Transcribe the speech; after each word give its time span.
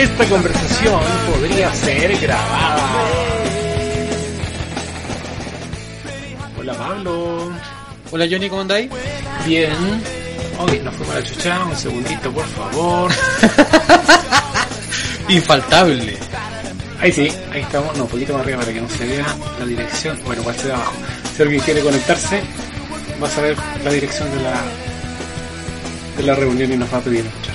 Esta 0.00 0.24
conversación 0.30 0.98
podría 1.30 1.74
ser 1.74 2.16
grabada. 2.16 3.04
Hola 6.58 6.72
Pablo. 6.72 7.52
Hola 8.10 8.26
Johnny, 8.30 8.48
¿cómo 8.48 8.62
andáis? 8.62 8.90
Bien. 9.44 9.74
Hoy 10.58 10.78
nos 10.78 10.94
fuimos 10.94 11.14
a 11.14 11.18
la 11.18 11.26
chucha, 11.26 11.64
un 11.66 11.76
segundito 11.76 12.32
por 12.32 12.46
favor. 12.46 13.12
Infaltable. 15.28 16.16
Ahí 16.98 17.12
sí, 17.12 17.30
ahí 17.52 17.60
estamos, 17.60 17.94
no, 17.98 18.04
un 18.04 18.10
poquito 18.10 18.32
más 18.32 18.40
arriba 18.40 18.60
para 18.60 18.72
que 18.72 18.80
no 18.80 18.88
se 18.88 19.04
vea 19.04 19.26
la 19.58 19.66
dirección. 19.66 20.18
Bueno, 20.24 20.40
igual 20.40 20.56
se 20.56 20.68
ve 20.68 20.72
abajo. 20.72 20.94
Si 21.36 21.42
alguien 21.42 21.60
quiere 21.60 21.82
conectarse, 21.82 22.42
va 23.22 23.28
a 23.28 23.30
saber 23.30 23.54
la 23.84 23.92
dirección 23.92 24.30
de 24.30 24.44
la 24.44 24.62
de 26.16 26.22
la 26.22 26.34
reunión 26.34 26.72
y 26.72 26.76
nos 26.78 26.90
va 26.90 26.96
a 26.96 27.02
pedir 27.02 27.26
escuchar. 27.26 27.54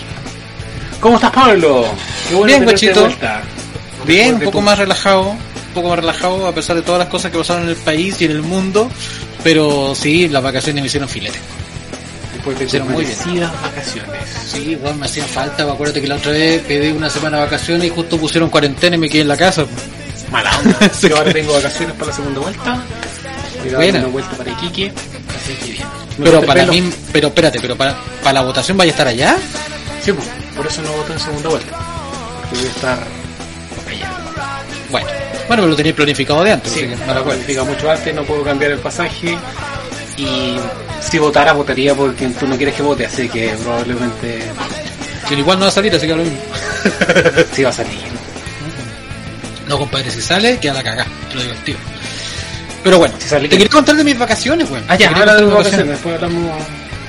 ¿Cómo 0.99 1.15
estás 1.15 1.31
Pablo? 1.31 1.85
Qué 2.27 2.35
bueno 2.35 2.47
Bien, 2.47 2.63
guachito. 2.63 3.09
Bien, 4.05 4.35
un 4.35 4.41
poco 4.41 4.61
más 4.61 4.77
relajado, 4.77 5.29
un 5.29 5.73
poco 5.73 5.89
más 5.89 5.99
relajado 5.99 6.47
a 6.47 6.53
pesar 6.53 6.75
de 6.75 6.81
todas 6.81 6.99
las 6.99 7.07
cosas 7.09 7.31
que 7.31 7.37
pasaron 7.37 7.63
en 7.63 7.69
el 7.69 7.75
país 7.75 8.21
y 8.21 8.25
en 8.25 8.31
el 8.31 8.41
mundo, 8.41 8.89
pero 9.43 9.93
sí, 9.95 10.27
las 10.27 10.43
vacaciones 10.43 10.81
me 10.81 10.87
hicieron 10.87 11.09
filete. 11.09 11.39
Después 12.33 12.59
de 12.59 12.65
Hicieron 12.65 12.91
muy 12.91 13.05
bien. 13.05 13.49
vacaciones. 13.61 14.19
Sí, 14.47 14.71
igual 14.71 14.95
me 14.95 15.05
hacía 15.05 15.25
falta, 15.25 15.63
acuerdo 15.63 15.93
que 15.93 16.07
la 16.07 16.15
otra 16.15 16.31
vez 16.31 16.61
pedí 16.63 16.91
una 16.91 17.09
semana 17.09 17.37
de 17.37 17.43
vacaciones 17.45 17.87
y 17.87 17.89
justo 17.89 18.17
pusieron 18.17 18.49
cuarentena 18.49 18.95
y 18.95 18.99
me 18.99 19.09
quedé 19.09 19.21
en 19.21 19.27
la 19.27 19.37
casa. 19.37 19.65
Mala 20.31 20.57
onda. 20.57 20.77
Sí. 20.93 21.09
Yo 21.09 21.17
ahora 21.17 21.31
tengo 21.33 21.53
vacaciones 21.53 21.95
para 21.95 22.07
la 22.11 22.15
segunda 22.15 22.39
vuelta. 22.41 22.83
Buena. 23.75 23.99
una 23.99 24.07
vuelta 24.09 24.31
para 24.37 24.51
Iquique. 24.51 24.91
Así 25.35 25.53
que 25.65 25.71
bien. 25.71 25.87
Me 26.17 26.25
Pero 26.25 26.41
para 26.43 26.65
mí, 26.65 26.83
pero 27.11 27.27
espérate, 27.29 27.59
pero 27.59 27.75
para, 27.75 27.97
para 28.21 28.33
la 28.33 28.41
votación 28.41 28.77
vaya 28.77 28.91
a 28.91 28.93
estar 28.93 29.07
allá. 29.07 29.37
Sí, 30.03 30.11
pues, 30.13 30.27
por 30.55 30.67
eso 30.67 30.81
no 30.83 30.91
voto 30.91 31.13
en 31.13 31.19
segunda 31.19 31.49
vuelta. 31.49 31.94
Porque 32.49 32.57
voy 32.57 32.65
a 32.65 32.69
estar 32.69 32.97
allá. 33.87 34.11
Bueno, 34.89 35.07
bueno, 35.47 35.61
pero 35.63 35.67
lo 35.67 35.75
tenéis 35.75 35.95
planificado 35.95 36.43
de 36.43 36.51
antes, 36.51 36.71
Sí, 36.71 36.79
así 36.79 36.89
que 36.89 37.05
no 37.05 37.13
lo 37.13 37.65
mucho 37.65 37.91
antes, 37.91 38.15
no 38.15 38.23
puedo 38.23 38.43
cambiar 38.43 38.71
el 38.71 38.79
pasaje. 38.79 39.37
Y 40.17 40.55
si 41.01 41.19
votara, 41.19 41.53
votaría 41.53 41.93
por 41.93 42.13
quien 42.15 42.33
tú 42.33 42.47
no 42.47 42.55
quieres 42.55 42.75
que 42.75 42.81
vote, 42.81 43.05
así 43.05 43.27
que 43.27 43.49
probablemente 43.61 44.43
Que 45.27 45.35
igual 45.35 45.59
no 45.59 45.65
va 45.65 45.69
a 45.69 45.73
salir, 45.73 45.93
así 45.93 46.07
que 46.07 46.15
lo 46.15 46.23
mismo. 46.23 46.39
sí 47.53 47.63
va 47.63 47.69
a 47.69 47.73
salir. 47.73 48.15
No, 49.67 49.77
compadre, 49.79 50.11
si 50.11 50.21
sale, 50.21 50.59
queda 50.59 50.73
la 50.73 50.83
cagá, 50.83 51.05
te 51.29 51.35
lo 51.35 51.53
tío. 51.63 51.75
Pero 52.83 52.99
bueno, 52.99 53.15
Si 53.17 53.27
sale, 53.27 53.49
te 53.49 53.57
quería 53.57 53.69
contar 53.69 53.95
de 53.95 54.03
mis 54.03 54.17
vacaciones, 54.17 54.69
weón. 54.69 54.83
Ah, 54.87 54.95
ya, 54.95 55.09
ahora 55.09 55.35
de 55.35 55.43
vacaciones, 55.43 55.87
después 55.87 56.15
hablamos. 56.15 56.51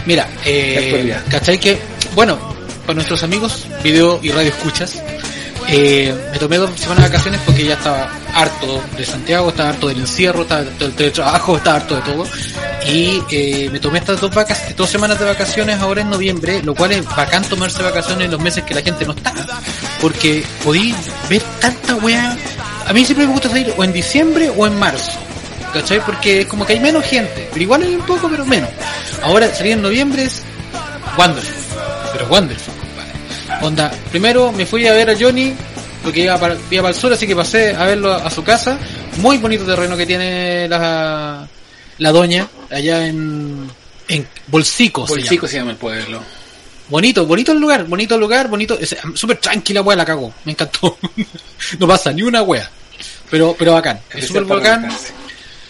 Mira, 0.07 0.27
eh. 0.45 1.15
¿cachai 1.31 1.59
que? 1.59 1.79
Bueno, 2.15 2.39
para 2.87 2.95
nuestros 2.95 3.23
amigos, 3.23 3.67
video 3.83 4.21
y 4.23 4.31
radio 4.31 4.49
escuchas, 4.49 5.03
eh, 5.69 6.15
me 6.33 6.39
tomé 6.39 6.59
dos 6.59 6.71
semanas 6.79 7.05
de 7.05 7.11
vacaciones 7.11 7.41
porque 7.45 7.65
ya 7.65 7.75
estaba 7.75 8.09
harto 8.35 8.83
de 8.97 9.05
Santiago, 9.05 9.49
estaba 9.49 9.71
harto 9.71 9.89
del 9.89 10.01
encierro, 10.01 10.43
estaba 10.43 10.61
harto 10.61 10.85
del 10.85 10.95
teletrabajo, 10.95 11.57
estaba 11.57 11.77
harto 11.77 11.97
de 11.97 12.03
todo. 12.03 12.27
Y 12.87 13.23
eh, 13.31 13.69
me 13.73 13.81
tomé 13.81 13.99
estas 13.99 14.21
dos, 14.21 14.33
vacas, 14.33 14.77
dos 14.77 14.89
semanas 14.89 15.19
de 15.19 15.25
vacaciones 15.25 15.81
ahora 15.81 16.03
en 16.03 16.11
noviembre, 16.11 16.63
lo 16.63 16.75
cual 16.75 16.93
es 16.93 17.05
bacán 17.05 17.43
tomarse 17.45 17.83
vacaciones 17.83 18.27
en 18.27 18.31
los 18.31 18.41
meses 18.41 18.65
que 18.65 18.75
la 18.75 18.83
gente 18.83 19.05
no 19.05 19.13
está. 19.13 19.33
Porque 20.01 20.45
podí 20.63 20.95
ver 21.29 21.43
tanta 21.61 21.97
weá. 21.97 22.37
A 22.87 22.93
mí 22.93 23.05
siempre 23.05 23.27
me 23.27 23.33
gusta 23.33 23.49
salir 23.49 23.75
o 23.77 23.83
en 23.83 23.93
diciembre 23.93 24.53
o 24.57 24.67
en 24.67 24.79
marzo. 24.79 25.13
¿Cachai? 25.73 26.01
Porque 26.05 26.43
es 26.43 26.47
como 26.47 26.65
que 26.65 26.75
hay 26.75 26.81
menos 26.81 27.05
gente. 27.05 27.49
Pero 27.53 27.63
igual 27.63 27.83
hay 27.83 27.97
un 27.97 28.07
poco, 28.07 28.29
pero 28.29 28.45
menos. 28.47 28.71
Ahora 29.23 29.53
salir 29.53 29.73
en 29.73 29.83
noviembre 29.83 30.25
es 30.25 30.43
Wonderful. 31.19 31.55
Pero 32.13 32.29
Wonderful. 32.29 32.86
Onda, 33.63 33.91
primero 34.11 34.53
me 34.53 34.67
fui 34.67 34.87
a 34.87 34.93
ver 34.93 35.11
a 35.11 35.17
Johnny, 35.19 35.55
porque 36.03 36.21
iba 36.21 36.39
para, 36.39 36.57
iba 36.71 36.83
para 36.83 36.95
el 36.95 37.01
sur, 37.01 37.13
así 37.13 37.27
que 37.27 37.35
pasé 37.35 37.75
a 37.75 37.85
verlo 37.85 38.13
a, 38.13 38.31
su 38.31 38.45
casa. 38.45 38.79
Muy 39.19 39.39
bonito 39.39 39.65
terreno 39.65 39.97
que 39.97 40.07
tiene 40.07 40.69
la, 40.69 41.47
la 41.99 42.13
doña, 42.13 42.49
allá 42.71 43.07
en, 43.07 43.69
en 44.09 44.29
Bolsico. 44.47 45.07
se 45.07 45.15
Bolsico 45.15 45.35
llama. 45.47 45.49
se 45.49 45.57
llama 45.57 45.71
el 45.73 45.77
pueblo. 45.79 46.23
Bonito, 46.89 47.27
bonito 47.27 47.51
el 47.53 47.59
lugar, 47.59 47.85
bonito 47.87 48.15
el 48.15 48.21
lugar, 48.21 48.49
bonito, 48.49 48.79
es- 48.79 48.97
súper 49.15 49.39
tranquila 49.39 49.83
wea 49.83 49.97
la 49.97 50.05
cagó, 50.05 50.33
me 50.45 50.53
encantó. 50.53 50.97
no 51.79 51.87
pasa 51.89 52.13
ni 52.13 52.23
una 52.23 52.43
wea. 52.43 52.71
Pero, 53.31 53.57
pero 53.59 53.73
bacán, 53.73 53.99
es 54.15 54.29
súper 54.29 54.45
bacán. 54.45 54.89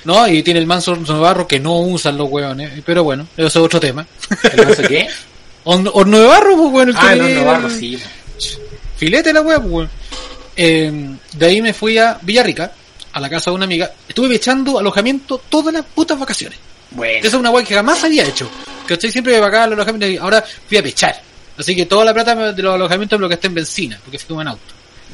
No, 0.04 0.28
y 0.28 0.42
tiene 0.42 0.60
el 0.60 0.66
manso 0.66 0.94
Navarro 0.94 1.48
que 1.48 1.58
no 1.58 1.78
usan 1.78 2.16
los 2.18 2.28
hueones, 2.30 2.82
pero 2.84 3.02
bueno, 3.02 3.26
eso 3.36 3.46
es 3.46 3.56
otro 3.56 3.80
tema. 3.80 4.06
¿El 4.52 4.66
manso 4.66 4.82
qué? 4.82 5.08
Horno 5.68 6.18
de 6.20 6.26
barro, 6.26 6.56
pues 6.56 6.70
bueno, 6.70 6.90
el 6.92 6.96
Ah, 6.96 7.08
que 7.08 7.14
el 7.14 7.20
horno 7.22 7.44
barro, 7.44 7.70
sí. 7.70 7.98
Filete 8.96 9.32
la 9.32 9.40
wea, 9.40 9.58
pues 9.58 9.72
weón. 9.72 9.90
Eh, 10.56 11.16
de 11.34 11.46
ahí 11.46 11.60
me 11.60 11.74
fui 11.74 11.98
a 11.98 12.18
Villarrica, 12.22 12.72
a 13.12 13.20
la 13.20 13.28
casa 13.28 13.50
de 13.50 13.56
una 13.56 13.64
amiga. 13.64 13.90
Estuve 14.08 14.36
echando 14.36 14.78
alojamiento 14.78 15.42
todas 15.48 15.74
las 15.74 15.84
putas 15.84 16.18
vacaciones. 16.18 16.58
Bueno. 16.92 17.18
Esa 17.18 17.28
es 17.28 17.34
una 17.34 17.50
wea 17.50 17.64
que 17.64 17.74
jamás 17.74 18.02
había 18.04 18.24
hecho. 18.24 18.48
¿Cachai? 18.86 19.10
Siempre 19.10 19.34
me 19.34 19.40
pagaba 19.40 19.64
el 19.64 19.72
alojamiento 19.72 20.06
y 20.06 20.16
ahora 20.16 20.42
fui 20.68 20.78
a 20.78 20.82
pechar. 20.82 21.20
Así 21.58 21.74
que 21.74 21.86
toda 21.86 22.04
la 22.04 22.14
plata 22.14 22.52
de 22.52 22.62
los 22.62 22.74
alojamientos 22.74 23.18
me 23.18 23.22
lo 23.22 23.28
gasté 23.28 23.48
en 23.48 23.54
benzina, 23.54 24.00
porque 24.04 24.18
fui 24.18 24.40
en 24.40 24.48
auto. 24.48 24.62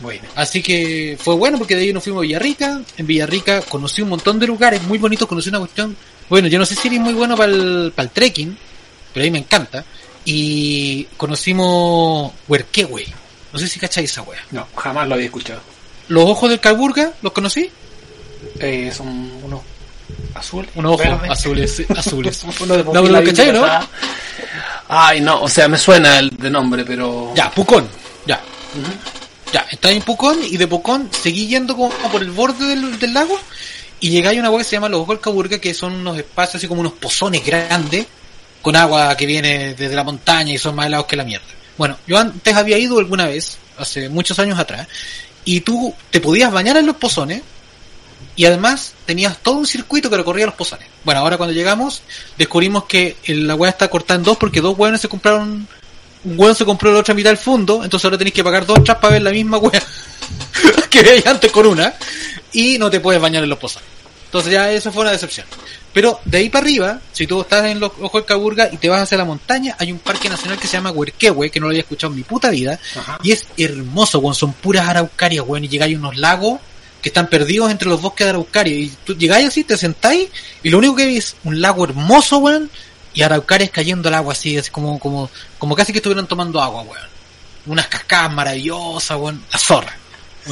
Bueno. 0.02 0.22
Así 0.34 0.62
que 0.62 1.16
fue 1.18 1.34
bueno 1.34 1.56
porque 1.58 1.76
de 1.76 1.82
ahí 1.82 1.92
nos 1.92 2.04
fuimos 2.04 2.20
a 2.20 2.22
Villarrica. 2.22 2.80
En 2.98 3.06
Villarrica 3.06 3.62
conocí 3.62 4.02
un 4.02 4.10
montón 4.10 4.38
de 4.38 4.46
lugares 4.46 4.82
muy 4.82 4.98
bonitos, 4.98 5.26
conocí 5.26 5.48
una 5.48 5.60
cuestión. 5.60 5.96
Bueno, 6.28 6.48
yo 6.48 6.58
no 6.58 6.66
sé 6.66 6.74
si 6.74 6.88
eres 6.88 7.00
muy 7.00 7.14
bueno 7.14 7.36
para 7.36 7.52
el, 7.52 7.92
para 7.94 8.04
el 8.04 8.10
trekking, 8.10 8.56
pero 9.14 9.24
a 9.24 9.26
mí 9.26 9.30
me 9.30 9.38
encanta. 9.38 9.84
Y 10.24 11.04
conocimos 11.16 12.32
Huerquehue. 12.48 13.06
No 13.52 13.58
sé 13.58 13.68
si 13.68 13.78
cacháis 13.78 14.10
esa 14.10 14.22
wea. 14.22 14.40
No, 14.50 14.66
jamás 14.76 15.08
lo 15.08 15.14
había 15.14 15.26
escuchado. 15.26 15.60
Los 16.08 16.24
ojos 16.28 16.50
del 16.50 16.60
Calburga, 16.60 17.12
¿los 17.22 17.32
conocí? 17.32 17.70
Eh, 18.58 18.92
son 18.94 19.08
unos 19.42 19.60
azules. 20.34 20.70
Unos 20.74 20.92
ojos 20.92 21.06
verdes. 21.06 21.30
azules, 21.30 21.82
azules. 21.96 22.44
Uno 22.60 22.76
de 22.76 22.84
No, 22.84 23.02
lo 23.02 23.24
cachai, 23.24 23.52
¿no? 23.52 23.64
Ay, 24.88 25.20
no, 25.20 25.42
o 25.42 25.48
sea, 25.48 25.68
me 25.68 25.78
suena 25.78 26.18
el 26.18 26.30
de 26.30 26.50
nombre, 26.50 26.84
pero. 26.84 27.32
Ya, 27.34 27.50
Pucón. 27.50 27.88
Ya, 28.26 28.40
Ujú. 28.74 28.92
Ya, 29.52 29.66
estaba 29.70 29.92
en 29.92 30.00
Pucón 30.02 30.38
y 30.42 30.56
de 30.56 30.66
Pucón 30.66 31.10
seguí 31.10 31.46
yendo 31.46 31.76
como 31.76 31.90
por 31.90 32.22
el 32.22 32.30
borde 32.30 32.64
del, 32.66 32.98
del 32.98 33.12
lago 33.12 33.38
y 34.00 34.08
llegué 34.08 34.28
a 34.28 34.32
una 34.32 34.46
agua 34.46 34.58
que 34.58 34.64
se 34.64 34.72
llama 34.76 34.88
los 34.88 35.00
Ojos 35.02 35.16
del 35.16 35.20
Caburga, 35.20 35.58
que 35.58 35.74
son 35.74 35.92
unos 35.92 36.16
espacios 36.16 36.56
así 36.56 36.68
como 36.68 36.80
unos 36.80 36.94
pozones 36.94 37.44
grandes 37.44 38.06
con 38.62 38.76
agua 38.76 39.16
que 39.16 39.26
viene 39.26 39.74
desde 39.74 39.94
la 39.94 40.04
montaña 40.04 40.52
y 40.52 40.58
son 40.58 40.74
más 40.74 40.86
helados 40.86 41.06
que 41.06 41.16
la 41.16 41.24
mierda. 41.24 41.46
Bueno, 41.76 41.98
yo 42.06 42.18
antes 42.18 42.54
había 42.54 42.78
ido 42.78 42.98
alguna 42.98 43.26
vez, 43.26 43.58
hace 43.76 44.08
muchos 44.08 44.38
años 44.38 44.58
atrás, 44.58 44.86
y 45.44 45.60
tú 45.60 45.94
te 46.10 46.20
podías 46.20 46.52
bañar 46.52 46.76
en 46.76 46.86
los 46.86 46.96
pozones 46.96 47.42
y 48.36 48.44
además 48.44 48.94
tenías 49.04 49.36
todo 49.38 49.56
un 49.56 49.66
circuito 49.66 50.08
que 50.08 50.16
recorría 50.16 50.46
los 50.46 50.54
pozones. 50.54 50.86
Bueno, 51.04 51.20
ahora 51.20 51.36
cuando 51.36 51.52
llegamos 51.52 52.02
descubrimos 52.38 52.84
que 52.84 53.16
la 53.26 53.54
agua 53.54 53.68
está 53.68 53.88
cortada 53.88 54.18
en 54.18 54.24
dos 54.24 54.38
porque 54.38 54.60
dos 54.60 54.78
hueones 54.78 55.00
se 55.00 55.08
compraron 55.08 55.66
un 56.24 56.38
hueón 56.38 56.54
se 56.54 56.64
compró 56.64 56.92
la 56.92 57.00
otra 57.00 57.14
mitad 57.14 57.30
del 57.30 57.38
fondo, 57.38 57.82
entonces 57.82 58.04
ahora 58.04 58.18
tenéis 58.18 58.34
que 58.34 58.44
pagar 58.44 58.64
dos 58.64 58.84
tras 58.84 58.98
para 58.98 59.14
ver 59.14 59.22
la 59.22 59.32
misma 59.32 59.58
hueá 59.58 59.82
que 60.90 61.02
veías 61.02 61.26
antes 61.26 61.50
con 61.50 61.66
una, 61.66 61.94
y 62.52 62.78
no 62.78 62.90
te 62.90 63.00
puedes 63.00 63.20
bañar 63.20 63.42
en 63.42 63.48
los 63.48 63.58
pozones. 63.58 63.88
Entonces 64.26 64.52
ya 64.52 64.70
eso 64.70 64.92
fue 64.92 65.02
una 65.02 65.10
decepción. 65.10 65.46
Pero 65.92 66.20
de 66.24 66.38
ahí 66.38 66.48
para 66.48 66.64
arriba, 66.64 67.00
si 67.12 67.26
tú 67.26 67.40
estás 67.40 67.66
en 67.66 67.78
los 67.78 67.92
ojos 68.00 68.20
del 68.20 68.24
Caburga 68.24 68.68
y 68.72 68.78
te 68.78 68.88
vas 68.88 69.02
hacia 69.02 69.18
la 69.18 69.24
montaña, 69.24 69.76
hay 69.78 69.92
un 69.92 69.98
parque 69.98 70.28
nacional 70.28 70.58
que 70.58 70.66
se 70.66 70.74
llama 70.74 70.90
Huerquehue, 70.90 71.50
que 71.50 71.60
no 71.60 71.66
lo 71.66 71.70
había 71.70 71.82
escuchado 71.82 72.12
en 72.12 72.18
mi 72.18 72.22
puta 72.22 72.50
vida, 72.50 72.78
Ajá. 72.96 73.18
y 73.22 73.32
es 73.32 73.46
hermoso, 73.58 74.18
weón, 74.20 74.34
son 74.34 74.52
puras 74.54 74.88
araucarias, 74.88 75.44
weón, 75.46 75.64
y 75.64 75.68
llegáis 75.68 75.96
a 75.96 75.98
unos 75.98 76.16
lagos 76.16 76.60
que 77.02 77.08
están 77.08 77.26
perdidos 77.28 77.70
entre 77.70 77.88
los 77.88 78.00
bosques 78.00 78.26
de 78.26 78.30
araucaria, 78.30 78.74
y 78.74 78.92
tú 79.04 79.14
llegáis 79.16 79.48
así, 79.48 79.64
te 79.64 79.76
sentáis, 79.76 80.28
y 80.62 80.70
lo 80.70 80.78
único 80.78 80.96
que 80.96 81.06
ves 81.06 81.16
es 81.16 81.36
un 81.44 81.60
lago 81.60 81.84
hermoso, 81.84 82.38
weón, 82.38 82.70
y 83.12 83.22
araucarias 83.22 83.70
cayendo 83.70 84.08
al 84.08 84.14
agua 84.14 84.32
así, 84.32 84.56
es 84.56 84.70
como, 84.70 84.98
como, 84.98 85.28
como 85.58 85.74
casi 85.74 85.92
que 85.92 85.98
estuvieran 85.98 86.26
tomando 86.26 86.62
agua, 86.62 86.82
weón. 86.82 87.12
Unas 87.66 87.86
cascadas 87.86 88.32
maravillosas, 88.32 89.18
weón, 89.18 89.44
la 89.52 89.58
zorra. 89.58 90.01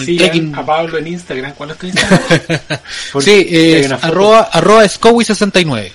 Sí, 0.05 0.17
trekking- 0.19 0.57
a 0.57 0.65
Pablo 0.65 0.99
en 0.99 1.07
Instagram. 1.09 1.53
¿Cuál 1.55 1.71
es 1.73 1.79
tu 1.79 1.87
Instagram? 1.87 2.21
Sí, 3.21 3.47
eh, 3.51 3.89
foto. 3.91 4.07
arroba, 4.07 4.41
arroba 4.53 4.85
Scowy69. 4.85 5.93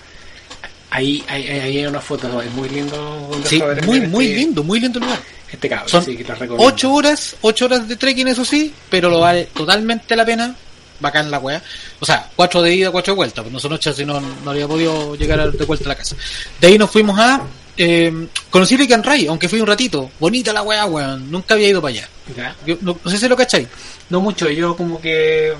Ahí, 0.91 1.23
ahí, 1.27 1.47
ahí 1.47 1.77
hay 1.79 1.85
una 1.85 1.99
foto, 1.99 2.41
es 2.41 2.51
muy 2.51 2.69
lindo. 2.69 3.29
Sí, 3.45 3.59
ver 3.59 3.83
muy, 3.85 3.97
este- 3.97 4.07
muy 4.09 4.27
lindo, 4.33 4.63
muy 4.63 4.79
lindo 4.79 4.99
el 4.99 5.05
lugar. 5.05 5.19
Este 5.51 5.69
cabrón, 5.69 5.89
Son 5.89 6.03
sí, 6.05 6.15
que 6.17 6.23
la 6.23 6.35
recomiendo. 6.35 6.63
ocho 6.73 6.91
horas, 6.93 7.35
ocho 7.41 7.65
horas 7.65 7.87
de 7.87 7.95
trekking, 7.95 8.27
eso 8.27 8.43
sí, 8.45 8.73
pero 8.89 9.09
lo 9.09 9.19
vale 9.21 9.49
totalmente 9.53 10.15
la 10.15 10.25
pena. 10.25 10.55
Bacán 10.99 11.29
la 11.29 11.39
weá. 11.39 11.61
O 11.99 12.05
sea, 12.05 12.29
cuatro 12.35 12.61
de 12.61 12.73
ida, 12.73 12.89
cuatro 12.91 13.13
de 13.13 13.17
vuelta, 13.17 13.41
pues 13.41 13.51
no 13.51 13.59
son 13.59 13.73
ocho, 13.73 13.91
si 13.93 14.05
no, 14.05 14.19
no 14.21 14.49
habría 14.49 14.65
podido 14.67 15.15
llegar 15.15 15.51
de 15.51 15.65
vuelta 15.65 15.85
a 15.85 15.89
la 15.89 15.95
casa. 15.95 16.15
De 16.61 16.67
ahí 16.67 16.77
nos 16.77 16.89
fuimos 16.89 17.19
a, 17.19 17.41
eh, 17.77 18.27
conocí 18.49 18.77
Lican 18.77 19.03
Ray, 19.03 19.27
aunque 19.27 19.49
fui 19.49 19.59
un 19.59 19.67
ratito. 19.67 20.11
Bonita 20.19 20.53
la 20.53 20.63
weá, 20.63 20.85
weón. 20.85 21.29
Nunca 21.31 21.53
había 21.53 21.69
ido 21.69 21.81
para 21.81 21.93
allá. 21.93 22.09
Ya. 22.35 22.55
Yo, 22.65 22.77
no, 22.81 22.97
no 23.03 23.11
sé 23.11 23.17
si 23.17 23.27
lo 23.27 23.35
cacháis. 23.35 23.67
No 24.09 24.21
mucho, 24.21 24.49
yo 24.49 24.75
como 24.75 25.01
que 25.01 25.53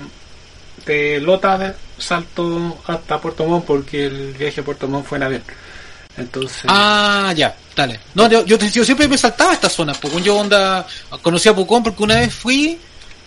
de 0.84 1.20
Lota 1.20 1.74
salto 1.98 2.78
hasta 2.86 3.20
Puerto 3.20 3.44
Montt 3.44 3.64
porque 3.64 4.06
el 4.06 4.32
viaje 4.34 4.60
a 4.60 4.64
Puerto 4.64 4.88
Montt 4.88 5.06
fue 5.06 5.18
en 5.18 5.24
avión. 5.24 5.42
Entonces, 6.16 6.62
Ah, 6.66 7.32
ya, 7.36 7.54
dale. 7.74 8.00
No, 8.14 8.28
yo, 8.30 8.44
yo, 8.46 8.56
yo 8.56 8.84
siempre 8.84 9.06
me 9.06 9.18
saltaba 9.18 9.52
esta 9.52 9.68
zona, 9.68 9.92
porque 9.92 10.22
yo 10.22 10.36
onda, 10.36 10.86
conocí 11.20 11.48
a 11.48 11.54
Pucón 11.54 11.82
porque 11.82 12.02
una 12.02 12.16
vez 12.20 12.32
fui 12.32 12.78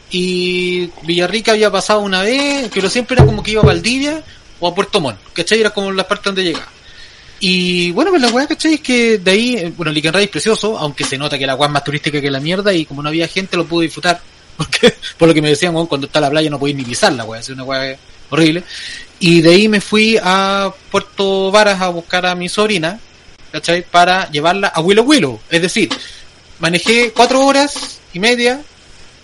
y 0.10 0.90
Villarrica 1.04 1.52
había 1.52 1.70
pasado 1.70 2.00
una 2.00 2.24
vez, 2.24 2.70
pero 2.74 2.90
siempre 2.90 3.16
era 3.16 3.26
como 3.26 3.44
que 3.44 3.52
iba 3.52 3.62
a 3.62 3.66
Valdivia 3.66 4.24
o 4.60 4.68
a 4.68 4.74
Puerto 4.74 5.00
Montt, 5.00 5.20
¿cachai? 5.34 5.60
Era 5.60 5.70
como 5.70 5.92
la 5.92 6.08
parte 6.08 6.30
donde 6.30 6.44
llegaba. 6.44 6.68
Y 7.40 7.92
bueno, 7.92 8.12
pues 8.12 8.22
la 8.22 8.30
weá, 8.30 8.48
¿cachai? 8.48 8.76
Es 8.76 8.82
que 8.82 9.18
de 9.18 9.32
ahí, 9.32 9.56
eh, 9.56 9.74
bueno, 9.76 9.92
Licanray 9.92 10.26
es 10.26 10.30
precioso, 10.30 10.78
aunque 10.78 11.06
se 11.06 11.18
nota 11.18 11.38
que 11.38 11.48
la 11.48 11.56
weá 11.56 11.68
es 11.68 11.74
más 11.74 11.84
turística 11.84 12.20
que 12.20 12.30
la 12.30 12.40
mierda 12.40 12.74
y 12.74 12.86
como 12.86 13.02
no 13.02 13.10
había 13.10 13.28
gente 13.28 13.56
lo 13.56 13.66
pude 13.66 13.86
disfrutar. 13.86 14.22
Porque, 14.58 14.94
por 15.18 15.30
lo 15.30 15.34
que 15.34 15.42
me 15.42 15.50
decían, 15.50 15.74
cuando 15.88 16.08
está 16.08 16.20
la 16.20 16.30
playa 16.30 16.50
no 16.50 16.60
podéis 16.60 16.76
ni 16.76 16.84
pisar 16.84 17.14
la 17.14 17.24
weá, 17.24 17.40
es 17.40 17.48
una 17.50 17.64
weá 17.64 17.98
horrible. 18.30 18.64
Y 19.20 19.42
de 19.42 19.52
ahí 19.52 19.68
me 19.70 19.80
fui 19.80 20.18
a 20.22 20.74
Puerto 20.92 21.50
Varas 21.52 21.82
a 21.82 21.90
buscar 21.90 22.26
a 22.26 22.36
mi 22.36 22.50
sobrina, 22.50 23.00
¿cachai? 23.52 23.84
Para 23.84 24.30
llevarla 24.32 24.68
a 24.68 24.82
Willow 24.82 25.06
Willow. 25.06 25.40
Es 25.50 25.62
decir, 25.62 25.90
manejé 26.60 27.12
cuatro 27.12 27.46
horas 27.46 28.00
y 28.14 28.20
media 28.20 28.62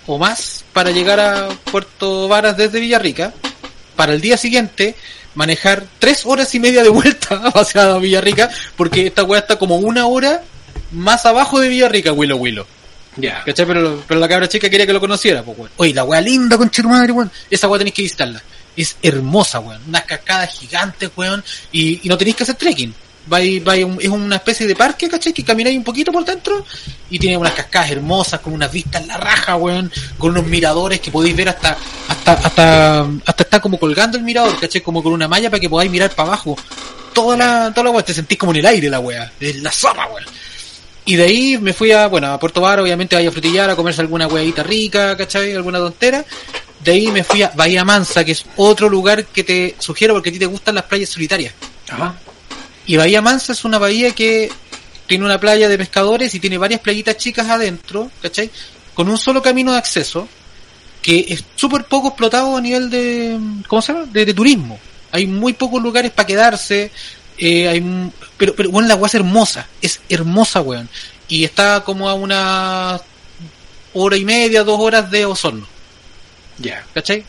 o 0.08 0.18
más 0.18 0.64
para 0.72 0.92
llegar 0.92 1.20
a 1.20 1.50
Puerto 1.72 2.28
Varas 2.30 2.56
desde 2.56 2.80
Villarrica. 2.80 3.34
Para 3.96 4.14
el 4.14 4.22
día 4.22 4.38
siguiente 4.38 4.96
manejar 5.36 5.86
tres 6.00 6.26
horas 6.26 6.54
y 6.56 6.60
media 6.60 6.84
de 6.84 6.90
vuelta 6.90 7.36
hacia 7.54 7.98
Villarrica, 7.98 8.50
porque 8.76 9.08
esta 9.08 9.24
weá 9.24 9.42
está 9.42 9.58
como 9.58 9.78
una 9.78 10.08
hora 10.08 10.42
más 10.92 11.26
abajo 11.26 11.60
de 11.60 11.70
Villarrica, 11.70 12.12
Willow 12.12 12.38
Willow. 12.38 12.66
ya. 13.18 13.44
¿Cachai? 13.46 13.66
Pero, 13.66 14.04
pero 14.08 14.20
la 14.20 14.28
cabra 14.28 14.48
chica 14.48 14.70
quería 14.70 14.86
que 14.86 14.94
lo 14.94 15.00
conociera, 15.00 15.44
pues, 15.44 15.58
weón. 15.58 15.72
Oye, 15.78 15.94
la 15.94 16.04
weá 16.04 16.22
linda, 16.22 16.58
con 16.58 16.72
madre, 16.86 17.12
weón. 17.12 17.32
Esa 17.50 17.68
weá 17.68 17.78
tenéis 17.78 17.96
que 17.96 18.02
visitarla. 18.02 18.42
Es 18.76 18.98
hermosa, 19.02 19.60
weón. 19.60 19.82
Unas 19.88 20.04
cascadas 20.06 20.58
gigantes, 20.58 21.10
weón. 21.16 21.44
Y, 21.72 22.02
y 22.04 22.10
no 22.10 22.18
tenéis 22.18 22.38
que 22.38 22.44
hacer 22.44 22.56
trekking. 22.56 22.94
Un- 23.30 23.98
es 24.00 24.08
una 24.10 24.36
especie 24.36 24.68
de 24.68 24.76
parque, 24.76 25.10
¿cachai? 25.10 25.34
Que 25.34 25.44
camináis 25.44 25.78
un 25.78 25.84
poquito 25.84 26.12
por 26.12 26.24
dentro 26.24 26.66
y 27.10 27.18
tiene 27.20 27.38
unas 27.38 27.54
cascadas 27.54 27.92
hermosas, 27.92 28.40
con 28.40 28.54
unas 28.54 28.72
vistas 28.72 29.02
en 29.02 29.08
la 29.08 29.18
raja, 29.18 29.56
weón. 29.56 29.92
Con 30.18 30.32
unos 30.32 30.46
miradores 30.46 31.00
que 31.00 31.12
podéis 31.12 31.36
ver 31.36 31.50
hasta, 31.50 31.76
hasta, 32.08 32.34
hasta, 32.34 33.08
está 33.38 33.60
como 33.60 33.80
colgando 33.80 34.18
el 34.18 34.24
mirador, 34.24 34.60
¿cachai? 34.60 34.82
Como 34.82 35.02
con 35.02 35.14
una 35.14 35.28
malla 35.28 35.50
para 35.50 35.60
que 35.60 35.70
podáis 35.70 35.90
mirar 35.92 36.12
para 36.12 36.30
abajo. 36.30 36.56
Toda 37.14 37.38
la, 37.38 37.74
toda 37.74 37.92
la 37.92 38.04
te 38.04 38.14
sentís 38.14 38.38
como 38.38 38.52
en 38.52 38.58
el 38.60 38.66
aire 38.66 38.90
la 38.90 39.00
weá. 39.00 39.32
Es 39.40 39.56
la 39.58 39.72
zorra, 39.72 40.06
weón. 40.08 40.26
Y 41.06 41.16
de 41.16 41.24
ahí 41.24 41.58
me 41.60 41.72
fui 41.74 41.92
a, 41.92 42.08
bueno, 42.08 42.32
a 42.34 42.40
Puerto 42.40 42.62
Bar, 42.62 42.80
obviamente 42.80 43.16
a 43.16 43.32
frutillar, 43.32 43.70
a 43.70 43.76
comerse 43.76 44.02
alguna 44.02 44.28
huevita 44.28 44.64
rica, 44.64 45.16
¿cachai? 45.16 45.54
Alguna 45.54 45.78
tontera. 45.80 46.26
De 46.84 46.92
ahí 46.92 47.08
me 47.08 47.24
fui 47.24 47.42
a 47.44 47.52
Bahía 47.56 47.84
Mansa, 47.86 48.24
que 48.24 48.32
es 48.34 48.44
otro 48.58 48.90
lugar 48.90 49.26
que 49.26 49.44
te 49.44 49.76
sugiero 49.80 50.14
porque 50.14 50.30
a 50.30 50.34
ti 50.34 50.40
te 50.40 50.46
gustan 50.46 50.76
las 50.76 50.84
playas 50.86 51.10
solitarias. 51.10 51.54
Ajá. 51.90 52.16
Y 52.86 52.98
Bahía 52.98 53.22
Mansa 53.22 53.54
es 53.54 53.66
una 53.66 53.78
bahía 53.78 54.12
que 54.12 54.52
tiene 55.08 55.26
una 55.26 55.40
playa 55.40 55.68
de 55.68 55.78
pescadores 55.78 56.34
y 56.36 56.40
tiene 56.40 56.58
varias 56.58 56.82
playitas 56.82 57.18
chicas 57.18 57.50
adentro, 57.50 58.12
¿cachai? 58.22 58.50
Con 58.94 59.10
un 59.10 59.18
solo 59.18 59.42
camino 59.42 59.72
de 59.72 59.78
acceso, 59.78 60.28
que 61.02 61.26
es 61.30 61.44
súper 61.56 61.86
poco 61.86 62.10
explotado 62.10 62.56
a 62.58 62.62
nivel 62.62 62.90
de, 62.90 63.38
¿cómo 63.68 63.82
se 63.82 63.94
llama? 63.94 64.06
De, 64.06 64.26
de 64.26 64.34
turismo. 64.34 64.80
Hay 65.12 65.28
muy 65.28 65.54
pocos 65.54 65.82
lugares 65.82 66.12
para 66.12 66.28
quedarse, 66.28 66.92
eh, 67.38 67.68
hay, 67.68 68.12
pero, 68.38 68.56
pero 68.56 68.70
bueno, 68.70 68.88
la 68.88 68.96
agua 68.96 69.08
es 69.08 69.16
hermosa, 69.16 69.68
es 69.82 70.00
hermosa, 70.10 70.62
weón. 70.62 70.90
Y 71.28 71.44
está 71.44 71.84
como 71.84 72.10
a 72.10 72.14
una 72.14 73.00
hora 73.94 74.18
y 74.18 74.26
media, 74.26 74.64
dos 74.64 74.80
horas 74.80 75.10
de 75.10 75.26
Osorno. 75.26 75.68
Ya. 76.58 76.86
¿cachai? 76.94 77.26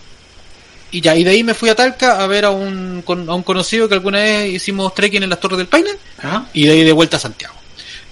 Y 0.91 1.01
ya, 1.01 1.17
y 1.17 1.25
de 1.25 1.31
ahí 1.31 1.43
me 1.45 1.55
fui 1.55 1.69
a 1.69 1.75
Talca 1.75 2.23
a 2.23 2.27
ver 2.27 2.45
a 2.45 2.51
un, 2.51 3.03
con- 3.05 3.29
a 3.29 3.35
un 3.35 3.43
conocido 3.43 3.89
que 3.89 3.95
alguna 3.95 4.19
vez 4.21 4.53
hicimos 4.55 4.95
trekking 4.95 5.23
en 5.25 5.31
las 5.31 5.41
Torres 5.41 5.59
del 5.59 5.67
Paine 5.67 5.91
Ajá. 6.19 6.49
y 6.55 6.65
de 6.67 6.73
ahí 6.73 6.85
de 6.85 6.93
vuelta 6.93 7.17
a 7.17 7.21
Santiago. 7.21 7.55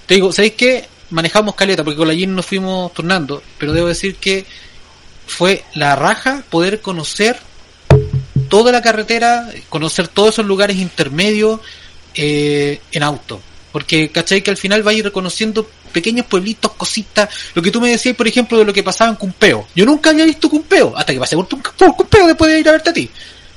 Te 0.06 0.14
digo, 0.14 0.32
¿sabéis 0.32 0.54
qué? 0.54 0.84
Manejamos 1.10 1.54
caleta 1.54 1.84
porque 1.84 1.96
con 1.96 2.08
la 2.08 2.14
Jean 2.14 2.34
nos 2.34 2.44
fuimos 2.46 2.92
turnando, 2.92 3.42
pero 3.58 3.72
debo 3.72 3.86
decir 3.86 4.16
que 4.16 4.44
fue 5.26 5.64
la 5.74 5.94
raja 5.96 6.42
poder 6.50 6.80
conocer 6.80 7.38
toda 8.48 8.72
la 8.72 8.82
carretera, 8.82 9.48
conocer 9.68 10.08
todos 10.08 10.30
esos 10.34 10.46
lugares 10.46 10.76
intermedios 10.76 11.60
eh, 12.14 12.80
en 12.92 13.02
auto. 13.02 13.40
Porque, 13.72 14.10
¿cachai? 14.10 14.42
Que 14.42 14.50
al 14.50 14.56
final 14.56 14.82
vais 14.82 15.02
reconociendo 15.02 15.68
pequeños 15.94 16.26
pueblitos, 16.26 16.72
cositas. 16.72 17.30
Lo 17.54 17.62
que 17.62 17.70
tú 17.70 17.80
me 17.80 17.88
decías, 17.88 18.14
por 18.14 18.28
ejemplo, 18.28 18.58
de 18.58 18.66
lo 18.66 18.72
que 18.74 18.82
pasaba 18.82 19.08
en 19.10 19.16
Cumpeo. 19.16 19.66
Yo 19.74 19.86
nunca 19.86 20.10
había 20.10 20.26
visto 20.26 20.50
Cumpeo, 20.50 20.92
hasta 20.94 21.14
que 21.14 21.18
pasé 21.20 21.36
por, 21.36 21.46
tu- 21.46 21.58
por 21.62 21.96
Cumpeo 21.96 22.26
después 22.26 22.52
de 22.52 22.60
ir 22.60 22.68
a 22.68 22.72
verte 22.72 22.90
a 22.90 22.92
ti. 22.92 23.08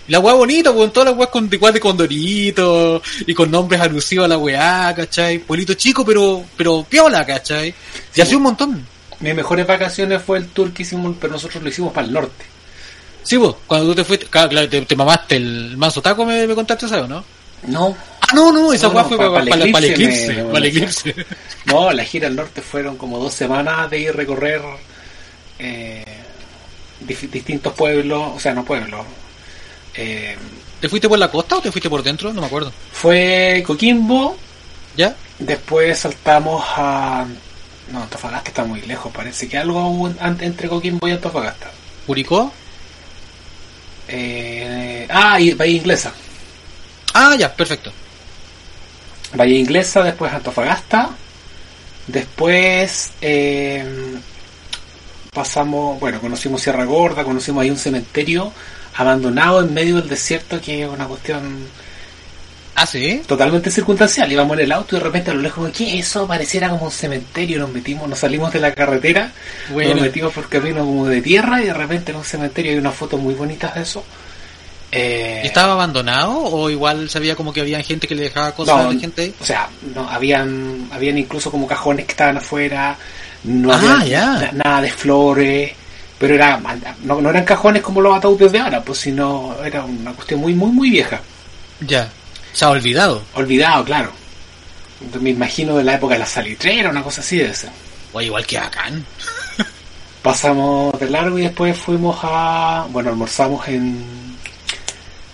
La 0.07 0.19
weá 0.19 0.35
bonita, 0.35 0.71
con 0.71 0.89
todas 0.93 1.09
las 1.09 1.17
weas 1.17 1.29
con, 1.29 1.49
igual 1.51 1.73
de 1.73 1.81
condorito 1.81 3.01
y 3.25 3.33
con 3.33 3.51
nombres 3.51 3.81
alusivos 3.81 4.23
a 4.23 4.27
la 4.29 4.37
weá, 4.37 4.93
¿cachai? 4.95 5.39
Pueblito 5.39 5.73
chico, 5.73 6.05
pero, 6.05 6.45
pero 6.55 6.85
piola, 6.89 7.25
¿cachai? 7.25 7.69
Y 7.69 7.73
Sí. 8.13 8.21
así 8.21 8.35
un 8.35 8.43
montón. 8.43 8.85
Mis 9.19 9.35
mejores 9.35 9.67
vacaciones 9.67 10.21
fue 10.21 10.37
el 10.37 10.47
tour 10.47 10.71
que 10.71 10.83
hicimos, 10.83 11.15
pero 11.19 11.33
nosotros 11.33 11.61
lo 11.61 11.67
hicimos 11.69 11.91
para 11.91 12.07
el 12.07 12.13
norte. 12.13 12.45
Sí, 13.23 13.35
vos, 13.35 13.55
cuando 13.67 13.87
tú 13.87 13.95
te 13.95 14.03
fuiste, 14.05 14.27
claro, 14.27 14.69
te, 14.69 14.81
te 14.83 14.95
mamaste 14.95 15.35
el 15.35 15.75
manso 15.75 16.01
taco, 16.01 16.23
me, 16.25 16.47
me 16.47 16.55
contaste, 16.55 16.87
¿sabes, 16.87 17.09
no? 17.09 17.25
No. 17.67 17.95
Ah, 18.21 18.27
no, 18.33 18.51
no, 18.51 18.73
esa 18.73 18.87
No, 18.87 18.93
weá 18.93 19.03
no, 19.03 19.09
fue 19.09 19.17
pa- 19.17 19.23
para, 19.33 19.45
pa' 19.45 19.49
para, 19.51 19.63
el 19.65 19.71
para 19.71 19.85
el 19.85 19.91
eclipse 19.91 20.25
eclipse, 20.25 20.33
me- 20.33 20.43
me 20.43 20.51
para 20.53 20.65
el 20.65 20.73
decía. 20.73 21.11
eclipse. 21.13 21.35
No, 21.65 21.91
la 21.91 22.03
gira 22.05 22.27
al 22.27 22.35
norte 22.35 22.61
fueron 22.61 22.97
como 22.97 23.19
dos 23.19 23.33
semanas 23.33 23.89
de 23.89 23.99
ir 23.99 24.09
a 24.09 24.13
recorrer 24.13 24.61
eh, 25.59 26.03
distintos 27.01 27.73
pueblos, 27.73 28.31
o 28.35 28.39
sea, 28.39 28.53
no 28.53 28.63
pueblos. 28.65 29.05
Eh, 29.95 30.35
¿Te 30.79 30.87
fuiste 30.89 31.09
por 31.09 31.19
la 31.19 31.29
costa 31.29 31.57
o 31.57 31.61
te 31.61 31.71
fuiste 31.71 31.89
por 31.89 32.03
dentro? 32.03 32.31
No 32.33 32.39
me 32.41 32.47
acuerdo. 32.47 32.71
fue 32.93 33.63
Coquimbo, 33.65 34.37
¿Ya? 34.95 35.15
después 35.39 35.97
saltamos 35.99 36.63
a... 36.77 37.25
No, 37.91 38.03
Antofagasta 38.03 38.49
está 38.49 38.63
muy 38.65 38.81
lejos, 38.81 39.11
parece 39.13 39.47
que 39.49 39.57
algo 39.57 39.87
hubo 39.89 40.13
entre 40.41 40.69
Coquimbo 40.69 41.07
y 41.07 41.11
Antofagasta. 41.11 41.71
¿Curicó? 42.05 42.51
Eh, 44.07 45.07
ah, 45.09 45.39
y 45.39 45.53
Bahía 45.53 45.77
Inglesa. 45.77 46.13
Ah, 47.19 47.35
ya, 47.35 47.51
perfecto. 47.51 47.91
Bahía 49.33 49.57
Inglesa, 49.57 50.03
después 50.03 50.31
Antofagasta, 50.31 51.09
después 52.05 53.09
eh, 53.21 53.83
pasamos, 55.33 55.99
bueno, 55.99 56.21
conocimos 56.21 56.61
Sierra 56.61 56.85
Gorda, 56.85 57.23
conocimos 57.23 57.63
ahí 57.63 57.69
un 57.71 57.77
cementerio 57.77 58.51
abandonado 58.95 59.61
en 59.61 59.73
medio 59.73 59.95
del 59.95 60.09
desierto 60.09 60.61
que 60.61 60.83
es 60.83 60.89
una 60.89 61.05
cuestión 61.07 61.67
Ah, 62.75 62.85
sí. 62.85 63.23
totalmente 63.25 63.71
circunstancial. 63.71 64.31
Íbamos 64.31 64.55
en 64.55 64.65
el 64.65 64.71
auto 64.71 64.95
y 64.95 64.99
de 64.99 65.03
repente 65.05 65.31
a 65.31 65.33
lo 65.33 65.41
lejos, 65.41 65.71
¿qué 65.75 65.97
es 65.97 66.07
eso? 66.07 66.27
Pareciera 66.27 66.69
como 66.69 66.85
un 66.85 66.91
cementerio, 66.91 67.57
nos 67.57 67.71
metimos, 67.71 68.07
nos 68.07 68.19
salimos 68.19 68.53
de 68.53 68.59
la 68.59 68.75
carretera, 68.75 69.31
Bueno. 69.71 69.93
nos 69.95 70.01
metimos 70.03 70.31
por 70.31 70.47
camino 70.47 70.85
como 70.85 71.07
de 71.07 71.21
tierra 71.23 71.59
y 71.61 71.65
de 71.65 71.73
repente 71.73 72.11
en 72.11 72.19
un 72.19 72.23
cementerio 72.23 72.73
hay 72.73 72.77
unas 72.77 72.93
fotos 72.93 73.19
muy 73.19 73.33
bonitas 73.33 73.73
de 73.73 73.81
eso. 73.81 74.03
Eh, 74.91 75.41
¿Y 75.43 75.47
¿Estaba 75.47 75.73
abandonado 75.73 76.37
o 76.37 76.69
igual 76.69 77.09
sabía 77.09 77.35
como 77.35 77.51
que 77.51 77.61
había 77.61 77.81
gente 77.83 78.07
que 78.07 78.15
le 78.15 78.23
dejaba 78.23 78.53
cosas 78.53 78.75
No, 78.75 78.89
a 78.89 78.93
la 78.93 78.99
gente 78.99 79.21
ahí? 79.23 79.33
O 79.39 79.43
sea, 79.43 79.69
no, 79.93 80.09
habían, 80.09 80.87
habían 80.91 81.17
incluso 81.17 81.51
como 81.51 81.67
cajones 81.67 82.05
que 82.05 82.11
estaban 82.11 82.37
afuera, 82.37 82.97
no 83.43 83.71
Ah, 83.73 83.97
había 83.99 84.51
nada 84.53 84.81
de 84.81 84.91
flores, 84.91 85.73
pero 86.17 86.35
era 86.35 86.59
no, 87.03 87.21
no 87.21 87.29
eran 87.29 87.43
cajones 87.43 87.81
como 87.81 87.99
los 88.01 88.15
ataúdes 88.15 88.51
de 88.51 88.59
ahora, 88.59 88.81
pues 88.81 88.99
sino 88.99 89.55
era 89.63 89.83
una 89.83 90.13
cuestión 90.13 90.39
muy, 90.39 90.53
muy, 90.53 90.71
muy 90.71 90.89
vieja. 90.89 91.19
Ya. 91.81 92.09
Se 92.53 92.65
ha 92.65 92.69
olvidado. 92.69 93.21
Olvidado, 93.35 93.83
claro. 93.83 94.11
Entonces, 94.99 95.21
me 95.21 95.29
imagino 95.29 95.77
de 95.77 95.83
la 95.83 95.95
época 95.95 96.15
de 96.15 96.21
la 96.21 96.25
salitrera, 96.25 96.89
una 96.89 97.03
cosa 97.03 97.21
así 97.21 97.37
de 97.37 97.53
ser. 97.53 97.69
O 98.13 98.21
igual 98.21 98.47
que 98.47 98.57
bacán. 98.57 99.05
Pasamos 100.23 100.99
de 100.99 101.09
largo 101.09 101.37
y 101.37 101.43
después 101.43 101.77
fuimos 101.77 102.17
a. 102.23 102.87
Bueno, 102.89 103.09
almorzamos 103.11 103.67
en. 103.67 104.03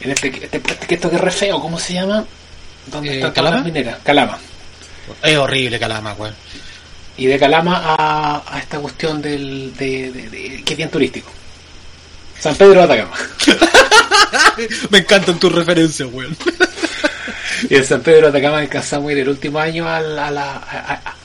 En 0.03 0.11
este, 0.11 0.27
este, 0.51 0.61
esto 0.95 1.09
que 1.09 1.15
es 1.15 1.21
re 1.21 1.31
feo, 1.31 1.59
¿cómo 1.61 1.79
se 1.79 1.93
llama? 1.93 2.25
¿Dónde 2.87 3.09
Eh, 3.11 3.15
están 3.15 3.33
todas 3.33 3.35
¿Calama? 3.35 3.55
las 3.57 3.65
mineras? 3.65 3.97
Calama. 4.03 4.37
Es 5.21 5.37
horrible 5.37 5.79
Calama, 5.79 6.13
weón. 6.13 6.35
Y 7.17 7.25
de 7.27 7.39
Calama 7.39 7.95
a, 7.97 8.43
a 8.55 8.59
esta 8.59 8.79
cuestión 8.79 9.21
del, 9.21 9.73
de, 9.77 10.11
de- 10.11 10.29
de- 10.29 10.63
que 10.63 10.73
es 10.73 10.77
bien 10.77 10.89
turístico. 10.89 11.31
San 12.39 12.55
Pedro 12.55 12.73
de 12.75 12.83
Atacama. 12.83 13.15
Me 14.89 14.97
encantan 14.99 15.39
tus 15.39 15.51
referencias, 15.51 16.09
weón. 16.11 16.35
Y 17.69 17.75
en 17.75 17.85
San 17.85 18.01
Pedro 18.01 18.23
de 18.29 18.37
Atacama 18.39 18.57
alcanzamos 18.57 19.09
ir 19.13 19.19
el 19.19 19.29
último 19.29 19.57
año 19.59 19.87
a 19.87 20.01
la... 20.01 20.27
a 20.27 20.31
la- 20.31 20.55
a- 20.57 20.93
a- 21.05 21.15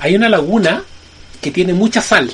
hay 0.00 0.14
una 0.16 0.28
laguna 0.28 0.82
que 1.40 1.50
tiene 1.50 1.72
mucha 1.72 2.02
sal. 2.02 2.30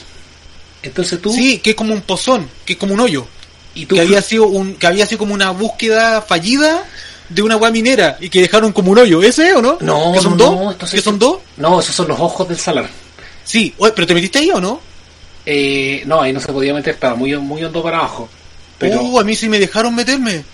Entonces 0.83 1.21
tú... 1.23 1.33
Sí, 1.33 1.59
que 1.61 1.71
es 1.71 1.77
como 1.77 1.95
un 1.95 2.01
pozón, 2.03 2.49
que 2.65 2.73
es 2.73 2.79
como 2.79 2.95
un 2.95 3.01
hoyo. 3.01 3.27
Y 3.75 3.87
tú 3.87 3.95
que 3.97 4.01
había 4.03 4.23
sido 4.23 4.47
un, 4.47 4.75
que 4.75 4.87
había 4.87 5.07
sido 5.07 5.19
como 5.19 5.35
una 5.35 5.51
búsqueda 5.51 6.23
fallida 6.23 6.85
de 7.29 7.43
una 7.43 7.55
agua 7.55 7.71
minera 7.71 8.17
y 8.21 8.29
que 8.29 8.41
dejaron 8.43 8.73
como 8.73 8.93
un 8.93 8.99
hoyo, 8.99 9.23
¿ese 9.23 9.53
o 9.55 9.63
no? 9.63 9.79
No, 9.81 10.13
¿Que 10.13 10.21
son 10.21 10.37
no, 10.37 10.45
dos? 10.45 10.77
no, 10.83 10.89
¿Que 10.91 11.01
son 11.01 11.19
dos? 11.19 11.39
No, 11.57 11.81
esos 11.81 11.95
son 11.95 12.09
los 12.09 12.21
ojos 12.21 12.49
del 12.49 12.59
salar. 12.59 12.89
Sí, 13.45 13.75
oye, 13.79 13.93
pero 13.95 14.07
te 14.07 14.15
metiste 14.15 14.39
ahí 14.39 14.51
o 14.51 14.61
no? 14.61 14.81
Eh, 15.47 16.03
no, 16.07 16.21
ahí 16.23 16.33
no 16.33 16.41
se 16.41 16.53
podía 16.53 16.73
meter, 16.73 16.95
estaba 16.95 17.15
muy, 17.15 17.37
muy 17.37 17.63
hondo 17.65 17.83
para 17.83 17.99
abajo. 17.99 18.29
Pero 18.79 19.01
Uh, 19.03 19.21
a 19.21 19.25
mí 19.25 19.35
sí 19.35 19.49
me 19.49 19.59
dejaron 19.59 19.95
meterme. 19.95 20.45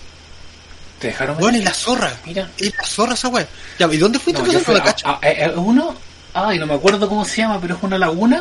¿Te 0.99 1.09
dejaron 1.09 1.37
meter? 1.39 1.55
es 1.57 1.65
la 1.65 1.75
zorra. 1.75 2.13
Mira. 2.27 2.51
Es 2.59 2.73
la 2.77 2.85
zorra 2.85 3.15
esa 3.15 3.29
weá. 3.29 3.47
Ya, 3.79 3.89
¿y 3.93 3.97
dónde 3.97 4.19
fuiste? 4.19 4.43
No, 4.43 4.61
fui 4.61 4.75
la 4.75 4.81
a- 4.81 4.85
cacho. 4.85 5.07
a- 5.09 5.21
a- 5.23 5.47
a 5.57 5.61
uno, 5.61 5.95
ay, 6.35 6.59
no 6.59 6.67
me 6.67 6.75
acuerdo 6.75 7.09
cómo 7.09 7.25
se 7.25 7.39
llama, 7.39 7.59
pero 7.61 7.77
es 7.77 7.83
una 7.83 7.99
laguna 7.99 8.41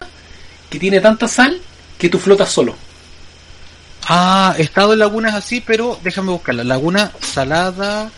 que 0.69 0.77
tiene 0.79 0.99
tanta 0.99 1.27
sal 1.27 1.59
que 1.97 2.09
tú 2.09 2.19
flotas 2.19 2.51
solo. 2.51 2.75
Ah, 4.11 4.55
he 4.57 4.63
estado 4.63 4.93
en 4.93 4.99
lagunas 4.99 5.35
así, 5.35 5.61
pero 5.61 5.99
déjame 6.03 6.31
buscarla. 6.31 6.63
Laguna 6.63 7.11
Salada, 7.21 8.09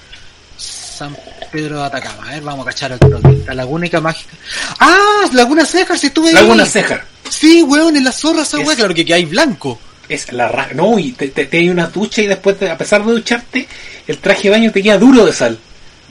San 0.58 1.16
Pedro 1.52 1.80
de 1.80 1.86
Atacama. 1.86 2.28
A 2.28 2.32
ver, 2.32 2.42
vamos 2.44 2.66
a 2.66 2.70
cachar. 2.70 2.98
La 3.46 3.54
lagúnica 3.54 4.00
mágica. 4.00 4.34
Ah, 4.80 5.26
Laguna 5.34 5.66
Cejar, 5.66 5.98
si 6.00 6.08
estuve 6.08 6.30
ahí. 6.30 6.34
Laguna 6.36 6.66
Cejar. 6.66 7.06
Sí, 7.30 7.62
weón, 7.64 7.96
en 7.98 8.04
la 8.06 8.12
zorra 8.12 8.44
esa 8.44 8.60
Es- 8.62 8.68
weá, 8.68 8.76
claro 8.76 8.94
que, 8.94 9.04
que 9.06 9.14
hay 9.14 9.26
blanco. 9.26 9.80
Es 10.08 10.32
la 10.34 10.48
raja. 10.48 10.70
No, 10.74 10.98
y 11.00 11.12
te, 11.14 11.28
te, 11.30 11.46
te 11.46 11.58
hay 11.58 11.70
una 11.70 11.88
ducha 11.88 12.22
y 12.22 12.28
después, 12.28 12.60
de- 12.60 12.70
a 12.72 12.78
pesar 12.78 13.04
de 13.06 13.12
ducharte, 13.12 13.68
el 14.08 14.18
traje 14.20 14.44
de 14.44 14.50
baño 14.52 14.72
te 14.72 14.82
queda 14.84 14.98
duro 14.98 15.26
de 15.26 15.34
sal. 15.34 15.58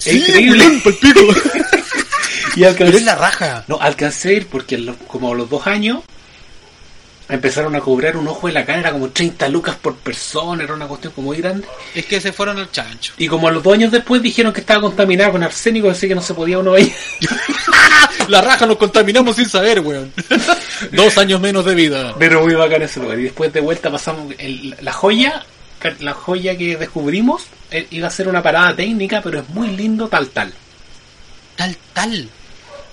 Es 0.04 0.14
increíble. 0.14 0.64
weón. 0.84 1.36
Y 2.56 2.64
alcancé, 2.64 2.84
Pero 2.86 2.98
es 2.98 3.04
la 3.04 3.14
raja. 3.14 3.64
no, 3.68 3.78
alcancé 3.80 4.30
a 4.30 4.32
ir 4.32 4.46
porque 4.48 4.76
los- 4.76 4.96
como 5.06 5.32
a 5.32 5.36
los 5.36 5.48
dos 5.48 5.66
años 5.66 6.00
empezaron 7.30 7.74
a 7.76 7.80
cobrar 7.80 8.16
un 8.16 8.26
ojo 8.28 8.46
de 8.46 8.52
la 8.52 8.64
cara, 8.66 8.80
era 8.80 8.92
como 8.92 9.08
30 9.10 9.48
lucas 9.48 9.76
por 9.76 9.96
persona, 9.96 10.64
era 10.64 10.74
una 10.74 10.86
cuestión 10.86 11.12
como 11.12 11.28
muy 11.28 11.38
grande. 11.38 11.66
Es 11.94 12.06
que 12.06 12.20
se 12.20 12.32
fueron 12.32 12.58
al 12.58 12.70
chancho. 12.70 13.12
Y 13.18 13.26
como 13.28 13.48
a 13.48 13.50
los 13.52 13.62
dos 13.62 13.74
años 13.74 13.90
después 13.92 14.20
dijeron 14.22 14.52
que 14.52 14.60
estaba 14.60 14.80
contaminada 14.80 15.30
con 15.32 15.42
arsénico, 15.42 15.90
así 15.90 16.08
que 16.08 16.14
no 16.14 16.22
se 16.22 16.34
podía 16.34 16.58
uno 16.58 16.76
ir. 16.78 16.92
La 18.28 18.40
raja 18.40 18.66
nos 18.66 18.76
contaminamos 18.76 19.36
sin 19.36 19.48
saber, 19.48 19.80
weón. 19.80 20.12
Dos 20.92 21.18
años 21.18 21.40
menos 21.40 21.64
de 21.64 21.74
vida. 21.74 22.14
Pero 22.18 22.42
muy 22.42 22.54
bacán 22.54 22.82
ese 22.82 23.00
lugar. 23.00 23.18
Y 23.18 23.24
después 23.24 23.52
de 23.52 23.60
vuelta 23.60 23.90
pasamos 23.90 24.32
el- 24.38 24.76
la 24.80 24.92
joya, 24.92 25.44
la 26.00 26.12
joya 26.12 26.56
que 26.56 26.76
descubrimos, 26.76 27.44
eh, 27.70 27.86
iba 27.90 28.06
a 28.06 28.10
ser 28.10 28.28
una 28.28 28.42
parada 28.42 28.74
técnica, 28.76 29.20
pero 29.22 29.40
es 29.40 29.48
muy 29.48 29.68
lindo 29.68 30.08
tal 30.08 30.28
tal. 30.28 30.52
Tal, 31.56 31.76
tal. 31.92 32.28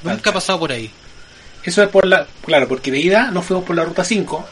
Nunca 0.04 0.30
ha 0.30 0.34
pasado 0.34 0.60
por 0.60 0.72
ahí. 0.72 0.90
Eso 1.68 1.84
es 1.84 1.90
por 1.90 2.06
la, 2.08 2.26
claro, 2.46 2.68
porque 2.68 2.92
de 2.92 3.00
ida 3.00 3.30
nos 3.32 3.46
fuimos 3.46 3.66
por 3.66 3.76
la 3.76 3.84
ruta 3.84 4.04
5, 4.04 4.46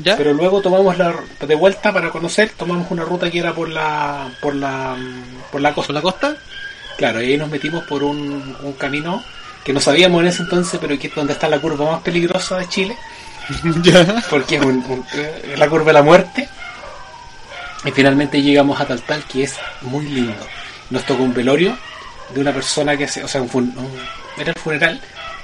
¿Ya? 0.00 0.16
pero 0.16 0.32
luego 0.34 0.60
tomamos 0.60 0.98
la 0.98 1.14
de 1.40 1.54
vuelta 1.54 1.92
para 1.92 2.10
conocer, 2.10 2.50
tomamos 2.56 2.90
una 2.90 3.04
ruta 3.04 3.30
que 3.30 3.38
era 3.38 3.54
por 3.54 3.68
la 3.68 4.28
por 4.40 4.54
la 4.54 4.96
por 5.52 5.60
la 5.60 5.72
costa. 5.72 5.86
¿Por 5.86 5.94
la 5.94 6.02
costa? 6.02 6.36
Claro, 6.98 7.22
y 7.22 7.26
ahí 7.32 7.36
nos 7.38 7.48
metimos 7.50 7.84
por 7.84 8.02
un, 8.02 8.56
un 8.62 8.72
camino 8.74 9.22
que 9.64 9.72
no 9.72 9.80
sabíamos 9.80 10.20
en 10.22 10.26
ese 10.28 10.42
entonces, 10.42 10.78
pero 10.80 10.98
que 10.98 11.06
es 11.06 11.14
donde 11.14 11.32
está 11.34 11.48
la 11.48 11.58
curva 11.60 11.90
más 11.92 12.02
peligrosa 12.02 12.58
de 12.58 12.68
Chile. 12.68 12.96
ya. 13.82 14.24
porque 14.28 14.56
es 14.56 14.62
un- 14.62 14.84
un- 14.88 15.06
la 15.56 15.68
curva 15.68 15.86
de 15.86 15.92
la 15.92 16.02
muerte. 16.02 16.48
Y 17.84 17.90
finalmente 17.92 18.42
llegamos 18.42 18.80
a 18.80 18.86
Taltal, 18.86 19.22
que 19.24 19.44
es 19.44 19.54
muy 19.82 20.06
lindo. 20.06 20.44
Nos 20.90 21.04
tocó 21.04 21.22
un 21.22 21.32
velorio 21.34 21.76
de 22.34 22.40
una 22.40 22.52
persona 22.52 22.96
que 22.96 23.04
hacía, 23.04 23.24
o 23.24 23.28
sea, 23.28 23.40
un 23.42 23.50
un- 23.52 23.88
era 24.36 24.50
el 24.50 24.58
funeral 24.58 25.00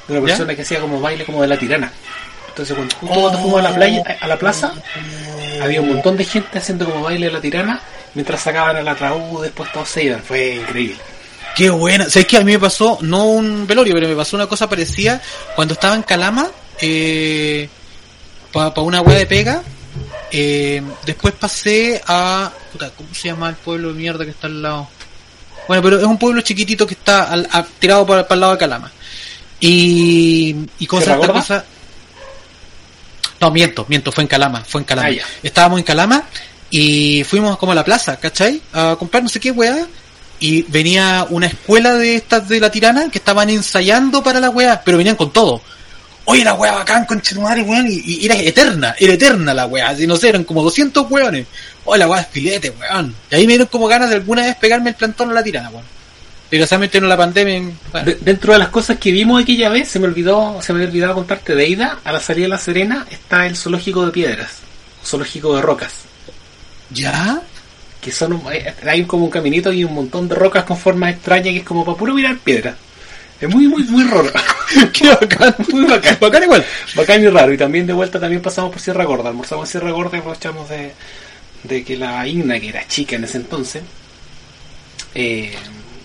de 0.08 0.12
una 0.18 0.20
¿Ya? 0.20 0.26
persona 0.34 0.54
que 0.54 0.62
hacía 0.62 0.80
como 0.80 1.00
baile 1.00 1.24
como 1.24 1.42
de 1.42 1.48
la 1.48 1.58
tirana. 1.58 1.92
Entonces, 2.48 2.74
cuando, 2.76 2.94
justo 2.96 3.20
cuando 3.20 3.38
fuimos 3.40 3.60
a 3.60 3.62
la 3.62 3.74
playa, 3.74 4.02
a 4.20 4.26
la 4.26 4.38
plaza, 4.38 4.72
había 5.62 5.80
un 5.80 5.88
montón 5.88 6.16
de 6.16 6.24
gente 6.24 6.58
haciendo 6.58 6.84
como 6.84 7.02
baile 7.02 7.26
de 7.26 7.32
la 7.32 7.40
tirana, 7.40 7.80
mientras 8.14 8.42
sacaban 8.42 8.76
el 8.76 8.86
ataúd, 8.88 9.42
después 9.42 9.72
todos 9.72 9.88
se 9.88 10.04
iban. 10.04 10.22
Fue 10.22 10.56
increíble. 10.56 10.96
Qué 11.56 11.70
buena. 11.70 12.04
¿Sabes 12.10 12.26
que 12.26 12.36
A 12.36 12.40
mí 12.40 12.52
me 12.52 12.58
pasó, 12.58 12.98
no 13.02 13.24
un 13.26 13.66
velorio, 13.66 13.94
pero 13.94 14.08
me 14.08 14.16
pasó 14.16 14.36
una 14.36 14.46
cosa 14.46 14.68
parecida 14.68 15.20
cuando 15.54 15.74
estaba 15.74 15.94
en 15.94 16.02
Calama, 16.02 16.50
eh, 16.80 17.68
para 18.52 18.68
una 18.82 19.00
wea 19.00 19.18
de 19.18 19.26
pega. 19.26 19.62
eh, 20.30 20.82
después 21.06 21.34
pasé 21.34 22.00
a. 22.06 22.50
Puta, 22.72 22.90
¿Cómo 22.96 23.14
se 23.14 23.28
llama 23.28 23.48
el 23.50 23.56
pueblo 23.56 23.88
de 23.88 23.94
mierda 23.94 24.24
que 24.24 24.30
está 24.30 24.46
al 24.46 24.62
lado? 24.62 24.88
Bueno, 25.68 25.82
pero 25.82 25.98
es 25.98 26.04
un 26.04 26.18
pueblo 26.18 26.40
chiquitito 26.42 26.86
que 26.86 26.94
está 26.94 27.24
al- 27.30 27.48
a- 27.52 27.64
tirado 27.78 28.06
para, 28.06 28.22
para 28.26 28.34
el 28.34 28.40
lado 28.40 28.52
de 28.54 28.58
Calama. 28.58 28.90
Y. 29.62 30.56
y 30.80 30.86
cosas 30.86 31.04
¿Sierra 31.04 31.20
esta 31.20 31.26
Gorda? 31.32 31.40
cosa. 31.40 31.64
No, 33.40 33.50
miento, 33.52 33.86
miento, 33.88 34.10
fue 34.12 34.22
en 34.22 34.28
Calama, 34.28 34.64
fue 34.64 34.80
en 34.80 34.84
Calama. 34.84 35.08
Ah. 35.08 35.26
Estábamos 35.42 35.78
en 35.78 35.84
Calama 35.84 36.24
y 36.70 37.22
fuimos 37.24 37.56
como 37.58 37.72
a 37.72 37.74
la 37.76 37.84
plaza, 37.84 38.16
¿cachai? 38.18 38.60
A 38.72 38.96
comprar 38.98 39.22
no 39.22 39.28
sé 39.28 39.40
qué 39.40 39.50
weá. 39.52 39.86
Y 40.40 40.62
venía 40.62 41.24
una 41.30 41.46
escuela 41.46 41.94
de 41.94 42.16
estas 42.16 42.48
de 42.48 42.58
la 42.58 42.70
tirana 42.72 43.08
que 43.08 43.18
estaban 43.18 43.48
ensayando 43.50 44.20
para 44.24 44.40
la 44.40 44.50
weá, 44.50 44.82
pero 44.84 44.98
venían 44.98 45.14
con 45.14 45.32
todo. 45.32 45.62
Oye, 46.24 46.42
la 46.44 46.54
weá 46.54 46.72
bacán, 46.72 47.04
conchetumare, 47.04 47.62
weón, 47.62 47.86
y, 47.88 48.02
y 48.04 48.24
era 48.24 48.34
eterna, 48.36 48.94
era 48.98 49.12
eterna 49.12 49.54
la 49.54 49.66
weá, 49.66 49.90
así 49.90 50.06
no 50.06 50.16
sé, 50.16 50.30
eran 50.30 50.42
como 50.42 50.62
200 50.64 51.08
weones. 51.08 51.46
Oye, 51.84 51.98
la 52.00 52.08
weá 52.08 52.20
es 52.22 52.26
filete, 52.28 52.70
weón. 52.70 53.14
Y 53.30 53.34
ahí 53.36 53.46
me 53.46 53.52
dieron 53.52 53.68
como 53.68 53.86
ganas 53.86 54.08
de 54.10 54.16
alguna 54.16 54.42
vez 54.42 54.56
pegarme 54.56 54.90
el 54.90 54.96
plantón 54.96 55.30
a 55.30 55.34
la 55.34 55.42
tirana, 55.44 55.70
weón. 55.70 55.84
Desgraciadamente 56.52 57.00
no 57.00 57.06
la 57.08 57.16
pandemia, 57.16 57.54
en- 57.56 57.78
bueno, 57.90 58.06
De- 58.06 58.14
dentro 58.20 58.52
de 58.52 58.58
las 58.58 58.68
cosas 58.68 58.98
que 58.98 59.10
vimos 59.10 59.42
aquella 59.42 59.70
vez, 59.70 59.88
se 59.88 59.98
me 59.98 60.06
olvidó, 60.06 60.60
se 60.62 60.72
me 60.72 60.80
había 60.80 60.88
olvidado 60.90 61.14
contarte 61.14 61.54
de 61.54 61.66
ida, 61.66 61.98
a 62.04 62.12
la 62.12 62.20
salida 62.20 62.44
de 62.44 62.48
La 62.50 62.58
Serena 62.58 63.06
está 63.10 63.46
el 63.46 63.56
zoológico 63.56 64.04
de 64.04 64.12
piedras, 64.12 64.58
zoológico 65.04 65.56
de 65.56 65.62
rocas. 65.62 65.92
¿ya? 66.90 67.40
que 68.02 68.10
son 68.12 68.32
un- 68.34 68.52
eh, 68.52 68.74
hay 68.86 69.04
como 69.04 69.24
un 69.26 69.30
caminito 69.30 69.72
y 69.72 69.84
un 69.84 69.94
montón 69.94 70.28
de 70.28 70.34
rocas 70.34 70.64
con 70.64 70.76
formas 70.76 71.12
extrañas 71.14 71.52
que 71.52 71.58
es 71.58 71.64
como 71.64 71.84
para 71.84 71.96
puro 71.96 72.12
mirar 72.12 72.36
piedra. 72.38 72.76
Es 73.40 73.48
muy, 73.48 73.66
muy, 73.68 73.84
muy 73.84 74.02
raro. 74.04 74.28
Qué 74.92 75.08
bacán, 75.08 75.54
muy 75.70 75.84
bacán. 75.84 76.18
bacán 76.20 76.42
igual. 76.42 76.64
Bacán 76.96 77.22
y 77.22 77.28
raro. 77.28 77.52
Y 77.52 77.56
también 77.56 77.86
de 77.86 77.92
vuelta 77.92 78.18
también 78.20 78.42
pasamos 78.42 78.72
por 78.72 78.80
Sierra 78.80 79.04
Gorda. 79.04 79.28
Almorzamos 79.30 79.68
en 79.68 79.70
Sierra 79.72 79.90
Gorda 79.92 80.16
y 80.16 80.20
aprovechamos 80.20 80.68
de, 80.68 80.92
de 81.62 81.84
que 81.84 81.96
la 81.96 82.26
Igna, 82.26 82.58
que 82.60 82.68
era 82.70 82.86
chica 82.88 83.14
en 83.16 83.22
ese 83.24 83.38
entonces, 83.38 83.82
eh, 85.14 85.52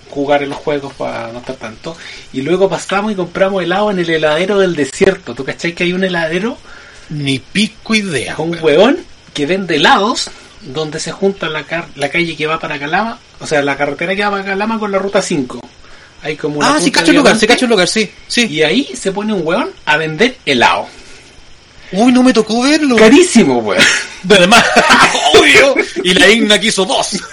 jugar 0.09 0.43
en 0.43 0.49
los 0.49 0.57
juegos 0.59 0.93
para 0.93 1.31
no 1.31 1.39
estar 1.39 1.55
tanto. 1.55 1.95
Y 2.33 2.41
luego 2.41 2.69
pasamos 2.69 3.11
y 3.11 3.15
compramos 3.15 3.63
helado 3.63 3.91
en 3.91 3.99
el 3.99 4.09
heladero 4.09 4.59
del 4.59 4.75
desierto. 4.75 5.33
¿Tú 5.35 5.43
cachai 5.43 5.73
que 5.73 5.83
hay 5.83 5.93
un 5.93 6.03
heladero? 6.03 6.57
Ni 7.09 7.39
pico 7.39 7.95
idea. 7.95 8.35
Un 8.37 8.51
weón. 8.51 8.63
hueón 8.63 8.97
que 9.33 9.45
vende 9.45 9.75
helados 9.75 10.29
donde 10.61 10.99
se 10.99 11.11
junta 11.11 11.47
la, 11.49 11.63
car- 11.63 11.87
la 11.95 12.09
calle 12.09 12.35
que 12.35 12.47
va 12.47 12.59
para 12.59 12.79
Calama, 12.79 13.19
o 13.39 13.45
sea, 13.47 13.61
la 13.61 13.77
carretera 13.77 14.15
que 14.15 14.23
va 14.23 14.31
para 14.31 14.43
Calama 14.43 14.79
con 14.79 14.91
la 14.91 14.97
ruta 14.99 15.21
5. 15.21 15.61
Hay 16.23 16.35
como 16.35 16.57
una 16.59 16.75
Ah, 16.75 16.79
sí, 16.81 16.91
cacho 16.91 17.11
el 17.11 17.17
lugar, 17.17 17.37
sí, 17.37 17.45
cacho 17.45 17.65
el 17.65 17.71
lugar, 17.71 17.87
sí. 17.87 18.11
Sí. 18.27 18.47
Y 18.47 18.63
ahí 18.63 18.89
se 18.95 19.11
pone 19.11 19.31
un 19.33 19.45
hueón 19.45 19.69
a 19.85 19.97
vender 19.97 20.37
helado. 20.45 20.87
Uy, 21.91 22.11
no 22.11 22.21
me 22.23 22.33
tocó 22.33 22.61
verlo. 22.63 22.95
Carísimo, 22.97 23.59
hueón. 23.59 23.83
Además, 24.29 24.63
obvio. 25.33 25.75
Y 26.03 26.13
la 26.13 26.29
Igna 26.29 26.59
quiso 26.59 26.85
dos. 26.85 27.23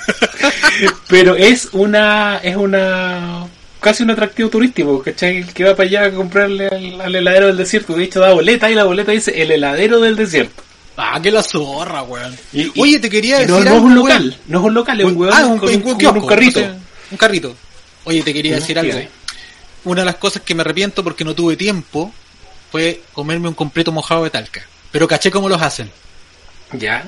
Pero 1.08 1.34
es 1.36 1.68
una, 1.72 2.38
es 2.38 2.56
una, 2.56 3.46
casi 3.80 4.02
un 4.02 4.10
atractivo 4.10 4.48
turístico, 4.48 5.02
¿cachai? 5.02 5.38
El 5.38 5.52
que 5.52 5.64
va 5.64 5.74
para 5.74 5.88
allá 5.88 6.04
a 6.06 6.10
comprarle 6.12 6.68
al, 6.68 7.00
al 7.00 7.14
heladero 7.14 7.46
del 7.48 7.56
desierto. 7.56 7.94
De 7.94 8.04
hecho, 8.04 8.20
da 8.20 8.32
boleta 8.32 8.70
y 8.70 8.74
la 8.74 8.84
boleta 8.84 9.12
dice 9.12 9.40
el 9.42 9.50
heladero 9.50 10.00
del 10.00 10.16
desierto. 10.16 10.62
Ah, 10.96 11.18
que 11.20 11.30
la 11.32 11.42
zorra, 11.42 12.02
weón. 12.04 12.36
Y- 12.52 12.62
y- 12.62 12.72
Oye, 12.80 12.98
te 13.00 13.10
quería 13.10 13.38
decir 13.38 13.50
no, 13.50 13.60
no 13.64 13.70
es 13.76 13.80
un 13.82 13.84
weón. 13.84 13.94
local, 13.96 14.38
no 14.46 14.58
es 14.60 14.64
un 14.64 14.74
local, 14.74 15.00
es 15.00 15.06
un 15.06 15.16
hueón 15.16 15.34
ah, 15.36 15.46
un, 15.46 15.58
con, 15.58 15.68
un- 15.68 15.80
con 15.80 15.98
kiosco, 15.98 16.20
un 16.20 16.26
carrito. 16.26 16.60
un 17.10 17.16
carrito. 17.16 17.56
Oye, 18.04 18.22
te 18.22 18.32
quería 18.32 18.54
decir 18.56 18.78
algo. 18.78 18.98
Una 19.84 20.02
de 20.02 20.06
las 20.06 20.16
cosas 20.16 20.42
que 20.42 20.54
me 20.54 20.60
arrepiento 20.62 21.02
porque 21.02 21.24
no 21.24 21.34
tuve 21.34 21.56
tiempo 21.56 22.12
fue 22.74 23.00
comerme 23.12 23.46
un 23.46 23.54
completo 23.54 23.92
mojado 23.92 24.24
de 24.24 24.30
talca. 24.30 24.66
Pero 24.90 25.06
caché 25.06 25.30
cómo 25.30 25.48
los 25.48 25.62
hacen. 25.62 25.88
Ya. 26.72 27.04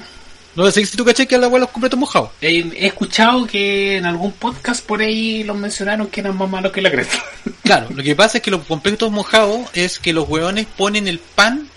No 0.55 0.71
sé 0.71 0.87
si 0.87 0.97
tú 0.97 1.05
caché 1.05 1.27
que 1.27 1.37
la 1.37 1.47
abuela 1.47 1.65
los 1.65 1.73
completos 1.73 1.99
mojados. 1.99 2.31
Eh, 2.41 2.71
he 2.77 2.87
escuchado 2.87 3.45
que 3.49 3.97
en 3.97 4.07
algún 4.07 4.31
podcast 4.31 4.87
por 4.87 5.01
ahí 5.01 5.43
los 5.43 5.57
mencionaron 5.57 6.07
que 6.07 6.21
eran 6.21 6.37
más 6.39 6.49
malos 6.49 6.71
que 6.71 6.81
la 6.83 6.91
cresta. 6.93 7.19
Claro, 7.65 7.89
lo 7.93 8.01
que 8.05 8.15
pasa 8.15 8.39
es 8.39 8.45
que 8.45 8.53
los 8.53 8.63
completos 8.65 9.11
mojados 9.11 9.59
es 9.75 9.99
que 9.99 10.13
los 10.13 10.29
hueones 10.29 10.67
ponen 10.77 11.09
el 11.09 11.19
pan 11.19 11.69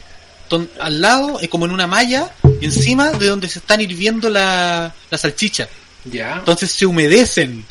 ton- 0.48 0.70
al 0.80 1.02
lado, 1.02 1.40
eh, 1.42 1.50
como 1.50 1.66
en 1.66 1.72
una 1.72 1.88
malla, 1.88 2.30
encima 2.62 3.10
de 3.10 3.26
donde 3.26 3.50
se 3.50 3.58
están 3.58 3.82
hirviendo 3.82 4.30
la, 4.30 4.94
la 5.10 5.18
salchicha. 5.18 5.68
ya. 6.06 6.36
Entonces 6.38 6.72
se 6.72 6.86
humedecen. 6.86 7.66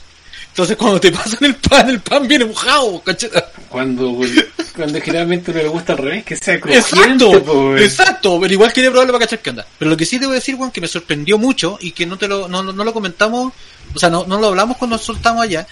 Entonces 0.49 0.77
cuando 0.77 0.99
te 1.01 1.13
pasan 1.13 1.45
el 1.45 1.55
pan, 1.55 1.89
el 1.91 2.01
pan 2.01 2.27
viene 2.27 2.47
mojado, 2.47 3.01
¿cachai? 3.05 3.31
Cuando, 3.69 4.19
cuando 4.79 5.01
generalmente 5.01 5.51
uno 5.51 5.61
le 5.63 5.69
gusta 5.69 5.93
al 5.93 5.99
revés, 5.99 6.25
que 6.25 6.37
sea 6.37 6.59
crujiente. 6.61 6.89
Exacto, 7.27 7.77
exacto, 7.85 8.41
pero 8.41 8.53
igual 8.53 8.73
quería 8.73 8.91
probarlo 8.91 9.13
para 9.13 9.27
cachar 9.27 9.41
qué 9.41 9.51
onda. 9.51 9.67
Pero 9.79 9.91
lo 9.91 9.97
que 9.97 10.07
sí 10.07 10.19
debo 10.19 10.33
decir, 10.33 10.57
Juan, 10.57 10.71
que 10.71 10.81
me 10.81 10.89
sorprendió 10.89 11.37
mucho 11.39 11.77
y 11.81 11.91
que 11.93 12.07
no 12.07 12.17
te 12.17 12.27
lo, 12.29 12.49
no, 12.49 12.63
no- 12.63 12.73
no 12.73 12.85
lo 12.85 12.93
comentamos, 12.95 13.53
o 13.95 13.99
sea, 13.99 14.09
no, 14.09 14.25
no 14.27 14.39
lo 14.41 14.47
hablamos 14.49 14.77
cuando 14.77 14.97
nos 14.97 15.05
soltamos 15.05 15.43
allá. 15.43 15.67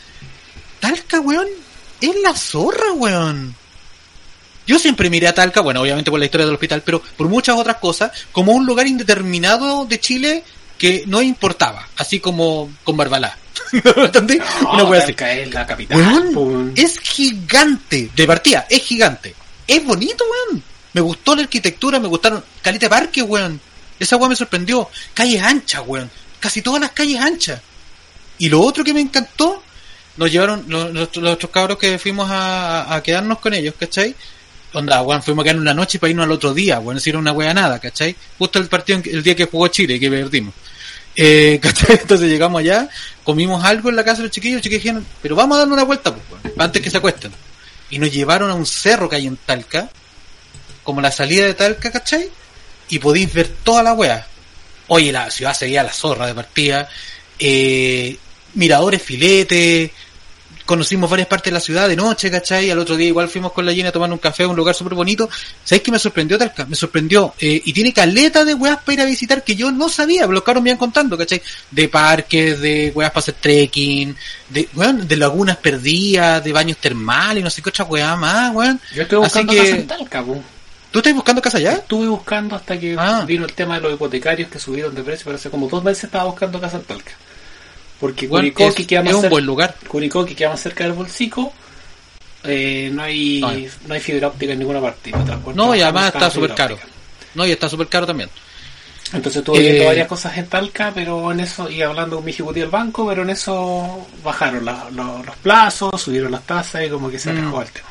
Talca, 0.80 1.20
weón, 1.20 1.46
es 2.00 2.14
la 2.22 2.34
zorra, 2.34 2.92
weón. 2.92 3.54
Yo 4.66 4.78
siempre 4.78 5.08
miré 5.10 5.28
a 5.28 5.34
Talca, 5.34 5.60
bueno, 5.60 5.80
obviamente 5.80 6.10
por 6.10 6.18
la 6.18 6.26
historia 6.26 6.44
del 6.46 6.54
hospital, 6.54 6.82
pero 6.84 7.00
por 7.16 7.28
muchas 7.28 7.56
otras 7.56 7.76
cosas, 7.76 8.10
como 8.32 8.52
un 8.52 8.66
lugar 8.66 8.86
indeterminado 8.88 9.84
de 9.86 10.00
Chile 10.00 10.42
que 10.76 11.04
no 11.06 11.22
importaba, 11.22 11.88
así 11.96 12.18
como 12.20 12.68
con 12.84 12.96
Barbalá. 12.96 13.38
¿Me 13.96 14.04
entendí? 14.04 14.38
No, 14.62 14.72
Una 14.72 14.84
wea 14.84 15.02
así. 15.02 15.14
Es 15.18 15.52
la 15.54 15.66
capital. 15.66 15.98
Weón, 15.98 16.72
es 16.76 16.98
gigante. 16.98 18.10
De 18.14 18.26
partida, 18.26 18.66
es 18.68 18.82
gigante. 18.82 19.34
Es 19.66 19.84
bonito, 19.84 20.24
weón. 20.24 20.62
Me 20.92 21.00
gustó 21.00 21.34
la 21.36 21.42
arquitectura, 21.42 21.98
me 21.98 22.08
gustaron. 22.08 22.44
Calita 22.62 22.86
de 22.86 22.90
parque, 22.90 23.22
weón. 23.22 23.60
Esa 23.98 24.16
weón 24.16 24.30
me 24.30 24.36
sorprendió. 24.36 24.88
Calles 25.14 25.42
anchas, 25.42 25.82
weón. 25.86 26.10
Casi 26.40 26.62
todas 26.62 26.80
las 26.80 26.92
calles 26.92 27.20
anchas. 27.20 27.60
Y 28.38 28.48
lo 28.48 28.60
otro 28.60 28.84
que 28.84 28.92
me 28.94 29.00
encantó, 29.00 29.62
nos 30.16 30.30
llevaron, 30.30 30.64
los, 30.68 30.92
los, 30.92 31.16
los 31.16 31.32
otros 31.34 31.50
cabros 31.50 31.78
que 31.78 31.98
fuimos 31.98 32.30
a, 32.30 32.94
a 32.94 33.02
quedarnos 33.02 33.38
con 33.38 33.54
ellos, 33.54 33.74
¿cachai? 33.78 34.14
Onda, 34.72 35.02
weón, 35.02 35.22
fuimos 35.22 35.42
a 35.42 35.44
quedarnos 35.44 35.62
una 35.62 35.74
noche 35.74 35.98
para 35.98 36.10
irnos 36.10 36.24
al 36.24 36.32
otro 36.32 36.52
día, 36.52 36.78
weón, 36.78 36.96
decir 36.96 37.16
una 37.16 37.32
wea 37.32 37.54
nada, 37.54 37.78
¿cachai? 37.78 38.14
Justo 38.38 38.58
el 38.58 38.68
partido, 38.68 39.00
el 39.04 39.22
día 39.22 39.34
que 39.34 39.46
jugó 39.46 39.68
Chile, 39.68 39.98
que 39.98 40.10
perdimos. 40.10 40.52
Eh. 41.16 41.60
Entonces 41.88 42.28
llegamos 42.28 42.60
allá, 42.60 42.88
comimos 43.24 43.64
algo 43.64 43.88
en 43.88 43.96
la 43.96 44.04
casa 44.04 44.18
de 44.18 44.24
los 44.24 44.32
chiquillos, 44.32 44.56
los 44.56 44.62
chiquillos 44.62 44.82
dijeron, 44.82 45.06
pero 45.22 45.34
vamos 45.34 45.56
a 45.56 45.60
darle 45.60 45.74
una 45.74 45.84
vuelta, 45.84 46.14
pues, 46.14 46.54
antes 46.58 46.82
que 46.82 46.90
se 46.90 46.98
acuesten. 46.98 47.32
Y 47.90 47.98
nos 47.98 48.12
llevaron 48.12 48.50
a 48.50 48.54
un 48.54 48.66
cerro 48.66 49.08
que 49.08 49.16
hay 49.16 49.26
en 49.26 49.36
Talca, 49.36 49.88
como 50.82 51.00
la 51.00 51.10
salida 51.10 51.46
de 51.46 51.54
Talca, 51.54 51.90
¿cachai? 51.90 52.28
Y 52.88 52.98
podéis 52.98 53.32
ver 53.32 53.48
toda 53.64 53.82
la 53.82 53.94
wea. 53.94 54.26
Oye, 54.88 55.10
la 55.10 55.30
ciudad 55.30 55.54
se 55.54 55.64
veía 55.64 55.82
la 55.82 55.92
zorra 55.92 56.26
de 56.26 56.34
partida, 56.34 56.88
eh, 57.38 58.16
miradores 58.54 59.02
filetes, 59.02 59.90
conocimos 60.66 61.08
varias 61.08 61.28
partes 61.28 61.50
de 61.50 61.54
la 61.54 61.60
ciudad 61.60 61.88
de 61.88 61.96
noche, 61.96 62.30
¿cachai? 62.30 62.70
Al 62.70 62.78
otro 62.78 62.96
día 62.96 63.06
igual 63.08 63.28
fuimos 63.28 63.52
con 63.52 63.64
la 63.64 63.72
llena 63.72 63.88
a 63.88 63.92
tomar 63.92 64.12
un 64.12 64.18
café 64.18 64.42
a 64.42 64.48
un 64.48 64.56
lugar 64.56 64.74
súper 64.74 64.92
bonito. 64.94 65.30
¿Sabéis 65.64 65.82
qué 65.82 65.90
me 65.92 65.98
sorprendió 65.98 66.36
Talca? 66.36 66.66
Me 66.66 66.76
sorprendió. 66.76 67.32
eh, 67.40 67.62
y 67.64 67.72
tiene 67.72 67.92
caleta 67.92 68.44
de 68.44 68.52
weas 68.54 68.78
para 68.78 68.92
ir 68.94 69.00
a 69.00 69.04
visitar 69.06 69.42
que 69.44 69.56
yo 69.56 69.70
no 69.72 69.88
sabía, 69.88 70.26
cabros 70.44 70.62
me 70.62 70.70
iban 70.70 70.78
contando, 70.78 71.16
¿cachai? 71.16 71.40
De 71.70 71.88
parques, 71.88 72.60
de 72.60 72.92
weas 72.94 73.10
para 73.10 73.20
hacer 73.20 73.34
trekking, 73.40 74.14
de, 74.50 74.68
weón, 74.74 75.06
de 75.08 75.16
lagunas 75.16 75.56
perdidas, 75.56 76.42
de 76.44 76.52
baños 76.52 76.76
termales, 76.78 77.42
no 77.42 77.48
sé 77.50 77.62
qué 77.62 77.70
otra 77.70 77.84
wea 77.84 78.16
más, 78.16 78.54
weón. 78.54 78.80
Yo 78.94 79.02
estoy 79.02 79.18
Así 79.24 79.24
buscando 79.24 79.52
que- 79.52 79.58
casa 79.58 79.76
en 79.76 79.86
Talca, 79.86 80.22
po. 80.24 80.42
¿Tú 80.90 81.00
estás 81.00 81.14
buscando 81.14 81.42
casa 81.42 81.58
allá? 81.58 81.72
Estuve 81.74 82.08
buscando 82.08 82.56
hasta 82.56 82.78
que 82.78 82.96
Ah. 82.98 83.22
vino 83.26 83.44
el 83.44 83.52
tema 83.52 83.74
de 83.74 83.82
los 83.82 83.92
hipotecarios 83.94 84.48
que 84.50 84.58
subieron 84.58 84.94
de 84.94 85.02
precio, 85.02 85.24
pero 85.26 85.36
hace 85.36 85.50
como 85.50 85.68
dos 85.68 85.84
meses 85.84 86.04
estaba 86.04 86.24
buscando 86.24 86.58
casa 86.60 86.76
en 86.78 86.84
Talca. 86.84 87.12
Porque 88.00 88.26
Weón, 88.26 88.42
Curicó, 88.50 88.64
es, 88.68 88.74
que 88.74 88.86
queda 88.86 89.00
es 89.00 89.04
más 89.06 89.14
un 89.14 89.20
cerca, 89.22 89.32
buen 89.34 89.46
lugar. 89.46 89.76
Curicó, 89.88 90.24
que 90.26 90.34
queda 90.36 90.50
más 90.50 90.60
cerca 90.60 90.84
del 90.84 90.92
bolsico, 90.92 91.52
eh, 92.44 92.90
no 92.92 93.02
hay 93.02 93.40
No 93.40 93.48
no 93.48 93.52
hay. 93.54 93.70
hay. 93.90 94.00
fibra 94.00 94.28
óptica 94.28 94.52
en 94.52 94.58
ninguna 94.58 94.80
parte. 94.80 95.12
No, 95.54 95.74
y 95.74 95.80
además 95.80 96.12
está 96.14 96.30
súper 96.30 96.54
caro. 96.54 96.78
No, 97.34 97.46
y 97.46 97.52
está 97.52 97.68
súper 97.68 97.88
caro 97.88 98.06
también. 98.06 98.28
Entonces 99.12 99.36
estuve 99.38 99.60
viendo 99.60 99.84
Eh, 99.84 99.86
varias 99.86 100.08
cosas 100.08 100.36
en 100.36 100.46
Talca, 100.48 100.90
pero 100.94 101.30
en 101.30 101.38
eso, 101.40 101.70
y 101.70 101.80
hablando 101.80 102.16
con 102.16 102.24
mi 102.24 102.32
ejecutivo 102.32 102.64
del 102.64 102.70
banco, 102.70 103.06
pero 103.06 103.22
en 103.22 103.30
eso 103.30 104.06
bajaron 104.24 104.64
la- 104.64 104.88
los 104.90 105.36
plazos, 105.42 106.00
subieron 106.02 106.32
las 106.32 106.42
tasas 106.44 106.84
y 106.84 106.88
como 106.90 107.08
que 107.08 107.18
se 107.18 107.32
Mm. 107.32 107.38
alejó 107.38 107.62
el 107.62 107.70
tema. 107.70 107.88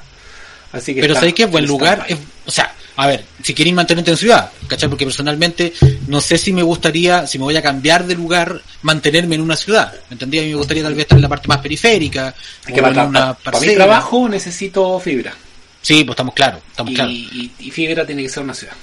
Así 0.74 0.94
que 0.94 1.00
Pero 1.02 1.14
sabéis 1.16 1.34
que 1.36 1.44
es 1.44 1.52
buen 1.52 1.66
lugar. 1.66 2.06
es- 2.10 2.18
o 2.46 2.52
sea, 2.52 2.74
a 2.98 3.08
ver, 3.08 3.26
si 3.44 3.54
queréis 3.54 3.76
mantenerte 3.76 4.12
en 4.12 4.18
ciudad, 4.18 4.52
¿cachai? 4.68 4.88
Porque 4.90 5.06
personalmente 5.06 5.74
no 6.08 6.22
sé 6.22 6.38
si 6.38 6.54
me 6.54 6.64
gustaría, 6.64 7.28
si 7.28 7.38
me 7.38 7.44
voy 7.44 7.56
a 7.58 7.62
cambiar 7.62 8.06
de 8.06 8.16
lugar, 8.16 8.62
mantenerme 8.84 9.36
en 9.36 9.42
una 9.42 9.56
ciudad. 9.56 9.94
¿Me 10.10 10.14
entendí? 10.14 10.40
A 10.40 10.44
mí 10.44 10.50
me 10.50 10.56
gustaría 10.56 10.84
tal 10.84 10.94
vez 10.94 11.02
estar 11.04 11.18
en 11.18 11.22
la 11.24 11.30
parte 11.30 11.48
más 11.48 11.58
periférica. 11.60 12.34
Es 12.66 12.74
que 12.74 12.80
o 12.80 12.84
para, 12.84 13.04
en 13.04 13.10
una 13.10 13.34
para- 13.34 13.58
para 13.58 13.60
mi 13.60 13.76
trabajo 13.76 14.30
necesito 14.30 15.00
fibra. 15.00 15.34
Sí, 15.82 16.04
pues 16.04 16.14
estamos 16.14 16.34
claros, 16.34 16.62
estamos 16.70 16.92
Y, 16.92 16.96
claros. 16.96 17.14
y- 17.14 17.52
y 17.60 17.72
fibra 17.72 18.06
tiene 18.06 18.24
que 18.24 18.30
ser 18.30 18.44
una 18.44 18.54
ciudad. 18.54 18.74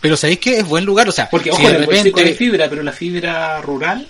Pero 0.00 0.16
sabéis 0.16 0.38
que 0.40 0.58
es 0.58 0.66
buen 0.66 0.84
lugar, 0.84 1.08
o 1.08 1.12
sea, 1.12 1.28
Porque, 1.30 1.50
si 1.50 1.56
ojo, 1.56 1.68
de 1.68 1.78
repente. 1.78 2.34
fibra, 2.34 2.68
pero 2.68 2.82
la 2.82 2.92
fibra 2.92 3.60
rural 3.62 4.06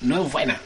no 0.00 0.24
es 0.24 0.32
buena. 0.32 0.58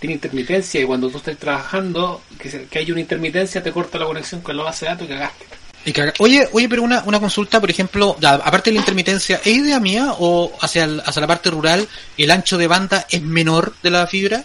Tiene 0.00 0.14
intermitencia 0.14 0.80
y 0.80 0.84
cuando 0.84 1.08
tú 1.08 1.18
estás 1.18 1.36
trabajando, 1.38 2.22
que, 2.38 2.66
que 2.68 2.78
hay 2.78 2.90
una 2.90 3.00
intermitencia, 3.00 3.62
te 3.62 3.70
corta 3.70 3.98
la 3.98 4.06
conexión 4.06 4.40
con 4.40 4.56
la 4.56 4.64
base 4.64 4.84
de 4.84 4.90
datos 4.90 5.06
y 5.06 5.10
cagaste. 5.10 5.46
Y 5.84 5.92
caga- 5.92 6.14
Oye, 6.18 6.48
oye, 6.52 6.68
pero 6.68 6.82
una, 6.82 7.02
una 7.04 7.20
consulta, 7.20 7.60
por 7.60 7.70
ejemplo, 7.70 8.16
ya, 8.20 8.34
aparte 8.34 8.70
de 8.70 8.74
la 8.74 8.80
intermitencia, 8.80 9.40
¿es 9.44 9.46
idea 9.46 9.80
mía 9.80 10.14
o 10.18 10.52
hacia, 10.60 10.84
el- 10.84 11.02
hacia 11.04 11.20
la 11.20 11.26
parte 11.26 11.50
rural 11.50 11.86
el 12.16 12.30
ancho 12.30 12.56
de 12.58 12.66
banda 12.66 13.06
es 13.10 13.22
menor 13.22 13.74
de 13.82 13.90
la 13.90 14.06
fibra? 14.06 14.44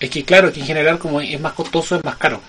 Es 0.00 0.10
que 0.10 0.24
claro, 0.24 0.52
que 0.52 0.60
en 0.60 0.66
general 0.66 0.98
como 0.98 1.20
es 1.20 1.40
más 1.40 1.52
costoso, 1.54 1.96
es 1.96 2.04
más 2.04 2.16
caro. 2.16 2.40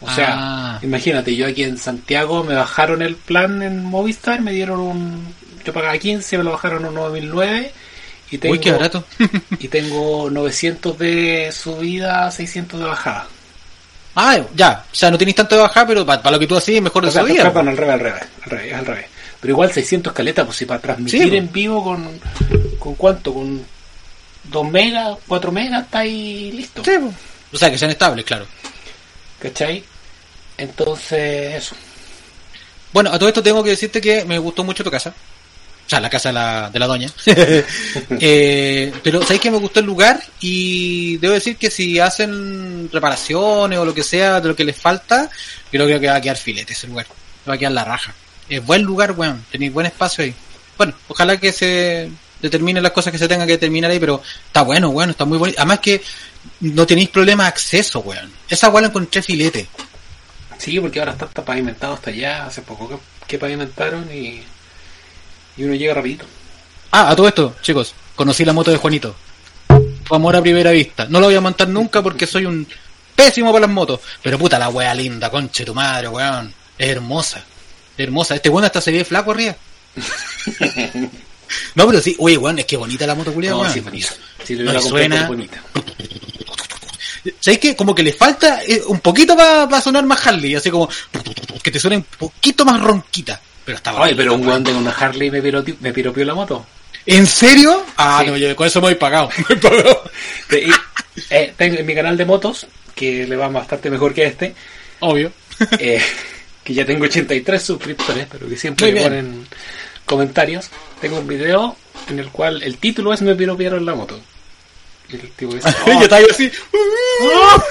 O 0.00 0.10
sea, 0.10 0.34
Ah. 0.38 0.78
imagínate, 0.82 1.34
yo 1.36 1.46
aquí 1.46 1.62
en 1.62 1.78
Santiago 1.78 2.44
me 2.44 2.54
bajaron 2.54 3.00
el 3.02 3.16
plan 3.16 3.62
en 3.62 3.84
Movistar, 3.84 4.40
me 4.42 4.52
dieron 4.52 4.80
un... 4.80 5.34
Yo 5.64 5.72
pagaba 5.72 5.96
15, 5.96 6.38
me 6.38 6.44
lo 6.44 6.52
bajaron 6.52 6.84
a 6.84 6.88
un 6.88 6.94
9009 6.94 7.72
y 8.30 8.38
tengo, 8.38 8.52
Uy, 8.52 8.58
qué 8.60 8.72
barato. 8.72 9.04
y 9.58 9.68
tengo 9.68 10.28
900 10.30 10.98
de 10.98 11.50
subida, 11.52 12.30
600 12.30 12.80
de 12.80 12.86
bajada. 12.86 13.26
Ah, 14.16 14.38
ya. 14.54 14.84
O 14.90 14.94
sea, 14.94 15.10
no 15.10 15.18
tenéis 15.18 15.36
tanto 15.36 15.54
de 15.54 15.60
bajar, 15.60 15.86
pero 15.86 16.04
para, 16.06 16.30
lo 16.30 16.38
que 16.38 16.46
tú 16.46 16.56
hacías, 16.56 16.82
mejor 16.82 17.02
de 17.02 17.08
O 17.08 17.12
sea, 17.12 17.22
subida. 17.22 17.44
perdón, 17.44 17.68
al 17.68 17.76
revés, 17.76 17.94
al 17.94 18.00
revés, 18.00 18.22
al 18.44 18.50
revés, 18.50 18.74
al 18.74 18.86
revés. 18.86 19.06
Pero 19.40 19.52
igual 19.52 19.72
600 19.72 20.12
caletas, 20.12 20.44
pues 20.46 20.56
si 20.56 20.64
para 20.64 20.80
transmitir 20.80 21.20
Sí, 21.22 21.28
pues. 21.28 21.38
en 21.38 21.52
vivo 21.52 21.84
con, 21.84 22.20
con 22.78 22.94
cuánto, 22.94 23.34
con 23.34 23.62
2 24.44 24.70
megas, 24.70 25.18
4 25.28 25.52
megas, 25.52 25.84
está 25.84 25.98
ahí 26.00 26.50
listo. 26.52 26.82
Sí, 26.82 26.92
po. 26.98 27.12
O 27.52 27.58
sea, 27.58 27.70
que 27.70 27.78
sean 27.78 27.90
estables, 27.90 28.24
claro. 28.24 28.46
¿Cachai? 29.38 29.84
Entonces, 30.56 31.54
eso. 31.54 31.76
Bueno, 32.92 33.10
a 33.12 33.18
todo 33.18 33.28
esto 33.28 33.42
tengo 33.42 33.62
que 33.62 33.70
decirte 33.70 34.00
que 34.00 34.24
me 34.24 34.38
gustó 34.38 34.64
mucho 34.64 34.82
tu 34.82 34.90
casa. 34.90 35.12
O 35.86 35.88
sea, 35.88 36.00
la 36.00 36.10
casa 36.10 36.30
de 36.30 36.32
la, 36.32 36.70
de 36.70 36.78
la 36.78 36.86
doña. 36.86 37.10
Eh, 38.18 38.92
pero 39.02 39.22
sabéis 39.22 39.40
que 39.40 39.50
me 39.50 39.58
gustó 39.58 39.80
el 39.80 39.86
lugar 39.86 40.20
y 40.40 41.16
debo 41.18 41.34
decir 41.34 41.56
que 41.56 41.70
si 41.70 41.98
hacen 41.98 42.88
reparaciones 42.92 43.78
o 43.78 43.84
lo 43.84 43.94
que 43.94 44.02
sea 44.02 44.40
de 44.40 44.48
lo 44.48 44.56
que 44.56 44.64
les 44.64 44.76
falta, 44.76 45.30
creo 45.70 45.86
que 45.86 46.08
va 46.08 46.16
a 46.16 46.20
quedar 46.20 46.36
filete 46.36 46.72
ese 46.72 46.86
lugar. 46.86 47.06
Va 47.48 47.54
a 47.54 47.58
quedar 47.58 47.72
la 47.72 47.84
raja. 47.84 48.14
Es 48.48 48.64
buen 48.64 48.82
lugar, 48.82 49.12
weón. 49.12 49.44
Tenéis 49.50 49.72
buen 49.72 49.86
espacio 49.86 50.24
ahí. 50.24 50.34
Bueno, 50.76 50.94
ojalá 51.08 51.36
que 51.38 51.52
se 51.52 52.10
determinen 52.40 52.82
las 52.82 52.92
cosas 52.92 53.12
que 53.12 53.18
se 53.18 53.28
tengan 53.28 53.46
que 53.46 53.54
determinar 53.54 53.90
ahí, 53.90 53.98
pero 53.98 54.22
está 54.46 54.62
bueno, 54.62 54.88
weón, 54.90 55.10
está 55.10 55.24
muy 55.24 55.38
bonito. 55.38 55.58
Además 55.60 55.80
que 55.80 56.02
no 56.60 56.86
tenéis 56.86 57.10
problema 57.10 57.44
de 57.44 57.48
acceso, 57.50 58.00
weón. 58.00 58.32
Esa 58.48 58.68
weón 58.68 58.82
la 58.82 58.88
encontré 58.88 59.22
filete. 59.22 59.68
Sí, 60.58 60.80
porque 60.80 60.98
ahora 60.98 61.12
está, 61.12 61.26
está 61.26 61.44
pavimentado 61.44 61.94
hasta 61.94 62.10
allá, 62.10 62.46
hace 62.46 62.62
poco 62.62 62.88
que, 62.88 62.96
que 63.26 63.38
pavimentaron 63.38 64.08
y, 64.12 64.42
y 65.56 65.64
uno 65.64 65.74
llega 65.74 65.94
rapidito. 65.94 66.24
Ah, 66.90 67.10
a 67.10 67.16
todo 67.16 67.28
esto, 67.28 67.56
chicos, 67.62 67.94
conocí 68.14 68.44
la 68.44 68.52
moto 68.52 68.70
de 68.70 68.76
Juanito. 68.76 69.14
Fue 70.04 70.16
amor 70.16 70.36
a 70.36 70.42
primera 70.42 70.70
vista. 70.70 71.06
No 71.08 71.18
lo 71.20 71.26
voy 71.26 71.34
a 71.34 71.40
montar 71.40 71.68
nunca 71.68 72.02
porque 72.02 72.26
soy 72.26 72.46
un 72.46 72.66
pésimo 73.14 73.52
para 73.52 73.66
las 73.66 73.74
motos. 73.74 74.00
Pero 74.22 74.38
puta 74.38 74.58
la 74.58 74.68
wea 74.68 74.94
linda, 74.94 75.30
conche 75.30 75.64
tu 75.64 75.74
madre, 75.74 76.08
weón. 76.08 76.52
Es 76.78 76.88
hermosa. 76.88 77.38
Es 77.96 78.04
hermosa. 78.04 78.36
Este 78.36 78.48
weón 78.48 78.64
hasta 78.64 78.80
se 78.80 78.92
ve 78.92 79.04
flaco 79.04 79.32
arriba. 79.32 79.56
no, 81.74 81.86
pero 81.86 82.00
sí, 82.00 82.14
oye, 82.18 82.36
weón, 82.38 82.58
es 82.58 82.66
que 82.66 82.76
bonita 82.76 83.06
la 83.06 83.14
moto 83.14 83.32
culiada, 83.32 83.56
No, 83.56 83.62
weón. 83.62 83.72
sí, 83.74 83.80
bonita. 83.80 84.08
Le 84.48 84.56
No, 84.56 84.64
comprado, 84.64 84.88
suena- 84.88 85.26
bonita. 85.28 85.62
¿Sabéis 87.40 87.58
que 87.60 87.74
Como 87.76 87.92
que 87.94 88.04
le 88.04 88.12
falta 88.12 88.60
eh, 88.64 88.82
un 88.86 89.00
poquito 89.00 89.36
para 89.36 89.80
sonar 89.80 90.04
más 90.06 90.24
Harley, 90.24 90.54
así 90.54 90.70
como 90.70 90.88
que 91.62 91.70
te 91.72 91.80
suene 91.80 91.96
un 91.96 92.04
poquito 92.04 92.64
más 92.64 92.80
ronquita. 92.80 93.40
Pero 93.66 93.76
está 93.76 93.92
Ay, 94.02 94.14
pero 94.14 94.32
un 94.34 94.40
weón. 94.40 94.48
weón 94.52 94.64
de 94.64 94.72
una 94.72 94.90
Harley 94.92 95.30
me, 95.30 95.42
piropi- 95.42 95.76
me 95.80 95.92
piropió 95.92 96.24
la 96.24 96.32
moto. 96.34 96.64
¿En 97.04 97.26
serio? 97.26 97.84
Ah, 97.98 98.20
Sí. 98.24 98.30
no, 98.30 98.36
yo 98.38 98.56
con 98.56 98.66
eso 98.66 98.80
me 98.80 98.86
voy 98.88 98.94
pagado. 98.94 99.28
Me 99.36 99.44
voy 99.48 99.56
pagado. 99.56 100.02
Y, 100.52 100.70
eh, 101.30 101.52
tengo 101.56 101.76
en 101.78 101.84
mi 101.86 101.94
canal 101.94 102.16
de 102.16 102.24
motos, 102.24 102.66
que 102.94 103.26
le 103.26 103.36
va 103.36 103.48
bastante 103.48 103.90
mejor 103.90 104.14
que 104.14 104.24
este, 104.24 104.54
Obvio. 105.00 105.30
eh, 105.78 106.00
que 106.64 106.72
ya 106.74 106.84
tengo 106.86 107.04
83 107.04 107.62
suscriptores, 107.62 108.26
pero 108.30 108.48
que 108.48 108.56
siempre 108.56 108.92
me 108.92 109.02
ponen 109.02 109.46
comentarios. 110.06 110.70
Tengo 111.00 111.18
un 111.18 111.26
video 111.26 111.76
en 112.08 112.18
el 112.20 112.28
cual 112.30 112.62
el 112.62 112.78
título 112.78 113.12
es 113.12 113.20
Me 113.22 113.34
piropiaron 113.34 113.84
la 113.84 113.94
moto. 113.94 114.18
Y 115.08 115.14
el 115.16 115.30
tipo 115.32 115.54
dice, 115.54 115.68
yo 115.86 115.92
"Oh, 115.98 116.02
estaba 116.02 116.20
yo 116.22 116.28
así. 116.30 116.50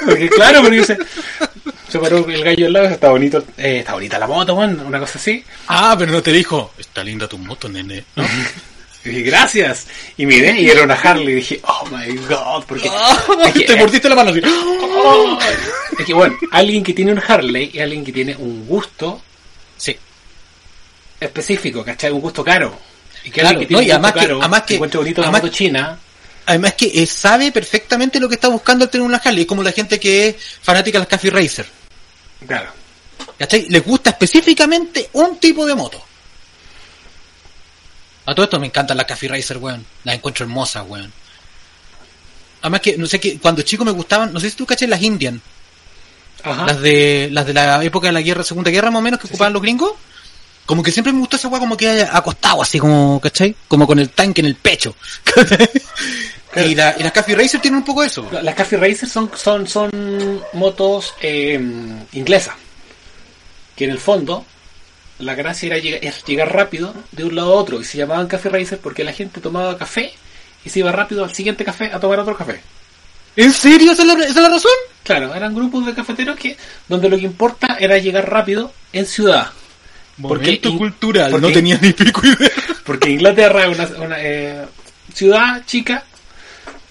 Porque 0.05 0.29
claro, 0.29 0.62
porque 0.62 0.77
dice, 0.77 0.97
se 1.88 2.00
paró 2.00 2.28
el 2.28 2.43
gallo 2.43 2.65
al 2.67 2.74
lado, 2.74 2.86
está 2.88 3.10
bonito, 3.10 3.43
eh, 3.58 3.80
está 3.80 3.93
bonita 3.93 4.17
la 4.19 4.28
moto, 4.28 4.56
man, 4.56 4.80
una 4.86 5.00
cosa 5.00 5.17
así. 5.17 5.43
Ah, 5.67 5.95
pero 5.98 6.12
no 6.12 6.21
te 6.21 6.32
dijo, 6.32 6.74
está 6.78 7.04
linda 7.04 7.28
tu 7.28 7.38
moto, 7.38 7.67
nene. 7.69 8.04
¿no? 8.15 8.26
Y 9.06 9.10
dije, 9.10 9.21
gracias. 9.21 9.86
Y 10.17 10.26
miré 10.26 10.60
y 10.60 10.67
era 10.67 10.82
una 10.82 10.95
Harley 10.95 11.34
y 11.34 11.36
dije, 11.36 11.62
oh 11.63 11.88
my 11.91 12.12
god, 12.28 12.63
porque 12.67 12.88
es 13.45 13.54
que, 13.54 13.63
te 13.65 13.76
mordiste 13.76 14.10
la 14.10 14.15
mano 14.15 14.32
así. 14.32 14.41
oh, 14.43 15.38
es 16.00 16.06
que 16.08 16.12
bueno, 16.15 16.36
alguien 16.52 16.84
que 16.84 16.91
tiene 16.91 17.12
un 17.12 17.21
Harley 17.28 17.69
es 17.71 17.84
alguien 17.84 18.04
que 18.04 18.12
tiene 18.12 18.36
un 18.36 18.65
gusto 18.65 19.21
Sí. 19.78 19.95
específico, 21.19 21.84
¿cachai? 21.84 22.12
Un 22.12 22.21
gusto 22.21 22.43
caro. 22.43 22.80
Y 23.24 23.30
que 23.30 23.41
Claro, 23.41 23.50
alguien 23.60 23.67
que 23.67 23.76
tiene 23.76 23.82
no, 23.84 23.88
y 23.88 23.91
un 23.91 24.02
gusto 24.02 24.08
además 24.08 24.13
que- 24.13 24.19
caro, 24.28 24.39
además 24.41 24.62
que- 24.63 24.74
encuentra 24.76 25.00
bonito 25.00 25.21
la 25.21 25.28
además- 25.28 25.41
moto 25.43 25.54
china, 25.54 26.00
Además 26.45 26.73
que 26.75 26.91
eh, 26.93 27.08
sabe 27.08 27.51
perfectamente 27.51 28.19
lo 28.19 28.29
que 28.29 28.36
está 28.36 28.47
buscando 28.49 28.86
al 28.86 28.91
tener 28.91 29.05
una 29.05 29.17
Harley. 29.17 29.41
Es 29.41 29.47
como 29.47 29.63
la 29.63 29.71
gente 29.71 29.99
que 29.99 30.29
es 30.29 30.36
fanática 30.62 30.97
de 30.97 31.03
las 31.03 31.08
Café 31.08 31.29
Racer. 31.29 31.65
claro. 32.45 32.71
¿Cachai? 33.38 33.65
Les 33.69 33.84
gusta 33.84 34.12
específicamente 34.12 35.10
un 35.13 35.38
tipo 35.39 35.65
de 35.65 35.75
moto. 35.75 36.01
A 38.25 38.34
todo 38.34 38.45
esto 38.45 38.60
me 38.60 38.67
encantan 38.67 38.95
las 38.97 39.05
Café 39.05 39.27
Racer, 39.27 39.58
weón. 39.58 39.86
Las 40.03 40.15
encuentro 40.15 40.45
hermosas, 40.45 40.86
weón. 40.88 41.12
Además 42.62 42.81
que, 42.81 42.97
no 42.97 43.05
sé 43.08 43.19
que 43.19 43.38
cuando 43.39 43.62
chico 43.62 43.84
me 43.84 43.91
gustaban, 43.91 44.34
no 44.34 44.39
sé 44.39 44.49
si 44.49 44.55
tú 44.55 44.65
cachai 44.65 44.88
las 44.88 45.01
Indian, 45.01 45.41
Ajá. 46.43 46.65
las 46.65 46.81
de 46.81 47.29
las 47.31 47.45
de 47.45 47.53
la 47.53 47.84
época 47.84 48.08
de 48.08 48.13
la 48.13 48.21
guerra, 48.21 48.43
Segunda 48.43 48.71
Guerra 48.71 48.89
más 48.89 48.99
o 48.99 49.03
menos 49.03 49.19
que 49.19 49.27
ocupaban 49.27 49.53
los 49.53 49.62
gringos. 49.62 49.93
Como 50.65 50.82
que 50.82 50.91
siempre 50.91 51.13
me 51.13 51.19
gustó 51.19 51.36
esa 51.36 51.47
weá 51.47 51.60
como 51.60 51.78
que 51.78 52.01
acostado 52.12 52.62
así 52.62 52.80
como, 52.80 53.19
¿cachai? 53.21 53.56
Como 53.67 53.86
con 53.86 53.99
el 53.99 54.10
tanque 54.10 54.41
en 54.41 54.47
el 54.47 54.56
pecho. 54.56 54.95
Claro. 56.51 56.69
Y, 56.69 56.75
la, 56.75 56.95
y 56.97 57.04
las 57.04 57.12
Café 57.12 57.36
Racer 57.36 57.60
tienen 57.60 57.80
un 57.80 57.84
poco 57.84 58.01
eso. 58.01 58.30
Las 58.41 58.56
Café 58.56 58.78
Racer 58.78 59.10
son, 59.10 59.30
son, 59.36 59.67
son 59.67 59.91
motos 60.54 61.13
eh, 61.19 61.60
inglesas. 62.13 62.56
Que 63.75 63.84
en 63.84 63.91
el 63.91 63.99
fondo, 63.99 64.45
la 65.19 65.36
gracia 65.36 65.67
era 65.67 65.80
llegar, 65.80 65.99
es 66.01 66.23
llegar 66.23 66.54
rápido 66.56 66.93
de 67.12 67.25
un 67.25 67.36
lado 67.36 67.51
a 67.51 67.58
otro. 67.58 67.82
Y 67.82 67.84
se 67.84 67.97
llamaban 67.97 68.28
Café 68.28 68.47
Racer 68.47 68.80
porque 68.82 69.04
la 69.04 69.12
gente 69.12 69.41
tomaba 69.41 69.78
café 69.78 70.13
y 70.63 70.69
se 70.69 70.80
iba 70.80 70.93
rápido 70.93 71.25
al 71.25 71.36
siguiente 71.36 71.65
café 71.65 71.91
a 71.91 71.99
tomar 71.99 72.21
otro 72.21 72.38
café. 72.38 72.62
¿En 73.36 73.51
serio? 73.51 73.91
¿Esa 73.91 74.04
es 74.04 74.08
la, 74.08 74.13
esa 74.13 74.30
es 74.30 74.36
la 74.36 74.49
razón? 74.49 74.71
Claro, 75.04 75.36
eran 75.36 75.54
grupos 75.54 75.86
de 75.86 75.93
cafeteros 75.93 76.38
que 76.38 76.56
donde 76.88 77.10
lo 77.10 77.17
que 77.17 77.23
importa 77.23 77.75
era 77.80 77.97
llegar 77.97 78.30
rápido 78.30 78.71
en 78.93 79.06
ciudad. 79.06 79.51
Porque 80.21 80.45
Momento 80.45 80.69
in- 80.69 80.78
cultural, 80.78 81.32
porque- 81.32 81.47
no 81.47 81.54
tenía 81.54 81.78
ni 81.82 81.91
pico 81.93 82.21
idea. 82.25 82.49
Porque 82.86 83.10
Inglaterra 83.10 83.65
es 83.67 83.78
una, 83.78 84.06
una, 84.06 84.15
eh, 84.19 84.65
ciudad 85.13 85.63
chica, 85.65 86.04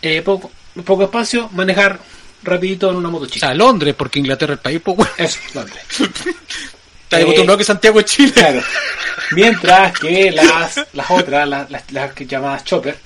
eh, 0.02 0.20
poco, 0.22 0.50
poco 0.84 1.04
espacio, 1.04 1.48
manejar 1.52 1.98
rapidito 2.42 2.90
en 2.90 2.96
una 2.96 3.08
moto 3.08 3.24
O 3.24 3.28
chica. 3.28 3.46
sea, 3.46 3.54
Londres, 3.54 3.94
porque 3.96 4.18
Inglaterra 4.18 4.52
es 4.54 4.58
el 4.58 4.62
país, 4.62 4.80
pues, 4.84 4.98
weón. 4.98 5.10
Eso, 5.16 5.38
Londres. 5.54 5.82
Está 7.04 7.20
Eh, 7.20 7.22
acostumbrado 7.22 7.58
que 7.58 7.64
Santiago 7.64 8.00
es 8.00 8.06
Chile. 8.06 8.32
Claro. 8.32 8.62
Mientras 9.32 9.98
que 9.98 10.30
las, 10.30 10.80
las 10.92 11.10
otras, 11.10 11.48
las, 11.48 11.70
las, 11.70 11.92
las 11.92 12.12
que 12.12 12.26
llamadas 12.26 12.64
chopper, 12.64 12.96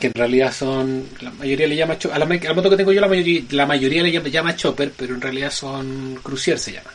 que 0.00 0.06
en 0.08 0.14
realidad 0.14 0.52
son, 0.52 1.06
la 1.20 1.30
mayoría 1.30 1.66
le 1.68 1.76
llama 1.76 1.94
a 2.12 2.18
la, 2.18 2.24
a 2.24 2.28
la 2.28 2.54
moto 2.54 2.70
que 2.70 2.76
tengo 2.76 2.90
yo 2.92 3.00
la 3.00 3.06
mayoría, 3.08 3.42
la 3.50 3.66
mayoría 3.66 4.02
le 4.02 4.10
llama, 4.10 4.28
llama 4.28 4.56
chopper, 4.56 4.92
pero 4.96 5.14
en 5.14 5.20
realidad 5.20 5.50
son 5.52 6.18
crucier 6.22 6.58
se 6.58 6.72
llaman. 6.72 6.92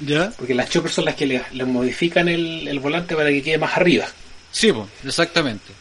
¿Ya? 0.00 0.30
Porque 0.36 0.54
las 0.54 0.70
chopper 0.70 0.90
son 0.90 1.04
las 1.04 1.14
que 1.14 1.26
le, 1.26 1.42
le 1.52 1.64
modifican 1.64 2.28
el, 2.28 2.66
el 2.68 2.80
volante 2.80 3.14
para 3.14 3.28
que 3.28 3.42
quede 3.42 3.58
más 3.58 3.76
arriba. 3.76 4.06
Sí, 4.50 4.72
pues, 4.72 4.86
exactamente. 5.04 5.72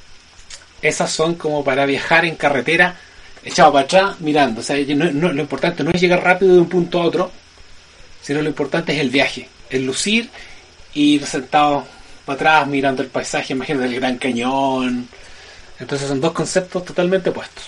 Esas 0.82 1.12
son 1.12 1.36
como 1.36 1.64
para 1.64 1.86
viajar 1.86 2.26
en 2.26 2.36
carretera, 2.36 2.98
echado 3.44 3.72
para 3.74 3.86
atrás, 3.86 4.20
mirando. 4.22 4.62
O 4.62 4.64
sea, 4.64 4.78
no- 4.96 5.12
no- 5.12 5.32
lo 5.34 5.42
importante 5.42 5.84
no 5.84 5.92
es 5.92 6.02
llegar 6.02 6.24
rápido 6.24 6.54
de 6.54 6.60
un 6.62 6.70
punto 6.70 7.02
a 7.02 7.06
otro, 7.06 7.32
sino 8.22 8.42
lo 8.42 8.50
importante 8.50 8.94
es 8.94 9.00
el 9.00 9.10
viaje, 9.10 9.48
el 9.70 9.86
lucir 9.86 10.30
y 10.94 11.16
ir 11.16 11.26
sentado 11.26 11.86
para 12.26 12.36
atrás 12.36 12.68
mirando 12.68 13.02
el 13.02 13.08
paisaje, 13.10 13.54
imagínate 13.54 13.86
el 13.88 13.96
Gran 13.96 14.18
Cañón. 14.18 15.08
Entonces 15.80 16.08
son 16.10 16.20
dos 16.22 16.34
conceptos 16.34 16.84
totalmente 16.86 17.30
opuestos. 17.30 17.64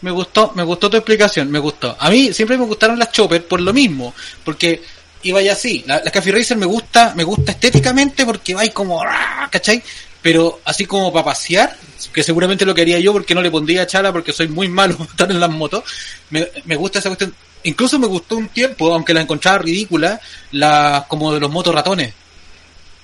Me 0.00 0.10
gustó, 0.10 0.52
me 0.54 0.62
gustó 0.62 0.88
tu 0.90 0.96
explicación, 0.96 1.50
me 1.50 1.58
gustó. 1.58 1.96
A 1.98 2.10
mí 2.10 2.32
siempre 2.32 2.56
me 2.58 2.64
gustaron 2.64 2.98
las 2.98 3.12
Chopper 3.12 3.46
por 3.46 3.60
lo 3.60 3.72
mismo, 3.72 4.14
porque 4.44 4.82
iba 5.28 5.42
ya 5.42 5.52
así. 5.52 5.84
La, 5.86 6.02
la 6.04 6.10
Café 6.10 6.32
Racer 6.32 6.56
me 6.56 6.66
gusta, 6.66 7.12
me 7.16 7.24
gusta 7.24 7.52
estéticamente 7.52 8.24
porque 8.24 8.54
va 8.54 8.62
ahí 8.62 8.70
como, 8.70 9.02
¡ah! 9.02 9.48
¿cachai? 9.50 9.82
Pero 10.22 10.60
así 10.64 10.86
como 10.86 11.12
para 11.12 11.26
pasear, 11.26 11.76
que 12.12 12.22
seguramente 12.22 12.64
lo 12.64 12.74
que 12.74 12.80
haría 12.82 12.98
yo 12.98 13.12
porque 13.12 13.34
no 13.34 13.42
le 13.42 13.50
pondría 13.50 13.86
chala 13.86 14.12
porque 14.12 14.32
soy 14.32 14.48
muy 14.48 14.68
malo 14.68 14.96
para 14.98 15.10
estar 15.10 15.30
en 15.30 15.40
las 15.40 15.50
motos, 15.50 15.84
me, 16.30 16.48
me 16.64 16.76
gusta 16.76 16.98
esa 16.98 17.08
cuestión. 17.10 17.34
Incluso 17.62 17.98
me 17.98 18.06
gustó 18.06 18.36
un 18.36 18.48
tiempo, 18.48 18.92
aunque 18.92 19.12
la 19.14 19.20
encontraba 19.22 19.58
ridícula, 19.58 20.20
la 20.52 21.04
como 21.08 21.32
de 21.32 21.40
los 21.40 21.50
motos 21.50 21.74
ratones. 21.74 22.12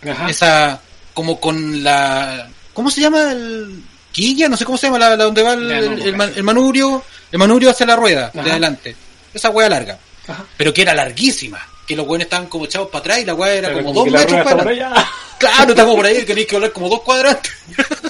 Ajá. 0.08 0.28
Esa, 0.28 0.80
como 1.14 1.38
con 1.40 1.82
la, 1.82 2.48
¿cómo 2.72 2.90
se 2.90 3.00
llama? 3.00 3.32
El 3.32 3.82
quilla, 4.11 4.48
no 4.48 4.56
sé 4.56 4.64
cómo 4.64 4.76
se 4.78 4.87
llama, 4.87 4.98
la, 4.98 5.16
la 5.16 5.24
donde 5.24 5.42
va 5.42 5.54
el, 5.54 5.68
no, 5.68 5.74
el- 5.74 6.02
el 6.02 6.20
el 6.37 6.42
manubrio, 6.42 7.04
el 7.30 7.38
manubrio 7.38 7.70
hacia 7.70 7.87
la 7.87 7.96
rueda, 7.96 8.30
de 8.35 8.40
adelante. 8.40 8.96
Esa 9.32 9.50
hueá 9.50 9.68
larga, 9.68 9.98
Ajá. 10.28 10.44
pero 10.56 10.74
que 10.74 10.82
era 10.82 10.92
larguísima, 10.94 11.58
que 11.92 11.96
los 11.96 12.07
buenos 12.07 12.24
estaban 12.26 12.46
como 12.46 12.64
echados 12.64 12.88
para 12.88 13.00
atrás 13.00 13.18
y 13.20 13.24
la 13.24 13.35
hueá 13.35 13.55
era 13.55 13.72
como, 13.72 13.85
como 13.94 14.05
dos 14.05 14.12
metros 14.12 14.42
para 14.44 14.70
allá. 14.70 14.92
Claro, 15.38 15.70
estamos 15.70 15.96
por 15.96 16.07
ahí, 16.07 16.22
tenéis 16.24 16.46
que 16.46 16.55
hablar 16.55 16.72
como 16.72 16.88
dos 16.88 17.00
cuadrantes. 17.02 17.52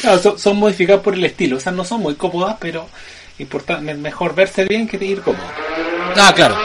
Claro, 0.00 0.18
son, 0.22 0.38
son 0.38 0.56
modificadas 0.56 1.02
por 1.02 1.14
el 1.14 1.24
estilo. 1.24 1.56
O 1.56 1.60
sea, 1.60 1.72
no 1.72 1.84
son 1.84 2.00
muy 2.00 2.14
cómodas, 2.14 2.56
pero 2.60 2.88
importa, 3.38 3.78
me- 3.78 3.94
mejor 3.94 4.34
verse 4.34 4.64
bien 4.64 4.86
que 4.86 5.02
ir 5.04 5.20
cómodo. 5.22 5.42
Ah, 6.16 6.32
claro. 6.34 6.56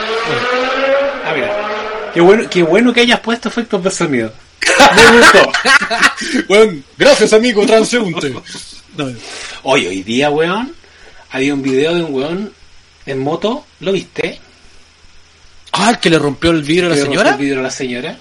Ah, 1.25 1.33
mira. 1.33 2.11
Qué 2.13 2.21
bueno, 2.21 2.49
qué 2.49 2.63
bueno 2.63 2.93
que 2.93 3.01
hayas 3.01 3.19
puesto 3.21 3.49
efectos 3.49 3.83
de 3.83 3.91
sonido. 3.91 4.31
Me 4.95 5.19
gustó. 5.19 5.51
Bueno, 6.47 6.81
gracias 6.97 7.33
amigo 7.33 7.65
transeúnte. 7.65 8.29
No, 8.95 9.05
Hoy, 9.63 9.87
hoy 9.87 10.03
día, 10.03 10.29
weón, 10.29 10.75
había 11.31 11.53
un 11.53 11.61
video 11.63 11.95
de 11.95 12.03
un 12.03 12.13
weón 12.13 12.53
en 13.05 13.19
moto, 13.19 13.65
¿lo 13.79 13.91
viste? 13.91 14.39
Ah, 15.73 15.89
el 15.89 15.99
que 15.99 16.09
le 16.09 16.19
rompió 16.19 16.51
el 16.51 16.61
vidrio 16.63 16.87
a 16.87 16.95
la 16.95 17.01
señora. 17.01 17.31
El 17.31 17.37
vidrio 17.37 17.59
a 17.59 17.63
la 17.63 17.71
señora. 17.71 18.17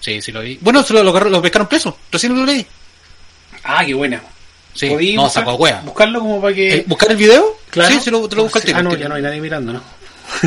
Sí, 0.00 0.20
sí 0.22 0.32
lo 0.32 0.40
vi. 0.42 0.58
Bueno, 0.60 0.82
se 0.82 0.92
lo, 0.92 1.02
lo, 1.02 1.12
lo 1.18 1.42
pescaron 1.42 1.66
preso. 1.68 1.98
Recién 2.12 2.36
lo 2.38 2.44
leí. 2.44 2.64
Ah, 3.64 3.84
qué 3.84 3.94
buena. 3.94 4.22
Sí, 4.74 4.88
¿Podí 4.88 5.14
no, 5.16 5.22
buscar- 5.24 5.42
sacó 5.44 5.54
hueá. 5.56 5.80
Buscarlo 5.84 6.20
como 6.20 6.40
para 6.40 6.54
que... 6.54 6.74
Eh, 6.76 6.84
¿Buscar 6.86 7.10
el 7.10 7.16
video? 7.16 7.58
Claro. 7.70 7.92
Sí, 7.94 8.00
se 8.00 8.10
lo, 8.10 8.28
te 8.28 8.36
lo 8.36 8.48
Sí, 8.48 8.60
tiro. 8.66 8.78
Ah, 8.78 8.82
no, 8.82 8.94
ya 8.96 9.08
no 9.08 9.14
hay 9.16 9.22
nadie 9.22 9.40
mirando, 9.40 9.72
¿no? 9.72 9.82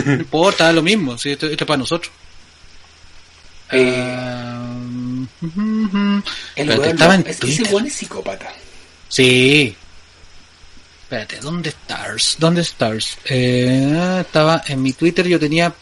No 0.05 0.13
importa, 0.13 0.69
es 0.69 0.75
lo 0.75 0.81
mismo. 0.81 1.17
Sí, 1.17 1.31
esto, 1.31 1.47
esto 1.47 1.63
es 1.63 1.67
para 1.67 1.77
nosotros. 1.77 2.11
Eh, 3.71 5.25
ujú. 5.41 6.23
el 6.55 6.69
Espérate, 6.69 6.89
estaba 6.91 7.15
en 7.15 7.21
es- 7.21 7.27
ese 7.27 7.39
Twitter. 7.39 7.73
weón 7.73 7.87
es 7.87 7.93
psicópata. 7.93 8.53
Sí. 9.09 9.75
Espérate, 11.03 11.39
¿dónde 11.39 11.69
estás? 11.69 12.35
¿Dónde 12.39 12.61
estás? 12.61 13.17
Eh, 13.25 14.17
estaba 14.21 14.63
en 14.67 14.81
mi 14.81 14.93
Twitter, 14.93 15.27
yo 15.27 15.39
tenía 15.39 15.73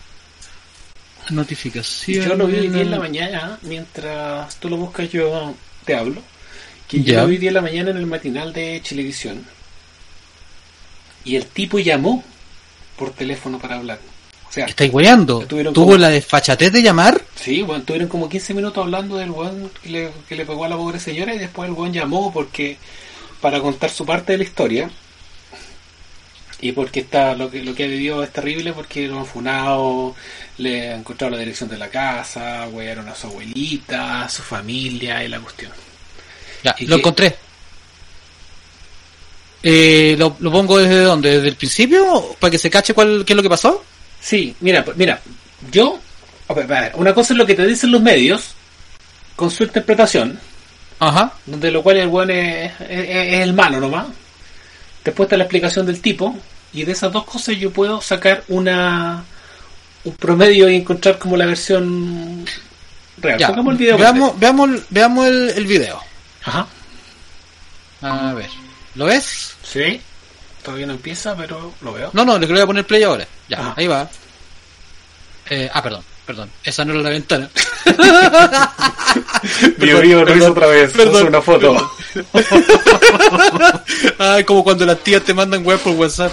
notificación. 1.32 2.26
Yo 2.26 2.36
lo 2.36 2.48
vi 2.48 2.56
hoy 2.58 2.68
día 2.70 2.82
en 2.82 2.92
la 2.92 3.00
mañana, 3.08 3.60
mientras 3.64 4.56
tú 4.58 4.70
lo 4.70 4.78
buscas 4.78 5.10
yo 5.12 5.54
te 5.86 5.96
hablo. 5.96 6.22
Que 6.88 7.02
yo 7.04 7.14
Ya. 7.14 7.22
lo 7.22 7.28
vi 7.28 7.36
hoy 7.36 7.40
día 7.40 7.50
en 7.50 7.54
la 7.56 7.62
mañana 7.62 7.92
en 7.92 7.98
el 7.98 8.06
matinal 8.06 8.54
de 8.54 8.82
Televisión. 8.88 9.46
Y 11.24 11.36
el 11.36 11.46
tipo 11.46 11.80
llamó 11.80 12.24
por 12.98 13.12
teléfono 13.12 13.60
para 13.60 13.78
hablar. 13.78 14.00
O 14.50 14.54
sea, 14.54 14.66
¿Estáis? 14.66 14.92
Estuvieron 14.94 15.74
¿Tuvo 15.74 15.86
como- 15.86 15.98
la 15.98 16.10
desfachatez 16.10 16.74
de 16.74 16.82
llamar? 16.82 17.22
sí, 17.36 17.62
bueno, 17.62 17.84
tuvieron 17.84 18.10
como 18.10 18.28
15 18.28 18.54
minutos 18.54 18.84
hablando 18.84 19.16
del 19.18 19.32
weón 19.32 19.72
que 19.82 19.90
le, 19.90 20.12
que 20.28 20.36
le 20.36 20.46
pegó 20.46 20.66
a 20.66 20.70
la 20.70 20.76
pobre 20.76 21.00
señora 21.00 21.34
y 21.34 21.38
después 21.40 21.70
el 21.70 21.74
weón 21.76 21.94
llamó 21.94 22.34
porque 22.34 22.78
para 23.40 23.62
contar 23.62 23.90
su 23.90 24.06
parte 24.06 24.34
de 24.34 24.40
la 24.40 24.44
historia. 24.44 24.92
Y 26.62 26.72
porque 26.74 27.00
está 27.02 27.34
lo 27.36 27.50
que 27.50 27.64
lo 27.64 27.74
que 27.74 27.86
ha 27.86 27.88
vivido 27.88 28.24
es 28.24 28.32
terrible 28.32 28.72
porque 28.74 29.08
lo 29.08 29.20
han 29.20 29.26
funado, 29.26 30.16
le 30.60 30.92
han 30.94 31.00
encontrado 31.00 31.32
la 31.32 31.40
dirección 31.40 31.68
de 31.70 31.78
la 31.78 31.90
casa, 31.90 32.68
wearon 32.72 33.08
a 33.10 33.16
su 33.16 33.28
abuelita, 33.28 34.24
a 34.26 34.30
su 34.30 34.44
familia 34.44 35.24
y 35.24 35.28
la 35.28 35.40
cuestión. 35.40 35.72
Ya, 36.64 36.76
¿Y 36.78 36.86
lo 36.86 36.98
encontré. 36.98 37.36
Eh, 39.64 40.16
¿lo, 40.18 40.36
¿Lo 40.40 40.52
pongo 40.52 40.78
desde 40.80 41.02
dónde? 41.04 41.36
¿Desde 41.36 41.50
el 41.50 41.56
principio? 41.56 42.36
¿Para 42.40 42.52
que 42.52 42.58
se 42.58 42.70
cache 42.70 42.94
cuál, 42.94 43.24
qué 43.26 43.34
es 43.34 43.38
lo 43.38 43.44
que 43.44 43.50
pasó? 43.50 43.84
Sí, 44.20 44.56
mira, 44.60 44.84
pues, 44.84 44.98
mira, 44.98 45.20
yo, 45.72 46.00
a 46.48 46.54
ver, 46.54 46.72
a 46.74 46.82
ver, 46.82 46.92
una 46.96 47.14
cosa 47.14 47.34
es 47.34 47.38
lo 47.38 47.46
que 47.46 47.56
te 47.56 47.66
dicen 47.66 47.92
los 47.92 48.02
medios 48.02 48.52
con 49.36 49.50
su 49.52 49.64
interpretación, 49.64 50.40
Ajá. 51.00 51.34
donde 51.46 51.72
lo 51.72 51.82
cual 51.84 51.98
el 51.98 52.30
es, 52.32 52.72
es- 52.82 53.10
es 53.10 53.42
el 53.42 53.54
malo 53.54 53.80
nomás. 53.80 54.08
Después 55.04 55.26
está 55.28 55.38
la 55.38 55.44
explicación 55.46 55.86
del 55.86 56.02
tipo, 56.02 56.36
y 56.74 56.84
de 56.84 56.92
esas 56.92 57.12
dos 57.12 57.26
cosas 57.26 57.58
yo 57.58 57.72
puedo 57.72 58.02
sacar 58.02 58.44
una 58.48 59.24
un 60.04 60.16
promedio 60.16 60.68
y 60.70 60.76
encontrar 60.78 61.20
como 61.20 61.38
la 61.38 61.46
versión 61.46 62.46
real. 63.18 63.38
Ya, 63.40 63.48
el 63.50 63.78
video. 63.78 63.98
veamos, 63.98 64.40
veamos, 64.40 64.70
veamos 64.90 65.28
el, 65.28 65.50
el 65.50 65.66
video. 65.68 66.00
Ajá. 66.44 66.68
A 68.02 68.34
ver. 68.34 68.50
¿Lo 68.96 69.06
ves? 69.06 69.56
Sí. 69.64 70.02
Todavía 70.64 70.88
no 70.88 70.94
empieza, 70.94 71.36
pero 71.36 71.74
lo 71.82 71.94
veo. 71.94 72.10
No, 72.14 72.26
no, 72.26 72.38
le 72.38 72.48
voy 72.48 72.60
a 72.60 72.66
poner 72.66 72.86
play 72.86 73.04
ahora. 73.04 73.28
Ya, 73.48 73.58
Ah. 73.60 73.74
ahí 73.78 73.88
va. 73.88 74.10
Eh, 75.50 75.70
ah, 75.74 75.82
perdón, 75.84 76.04
perdón. 76.32 76.50
Esa 76.64 76.86
no 76.86 76.94
era 76.94 77.02
la 77.02 77.10
ventana. 77.10 77.50
Bio 79.78 80.00
Bio 80.00 80.24
lo 80.24 80.38
hizo 80.38 80.52
otra 80.52 80.68
vez. 80.68 80.92
perdón, 80.92 81.28
una 81.28 81.42
foto. 81.42 81.76
Ay, 84.18 84.46
como 84.46 84.64
cuando 84.64 84.86
las 84.86 85.00
tías 85.00 85.24
te 85.24 85.34
mandan 85.34 85.66
web 85.66 85.78
por 85.80 85.94
WhatsApp. 85.94 86.32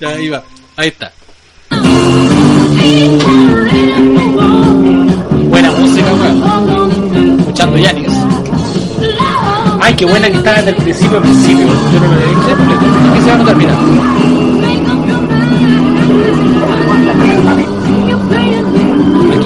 ya, 0.00 0.08
ahí 0.10 0.28
va. 0.28 0.44
Ahí 0.76 0.88
está. 0.88 1.10
Buena 5.48 5.70
música, 5.70 6.12
weón. 6.12 7.38
Escuchando 7.38 7.78
Yanis. 7.78 8.12
Ay, 9.80 9.94
qué 9.94 10.04
buena 10.04 10.30
que 10.30 10.36
está 10.36 10.56
desde 10.56 10.70
el 10.70 10.76
principio 10.76 11.16
al 11.16 11.22
principio. 11.22 11.66
Yo 11.66 12.00
no 12.00 12.06
lo 12.06 12.16
visto 12.16 12.54
completo. 12.54 12.84
Aquí 13.12 13.20
se 13.20 13.28
va 13.28 13.34
a 13.34 13.38
notar, 13.38 14.37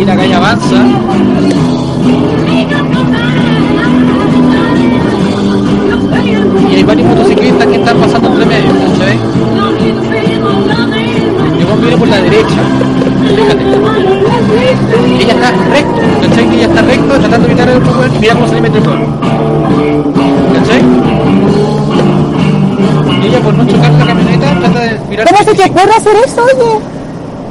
Aquí 0.03 0.11
la 0.11 0.17
calle 0.17 0.35
avanza. 0.35 0.85
Y 6.69 6.75
hay 6.75 6.83
varios 6.83 7.09
motociclistas 7.09 7.67
que 7.69 7.77
están 7.77 7.97
pasando 7.99 8.29
entre 8.31 8.47
medio, 8.47 8.71
¿cachai? 8.73 9.19
Yo 11.61 11.77
viene 11.77 11.97
por 11.97 12.09
la 12.09 12.17
derecha. 12.17 12.63
Fíjate. 13.37 13.65
Ella 15.21 15.35
está 15.35 15.51
recto, 15.71 16.01
¿cachai? 16.21 16.53
Ella 16.53 16.67
está 16.67 16.83
recto 16.83 17.15
tratando 17.21 17.39
de 17.39 17.53
evitar 17.53 17.69
el 17.69 17.77
otro 17.77 18.07
y 18.13 18.19
mira 18.19 18.35
cómo 18.35 18.49
se 18.49 18.55
le 18.57 18.61
mete 18.61 18.79
el 18.79 18.89
weón. 18.89 19.21
¿Cachai? 20.55 20.83
con 23.45 23.67
chocar 23.69 23.93
la 23.93 24.07
camioneta, 24.07 24.59
trata 24.59 24.81
de 24.81 24.99
mirar. 25.09 25.27
¿Cómo 25.29 25.45
se 25.45 25.55
te 25.55 25.65
ocurre 25.65 25.95
hacer 25.97 26.17
eso, 26.27 26.43
oye? 26.45 27.02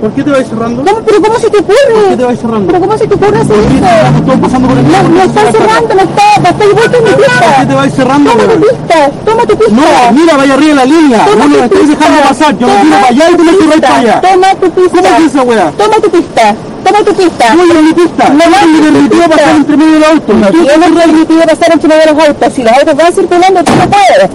¿Por 0.02 0.12
qué 0.14 0.24
te 0.24 0.32
vais 0.32 0.48
cerrando? 0.48 0.84
¿Cómo, 0.84 1.00
pero 1.06 1.22
¿cómo 1.22 1.38
se 1.38 1.50
te 1.52 1.58
ocurre? 1.60 1.94
¿Por 1.94 2.10
qué 2.10 2.18
te 2.18 2.24
vais 2.26 2.40
cerrando? 2.40 2.68
¿Pero 2.68 2.80
cómo 2.80 2.98
se 2.98 3.08
te 3.08 3.14
ocurre 3.14 3.38
hacer 3.40 3.56
eso? 3.56 4.18
Estamos 4.18 4.40
pasando 4.42 4.68
por 4.68 4.78
el 4.80 4.84
No, 4.92 5.04
no 5.04 5.22
estás 5.24 5.52
cerrando, 5.52 5.94
no 5.94 6.02
estás, 6.02 6.38
estoy 6.52 6.74
vuelto 6.74 6.98
en 6.98 7.04
mi 7.04 7.10
¿Por 7.12 7.20
qué 7.22 7.30
pista. 7.30 7.68
te 7.68 7.76
vais 7.76 7.94
cerrando, 7.94 8.32
Toma 8.32 8.44
tu 8.54 8.60
pista, 8.62 9.12
toma 9.26 9.44
tu 9.46 9.58
pista. 9.58 9.74
No, 9.76 10.12
mira, 10.20 10.38
vaya 10.38 10.54
arriba 10.56 10.70
de 10.70 10.76
la 10.76 10.86
línea. 10.86 11.26
Toma 11.26 11.36
No 11.46 11.48
me 11.50 11.58
tu 11.58 11.64
estáis 11.66 11.82
pista. 11.86 12.00
dejando 12.06 12.30
pasar. 12.30 12.58
Yo 12.58 12.68
me 12.68 12.74
Toma 12.74 12.82
tiro 12.82 12.96
para 12.98 13.08
allá 13.14 13.30
y 13.30 13.36
tú 13.36 13.44
me 13.44 13.52
tu 13.52 13.58
tiras 13.60 13.74
pista. 13.76 13.88
para 13.88 14.00
allá. 14.02 14.22
Toma 14.22 14.50
tu 14.56 14.72
pista. 14.72 14.98
¿Cómo 15.02 15.18
es 15.18 15.26
esa 15.26 15.42
weá? 15.44 15.72
Toma 15.78 15.96
tu 16.02 16.10
pista, 16.10 16.56
toma 16.84 17.00
tu 17.06 17.14
pista. 17.14 17.46
No, 17.56 17.66
yo 17.74 17.82
mi 17.84 17.94
pista. 17.94 18.24
No, 18.30 18.34
No 18.34 18.46
no, 18.50 18.50
me 18.50 18.78
tu 18.78 18.84
permitió 18.84 19.20
pista. 19.22 19.30
pasar 19.38 19.56
entre 19.56 19.78
medio 19.78 19.94
del 19.94 20.04
auto. 20.04 20.34
No 20.34 20.48
Tú- 20.48 20.64
tienes 20.66 20.92
permitido 20.92 21.42
pasar 21.46 21.72
entre 21.74 21.88
medio 21.90 22.02
de 22.02 22.14
los 22.14 22.28
autos. 22.28 22.54
Si 22.54 22.64
los 22.64 22.74
autos 22.74 22.96
van 22.96 23.14
circulando, 23.14 23.64
tú 23.64 23.72
no 23.76 23.86
puedes. 23.88 24.30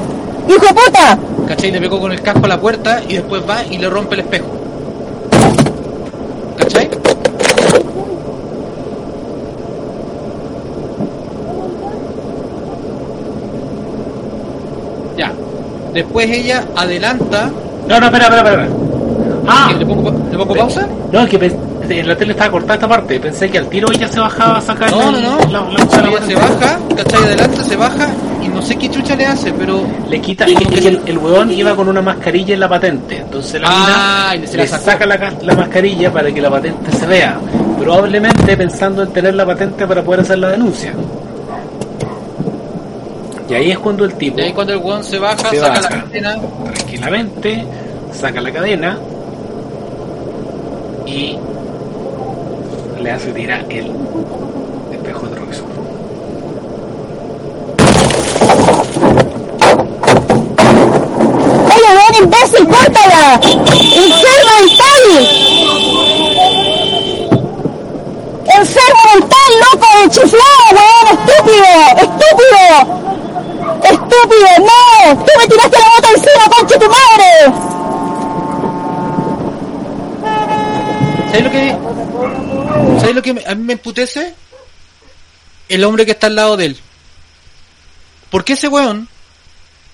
¡Hijo 0.49 0.65
de 0.65 0.75
puta! 0.75 1.19
¿Cachai? 1.49 1.73
Le 1.73 1.81
pegó 1.81 1.99
con 2.01 2.13
el 2.13 2.23
casco 2.23 2.45
a 2.45 2.49
la 2.49 2.61
puerta 2.61 3.01
y 3.09 3.15
después 3.15 3.43
va 3.51 3.65
y 3.69 3.79
le 3.79 3.91
rompe 3.91 4.15
el 4.15 4.21
espejo. 4.21 4.47
¿Cachai? 6.57 6.89
Ya. 15.17 15.33
Después 15.97 16.31
ella 16.31 16.63
adelanta. 16.77 17.51
No, 17.89 17.99
no, 18.01 18.07
espera, 18.07 18.25
espera, 18.27 18.39
espera. 18.53 18.69
Ah, 19.49 19.73
¿Le 19.79 19.87
pongo, 19.87 20.11
¿le 20.31 20.37
pongo 20.39 20.55
pausa? 20.55 20.87
no, 21.13 21.21
es 21.23 21.29
que 21.31 21.57
en 21.89 22.09
la 22.09 22.17
tele 22.17 22.33
estaba 22.33 22.51
cortada 22.51 22.75
esta 22.75 22.89
parte. 22.89 23.19
Pensé 23.21 23.49
que 23.49 23.59
al 23.59 23.69
tiro 23.69 23.89
ella 23.93 24.09
se 24.09 24.19
bajaba 24.21 24.59
a 24.59 24.61
sacar 24.61 24.91
No, 24.91 25.11
no, 25.13 25.21
no. 25.21 25.39
la, 25.51 25.61
la- 25.61 25.69
la- 25.71 26.09
Ella 26.09 26.21
se 26.27 26.35
baja, 26.35 26.79
¿cachai? 26.97 27.23
Adelanta, 27.25 27.63
se 27.65 27.77
baja 27.77 28.09
y 28.45 28.49
no 28.49 28.61
sé 28.61 28.77
qué 28.77 28.91
chucha 28.91 29.15
le 29.17 29.25
hace, 29.27 29.53
pero. 29.53 29.85
Le 30.11 30.21
quita, 30.21 30.45
es 30.47 30.55
que, 30.59 30.89
el, 30.89 31.01
el 31.07 31.19
weón 31.19 31.51
iba 31.53 31.75
con 31.77 31.89
una 31.89 32.03
mascarilla 32.03 32.55
en 32.55 32.61
la 32.61 32.69
patente. 32.69 33.19
Entonces 33.19 33.61
la 33.61 33.69
Ah, 33.71 34.31
mina 34.33 34.45
y 34.45 34.49
se 34.49 34.57
le 34.59 34.67
saca 34.67 35.07
la, 35.07 35.19
ca- 35.19 35.33
la 35.43 35.55
mascarilla 35.55 36.13
para 36.13 36.31
que 36.33 36.41
la 36.43 36.51
patente 36.51 36.91
se 36.93 37.07
vea. 37.07 37.39
Probablemente 37.79 38.57
pensando 38.57 39.03
en 39.05 39.13
tener 39.13 39.35
la 39.35 39.47
patente 39.47 39.87
para 39.87 40.03
poder 40.03 40.21
hacer 40.23 40.39
la 40.39 40.51
denuncia. 40.51 40.93
Y 43.49 43.55
ahí 43.55 43.71
es 43.71 43.79
cuando 43.79 44.05
el 44.05 44.15
tipo 44.15 44.39
Y 44.39 44.43
ahí 44.43 44.53
cuando 44.53 44.73
el 44.73 44.79
weón 44.81 45.05
se 45.05 45.19
baja, 45.19 45.51
Se 45.51 45.59
saca 45.59 45.81
baja. 45.81 45.81
la 45.83 45.89
cadena. 46.03 46.37
tranquilamente 46.75 47.65
saca 48.13 48.41
la 48.41 48.53
cadena 48.53 48.99
y 51.07 51.39
le 53.01 53.11
hace 53.13 53.31
tirar 53.33 53.65
el 53.71 53.93
espejo 54.93 55.27
de 55.29 55.35
retrovisor. 55.37 55.67
¡Oye, 60.57 61.91
weón, 61.97 62.15
imbécil, 62.25 62.67
córtala! 62.67 63.41
¡Enfermo 63.43 64.53
mental! 64.61 65.05
¡Enfermo 68.59 69.03
mental, 69.15 69.51
loco, 69.63 69.87
de 70.03 70.11
chiflado, 70.11 70.65
weón! 70.73 71.07
¡Estúpido! 71.13 71.73
¡Estúpido! 71.97 73.06
¡Estúpido! 74.17 74.49
¡No! 74.67 75.25
¡Tú 75.25 75.31
me 75.39 75.47
tiraste 75.49 75.79
la 75.79 75.89
moto 75.89 76.09
encima, 76.15 76.57
concha 76.57 76.79
tu 76.79 76.89
madre! 76.89 77.27
¿Sabes 81.31 81.45
lo 81.45 81.51
que 81.51 81.77
¿Sabes 83.01 83.15
lo 83.15 83.23
que 83.23 83.35
me- 83.35 83.45
a 83.47 83.55
mí 83.55 83.63
me 83.65 83.73
emputece? 83.75 84.35
El 85.69 85.85
hombre 85.85 86.05
que 86.07 86.13
está 86.13 86.29
al 86.29 86.37
lado 86.37 86.57
de 86.57 86.67
él. 86.67 86.79
¿Por 88.31 88.45
qué 88.45 88.55
ese 88.55 88.69
weón 88.69 89.09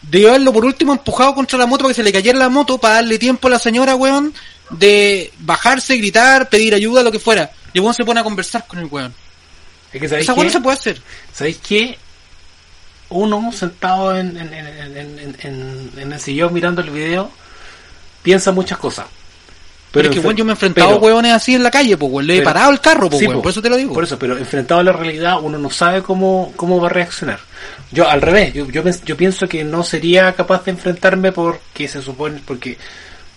de 0.03 0.29
haberlo 0.29 0.53
por 0.53 0.65
último 0.65 0.93
empujado 0.93 1.35
contra 1.35 1.59
la 1.59 1.67
moto 1.67 1.85
para 1.85 1.91
que 1.91 1.97
se 1.97 2.03
le 2.03 2.13
cayera 2.13 2.39
la 2.39 2.49
moto 2.49 2.79
para 2.79 2.97
darle 2.97 3.19
tiempo 3.19 3.49
a 3.49 3.53
la 3.53 3.59
señora, 3.59 3.95
weón, 3.95 4.35
de 4.71 5.33
bajarse, 5.39 5.97
gritar, 5.97 6.49
pedir 6.49 6.75
ayuda, 6.75 7.03
lo 7.03 7.13
que 7.13 7.19
fuera? 7.19 7.51
Y 7.73 7.79
el 7.79 7.83
weón 7.83 7.95
se 7.95 8.05
pone 8.05 8.21
a 8.21 8.25
conversar 8.25 8.67
con 8.67 8.79
el 8.81 8.87
weón. 8.87 9.15
Es 9.93 10.01
que 10.01 10.09
¿sabéis 10.09 10.25
Esa 10.25 10.35
weón 10.35 10.47
no 10.47 10.53
se 10.53 10.61
puede 10.61 10.77
hacer. 10.79 11.03
¿Sabéis 11.33 11.59
qué? 11.67 11.99
Uno 13.13 13.53
sentado 13.53 14.17
en, 14.17 14.37
en, 14.37 14.53
en, 14.53 14.67
en, 14.67 14.97
en- 15.19 15.37
en- 15.43 15.91
en 15.99 16.13
el 16.13 16.21
sillón 16.21 16.53
mirando 16.53 16.81
el 16.83 16.91
video 16.91 17.31
piensa 18.23 18.53
muchas 18.53 18.79
cosas. 18.79 19.07
Pero, 19.91 20.09
es 20.09 20.15
que 20.15 20.21
weón, 20.21 20.37
yo 20.37 20.45
me 20.47 20.53
he 20.53 20.55
enfrentado 20.55 20.89
pero- 20.89 21.01
a 21.01 21.03
weones 21.03 21.33
así 21.33 21.55
en 21.55 21.63
la 21.63 21.71
calle, 21.71 21.97
pues 21.99 22.11
weón. 22.11 22.27
Le 22.27 22.35
he 22.35 22.39
pero- 22.39 22.51
parado 22.51 22.71
el 22.73 22.81
carro, 22.81 23.11
pues 23.11 23.21
Sí, 23.21 23.27
weón. 23.27 23.39
po, 23.39 23.43
Por 23.43 23.51
eso 23.53 23.61
te 23.61 23.69
lo 23.69 23.77
digo. 23.77 23.93
Por 23.93 24.05
eso, 24.05 24.19
pero 24.19 24.39
enfrentado 24.39 24.81
a 24.81 24.85
la 24.85 24.93
realidad 24.93 25.37
uno 25.43 25.59
no 25.59 25.69
sabe 25.71 26.03
cómo, 26.03 26.53
cómo 26.57 26.81
va 26.81 26.89
a 26.89 26.91
reaccionar. 26.93 27.41
Yo 27.91 28.09
al 28.09 28.23
revés, 28.23 28.55
yo, 28.55 28.67
yo, 28.71 28.83
yo 29.05 29.17
pienso 29.19 29.47
que 29.47 29.65
no 29.65 29.83
sería 29.85 30.33
capaz 30.33 30.65
de 30.65 30.71
enfrentarme 30.71 31.31
porque 31.33 31.89
se 31.89 32.01
supone, 32.01 32.41
porque 32.47 32.79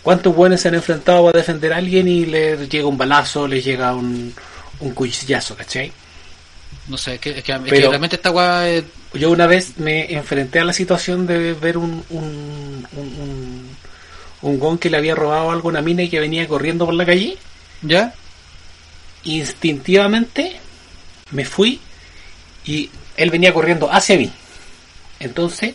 cuántos 0.02 0.34
buenos 0.34 0.62
se 0.62 0.70
han 0.70 0.76
enfrentado 0.76 1.28
a 1.28 1.34
defender 1.34 1.74
a 1.74 1.78
alguien 1.78 2.08
y 2.08 2.26
le 2.26 2.68
llega 2.70 2.88
un 2.88 2.98
balazo, 2.98 3.48
le 3.50 3.62
llega 3.62 3.94
un, 3.94 4.34
un 4.80 4.92
cuchillazo, 4.94 5.56
¿cachai? 5.58 5.92
No 6.88 6.98
sé, 6.98 7.16
es 7.16 7.20
que, 7.20 7.32
es 7.32 7.44
que, 7.44 7.52
es 7.52 7.60
que 7.60 7.70
Pero- 7.70 7.90
realmente 7.90 8.16
esta 8.16 8.32
weá 8.32 8.70
es- 8.70 8.84
Yo 9.16 9.32
una 9.32 9.48
vez 9.48 9.78
me 9.78 10.14
enfrenté 10.14 10.60
a 10.60 10.66
la 10.66 10.74
situación 10.74 11.26
de 11.26 11.54
ver 11.54 11.78
un 11.78 12.04
un, 12.10 12.86
un, 12.92 13.08
un, 13.20 13.78
un 14.42 14.60
gon 14.60 14.78
que 14.78 14.90
le 14.90 14.98
había 14.98 15.16
robado 15.16 15.52
algo 15.52 15.70
a 15.70 15.72
una 15.72 15.82
mina 15.82 16.04
y 16.04 16.10
que 16.10 16.20
venía 16.20 16.48
corriendo 16.48 16.86
por 16.86 16.94
la 16.94 17.06
calle. 17.06 17.38
¿Ya? 17.82 18.14
Instintivamente 19.24 20.56
me 21.32 21.46
fui 21.46 21.80
y 22.66 22.90
él 23.18 23.32
venía 23.32 23.54
corriendo 23.54 23.92
hacia 23.92 24.18
mí. 24.18 24.32
Entonces 25.20 25.74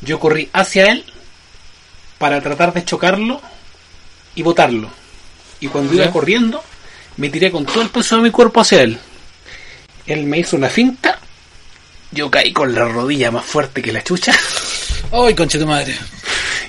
yo 0.00 0.18
corrí 0.20 0.48
hacia 0.52 0.86
él 0.86 1.04
para 2.18 2.40
tratar 2.40 2.72
de 2.72 2.84
chocarlo 2.84 3.40
y 4.34 4.42
botarlo. 4.42 4.88
Y 5.60 5.68
cuando 5.68 5.92
Ya. 5.92 6.04
iba 6.04 6.12
corriendo 6.12 6.62
me 7.16 7.28
tiré 7.30 7.50
con 7.50 7.64
todo 7.66 7.82
el 7.82 7.90
peso 7.90 8.16
de 8.16 8.22
mi 8.22 8.30
cuerpo 8.30 8.60
hacia 8.60 8.82
él. 8.82 8.98
Él 10.06 10.24
me 10.26 10.38
hizo 10.38 10.56
una 10.56 10.68
finta. 10.68 11.18
Yo 12.14 12.30
caí 12.30 12.52
con 12.52 12.74
la 12.74 12.84
rodilla 12.86 13.30
más 13.30 13.44
fuerte 13.44 13.82
que 13.82 13.92
la 13.92 14.02
chucha. 14.02 14.32
¡Ay, 15.12 15.34
concha 15.34 15.58
tu 15.58 15.66
madre! 15.66 15.94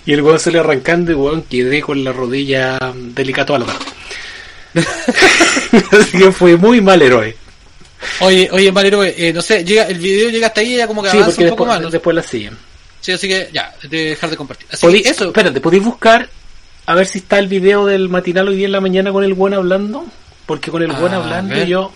Y 0.05 0.13
el 0.13 0.21
weón 0.21 0.39
salió 0.39 0.61
arrancando 0.61 1.11
y 1.11 1.15
weón 1.15 1.43
quedé 1.43 1.81
con 1.81 2.03
la 2.03 2.11
rodilla 2.11 2.77
delicado 2.93 3.55
a 3.55 3.59
la 3.59 3.65
tarde. 3.65 3.85
Así 5.91 6.17
que 6.17 6.31
fue 6.31 6.57
muy 6.57 6.81
mal 6.81 7.01
héroe. 7.01 7.35
Oye, 8.19 8.49
oye, 8.51 8.71
Valero, 8.71 9.03
eh, 9.03 9.31
no 9.33 9.41
sé, 9.41 9.63
llega, 9.63 9.83
el 9.83 9.97
video 9.97 10.29
llega 10.29 10.47
hasta 10.47 10.61
ahí 10.61 10.73
y 10.73 10.77
ya 10.77 10.87
como 10.87 11.01
que 11.01 11.09
Sí, 11.09 11.17
avanza 11.17 11.35
porque 11.37 11.43
un 11.45 11.49
poco 11.51 11.63
después, 11.63 11.75
más. 11.77 11.81
¿no? 11.85 11.89
después 11.91 12.15
la 12.15 12.23
siguen. 12.23 12.57
Sí, 13.01 13.11
así 13.11 13.27
que 13.27 13.49
ya, 13.53 13.73
de 13.83 14.09
dejar 14.09 14.29
de 14.29 14.37
compartir. 14.37 14.67
Así 14.71 14.85
Podí- 14.85 15.01
que 15.03 15.09
eso, 15.09 15.25
Espérate, 15.25 15.59
¿podéis 15.61 15.83
buscar 15.83 16.29
a 16.85 16.93
ver 16.95 17.07
si 17.07 17.19
está 17.19 17.39
el 17.39 17.47
video 17.47 17.85
del 17.85 18.09
matinal 18.09 18.47
hoy 18.49 18.57
día 18.57 18.65
en 18.67 18.71
la 18.73 18.81
mañana 18.81 19.11
con 19.11 19.23
el 19.23 19.33
buen 19.33 19.53
hablando? 19.53 20.05
Porque 20.45 20.69
con 20.71 20.83
el 20.83 20.91
buen 20.91 21.13
hablando 21.13 21.55
ver. 21.55 21.67
yo... 21.67 21.91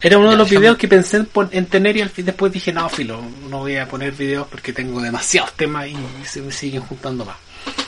Era 0.00 0.18
uno 0.18 0.26
Ya, 0.26 0.32
de 0.32 0.36
los 0.36 0.50
videos 0.50 0.76
que 0.76 0.88
pensé 0.88 1.24
en, 1.52 1.66
tener 1.66 1.96
y 1.96 2.02
al 2.02 2.10
fin 2.10 2.26
después 2.26 2.52
dije, 2.52 2.72
no, 2.72 2.88
filo, 2.88 3.22
no 3.48 3.58
voy 3.60 3.76
a 3.76 3.88
poner 3.88 4.12
videos 4.12 4.46
porque 4.48 4.72
tengo 4.72 5.00
demasiados 5.00 5.52
temas 5.54 5.88
y 5.88 5.96
se 6.26 6.42
me 6.42 6.52
siguen 6.52 6.82
juntando 6.82 7.24
más. 7.24 7.36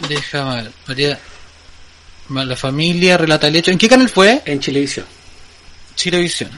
deja 0.09 0.55
ver. 0.55 0.73
María, 0.87 1.19
ma- 2.29 2.45
la 2.45 2.57
familia 2.57 3.17
relata 3.19 3.49
el 3.49 3.57
hecho. 3.57 3.71
¿En 3.71 3.79
qué 3.79 3.89
canal 3.89 4.09
fue? 4.09 4.43
En 4.47 4.59
Chilevisión. 4.61 5.05
Chilevisión. 5.95 6.51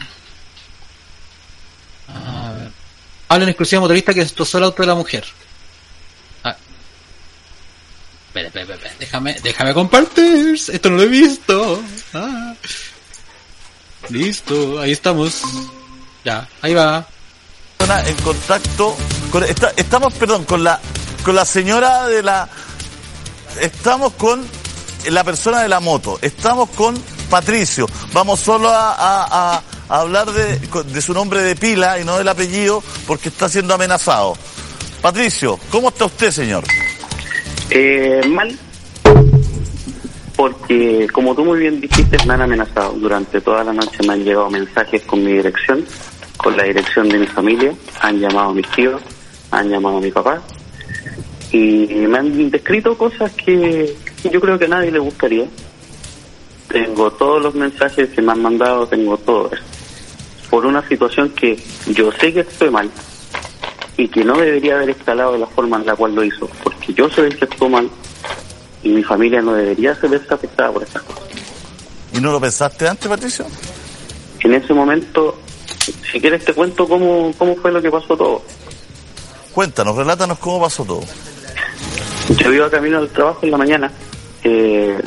A 2.08 2.52
ver. 2.52 2.70
Habla 3.28 3.44
en 3.44 3.48
exclusiva 3.50 3.80
motorista 3.80 4.14
que 4.14 4.20
destrozó 4.20 4.58
el 4.58 4.64
auto 4.64 4.82
de 4.82 4.86
la 4.86 4.94
mujer. 4.94 5.24
Ah. 6.44 6.56
Espera, 8.28 8.46
espera, 8.48 8.74
espera, 8.74 8.94
Déjame, 9.00 9.36
déjame 9.42 9.74
compartir. 9.74 10.54
Esto 10.54 10.90
no 10.90 10.96
lo 10.96 11.02
he 11.02 11.08
visto. 11.08 11.82
Ah. 12.14 12.54
Listo, 14.10 14.80
ahí 14.80 14.92
estamos. 14.92 15.42
Ya, 16.24 16.48
ahí 16.62 16.74
va. 16.74 17.06
en 18.06 18.16
contacto 18.16 18.96
con 19.32 19.42
esta- 19.44 19.72
estamos 19.76 20.12
perdón 20.14 20.44
con 20.44 20.62
la 20.62 20.78
con 21.24 21.34
la 21.34 21.44
señora 21.44 22.06
de 22.06 22.22
la 22.22 22.48
estamos 23.60 24.12
con 24.12 24.46
la 25.08 25.24
persona 25.24 25.62
de 25.62 25.68
la 25.68 25.80
moto 25.80 26.16
estamos 26.22 26.68
con 26.70 26.96
Patricio 27.28 27.88
vamos 28.12 28.38
solo 28.38 28.68
a, 28.68 28.92
a- 28.92 29.54
a- 29.56 29.62
a 29.88 30.00
hablar 30.00 30.30
de, 30.30 30.58
de 30.58 31.02
su 31.02 31.12
nombre 31.14 31.42
de 31.42 31.56
pila 31.56 31.98
y 31.98 32.04
no 32.04 32.16
del 32.18 32.28
apellido 32.28 32.80
porque 33.08 33.28
está 33.30 33.48
siendo 33.48 33.74
amenazado 33.74 34.36
Patricio 35.02 35.58
cómo 35.72 35.88
está 35.88 36.04
usted 36.04 36.30
señor 36.30 36.62
Eh, 37.70 38.20
mal, 38.28 38.56
porque 40.40 41.06
como 41.12 41.34
tú 41.34 41.44
muy 41.44 41.58
bien 41.58 41.82
dijiste, 41.82 42.16
me 42.26 42.32
han 42.32 42.40
amenazado. 42.40 42.92
Durante 42.94 43.42
toda 43.42 43.62
la 43.62 43.74
noche 43.74 43.98
me 44.06 44.14
han 44.14 44.24
llegado 44.24 44.48
mensajes 44.48 45.02
con 45.02 45.22
mi 45.22 45.32
dirección, 45.32 45.84
con 46.38 46.56
la 46.56 46.62
dirección 46.62 47.10
de 47.10 47.18
mi 47.18 47.26
familia, 47.26 47.74
han 48.00 48.18
llamado 48.18 48.48
a 48.48 48.54
mis 48.54 48.66
tíos, 48.68 49.02
han 49.50 49.68
llamado 49.68 49.98
a 49.98 50.00
mi 50.00 50.10
papá 50.10 50.40
y 51.52 51.86
me 52.08 52.16
han 52.16 52.50
descrito 52.50 52.96
cosas 52.96 53.30
que 53.32 53.94
yo 54.32 54.40
creo 54.40 54.58
que 54.58 54.64
a 54.64 54.68
nadie 54.68 54.90
le 54.90 54.98
gustaría. 54.98 55.44
Tengo 56.68 57.10
todos 57.10 57.42
los 57.42 57.54
mensajes 57.54 58.08
que 58.08 58.22
me 58.22 58.32
han 58.32 58.40
mandado, 58.40 58.86
tengo 58.86 59.18
todo 59.18 59.50
eso. 59.52 59.62
Por 60.48 60.64
una 60.64 60.80
situación 60.88 61.28
que 61.32 61.62
yo 61.88 62.10
sé 62.12 62.32
que 62.32 62.40
estoy 62.40 62.70
mal 62.70 62.90
y 63.98 64.08
que 64.08 64.24
no 64.24 64.38
debería 64.38 64.76
haber 64.76 64.88
escalado 64.88 65.34
de 65.34 65.40
la 65.40 65.46
forma 65.48 65.76
en 65.76 65.84
la 65.84 65.94
cual 65.94 66.14
lo 66.14 66.24
hizo, 66.24 66.48
porque 66.64 66.94
yo 66.94 67.10
soy 67.10 67.26
el 67.26 67.36
que 67.36 67.44
actuó 67.44 67.68
mal 67.68 67.90
y 68.82 68.88
mi 68.90 69.02
familia 69.02 69.42
no 69.42 69.54
debería 69.54 69.94
ser 69.94 70.14
afectada 70.30 70.72
por 70.72 70.82
estas 70.82 71.02
cosas. 71.02 71.24
¿Y 72.12 72.20
no 72.20 72.32
lo 72.32 72.40
pensaste 72.40 72.88
antes, 72.88 73.08
Patricio? 73.08 73.46
En 74.40 74.54
ese 74.54 74.72
momento, 74.72 75.38
si 76.10 76.20
quieres 76.20 76.44
te 76.44 76.54
cuento 76.54 76.88
cómo, 76.88 77.32
cómo 77.36 77.56
fue 77.56 77.70
lo 77.70 77.80
que 77.80 77.90
pasó 77.90 78.16
todo. 78.16 78.42
Cuéntanos, 79.52 79.96
relátanos 79.96 80.38
cómo 80.38 80.60
pasó 80.60 80.84
todo. 80.84 81.02
Yo 82.36 82.52
iba 82.52 82.70
camino 82.70 82.98
al 82.98 83.08
trabajo 83.08 83.40
en 83.42 83.50
la 83.50 83.56
mañana, 83.56 83.90
eh, 84.44 85.00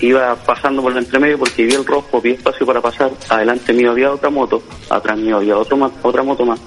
iba 0.00 0.34
pasando 0.36 0.82
por 0.82 0.92
el 0.92 0.98
entremedio 0.98 1.38
porque 1.38 1.64
vi 1.64 1.74
el 1.74 1.86
rojo, 1.86 2.20
vi 2.20 2.32
espacio 2.32 2.66
para 2.66 2.80
pasar, 2.80 3.10
adelante 3.28 3.72
mío 3.72 3.92
había 3.92 4.12
otra 4.12 4.28
moto, 4.28 4.62
atrás 4.90 5.16
mío 5.16 5.36
había 5.36 5.56
otro 5.56 5.76
más, 5.76 5.92
otra 6.02 6.22
moto 6.22 6.44
más. 6.44 6.60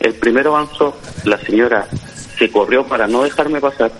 El 0.00 0.14
primero 0.14 0.56
avanzó, 0.56 0.96
la 1.24 1.38
señora 1.38 1.88
se 2.36 2.50
corrió 2.50 2.84
para 2.84 3.06
no 3.06 3.22
dejarme 3.22 3.60
pasar, 3.60 3.92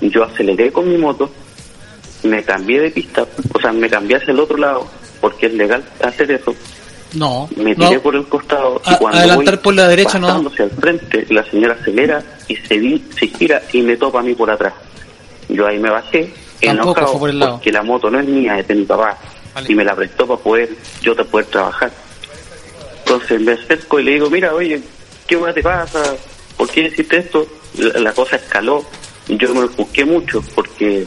yo 0.00 0.24
aceleré 0.24 0.70
con 0.72 0.88
mi 0.88 0.96
moto, 0.98 1.30
me 2.22 2.42
cambié 2.42 2.80
de 2.80 2.90
pista, 2.90 3.24
o 3.52 3.60
sea, 3.60 3.72
me 3.72 3.88
cambié 3.88 4.16
hacia 4.16 4.32
el 4.32 4.40
otro 4.40 4.56
lado, 4.56 4.86
porque 5.20 5.46
es 5.46 5.54
legal 5.54 5.84
hacer 6.02 6.30
eso, 6.30 6.54
No, 7.14 7.48
me 7.56 7.74
tiré 7.74 7.96
no. 7.96 8.00
por 8.02 8.16
el 8.16 8.26
costado 8.26 8.80
y 8.86 8.94
A- 8.94 8.98
cuando 8.98 9.18
adelantar 9.18 9.54
voy 9.56 9.62
por 9.64 9.74
la 9.74 9.88
derecha 9.88 10.18
no. 10.18 10.28
al 10.28 10.70
frente, 10.80 11.26
la 11.30 11.44
señora 11.44 11.76
acelera 11.80 12.22
y 12.48 12.56
se, 12.56 12.78
vi- 12.78 13.04
se 13.18 13.28
gira 13.28 13.62
y 13.72 13.82
me 13.82 13.96
topa 13.96 14.20
a 14.20 14.22
mí 14.22 14.34
por 14.34 14.50
atrás. 14.50 14.74
Yo 15.48 15.66
ahí 15.66 15.78
me 15.78 15.90
bajé, 15.90 16.32
enojado, 16.60 17.06
fue 17.12 17.18
por 17.20 17.30
el 17.30 17.38
lado. 17.38 17.52
porque 17.52 17.70
la 17.72 17.82
moto 17.82 18.10
no 18.10 18.18
es 18.18 18.26
mía, 18.26 18.58
es 18.58 18.66
de 18.66 18.74
mi 18.74 18.84
papá, 18.84 19.16
Vale. 19.54 19.72
y 19.72 19.74
me 19.74 19.84
la 19.84 19.94
prestó 19.94 20.26
para 20.26 20.40
poder, 20.40 20.70
yo 21.02 21.14
te 21.14 21.24
poder 21.24 21.46
trabajar. 21.46 21.92
Entonces 23.04 23.40
me 23.40 23.52
acerco 23.52 24.00
y 24.00 24.04
le 24.04 24.12
digo, 24.12 24.28
mira, 24.28 24.52
oye, 24.52 24.80
¿qué 25.26 25.36
hueá 25.36 25.52
te 25.54 25.62
pasa? 25.62 26.02
¿Por 26.56 26.68
qué 26.70 26.80
hiciste 26.82 27.18
esto? 27.18 27.46
La, 27.78 28.00
la 28.00 28.12
cosa 28.12 28.36
escaló, 28.36 28.84
yo 29.28 29.54
me 29.54 29.66
busqué 29.66 30.04
mucho, 30.04 30.42
porque 30.54 31.06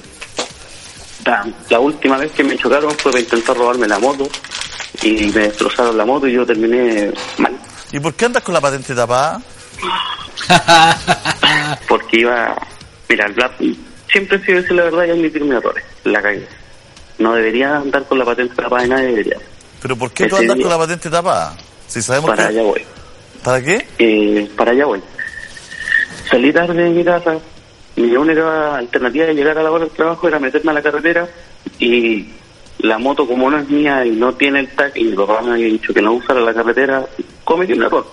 la, 1.26 1.48
la 1.70 1.80
última 1.80 2.18
vez 2.18 2.32
que 2.32 2.44
me 2.44 2.58
chocaron 2.58 2.92
fue 2.92 3.12
para 3.12 3.22
intentar 3.24 3.56
robarme 3.58 3.88
la 3.88 4.00
moto, 4.00 4.28
y 5.04 5.12
me 5.34 5.42
destrozaron 5.48 5.98
la 5.98 6.06
moto 6.06 6.28
y 6.28 6.34
yo 6.34 6.46
terminé 6.46 7.12
mal. 7.38 7.56
¿Y 7.92 8.00
por 8.00 8.14
qué 8.16 8.26
andas 8.26 8.44
con 8.44 8.54
la 8.54 8.62
patente 8.62 8.94
tapada? 8.94 9.42
porque 11.88 12.20
iba, 12.22 12.56
mira, 13.08 13.26
el 13.28 13.36
rap 13.36 13.54
siempre 14.12 14.38
he 14.38 14.46
sido 14.46 14.62
decir 14.62 14.76
la 14.76 14.84
verdad 14.86 15.06
y 15.06 15.10
admitir 15.12 15.44
mis 15.44 15.54
errores, 15.54 15.84
la 16.04 16.22
cagué. 16.22 16.48
No 17.18 17.34
debería 17.36 17.76
andar 17.78 18.06
con 18.06 18.18
la 18.20 18.26
patente 18.26 18.56
tapada 18.56 18.82
de 18.84 18.88
nadie, 18.88 19.08
debería. 19.08 19.38
¿Pero 19.82 19.96
por 19.98 20.12
qué 20.12 20.28
tú 20.28 20.36
Ese 20.36 20.44
andas 20.46 20.56
día- 20.58 20.64
con 20.64 20.72
la 20.72 20.78
patente 20.78 21.10
tapada? 21.10 21.58
Si 21.88 22.02
sabemos 22.02 22.30
Para 22.30 22.44
que... 22.44 22.50
allá 22.50 22.64
voy. 22.64 22.82
¿Para 23.44 23.62
qué? 23.62 23.88
Eh, 23.98 24.50
para 24.56 24.72
allá 24.72 24.86
voy. 24.86 25.02
Salí 26.30 26.54
tarde 26.54 26.84
de 26.84 26.90
mi 26.90 27.04
casa, 27.04 27.38
mi 28.00 28.16
única 28.16 28.78
alternativa 28.78 29.26
de 29.26 29.34
llegar 29.36 29.58
a 29.58 29.64
la 29.64 29.72
hora 29.72 29.86
del 29.86 29.94
trabajo 29.94 30.28
era 30.28 30.40
meterme 30.40 30.72
a 30.72 30.76
la 30.76 30.82
carretera 30.82 31.28
y 31.80 32.28
la 32.80 32.98
moto 32.98 33.28
como 33.28 33.50
no 33.52 33.58
es 33.58 33.70
mía 33.70 34.06
y 34.06 34.12
no 34.12 34.34
tiene 34.34 34.62
el 34.62 34.70
tag 34.70 34.94
y 34.96 35.04
mi 35.06 35.16
papá 35.16 35.42
me 35.42 35.52
había 35.52 35.66
dicho 35.68 35.94
que 35.94 36.02
no 36.02 36.14
usara 36.14 36.40
la 36.40 36.54
carretera, 36.54 37.06
cometí 37.44 37.74
un 37.74 37.84
error. 37.84 38.06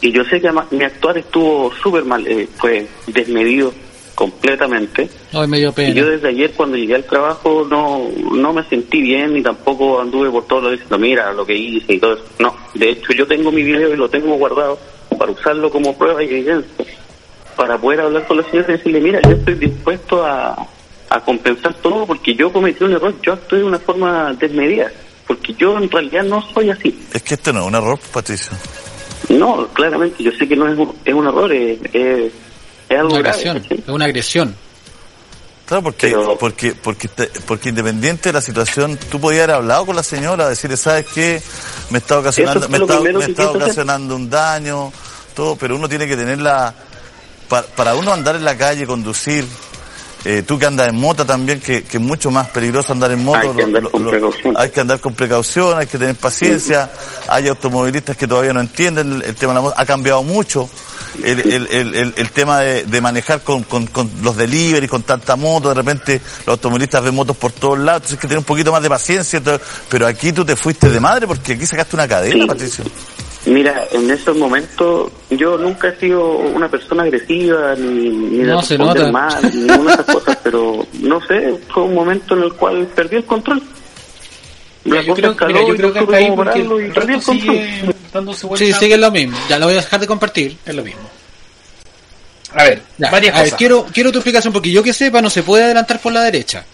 Y 0.00 0.12
yo 0.12 0.24
sé 0.24 0.40
que 0.40 0.50
mi 0.70 0.84
actuar 0.84 1.18
estuvo 1.18 1.72
súper 1.82 2.04
mal, 2.04 2.26
eh, 2.26 2.48
fue 2.56 2.86
desmedido 3.08 3.72
completamente. 4.14 5.08
Hoy 5.32 5.46
me 5.48 5.58
dio 5.58 5.70
Y 5.70 5.72
pena. 5.72 5.94
yo 5.94 6.08
desde 6.08 6.28
ayer 6.28 6.52
cuando 6.52 6.76
llegué 6.76 6.94
al 6.94 7.04
trabajo 7.04 7.66
no, 7.68 8.08
no 8.32 8.52
me 8.52 8.62
sentí 8.64 9.02
bien 9.02 9.34
ni 9.34 9.42
tampoco 9.42 10.00
anduve 10.00 10.30
por 10.30 10.46
todo 10.46 10.60
lo 10.62 10.70
diciendo, 10.70 10.98
mira 10.98 11.32
lo 11.32 11.44
que 11.44 11.54
hice 11.56 11.94
y 11.94 11.98
todo 11.98 12.14
eso. 12.14 12.24
No, 12.38 12.54
de 12.74 12.90
hecho 12.90 13.12
yo 13.12 13.26
tengo 13.26 13.50
mi 13.50 13.62
video 13.62 13.92
y 13.92 13.96
lo 13.96 14.08
tengo 14.08 14.34
guardado 14.36 14.78
para 15.18 15.32
usarlo 15.32 15.68
como 15.70 15.96
prueba 15.98 16.22
y 16.22 16.26
evidencia. 16.28 16.84
Para 17.60 17.76
poder 17.76 18.00
hablar 18.00 18.26
con 18.26 18.38
la 18.38 18.42
señora 18.44 18.72
y 18.72 18.76
decirle, 18.78 19.00
mira, 19.02 19.20
yo 19.22 19.32
estoy 19.32 19.52
dispuesto 19.54 20.24
a, 20.24 20.66
a 21.10 21.20
compensar 21.20 21.74
todo 21.74 22.06
porque 22.06 22.34
yo 22.34 22.50
cometí 22.50 22.82
un 22.84 22.92
error, 22.92 23.14
yo 23.22 23.34
actué 23.34 23.58
de 23.58 23.64
una 23.64 23.78
forma 23.78 24.32
desmedida. 24.32 24.90
Porque 25.26 25.52
yo 25.52 25.76
en 25.76 25.90
realidad 25.90 26.22
no 26.24 26.40
soy 26.54 26.70
así. 26.70 26.98
Es 27.12 27.22
que 27.22 27.34
esto 27.34 27.52
no 27.52 27.60
es 27.60 27.66
un 27.66 27.74
error, 27.74 27.98
Patricio. 28.14 28.52
No, 29.28 29.66
claramente, 29.74 30.22
yo 30.24 30.32
sé 30.32 30.48
que 30.48 30.56
no 30.56 30.66
es 30.72 30.78
un, 30.78 30.94
es 31.04 31.12
un 31.12 31.26
error, 31.26 31.52
es, 31.52 31.78
es, 31.92 32.32
es 32.88 32.98
algo 32.98 33.10
Una 33.12 33.18
grave. 33.28 33.48
agresión. 33.50 33.78
Es 33.78 33.88
una 33.88 34.04
agresión. 34.06 34.56
Claro, 35.66 35.82
porque, 35.82 36.08
Pero- 36.08 36.38
porque, 36.38 36.72
porque, 36.72 37.08
te- 37.08 37.30
porque 37.46 37.68
independiente 37.68 38.30
de 38.30 38.32
la 38.32 38.40
situación, 38.40 38.98
tú 39.10 39.20
podías 39.20 39.42
haber 39.44 39.56
hablado 39.56 39.84
con 39.84 39.96
la 39.96 40.02
señora, 40.02 40.48
decirle, 40.48 40.78
¿sabes 40.78 41.06
qué? 41.14 41.42
Me 41.90 41.98
está 41.98 42.18
ocasionando, 42.18 42.68
me 42.70 42.78
está, 42.78 43.00
me 43.00 43.44
ocasionando 43.58 44.16
un 44.16 44.30
daño, 44.30 44.90
todo, 45.34 45.56
pero 45.56 45.76
uno 45.76 45.88
tiene 45.90 46.08
que 46.08 46.16
tener 46.16 46.38
la, 46.40 46.74
pa- 47.50 47.62
para 47.76 47.94
uno 47.94 48.12
andar 48.14 48.36
en 48.36 48.44
la 48.44 48.56
calle, 48.56 48.86
conducir, 48.86 49.44
eh, 50.24 50.42
tú 50.46 50.58
que 50.58 50.66
andas 50.66 50.88
en 50.88 50.96
moto 51.00 51.24
también, 51.26 51.60
que, 51.60 51.82
que 51.82 51.96
es 51.96 52.02
mucho 52.02 52.30
más 52.30 52.48
peligroso 52.48 52.92
andar 52.92 53.10
en 53.10 53.24
moto. 53.24 53.38
Hay 53.40 53.48
que 53.56 53.62
andar 53.62 53.82
con 53.90 54.02
precaución. 54.10 54.54
hay 54.58 54.70
que 54.70 54.80
andar 54.80 55.00
con 55.00 55.14
precaución, 55.14 55.78
hay 55.78 55.86
que 55.86 55.98
tener 55.98 56.14
paciencia. 56.16 56.90
Hay 57.28 57.48
automovilistas 57.48 58.16
que 58.16 58.26
todavía 58.26 58.52
no 58.52 58.60
entienden 58.60 59.12
el, 59.14 59.22
el 59.22 59.34
tema 59.34 59.52
de 59.52 59.54
la 59.56 59.60
moto. 59.62 59.74
Ha 59.78 59.84
cambiado 59.86 60.22
mucho 60.22 60.68
el, 61.24 61.40
el, 61.40 61.66
el, 61.70 61.94
el- 61.94 62.14
el 62.16 62.30
tema 62.32 62.60
de, 62.60 62.84
de 62.84 63.00
manejar 63.00 63.40
con, 63.42 63.62
con, 63.64 63.86
con 63.86 64.10
los 64.22 64.36
delivery, 64.36 64.86
con 64.88 65.02
tanta 65.04 65.36
moto. 65.36 65.70
De 65.70 65.74
repente 65.74 66.20
los 66.40 66.48
automovilistas 66.48 67.02
ven 67.02 67.14
motos 67.14 67.36
por 67.38 67.52
todos 67.52 67.78
lados. 67.78 68.02
Entonces 68.02 68.18
hay 68.18 68.20
que 68.20 68.28
tener 68.28 68.38
un 68.38 68.44
poquito 68.44 68.72
más 68.72 68.82
de 68.82 68.88
paciencia. 68.90 69.38
entonces- 69.38 69.66
pero 69.88 70.06
aquí 70.06 70.32
tú 70.32 70.44
te 70.44 70.54
fuiste 70.54 70.90
de 70.90 71.00
madre 71.00 71.26
porque 71.26 71.54
aquí 71.54 71.64
sacaste 71.66 71.96
una 71.96 72.06
cadena, 72.06 72.42
Sí. 72.42 72.46
Patricio. 72.46 72.84
Mira, 73.46 73.86
en 73.92 74.10
esos 74.10 74.36
momentos 74.36 75.10
yo 75.30 75.56
nunca 75.56 75.88
he 75.88 75.96
sido 75.98 76.28
una 76.36 76.68
persona 76.70 77.04
agresiva 77.04 77.74
ni, 77.74 78.10
ni 78.10 78.38
de 78.38 78.44
No, 78.44 78.62
se 78.62 78.76
nota. 78.76 79.10
mal, 79.10 79.42
ni 79.54 79.62
ninguna 79.62 79.96
de 79.96 80.02
esas 80.02 80.14
cosas, 80.14 80.38
pero 80.44 80.86
no 81.00 81.20
sé, 81.26 81.58
fue 81.72 81.84
un 81.84 81.94
momento 81.94 82.36
en 82.36 82.42
el 82.42 82.52
cual 82.52 82.86
perdí 82.94 83.16
el 83.16 83.24
control. 83.24 83.62
Mira, 84.84 85.02
yo 85.02 85.14
creo, 85.14 85.34
mira, 85.46 85.60
yo 85.66 85.74
y 85.74 85.76
creo 85.76 85.92
que 86.08 86.16
ahí 86.16 86.30
porque 86.36 86.60
el 86.60 86.68
perdí 86.92 87.12
el 87.14 87.16
resto 87.16 87.32
control. 87.32 87.56
sigue 87.56 87.94
dándose 88.12 88.46
vueltas. 88.46 88.68
Sí, 88.68 88.74
sigue 88.74 88.98
lo 88.98 89.10
mismo. 89.10 89.38
Ya 89.48 89.58
lo 89.58 89.66
voy 89.66 89.74
a 89.74 89.78
dejar 89.80 90.00
de 90.00 90.06
compartir. 90.06 90.56
Es 90.66 90.74
lo 90.74 90.82
mismo. 90.84 91.02
A 92.54 92.64
ver, 92.64 92.82
Ya, 92.98 93.10
varias 93.10 93.34
a 93.34 93.38
ver, 93.38 93.44
cosas. 93.46 93.58
quiero, 93.58 93.86
quiero 93.92 94.12
tu 94.12 94.18
explicación 94.18 94.52
porque 94.52 94.70
yo 94.70 94.82
que 94.82 94.92
sepa 94.92 95.22
no 95.22 95.30
se 95.30 95.42
puede 95.42 95.64
adelantar 95.64 95.98
por 96.00 96.12
la 96.12 96.22
derecha. 96.24 96.64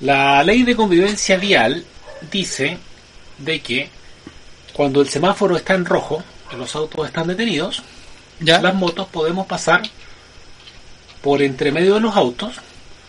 La 0.00 0.42
ley 0.44 0.62
de 0.62 0.76
convivencia 0.76 1.36
vial 1.38 1.82
dice 2.30 2.76
de 3.38 3.60
que 3.60 3.88
cuando 4.76 5.00
el 5.00 5.08
semáforo 5.08 5.56
está 5.56 5.72
en 5.74 5.86
rojo, 5.86 6.22
los 6.58 6.76
autos 6.76 7.06
están 7.06 7.26
detenidos, 7.28 7.82
¿Ya? 8.40 8.60
las 8.60 8.74
motos 8.74 9.08
podemos 9.08 9.46
pasar 9.46 9.80
por 11.22 11.40
entre 11.42 11.72
medio 11.72 11.94
de 11.94 12.00
los 12.00 12.14
autos, 12.14 12.56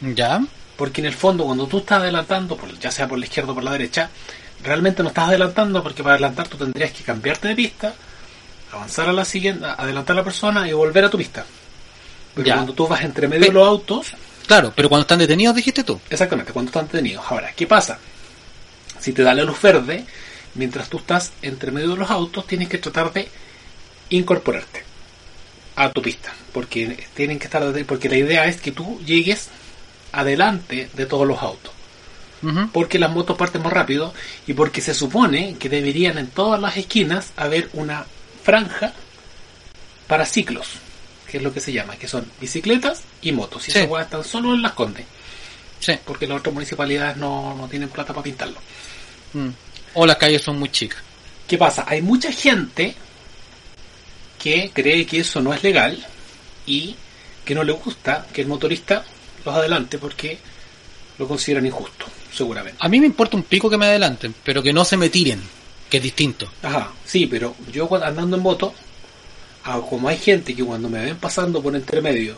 ¿Ya? 0.01 0.41
porque 0.77 1.01
en 1.01 1.07
el 1.07 1.13
fondo 1.13 1.43
cuando 1.45 1.67
tú 1.67 1.79
estás 1.79 1.99
adelantando, 2.01 2.55
por- 2.55 2.77
ya 2.79 2.89
sea 2.91 3.07
por 3.07 3.19
la 3.19 3.25
izquierda 3.25 3.51
o 3.51 3.55
por 3.55 3.63
la 3.63 3.71
derecha, 3.71 4.09
realmente 4.63 5.03
no 5.03 5.09
estás 5.09 5.27
adelantando 5.27 5.83
porque 5.83 6.03
para 6.03 6.15
adelantar 6.15 6.47
tú 6.47 6.57
tendrías 6.57 6.91
que 6.91 7.03
cambiarte 7.03 7.49
de 7.49 7.55
pista, 7.55 7.93
avanzar 8.71 9.09
a 9.09 9.13
la 9.13 9.25
siguiente, 9.25 9.65
adelantar 9.65 10.15
a 10.15 10.19
la 10.19 10.23
persona 10.23 10.67
y 10.67 10.73
volver 10.73 11.03
a 11.05 11.09
tu 11.09 11.17
pista. 11.17 11.45
Pero 12.33 12.47
Ya. 12.47 12.53
cuando 12.55 12.73
tú 12.73 12.87
vas 12.87 13.01
entre 13.01 13.27
medio 13.27 13.47
de 13.47 13.51
los 13.53 13.67
autos, 13.67 14.07
Claro, 14.47 14.71
pero 14.73 14.87
cuando 14.87 15.01
están 15.01 15.19
detenidos 15.19 15.53
dijiste 15.57 15.83
tú. 15.83 15.99
Exactamente, 16.09 16.53
cuando 16.53 16.69
están 16.69 16.87
detenidos. 16.87 17.25
Ahora, 17.29 17.51
¿qué 17.53 17.67
pasa? 17.67 17.99
Si 18.97 19.11
te 19.11 19.21
da 19.21 19.33
la 19.33 19.43
luz 19.43 19.61
verde, 19.61 20.05
mientras 20.57 20.89
tú 20.89 20.97
estás 20.97 21.31
entre 21.41 21.71
medio 21.71 21.91
de 21.91 21.97
los 21.97 22.09
autos, 22.11 22.45
tienes 22.47 22.67
que 22.69 22.77
tratar 22.77 23.13
de 23.13 23.29
incorporarte 24.09 24.83
a 25.75 25.91
tu 25.91 26.01
pista, 26.01 26.33
porque 26.53 27.05
tienen 27.13 27.37
que 27.39 27.45
estar 27.45 27.63
porque 27.85 28.09
la 28.09 28.17
idea 28.17 28.45
es 28.45 28.59
que 28.59 28.71
tú 28.71 28.99
llegues 29.05 29.49
adelante 30.11 30.89
de 30.93 31.05
todos 31.05 31.27
los 31.27 31.41
autos, 31.41 31.71
porque 32.71 32.97
las 32.99 33.11
motos 33.11 33.37
parten 33.37 33.61
más 33.63 33.73
rápido 33.73 34.13
y 34.47 34.53
porque 34.53 34.81
se 34.81 34.93
supone 34.93 35.55
que 35.59 35.69
deberían 35.69 36.17
en 36.17 36.27
todas 36.27 36.59
las 36.61 36.77
esquinas 36.77 37.31
haber 37.35 37.69
una 37.73 38.05
franja 38.43 38.93
para 40.07 40.25
ciclos, 40.25 40.67
que 41.29 41.37
es 41.37 41.43
lo 41.43 41.53
que 41.53 41.59
se 41.59 41.73
llama, 41.73 41.95
que 41.97 42.07
son 42.07 42.25
bicicletas 42.39 43.01
y 43.21 43.31
motos, 43.33 43.67
y 43.67 43.71
Sí. 43.71 43.79
esas 43.79 44.01
están 44.01 44.23
solo 44.23 44.53
en 44.53 44.61
las 44.61 44.71
condes 44.73 45.05
Sí. 45.79 45.93
porque 46.05 46.25
las 46.25 46.39
otras 46.39 46.53
municipalidades 46.53 47.17
no, 47.17 47.53
no 47.55 47.67
tienen 47.67 47.89
plata 47.89 48.13
para 48.13 48.23
pintarlo. 48.23 48.57
Mm. 49.33 49.49
O 49.99 50.05
las 50.05 50.17
calles 50.17 50.43
son 50.43 50.59
muy 50.59 50.69
chicas. 50.69 51.01
¿Qué 51.47 51.57
pasa? 51.57 51.83
Hay 51.87 52.03
mucha 52.03 52.31
gente 52.31 52.93
que 54.37 54.69
cree 54.71 55.07
que 55.07 55.21
eso 55.21 55.41
no 55.41 55.51
es 55.55 55.63
legal 55.63 56.05
y 56.67 56.95
que 57.43 57.55
no 57.55 57.63
le 57.63 57.71
gusta 57.71 58.27
que 58.31 58.41
el 58.41 58.47
motorista 58.47 59.03
los 59.43 59.55
adelante 59.55 59.97
porque 59.97 60.37
lo 61.17 61.27
consideran 61.27 61.65
injusto, 61.65 62.05
seguramente. 62.31 62.77
A 62.79 62.87
mí 62.89 62.99
me 62.99 63.07
importa 63.07 63.37
un 63.37 63.43
pico 63.43 63.71
que 63.71 63.77
me 63.77 63.87
adelanten, 63.87 64.35
pero 64.43 64.61
que 64.61 64.71
no 64.71 64.85
se 64.85 64.97
me 64.97 65.09
tiren, 65.09 65.41
que 65.89 65.97
es 65.97 66.03
distinto. 66.03 66.47
Ajá, 66.61 66.91
sí, 67.03 67.25
pero 67.25 67.55
yo 67.71 67.89
andando 68.03 68.37
en 68.37 68.43
moto, 68.43 68.75
ah, 69.63 69.81
como 69.89 70.09
hay 70.09 70.19
gente 70.19 70.55
que 70.55 70.63
cuando 70.63 70.89
me 70.89 71.03
ven 71.03 71.17
pasando 71.17 71.59
por 71.59 71.75
entre 71.75 72.03
medio, 72.03 72.37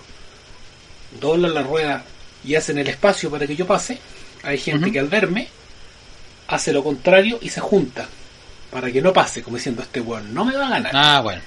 doblan 1.19 1.53
la 1.53 1.63
rueda 1.63 2.05
y 2.41 2.55
hacen 2.55 2.77
el 2.77 2.87
espacio 2.87 3.29
para 3.29 3.45
que 3.45 3.57
yo 3.57 3.67
pase, 3.67 3.99
hay 4.43 4.57
gente 4.57 4.93
que 4.93 4.99
al 4.99 5.09
verme 5.09 5.58
hace 6.49 6.73
lo 6.73 6.83
contrario 6.83 7.39
y 7.41 7.49
se 7.49 7.59
junta 7.61 8.07
para 8.71 8.91
que 8.91 9.01
no 9.01 9.13
pase, 9.13 9.41
como 9.41 9.57
diciendo 9.57 9.81
este 9.81 10.01
weón 10.01 10.33
no 10.33 10.43
me 10.45 10.55
va 10.55 10.67
a 10.67 10.69
ganar. 10.71 10.91
Ah, 10.93 11.21
bueno. 11.21 11.41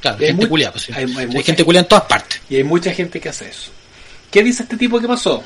Claro, 0.00 0.16
hay 0.20 0.26
gente 0.28 0.48
culia, 0.48 0.72
pues 0.72 0.84
sí. 0.84 0.92
hay- 0.94 1.04
hay 1.04 1.16
Hay, 1.18 1.26
mucha 1.26 1.42
gente 1.44 1.64
culia 1.64 1.80
en 1.80 1.88
todas 1.88 2.04
partes. 2.04 2.40
Y 2.48 2.56
hay 2.56 2.64
mucha 2.64 2.92
gente 2.92 3.20
que 3.20 3.28
hace 3.28 3.48
eso. 3.48 3.70
¿Qué 4.30 4.42
dice 4.42 4.62
este 4.64 4.76
tipo 4.76 4.98
que 5.00 5.06
pasó? 5.06 5.42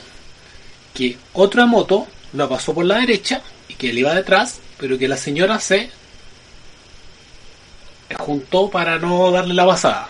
Que 0.95 1.17
otra 1.33 1.67
moto 1.67 2.07
la 2.33 2.49
pasó 2.49 2.73
por 2.75 2.85
la 2.85 2.99
derecha 2.99 3.43
y 3.69 3.75
que 3.75 3.91
él 3.91 3.99
iba 3.99 4.15
detrás, 4.15 4.61
pero 4.79 4.97
que 4.99 5.09
la 5.09 5.17
señora 5.17 5.59
se 5.61 5.91
juntó 8.17 8.71
para 8.71 8.99
no 8.99 9.31
darle 9.31 9.55
la 9.55 9.67
pasada. 9.67 10.09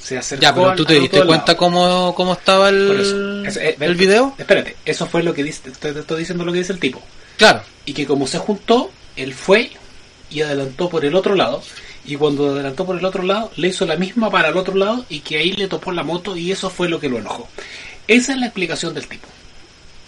Se 0.00 0.18
acercó 0.18 0.42
Ya, 0.42 0.54
pero 0.54 0.74
tú 0.74 0.84
te 0.84 0.94
diste 1.00 1.24
cuenta 1.24 1.56
cómo, 1.56 2.14
cómo 2.14 2.32
estaba 2.34 2.68
eso. 2.68 2.92
el, 2.92 3.44
Eso, 3.46 3.60
el 3.60 3.94
video. 3.94 4.34
Espérate, 4.38 4.76
eso 4.84 5.06
fue 5.06 5.22
lo 5.22 5.32
que 5.34 5.42
dice, 5.42 5.70
te, 5.70 5.92
te 5.92 6.00
estoy 6.00 6.20
diciendo 6.20 6.44
lo 6.44 6.52
que 6.52 6.58
dice 6.58 6.72
el 6.72 6.78
tipo. 6.78 7.02
Claro. 7.36 7.62
Y 7.84 7.92
que 7.92 8.06
como 8.06 8.26
se 8.26 8.38
juntó, 8.38 8.90
él 9.16 9.34
fue 9.34 9.70
y 10.30 10.42
adelantó 10.42 10.88
por 10.88 11.04
el 11.04 11.14
otro 11.14 11.34
lado. 11.34 11.62
Y 12.04 12.16
cuando 12.16 12.50
adelantó 12.50 12.84
por 12.84 12.98
el 12.98 13.04
otro 13.04 13.22
lado, 13.22 13.50
le 13.56 13.68
hizo 13.68 13.86
la 13.86 13.96
misma 13.96 14.30
para 14.30 14.48
el 14.48 14.56
otro 14.56 14.74
lado 14.74 15.04
y 15.08 15.20
que 15.20 15.38
ahí 15.38 15.52
le 15.52 15.68
topó 15.68 15.92
la 15.92 16.02
moto 16.02 16.36
y 16.36 16.52
eso 16.52 16.68
fue 16.68 16.88
lo 16.88 17.00
que 17.00 17.08
lo 17.08 17.18
enojó. 17.18 17.48
Esa 18.06 18.32
es 18.32 18.38
la 18.38 18.46
explicación 18.46 18.92
del 18.94 19.06
tipo. 19.06 19.26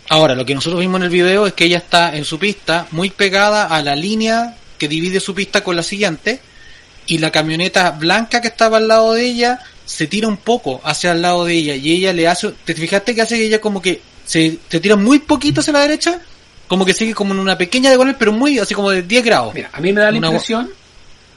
Ahora, 0.08 0.34
lo 0.34 0.44
que 0.44 0.54
nosotros 0.54 0.80
vimos 0.80 1.00
en 1.00 1.04
el 1.04 1.10
video 1.10 1.46
es 1.46 1.54
que 1.54 1.64
ella 1.64 1.78
está 1.78 2.16
en 2.16 2.24
su 2.24 2.38
pista 2.38 2.86
muy 2.90 3.10
pegada 3.10 3.66
a 3.66 3.82
la 3.82 3.96
línea 3.96 4.56
que 4.78 4.88
divide 4.88 5.20
su 5.20 5.34
pista 5.34 5.64
con 5.64 5.74
la 5.74 5.82
siguiente 5.82 6.40
y 7.06 7.18
la 7.18 7.30
camioneta 7.32 7.90
blanca 7.92 8.40
que 8.40 8.48
estaba 8.48 8.76
al 8.76 8.88
lado 8.88 9.14
de 9.14 9.24
ella 9.24 9.60
se 9.84 10.06
tira 10.06 10.28
un 10.28 10.36
poco 10.36 10.80
hacia 10.84 11.12
el 11.12 11.22
lado 11.22 11.44
de 11.44 11.54
ella 11.54 11.74
y 11.74 11.92
ella 11.92 12.12
le 12.12 12.28
hace... 12.28 12.52
¿Te 12.64 12.74
fijaste 12.74 13.14
que 13.14 13.22
hace 13.22 13.42
ella 13.42 13.60
como 13.60 13.80
que 13.80 14.00
se, 14.24 14.58
se 14.68 14.80
tira 14.80 14.96
muy 14.96 15.20
poquito 15.20 15.60
hacia 15.60 15.72
la 15.72 15.80
derecha? 15.80 16.20
Como 16.68 16.84
que 16.84 16.94
sigue 16.94 17.14
como 17.14 17.32
en 17.32 17.40
una 17.40 17.56
pequeña 17.56 17.90
diagonal, 17.90 18.16
pero 18.18 18.32
muy 18.32 18.58
así 18.58 18.74
como 18.74 18.90
de 18.90 19.02
10 19.02 19.24
grados. 19.24 19.54
Mira, 19.54 19.70
a 19.72 19.80
mí 19.80 19.92
me 19.92 20.00
da 20.00 20.10
la 20.10 20.18
Una- 20.18 20.26
impresión 20.28 20.70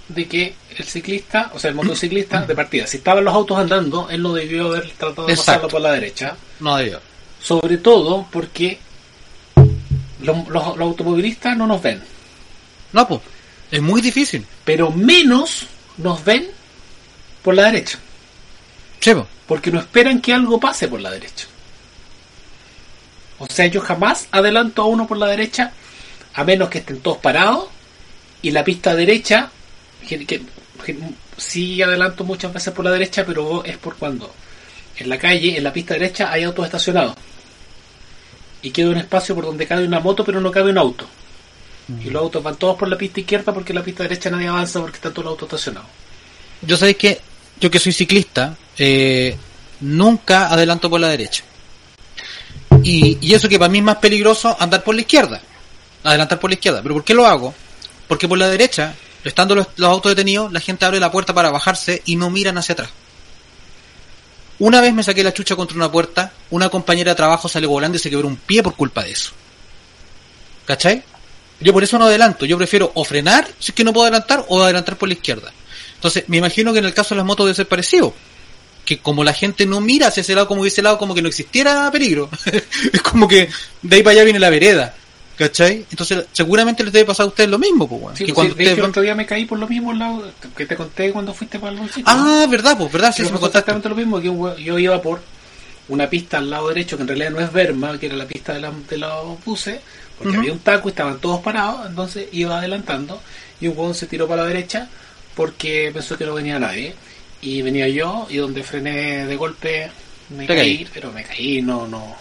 de 0.07 0.27
que 0.27 0.55
el 0.77 0.85
ciclista, 0.85 1.51
o 1.53 1.59
sea, 1.59 1.69
el 1.69 1.75
motociclista 1.75 2.41
de 2.41 2.55
partida, 2.55 2.87
si 2.87 2.97
estaban 2.97 3.23
los 3.23 3.33
autos 3.33 3.57
andando, 3.59 4.09
él 4.09 4.21
no 4.23 4.33
debió 4.33 4.67
haber 4.67 4.89
tratado 4.91 5.27
de 5.27 5.33
Exacto. 5.33 5.45
pasarlo 5.51 5.67
por 5.69 5.81
la 5.81 5.91
derecha. 5.93 6.35
No 6.59 6.77
debió. 6.77 6.99
Sobre 7.41 7.77
todo 7.77 8.27
porque 8.31 8.79
los, 10.21 10.47
los- 10.49 10.77
los 10.77 10.81
automovilistas 10.81 11.55
no 11.55 11.67
nos 11.67 11.81
ven. 11.81 12.01
No, 12.93 13.07
pues. 13.07 13.21
Es 13.71 13.81
muy 13.83 14.01
difícil. 14.01 14.45
Pero 14.65 14.89
menos 14.91 15.67
nos 15.97 16.23
ven 16.25 16.47
por 17.43 17.53
la 17.53 17.65
derecha. 17.65 17.99
Sí, 18.99 19.13
po. 19.13 19.27
Porque 19.47 19.69
no 19.71 19.79
esperan 19.79 20.19
que 20.21 20.33
algo 20.33 20.59
pase 20.59 20.87
por 20.87 20.99
la 20.99 21.11
derecha. 21.11 21.45
O 23.39 23.47
sea, 23.47 23.65
yo 23.67 23.81
jamás 23.81 24.27
adelanto 24.31 24.81
a 24.81 24.85
uno 24.85 25.07
por 25.07 25.17
la 25.17 25.27
derecha, 25.27 25.71
a 26.33 26.43
menos 26.43 26.69
que 26.69 26.79
estén 26.79 26.99
todos 26.99 27.17
parados, 27.17 27.69
y 28.41 28.51
la 28.51 28.63
pista 28.63 28.95
derecha, 28.95 29.49
que, 30.07 30.41
sí 31.37 31.81
adelanto 31.81 32.23
muchas 32.23 32.53
veces 32.53 32.73
por 32.73 32.85
la 32.85 32.91
derecha, 32.91 33.25
pero 33.25 33.63
es 33.63 33.77
por 33.77 33.95
cuando 33.95 34.33
en 34.97 35.09
la 35.09 35.17
calle, 35.17 35.57
en 35.57 35.63
la 35.63 35.71
pista 35.71 35.93
derecha, 35.93 36.31
hay 36.31 36.43
autos 36.43 36.65
estacionados. 36.65 37.15
Y 38.61 38.71
queda 38.71 38.89
un 38.89 38.97
espacio 38.97 39.33
por 39.35 39.45
donde 39.45 39.65
cabe 39.65 39.85
una 39.85 40.01
moto, 40.01 40.25
pero 40.25 40.41
no 40.41 40.51
cabe 40.51 40.71
un 40.71 40.77
auto. 40.77 41.07
Y 42.03 42.09
los 42.09 42.21
autos 42.21 42.43
van 42.43 42.55
todos 42.57 42.77
por 42.77 42.87
la 42.87 42.97
pista 42.97 43.21
izquierda 43.21 43.53
porque 43.53 43.71
en 43.71 43.77
la 43.77 43.83
pista 43.83 44.03
derecha 44.03 44.29
nadie 44.29 44.47
avanza 44.47 44.79
porque 44.79 44.97
están 44.97 45.13
todos 45.13 45.25
los 45.25 45.31
autos 45.31 45.47
estacionados. 45.47 45.89
Yo 46.61 46.77
sabéis 46.77 46.97
que 46.97 47.21
yo 47.59 47.69
que 47.69 47.79
soy 47.79 47.91
ciclista, 47.91 48.55
eh, 48.77 49.35
nunca 49.81 50.47
adelanto 50.47 50.89
por 50.89 50.99
la 50.99 51.09
derecha. 51.09 51.43
Y, 52.83 53.17
y 53.21 53.33
eso 53.33 53.49
que 53.49 53.59
para 53.59 53.69
mí 53.69 53.79
es 53.79 53.83
más 53.83 53.97
peligroso 53.97 54.55
andar 54.59 54.83
por 54.83 54.95
la 54.95 55.01
izquierda. 55.01 55.41
Adelantar 56.03 56.39
por 56.39 56.49
la 56.49 56.55
izquierda. 56.55 56.81
¿Pero 56.81 56.95
por 56.95 57.03
qué 57.03 57.13
lo 57.13 57.25
hago? 57.25 57.53
Porque 58.07 58.27
por 58.27 58.37
la 58.37 58.49
derecha, 58.49 58.95
estando 59.23 59.55
los, 59.55 59.67
los 59.75 59.89
autos 59.89 60.11
detenidos, 60.11 60.51
la 60.51 60.59
gente 60.59 60.85
abre 60.85 60.99
la 60.99 61.11
puerta 61.11 61.33
para 61.33 61.49
bajarse 61.49 62.01
y 62.05 62.15
no 62.15 62.29
miran 62.29 62.57
hacia 62.57 62.73
atrás. 62.73 62.89
Una 64.59 64.81
vez 64.81 64.93
me 64.93 65.03
saqué 65.03 65.23
la 65.23 65.33
chucha 65.33 65.55
contra 65.55 65.77
una 65.77 65.91
puerta, 65.91 66.33
una 66.49 66.69
compañera 66.69 67.11
de 67.11 67.15
trabajo 67.15 67.47
salió 67.47 67.69
volando 67.69 67.95
y 67.95 67.99
se 67.99 68.09
quebró 68.09 68.27
un 68.27 68.35
pie 68.35 68.61
por 68.61 68.75
culpa 68.75 69.03
de 69.03 69.11
eso. 69.11 69.31
¿Cachai? 70.65 71.01
Yo 71.61 71.73
por 71.73 71.83
eso 71.83 71.97
no 71.97 72.05
adelanto, 72.05 72.45
yo 72.45 72.57
prefiero 72.57 72.91
o 72.93 73.03
frenar 73.03 73.47
si 73.57 73.71
es 73.71 73.75
que 73.75 73.83
no 73.83 73.93
puedo 73.93 74.05
adelantar 74.05 74.45
o 74.49 74.61
adelantar 74.61 74.97
por 74.97 75.07
la 75.07 75.13
izquierda. 75.13 75.51
Entonces, 75.95 76.25
me 76.27 76.37
imagino 76.37 76.73
que 76.73 76.79
en 76.79 76.85
el 76.85 76.93
caso 76.93 77.15
de 77.15 77.17
las 77.17 77.25
motos 77.25 77.45
debe 77.45 77.55
ser 77.55 77.67
parecido. 77.67 78.13
Que 78.85 78.99
como 78.99 79.23
la 79.23 79.33
gente 79.33 79.65
no 79.65 79.81
mira 79.81 80.07
hacia 80.07 80.21
ese 80.21 80.33
lado 80.35 80.47
como 80.47 80.61
que 80.63 80.69
ese 80.69 80.81
lado 80.81 80.97
como 80.97 81.13
que 81.13 81.21
no 81.21 81.27
existiera 81.29 81.89
peligro. 81.91 82.29
es 82.93 83.01
como 83.01 83.27
que 83.27 83.49
de 83.81 83.95
ahí 83.95 84.03
para 84.03 84.13
allá 84.15 84.23
viene 84.23 84.39
la 84.39 84.49
vereda. 84.49 84.95
¿Cachai? 85.37 85.85
Entonces, 85.89 86.25
seguramente 86.33 86.83
les 86.83 86.91
debe 86.91 87.05
pasar 87.05 87.23
a 87.25 87.27
ustedes 87.29 87.49
lo 87.49 87.57
mismo, 87.57 87.87
pues, 87.87 88.01
weón. 88.01 88.17
Sí, 88.17 88.25
que 88.25 88.33
pues, 88.33 88.47
cuando 88.49 88.55
sí, 88.57 88.63
de 88.65 88.71
el 88.73 88.81
otro 88.83 89.01
día 89.01 89.15
me 89.15 89.25
caí 89.25 89.45
por 89.45 89.57
lo 89.57 89.69
mismo 89.69 89.93
lado 89.93 90.29
que 90.57 90.65
te 90.65 90.75
conté 90.75 91.13
cuando 91.13 91.33
fuiste 91.33 91.59
para 91.59 91.71
el 91.71 91.79
bolsito. 91.79 92.09
Ah, 92.11 92.45
verdad, 92.49 92.77
pues, 92.77 92.91
verdad, 92.91 93.13
sí, 93.15 93.21
me 93.23 93.29
contaste. 93.29 93.47
exactamente 93.59 93.87
lo 93.87 93.95
mismo, 93.95 94.19
que 94.19 94.27
un 94.27 94.53
yo 94.57 94.77
iba 94.77 95.01
por 95.01 95.21
una 95.87 96.09
pista 96.09 96.39
al 96.39 96.49
lado 96.49 96.67
derecho, 96.67 96.97
que 96.97 97.03
en 97.03 97.07
realidad 97.07 97.31
no 97.31 97.39
es 97.39 97.53
Berma, 97.53 97.97
que 97.97 98.07
era 98.07 98.17
la 98.17 98.25
pista 98.27 98.53
de, 98.53 98.59
la- 98.59 98.73
de 98.89 98.97
los 98.97 99.41
buses, 99.45 99.79
porque 100.17 100.35
había 100.35 100.51
un 100.51 100.59
taco 100.59 100.89
y 100.89 100.91
estaban 100.91 101.19
todos 101.19 101.39
parados, 101.39 101.87
entonces 101.87 102.27
iba 102.33 102.57
adelantando, 102.57 103.21
y 103.61 103.67
un 103.69 103.77
huevón 103.77 103.95
se 103.95 104.07
tiró 104.07 104.27
para 104.27 104.41
la 104.41 104.47
derecha 104.49 104.89
porque 105.35 105.89
pensó 105.93 106.17
que 106.17 106.25
no 106.25 106.33
venía 106.33 106.59
nadie. 106.59 106.95
Y 107.41 107.61
venía 107.61 107.87
yo, 107.87 108.27
y 108.29 108.37
donde 108.37 108.63
frené 108.63 109.25
de 109.25 109.35
golpe 109.35 109.89
me 110.29 110.45
caí, 110.45 110.57
caí. 110.57 110.87
pero 110.93 111.11
me 111.11 111.23
caí, 111.23 111.61
no, 111.61 111.87
no, 111.87 112.15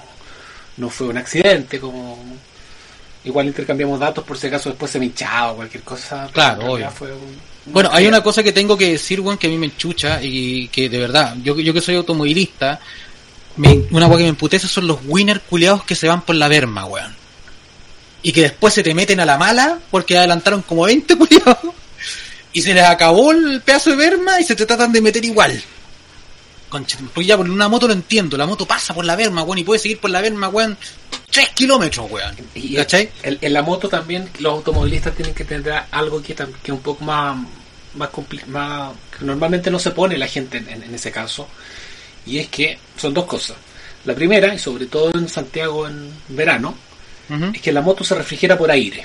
no 0.76 0.88
fue 0.90 1.08
un 1.08 1.16
accidente, 1.18 1.80
como 1.80 2.18
igual 3.24 3.46
intercambiamos 3.48 3.98
datos 3.98 4.24
por 4.24 4.38
si 4.38 4.46
acaso 4.46 4.68
después 4.70 4.90
se 4.90 4.98
me 4.98 5.06
hinchaba 5.06 5.52
o 5.52 5.56
cualquier 5.56 5.82
cosa. 5.82 6.28
Claro, 6.32 6.72
obvio. 6.72 6.90
fue 6.90 7.12
un- 7.12 7.36
Bueno, 7.66 7.90
hay 7.92 8.06
una 8.06 8.22
cosa 8.22 8.42
que 8.42 8.52
tengo 8.52 8.78
que 8.78 8.92
decir, 8.92 9.20
weón, 9.20 9.36
que 9.38 9.48
a 9.48 9.50
mí 9.50 9.58
me 9.58 9.66
enchucha 9.66 10.20
y 10.22 10.68
que 10.68 10.88
de 10.88 10.98
verdad, 10.98 11.34
yo, 11.42 11.58
yo 11.58 11.74
que 11.74 11.80
soy 11.80 11.96
automovilista, 11.96 12.80
me- 13.56 13.82
una 13.90 14.06
weá 14.06 14.18
que 14.18 14.22
me 14.24 14.30
emputece 14.30 14.68
son 14.68 14.86
los 14.86 15.00
winner 15.04 15.40
culiados 15.42 15.82
que 15.84 15.94
se 15.96 16.06
van 16.08 16.22
por 16.22 16.36
la 16.36 16.46
berma, 16.48 16.84
weón. 16.86 17.14
Y 18.22 18.32
que 18.32 18.42
después 18.42 18.72
se 18.72 18.82
te 18.82 18.94
meten 18.94 19.20
a 19.20 19.26
la 19.26 19.36
mala 19.36 19.78
porque 19.90 20.16
adelantaron 20.16 20.62
como 20.62 20.84
20 20.84 21.16
culiados 21.18 21.58
y 22.52 22.62
se 22.62 22.74
les 22.74 22.84
acabó 22.84 23.32
el 23.32 23.60
pedazo 23.62 23.90
de 23.90 23.96
berma 23.96 24.40
y 24.40 24.44
se 24.44 24.56
te 24.56 24.66
tratan 24.66 24.92
de 24.92 25.00
meter 25.00 25.24
igual. 25.24 25.62
Concha, 26.68 26.98
pues 27.14 27.26
ya 27.26 27.36
por 27.36 27.48
una 27.48 27.68
moto 27.68 27.86
lo 27.86 27.94
entiendo, 27.94 28.36
la 28.36 28.46
moto 28.46 28.66
pasa 28.66 28.92
por 28.92 29.04
la 29.04 29.16
berma, 29.16 29.42
weón, 29.42 29.58
y 29.58 29.64
puede 29.64 29.80
seguir 29.80 29.98
por 30.00 30.10
la 30.10 30.20
berma, 30.20 30.48
weón, 30.48 30.76
3 31.30 31.48
kilómetros, 31.50 32.10
weón. 32.10 32.36
Y 32.54 32.74
¿Cachai? 32.76 33.10
en 33.22 33.52
la 33.52 33.62
moto 33.62 33.88
también 33.88 34.28
los 34.38 34.52
automovilistas 34.54 35.14
tienen 35.14 35.34
que 35.34 35.44
tener 35.44 35.72
algo 35.90 36.22
que, 36.22 36.36
que 36.62 36.72
un 36.72 36.80
poco 36.80 37.04
más, 37.04 37.38
más, 37.94 38.10
más 38.48 38.92
que 39.16 39.24
normalmente 39.24 39.70
no 39.70 39.78
se 39.78 39.92
pone 39.92 40.18
la 40.18 40.26
gente 40.26 40.58
en, 40.58 40.82
en 40.82 40.94
ese 40.94 41.10
caso. 41.10 41.48
Y 42.26 42.38
es 42.38 42.48
que 42.48 42.78
son 42.96 43.14
dos 43.14 43.24
cosas. 43.24 43.56
La 44.04 44.14
primera, 44.14 44.54
y 44.54 44.58
sobre 44.58 44.86
todo 44.86 45.10
en 45.14 45.28
Santiago 45.28 45.86
en 45.86 46.10
verano, 46.28 46.74
es 47.54 47.60
que 47.60 47.72
la 47.72 47.82
moto 47.82 48.04
se 48.04 48.14
refrigera 48.14 48.56
por 48.56 48.70
aire. 48.70 49.04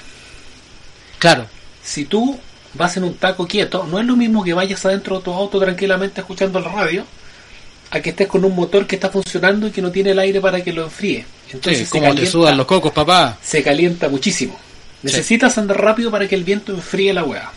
Claro, 1.20 1.48
Si 1.84 2.06
tú 2.06 2.40
vas 2.74 2.98
en 2.98 3.04
un 3.04 3.16
taco 3.16 3.48
quieto, 3.48 3.88
no 3.90 4.00
es 4.00 4.06
lo 4.06 4.16
mismo 4.16 4.44
que 4.44 4.54
vayas 4.54 4.86
adentro 4.86 5.18
de 5.18 5.24
tu 5.24 5.34
auto 5.34 5.60
tranquilamente 5.60 6.22
escuchando 6.22 6.60
la 6.60 6.70
radio, 6.70 7.06
a 7.92 8.00
que 8.00 8.10
estés 8.10 8.28
con 8.28 8.44
un 8.44 8.56
motor 8.56 8.88
que 8.88 8.96
está 8.96 9.10
funcionando 9.10 9.68
y 9.68 9.72
que 9.72 9.82
no 9.82 9.92
tiene 9.92 10.12
el 10.12 10.20
aire 10.20 10.42
para 10.42 10.64
que 10.64 10.74
lo 10.74 10.84
enfríe. 10.84 11.26
Entonces 11.52 11.88
sí, 11.88 12.00
como 12.00 12.16
te 12.16 12.26
sudan 12.26 12.58
los 12.58 12.66
cocos, 12.66 12.92
papá. 12.92 13.38
se 13.42 13.62
calienta 13.62 14.10
muchísimo. 14.10 14.60
Necesitas 15.04 15.58
andar 15.58 15.80
rápido 15.80 16.10
para 16.10 16.28
que 16.28 16.36
el 16.36 16.44
viento 16.44 16.74
enfríe 16.74 17.14
la 17.14 17.24
hueá. 17.24 17.52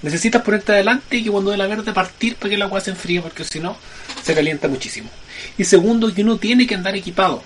Necesitas 0.00 0.42
ponerte 0.42 0.72
adelante 0.72 1.16
y 1.16 1.24
que 1.24 1.30
cuando 1.30 1.50
dé 1.50 1.56
la 1.56 1.66
verde 1.66 1.92
partir 1.92 2.36
para 2.36 2.50
que 2.50 2.56
la 2.56 2.66
hueá 2.66 2.80
se 2.80 2.90
enfríe, 2.90 3.20
porque 3.20 3.44
si 3.44 3.58
no, 3.58 3.76
se 4.22 4.34
calienta 4.34 4.68
muchísimo. 4.68 5.10
Y 5.58 5.64
segundo, 5.64 6.12
que 6.14 6.22
uno 6.22 6.36
tiene 6.36 6.66
que 6.66 6.74
andar 6.74 6.94
equipado. 6.94 7.42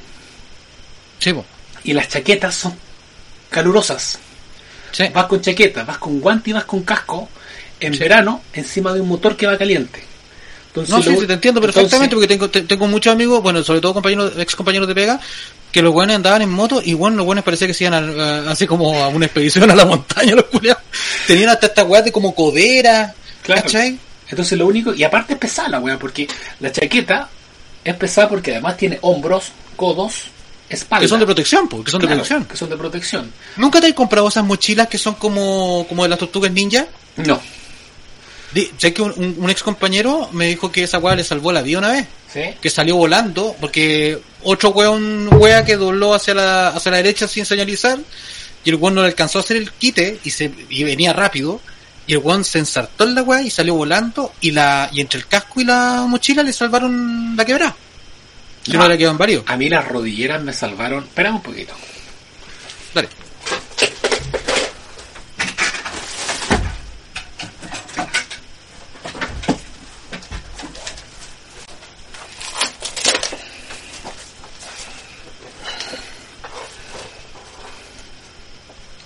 Sí. 1.19 1.35
Y 1.85 1.93
las 1.93 2.09
chaquetas 2.09 2.55
son 2.55 2.77
calurosas. 3.51 4.19
Sí. 4.93 5.05
Vas 5.13 5.27
con 5.27 5.41
chaqueta, 5.41 5.85
vas 5.85 5.99
con 5.99 6.21
guante 6.21 6.51
y 6.51 6.53
vas 6.53 6.65
con 6.65 6.83
casco 6.83 7.29
en 7.81 7.93
Sí. 7.95 7.99
verano 8.01 8.43
encima 8.53 8.93
de 8.93 9.01
un 9.01 9.09
motor 9.09 9.37
que 9.37 9.47
va 9.47 9.57
caliente. 9.59 10.03
Entonces, 10.69 10.95
No, 10.95 11.03
sí, 11.03 11.11
lo- 11.21 11.27
te 11.27 11.33
entiendo 11.33 11.61
entonces- 11.61 11.75
perfectamente 11.75 12.15
porque 12.15 12.29
tengo, 12.29 12.51
te- 12.51 12.63
tengo 12.63 12.87
muchos 12.87 13.13
amigos, 13.13 13.43
bueno, 13.43 13.63
sobre 13.65 13.81
todo 13.81 13.95
compañeros, 13.95 14.33
ex 14.39 14.55
compañeros 14.55 14.87
de 14.87 14.95
pega, 14.95 15.19
que 15.73 15.83
los 15.83 15.93
buenos 15.93 16.15
andaban 16.17 16.43
en 16.43 16.51
moto 16.51 16.81
y 16.85 16.95
bueno, 16.95 17.17
los 17.17 17.27
buenos 17.27 17.45
parecía 17.45 17.67
que 17.67 17.75
se 17.75 17.85
iban 17.85 17.95
a- 18.21 18.25
a- 18.49 18.51
así 18.53 18.67
como 18.67 18.95
a 19.03 19.09
una 19.09 19.27
expedición 19.27 19.71
a 19.71 19.75
la 19.75 19.85
montaña, 19.85 20.35
los 20.37 20.45
culiados. 20.47 20.83
Tenían 21.27 21.49
hasta 21.51 21.67
estas 21.69 21.87
weas 21.87 22.05
de 22.05 22.13
como 22.13 22.35
codera, 22.35 23.15
Claro. 23.43 23.63
¿cachai? 23.63 23.99
Entonces 24.31 24.59
lo 24.59 24.67
único, 24.67 24.95
y 24.95 25.03
aparte 25.05 25.33
es 25.33 25.39
pesada 25.39 25.69
la 25.71 25.81
weá, 25.81 25.99
porque 25.99 26.29
la 26.61 26.71
chaqueta 26.71 27.29
es 27.83 27.95
pesada 27.97 28.29
porque 28.29 28.53
además 28.53 28.77
tiene 28.77 28.99
hombros, 29.01 29.47
codos, 29.75 30.25
espalda. 30.69 31.03
Que 31.03 31.09
son 31.09 31.21
de 31.21 31.27
protección, 31.27 31.69
po, 31.69 31.83
que 31.85 31.91
son 31.91 32.01
de 32.01 32.07
protección. 32.09 32.45
Que 32.45 32.57
son 32.57 32.69
de 32.71 32.77
protección. 32.77 33.33
¿Nunca 33.57 33.81
te 33.81 33.87
has 33.89 33.95
comprado 33.95 34.29
esas 34.29 34.45
mochilas 34.45 34.89
que 34.89 34.99
son 34.99 35.15
como, 35.15 35.87
como 35.89 36.03
de 36.03 36.09
las 36.11 36.19
tortugas 36.19 36.53
ninja? 36.53 36.87
No. 37.17 37.41
Sé 38.79 38.95
que 38.95 39.03
un, 39.03 39.13
un- 39.17 39.37
un 39.39 39.51
ex 39.51 39.63
compañero 39.63 40.31
me 40.33 40.47
dijo 40.47 40.73
que 40.73 40.83
esa 40.85 40.99
wea 40.99 41.15
le 41.15 41.23
salvó 41.23 41.53
la 41.53 41.63
vida 41.63 41.79
una 41.79 41.91
vez. 41.91 42.07
¿Sí? 42.33 42.43
que 42.61 42.69
salió 42.69 42.95
volando 42.97 43.57
porque 43.59 44.19
otro 44.43 44.69
weón 44.69 45.31
wea 45.39 45.65
que 45.65 45.77
dobló 45.79 46.13
hacia 46.13 46.35
la, 46.35 46.69
hacia 46.69 46.91
la 46.91 46.99
derecha 46.99 47.27
sin 47.27 47.47
señalizar 47.47 47.99
y 48.65 48.69
el 48.69 48.77
weón 48.77 48.97
no 48.97 49.01
le 49.01 49.09
alcanzó 49.09 49.39
a 49.39 49.41
hacer 49.41 49.57
el 49.57 49.73
quite 49.73 50.21
y 50.25 50.29
se 50.31 50.53
y 50.69 50.85
venía 50.85 51.15
rápido 51.15 51.59
y 52.07 52.13
el 52.13 52.19
weón 52.19 52.45
se 52.45 52.59
ensartó 52.59 53.05
en 53.05 53.15
la 53.15 53.23
weá 53.23 53.41
y 53.41 53.49
salió 53.49 53.75
volando 53.77 54.35
y 54.43 54.51
la 54.51 54.91
y 54.93 55.01
entre 55.01 55.21
el 55.21 55.27
casco 55.27 55.63
y 55.63 55.65
la 55.65 56.05
mochila 56.07 56.43
le 56.43 56.53
salvaron 56.53 57.35
la 57.35 57.47
quebrada. 57.47 57.75
Si 58.69 58.77
no, 58.77 58.83
Ah. 58.83 58.89
le 58.89 58.99
quedan 58.99 59.17
varios. 59.17 59.45
A 59.47 59.57
mí 59.57 59.69
las 59.71 59.89
rodilleras 59.89 60.43
me 60.43 60.53
salvaron. 60.53 61.05
Espera 61.05 61.33
un 61.33 61.41
poquito. 61.43 61.73
Dale. 62.93 63.09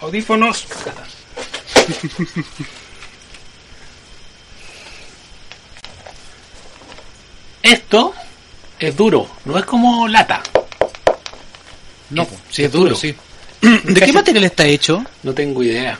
Audífonos. 0.00 0.66
Esto 7.62 8.14
es 8.88 8.96
duro, 8.96 9.28
no 9.44 9.58
es 9.58 9.64
como 9.64 10.06
lata. 10.08 10.42
No, 12.10 12.22
Es- 12.22 12.28
sí, 12.50 12.64
es 12.64 12.72
duro, 12.72 12.84
duro. 12.90 12.96
sí. 12.96 13.14
¿De 13.60 14.00
qué 14.00 14.12
material 14.12 14.44
está 14.44 14.64
hecho? 14.66 15.04
No 15.22 15.32
tengo 15.32 15.62
idea. 15.62 15.98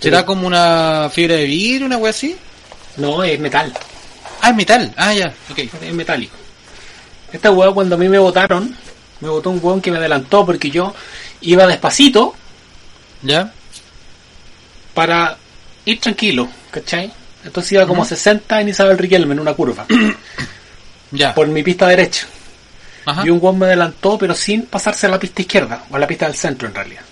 ¿Será 0.00 0.24
como 0.26 0.46
una 0.46 1.08
fibra 1.12 1.36
de 1.36 1.44
vidrio, 1.44 1.86
una 1.86 1.96
weá 1.96 2.10
así? 2.10 2.36
No, 2.96 3.22
es 3.24 3.38
metal. 3.40 3.72
Ah, 4.40 4.50
es 4.50 4.56
metal. 4.56 4.92
Ah, 4.96 5.14
ya, 5.14 5.32
ok. 5.50 5.58
Es 5.82 5.92
metálico. 5.94 6.34
Esta 7.32 7.50
hueá 7.50 7.72
cuando 7.72 7.94
a 7.94 7.98
mí 7.98 8.08
me 8.08 8.18
votaron, 8.18 8.76
me 9.20 9.28
votó 9.28 9.50
un 9.50 9.60
hueón 9.62 9.80
que 9.80 9.90
me 9.90 9.98
adelantó 9.98 10.44
porque 10.46 10.70
yo 10.70 10.94
iba 11.40 11.66
despacito 11.66 12.34
¿Ya? 13.22 13.52
para 14.94 15.36
ir 15.84 16.00
tranquilo, 16.00 16.48
¿cachai? 16.70 17.12
Entonces 17.44 17.72
iba 17.72 17.86
como 17.86 18.02
a 18.02 18.06
60 18.06 18.60
en 18.60 18.68
Isabel 18.68 18.98
Riquelme 18.98 19.32
en 19.34 19.40
una 19.40 19.54
curva, 19.54 19.86
Ya. 21.14 21.34
por 21.34 21.46
mi 21.48 21.62
pista 21.62 21.86
derecha. 21.88 22.26
Ajá. 23.06 23.22
Y 23.26 23.30
un 23.30 23.38
hueón 23.40 23.58
me 23.58 23.66
adelantó, 23.66 24.16
pero 24.18 24.34
sin 24.34 24.66
pasarse 24.66 25.06
a 25.06 25.10
la 25.10 25.18
pista 25.18 25.42
izquierda, 25.42 25.84
o 25.90 25.96
a 25.96 25.98
la 25.98 26.06
pista 26.06 26.26
del 26.26 26.34
centro 26.36 26.68
en 26.68 26.74
realidad. 26.74 27.02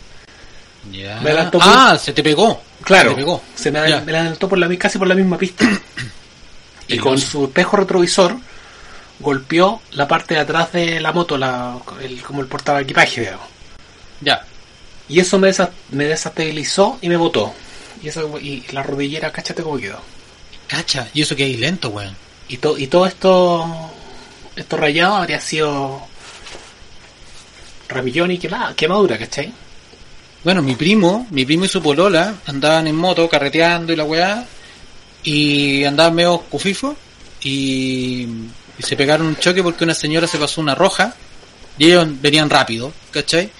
Ya. 0.90 1.20
me 1.20 1.30
adelantó 1.30 1.58
Ah, 1.62 1.96
se 1.98 2.12
te 2.12 2.22
pegó. 2.22 2.60
Claro, 2.82 3.10
Se 3.10 3.14
te 3.14 3.20
pegó. 3.20 3.42
se 3.54 3.70
me, 3.70 3.88
Ya. 3.88 3.98
adelantó 3.98 4.48
por 4.48 4.58
la, 4.58 4.68
casi 4.76 4.98
por 4.98 5.06
la 5.06 5.14
misma 5.14 5.38
pista. 5.38 5.64
y 6.88 6.98
con 6.98 7.18
su 7.18 7.44
espejo 7.44 7.76
retrovisor 7.76 8.36
golpeó 9.20 9.80
la 9.92 10.08
parte 10.08 10.34
de 10.34 10.40
atrás 10.40 10.72
de 10.72 11.00
la 11.00 11.12
moto, 11.12 11.38
la, 11.38 11.78
el- 12.00 12.22
como 12.22 12.40
el 12.40 12.48
portaba 12.48 12.80
equipaje, 12.80 13.20
digamos. 13.20 13.46
Ya. 14.20 14.44
Y 15.08 15.20
eso 15.20 15.38
me, 15.38 15.48
desa- 15.50 15.70
me 15.90 16.06
desestabilizó 16.06 16.98
y 17.00 17.08
me 17.08 17.16
botó. 17.16 17.54
Y, 18.02 18.08
eso, 18.08 18.38
y 18.40 18.64
la 18.72 18.82
rodillera, 18.82 19.30
cáchate 19.30 19.62
cómo 19.62 19.76
quedó. 19.78 20.00
Cacha. 20.66 21.06
Y 21.14 21.22
eso 21.22 21.36
que 21.36 21.44
hay 21.44 21.56
lento, 21.56 21.90
weón. 21.90 22.16
Y, 22.48 22.56
to- 22.58 22.76
y 22.78 22.86
todo 22.86 23.06
esto, 23.06 23.64
esto 24.56 24.76
rayado 24.76 25.16
habría 25.16 25.40
sido 25.40 26.02
ramillón 27.88 28.30
y 28.30 28.38
quemada, 28.38 28.74
quemadura, 28.74 29.18
¿cachai? 29.18 29.52
Bueno, 30.44 30.62
mi 30.62 30.74
primo, 30.74 31.26
mi 31.30 31.44
primo 31.44 31.64
y 31.64 31.68
su 31.68 31.82
polola 31.82 32.34
andaban 32.46 32.86
en 32.86 32.96
moto 32.96 33.28
carreteando 33.28 33.92
y 33.92 33.96
la 33.96 34.04
weá 34.04 34.44
y 35.22 35.84
andaban 35.84 36.14
medio 36.14 36.38
cufifo 36.40 36.96
y, 37.42 38.22
y 38.78 38.82
se 38.82 38.96
pegaron 38.96 39.26
un 39.28 39.36
choque 39.36 39.62
porque 39.62 39.84
una 39.84 39.94
señora 39.94 40.26
se 40.26 40.38
pasó 40.38 40.60
una 40.60 40.74
roja 40.74 41.14
y 41.78 41.86
ellos 41.86 42.08
venían 42.20 42.50
rápido, 42.50 42.92
¿cachai? 43.12 43.50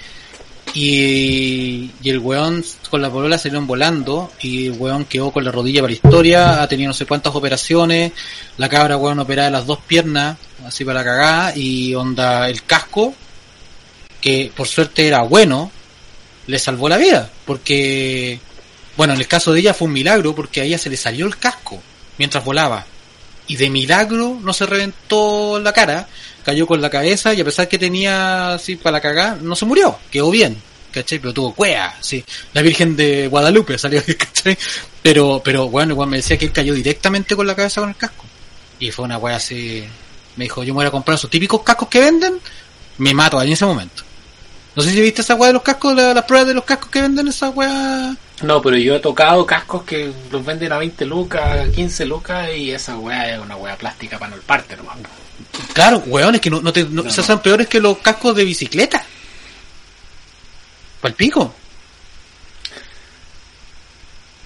Y, 0.75 1.91
y 2.03 2.11
el 2.11 2.19
weón 2.19 2.65
con 2.89 3.03
la 3.03 3.11
polola 3.11 3.37
salieron 3.37 3.67
volando 3.67 4.33
y 4.41 4.69
el 4.69 4.73
weón 4.73 5.05
quedó 5.05 5.31
con 5.31 5.45
la 5.45 5.51
rodilla 5.51 5.83
para 5.83 5.91
la 5.91 5.95
historia, 5.95 6.63
ha 6.63 6.69
tenido 6.69 6.89
no 6.89 6.95
sé 6.95 7.05
cuántas 7.05 7.35
operaciones, 7.35 8.13
la 8.57 8.71
cabra 8.71 8.97
weón 8.97 9.19
operada 9.19 9.51
las 9.51 9.67
dos 9.67 9.81
piernas, 9.87 10.39
así 10.67 10.85
para 10.85 11.01
la 11.01 11.05
cagada, 11.05 11.57
y 11.57 11.95
onda 11.95 12.49
el 12.49 12.63
casco, 12.65 13.15
que 14.21 14.51
por 14.55 14.67
suerte 14.67 15.07
era 15.07 15.23
bueno, 15.23 15.71
le 16.47 16.59
salvó 16.59 16.89
la 16.89 16.97
vida, 16.97 17.31
porque, 17.45 18.41
bueno, 18.97 19.15
en 19.15 19.21
el 19.21 19.29
caso 19.29 19.53
de 19.53 19.61
ella 19.61 19.75
fue 19.75 19.89
un 19.89 19.95
milagro, 19.95 20.35
porque 20.35 20.61
a 20.61 20.65
ella 20.65 20.79
se 20.79 20.91
le 20.91 20.97
salió 20.97 21.27
el 21.27 21.37
casco 21.37 21.83
mientras 22.19 22.45
volaba, 22.45 22.87
y 23.47 23.57
de 23.57 23.71
milagro 23.71 24.39
no 24.41 24.53
se 24.53 24.67
reventó 24.67 25.59
la 25.61 25.73
cara, 25.73 26.09
cayó 26.45 26.67
con 26.67 26.81
la 26.83 26.91
cabeza, 26.91 27.33
y 27.35 27.41
a 27.41 27.45
pesar 27.45 27.69
que 27.69 27.79
tenía 27.79 28.55
así 28.55 28.77
para 28.77 28.95
la 28.95 29.01
cagada, 29.01 29.39
no 29.41 29.55
se 29.57 29.65
murió, 29.65 29.99
quedó 30.11 30.31
bien, 30.31 30.57
¿cachai? 30.91 31.19
Pero 31.19 31.33
tuvo 31.33 31.55
cuea, 31.55 31.97
sí, 32.01 32.25
la 32.53 32.63
Virgen 32.63 32.97
de 32.97 33.29
Guadalupe 33.29 33.79
salió, 33.79 34.03
¿cachai? 34.19 34.57
Pero, 35.03 35.41
pero 35.45 35.69
bueno, 35.69 35.93
igual 35.95 36.09
me 36.09 36.17
decía 36.19 36.37
que 36.39 36.47
él 36.47 36.53
cayó 36.53 36.75
directamente 36.75 37.35
con 37.37 37.47
la 37.47 37.55
cabeza 37.57 37.81
con 37.81 37.91
el 37.91 37.97
casco, 37.97 38.25
y 38.79 38.91
fue 38.91 39.05
una 39.05 39.19
wea 39.19 39.37
así, 39.37 39.85
me 40.37 40.45
dijo, 40.45 40.63
yo 40.65 40.73
me 40.75 40.79
voy 40.79 40.87
a 40.87 40.91
comprar 40.91 41.17
esos 41.17 41.31
típicos 41.31 41.63
cascos 41.63 41.89
que 41.89 42.01
venden, 42.01 42.39
me 42.99 43.15
mato 43.15 43.39
ahí 43.39 43.49
en 43.49 43.53
ese 43.55 43.65
momento. 43.67 44.03
No 44.75 44.83
sé 44.83 44.91
si 44.91 45.01
viste 45.03 45.21
esa 45.21 45.35
weá 45.35 45.49
de 45.49 45.53
los 45.53 45.63
cascos, 45.63 45.95
la- 45.95 46.15
las 46.15 46.25
pruebas 46.25 46.49
de 46.49 46.55
los 46.55 46.65
cascos 46.65 46.89
que 46.91 47.03
venden 47.03 47.29
esa 47.29 47.51
weá. 47.51 48.17
No, 48.43 48.63
pero 48.63 48.77
yo 48.79 48.95
he 48.97 49.01
tocado 49.01 49.45
cascos 49.45 49.83
que 49.85 50.11
los 50.31 50.43
venden 50.45 50.73
a 50.73 50.79
20 50.79 51.05
lucas, 51.05 51.69
15 51.75 52.07
lucas 52.07 52.49
y 52.57 52.71
esa 52.71 52.97
weá 52.97 53.35
es 53.35 53.39
una 53.39 53.55
weá 53.57 53.77
plástica 53.77 54.19
para 54.19 54.31
no 54.31 54.37
el 54.37 54.43
parte 54.43 54.75
nomás. 54.77 54.97
Claro, 55.73 56.03
weón, 56.07 56.35
es 56.35 56.41
que 56.41 56.51
no, 56.51 56.61
no 56.61 56.73
te, 56.73 56.85
no- 56.85 57.03
No, 57.03 57.09
esas 57.09 57.25
son 57.27 57.41
peores 57.41 57.67
que 57.69 57.81
los 57.81 57.99
cascos 57.99 58.35
de 58.37 58.45
bicicleta. 58.45 59.05
Pal 61.01 61.15
pico. 61.15 61.55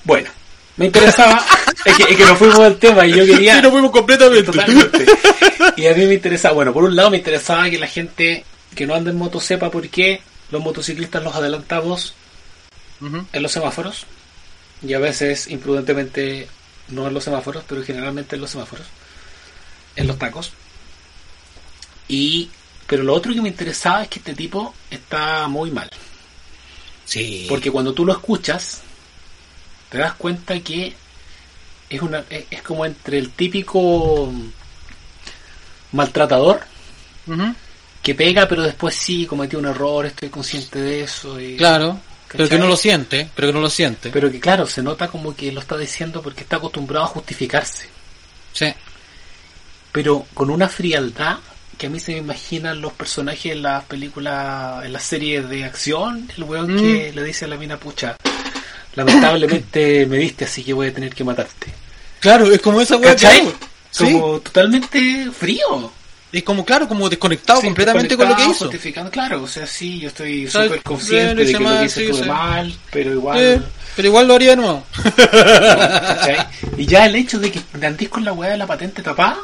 Bueno, 0.05 0.31
me 0.77 0.87
interesaba, 0.87 1.45
es, 1.85 1.97
que, 1.97 2.03
es 2.05 2.17
que 2.17 2.25
nos 2.25 2.39
fuimos 2.39 2.59
del 2.61 2.77
tema 2.79 3.07
y 3.07 3.11
yo 3.13 3.27
quería... 3.27 3.61
fuimos 3.71 3.91
completamente. 3.91 4.45
Totalmente. 4.45 5.07
Y 5.77 5.87
a 5.87 5.95
mí 5.95 6.07
me 6.07 6.15
interesaba, 6.15 6.55
bueno, 6.55 6.73
por 6.73 6.85
un 6.85 6.95
lado 6.95 7.11
me 7.11 7.17
interesaba 7.19 7.69
que 7.69 7.79
la 7.79 7.89
gente 7.89 8.45
que 8.75 8.87
no 8.87 8.95
anda 8.95 9.11
en 9.11 9.17
moto 9.17 9.41
sepa 9.41 9.71
por 9.71 9.89
qué 9.89 10.21
los 10.51 10.63
motociclistas 10.63 11.23
los 11.25 11.35
adelantamos 11.35 12.15
en 13.33 13.43
los 13.43 13.53
semáforos 13.53 14.07
y 14.87 14.95
a 14.95 14.99
veces 14.99 15.49
imprudentemente 15.49 16.49
no 16.89 17.07
en 17.09 17.15
los 17.15 17.25
semáforos, 17.25 17.65
pero 17.69 17.83
generalmente 17.83 18.37
en 18.37 18.43
los 18.43 18.51
semáforos, 18.51 18.87
en 19.97 20.07
los 20.07 20.19
tacos. 20.19 20.53
Y 22.09 22.49
pero 22.87 23.03
lo 23.03 23.15
otro 23.15 23.35
que 23.35 23.41
me 23.43 23.49
interesaba 23.49 24.03
es 24.03 24.09
que 24.09 24.21
este 24.21 24.35
tipo 24.35 24.73
está 24.91 25.49
muy 25.49 25.71
mal, 25.73 25.91
Sí. 27.05 27.47
porque 27.49 27.71
cuando 27.71 27.93
tú 27.93 28.05
lo 28.07 28.13
escuchas 28.13 28.83
te 29.91 29.99
das 29.99 30.15
cuenta 30.15 30.59
que 30.61 30.95
es 31.91 32.03
una 32.03 32.25
es, 32.31 32.45
es 32.51 32.63
como 32.63 32.85
entre 32.87 33.19
el 33.19 33.31
típico 33.31 34.33
maltratador 35.93 36.61
que 38.03 38.15
pega 38.15 38.47
pero 38.47 38.63
después 38.63 38.95
sí 38.95 39.27
cometió 39.27 39.59
un 39.59 39.67
error, 39.67 40.07
estoy 40.07 40.29
consciente 40.29 40.81
de 40.81 41.03
eso 41.03 41.41
y 41.41 41.57
Claro. 41.57 42.01
Pero 42.29 42.49
que 42.49 42.59
no 42.59 42.67
lo 42.67 42.77
siente, 42.77 43.31
pero 43.35 43.49
que 43.49 43.53
no 43.55 43.61
lo 43.61 43.71
siente. 43.71 44.11
pero 44.11 44.31
que 44.31 44.41
claro, 44.41 44.67
se 44.67 44.83
nota 44.83 45.09
como 45.09 45.35
que 45.35 45.51
lo 45.53 45.61
está 45.61 45.77
diciendo 45.77 46.21
porque 46.23 46.43
está 46.43 46.57
acostumbrado 46.57 47.05
a 47.07 47.09
justificarse. 47.09 47.89
Sí. 48.53 48.73
pero 49.93 50.27
con 50.35 50.51
una 50.51 50.69
frialdad 50.69 51.39
que 51.79 51.87
a 51.87 51.91
mí 51.91 52.01
se 52.01 52.13
me 52.13 52.19
imaginan 52.19 52.81
los 52.81 52.93
personajes 52.93 53.53
en 53.53 53.63
las 53.63 53.85
películas, 53.85 54.85
en 54.85 54.93
las 54.93 55.03
series 55.03 55.49
de 55.49 55.65
acción, 55.65 56.31
el 56.37 56.45
weón 56.45 56.75
Mm. 56.75 56.79
que 56.79 57.13
le 57.15 57.23
dice 57.25 57.45
a 57.45 57.49
la 57.49 57.57
mina 57.57 57.77
pucha, 57.79 58.17
lamentablemente 58.95 60.07
me 60.09 60.19
viste 60.19 60.45
así 60.45 60.65
que 60.65 60.73
voy 60.73 60.89
a 60.89 60.95
tener 60.95 61.15
que 61.15 61.25
matarte. 61.25 61.67
Claro, 62.21 62.51
es 62.51 62.61
como 62.61 62.81
esa 62.81 62.97
weá 62.97 63.15
que. 63.15 63.53
Como 63.99 64.41
totalmente 64.41 65.29
frío. 65.31 65.93
Es 66.33 66.43
como, 66.43 66.67
claro, 66.67 66.87
como 66.89 67.09
desconectado 67.09 67.61
Sí, 67.61 67.67
completamente 67.69 68.15
con 68.17 68.29
lo 68.29 68.37
que 68.37 68.43
hizo. 68.43 68.65
justificando, 68.67 69.11
claro, 69.11 69.43
o 69.45 69.47
sea, 69.49 69.67
sí, 69.67 70.01
yo 70.01 70.09
estoy 70.09 70.47
súper 70.51 70.83
consciente 70.83 71.45
de 71.45 71.53
que 71.53 71.59
lo 71.59 71.61
mal, 71.61 71.79
que 71.79 71.85
hice 71.87 72.01
sí, 72.01 72.07
estuve 72.07 72.23
sí. 72.25 72.29
mal, 72.29 72.75
pero 72.91 73.13
igual... 73.13 73.39
Eh, 73.41 73.63
pero 73.95 74.09
igual 74.09 74.29
lo 74.29 74.35
haría 74.35 74.51
de 74.51 74.57
nuevo. 74.57 74.85
¿cachai? 75.31 76.47
Y 76.77 76.85
ya 76.85 77.07
el 77.07 77.15
hecho 77.15 77.39
de 77.39 77.51
que 77.53 77.61
andís 77.87 78.09
con 78.11 78.25
la 78.25 78.33
weá 78.33 78.51
de 78.51 78.59
la 78.59 78.67
patente 78.67 79.03
tapada, 79.03 79.39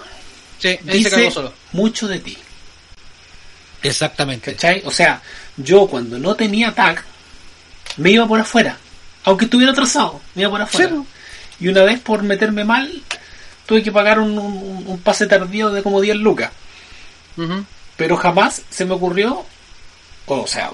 sí, 0.62 0.78
dice 0.82 1.30
solo. 1.30 1.52
mucho 1.72 2.06
de 2.08 2.18
ti. 2.20 2.36
Exactamente. 3.82 4.52
¿Cachai? 4.54 4.82
O 4.84 4.90
sea, 4.90 5.20
yo 5.56 5.86
cuando 5.86 6.18
no 6.18 6.34
tenía 6.34 6.72
tag, 6.74 7.02
me 7.96 8.10
iba 8.10 8.26
por 8.26 8.40
afuera. 8.40 8.78
Aunque 9.24 9.44
estuviera 9.46 9.72
atrasado, 9.72 10.20
me 10.34 10.42
iba 10.42 10.50
por 10.50 10.62
afuera. 10.62 10.88
Sí, 10.90 11.64
y 11.64 11.68
una 11.68 11.82
vez 11.82 12.00
por 12.00 12.22
meterme 12.22 12.64
mal, 12.64 13.02
tuve 13.66 13.82
que 13.82 13.92
pagar 13.92 14.18
un, 14.18 14.38
un- 14.38 14.84
un 14.86 14.98
pase 15.00 15.26
tardío 15.26 15.70
de 15.70 15.82
como 15.82 16.00
10 16.00 16.16
lucas. 16.16 16.50
Pero 17.96 18.16
jamás 18.16 18.62
se 18.70 18.84
me 18.84 18.94
ocurrió, 18.94 19.44
o 20.26 20.46
sea, 20.46 20.70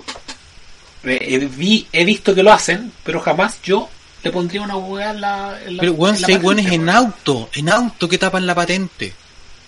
eh, 1.04 1.48
vi, 1.56 1.86
he 1.92 2.04
visto 2.04 2.34
que 2.34 2.42
lo 2.42 2.52
hacen, 2.52 2.92
pero 3.04 3.20
jamás 3.20 3.58
yo 3.62 3.88
le 4.22 4.30
pondría 4.32 4.62
una 4.62 4.76
hueá 4.76 5.10
en 5.10 5.20
la, 5.20 5.58
en 5.64 5.76
la 5.76 5.80
Pero 5.80 5.92
weón, 5.92 6.14
en 6.16 6.20
la 6.22 6.74
en 6.74 6.88
auto, 6.90 7.50
en 7.54 7.68
auto 7.68 8.08
que 8.08 8.18
tapan 8.18 8.46
la 8.46 8.54
patente. 8.54 9.14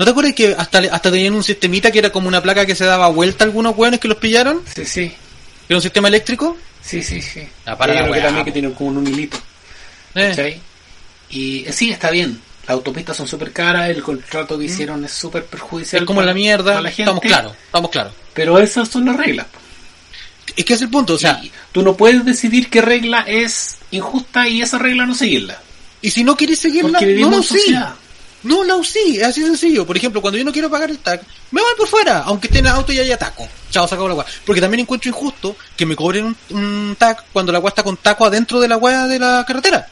¿No 0.01 0.07
te 0.07 0.13
acuerdas 0.13 0.33
que 0.33 0.55
hasta, 0.57 0.79
hasta 0.79 1.11
tenían 1.11 1.35
un 1.35 1.45
sistemita 1.45 1.93
que 1.93 1.99
era 1.99 2.11
como 2.11 2.27
una 2.27 2.41
placa 2.43 2.65
que 2.65 2.75
se 2.75 2.87
daba 2.87 3.09
vuelta 3.09 3.45
a 3.45 3.47
algunos 3.47 3.77
weones 3.77 4.01
que 4.01 4.09
los 4.09 4.17
pillaron? 4.17 4.63
Sí, 4.75 4.87
sí, 4.87 5.13
¿Era 5.69 5.77
un 5.77 5.83
sistema 5.83 6.09
eléctrico? 6.09 6.57
sí, 6.83 7.03
sí, 7.03 7.21
sí. 7.21 7.47
Ah, 7.67 7.77
para 7.77 7.93
la 7.93 8.05
uno 8.05 8.13
que 8.15 8.21
también 8.23 8.45
que 8.47 8.51
tiene 8.53 8.73
como 8.73 8.99
un 8.99 9.07
hilito. 9.07 9.37
Eh. 10.15 10.59
Y 11.29 11.67
eh, 11.67 11.73
sí, 11.75 11.91
está 11.91 12.11
bien. 12.11 12.41
Las 12.63 12.71
autopistas 12.71 13.15
son 13.15 13.29
súper 13.29 13.53
caras, 13.53 13.91
el 13.91 14.03
contrato 14.03 14.59
que 14.59 14.65
hicieron 14.65 15.05
es 15.05 15.13
súper 15.13 15.45
perjudicial. 15.45 16.01
Mm. 16.01 16.05
Es 16.05 16.07
como 16.07 16.21
para- 16.21 16.29
la 16.29 16.35
mierda, 16.35 16.65
para 16.73 16.81
la 16.81 16.89
gente, 16.91 17.03
estamos 17.03 17.21
claros, 17.23 17.53
estamos 17.67 17.91
claros. 17.91 18.13
Pero 18.33 18.59
esas 18.59 18.89
son 18.89 19.05
las 19.05 19.17
reglas. 19.19 19.49
Es 20.57 20.65
que 20.65 20.73
es 20.73 20.81
el 20.81 20.89
punto, 20.89 21.13
o 21.13 21.19
sea, 21.19 21.41
Y 21.45 21.53
tú 21.73 21.83
no 21.83 21.95
puedes 21.95 22.25
decidir 22.25 22.71
qué 22.71 22.81
regla 22.81 23.27
es 23.29 23.77
injusta 23.91 24.49
y 24.49 24.63
esa 24.63 24.79
regla 24.79 25.05
no 25.05 25.15
seguirla. 25.15 25.61
y 26.01 26.11
si 26.11 26.25
no 26.25 26.37
quieres 26.39 26.59
seguirla, 26.59 26.89
Porque 26.99 27.05
no 27.05 27.11
vivimos 27.13 27.51
en 27.51 27.57
usí. 27.59 27.77
No 28.43 28.77
usí, 28.79 29.19
es 29.19 29.25
así 29.25 29.43
sencillo. 29.43 29.87
Por 29.87 29.97
ejemplo, 29.97 30.21
cuando 30.23 30.39
yo 30.39 30.45
no 30.45 30.53
quiero 30.53 30.71
pagar 30.71 30.91
el 30.91 30.99
TAC, 30.99 31.23
me 31.51 31.61
voy 31.61 31.73
por 31.77 31.87
fuera, 31.89 32.21
aunque 32.21 32.47
esté 32.47 32.61
en 32.61 32.67
el 32.67 32.73
auto 32.73 32.93
y 32.93 32.99
haya 32.99 33.19
taco. 33.19 33.47
Chao, 33.71 33.87
se 33.87 33.95
acabó 33.95 34.09
la 34.09 34.15
weá. 34.15 34.27
Porque 34.47 34.61
también 34.61 34.81
encuentro 34.81 35.09
injusto 35.11 35.57
que 35.77 35.85
me 35.87 35.95
cobren 35.95 36.25
un, 36.25 36.37
un 36.51 36.97
TAC 36.99 37.25
cuando 37.33 37.53
la 37.53 37.59
weá 37.59 37.69
está 37.69 37.83
con 37.83 37.97
taco 37.99 38.25
adentro 38.25 38.59
de 38.61 38.69
la 38.69 38.77
weá 38.79 39.07
de 39.07 39.19
la 39.19 39.45
carretera. 39.47 39.89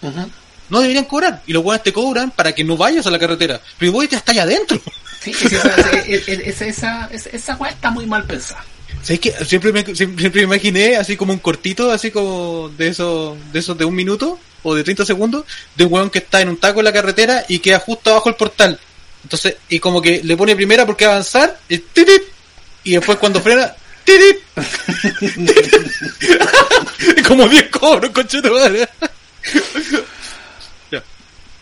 No 0.71 0.81
deberían 0.81 1.05
cobrar. 1.05 1.43
Y 1.47 1.53
los 1.53 1.65
weones 1.65 1.83
te 1.83 1.93
cobran 1.93 2.31
para 2.31 2.53
que 2.53 2.63
no 2.65 2.77
vayas 2.77 3.07
a 3.07 3.11
la 3.11 3.19
carretera. 3.19 3.61
Pero 3.79 3.93
voy 3.93 4.09
hasta 4.13 4.33
allá 4.33 4.43
adentro. 4.43 4.81
Sí, 5.21 5.31
es 5.33 5.53
esa, 5.53 5.69
es- 6.07 6.29
es- 6.29 6.39
es- 6.41 6.61
esa, 6.63 7.09
es- 7.13 7.27
esa 7.27 7.57
weá 7.57 7.71
está 7.73 7.91
muy 7.91 8.07
mal 8.07 8.25
pensada. 8.25 8.65
Siempre 9.03 9.73
me, 9.73 9.95
siempre, 9.95 10.43
imaginé 10.43 10.97
así 10.97 11.17
como 11.17 11.33
un 11.33 11.39
cortito, 11.39 11.91
así 11.91 12.11
como 12.11 12.71
de 12.77 12.89
esos, 12.89 13.37
de 13.53 13.59
esos 13.59 13.79
de 13.79 13.85
un 13.85 13.95
minuto 13.95 14.39
o 14.63 14.75
de 14.75 14.85
30 14.85 15.05
segundos, 15.07 15.45
de 15.77 15.85
un 15.85 15.93
weón 15.93 16.11
que 16.11 16.19
está 16.19 16.41
en 16.41 16.49
un 16.49 16.59
taco 16.59 16.81
en 16.81 16.85
la 16.85 16.93
carretera 16.93 17.45
y 17.49 17.61
queda 17.61 17.79
justo 17.79 18.11
abajo 18.11 18.29
el 18.29 18.35
portal. 18.35 18.79
Entonces, 19.23 19.57
y 19.69 19.79
como 19.79 20.03
que 20.03 20.23
le 20.23 20.37
pone 20.37 20.57
primera 20.57 20.85
porque 20.85 21.05
avanzar, 21.05 21.59
y, 21.69 21.83
y 22.85 22.93
después 22.93 23.19
cuando 23.19 23.41
frena, 23.41 23.75
tirit. 24.05 24.39
Y 27.19 27.23
como 27.29 27.49
10 27.49 27.69
cobros, 27.71 28.11
conche 28.11 28.43
tu 28.43 28.53
madre. 28.53 28.89
Ya. 30.91 31.03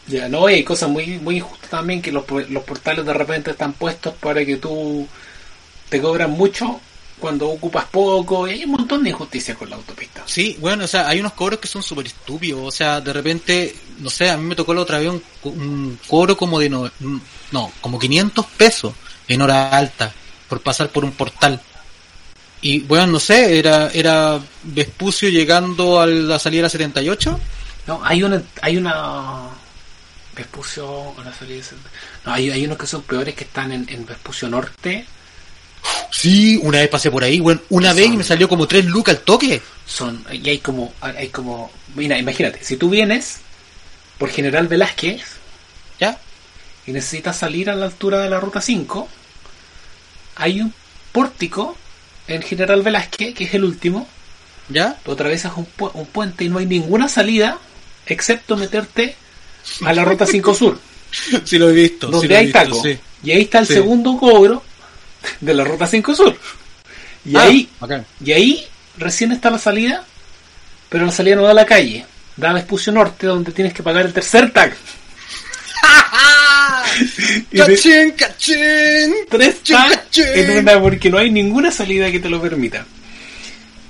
Ya, 0.07 0.29
no, 0.29 0.47
hay 0.47 0.63
cosas 0.63 0.89
muy, 0.89 1.19
muy 1.19 1.39
injustas 1.39 1.71
también 1.71 2.01
que 2.01 2.13
los, 2.13 2.25
los 2.49 2.63
portales 2.63 3.05
de 3.05 3.13
repente 3.13 3.51
están 3.51 3.73
puestos 3.73 4.15
para 4.15 4.45
que 4.45 4.57
tú 4.57 5.09
te 5.89 6.01
cobran 6.01 6.31
mucho 6.31 6.81
cuando 7.19 7.49
ocupas 7.49 7.87
poco 7.87 8.47
y 8.47 8.53
hay 8.53 8.65
un 8.65 8.73
montón 8.73 9.03
de 9.03 9.11
injusticias 9.11 9.57
con 9.57 9.71
la 9.71 9.77
autopista. 9.77 10.23
Sí, 10.27 10.57
bueno, 10.61 10.85
o 10.85 10.87
sea, 10.87 11.09
hay 11.09 11.21
unos 11.21 11.33
cobros 11.33 11.59
que 11.61 11.69
son 11.69 11.83
súper 11.83 12.07
estúpidos. 12.07 12.61
O 12.63 12.71
sea, 12.71 13.01
de 13.01 13.13
repente, 13.13 13.75
no 13.99 14.11
sé, 14.11 14.29
a 14.31 14.37
mí 14.37 14.45
me 14.45 14.55
tocó 14.55 14.75
la 14.75 14.83
otra 14.83 14.99
vez 14.99 15.09
un, 15.09 15.23
un 15.45 15.99
cobro 16.07 16.37
como 16.37 16.59
de, 16.59 16.69
no, 16.69 16.91
no, 17.53 17.73
como 17.81 17.99
500 17.99 18.45
pesos 18.57 18.93
en 19.29 19.41
hora 19.43 19.71
alta 19.71 20.13
por 20.49 20.61
pasar 20.61 20.91
por 20.91 21.05
un 21.05 21.13
portal. 21.13 21.61
Y 22.61 22.81
bueno, 22.81 23.07
no 23.07 23.21
sé, 23.21 23.59
era, 23.59 23.91
era 23.93 24.41
Vespucio 24.63 25.29
llegando 25.29 26.01
a 26.01 26.07
la 26.07 26.39
salida 26.39 26.61
de 26.61 26.63
la 26.65 26.71
78. 26.71 27.41
No, 27.87 28.01
hay 28.05 28.23
una, 28.23 28.43
hay 28.63 28.77
una 28.77 29.43
Vespucio, 30.35 31.15
la 31.25 31.33
salida 31.33 31.59
de- 31.59 31.77
no, 32.27 32.33
hay, 32.33 32.51
hay 32.51 32.65
unos 32.67 32.77
que 32.79 32.87
son 32.87 33.03
peores 33.03 33.35
que 33.35 33.45
están 33.45 33.73
en, 33.73 33.87
en 33.89 34.05
Vespucio 34.05 34.49
Norte, 34.49 35.07
Sí, 36.11 36.59
una 36.63 36.79
vez 36.79 36.89
pasé 36.89 37.11
por 37.11 37.23
ahí, 37.25 37.41
bueno, 37.41 37.61
una 37.71 37.93
vez 37.93 38.07
y 38.07 38.17
me 38.17 38.25
salió 38.25 38.49
como 38.49 38.67
3 38.67 38.85
lucas 38.87 39.17
al 39.17 39.23
toque. 39.23 39.61
son, 39.87 40.25
y 40.33 40.49
hay 40.49 40.59
como, 40.59 40.93
hay 41.01 41.29
como, 41.29 41.71
mira, 41.95 42.19
imagínate, 42.19 42.65
si 42.65 42.77
tú 42.77 42.89
vienes 42.91 43.39
por 44.19 44.31
General 44.31 44.67
Velázquez 44.67 45.23
¿Ya? 46.01 46.19
y 46.87 46.93
necesitas 46.93 47.37
salir 47.39 47.69
a 47.71 47.75
la 47.75 47.87
altura 47.87 48.21
de 48.21 48.31
la 48.31 48.41
ruta 48.41 48.61
5, 48.61 49.09
hay 50.37 50.61
un 50.61 50.73
pórtico 51.13 51.77
en 52.29 52.43
General 52.43 52.83
Velázquez, 52.83 53.35
que 53.35 53.45
es 53.45 53.55
el 53.55 53.65
último, 53.65 54.07
¿Ya? 54.69 54.99
tú 55.05 55.13
atravesas 55.13 55.53
un, 55.57 55.67
pu- 55.77 55.91
un 55.95 56.07
puente 56.07 56.45
y 56.45 56.49
no 56.49 56.59
hay 56.59 56.67
ninguna 56.67 57.09
salida 57.09 57.59
excepto 58.07 58.57
meterte 58.57 59.15
a 59.85 59.93
la 59.93 60.05
ruta 60.05 60.27
5 60.27 60.55
Sur, 60.55 60.79
Sí 61.45 61.59
lo 61.59 61.71
he 61.71 61.73
visto. 61.73 62.07
sí 62.07 62.13
donde 62.13 62.29
lo 62.29 62.35
he 62.35 62.39
hay 62.39 62.45
visto, 62.47 62.59
taco. 62.61 62.83
sí. 62.83 62.99
Y 63.23 63.31
ahí 63.33 63.43
está 63.43 63.59
el 63.61 63.67
Sí. 63.67 63.75
segundo 63.75 64.17
cobro 64.17 64.63
de 65.41 65.55
la 65.55 65.65
ruta 65.65 65.87
5 65.87 66.15
Sur. 66.15 66.39
Y 67.25 67.37
Ah, 67.37 67.43
ahí, 67.43 67.69
y 68.25 68.33
ahí 68.33 68.67
recién 68.99 69.33
está 69.33 69.51
la 69.51 69.59
salida, 69.59 70.05
pero 70.89 71.07
la 71.07 71.13
salida 71.13 71.37
no 71.37 71.43
da 71.43 71.51
a 71.51 71.55
la 71.55 71.67
calle, 71.67 72.07
da 72.37 72.51
a 72.51 72.55
Vespucio 72.55 72.93
Norte, 72.93 73.27
donde 73.27 73.53
tienes 73.53 73.73
que 73.75 73.83
pagar 73.83 74.07
el 74.07 74.13
tercer 74.13 74.53
tag. 74.53 74.75
¡Cachín, 77.57 78.13
cachín! 78.13 79.15
tres 79.29 79.57
Cachín, 79.57 79.77
tags 79.77 79.97
cachín. 79.97 80.25
en 80.35 80.59
una, 80.59 80.81
porque 80.81 81.11
no 81.11 81.19
hay 81.19 81.31
ninguna 81.31 81.71
salida 81.71 82.11
que 82.11 82.21
te 82.21 82.29
lo 82.31 82.41
permita. 82.41 82.85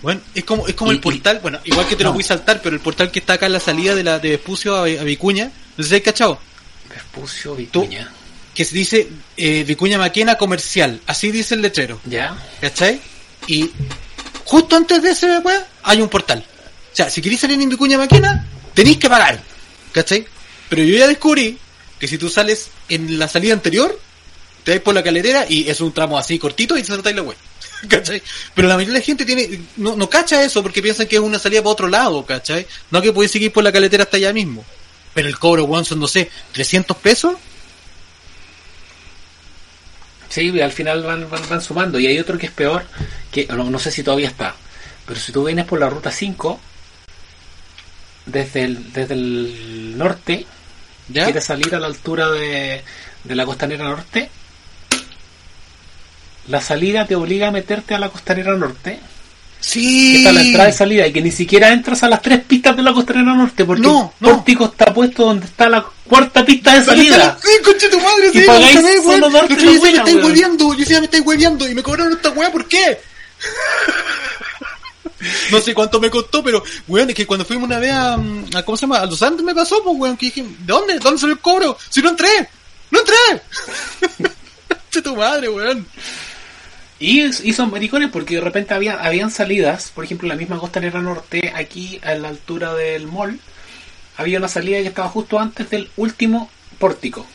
Bueno, 0.03 0.21
es 0.35 0.45
como, 0.45 0.67
es 0.67 0.75
como 0.75 0.93
Y- 0.93 0.97
el 0.97 1.01
portal, 1.01 1.39
bueno, 1.43 1.59
igual 1.65 1.87
que 1.89 1.97
te 1.97 2.05
lo 2.05 2.13
voy 2.13 2.23
a 2.23 2.27
saltar, 2.27 2.61
pero 2.63 2.75
el 2.77 2.81
portal 2.83 3.11
que 3.11 3.19
está 3.21 3.35
acá 3.35 3.47
en 3.47 3.53
la 3.53 3.61
salida 3.61 3.95
de 3.95 4.03
la 4.05 4.19
de 4.19 4.31
Vespucio 4.31 4.77
a, 4.77 4.83
a 4.83 5.05
Vicuña, 5.05 5.51
no 5.77 5.83
sé 5.83 5.89
si 5.89 5.95
hay 5.97 6.01
cachado, 6.01 6.39
Vespucio 6.89 7.55
Vicuña. 7.57 8.11
Que 8.57 8.65
se 8.65 8.75
dice 8.75 9.09
eh, 9.37 9.65
Vicuña 9.65 9.99
Maquena 9.99 10.37
Comercial, 10.39 10.99
así 11.07 11.31
dice 11.31 11.55
el 11.55 11.61
letrero, 11.61 12.01
¿Ya? 12.07 12.35
¿cachai? 12.59 12.99
Y 13.47 13.71
justo 14.47 14.77
antes 14.77 15.03
de 15.03 15.11
ese 15.11 15.39
weá 15.41 15.67
hay 15.83 16.01
un 16.01 16.09
portal. 16.09 16.43
O 16.91 16.97
sea, 16.97 17.11
si 17.11 17.21
queréis 17.21 17.43
salir 17.43 17.61
en 17.61 17.69
Vicuña 17.69 17.99
Maquena, 17.99 18.49
tenéis 18.73 18.97
que 18.97 19.11
pagar, 19.11 19.43
¿cachai? 19.93 20.27
Pero 20.71 20.83
yo 20.83 20.97
ya 20.97 21.07
descubrí 21.07 21.59
que 21.99 22.09
si 22.09 22.17
tú 22.17 22.31
sales 22.31 22.71
en 22.89 23.19
la 23.19 23.29
salida 23.29 23.53
anterior, 23.53 24.01
te 24.65 24.71
vais 24.71 24.81
por 24.81 24.95
la 24.95 25.03
caletera 25.03 25.45
y 25.47 25.69
es 25.69 25.83
un 25.83 25.93
tramo 25.93 26.17
así 26.17 26.39
cortito 26.39 26.79
y 26.79 26.81
te 26.81 26.89
saltáis 26.89 27.15
la 27.15 27.23
web. 27.23 27.37
¿Cachai? 27.89 28.23
Pero 28.55 28.69
la 28.69 28.77
mayoría 28.77 28.95
de 28.95 29.01
la 29.01 29.05
gente 29.05 29.27
tiene, 29.27 29.61
no, 29.77 29.97
no 29.97 30.09
cacha 30.09 30.43
eso 30.43 30.63
porque 30.63 30.81
piensan 30.81 31.07
que 31.07 31.17
es 31.17 31.23
una 31.23 31.39
salida 31.39 31.61
para 31.61 31.73
otro 31.73 31.89
lado, 31.89 32.25
¿cachai? 32.25 32.67
No 32.91 33.03
que 33.03 33.13
puedes 33.13 33.31
seguir 33.31 33.53
por 33.53 33.63
la 33.63 33.71
caletera 33.71 34.05
hasta 34.05 34.17
allá 34.17 34.33
mismo. 34.33 34.65
Pero 35.13 35.29
el 35.29 35.39
cobro, 35.39 35.65
weón, 35.65 35.85
son, 35.85 36.01
no 36.01 36.09
sé, 36.09 36.31
300 36.53 36.97
pesos. 36.97 37.35
Sí, 40.29 40.61
al 40.61 40.73
final 40.73 41.03
van, 41.03 41.29
van, 41.31 41.49
van 41.49 41.61
sumando. 41.61 41.99
Y 41.99 42.07
hay 42.07 42.19
otro 42.19 42.39
que 42.39 42.47
es 42.47 42.53
peor, 42.53 42.85
que 43.31 43.47
no, 43.47 43.65
no 43.71 43.79
sé 43.79 43.91
si 43.91 44.03
todavía 44.03 44.29
está. 44.29 44.55
Pero 45.07 45.21
si 45.21 45.33
tú 45.33 45.45
vienes 45.45 45.65
por 45.67 45.79
la 45.79 45.89
ruta 45.89 46.11
5, 46.11 46.61
desde 48.27 48.65
el, 48.65 48.93
desde 48.93 49.15
el 49.15 49.97
norte, 49.97 50.47
¿Ya? 51.09 51.25
quieres 51.25 51.45
salir 51.45 51.75
a 51.75 51.79
la 51.79 51.87
altura 51.87 52.31
de, 52.31 52.83
de 53.25 53.35
la 53.35 53.47
costanera 53.47 53.85
norte, 53.85 54.29
la 56.49 56.61
salida 56.61 57.07
te 57.07 57.17
obliga 57.17 57.49
a 57.49 57.53
meterte 57.53 57.95
a 57.95 57.99
la 57.99 58.09
costanera 58.09 58.55
norte, 58.55 59.01
que 59.61 59.69
Sí. 59.69 60.17
está 60.19 60.33
la 60.33 60.43
entrada 60.43 60.69
y 60.69 60.73
salida, 60.73 61.07
y 61.07 61.13
que 61.13 61.23
ni 61.23 61.33
siquiera 61.33 61.73
entras 61.73 62.03
a 62.03 62.09
las 62.09 62.23
tres 62.23 62.41
pistas 62.45 62.77
de 62.77 62.83
la 62.83 62.93
costanera 62.93 63.35
norte, 63.35 63.65
porque 63.65 63.83
No, 63.83 64.13
el 64.21 64.29
no. 64.29 64.37
pórtico 64.37 64.67
está 64.67 64.93
puesto 64.95 65.25
donde 65.25 65.47
está 65.47 65.69
la 65.69 65.85
cuarta 66.07 66.45
pista 66.45 66.75
de 66.79 66.85
salida. 66.85 67.37
Sí, 67.43 67.51
conche 67.65 67.89
tu 67.89 67.99
madre, 68.01 68.31
sí, 68.33 68.43
pagáis 68.47 68.81
solo 69.03 69.31
darte 69.31 69.57
yo 69.57 69.73
decía, 69.73 69.91
me 69.91 69.97
estáis 69.99 70.25
hueveando, 70.25 70.73
yo 70.73 70.79
decía, 70.79 70.99
me 71.01 71.07
estáis 71.07 71.27
hueveando 71.27 71.69
y 71.69 71.75
me 71.75 71.83
cobraron 71.83 72.13
esta 72.13 72.31
weá, 72.31 72.53
¿por 72.53 72.67
qué? 72.69 73.01
No 75.51 75.61
sé 75.61 75.75
cuánto 75.75 75.99
me 75.99 76.11
costó, 76.11 76.43
pero, 76.45 76.63
weón, 76.87 77.09
es 77.09 77.17
que 77.17 77.27
cuando 77.27 77.45
fuimos 77.45 77.65
una 77.67 77.79
vez 77.79 77.91
a, 77.93 78.17
mm, 78.19 78.51
a 78.55 78.63
¿cómo 78.63 78.77
se 78.77 78.83
llama? 78.83 78.99
A 79.01 79.07
Los 79.07 79.23
Andes 79.23 79.45
me 79.45 79.55
pasó, 79.55 79.83
pues, 79.83 79.97
weón, 79.99 80.17
que 80.17 80.27
dije, 80.27 80.43
¿de 80.43 80.49
dónde? 80.67 80.93
¿De 80.95 80.99
dónde 81.01 81.19
salió 81.19 81.35
el 81.35 81.41
cobro? 81.41 81.77
Si 81.89 82.03
no 82.03 82.11
entré, 82.11 82.29
no 82.91 83.01
entré. 83.01 84.29
Tu 85.03 85.15
madre, 85.17 85.49
weón. 85.51 85.87
Y, 86.99 87.31
son 87.53 87.71
maricones 87.71 88.11
porque 88.11 88.37
de 88.37 88.41
repente 88.41 88.73
había, 88.73 89.03
habían 89.03 89.31
salidas, 89.31 89.91
por 89.95 90.05
ejemplo, 90.05 90.27
en 90.27 90.31
la 90.31 90.37
misma 90.37 90.59
costanera 90.59 91.01
norte, 91.01 91.53
aquí 91.55 92.01
a 92.03 92.15
la 92.15 92.29
altura 92.29 92.73
del 92.75 93.07
mall, 93.07 93.39
había 94.17 94.39
una 94.39 94.49
salida 94.49 94.79
que 94.79 94.89
estaba 94.89 95.09
justo 95.09 95.39
antes 95.39 95.69
del 95.69 95.91
último 95.97 96.51
pórtico. 96.79 97.27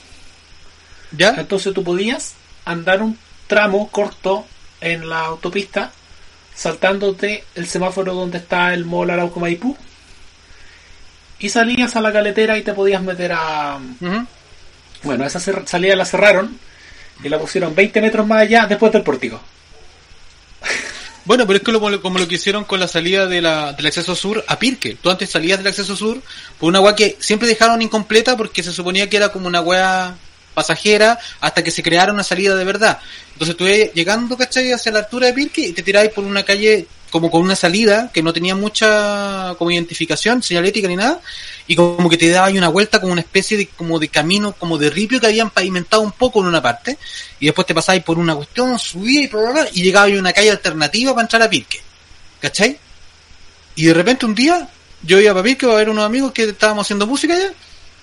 ¿Ya? 1.11 1.35
Entonces 1.37 1.73
tú 1.73 1.83
podías 1.83 2.33
andar 2.65 3.03
un 3.03 3.17
tramo 3.47 3.89
corto 3.89 4.45
en 4.79 5.07
la 5.09 5.19
autopista, 5.19 5.91
saltándote 6.55 7.43
el 7.53 7.67
semáforo 7.67 8.15
donde 8.15 8.39
está 8.39 8.73
el 8.73 8.85
mall 8.85 9.11
Arauco 9.11 9.39
Maipú, 9.39 9.77
y 11.37 11.49
salías 11.49 11.95
a 11.95 12.01
la 12.01 12.13
caletera 12.13 12.57
y 12.57 12.63
te 12.63 12.73
podías 12.73 13.01
meter 13.01 13.33
a... 13.33 13.79
Bueno, 15.03 15.25
esa 15.25 15.39
salida 15.39 15.95
la 15.95 16.05
cerraron 16.05 16.59
y 17.23 17.29
la 17.29 17.39
pusieron 17.39 17.73
20 17.75 18.01
metros 18.01 18.25
más 18.27 18.41
allá 18.41 18.65
después 18.67 18.91
del 18.91 19.03
pórtico. 19.03 19.39
Bueno, 21.23 21.45
pero 21.45 21.57
es 21.57 21.63
que 21.63 21.71
lo- 21.71 22.01
como 22.01 22.17
lo 22.19 22.27
que 22.27 22.35
hicieron 22.35 22.63
con 22.65 22.79
la 22.79 22.87
salida 22.87 23.27
de 23.27 23.41
la, 23.41 23.73
del 23.73 23.85
acceso 23.85 24.15
sur 24.15 24.43
a 24.47 24.57
Pirque. 24.57 24.97
Tú 25.01 25.09
antes 25.09 25.29
salías 25.29 25.59
del 25.59 25.67
acceso 25.67 25.95
sur 25.95 26.19
por 26.59 26.69
una 26.69 26.81
weá 26.81 26.95
que 26.95 27.15
siempre 27.19 27.47
dejaron 27.47 27.81
incompleta 27.81 28.35
porque 28.35 28.63
se 28.63 28.71
suponía 28.73 29.07
que 29.09 29.17
era 29.17 29.29
como 29.29 29.47
una 29.47 29.61
weá 29.61 30.15
pasajera 30.55 31.19
hasta 31.39 31.63
que 31.63 31.71
se 31.71 31.83
creara 31.83 32.11
una 32.11 32.23
salida 32.23 32.55
de 32.55 32.65
verdad. 32.65 32.99
Entonces 33.33 33.55
tú 33.55 33.65
llegando, 33.67 34.35
¿cachai? 34.35 34.71
Hacia 34.71 34.91
la 34.91 34.99
altura 34.99 35.27
de 35.27 35.33
Pirque 35.33 35.61
y 35.61 35.73
te 35.73 35.83
tiráis 35.83 36.09
por 36.11 36.23
una 36.23 36.43
calle 36.43 36.87
como 37.11 37.29
con 37.29 37.41
una 37.41 37.55
salida 37.55 38.09
que 38.11 38.23
no 38.23 38.33
tenía 38.33 38.55
mucha 38.55 39.53
como 39.59 39.69
identificación, 39.69 40.41
señalética 40.41 40.87
ni 40.87 40.95
nada, 40.95 41.21
y 41.67 41.75
como 41.75 42.09
que 42.09 42.17
te 42.17 42.29
daba 42.29 42.47
ahí 42.47 42.57
una 42.57 42.69
vuelta 42.69 42.99
como 42.99 43.11
una 43.11 43.21
especie 43.21 43.57
de 43.57 43.67
como 43.67 43.99
de 43.99 44.07
camino, 44.07 44.53
como 44.53 44.77
de 44.77 44.89
ripio 44.89 45.19
que 45.19 45.27
habían 45.27 45.49
pavimentado 45.49 46.01
un 46.01 46.13
poco 46.13 46.39
en 46.39 46.47
una 46.47 46.61
parte, 46.61 46.97
y 47.39 47.45
después 47.45 47.67
te 47.67 47.75
pasáis 47.75 48.01
por 48.01 48.17
una 48.17 48.33
cuestión, 48.33 48.79
subíais 48.79 49.29
y, 49.29 49.35
bla, 49.35 49.67
y 49.73 49.83
llegabais 49.83 50.15
a 50.15 50.19
una 50.19 50.33
calle 50.33 50.51
alternativa 50.51 51.13
para 51.13 51.23
entrar 51.23 51.41
a 51.43 51.49
Pirque. 51.49 51.81
¿Cachai? 52.39 52.79
Y 53.75 53.85
de 53.85 53.93
repente 53.93 54.25
un 54.25 54.33
día 54.33 54.67
yo 55.03 55.19
iba 55.19 55.33
para 55.33 55.43
Pirque 55.43 55.65
a 55.65 55.75
ver 55.75 55.89
unos 55.89 56.05
amigos 56.05 56.31
que 56.31 56.43
estábamos 56.43 56.87
haciendo 56.87 57.05
música 57.05 57.35
allá, 57.35 57.53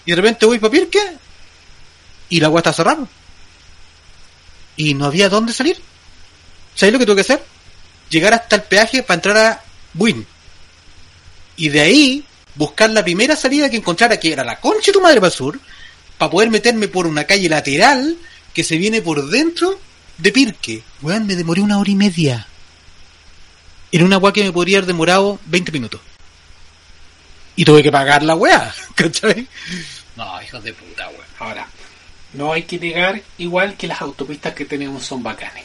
y 0.04 0.10
de 0.10 0.16
repente 0.16 0.46
voy 0.46 0.58
para 0.58 0.70
Pirque 0.70 1.00
y 2.28 2.40
la 2.40 2.50
weá 2.50 2.60
está 2.60 2.72
cerrada. 2.72 3.06
Y 4.76 4.94
no 4.94 5.06
había 5.06 5.28
dónde 5.28 5.52
salir. 5.52 5.76
¿Sabes 6.74 6.92
lo 6.92 6.98
que 6.98 7.06
tuve 7.06 7.16
que 7.16 7.22
hacer? 7.22 7.42
Llegar 8.10 8.34
hasta 8.34 8.56
el 8.56 8.62
peaje 8.62 9.02
para 9.02 9.16
entrar 9.16 9.36
a 9.36 9.62
Win. 9.94 10.26
Y 11.56 11.68
de 11.68 11.80
ahí 11.80 12.24
buscar 12.54 12.90
la 12.90 13.04
primera 13.04 13.36
salida 13.36 13.70
que 13.70 13.76
encontrara, 13.76 14.18
que 14.18 14.32
era 14.32 14.44
la 14.44 14.60
concha 14.60 14.86
de 14.86 14.92
tu 14.92 15.00
madre 15.00 15.20
para 15.20 15.30
sur, 15.30 15.58
para 16.16 16.30
poder 16.30 16.50
meterme 16.50 16.88
por 16.88 17.06
una 17.06 17.24
calle 17.24 17.48
lateral 17.48 18.16
que 18.52 18.64
se 18.64 18.76
viene 18.76 19.02
por 19.02 19.28
dentro 19.28 19.78
de 20.18 20.32
Pirque. 20.32 20.82
Weón, 21.00 21.26
me 21.26 21.36
demoré 21.36 21.60
una 21.60 21.78
hora 21.78 21.90
y 21.90 21.94
media. 21.94 22.46
En 23.92 24.02
una 24.02 24.18
weá 24.18 24.32
que 24.32 24.44
me 24.44 24.52
podría 24.52 24.78
haber 24.78 24.86
demorado 24.86 25.38
20 25.46 25.72
minutos. 25.72 26.00
Y 27.56 27.64
tuve 27.64 27.82
que 27.82 27.92
pagar 27.92 28.22
la 28.22 28.34
weá. 28.34 28.74
No, 30.16 30.42
hijos 30.42 30.64
de 30.64 30.72
puta, 30.72 31.08
weón. 31.10 31.24
Ahora, 31.38 31.68
no 32.32 32.52
hay 32.52 32.64
que 32.64 32.76
negar 32.80 33.22
igual 33.38 33.76
que 33.76 33.86
las 33.86 34.02
autopistas 34.02 34.52
que 34.52 34.64
tenemos 34.64 35.04
son 35.04 35.22
bacanes. 35.22 35.64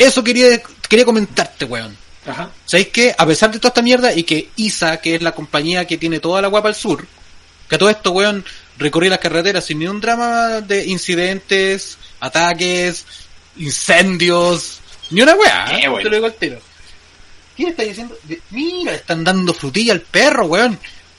Eso 0.00 0.24
quería, 0.24 0.62
quería 0.88 1.04
comentarte, 1.04 1.66
weón. 1.66 1.94
Ajá. 2.26 2.50
¿Sabéis 2.64 2.88
que 2.88 3.14
a 3.16 3.26
pesar 3.26 3.50
de 3.50 3.58
toda 3.58 3.68
esta 3.68 3.82
mierda 3.82 4.14
y 4.14 4.22
que 4.22 4.48
ISA, 4.56 4.98
que 4.98 5.16
es 5.16 5.22
la 5.22 5.32
compañía 5.32 5.86
que 5.86 5.98
tiene 5.98 6.20
toda 6.20 6.40
la 6.40 6.48
guapa 6.48 6.68
al 6.68 6.74
sur, 6.74 7.06
que 7.68 7.74
a 7.74 7.78
todo 7.78 7.90
esto, 7.90 8.12
weón, 8.12 8.44
recorrí 8.78 9.10
las 9.10 9.18
carreteras 9.18 9.64
sin 9.64 9.78
ningún 9.78 10.00
drama 10.00 10.62
de 10.62 10.86
incidentes, 10.86 11.98
ataques, 12.18 13.04
incendios, 13.58 14.80
ni 15.10 15.20
una 15.20 15.34
weá, 15.34 15.78
¿eh? 15.78 15.88
bueno. 15.88 16.02
te 16.02 16.08
lo 16.08 16.16
digo 16.16 16.26
al 16.26 16.34
tiro. 16.34 16.58
¿Quién 17.54 17.68
está 17.68 17.82
diciendo? 17.82 18.16
Mira, 18.50 18.94
están 18.94 19.22
dando 19.22 19.52
frutilla 19.52 19.92
al 19.92 20.00
perro, 20.00 20.46
weón. 20.46 20.78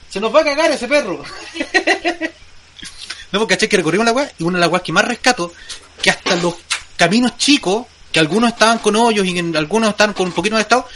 Se 0.10 0.20
nos 0.20 0.34
va 0.34 0.42
a 0.42 0.46
cagar 0.46 0.72
ese 0.72 0.88
perro. 0.88 1.24
no, 3.32 3.40
porque 3.40 3.54
caché 3.54 3.70
que 3.70 3.78
recorrimos 3.78 4.08
la 4.08 4.12
weá 4.12 4.32
y 4.40 4.44
una 4.44 4.58
de 4.58 4.62
las 4.62 4.72
weas 4.72 4.82
que 4.82 4.92
más 4.92 5.06
rescato, 5.06 5.54
que 6.02 6.10
hasta 6.10 6.36
los 6.38 6.56
caminos 6.98 7.38
chicos, 7.38 7.86
que 8.12 8.20
algunos 8.20 8.52
estaban 8.52 8.80
con 8.80 8.96
hoyos 8.96 9.26
y 9.26 9.38
en 9.38 9.56
algunos 9.56 9.90
estaban 9.90 10.14
con 10.14 10.28
un 10.28 10.34
poquito 10.34 10.56
de 10.56 10.62
estado, 10.62 10.88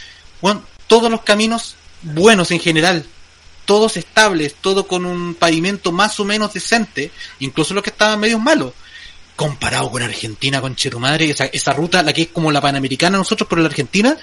weón, 0.42 0.64
todos 0.88 1.10
los 1.10 1.22
caminos 1.22 1.76
buenos 2.02 2.52
en 2.52 2.60
general, 2.60 3.06
todos 3.66 3.98
estables, 3.98 4.56
todo 4.62 4.88
con 4.88 5.06
un 5.06 5.36
pavimento 5.36 5.92
más 5.92 6.20
o 6.20 6.26
menos 6.26 6.54
decente, 6.54 7.12
incluso 7.40 7.74
los 7.74 7.84
que 7.84 7.90
estaban 7.90 8.20
medios 8.20 8.42
malos. 8.42 8.74
Comparado 9.36 9.92
con 9.92 10.02
Argentina, 10.02 10.62
con 10.62 10.76
Chetumadre, 10.76 11.30
esa, 11.30 11.46
esa 11.46 11.74
ruta, 11.74 12.02
la 12.04 12.14
que 12.14 12.24
es 12.24 12.28
como 12.30 12.54
la 12.54 12.62
panamericana 12.62 13.18
nosotros 13.18 13.50
por 13.50 13.60
la 13.60 13.66
Argentina, 13.66 14.16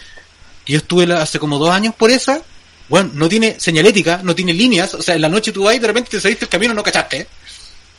yo 0.64 0.78
estuve 0.78 1.12
hace 1.12 1.38
como 1.38 1.58
dos 1.58 1.70
años 1.70 1.94
por 1.94 2.10
esa, 2.10 2.40
bueno, 2.88 3.10
no 3.14 3.28
tiene 3.28 3.58
señalética, 3.60 4.20
no 4.22 4.34
tiene 4.34 4.54
líneas, 4.54 4.94
o 4.94 5.02
sea, 5.02 5.14
en 5.14 5.20
la 5.20 5.28
noche 5.28 5.52
tú 5.52 5.64
vas 5.64 5.74
y 5.74 5.78
de 5.78 5.86
repente 5.86 6.10
te 6.10 6.20
saliste 6.20 6.46
el 6.46 6.48
camino 6.48 6.72
no 6.72 6.82
cachaste, 6.82 7.26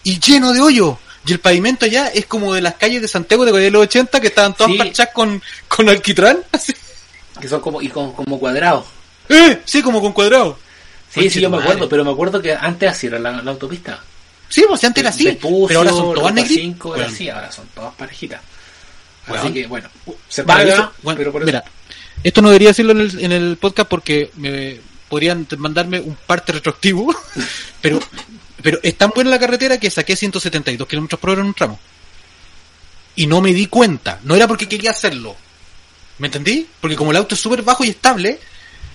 y 0.03 0.19
lleno 0.19 0.53
de 0.53 0.61
hoyo. 0.61 0.97
Y 1.25 1.31
el 1.33 1.39
pavimento 1.39 1.85
allá 1.85 2.07
es 2.07 2.25
como 2.25 2.53
de 2.53 2.61
las 2.61 2.75
calles 2.75 3.01
de 3.01 3.07
Santiago 3.07 3.45
de 3.45 3.71
los 3.71 3.83
80 3.83 4.19
que 4.19 4.27
estaban 4.27 4.53
todas 4.55 4.71
Sí. 4.73 4.77
parchadas 4.77 5.13
con, 5.13 5.41
con 5.67 5.89
alquitrán, 5.89 6.39
así. 6.51 6.73
Que 7.39 7.47
son 7.47 7.61
como, 7.61 7.81
y 7.81 7.87
con- 7.89 8.13
como 8.13 8.39
cuadrados. 8.39 8.85
¡Eh! 9.29 9.61
Sí, 9.65 9.81
como 9.81 10.01
con 10.01 10.11
cuadrado. 10.13 10.59
Sí, 11.13 11.29
sí, 11.29 11.39
yo 11.41 11.49
me 11.49 11.57
acuerdo, 11.57 11.87
pero 11.87 12.03
me 12.03 12.11
acuerdo 12.11 12.41
que 12.41 12.53
antes 12.53 12.89
así 12.89 13.07
era 13.07 13.19
la, 13.19 13.41
la 13.41 13.51
autopista. 13.51 13.99
Sí, 14.49 14.65
pues 14.67 14.83
antes 14.83 15.01
era 15.01 15.09
así, 15.11 15.37
pero 15.67 15.79
ahora 15.79 15.91
son 15.91 16.13
todas 16.13 16.33
negritas. 16.33 16.61
5 16.63 16.95
era 16.95 17.03
Bueno. 17.05 17.13
así, 17.15 17.29
ahora 17.29 17.51
son 17.51 17.67
todas 17.73 17.93
parejitas. 17.95 18.41
Así 19.27 19.53
que, 19.53 19.67
bueno, 19.67 19.89
se 20.27 20.43
paga, 20.43 20.91
bueno, 21.01 21.17
pero 21.17 21.31
por 21.31 21.41
eso... 21.43 21.45
mira, 21.45 21.63
esto 22.23 22.41
no 22.41 22.49
debería 22.49 22.69
decirlo 22.69 22.91
en 22.91 22.99
el, 23.01 23.19
en 23.23 23.31
el 23.31 23.57
podcast 23.57 23.87
porque 23.89 24.31
me 24.35 24.79
podrían 25.07 25.47
mandarme 25.57 25.99
un 26.01 26.15
parte 26.27 26.51
retroactivo, 26.51 27.15
pero 27.81 27.99
pero 28.63 28.79
es 28.81 28.97
tan 28.97 29.11
buena 29.13 29.29
la 29.29 29.39
carretera 29.39 29.77
que 29.77 29.91
saqué 29.91 30.15
172 30.15 30.87
kilómetros 30.87 31.19
por 31.19 31.31
hora 31.31 31.41
en 31.41 31.47
un 31.47 31.53
tramo. 31.53 31.79
Y 33.15 33.27
no 33.27 33.41
me 33.41 33.53
di 33.53 33.67
cuenta, 33.67 34.19
no 34.23 34.35
era 34.35 34.47
porque 34.47 34.67
quería 34.67 34.91
hacerlo. 34.91 35.35
¿Me 36.17 36.27
entendí? 36.27 36.65
Porque 36.79 36.95
como 36.95 37.11
el 37.11 37.17
auto 37.17 37.35
es 37.35 37.41
súper 37.41 37.61
bajo 37.61 37.83
y 37.83 37.89
estable, 37.89 38.39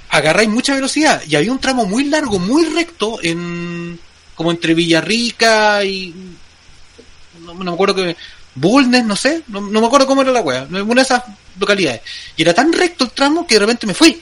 agarráis 0.08 0.48
mucha 0.48 0.74
velocidad. 0.74 1.22
Y 1.28 1.36
había 1.36 1.52
un 1.52 1.60
tramo 1.60 1.84
muy 1.84 2.04
largo, 2.04 2.38
muy 2.38 2.64
recto, 2.64 3.18
en 3.22 4.00
como 4.34 4.50
entre 4.50 4.74
Villarrica 4.74 5.84
y... 5.84 6.14
No, 7.44 7.54
me 7.54 7.70
acuerdo 7.70 7.94
que... 7.94 8.16
Bulnes, 8.54 9.04
no 9.04 9.14
sé, 9.14 9.42
no, 9.48 9.60
no 9.60 9.80
me 9.80 9.86
acuerdo 9.86 10.06
cómo 10.06 10.22
era 10.22 10.32
la 10.32 10.40
wea, 10.40 10.66
una 10.68 10.82
de 10.82 11.02
esas 11.02 11.22
localidades. 11.60 12.00
Y 12.36 12.42
era 12.42 12.52
tan 12.52 12.72
recto 12.72 13.04
el 13.04 13.10
tramo 13.10 13.46
que 13.46 13.54
de 13.54 13.60
repente 13.60 13.86
me 13.86 13.94
fui. 13.94 14.20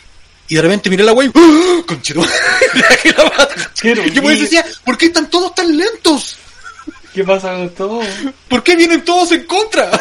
Y 0.49 0.55
de 0.55 0.63
repente 0.63 0.91
miré 0.91 1.05
la 1.05 1.13
wea 1.13 1.27
y 1.27 1.31
¡Oh! 1.35 1.85
Pues 1.87 2.11
y- 3.83 4.41
decía, 4.41 4.65
¿por 4.85 4.97
qué 4.97 5.07
están 5.07 5.29
todos 5.29 5.55
tan 5.55 5.77
lentos? 5.77 6.37
¿Qué 7.15 7.25
pasa 7.25 7.55
con 7.55 7.71
todo? 7.71 8.01
¿Por 8.49 8.63
qué 8.63 8.77
vienen 8.77 9.05
todos 9.05 9.33
en 9.33 9.45
contra? 9.45 9.91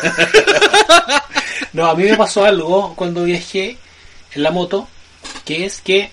No, 1.73 1.87
a 1.87 1.95
mí 1.95 2.03
me 2.03 2.15
pasó 2.15 2.45
algo 2.45 2.93
cuando 2.95 3.25
viajé 3.25 3.77
en 4.33 4.43
la 4.43 4.51
moto, 4.51 4.87
que 5.43 5.65
es 5.65 5.81
que, 5.81 6.09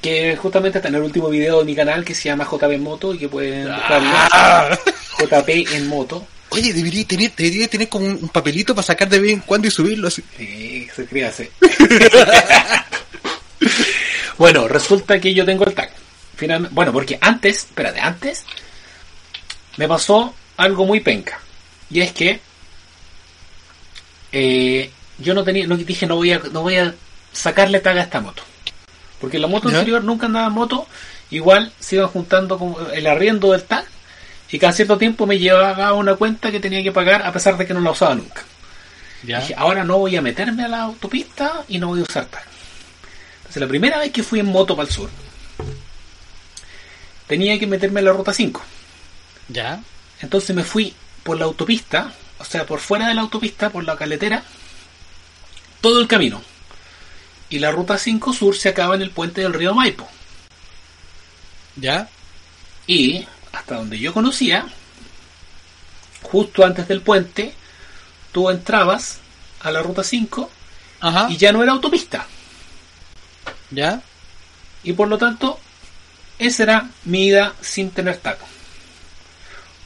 que 0.00 0.36
justamente 0.36 0.78
está 0.78 0.88
en 0.88 0.94
el 0.94 1.02
último 1.02 1.28
video 1.28 1.58
de 1.58 1.66
mi 1.66 1.74
canal 1.74 2.02
que 2.02 2.14
se 2.14 2.30
llama 2.30 2.48
JP 2.50 2.72
en 2.72 2.82
Moto 2.82 3.14
y 3.14 3.18
que 3.18 3.28
pueden 3.28 3.68
buscarlo. 3.68 4.08
Ah. 4.10 4.78
JP 5.18 5.48
en 5.74 5.86
Moto. 5.86 6.26
Oye, 6.48 6.72
debería 6.72 7.06
tener, 7.06 7.34
debería 7.34 7.68
tener 7.68 7.88
como 7.88 8.06
un, 8.06 8.28
papelito 8.28 8.74
para 8.74 8.86
sacar 8.86 9.08
de 9.08 9.18
vez 9.18 9.32
en 9.32 9.40
cuando 9.40 9.68
y 9.68 9.70
subirlo 9.70 10.08
así. 10.08 10.22
Sí, 10.38 10.88
se 10.94 11.24
así. 11.24 11.48
Bueno, 14.42 14.66
resulta 14.66 15.20
que 15.20 15.32
yo 15.34 15.44
tengo 15.44 15.64
el 15.64 15.72
tag. 15.72 15.92
Bueno, 16.72 16.92
porque 16.92 17.16
antes, 17.20 17.58
espérate, 17.58 18.00
antes 18.00 18.44
me 19.76 19.86
pasó 19.86 20.34
algo 20.56 20.84
muy 20.84 20.98
penca. 20.98 21.38
Y 21.88 22.00
es 22.00 22.10
que 22.10 22.40
eh, 24.32 24.90
yo 25.18 25.34
no 25.34 25.44
tenía, 25.44 25.68
no 25.68 25.76
dije 25.76 26.08
no 26.08 26.16
voy 26.16 26.32
a, 26.32 26.40
no 26.50 26.62
voy 26.62 26.74
a 26.74 26.92
sacarle 27.32 27.78
tag 27.78 27.96
a 27.98 28.02
esta 28.02 28.20
moto. 28.20 28.42
Porque 29.20 29.38
la 29.38 29.46
moto 29.46 29.70
¿Ya? 29.70 29.78
anterior 29.78 30.02
nunca 30.02 30.26
andaba 30.26 30.48
en 30.48 30.54
moto, 30.54 30.88
igual 31.30 31.72
se 31.78 31.94
iban 31.94 32.08
juntando 32.08 32.58
como 32.58 32.80
el 32.80 33.06
arriendo 33.06 33.52
del 33.52 33.62
tag 33.62 33.84
y 34.50 34.58
cada 34.58 34.72
cierto 34.72 34.98
tiempo 34.98 35.24
me 35.24 35.38
llevaba 35.38 35.92
una 35.92 36.16
cuenta 36.16 36.50
que 36.50 36.58
tenía 36.58 36.82
que 36.82 36.90
pagar 36.90 37.22
a 37.22 37.32
pesar 37.32 37.56
de 37.56 37.64
que 37.64 37.74
no 37.74 37.80
la 37.80 37.92
usaba 37.92 38.16
nunca. 38.16 38.42
Dije, 39.22 39.54
ahora 39.56 39.84
no 39.84 39.98
voy 39.98 40.16
a 40.16 40.20
meterme 40.20 40.64
a 40.64 40.68
la 40.68 40.82
autopista 40.82 41.62
y 41.68 41.78
no 41.78 41.86
voy 41.86 42.00
a 42.00 42.02
usar 42.02 42.24
tag. 42.24 42.51
La 43.54 43.66
primera 43.66 43.98
vez 43.98 44.12
que 44.12 44.22
fui 44.22 44.40
en 44.40 44.46
moto 44.46 44.76
para 44.76 44.88
el 44.88 44.94
sur, 44.94 45.10
tenía 47.26 47.58
que 47.58 47.66
meterme 47.66 48.00
en 48.00 48.06
la 48.06 48.12
ruta 48.12 48.32
5. 48.32 48.62
Ya. 49.48 49.82
Entonces 50.20 50.54
me 50.54 50.64
fui 50.64 50.94
por 51.22 51.38
la 51.38 51.44
autopista, 51.44 52.12
o 52.38 52.44
sea, 52.44 52.66
por 52.66 52.80
fuera 52.80 53.08
de 53.08 53.14
la 53.14 53.22
autopista, 53.22 53.70
por 53.70 53.84
la 53.84 53.96
caletera, 53.96 54.44
todo 55.80 56.00
el 56.00 56.08
camino. 56.08 56.42
Y 57.50 57.58
la 57.58 57.70
ruta 57.70 57.98
5 57.98 58.32
sur 58.32 58.56
se 58.56 58.70
acaba 58.70 58.94
en 58.94 59.02
el 59.02 59.10
puente 59.10 59.42
del 59.42 59.52
río 59.52 59.74
Maipo. 59.74 60.08
Ya. 61.76 62.08
Y 62.86 63.26
hasta 63.52 63.76
donde 63.76 63.98
yo 63.98 64.14
conocía, 64.14 64.66
justo 66.22 66.64
antes 66.64 66.88
del 66.88 67.02
puente, 67.02 67.54
tú 68.32 68.48
entrabas 68.48 69.18
a 69.60 69.70
la 69.70 69.82
ruta 69.82 70.02
5 70.02 70.50
Ajá. 71.00 71.28
y 71.30 71.36
ya 71.36 71.52
no 71.52 71.62
era 71.62 71.72
autopista. 71.72 72.26
Ya. 73.72 74.00
Y 74.84 74.92
por 74.92 75.08
lo 75.08 75.18
tanto, 75.18 75.58
esa 76.38 76.62
era 76.62 76.90
mi 77.04 77.26
ida 77.26 77.54
sin 77.60 77.90
tener 77.90 78.16
taco. 78.18 78.46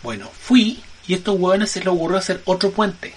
Bueno, 0.03 0.31
fui 0.39 0.83
y 1.07 1.15
estos 1.15 1.39
hueones 1.39 1.71
se 1.71 1.81
les 1.81 1.89
ocurrió 1.89 2.19
hacer 2.19 2.43
otro 2.45 2.71
puente. 2.71 3.15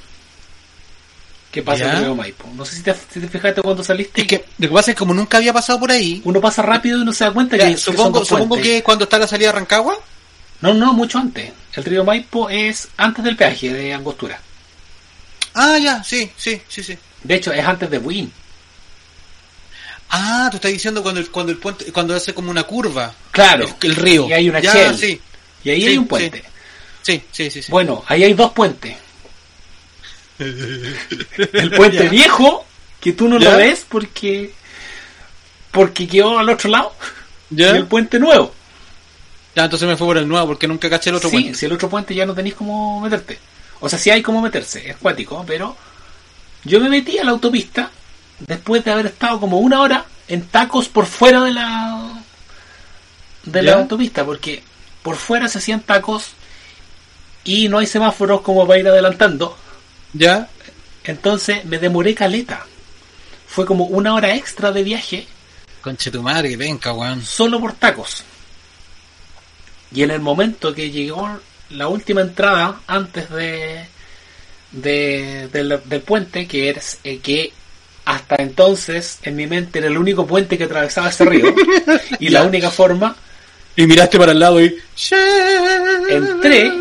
Que 1.51 1.63
pasa 1.63 1.86
en 1.86 1.89
el 1.91 2.03
río 2.03 2.15
Maipo. 2.15 2.47
No 2.55 2.63
sé 2.63 2.76
si 2.76 2.84
te, 2.84 2.93
si 2.93 3.20
te 3.20 3.28
fijaste 3.28 3.61
cuando 3.63 3.84
saliste. 3.84 4.22
Es 4.22 4.28
que 4.28 4.45
lo 4.59 4.67
que 4.67 4.74
pasa 4.74 4.91
es 4.91 4.95
que 4.95 4.99
como 4.99 5.15
nunca 5.15 5.38
había 5.38 5.51
pasado 5.51 5.80
por 5.80 5.91
ahí, 5.91 6.22
uno 6.24 6.39
pasa 6.39 6.61
rápido 6.61 7.01
y 7.01 7.05
no 7.05 7.11
se 7.11 7.24
da 7.24 7.32
cuenta 7.32 7.57
ya, 7.57 7.65
que, 7.65 7.72
que 7.72 7.78
supongo, 7.78 8.20
dos 8.20 8.28
supongo 8.28 8.49
puentes. 8.49 8.72
que 8.72 8.84
cuando 8.84 9.05
está 9.05 9.17
la 9.17 9.28
salida 9.28 9.47
de 9.47 9.53
Rancagua, 9.53 9.97
No, 10.61 10.74
no, 10.76 10.93
mucho 10.93 11.17
antes. 11.17 11.51
El 11.74 11.84
río 11.86 12.03
Maipo 12.03 12.49
es 12.49 12.89
antes 12.97 13.24
del 13.24 13.36
peaje 13.36 13.74
de 13.74 13.93
Angostura. 13.93 14.39
Ah, 15.55 15.78
ya, 15.80 16.03
sí, 16.03 16.32
sí, 16.38 16.61
sí, 16.67 16.84
sí. 16.84 16.97
De 17.24 17.36
hecho, 17.36 17.51
es 17.51 17.65
antes 17.65 17.89
de 17.89 17.97
Buin. 17.97 18.32
Ah, 20.12 20.47
tú 20.49 20.57
estás 20.57 20.72
diciendo 20.72 21.01
cuando 21.03 21.20
el, 21.22 21.30
cuando 21.30 21.51
el 21.51 21.57
puente, 21.60 21.91
cuando 21.91 22.16
hace 22.16 22.34
como 22.34 22.49
una 22.51 22.64
curva. 22.64 23.14
Claro. 23.32 23.66
El, 23.82 23.91
el 23.91 23.95
río. 23.95 24.28
Y 24.28 24.34
hay 24.34 24.49
una 24.49 24.60
ya, 24.60 24.74
shell. 24.74 24.97
sí. 24.97 25.22
Y 25.64 25.70
ahí 25.70 25.82
Sí, 25.82 25.88
hay 25.88 25.97
un 25.97 26.03
sí. 26.05 26.10
puente. 26.10 26.43
Sí, 27.01 27.24
sí, 27.32 27.51
sí, 27.51 27.62
sí. 27.64 27.72
Bueno, 27.72 28.03
ahí 28.07 28.24
hay 28.24 28.34
dos 28.34 28.51
puentes. 28.53 28.95
El 30.39 31.72
puente 31.76 32.03
Ya. 32.05 32.10
viejo, 32.10 32.66
que 32.99 33.14
tú 33.14 33.28
no 33.28 33.39
Ya. 33.39 33.51
lo 33.51 33.57
ves 33.57 33.86
porque 33.88 34.53
porque 35.72 36.07
quedó 36.07 36.39
al 36.39 36.49
otro 36.49 36.70
lado. 36.70 36.93
¿Ya? 37.51 37.72
Y 37.74 37.78
el 37.78 37.86
puente 37.88 38.20
nuevo. 38.20 38.53
Ya, 39.55 39.66
entonces 39.66 39.88
me 39.88 39.97
fue 39.97 40.07
por 40.07 40.18
el 40.18 40.28
nuevo 40.28 40.47
porque 40.47 40.68
nunca 40.68 40.89
caché 40.89 41.10
el 41.10 41.18
otro 41.18 41.30
sí, 41.30 41.36
puente. 41.36 41.53
si 41.57 41.66
el 41.66 41.74
otro 41.74 41.89
puente 41.89 42.16
ya 42.16 42.26
no 42.26 42.34
tenéis 42.34 42.55
cómo 42.55 43.01
meterte. 43.01 43.38
O 43.80 43.89
sea, 43.89 43.97
sí 43.99 44.10
hay 44.10 44.22
cómo 44.22 44.41
meterse, 44.41 44.89
es 44.89 44.97
cuático, 44.97 45.43
pero 45.47 45.76
yo 46.64 46.80
me 46.80 46.89
metí 46.89 47.18
a 47.18 47.24
la 47.24 47.32
autopista 47.32 47.89
después 48.39 48.83
de 48.83 48.91
haber 48.91 49.07
estado 49.07 49.39
como 49.39 49.59
una 49.59 49.81
hora 49.81 50.05
en 50.27 50.45
tacos 50.47 50.87
por 50.87 51.05
fuera 51.05 51.41
de 51.41 51.51
la 51.51 52.23
de 53.43 53.61
la 53.63 53.73
autopista, 53.73 54.25
porque 54.25 54.63
por 55.01 55.15
fuera 55.15 55.47
se 55.47 55.57
hacían 55.59 55.81
tacos 55.81 56.31
y 57.43 57.67
no 57.69 57.79
hay 57.79 57.87
semáforos 57.87 58.41
como 58.41 58.67
para 58.67 58.79
ir 58.79 58.87
adelantando. 58.87 59.57
¿Ya? 60.13 60.49
Entonces 61.03 61.65
me 61.65 61.77
demoré 61.79 62.13
caleta. 62.15 62.65
Fue 63.47 63.65
como 63.65 63.85
una 63.85 64.13
hora 64.13 64.35
extra 64.35 64.71
de 64.71 64.83
viaje 64.83 65.27
Conche 65.81 66.11
tu 66.11 66.21
madre, 66.21 66.55
venga, 66.57 66.91
weón. 66.93 67.23
solo 67.23 67.59
por 67.59 67.73
tacos. 67.73 68.23
Y 69.91 70.03
en 70.03 70.11
el 70.11 70.19
momento 70.19 70.73
que 70.75 70.91
llegó 70.91 71.39
la 71.71 71.87
última 71.87 72.21
entrada 72.21 72.81
antes 72.85 73.29
de, 73.29 73.85
de- 74.71 75.47
del, 75.51 75.81
del 75.85 76.01
puente, 76.01 76.47
que 76.47 76.69
es 76.69 76.99
eh, 77.03 77.19
que 77.19 77.53
hasta 78.10 78.38
entonces 78.39 79.20
en 79.22 79.36
mi 79.36 79.45
mente 79.45 79.78
era 79.78 79.88
el 79.88 79.95
único 79.95 80.26
puente 80.26 80.57
que 80.57 80.64
atravesaba 80.64 81.10
ese 81.10 81.26
río 81.26 81.53
y 82.20 82.30
la 82.30 82.43
única 82.49 82.72
forma 82.72 83.16
Y 83.76 83.86
miraste 83.86 84.18
para 84.18 84.32
el 84.32 84.39
lado 84.39 84.60
y. 84.60 84.76
entré, 86.10 86.72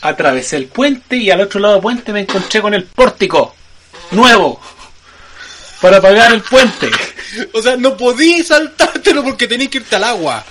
atravesé 0.00 0.56
el 0.56 0.64
puente 0.64 1.16
y 1.16 1.30
al 1.30 1.42
otro 1.42 1.60
lado 1.60 1.74
del 1.74 1.82
puente 1.82 2.10
me 2.10 2.20
encontré 2.20 2.62
con 2.62 2.72
el 2.72 2.84
pórtico 2.84 3.54
nuevo 4.12 4.58
para 5.82 6.00
pagar 6.00 6.32
el 6.32 6.40
puente. 6.40 6.88
O 7.52 7.60
sea, 7.60 7.76
no 7.76 7.94
podías 7.94 8.46
saltártelo 8.46 9.22
porque 9.22 9.46
tenías 9.46 9.68
que 9.68 9.78
irte 9.78 9.94
al 9.94 10.04
agua. 10.04 10.42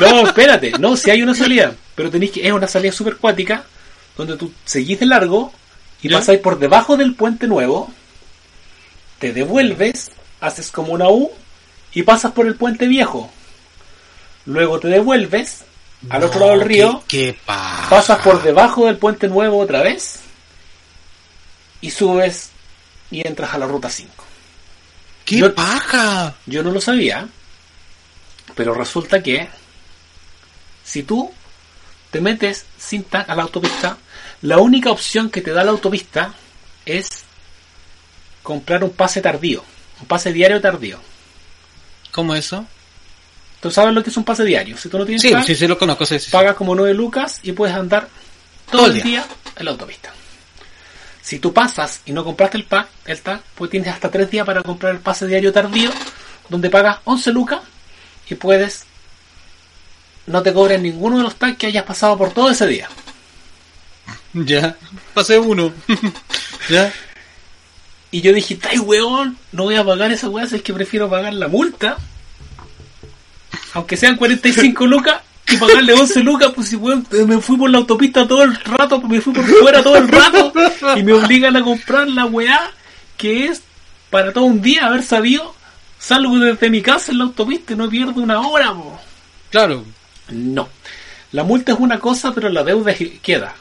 No, 0.00 0.26
espérate, 0.26 0.72
no, 0.80 0.96
si 0.96 1.10
hay 1.10 1.22
una 1.22 1.36
salida, 1.36 1.72
pero 1.94 2.10
tenéis 2.10 2.32
que, 2.32 2.44
es 2.44 2.52
una 2.52 2.66
salida 2.66 2.90
super 2.90 3.16
cuática, 3.16 3.64
donde 4.16 4.36
tú 4.36 4.52
seguís 4.64 4.98
de 4.98 5.06
largo 5.06 5.52
y 6.02 6.08
¿Ya? 6.08 6.18
pasáis 6.18 6.40
por 6.40 6.58
debajo 6.58 6.96
del 6.96 7.14
puente 7.14 7.46
nuevo, 7.46 7.94
te 9.28 9.32
devuelves, 9.32 10.10
haces 10.40 10.70
como 10.70 10.92
una 10.92 11.08
U 11.08 11.30
y 11.92 12.02
pasas 12.02 12.32
por 12.32 12.46
el 12.46 12.54
puente 12.56 12.86
viejo. 12.86 13.30
Luego 14.44 14.78
te 14.80 14.88
devuelves 14.88 15.64
al 16.10 16.22
otro 16.24 16.40
lado 16.40 16.52
del 16.52 16.60
río, 16.60 17.02
¿Qué, 17.08 17.32
qué 17.32 17.38
paja. 17.44 17.88
pasas 17.90 18.18
por 18.20 18.42
debajo 18.42 18.86
del 18.86 18.96
puente 18.98 19.28
nuevo 19.28 19.58
otra 19.58 19.82
vez 19.82 20.20
y 21.80 21.90
subes 21.90 22.50
y 23.10 23.26
entras 23.26 23.54
a 23.54 23.58
la 23.58 23.66
ruta 23.66 23.88
5. 23.90 24.24
¡Qué 25.24 25.38
Yo- 25.38 25.54
paja! 25.54 26.34
Yo 26.46 26.62
no 26.62 26.70
lo 26.70 26.80
sabía, 26.80 27.28
pero 28.54 28.74
resulta 28.74 29.22
que 29.22 29.48
si 30.84 31.02
tú 31.02 31.32
te 32.10 32.20
metes 32.20 32.66
sin 32.78 33.04
a 33.10 33.34
la 33.34 33.42
autopista, 33.42 33.98
la 34.42 34.58
única 34.58 34.90
opción 34.90 35.30
que 35.30 35.40
te 35.40 35.52
da 35.52 35.64
la 35.64 35.72
autopista 35.72 36.34
es 36.84 37.24
comprar 38.46 38.84
un 38.84 38.90
pase 38.90 39.20
tardío, 39.20 39.64
un 40.00 40.06
pase 40.06 40.32
diario 40.32 40.60
tardío. 40.60 41.00
¿Cómo 42.12 42.32
eso? 42.32 42.64
Tú 43.60 43.72
sabes 43.72 43.92
lo 43.92 44.04
que 44.04 44.10
es 44.10 44.16
un 44.16 44.22
pase 44.22 44.44
diario. 44.44 44.78
Si 44.78 44.88
tú 44.88 44.98
no 44.98 45.04
tienes 45.04 45.20
Sí, 45.20 45.34
sí, 45.44 45.56
sí, 45.56 45.66
lo 45.66 45.76
conozco. 45.76 46.06
Sí, 46.06 46.20
sí. 46.20 46.30
pagas 46.30 46.54
como 46.54 46.72
9 46.76 46.94
lucas 46.94 47.40
y 47.42 47.50
puedes 47.50 47.74
andar 47.74 48.08
todo, 48.70 48.82
Todo 48.82 48.92
el 48.92 48.98
el 48.98 49.02
día 49.02 49.26
en 49.56 49.64
la 49.64 49.72
autopista. 49.72 50.12
Si 51.22 51.40
tú 51.40 51.52
pasas 51.52 52.02
y 52.06 52.12
no 52.12 52.22
compraste 52.22 52.56
el 52.56 52.64
pack, 52.66 52.88
el 53.06 53.20
tag, 53.20 53.40
pues 53.56 53.68
tienes 53.68 53.88
hasta 53.88 54.12
3 54.12 54.30
días 54.30 54.46
para 54.46 54.62
comprar 54.62 54.94
el 54.94 55.00
pase 55.00 55.26
diario 55.26 55.52
tardío, 55.52 55.90
donde 56.48 56.70
pagas 56.70 56.98
11 57.02 57.32
lucas 57.32 57.60
y 58.30 58.36
puedes 58.36 58.84
no 60.26 60.40
te 60.44 60.52
cobran 60.52 60.84
ninguno 60.84 61.16
de 61.16 61.24
los 61.24 61.34
tags 61.34 61.58
que 61.58 61.66
hayas 61.66 61.84
pasado 61.84 62.16
por 62.16 62.32
todo 62.32 62.50
ese 62.50 62.68
día. 62.68 62.88
Ya. 64.34 64.76
Pasé 65.14 65.36
uno. 65.36 65.72
ya. 66.70 66.92
Y 68.16 68.22
yo 68.22 68.32
dije, 68.32 68.58
¡ay, 68.70 68.78
weón! 68.78 69.36
No 69.52 69.64
voy 69.64 69.74
a 69.74 69.84
pagar 69.84 70.10
esa 70.10 70.30
weá, 70.30 70.46
es 70.46 70.62
que 70.62 70.72
prefiero 70.72 71.10
pagar 71.10 71.34
la 71.34 71.48
multa. 71.48 71.98
Aunque 73.74 73.98
sean 73.98 74.16
45 74.16 74.86
lucas 74.86 75.20
y 75.46 75.58
pagarle 75.58 75.92
11 75.92 76.22
lucas, 76.22 76.50
pues 76.54 76.68
si 76.68 76.76
weón, 76.76 77.06
me 77.10 77.38
fui 77.42 77.58
por 77.58 77.68
la 77.68 77.76
autopista 77.76 78.26
todo 78.26 78.44
el 78.44 78.54
rato, 78.56 79.02
me 79.02 79.20
fui 79.20 79.34
por 79.34 79.44
fuera 79.44 79.82
todo 79.82 79.98
el 79.98 80.08
rato 80.08 80.50
y 80.96 81.02
me 81.02 81.12
obligan 81.12 81.56
a 81.56 81.62
comprar 81.62 82.08
la 82.08 82.24
weá 82.24 82.70
que 83.18 83.48
es 83.48 83.60
para 84.08 84.32
todo 84.32 84.44
un 84.44 84.62
día 84.62 84.86
haber 84.86 85.02
sabido. 85.02 85.54
Salgo 85.98 86.38
desde 86.38 86.70
mi 86.70 86.80
casa 86.80 87.12
en 87.12 87.18
la 87.18 87.24
autopista 87.24 87.74
y 87.74 87.76
no 87.76 87.90
pierdo 87.90 88.22
una 88.22 88.40
hora, 88.40 88.72
po. 88.72 88.98
Claro. 89.50 89.84
No. 90.30 90.70
La 91.32 91.44
multa 91.44 91.72
es 91.72 91.78
una 91.78 91.98
cosa, 91.98 92.32
pero 92.32 92.48
la 92.48 92.64
deuda 92.64 92.94
queda. 93.20 93.54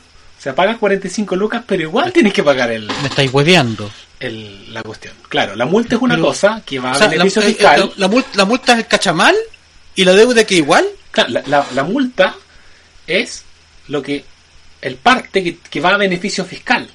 Sea, 0.45 0.53
pagas 0.53 0.77
45 0.77 1.35
lucas, 1.35 1.63
pero 1.65 1.81
igual 1.81 2.13
tienes 2.13 2.31
que 2.31 2.43
pagar 2.43 2.69
el, 2.71 2.85
Me 3.01 3.07
estáis 3.07 3.33
hueveando. 3.33 3.89
el- 4.19 4.71
la 4.71 4.83
cuestión. 4.83 5.15
Claro, 5.27 5.55
la 5.55 5.65
multa 5.65 5.95
es 5.95 6.01
una 6.03 6.13
Pero- 6.13 6.27
cosa 6.27 6.61
que 6.63 6.77
va 6.77 6.91
O 6.91 6.93
a 6.93 6.97
sea, 6.99 7.07
beneficio 7.07 7.41
eh, 7.41 7.45
fiscal. 7.45 7.81
eh, 7.81 7.91
la 7.97 8.07
multa, 8.07 8.29
la 8.35 8.45
multa 8.45 8.73
es 8.73 8.77
el 8.77 8.85
cachamal 8.87 9.35
y 9.95 10.03
la 10.05 10.11
deuda 10.13 10.43
que 10.43 10.53
igual. 10.57 10.85
Claro, 11.09 11.29
la, 11.47 11.83
multa 11.83 12.35
es 13.07 13.43
lo 13.87 14.03
que 14.03 14.23
el 14.83 14.97
parte 14.97 15.43
que, 15.43 15.57
que 15.57 15.81
va 15.81 15.89
a 15.89 15.97
beneficio 15.97 16.45
fiscal. 16.45 16.87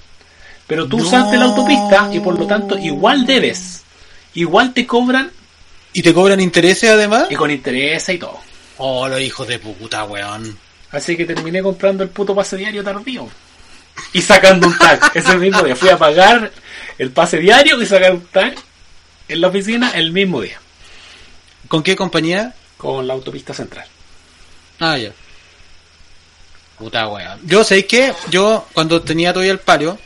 Pero 0.68 0.86
tú 0.86 0.98
No. 0.98 1.02
usaste 1.04 1.36
la 1.36 1.46
autopista 1.46 2.08
y 2.12 2.20
por 2.20 2.38
lo 2.38 2.46
tanto 2.46 2.78
igual 2.78 3.26
debes. 3.26 3.82
Igual 4.34 4.72
te 4.72 4.86
cobran 4.86 5.28
Y 5.92 6.02
te 6.02 6.14
cobran 6.14 6.38
intereses 6.40 6.88
además. 6.88 7.26
y 7.30 7.34
con 7.34 7.50
interés 7.50 8.08
y 8.10 8.18
todo. 8.18 8.38
Oh, 8.76 9.08
los 9.08 9.20
hijos 9.20 9.48
de 9.48 9.58
puta, 9.58 10.04
weón. 10.04 10.56
Así 10.92 11.16
que 11.16 11.24
terminé 11.24 11.62
comprando 11.62 12.02
el 12.02 12.10
puto 12.10 12.34
pase 12.34 12.56
diario 12.56 12.82
tardío. 12.82 13.28
Y 14.12 14.22
sacando 14.22 14.66
un 14.66 14.76
tag. 14.76 15.00
Ese 15.14 15.36
mismo 15.36 15.62
día. 15.62 15.76
Fui 15.76 15.88
a 15.88 15.98
pagar 15.98 16.50
el 16.98 17.10
pase 17.10 17.38
diario 17.38 17.80
y 17.80 17.86
sacar 17.86 18.12
un 18.12 18.26
tag 18.26 18.54
en 19.28 19.40
la 19.40 19.48
oficina 19.48 19.92
el 19.94 20.12
mismo 20.12 20.40
día. 20.40 20.60
¿Con 21.68 21.82
qué 21.82 21.94
compañía? 21.94 22.54
Con 22.76 23.06
la 23.06 23.14
autopista 23.14 23.54
central. 23.54 23.86
Ah, 24.80 24.98
ya. 24.98 25.12
Puta 26.78 27.06
weón. 27.08 27.40
Yo 27.44 27.62
sé 27.62 27.86
que 27.86 28.12
yo 28.30 28.66
cuando 28.72 29.02
tenía 29.02 29.32
todavía 29.32 29.52
el 29.52 29.58
palio, 29.60 29.98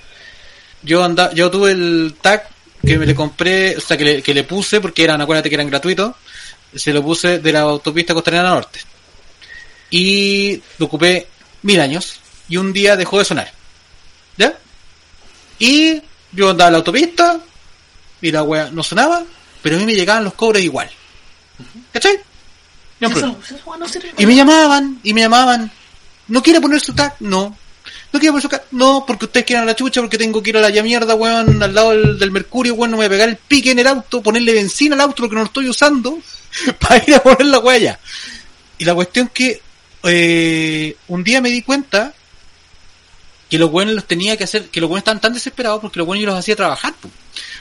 yo 0.83 1.03
anda, 1.03 1.33
yo 1.33 1.51
tuve 1.51 1.71
el 1.71 2.17
tag 2.21 2.49
que 2.85 2.99
me 2.99 3.07
le 3.07 3.15
compré, 3.15 3.77
o 3.77 3.81
sea, 3.81 3.97
que 3.97 4.05
le, 4.05 4.23
que 4.23 4.35
le 4.35 4.45
puse 4.45 4.81
porque 4.81 5.05
eran, 5.05 5.21
acuérdate 5.21 5.49
que 5.49 5.55
eran 5.55 5.71
gratuitos, 5.71 6.15
se 6.75 6.93
lo 6.93 7.03
puse 7.03 7.39
de 7.39 7.53
la 7.53 7.61
autopista 7.61 8.13
costanera 8.13 8.51
norte. 8.51 8.81
Y 9.97 10.61
lo 10.79 10.87
ocupé 10.87 11.29
mil 11.63 11.81
años 11.81 12.19
y 12.49 12.57
un 12.57 12.73
día 12.73 12.97
dejó 12.97 13.21
de 13.21 13.25
sonar. 13.25 13.53
¿Ya? 14.37 14.53
Y 15.61 16.03
yo 16.33 16.51
andaba 16.51 16.67
en 16.69 16.73
la 16.73 16.79
autopista 16.79 17.39
y 18.21 18.33
la 18.33 18.43
wea 18.43 18.71
no 18.73 18.83
sonaba, 18.83 19.23
pero 19.63 19.77
a 19.77 19.79
mí 19.79 19.87
me 19.87 19.95
llegaban 19.95 20.25
los 20.25 20.35
cobres 20.35 20.65
igual. 20.65 20.91
¿Cachai? 21.93 22.19
Eso- 23.19 23.39
eso 23.45 23.55
no 23.79 23.87
Y 24.19 24.27
me 24.27 24.35
llamaban, 24.35 24.99
y 25.05 25.15
me 25.15 25.21
llamaban. 25.21 25.71
¿No 26.27 26.43
quiere 26.43 26.61
poner 26.61 26.81
su 26.81 26.93
tag? 26.93 27.15
No. 27.21 27.57
¿No 28.13 28.19
quiere 28.19 28.33
poner 28.33 28.43
su 28.43 28.49
tag? 28.49 28.65
No, 28.73 29.05
porque 29.07 29.27
ustedes 29.27 29.47
quieren 29.47 29.63
a 29.63 29.67
la 29.67 29.77
chucha, 29.77 30.01
porque 30.01 30.19
tengo 30.19 30.43
que 30.43 30.51
ir 30.51 30.57
a 30.57 30.61
la 30.61 30.71
ya 30.71 30.83
mierda, 30.83 31.15
weón, 31.15 31.63
al 31.63 31.73
lado 31.73 31.91
del, 31.91 32.19
del 32.19 32.33
Mercurio, 32.33 32.75
weón, 32.75 32.91
no 32.91 32.97
me 32.97 33.03
voy 33.03 33.07
a 33.07 33.11
pegar 33.11 33.29
el 33.29 33.37
pique 33.37 33.71
en 33.71 33.79
el 33.79 33.87
auto, 33.87 34.21
ponerle 34.23 34.55
benzina 34.55 34.97
al 34.97 35.03
auto 35.03 35.23
porque 35.23 35.35
no 35.37 35.43
lo 35.43 35.47
estoy 35.47 35.69
usando, 35.69 36.19
para 36.81 36.97
ir 37.07 37.15
a 37.15 37.23
poner 37.23 37.47
la 37.47 37.61
huella. 37.61 38.01
Y 38.79 38.85
la 38.85 38.95
cuestión 38.97 39.29
que 39.33 39.63
eh, 40.05 40.97
un 41.09 41.25
día 41.25 41.41
me 41.41 41.51
di 41.51 41.63
cuenta 41.63 42.15
que 43.49 43.59
los 43.59 43.71
buenos 43.71 43.95
los 43.95 44.07
tenía 44.07 44.37
que 44.37 44.45
hacer, 44.45 44.69
que 44.69 44.81
los 44.81 44.89
buenos 44.89 45.03
estaban 45.03 45.21
tan 45.21 45.33
desesperados 45.33 45.81
porque 45.81 45.99
los 45.99 46.07
buenos 46.07 46.23
yo 46.23 46.31
los 46.31 46.39
hacía 46.39 46.57
trabajar, 46.57 46.93
po. 46.95 47.09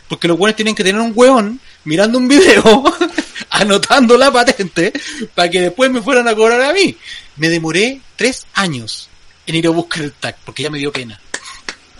porque 0.07 0.27
los 0.27 0.37
buenos 0.37 0.55
tienen 0.55 0.75
que 0.75 0.83
tener 0.83 0.99
un 1.01 1.11
hueón 1.15 1.59
mirando 1.83 2.17
un 2.17 2.27
video, 2.27 2.83
anotando 3.49 4.17
la 4.17 4.31
patente, 4.31 4.93
para 5.35 5.49
que 5.49 5.61
después 5.61 5.91
me 5.91 6.01
fueran 6.01 6.27
a 6.27 6.35
cobrar 6.35 6.61
a 6.61 6.73
mí. 6.73 6.97
Me 7.35 7.49
demoré 7.49 8.01
tres 8.15 8.45
años 8.53 9.09
en 9.45 9.55
ir 9.55 9.67
a 9.67 9.71
buscar 9.71 10.03
el 10.03 10.13
tag, 10.13 10.37
porque 10.45 10.63
ya 10.63 10.69
me 10.69 10.79
dio 10.79 10.91
pena. 10.91 11.19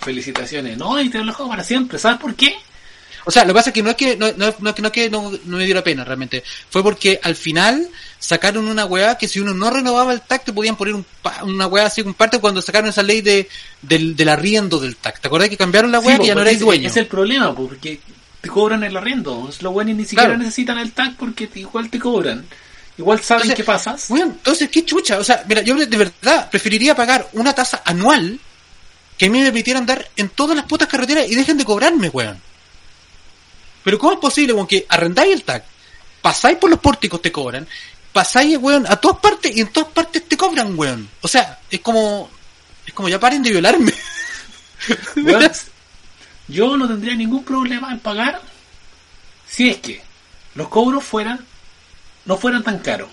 Felicitaciones. 0.02 0.78
No, 0.78 1.00
y 1.00 1.10
te 1.10 1.20
lo 1.20 1.26
dejo 1.26 1.48
para 1.48 1.64
siempre. 1.64 1.98
¿Sabes 2.00 2.20
por 2.20 2.36
qué? 2.36 2.56
O 3.26 3.32
sea, 3.32 3.44
lo 3.44 3.50
que 3.50 3.56
pasa 3.56 3.70
es 3.70 3.74
que 3.74 3.84
no 3.84 3.90
es 3.90 3.96
que 3.96 4.18
no, 4.18 4.32
no, 4.34 4.54
no 4.60 4.70
es 4.70 4.76
que, 4.76 4.82
no, 4.82 4.88
es 4.88 4.94
que 4.94 5.10
no, 5.10 5.32
no 5.46 5.58
me 5.58 5.66
dio 5.66 5.76
la 5.76 5.84
pena 5.84 6.04
realmente. 6.04 6.44
Fue 6.70 6.84
porque 6.84 7.20
al 7.24 7.36
final 7.36 7.88
sacaron 8.24 8.70
una 8.70 8.86
weá 8.86 9.18
que 9.18 9.28
si 9.28 9.42
uno 9.42 9.54
no 9.54 9.70
renovaba 9.70 10.14
el 10.14 10.22
tag 10.22 10.46
te 10.46 10.54
podían 10.54 10.78
poner 10.78 10.94
un, 10.94 11.06
una 11.44 11.68
weá 11.68 11.88
así, 11.88 12.02
un 12.02 12.14
parte 12.14 12.40
cuando 12.40 12.62
sacaron 12.62 12.90
esa 12.90 13.04
ley 13.04 13.20
de, 13.20 13.50
del, 13.82 14.16
del 14.16 14.30
arriendo 14.30 14.80
del 14.80 14.96
tag. 14.96 15.20
¿Te 15.20 15.28
acordás 15.28 15.50
que 15.50 15.58
cambiaron 15.58 15.92
la 15.92 16.00
weá 16.00 16.16
Sí, 16.16 16.22
que 16.22 16.28
ya 16.28 16.36
no 16.36 16.42
erais 16.42 16.60
dueño? 16.62 16.88
Es 16.88 16.96
el 16.96 17.08
problema, 17.08 17.54
po, 17.54 17.68
porque 17.68 18.00
te 18.40 18.50
cobran 18.50 18.82
el 18.86 18.96
arriendo. 18.96 19.48
Es 19.50 19.62
lo 19.62 19.72
bueno 19.72 19.92
y 19.92 19.94
ni 19.96 20.04
siquiera 20.06 20.30
Claro. 20.30 20.40
necesitan 20.40 20.78
el 20.78 20.94
tag 20.94 21.18
porque 21.18 21.50
igual 21.56 21.90
te 21.90 22.00
cobran. 22.00 22.46
Igual 22.98 23.20
saben 23.22 23.44
Entonces, 23.44 23.56
qué 23.58 23.64
pasas. 23.66 24.10
Weón, 24.10 24.30
entonces, 24.30 24.70
qué 24.70 24.86
chucha. 24.86 25.18
O 25.18 25.24
sea, 25.24 25.44
mira, 25.50 25.62
yo 25.62 25.76
de 25.76 25.98
verdad 25.98 26.50
preferiría 26.50 26.96
pagar 26.96 27.28
una 27.34 27.54
tasa 27.54 27.82
anual 27.84 28.40
que 29.18 29.26
a 29.26 29.30
mí 29.30 29.40
me 29.40 29.46
permitiera 29.46 29.80
andar 29.80 30.08
en 30.16 30.30
todas 30.30 30.56
las 30.56 30.66
putas 30.66 30.88
carreteras 30.88 31.30
y 31.30 31.36
dejen 31.36 31.58
de 31.58 31.66
cobrarme, 31.66 32.08
weón. 32.10 32.40
Pero 33.84 34.00
¿cómo 34.00 34.14
es 34.14 34.20
posible, 34.20 34.54
weón, 34.54 34.68
que 34.68 34.86
arrendáis 34.88 35.34
el 35.34 35.44
tag, 35.44 35.66
pasáis 36.22 36.58
por 36.58 36.70
los 36.70 36.80
pórticos, 36.80 37.22
te 37.22 37.32
cobran, 37.32 37.68
pasáis, 38.14 38.58
weón, 38.58 38.86
a 38.88 38.96
todas 38.96 39.18
partes 39.18 39.56
y 39.56 39.62
en 39.62 39.68
todas 39.68 39.92
partes 39.92 40.28
te 40.28 40.38
cobran, 40.38 40.78
weón? 40.78 41.10
O 41.22 41.28
sea, 41.28 41.60
es 41.70 41.82
como, 41.82 42.30
es 42.86 42.94
como 42.94 43.10
ya 43.10 43.20
paren 43.20 43.44
de 43.44 43.50
violarme. 43.50 43.92
Weón, 45.16 45.50
yo 46.48 46.76
no 46.78 46.88
tendría 46.88 47.16
ningún 47.16 47.44
problema 47.44 47.92
en 47.92 48.00
pagar 48.00 48.42
si 49.48 49.70
es 49.70 49.78
que 49.78 50.02
los 50.56 50.68
cobros 50.68 51.04
fueran 51.04 51.46
no 52.26 52.38
fueran 52.38 52.64
tan 52.64 52.80
caros. 52.80 53.10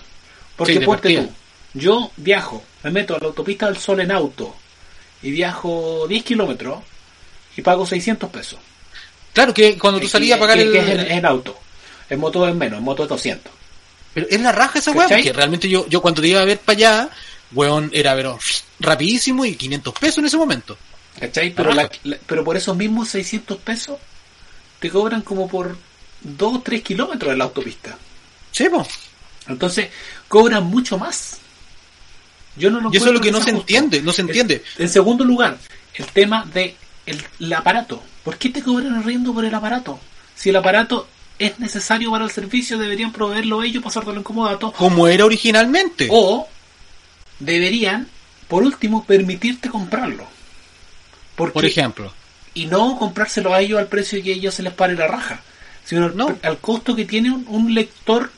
Porque 0.55 0.73
Sí, 0.73 0.79
ponte 0.79 1.15
tú, 1.15 1.31
Yo 1.73 2.11
viajo, 2.17 2.63
me 2.83 2.91
meto 2.91 3.15
a 3.15 3.19
la 3.19 3.27
autopista 3.27 3.67
del 3.67 3.77
Sol 3.77 4.01
en 4.01 4.11
auto 4.11 4.55
y 5.23 5.31
viajo 5.31 6.05
10 6.07 6.23
kilómetros 6.23 6.79
y 7.55 7.61
pago 7.61 7.85
600 7.85 8.29
pesos. 8.29 8.59
Claro 9.33 9.53
que 9.53 9.77
cuando 9.77 9.99
tú 9.99 10.07
salías 10.07 10.37
a 10.37 10.41
pagar 10.41 10.59
el... 10.59 10.71
que 10.71 10.79
es 10.79 10.89
en, 10.89 10.99
en 10.99 11.25
auto. 11.25 11.57
En 12.09 12.19
moto 12.19 12.45
es 12.47 12.53
menos, 12.53 12.79
en 12.79 12.83
moto 12.83 13.03
es 13.03 13.09
200. 13.09 13.60
Pero 14.13 14.27
es 14.29 14.41
la 14.41 14.51
raja 14.51 14.79
esa 14.79 14.91
weá, 14.91 15.07
porque 15.07 15.31
realmente 15.33 15.69
yo, 15.69 15.87
yo 15.87 16.01
cuando 16.01 16.21
te 16.21 16.27
iba 16.27 16.41
a 16.41 16.45
ver 16.45 16.59
para 16.59 16.75
allá, 16.77 17.09
weón, 17.53 17.89
era 17.93 18.13
pero, 18.15 18.37
rapidísimo 18.79 19.45
y 19.45 19.55
500 19.55 19.93
pesos 19.93 20.17
en 20.19 20.25
ese 20.25 20.37
momento. 20.37 20.77
¿Cachai? 21.19 21.53
Pero, 21.53 21.69
Raja. 21.71 21.83
la- 22.03 22.11
la- 22.11 22.17
pero 22.25 22.43
por 22.43 22.57
esos 22.57 22.75
mismos 22.75 23.09
600 23.09 23.57
pesos 23.57 23.97
te 24.79 24.89
cobran 24.89 25.21
como 25.21 25.47
por 25.47 25.77
2 26.21 26.55
o 26.55 26.61
3 26.61 26.81
kilómetros 26.83 27.31
en 27.31 27.37
la 27.37 27.45
autopista. 27.45 27.97
Sí, 28.51 28.67
po. 28.69 28.85
Entonces, 29.47 29.89
cobran 30.27 30.63
mucho 30.65 30.97
más. 30.97 31.37
Yo 32.55 32.69
no 32.69 32.81
lo 32.81 32.89
Y 32.93 32.97
eso 32.97 33.07
es 33.07 33.13
lo 33.13 33.21
que 33.21 33.31
no 33.31 33.37
se 33.39 33.45
justo. 33.51 33.59
entiende, 33.59 34.01
no 34.01 34.11
se 34.11 34.21
entiende. 34.21 34.63
En 34.77 34.89
segundo 34.89 35.23
lugar, 35.23 35.57
el 35.93 36.05
tema 36.07 36.45
de 36.53 36.75
el, 37.05 37.23
el 37.39 37.53
aparato. 37.53 38.03
¿Por 38.23 38.37
qué 38.37 38.49
te 38.49 38.61
cobran 38.61 38.93
arriendo 38.95 39.33
por 39.33 39.45
el 39.45 39.55
aparato? 39.55 39.99
Si 40.35 40.49
el 40.49 40.55
aparato 40.57 41.07
es 41.45 41.59
necesario 41.59 42.11
para 42.11 42.25
el 42.25 42.31
servicio, 42.31 42.77
deberían 42.77 43.11
proveerlo 43.11 43.63
ellos, 43.63 43.83
pasártelo 43.83 44.17
en 44.17 44.23
comodato. 44.23 44.71
Como 44.73 45.07
era 45.07 45.25
originalmente. 45.25 46.07
O 46.11 46.47
deberían, 47.39 48.07
por 48.47 48.63
último, 48.63 49.03
permitirte 49.05 49.69
comprarlo. 49.69 50.25
Porque, 51.35 51.53
por 51.53 51.65
ejemplo. 51.65 52.13
y 52.53 52.65
no 52.65 52.97
comprárselo 52.99 53.53
a 53.53 53.61
ellos 53.61 53.79
al 53.79 53.87
precio 53.87 54.21
que 54.21 54.33
ellos 54.33 54.53
se 54.53 54.63
les 54.63 54.73
pare 54.73 54.93
la 54.95 55.07
raja, 55.07 55.41
sino 55.85 56.05
al, 56.05 56.15
No. 56.17 56.37
al 56.43 56.57
costo 56.59 56.95
que 56.95 57.05
tiene 57.05 57.31
un, 57.31 57.45
un 57.47 57.73
lector 57.73 58.31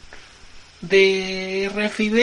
de 0.81 1.71
RFID 1.75 2.17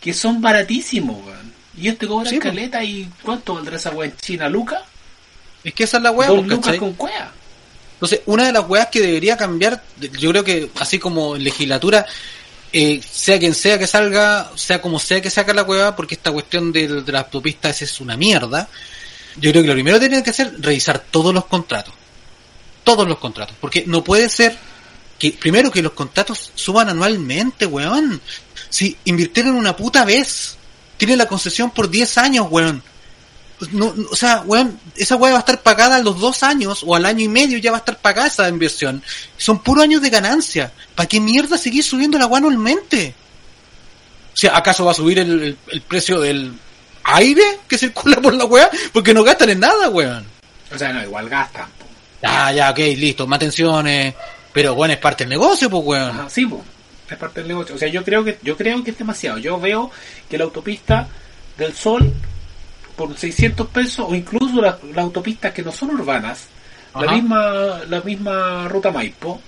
que 0.00 0.12
son 0.14 0.40
baratísimos, 0.40 1.24
weón. 1.24 1.52
Y 1.76 1.88
este 1.88 2.06
cobra 2.06 2.30
Sí, 2.30 2.38
caleta 2.38 2.84
y 2.84 3.08
¿cuánto 3.22 3.54
valdrá 3.54 3.76
esa 3.76 3.90
weá 3.90 4.08
en 4.08 4.16
China? 4.16 4.48
¿Luca? 4.48 4.82
Es 5.64 5.74
que 5.74 5.84
esa 5.84 5.96
es 5.96 6.02
la 6.02 6.10
weá, 6.12 6.28
Dos 6.28 6.42
lucas 6.46 6.58
¿cachai? 6.66 6.78
con 6.78 6.92
cuea. 6.94 7.32
Entonces, 8.04 8.20
una 8.26 8.44
de 8.44 8.52
las 8.52 8.68
weas 8.68 8.88
que 8.88 9.00
debería 9.00 9.34
cambiar, 9.34 9.82
yo 10.18 10.28
creo 10.28 10.44
que 10.44 10.70
así 10.78 10.98
como 10.98 11.36
en 11.36 11.44
legislatura, 11.44 12.04
eh, 12.70 13.00
sea 13.02 13.38
quien 13.38 13.54
sea 13.54 13.78
que 13.78 13.86
salga, 13.86 14.50
sea 14.56 14.82
como 14.82 14.98
sea 14.98 15.22
que 15.22 15.30
saca 15.30 15.54
la 15.54 15.62
weá, 15.62 15.96
porque 15.96 16.14
esta 16.14 16.30
cuestión 16.30 16.70
de, 16.70 16.86
de 17.00 17.12
las 17.12 17.24
autopistas 17.24 17.80
es 17.80 18.02
una 18.02 18.14
mierda, 18.18 18.68
yo 19.36 19.50
creo 19.52 19.62
que 19.62 19.68
lo 19.68 19.72
primero 19.72 19.98
que 19.98 20.08
tienen 20.08 20.22
que 20.22 20.30
hacer 20.30 20.48
es 20.48 20.62
revisar 20.62 20.98
todos 21.10 21.32
los 21.32 21.46
contratos. 21.46 21.94
Todos 22.84 23.08
los 23.08 23.16
contratos. 23.16 23.56
Porque 23.58 23.84
no 23.86 24.04
puede 24.04 24.28
ser 24.28 24.54
que, 25.18 25.30
primero, 25.30 25.70
que 25.70 25.80
los 25.80 25.92
contratos 25.92 26.52
suban 26.54 26.90
anualmente, 26.90 27.64
weón. 27.64 28.20
Si 28.68 28.98
invirtieron 29.06 29.54
una 29.54 29.74
puta 29.74 30.04
vez, 30.04 30.58
tienen 30.98 31.16
la 31.16 31.26
concesión 31.26 31.70
por 31.70 31.88
10 31.88 32.18
años, 32.18 32.48
weón. 32.50 32.82
No, 33.72 33.92
no, 33.96 34.08
o 34.10 34.16
sea, 34.16 34.42
weón, 34.44 34.78
esa 34.96 35.16
weá 35.16 35.32
va 35.32 35.38
a 35.38 35.40
estar 35.40 35.62
pagada 35.62 35.96
a 35.96 36.00
los 36.00 36.18
dos 36.20 36.42
años 36.42 36.82
o 36.84 36.94
al 36.96 37.06
año 37.06 37.24
y 37.24 37.28
medio 37.28 37.56
ya 37.58 37.70
va 37.70 37.78
a 37.78 37.80
estar 37.80 37.96
pagada 37.98 38.26
esa 38.28 38.48
inversión. 38.48 39.02
Son 39.38 39.60
puros 39.62 39.84
años 39.84 40.02
de 40.02 40.10
ganancia. 40.10 40.72
¿Para 40.94 41.08
qué 41.08 41.20
mierda 41.20 41.56
seguir 41.56 41.84
subiendo 41.84 42.18
la 42.18 42.26
weá 42.26 42.38
anualmente? 42.38 43.14
O 44.32 44.36
sea, 44.36 44.56
¿acaso 44.56 44.84
va 44.84 44.90
a 44.90 44.94
subir 44.94 45.18
el, 45.20 45.42
el- 45.42 45.56
el 45.68 45.80
precio 45.82 46.20
del 46.20 46.52
aire 47.04 47.42
que 47.68 47.78
circula 47.78 48.16
por 48.20 48.34
la 48.34 48.44
weá? 48.44 48.68
Porque 48.92 49.14
no 49.14 49.22
gastan 49.22 49.50
en 49.50 49.60
nada, 49.60 49.88
weón. 49.88 50.24
O 50.74 50.78
sea, 50.78 50.92
no, 50.92 51.02
igual 51.02 51.28
gastan. 51.28 51.66
po. 51.78 51.86
Ah, 52.24 52.52
ya, 52.52 52.70
ok, 52.70 52.78
listo, 52.96 53.26
más 53.26 53.38
tensiones. 53.38 54.14
Pero 54.52 54.74
bueno, 54.74 54.94
es 54.94 55.00
parte 55.00 55.24
del 55.24 55.30
negocio, 55.30 55.70
pues 55.70 55.82
weón. 55.84 56.10
Ajá, 56.10 56.28
sí, 56.28 56.44
po. 56.46 56.64
es 57.08 57.16
parte 57.16 57.40
del 57.40 57.48
negocio. 57.48 57.76
O 57.76 57.78
sea, 57.78 57.88
yo 57.88 58.02
creo 58.04 58.24
que 58.24 58.38
yo 58.42 58.56
creo 58.56 58.82
que 58.82 58.90
es 58.90 58.98
demasiado. 58.98 59.38
Yo 59.38 59.60
veo 59.60 59.90
que 60.28 60.36
la 60.38 60.44
autopista 60.44 61.06
del 61.56 61.72
Sol 61.74 62.12
por 62.96 63.16
600 63.16 63.68
pesos 63.68 64.06
o 64.08 64.14
incluso 64.14 64.60
las, 64.60 64.82
las 64.84 64.98
autopistas 64.98 65.52
que 65.52 65.62
no 65.62 65.72
son 65.72 65.90
urbanas, 65.90 66.46
la 66.94 67.12
misma 67.12 67.80
la 67.88 68.00
misma 68.00 68.68
ruta 68.68 68.92
Maipo, 68.92 69.40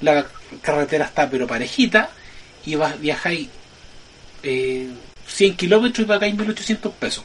la 0.00 0.26
carretera 0.62 1.04
está 1.04 1.28
pero 1.28 1.46
parejita 1.46 2.10
y 2.64 2.74
vas 2.74 2.98
viajáis 2.98 3.48
eh, 4.42 4.88
100 5.26 5.56
kilómetros 5.56 6.04
y 6.04 6.08
pagáis 6.08 6.34
1800 6.34 6.92
pesos. 6.94 7.24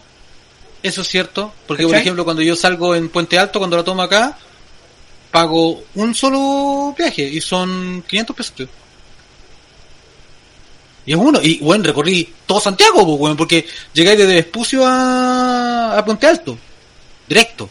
Eso 0.82 1.02
es 1.02 1.08
cierto, 1.08 1.54
porque 1.68 1.86
por 1.86 1.96
ejemplo 1.96 2.24
cuando 2.24 2.42
yo 2.42 2.56
salgo 2.56 2.96
en 2.96 3.10
Puente 3.10 3.38
Alto, 3.38 3.60
cuando 3.60 3.78
la 3.78 3.84
tomo 3.84 4.02
acá, 4.02 4.38
pago 5.32 5.84
un 5.96 6.16
solo 6.16 6.96
viaje 6.98 7.24
y 7.24 7.42
son 7.42 8.04
500 8.08 8.36
pesos. 8.36 8.70
Y 11.10 11.14
es 11.14 11.18
uno, 11.18 11.40
y 11.42 11.58
bueno, 11.58 11.84
recorrí 11.86 12.32
todo 12.46 12.60
Santiago, 12.62 13.18
pues, 13.18 13.36
porque 13.36 13.66
llegáis 13.94 14.20
desde 14.20 14.36
Vespucio 14.36 14.86
a, 14.86 15.98
a 15.98 16.06
Puente 16.06 16.28
Alto, 16.28 16.56
directo, 17.28 17.68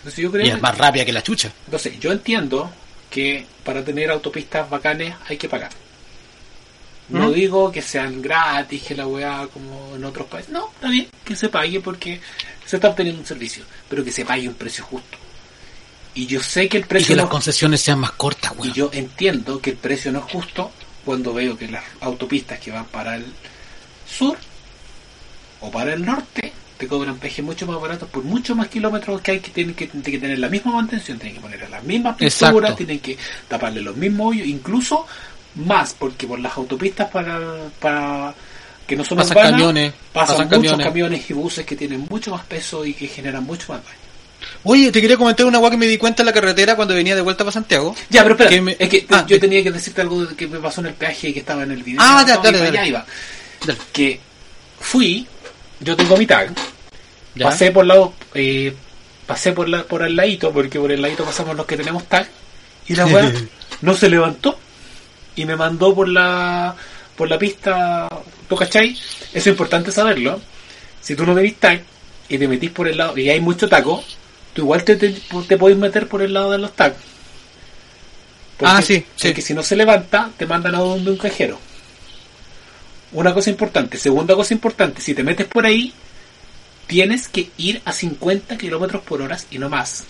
Entonces 0.00 0.22
yo 0.22 0.30
creo 0.30 0.44
y 0.44 0.50
que- 0.50 0.56
es 0.56 0.60
más 0.60 0.76
rápida 0.76 1.02
que 1.06 1.14
la 1.14 1.22
chucha. 1.22 1.50
Entonces, 1.64 1.98
yo 1.98 2.12
entiendo 2.12 2.70
que 3.08 3.46
para 3.64 3.82
tener 3.82 4.10
autopistas 4.10 4.68
bacanes 4.68 5.14
hay 5.30 5.38
que 5.38 5.48
pagar. 5.48 5.70
No 7.08 7.28
¿Mm? 7.30 7.32
digo 7.32 7.72
que 7.72 7.80
sean 7.80 8.20
gratis, 8.20 8.82
que 8.82 8.94
la 8.96 9.06
weá 9.06 9.48
como 9.50 9.96
en 9.96 10.04
otros 10.04 10.26
países. 10.26 10.52
No, 10.52 10.68
está 10.74 10.90
bien 10.90 11.08
que 11.24 11.34
se 11.34 11.48
pague 11.48 11.80
porque 11.80 12.20
se 12.66 12.76
está 12.76 12.88
obteniendo 12.88 13.22
un 13.22 13.26
servicio, 13.26 13.64
pero 13.88 14.04
que 14.04 14.12
se 14.12 14.26
pague 14.26 14.46
un 14.46 14.54
precio 14.54 14.84
justo. 14.84 15.16
Y 16.12 16.26
yo 16.26 16.42
sé 16.42 16.68
que 16.68 16.76
el 16.76 16.82
Y 16.84 16.86
precio 16.86 17.08
que 17.08 17.16
las 17.16 17.30
concesiones 17.30 17.80
sean 17.80 17.98
más 17.98 18.12
cortas, 18.12 18.52
y 18.56 18.60
weón. 18.60 18.74
yo 18.74 18.90
entiendo 18.92 19.58
que 19.58 19.70
el 19.70 19.76
precio 19.78 20.12
no 20.12 20.18
es 20.18 20.26
justo 20.26 20.70
cuando 21.04 21.34
veo 21.34 21.56
que 21.56 21.68
las 21.68 21.84
autopistas 22.00 22.58
que 22.60 22.70
van 22.70 22.86
para 22.86 23.16
el 23.16 23.26
sur 24.06 24.36
o 25.60 25.70
para 25.70 25.94
el 25.94 26.04
norte 26.04 26.52
te 26.78 26.88
cobran 26.88 27.16
peajes 27.18 27.44
mucho 27.44 27.66
más 27.66 27.80
baratos 27.80 28.08
por 28.08 28.24
mucho 28.24 28.56
más 28.56 28.68
kilómetros 28.68 29.20
que 29.20 29.32
hay 29.32 29.40
que 29.40 29.50
tienen 29.52 29.74
que, 29.74 29.86
tener 29.86 30.38
la 30.38 30.48
misma 30.48 30.72
mantención, 30.72 31.18
tienen 31.18 31.36
que 31.36 31.40
poner 31.40 31.70
las 31.70 31.84
mismas 31.84 32.16
pinturas, 32.16 32.74
tienen 32.74 32.98
que 32.98 33.16
taparle 33.46 33.80
los 33.80 33.96
mismos 33.96 34.30
hoyos, 34.30 34.46
incluso 34.46 35.06
más, 35.54 35.94
porque 35.96 36.26
por 36.26 36.40
las 36.40 36.56
autopistas 36.56 37.08
para, 37.10 37.38
para 37.78 38.34
que 38.86 38.96
no 38.96 39.04
son 39.04 39.18
Pasan 39.18 39.36
urbanas, 39.36 39.52
camiones, 39.52 39.92
pasan, 40.12 40.36
pasan 40.36 40.48
muchos 40.48 40.72
camiones. 40.72 40.86
camiones. 40.86 41.30
y 41.30 41.32
buses 41.34 41.66
que 41.66 41.76
tienen 41.76 42.06
mucho 42.10 42.32
más 42.32 42.44
peso 42.46 42.84
y 42.84 42.94
que 42.94 43.06
generan 43.06 43.44
mucho 43.44 43.72
más 43.72 43.84
daño. 43.84 44.01
Oye, 44.64 44.92
te 44.92 45.00
quería 45.00 45.16
comentar 45.16 45.44
una 45.46 45.58
weá 45.58 45.70
que 45.70 45.76
me 45.76 45.86
di 45.86 45.98
cuenta 45.98 46.22
en 46.22 46.26
la 46.26 46.32
carretera 46.32 46.76
cuando 46.76 46.94
venía 46.94 47.16
de 47.16 47.20
vuelta 47.20 47.42
para 47.44 47.52
Santiago. 47.52 47.96
Ya, 48.10 48.22
pero 48.22 48.34
espera, 48.34 48.50
Que 48.50 48.60
me- 48.60 48.76
es 48.78 48.88
que 48.88 49.06
Ah, 49.10 49.24
yo 49.26 49.40
tenía 49.40 49.62
que 49.62 49.72
decirte 49.72 50.00
algo 50.02 50.26
que 50.36 50.46
me 50.46 50.58
pasó 50.60 50.80
en 50.82 50.88
el 50.88 50.94
peaje 50.94 51.30
y 51.30 51.32
que 51.32 51.40
estaba 51.40 51.64
en 51.64 51.72
el 51.72 51.82
video. 51.82 52.00
Ah, 52.02 52.24
ya, 52.26 52.36
No, 52.36 52.42
dale, 52.42 52.58
iba, 52.58 52.66
dale. 52.66 52.76
ya 52.78 52.86
iba. 52.86 53.06
Dale. 53.66 53.78
Que 53.92 54.20
fui, 54.78 55.26
yo 55.80 55.96
tengo 55.96 56.16
mi 56.16 56.26
tag, 56.26 56.52
¿Ya? 57.34 57.46
pasé 57.46 57.72
por 57.72 57.86
lado, 57.86 58.14
eh, 58.34 58.72
pasé 59.26 59.52
por 59.52 59.68
la, 59.68 59.82
por 59.84 60.02
el 60.04 60.14
ladito, 60.14 60.52
porque 60.52 60.78
por 60.78 60.92
el 60.92 61.02
ladito 61.02 61.24
pasamos 61.24 61.56
los 61.56 61.66
que 61.66 61.76
tenemos 61.76 62.04
tag, 62.08 62.28
y 62.86 62.94
la 62.94 63.06
weá 63.06 63.32
no 63.80 63.94
se 63.94 64.08
levantó 64.08 64.58
y 65.34 65.44
me 65.44 65.56
mandó 65.56 65.92
por 65.94 66.08
la 66.08 66.76
por 67.16 67.28
la 67.28 67.38
pista, 67.38 68.08
¿tú 68.48 68.54
cachai? 68.56 68.92
Eso 68.92 69.00
es 69.32 69.46
importante 69.48 69.90
saberlo. 69.90 70.40
Si 71.00 71.16
tú 71.16 71.26
no 71.26 71.34
tenés 71.34 71.56
tag 71.56 71.82
y 72.28 72.38
te 72.38 72.46
metís 72.48 72.70
por 72.70 72.86
el 72.88 72.96
lado 72.96 73.18
y 73.18 73.28
hay 73.28 73.40
mucho 73.40 73.68
taco, 73.68 74.02
tú 74.52 74.62
igual 74.62 74.84
te, 74.84 74.96
te, 74.96 75.10
te 75.10 75.56
podés 75.56 75.76
meter 75.76 76.08
por 76.08 76.22
el 76.22 76.32
lado 76.32 76.50
de 76.50 76.58
los 76.58 76.74
tags. 76.74 76.96
Ah, 78.60 78.80
sí, 78.82 79.04
sí. 79.16 79.28
Porque 79.28 79.42
si 79.42 79.54
no 79.54 79.62
se 79.62 79.76
levanta, 79.76 80.30
te 80.36 80.46
mandan 80.46 80.74
a 80.74 80.78
donde 80.78 81.10
un 81.10 81.16
cajero. 81.16 81.58
Una 83.12 83.34
cosa 83.34 83.50
importante. 83.50 83.98
Segunda 83.98 84.34
cosa 84.34 84.54
importante, 84.54 85.00
si 85.00 85.14
te 85.14 85.22
metes 85.22 85.46
por 85.46 85.66
ahí, 85.66 85.92
tienes 86.86 87.28
que 87.28 87.50
ir 87.56 87.82
a 87.84 87.92
50 87.92 88.56
kilómetros 88.56 89.02
por 89.02 89.20
hora 89.22 89.38
y 89.50 89.58
no 89.58 89.68
más. 89.68 90.04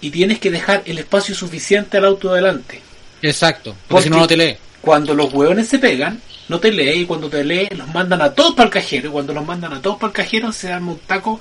Y 0.00 0.10
tienes 0.10 0.38
que 0.40 0.50
dejar 0.50 0.82
el 0.86 0.98
espacio 0.98 1.34
suficiente 1.34 1.98
al 1.98 2.06
auto 2.06 2.32
delante. 2.32 2.80
Exacto, 3.20 3.76
porque 3.86 4.04
si 4.04 4.10
no, 4.10 4.18
no 4.18 4.26
te 4.26 4.36
lee. 4.36 4.56
Cuando 4.80 5.14
los 5.14 5.32
hueones 5.32 5.68
se 5.68 5.78
pegan, 5.78 6.20
no 6.48 6.58
te 6.58 6.72
lee. 6.72 7.02
Y 7.02 7.06
cuando 7.06 7.30
te 7.30 7.44
lee, 7.44 7.68
los 7.76 7.86
mandan 7.88 8.20
a 8.20 8.34
todos 8.34 8.54
para 8.54 8.66
el 8.66 8.72
cajero. 8.72 9.08
Y 9.08 9.12
cuando 9.12 9.32
los 9.32 9.46
mandan 9.46 9.72
a 9.72 9.80
todos 9.80 9.96
para 9.96 10.08
el 10.08 10.14
cajero, 10.14 10.50
se 10.50 10.72
arma 10.72 10.92
un 10.92 10.98
taco 10.98 11.38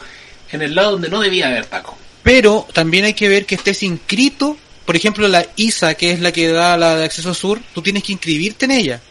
en 0.51 0.61
el 0.61 0.75
lado 0.75 0.91
donde 0.91 1.09
no 1.09 1.21
debía 1.21 1.47
haber 1.47 1.65
taco. 1.65 1.97
Pero 2.23 2.67
también 2.73 3.05
hay 3.05 3.13
que 3.13 3.29
ver 3.29 3.45
que 3.45 3.55
estés 3.55 3.83
inscrito. 3.83 4.57
Por 4.85 4.95
ejemplo, 4.95 5.27
la 5.27 5.45
ISA, 5.55 5.95
que 5.95 6.11
es 6.11 6.19
la 6.19 6.31
que 6.31 6.49
da 6.49 6.77
la 6.77 6.97
de 6.97 7.05
acceso 7.05 7.33
sur, 7.33 7.59
tú 7.73 7.81
tienes 7.81 8.03
que 8.03 8.13
inscribirte 8.13 8.65
en 8.65 8.71
ella. 8.71 9.01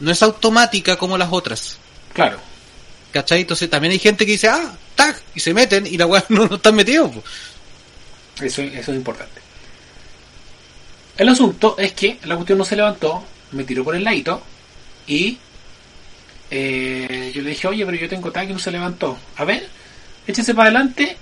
No 0.00 0.10
es 0.10 0.22
automática 0.22 0.96
como 0.96 1.18
las 1.18 1.28
otras. 1.30 1.78
Claro. 2.12 2.38
¿Cachai? 3.12 3.42
Entonces 3.42 3.68
también 3.70 3.92
hay 3.92 3.98
gente 3.98 4.26
que 4.26 4.32
dice, 4.32 4.48
ah, 4.48 4.72
tag, 4.94 5.20
y 5.34 5.40
se 5.40 5.54
meten 5.54 5.86
y 5.86 5.96
la 5.96 6.06
weá 6.06 6.24
no, 6.28 6.46
no 6.46 6.56
están 6.56 6.74
metidos. 6.74 7.10
Eso, 8.40 8.62
eso 8.62 8.92
es 8.92 8.96
importante. 8.96 9.40
El 11.16 11.28
asunto 11.28 11.76
es 11.78 11.92
que 11.92 12.18
la 12.24 12.34
cuestión 12.36 12.58
no 12.58 12.64
se 12.64 12.76
levantó, 12.76 13.24
me 13.52 13.64
tiró 13.64 13.84
por 13.84 13.96
el 13.96 14.04
ladito 14.04 14.42
y 15.06 15.38
eh, 16.50 17.32
yo 17.34 17.42
le 17.42 17.50
dije, 17.50 17.66
oye, 17.68 17.84
pero 17.86 17.96
yo 17.96 18.08
tengo 18.08 18.30
tag 18.30 18.50
y 18.50 18.52
no 18.52 18.58
se 18.58 18.70
levantó. 18.70 19.16
A 19.36 19.44
ver, 19.44 19.68
échese 20.26 20.54
para 20.54 20.70
adelante 20.70 21.16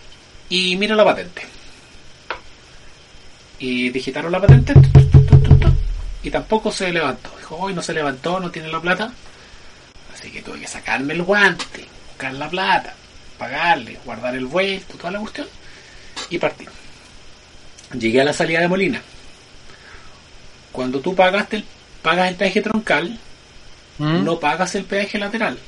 y 0.48 0.76
mira 0.76 0.94
la 0.94 1.05
patente. 1.05 1.42
Y 3.59 3.90
digitaron 3.90 4.32
la 4.32 4.40
patente 4.40 4.74
y 6.24 6.30
tampoco 6.30 6.72
se 6.72 6.90
levantó. 6.90 7.30
Dijo, 7.38 7.57
hoy 7.57 7.74
no 7.74 7.82
se 7.82 7.92
levantó, 7.92 8.40
no 8.40 8.50
tiene 8.50 8.68
la 8.68 8.80
plata. 8.80 9.12
Así 10.12 10.30
que 10.30 10.42
tuve 10.42 10.61
que 10.61 10.66
sacarme 10.66 11.12
el 11.12 11.22
guante, 11.22 11.86
buscar 12.09 12.32
la 12.34 12.48
plata, 12.48 12.94
pagarle, 13.38 13.98
guardar 14.05 14.34
el 14.34 14.46
vuelto, 14.46 14.96
toda 14.96 15.11
la 15.11 15.20
cuestión, 15.20 15.46
y 16.30 16.38
partir. 16.38 16.68
Llegué 17.92 18.22
a 18.22 18.24
la 18.24 18.32
salida 18.32 18.61
de 18.61 18.68
Molina. 18.68 19.02
Cuando 20.72 21.00
tú 21.00 21.14
pagaste 21.14 21.57
el, 21.57 21.64
pagas 22.02 22.28
el 22.30 22.36
peaje 22.36 22.62
troncal, 22.62 23.18
¿Mm? 23.98 24.24
no 24.24 24.40
pagas 24.40 24.74
el 24.74 24.84
peaje 24.84 25.18
lateral. 25.18 25.59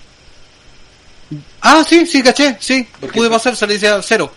Ah, 1.60 1.84
sí, 1.86 2.06
sí, 2.06 2.22
caché, 2.22 2.56
sí. 2.60 2.86
Pude 3.12 3.28
pasar, 3.28 3.56
se 3.56 3.66
le 3.66 3.74
decía 3.74 4.00
cero. 4.02 4.32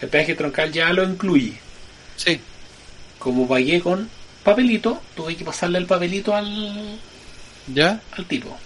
El 0.00 0.08
peaje 0.08 0.34
troncal 0.34 0.72
ya 0.72 0.92
lo 0.92 1.02
incluye. 1.04 1.54
Sí. 2.16 2.40
Como 3.18 3.48
pagué 3.48 3.80
con 3.80 4.08
papelito, 4.44 5.02
tuve 5.14 5.36
que 5.36 5.44
pasarle 5.44 5.78
el 5.78 5.86
papelito 5.86 6.34
al, 6.34 6.98
¿Ya? 7.66 8.00
al 8.16 8.26
tipo. 8.26 8.56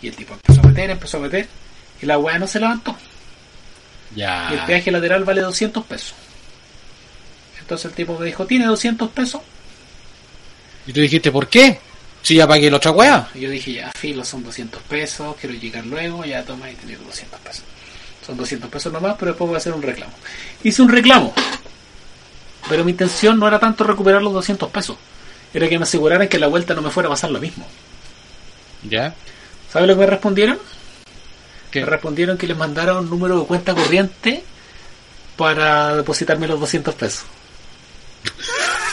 Y 0.00 0.08
el 0.08 0.16
tipo 0.16 0.34
empezó 0.34 0.60
a 0.60 0.68
meter, 0.68 0.90
empezó 0.90 1.16
a 1.18 1.20
meter, 1.20 1.48
y 2.00 2.06
la 2.06 2.18
weá 2.18 2.38
no 2.38 2.46
se 2.46 2.60
levantó. 2.60 2.96
Ya. 4.14 4.48
Y 4.50 4.54
el 4.54 4.60
peaje 4.64 4.90
lateral 4.90 5.24
vale 5.24 5.40
200 5.40 5.84
pesos. 5.84 6.14
Entonces 7.60 7.86
el 7.86 7.92
tipo 7.92 8.18
me 8.18 8.26
dijo, 8.26 8.46
¿tiene 8.46 8.66
200 8.66 9.10
pesos? 9.10 9.40
Y 10.86 10.92
tú 10.92 11.00
dijiste, 11.00 11.32
¿por 11.32 11.48
qué? 11.48 11.80
Si 12.24 12.36
ya 12.36 12.48
pagué 12.48 12.70
la 12.70 12.78
otra 12.78 12.90
weá. 12.90 13.28
Y 13.34 13.40
yo 13.40 13.50
dije, 13.50 13.74
ya, 13.74 13.92
filo, 13.94 14.24
son 14.24 14.42
200 14.42 14.80
pesos, 14.84 15.36
quiero 15.38 15.54
llegar 15.56 15.84
luego, 15.84 16.24
ya 16.24 16.42
toma 16.42 16.70
y 16.70 16.74
te 16.74 16.86
digo 16.86 17.02
200 17.04 17.38
pesos. 17.40 17.64
Son 18.24 18.34
200 18.34 18.70
pesos 18.70 18.90
nomás, 18.90 19.16
pero 19.18 19.32
después 19.32 19.46
voy 19.46 19.56
a 19.56 19.58
hacer 19.58 19.74
un 19.74 19.82
reclamo. 19.82 20.14
Hice 20.62 20.80
un 20.80 20.88
reclamo. 20.88 21.34
Pero 22.66 22.82
mi 22.82 22.92
intención 22.92 23.38
no 23.38 23.46
era 23.46 23.58
tanto 23.58 23.84
recuperar 23.84 24.22
los 24.22 24.32
200 24.32 24.70
pesos. 24.70 24.96
Era 25.52 25.68
que 25.68 25.76
me 25.78 25.82
aseguraran 25.82 26.26
que 26.26 26.38
la 26.38 26.46
vuelta 26.46 26.72
no 26.72 26.80
me 26.80 26.90
fuera 26.90 27.10
a 27.10 27.12
pasar 27.12 27.30
lo 27.30 27.40
mismo. 27.40 27.66
¿Ya? 28.88 29.14
¿Sabes 29.70 29.86
lo 29.86 29.94
que 29.94 30.00
me 30.00 30.06
respondieron? 30.06 30.58
¿Qué? 31.70 31.80
Me 31.80 31.86
respondieron 31.86 32.38
que 32.38 32.46
les 32.46 32.56
mandara 32.56 32.98
un 32.98 33.10
número 33.10 33.38
de 33.40 33.44
cuenta 33.44 33.74
corriente 33.74 34.42
para 35.36 35.94
depositarme 35.94 36.48
los 36.48 36.58
200 36.58 36.94
pesos. 36.94 37.26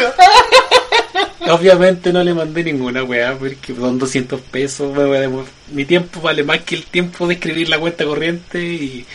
Obviamente 1.50 2.12
no 2.12 2.22
le 2.24 2.34
mandé 2.34 2.64
ninguna 2.64 3.04
weá 3.04 3.36
porque 3.38 3.74
son 3.74 3.98
200 3.98 4.40
pesos. 4.40 4.94
demo- 4.96 5.44
Mi 5.72 5.84
tiempo 5.84 6.20
vale 6.20 6.42
más 6.42 6.60
que 6.62 6.74
el 6.74 6.84
tiempo 6.84 7.26
de 7.28 7.34
escribir 7.34 7.68
la 7.68 7.78
cuenta 7.78 8.04
corriente. 8.04 8.62
y 8.62 9.06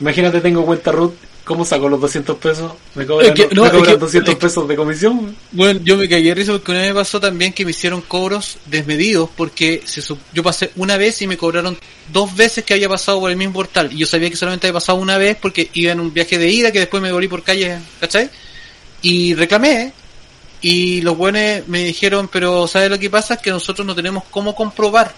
Imagínate, 0.00 0.40
tengo 0.40 0.64
cuenta 0.64 0.92
root. 0.92 1.14
¿Cómo 1.44 1.62
saco 1.62 1.90
los 1.90 2.00
200 2.00 2.38
pesos? 2.38 2.72
Me 2.94 3.04
cobran, 3.04 3.28
Es 3.28 3.34
que- 3.34 3.54
no, 3.54 3.62
me 3.62 3.68
es 3.68 3.74
cobran 3.74 3.94
que- 3.94 4.00
200 4.00 4.28
es 4.30 4.34
que- 4.38 4.46
pesos 4.46 4.66
de 4.66 4.76
comisión. 4.76 5.36
Bueno, 5.52 5.78
yo 5.84 5.98
me 5.98 6.08
caí 6.08 6.22
de 6.22 6.34
risa 6.34 6.52
porque 6.52 6.70
una 6.72 6.80
vez 6.80 6.88
me 6.88 6.94
pasó 6.94 7.20
también 7.20 7.52
que 7.52 7.66
me 7.66 7.72
hicieron 7.72 8.00
cobros 8.00 8.56
desmedidos 8.64 9.28
porque 9.36 9.82
se 9.84 10.00
yo 10.32 10.42
pasé 10.42 10.70
una 10.76 10.96
vez 10.96 11.20
y 11.20 11.26
me 11.26 11.36
cobraron 11.36 11.76
dos 12.10 12.34
veces 12.34 12.64
que 12.64 12.72
había 12.72 12.88
pasado 12.88 13.20
por 13.20 13.30
el 13.30 13.36
mismo 13.36 13.52
portal. 13.52 13.90
Y 13.92 13.98
yo 13.98 14.06
sabía 14.06 14.30
que 14.30 14.36
solamente 14.36 14.66
había 14.68 14.80
pasado 14.80 14.96
una 14.98 15.18
vez 15.18 15.36
porque 15.38 15.68
iba 15.74 15.92
en 15.92 16.00
un 16.00 16.14
viaje 16.14 16.38
de 16.38 16.48
ida 16.48 16.72
que 16.72 16.78
después 16.80 17.02
me 17.02 17.12
volví 17.12 17.28
por 17.28 17.42
calle, 17.42 17.76
¿cachai? 18.00 18.30
Y 19.02 19.34
reclamé 19.34 19.92
y 20.66 21.02
los 21.02 21.14
buenos 21.14 21.68
me 21.68 21.84
dijeron, 21.84 22.26
pero 22.32 22.66
¿sabes 22.66 22.88
lo 22.88 22.98
que 22.98 23.10
pasa? 23.10 23.34
Es 23.34 23.40
que 23.42 23.50
nosotros 23.50 23.86
no 23.86 23.94
tenemos 23.94 24.24
cómo 24.30 24.54
comprobar. 24.54 25.14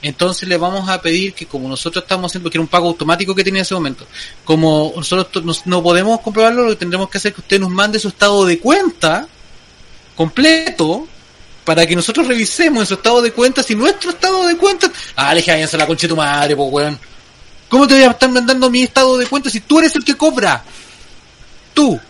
Entonces 0.00 0.48
le 0.48 0.56
vamos 0.56 0.88
a 0.88 1.02
pedir 1.02 1.34
que 1.34 1.44
como 1.44 1.68
nosotros 1.68 2.02
estamos 2.02 2.30
haciendo, 2.30 2.44
porque 2.44 2.56
era 2.56 2.62
un 2.62 2.68
pago 2.68 2.88
automático 2.88 3.34
que 3.34 3.44
tenía 3.44 3.58
en 3.58 3.64
ese 3.64 3.74
momento, 3.74 4.06
como 4.42 4.94
nosotros 4.96 5.66
no 5.66 5.82
podemos 5.82 6.20
comprobarlo, 6.20 6.62
lo 6.62 6.70
que 6.70 6.76
tendremos 6.76 7.10
que 7.10 7.18
hacer 7.18 7.28
es 7.28 7.34
que 7.34 7.40
usted 7.42 7.60
nos 7.60 7.68
mande 7.68 7.98
su 7.98 8.08
estado 8.08 8.46
de 8.46 8.58
cuenta 8.58 9.28
completo 10.16 11.06
para 11.62 11.86
que 11.86 11.94
nosotros 11.94 12.26
revisemos 12.26 12.80
en 12.80 12.86
su 12.86 12.94
estado 12.94 13.20
de 13.20 13.32
cuenta 13.32 13.62
si 13.62 13.74
nuestro 13.74 14.12
estado 14.12 14.46
de 14.46 14.56
cuenta... 14.56 14.90
Ah, 15.14 15.34
le 15.34 15.42
dije, 15.42 15.76
la 15.76 15.86
concha 15.86 16.06
de 16.06 16.08
tu 16.08 16.16
madre, 16.16 16.56
pues 16.56 16.72
weón. 16.72 16.98
¿Cómo 17.68 17.86
te 17.86 17.96
voy 17.96 18.04
a 18.04 18.12
estar 18.12 18.30
mandando 18.30 18.70
mi 18.70 18.84
estado 18.84 19.18
de 19.18 19.26
cuenta 19.26 19.50
si 19.50 19.60
tú 19.60 19.78
eres 19.78 19.94
el 19.94 20.06
que 20.06 20.16
cobra? 20.16 20.64
Tú. 21.74 22.00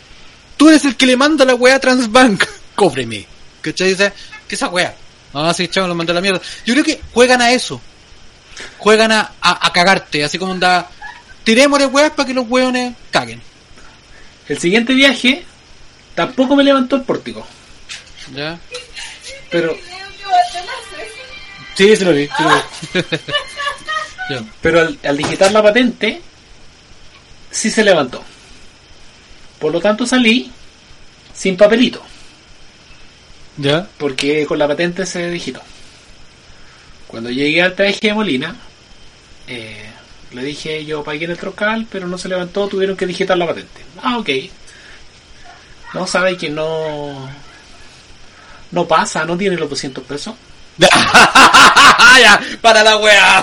Tú 0.56 0.68
eres 0.68 0.84
el 0.84 0.94
que 0.94 1.06
le 1.06 1.16
manda 1.16 1.44
la 1.44 1.56
weá 1.56 1.74
a 1.74 1.80
Transbank. 1.80 2.44
Cóbreme. 2.80 3.26
¿Cachai? 3.60 3.94
Sea, 3.94 4.10
¿qué 4.48 4.54
esa 4.54 4.68
weá? 4.68 4.94
No, 5.34 5.52
sí, 5.52 5.68
chavo, 5.68 5.86
lo 5.86 5.94
mandé 5.94 6.12
a 6.12 6.14
la 6.14 6.22
mierda. 6.22 6.40
Yo 6.64 6.72
creo 6.72 6.82
que 6.82 6.98
juegan 7.12 7.42
a 7.42 7.50
eso. 7.52 7.78
Juegan 8.78 9.12
a, 9.12 9.32
a, 9.38 9.66
a 9.66 9.70
cagarte, 9.70 10.24
así 10.24 10.38
como 10.38 10.52
anda... 10.52 10.88
Tirémosle 11.44 11.84
weas 11.86 12.12
para 12.12 12.26
que 12.26 12.32
los 12.32 12.48
weones 12.48 12.94
caguen. 13.10 13.42
El 14.48 14.58
siguiente 14.58 14.94
viaje 14.94 15.44
tampoco 16.14 16.56
me 16.56 16.64
levantó 16.64 16.96
el 16.96 17.02
pórtico. 17.02 17.46
¿Ya? 18.34 18.58
Pero, 19.50 19.76
Sí, 21.76 21.94
se 21.96 22.04
lo 22.06 22.12
vi. 22.14 22.28
se 22.34 22.42
lo 22.42 22.50
vi. 24.40 24.50
Pero 24.62 24.80
al, 24.80 24.98
al 25.04 25.16
digitar 25.18 25.52
la 25.52 25.62
patente, 25.62 26.22
sí 27.50 27.70
se 27.70 27.84
levantó. 27.84 28.24
Por 29.58 29.70
lo 29.70 29.82
tanto 29.82 30.06
salí 30.06 30.50
sin 31.34 31.58
papelito, 31.58 32.02
¿Ya? 33.60 33.86
porque 33.98 34.46
con 34.46 34.58
la 34.58 34.66
patente 34.66 35.04
se 35.06 35.30
digitó. 35.30 35.60
Cuando 37.06 37.30
llegué 37.30 37.60
al 37.62 37.74
peaje 37.74 37.98
de 38.02 38.14
Molina, 38.14 38.56
eh, 39.46 39.84
le 40.32 40.42
dije 40.44 40.84
yo 40.84 41.02
pagué 41.04 41.24
en 41.26 41.32
el 41.32 41.38
trocal, 41.38 41.86
pero 41.90 42.06
no 42.06 42.16
se 42.16 42.28
levantó, 42.28 42.68
tuvieron 42.68 42.96
que 42.96 43.06
digitar 43.06 43.36
la 43.36 43.46
patente. 43.46 43.82
Ah, 44.02 44.18
ok. 44.18 44.28
No 45.94 46.06
sabe 46.06 46.36
que 46.36 46.48
no... 46.48 47.28
No 48.70 48.86
pasa, 48.86 49.24
no 49.24 49.36
tiene 49.36 49.56
los 49.56 49.68
200 49.68 50.04
pesos. 50.04 50.34
ya, 50.78 52.40
para 52.60 52.82
la 52.82 52.96
weá. 52.96 53.42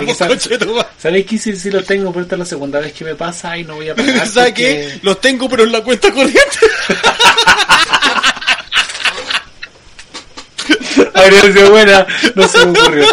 ¿Sabéis 0.98 1.26
que 1.26 1.38
si, 1.38 1.56
si 1.56 1.70
lo 1.70 1.84
tengo? 1.84 2.12
Pero 2.12 2.24
esta 2.24 2.36
es 2.36 2.40
la 2.40 2.46
segunda 2.46 2.80
vez 2.80 2.94
que 2.94 3.04
me 3.04 3.16
pasa 3.16 3.58
y 3.58 3.64
no 3.66 3.76
voy 3.76 3.90
a 3.90 3.96
pagar. 3.96 4.26
¿Sabes 4.28 4.52
porque- 4.52 4.54
qué? 4.94 5.00
Los 5.04 5.20
tengo, 5.22 5.50
pero 5.50 5.64
en 5.64 5.72
la 5.74 5.84
cuenta 5.84 6.12
corriente. 6.12 6.42
Habría 11.14 11.42
sido 11.42 11.72
buena, 11.72 12.06
no 12.36 12.48
se 12.48 12.66
me 12.66 12.80
ocurrió. 12.80 13.06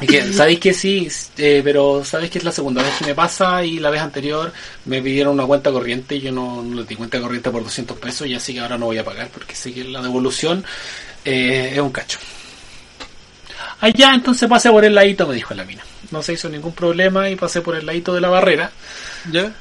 Es 0.00 0.08
que, 0.08 0.32
¿Sabéis 0.32 0.58
que 0.58 0.74
sí? 0.74 1.08
Eh, 1.38 1.60
pero 1.62 2.04
¿sabéis 2.04 2.30
que 2.30 2.38
es 2.38 2.44
la 2.44 2.50
segunda 2.50 2.82
vez 2.82 2.92
que 2.98 3.06
me 3.06 3.14
pasa? 3.14 3.64
Y 3.64 3.78
la 3.78 3.90
vez 3.90 4.00
anterior 4.00 4.52
me 4.86 5.00
pidieron 5.00 5.34
una 5.34 5.46
cuenta 5.46 5.70
corriente 5.70 6.16
y 6.16 6.20
yo 6.20 6.32
no, 6.32 6.62
no 6.62 6.80
le 6.80 6.84
di 6.84 6.96
cuenta 6.96 7.20
corriente 7.20 7.50
por 7.50 7.62
200 7.62 7.96
pesos 7.98 8.26
y 8.26 8.34
así 8.34 8.52
que 8.54 8.60
ahora 8.60 8.76
no 8.76 8.86
voy 8.86 8.98
a 8.98 9.04
pagar 9.04 9.28
porque 9.28 9.54
sé 9.54 9.72
que 9.72 9.84
la 9.84 10.02
devolución 10.02 10.64
eh, 11.24 11.70
es 11.74 11.78
un 11.80 11.90
cacho. 11.90 12.18
Allá 13.80 14.14
entonces 14.14 14.48
pasé 14.48 14.70
por 14.70 14.84
el 14.84 14.94
ladito, 14.94 15.26
me 15.26 15.34
dijo 15.34 15.54
la 15.54 15.64
mina. 15.64 15.82
No 16.10 16.22
se 16.22 16.32
hizo 16.32 16.48
ningún 16.48 16.72
problema 16.72 17.28
y 17.30 17.36
pasé 17.36 17.60
por 17.60 17.76
el 17.76 17.86
ladito 17.86 18.14
de 18.14 18.20
la 18.20 18.28
barrera, 18.28 18.70
¿Ya? 19.30 19.52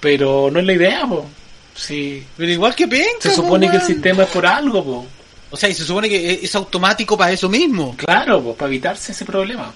pero 0.00 0.50
no 0.50 0.60
es 0.60 0.66
la 0.66 0.72
idea, 0.72 1.06
po. 1.06 1.28
Si 1.74 2.24
Pero 2.36 2.50
igual 2.50 2.74
que 2.74 2.88
penca, 2.88 3.06
se 3.20 3.30
po, 3.30 3.36
supone 3.36 3.70
que 3.70 3.76
el 3.76 3.82
sistema 3.82 4.24
es 4.24 4.28
por 4.30 4.44
algo, 4.44 4.84
po. 4.84 5.06
O 5.50 5.56
sea, 5.56 5.68
y 5.68 5.74
se 5.74 5.84
supone 5.84 6.08
que 6.08 6.40
es 6.42 6.54
automático 6.54 7.16
para 7.16 7.32
eso 7.32 7.48
mismo. 7.48 7.96
Claro, 7.96 8.42
pues 8.42 8.56
para 8.56 8.68
evitarse 8.68 9.12
ese 9.12 9.24
problema. 9.24 9.72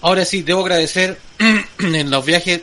Ahora 0.00 0.24
sí, 0.24 0.42
debo 0.42 0.62
agradecer 0.62 1.18
en 1.78 2.10
los 2.10 2.24
viajes, 2.24 2.62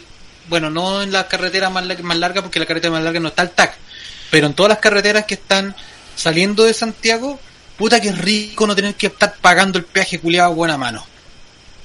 bueno, 0.49 0.69
no 0.69 1.01
en 1.01 1.11
las 1.11 1.25
carreteras 1.25 1.71
más, 1.71 1.85
más 2.03 2.17
largas, 2.17 2.43
porque 2.43 2.59
la 2.59 2.65
carretera 2.65 2.91
más 2.91 3.03
larga 3.03 3.19
no 3.19 3.29
está 3.29 3.43
el 3.43 3.51
TAC, 3.51 3.77
pero 4.29 4.47
en 4.47 4.53
todas 4.53 4.69
las 4.69 4.79
carreteras 4.79 5.25
que 5.25 5.35
están 5.35 5.73
saliendo 6.15 6.65
de 6.65 6.73
Santiago, 6.73 7.39
puta 7.77 8.01
que 8.01 8.09
es 8.09 8.17
rico 8.17 8.67
no 8.67 8.75
tener 8.75 8.95
que 8.95 9.07
estar 9.07 9.33
pagando 9.39 9.79
el 9.79 9.85
peaje 9.85 10.19
culiado 10.19 10.51
a 10.51 10.55
buena 10.55 10.77
mano. 10.77 11.05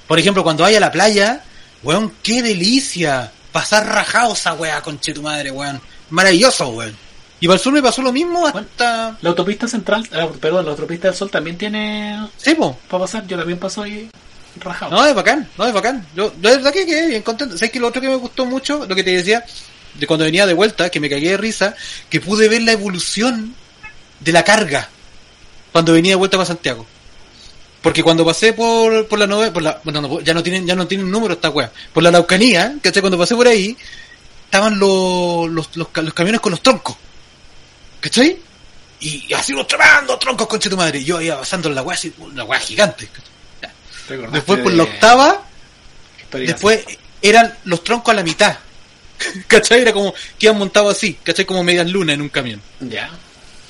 Por 0.08 0.18
ejemplo, 0.18 0.42
cuando 0.42 0.64
vaya 0.64 0.78
a 0.78 0.80
la 0.80 0.90
playa, 0.90 1.44
weón, 1.82 2.12
qué 2.22 2.42
delicia. 2.42 3.30
Pasar 3.52 3.86
rajado 3.86 4.32
esa 4.34 4.54
weá, 4.54 4.82
conche 4.82 5.12
tu 5.12 5.22
madre, 5.22 5.52
weón. 5.52 5.80
Maravilloso, 6.10 6.68
weón. 6.70 7.03
Y 7.44 7.46
para 7.46 7.56
el 7.56 7.60
sur 7.60 7.74
me 7.74 7.82
pasó 7.82 8.00
lo 8.00 8.10
mismo 8.10 8.46
hasta... 8.46 9.18
La 9.20 9.28
autopista 9.28 9.68
central, 9.68 10.08
ah, 10.14 10.28
perdón, 10.40 10.64
la 10.64 10.70
autopista 10.70 11.08
del 11.08 11.14
sol 11.14 11.30
también 11.30 11.58
tiene 11.58 12.26
Sí, 12.38 12.54
po. 12.54 12.74
para 12.88 13.02
pasar. 13.02 13.26
Yo 13.26 13.36
también 13.36 13.58
paso 13.58 13.82
ahí 13.82 14.08
rajado. 14.58 14.90
No, 14.92 15.04
es 15.04 15.14
bacán, 15.14 15.46
no, 15.58 15.66
es 15.66 15.74
bacán. 15.74 16.06
Yo, 16.16 16.30
de 16.30 16.56
verdad 16.56 16.72
que 16.72 16.86
quedé 16.86 17.06
bien 17.06 17.20
contento. 17.20 17.58
¿Sabes 17.58 17.70
que 17.70 17.78
lo 17.78 17.88
otro 17.88 18.00
que 18.00 18.08
me 18.08 18.14
gustó 18.14 18.46
mucho, 18.46 18.86
lo 18.86 18.94
que 18.94 19.04
te 19.04 19.10
decía, 19.10 19.44
de 19.92 20.06
cuando 20.06 20.24
venía 20.24 20.46
de 20.46 20.54
vuelta, 20.54 20.88
que 20.88 21.00
me 21.00 21.10
cagué 21.10 21.32
de 21.32 21.36
risa, 21.36 21.74
que 22.08 22.18
pude 22.18 22.48
ver 22.48 22.62
la 22.62 22.72
evolución 22.72 23.54
de 24.20 24.32
la 24.32 24.42
carga 24.42 24.88
cuando 25.70 25.92
venía 25.92 26.12
de 26.12 26.16
vuelta 26.16 26.38
para 26.38 26.46
Santiago. 26.46 26.86
Porque 27.82 28.02
cuando 28.02 28.24
pasé 28.24 28.54
por, 28.54 29.06
por 29.06 29.18
la 29.18 29.26
nove, 29.26 29.50
por 29.50 29.62
la, 29.62 29.82
bueno, 29.84 30.00
no, 30.00 30.20
ya 30.22 30.32
no 30.32 30.42
tienen, 30.42 30.66
ya 30.66 30.76
no 30.76 30.86
tienen 30.86 31.10
número 31.10 31.34
esta 31.34 31.50
wea, 31.50 31.70
por 31.92 32.02
la 32.02 32.08
Araucanía, 32.08 32.76
¿cachai? 32.80 33.02
Cuando 33.02 33.18
pasé 33.18 33.34
por 33.34 33.46
ahí, 33.46 33.76
estaban 34.46 34.78
los, 34.78 35.50
los, 35.50 35.76
los 35.76 36.14
camiones 36.14 36.40
con 36.40 36.50
los 36.50 36.62
troncos. 36.62 36.96
¿Cachai? 38.04 38.36
Y 39.00 39.32
así 39.32 39.54
los 39.54 39.66
tremendos 39.66 40.18
troncos, 40.18 40.46
conche 40.46 40.68
tu 40.68 40.76
madre. 40.76 40.98
Y 40.98 41.04
yo 41.04 41.22
iba 41.22 41.38
pasando 41.38 41.70
en 41.70 41.74
la 41.74 41.82
wea 41.82 41.96
así, 41.96 42.12
una 42.18 42.44
wea 42.44 42.60
gigante. 42.60 43.06
¿cachai? 43.06 43.30
¿Te 44.06 44.14
acordaste 44.14 44.36
Después 44.36 44.60
por 44.60 44.72
de 44.72 44.76
la 44.76 44.82
octava, 44.82 45.42
Después 46.32 46.84
eran 47.22 47.56
los 47.64 47.82
troncos 47.82 48.12
a 48.12 48.16
la 48.16 48.22
mitad. 48.22 48.58
¿Cachai? 49.46 49.80
Era 49.80 49.94
como 49.94 50.12
que 50.12 50.46
iban 50.46 50.58
montados 50.58 50.94
así, 50.94 51.14
¿cachai? 51.14 51.46
Como 51.46 51.64
medias 51.64 51.90
lunas 51.90 52.12
en 52.12 52.20
un 52.20 52.28
camión. 52.28 52.60
Ya. 52.80 53.08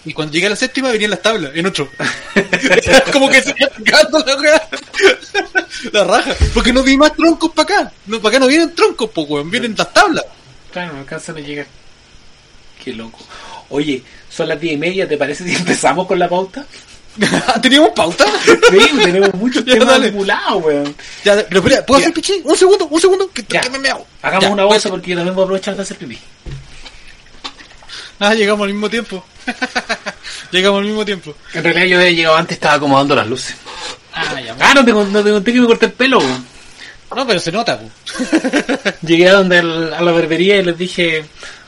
Y 0.04 0.12
cuando 0.12 0.32
llegué 0.32 0.46
a 0.46 0.50
la 0.50 0.56
séptima 0.56 0.90
venían 0.90 1.12
las 1.12 1.22
tablas, 1.22 1.52
en 1.54 1.66
otro. 1.66 1.88
como 3.12 3.30
que 3.30 3.40
se 3.40 3.54
sacando 3.56 4.18
la 4.18 4.36
weá. 4.36 4.68
La 5.92 6.02
raja. 6.02 6.34
Porque 6.52 6.72
no 6.72 6.82
vi 6.82 6.96
más 6.96 7.14
troncos 7.14 7.52
para 7.52 7.76
acá. 7.76 7.92
No, 8.06 8.20
para 8.20 8.30
acá 8.30 8.40
no 8.40 8.48
vienen 8.48 8.74
troncos, 8.74 9.10
pues 9.14 9.28
weón, 9.28 9.48
vienen 9.48 9.76
las 9.78 9.92
tablas. 9.94 10.24
Claro, 10.72 10.94
no 10.94 10.98
alcanzan 10.98 11.36
a 11.36 11.40
llegar. 11.40 11.68
Qué 12.82 12.92
loco. 12.92 13.20
Oye, 13.74 14.02
son 14.30 14.46
las 14.48 14.60
diez 14.60 14.74
y 14.74 14.76
media, 14.76 15.08
¿te 15.08 15.16
parece 15.16 15.42
si 15.42 15.52
empezamos 15.56 16.06
con 16.06 16.16
la 16.16 16.28
pauta? 16.28 16.64
¿Teníamos 17.62 17.90
pauta? 17.90 18.24
Sí, 18.44 18.78
tenemos 19.02 19.34
muchos 19.34 19.64
Ya, 19.66 19.72
temas 19.78 20.00
acumulados, 20.00 20.62
weón. 20.64 20.94
Ya, 21.24 21.44
pero 21.48 21.58
espera, 21.60 21.84
¿puedo 21.84 21.98
Ya. 22.00 22.06
hacer 22.06 22.14
pichí? 22.14 22.40
Un 22.44 22.56
segundo, 22.56 22.86
un 22.86 23.00
segundo, 23.00 23.28
que, 23.34 23.42
que 23.42 23.70
me. 23.78 23.88
Hagamos 24.22 24.50
una 24.50 24.64
bolsa 24.64 24.88
porque 24.90 25.10
yo 25.10 25.16
también 25.16 25.34
voy 25.34 25.42
a 25.42 25.44
aprovechar 25.46 25.74
de 25.74 25.82
hacer 25.82 25.96
pipí. 25.96 26.16
Ah, 28.20 28.32
llegamos 28.34 28.64
al 28.64 28.72
mismo 28.72 28.88
tiempo. 28.88 29.24
llegamos 30.52 30.78
al 30.78 30.86
mismo 30.86 31.04
tiempo. 31.04 31.34
En 31.52 31.64
realidad 31.64 31.86
yo 31.86 31.98
había 31.98 32.10
llegado 32.12 32.36
antes, 32.36 32.54
estaba 32.56 32.74
acomodando 32.74 33.16
las 33.16 33.26
luces. 33.26 33.56
Ah, 34.12 34.40
ya. 34.40 34.54
Ah, 34.60 34.72
no 34.74 34.84
te, 34.84 34.92
no 34.92 35.24
te 35.24 35.30
conté 35.32 35.52
que 35.52 35.60
me 35.60 35.66
corté 35.66 35.86
el 35.86 35.92
pelo, 35.92 36.18
weón. 36.18 36.46
No, 37.14 37.26
pero 37.26 37.38
se 37.40 37.50
nota. 37.52 37.80
Llegué 39.02 39.28
a 39.28 39.34
donde 39.34 39.58
el- 39.58 39.92
a 39.94 40.00
la 40.00 40.12
barbería 40.12 40.56
y 40.58 40.64
les 40.64 40.76
dije, 40.78 41.24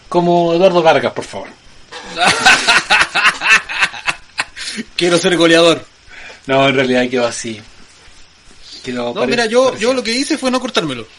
como 0.09 0.55
Eduardo 0.55 0.83
Vargas, 0.83 1.13
por 1.13 1.25
favor. 1.25 1.49
Quiero 4.97 5.19
ser 5.19 5.37
goleador. 5.37 5.85
No, 6.47 6.69
en 6.69 6.75
realidad 6.75 7.09
quedó 7.11 7.27
así. 7.27 7.61
Quedó 8.85 9.13
No, 9.15 9.27
mira, 9.27 9.47
yo, 9.47 9.65
parecido. 9.67 9.91
yo 9.91 9.95
lo 9.95 10.03
que 10.03 10.13
hice 10.13 10.39
fue 10.39 10.51
no 10.51 10.61
cortármelo. 10.61 11.07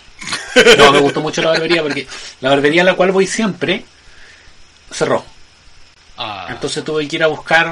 No, 0.77 0.91
me 0.91 0.99
gustó 0.99 1.21
mucho 1.21 1.43
la 1.43 1.51
barbería 1.51 1.83
porque 1.83 2.07
la 2.41 2.49
barbería 2.49 2.81
a 2.81 2.85
la 2.85 2.95
cual 2.95 3.11
voy 3.11 3.27
siempre 3.27 3.85
cerró. 4.91 5.23
Ah, 6.17 6.47
Entonces 6.49 6.83
tuve 6.83 7.07
que 7.07 7.17
ir 7.17 7.23
a 7.23 7.27
buscar 7.27 7.71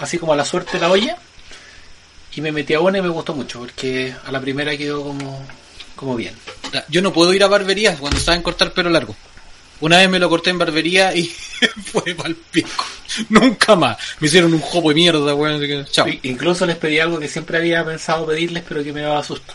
así 0.00 0.18
como 0.18 0.32
a 0.32 0.36
la 0.36 0.44
suerte 0.44 0.80
la 0.80 0.90
olla 0.90 1.16
y 2.34 2.40
me 2.40 2.50
metí 2.50 2.74
a 2.74 2.80
una 2.80 2.98
y 2.98 3.02
me 3.02 3.08
gustó 3.08 3.34
mucho 3.34 3.60
porque 3.60 4.12
a 4.26 4.32
la 4.32 4.40
primera 4.40 4.76
quedó 4.76 5.04
como, 5.04 5.46
como 5.94 6.16
bien. 6.16 6.34
Yo 6.88 7.00
no 7.00 7.12
puedo 7.12 7.32
ir 7.32 7.44
a 7.44 7.48
barberías 7.48 8.00
cuando 8.00 8.18
saben 8.18 8.42
cortar 8.42 8.72
pelo 8.72 8.90
largo. 8.90 9.14
Una 9.80 9.98
vez 9.98 10.08
me 10.08 10.18
lo 10.18 10.28
corté 10.30 10.50
en 10.50 10.58
barbería 10.58 11.14
y 11.14 11.24
fue 11.92 12.14
mal 12.14 12.34
pico. 12.34 12.84
Nunca 13.28 13.76
más. 13.76 13.96
Me 14.20 14.28
hicieron 14.28 14.54
un 14.54 14.60
jopo 14.60 14.88
de 14.88 14.94
mierda, 14.94 15.34
weón. 15.34 15.60
que, 15.60 15.84
Chao. 15.90 16.06
Incluso 16.22 16.64
les 16.66 16.76
pedí 16.76 16.98
algo 16.98 17.18
que 17.18 17.28
siempre 17.28 17.58
había 17.58 17.84
pensado 17.84 18.26
pedirles 18.26 18.62
pero 18.66 18.82
que 18.82 18.92
me 18.92 19.02
daba 19.02 19.22
susto, 19.22 19.54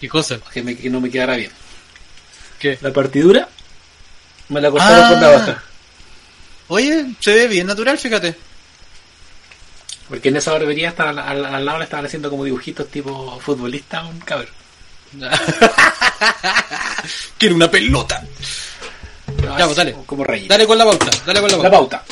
¿Qué 0.00 0.08
cosa? 0.08 0.38
que, 0.52 0.62
me- 0.62 0.76
que 0.76 0.88
no 0.88 1.00
me 1.00 1.10
quedara 1.10 1.36
bien. 1.36 1.50
¿Qué? 2.58 2.78
La 2.80 2.92
partidura 2.92 3.48
me 4.48 4.60
la 4.60 4.70
cortaron 4.70 5.04
Ah. 5.04 5.08
por 5.10 5.18
la 5.20 5.28
baja. 5.28 5.62
Oye, 6.68 7.06
se 7.20 7.34
ve 7.34 7.48
bien 7.48 7.66
natural, 7.66 7.98
fíjate. 7.98 8.34
Porque 10.08 10.28
en 10.30 10.36
esa 10.36 10.52
barbería 10.52 10.88
estaba, 10.88 11.10
al, 11.10 11.44
al 11.44 11.64
lado 11.64 11.78
le 11.78 11.84
estaban 11.84 12.06
haciendo 12.06 12.30
como 12.30 12.44
dibujitos 12.44 12.88
tipo 12.90 13.38
futbolista, 13.40 14.02
un 14.04 14.18
cabrón. 14.20 14.48
Quiero 17.38 17.54
una 17.54 17.70
pelota. 17.70 18.22
Ya, 19.42 19.64
pues, 19.66 19.76
dale. 19.76 19.94
como- 20.06 20.24
rayito. 20.24 20.48
Dale 20.48 20.66
con 20.66 20.78
la 20.78 20.84
pauta, 20.84 21.10
dale 21.26 21.40
con 21.40 21.50
la 21.50 21.56
La 21.58 21.70
pauta. 21.70 21.98
pauta. 22.02 22.04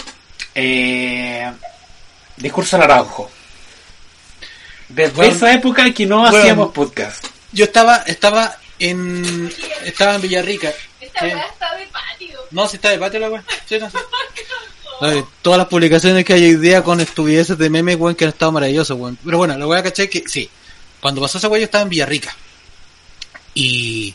Eh, 0.54 1.50
discurso 2.36 2.78
naranjo. 2.78 3.30
Desde 4.88 5.12
Bueno, 5.14 5.34
esa 5.34 5.52
época 5.52 5.92
que 5.92 6.06
no 6.06 6.20
bueno. 6.20 6.38
hacíamos 6.38 6.72
podcast. 6.72 7.24
Yo 7.52 7.64
estaba, 7.64 7.96
estaba 8.06 8.56
en, 8.78 9.52
estaba 9.84 10.14
en 10.14 10.22
Villarrica. 10.22 10.72
Esta 11.00 11.24
weá 11.24 11.42
está 11.46 11.74
de 11.76 11.86
patio. 11.86 12.38
No, 12.50 12.66
si 12.68 12.76
está 12.76 12.90
de 12.90 12.98
patio 12.98 13.20
la 13.20 13.28
weá. 13.30 13.44
Sí, 13.66 13.78
no, 13.78 13.90
sí. 13.90 13.96
Ay, 15.00 15.22
todas 15.42 15.58
las 15.58 15.68
publicaciones 15.68 16.24
que 16.24 16.32
hay 16.32 16.44
hoy 16.44 16.56
día 16.56 16.82
con 16.82 17.00
estupideces 17.00 17.56
de 17.56 17.70
memes, 17.70 17.96
weón, 17.96 18.16
que 18.16 18.24
han 18.24 18.30
estado 18.30 18.50
maravillosos, 18.52 18.98
weón. 18.98 19.16
Pero 19.24 19.38
bueno, 19.38 19.56
la 19.56 19.66
weá 19.66 19.82
caché 19.82 20.08
que 20.08 20.24
sí. 20.26 20.48
Cuando 21.00 21.20
pasó 21.20 21.38
esa 21.38 21.48
weá 21.48 21.60
yo 21.60 21.64
estaba 21.66 21.82
en 21.82 21.88
Villarrica. 21.90 22.34
Y 23.54 24.14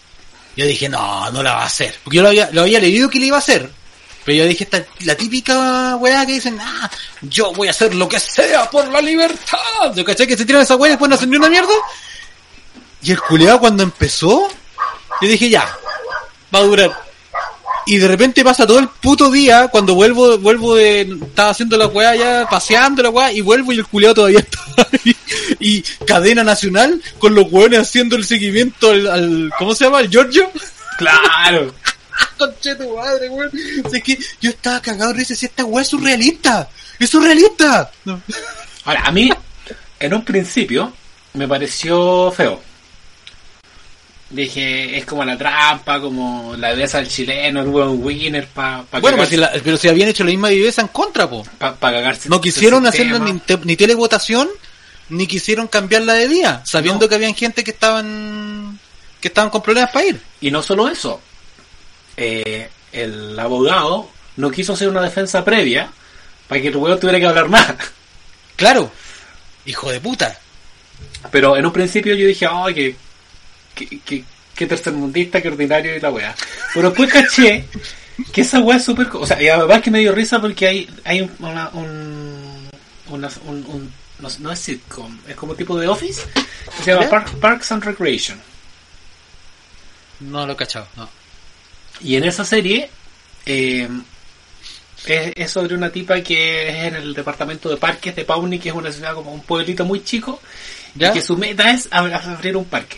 yo 0.55 0.65
dije, 0.65 0.89
no, 0.89 1.29
no 1.31 1.41
la 1.43 1.55
va 1.55 1.63
a 1.63 1.67
hacer. 1.67 1.95
Porque 2.03 2.17
yo 2.17 2.23
lo 2.23 2.29
había, 2.29 2.49
lo 2.51 2.61
había 2.61 2.79
leído 2.79 3.09
que 3.09 3.19
le 3.19 3.27
iba 3.27 3.37
a 3.37 3.39
hacer. 3.39 3.69
Pero 4.23 4.37
yo 4.37 4.45
dije, 4.45 4.63
esta, 4.63 4.85
la 5.01 5.15
típica 5.15 5.97
weá 5.97 6.25
que 6.25 6.33
dicen, 6.33 6.57
ah, 6.61 6.89
yo 7.21 7.51
voy 7.53 7.67
a 7.67 7.71
hacer 7.71 7.93
lo 7.93 8.07
que 8.07 8.19
sea 8.19 8.69
por 8.69 8.87
la 8.87 9.01
libertad. 9.01 9.93
Yo 9.95 10.05
caché 10.05 10.25
que 10.25 10.37
se 10.37 10.45
tiran 10.45 10.61
esa 10.61 10.75
weá 10.75 10.89
y 10.89 10.91
después 10.91 11.09
no 11.09 11.15
hacen 11.15 11.35
una 11.35 11.49
mierda. 11.49 11.73
Y 13.01 13.11
el 13.11 13.19
culeado 13.19 13.59
cuando 13.59 13.83
empezó, 13.83 14.47
yo 15.21 15.27
dije, 15.27 15.49
ya, 15.49 15.77
va 16.53 16.59
a 16.59 16.63
durar. 16.63 17.03
Y 17.85 17.97
de 17.97 18.07
repente 18.07 18.43
pasa 18.43 18.65
todo 18.65 18.79
el 18.79 18.87
puto 18.87 19.29
día, 19.29 19.67
cuando 19.67 19.93
vuelvo, 19.95 20.37
vuelvo 20.37 20.75
de, 20.75 21.01
estaba 21.01 21.49
haciendo 21.49 21.75
la 21.77 21.87
weá 21.87 22.15
ya, 22.15 22.47
paseando 22.49 23.03
la 23.03 23.09
weá, 23.09 23.31
y 23.31 23.41
vuelvo 23.41 23.73
y 23.73 23.77
el 23.79 23.85
culeado 23.85 24.15
todavía 24.15 24.39
está 24.75 24.87
ahí. 24.91 25.15
Y 25.59 25.81
cadena 26.05 26.43
nacional, 26.43 27.01
con 27.19 27.35
los 27.35 27.51
weones 27.51 27.79
haciendo 27.79 28.15
el 28.15 28.23
seguimiento 28.25 28.89
al, 28.91 29.07
al- 29.07 29.51
¿cómo 29.59 29.75
se 29.75 29.83
llama? 29.85 29.99
¿El 30.01 30.09
Giorgio? 30.09 30.49
Claro. 30.97 31.73
Conche 32.37 32.75
tu 32.75 32.95
madre, 32.95 33.29
weón. 33.29 33.51
O 33.83 33.89
sea, 33.89 33.97
es 33.97 34.03
que 34.03 34.17
yo 34.41 34.49
estaba 34.51 34.81
cagado 34.81 35.13
risa, 35.13 35.35
si 35.35 35.45
esta 35.45 35.65
weá 35.65 35.81
es 35.81 35.87
surrealista. 35.89 36.69
Es 36.99 37.09
surrealista. 37.09 37.91
No. 38.05 38.21
Ahora, 38.85 39.01
a 39.05 39.11
mí, 39.11 39.29
en 39.99 40.13
un 40.13 40.23
principio, 40.23 40.93
me 41.33 41.47
pareció 41.47 42.31
feo. 42.31 42.61
Dije, 44.33 44.97
es 44.97 45.05
como 45.05 45.23
la 45.23 45.37
trampa, 45.37 45.99
como 46.01 46.55
la 46.57 46.73
vez 46.73 46.95
al 46.95 47.07
chileno, 47.07 47.61
el 47.61 47.67
buen 47.67 48.03
winner 48.03 48.47
para 48.47 48.81
pa 48.81 48.99
Bueno, 48.99 49.15
pues 49.17 49.29
cagarse, 49.29 49.51
si 49.53 49.57
la- 49.59 49.63
pero 49.63 49.77
si 49.77 49.87
habían 49.89 50.09
hecho 50.09 50.23
la 50.23 50.31
misma 50.31 50.49
viveza 50.49 50.81
en 50.81 50.87
contra, 50.87 51.29
po. 51.29 51.45
pa- 51.59 51.75
pa 51.75 51.91
cagarse 51.91 52.29
No 52.29 52.41
quisieron 52.41 52.85
hacerlo 52.87 53.19
ni, 53.19 53.33
te- 53.39 53.59
ni 53.63 53.75
televotación, 53.75 54.49
ni 55.09 55.27
quisieron 55.27 55.67
cambiarla 55.67 56.13
de 56.15 56.27
día, 56.27 56.61
sabiendo 56.65 57.05
No. 57.05 57.09
que 57.09 57.15
habían 57.15 57.35
gente 57.35 57.63
que 57.63 57.71
estaban 57.71 58.79
que 59.21 59.27
estaban 59.29 59.49
con 59.51 59.61
problemas 59.61 59.91
para 59.91 60.05
ir. 60.07 60.19
Y 60.41 60.49
no 60.51 60.61
solo 60.63 60.89
eso, 60.89 61.21
eh, 62.17 62.69
el 62.91 63.39
abogado 63.39 64.09
no 64.37 64.49
quiso 64.51 64.73
hacer 64.73 64.89
una 64.89 65.01
defensa 65.01 65.45
previa 65.45 65.89
para 66.47 66.59
que 66.59 66.67
el 66.69 66.75
huevo 66.75 66.97
tuviera 66.97 67.19
que 67.19 67.27
hablar 67.27 67.47
más. 67.49 67.73
Claro, 68.55 68.91
hijo 69.65 69.91
de 69.91 69.99
puta. 70.01 70.39
Pero 71.31 71.55
en 71.55 71.65
un 71.65 71.71
principio 71.71 72.15
yo 72.15 72.25
dije, 72.27 72.47
ay, 72.51 72.73
que, 72.73 72.95
que, 73.75 73.99
que, 73.99 74.23
que 74.55 74.67
tercermundista, 74.67 75.41
que 75.41 75.49
ordinario 75.49 75.95
y 75.95 75.99
la 75.99 76.09
weá. 76.09 76.35
Pero 76.73 76.89
después 76.89 77.11
caché 77.11 77.65
que 78.31 78.41
esa 78.41 78.59
weá 78.59 78.77
es 78.77 78.85
súper... 78.85 79.09
co- 79.09 79.19
O 79.21 79.27
sea, 79.27 79.41
y 79.41 79.47
además 79.47 79.81
que 79.81 79.91
me 79.91 79.99
dio 79.99 80.11
risa 80.13 80.39
porque 80.39 80.67
hay, 80.67 80.89
hay 81.03 81.21
un- 81.21 81.31
una, 81.39 81.69
un, 81.73 82.69
una- 83.07 83.31
un, 83.45 83.65
un- 83.65 83.93
no, 84.19 84.29
no 84.39 84.51
es 84.51 84.59
sitcom, 84.59 85.17
es 85.27 85.35
como 85.35 85.55
tipo 85.55 85.77
de 85.77 85.87
office, 85.87 86.21
que 86.77 86.83
se 86.83 86.91
llama. 86.93 87.09
Park- 87.09 87.39
Parks 87.39 87.71
and 87.71 87.83
Recreation. 87.83 88.39
No 90.19 90.45
lo 90.45 90.53
he 90.53 90.55
cachado, 90.55 90.87
no. 90.95 91.09
Y 92.01 92.15
en 92.15 92.23
esa 92.23 92.45
serie 92.45 92.89
eh, 93.45 93.89
es, 95.05 95.33
es 95.35 95.51
sobre 95.51 95.75
una 95.75 95.89
tipa 95.91 96.21
que 96.21 96.69
es 96.69 96.75
en 96.85 96.95
el 96.95 97.13
departamento 97.13 97.69
de 97.69 97.77
parques 97.77 98.15
de 98.15 98.23
Pawnee, 98.25 98.59
que 98.59 98.69
es 98.69 98.75
una 98.75 98.91
ciudad 98.91 99.13
como 99.15 99.33
un 99.33 99.41
pueblito 99.41 99.83
muy 99.85 100.03
chico, 100.03 100.41
¿Ya? 100.95 101.09
y 101.09 101.13
que 101.13 101.21
su 101.21 101.35
meta 101.37 101.71
es 101.71 101.89
ab- 101.91 102.13
abrir 102.13 102.55
un 102.55 102.65
parque. 102.65 102.97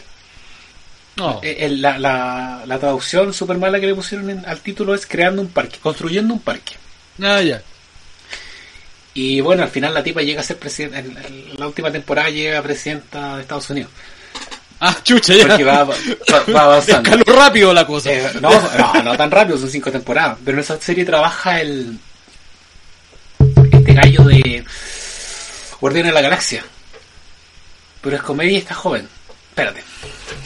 No. 1.17 1.39
Eh, 1.43 1.57
el- 1.61 1.81
la, 1.81 1.97
la, 1.97 2.63
la 2.65 2.79
traducción 2.79 3.33
súper 3.33 3.57
mala 3.57 3.79
que 3.79 3.87
le 3.87 3.95
pusieron 3.95 4.29
en- 4.29 4.45
al 4.45 4.59
título 4.59 4.93
es 4.93 5.05
creando 5.05 5.41
un 5.41 5.47
parque, 5.49 5.77
construyendo 5.81 6.33
un 6.33 6.39
parque. 6.41 6.73
Ah, 7.21 7.41
ya. 7.41 7.61
Y 9.13 9.39
bueno, 9.39 9.63
al 9.63 9.69
final 9.69 9.93
la 9.93 10.03
tipa 10.03 10.21
llega 10.21 10.41
a 10.41 10.43
ser 10.43 10.57
presidenta, 10.57 10.99
en, 10.99 11.17
en 11.17 11.57
la 11.57 11.67
última 11.67 11.89
temporada 11.89 12.29
llega 12.29 12.59
a 12.59 12.63
presidenta 12.63 13.37
de 13.37 13.43
Estados 13.43 13.69
Unidos. 13.69 13.89
Ah, 14.81 14.93
chucha, 15.03 15.33
ya. 15.33 15.47
Porque 15.47 15.63
va, 15.63 15.85
va, 15.85 15.95
va 16.53 16.61
avanzando. 16.63 17.09
Escaló 17.11 17.39
rápido 17.39 17.73
la 17.73 17.87
cosa. 17.87 18.11
Eh, 18.11 18.29
no, 18.41 18.49
no, 18.77 19.03
no 19.03 19.15
tan 19.17 19.31
rápido, 19.31 19.57
son 19.57 19.69
cinco 19.69 19.89
temporadas. 19.89 20.37
Pero 20.43 20.57
en 20.57 20.63
esa 20.63 20.79
serie 20.81 21.05
trabaja 21.05 21.61
el. 21.61 21.97
Este 23.71 23.93
gallo 23.93 24.23
de. 24.25 24.65
Guardián 25.79 26.07
de 26.07 26.11
la 26.11 26.21
Galaxia. 26.21 26.63
Pero 28.01 28.17
es 28.17 28.21
comedia 28.21 28.51
y 28.51 28.57
está 28.57 28.73
joven. 28.75 29.07
Espérate. 29.55 29.83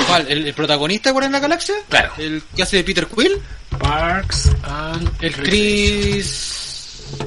¿Cuál? 0.06 0.27
¿El, 0.30 0.45
el 0.45 0.53
protagonista 0.53 1.10
de 1.10 1.14
Guardián 1.14 1.31
de 1.31 1.38
la 1.38 1.41
Galaxia? 1.41 1.73
Claro. 1.90 2.14
¿El 2.19 2.44
que 2.56 2.61
hace 2.61 2.77
de 2.77 2.84
Peter 2.84 3.07
Quill? 3.07 3.41
Parks 3.80 4.49
and. 4.64 5.11
El 5.23 5.34
Chris... 5.36 6.65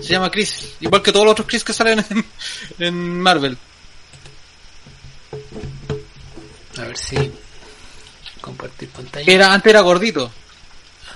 Se 0.01 0.13
llama 0.13 0.31
Chris. 0.31 0.75
Igual 0.79 1.03
que 1.03 1.11
todos 1.11 1.25
los 1.25 1.33
otros 1.33 1.49
Chris 1.49 1.65
que 1.65 1.73
salen 1.73 2.05
en, 2.09 2.25
en 2.79 3.21
Marvel. 3.21 3.59
A 6.79 6.83
ver 6.83 6.97
si. 6.97 7.33
Compartir 8.41 8.89
pantalla. 8.91 9.33
Era, 9.33 9.53
antes 9.53 9.71
era 9.71 9.81
gordito, 9.81 10.31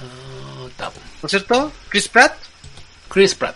Ah. 0.01 0.91
¿no 1.23 1.27
es 1.27 1.31
cierto? 1.31 1.73
Chris 1.89 2.09
Pratt. 2.09 2.35
Chris 3.09 3.37
Pratt. 3.37 3.55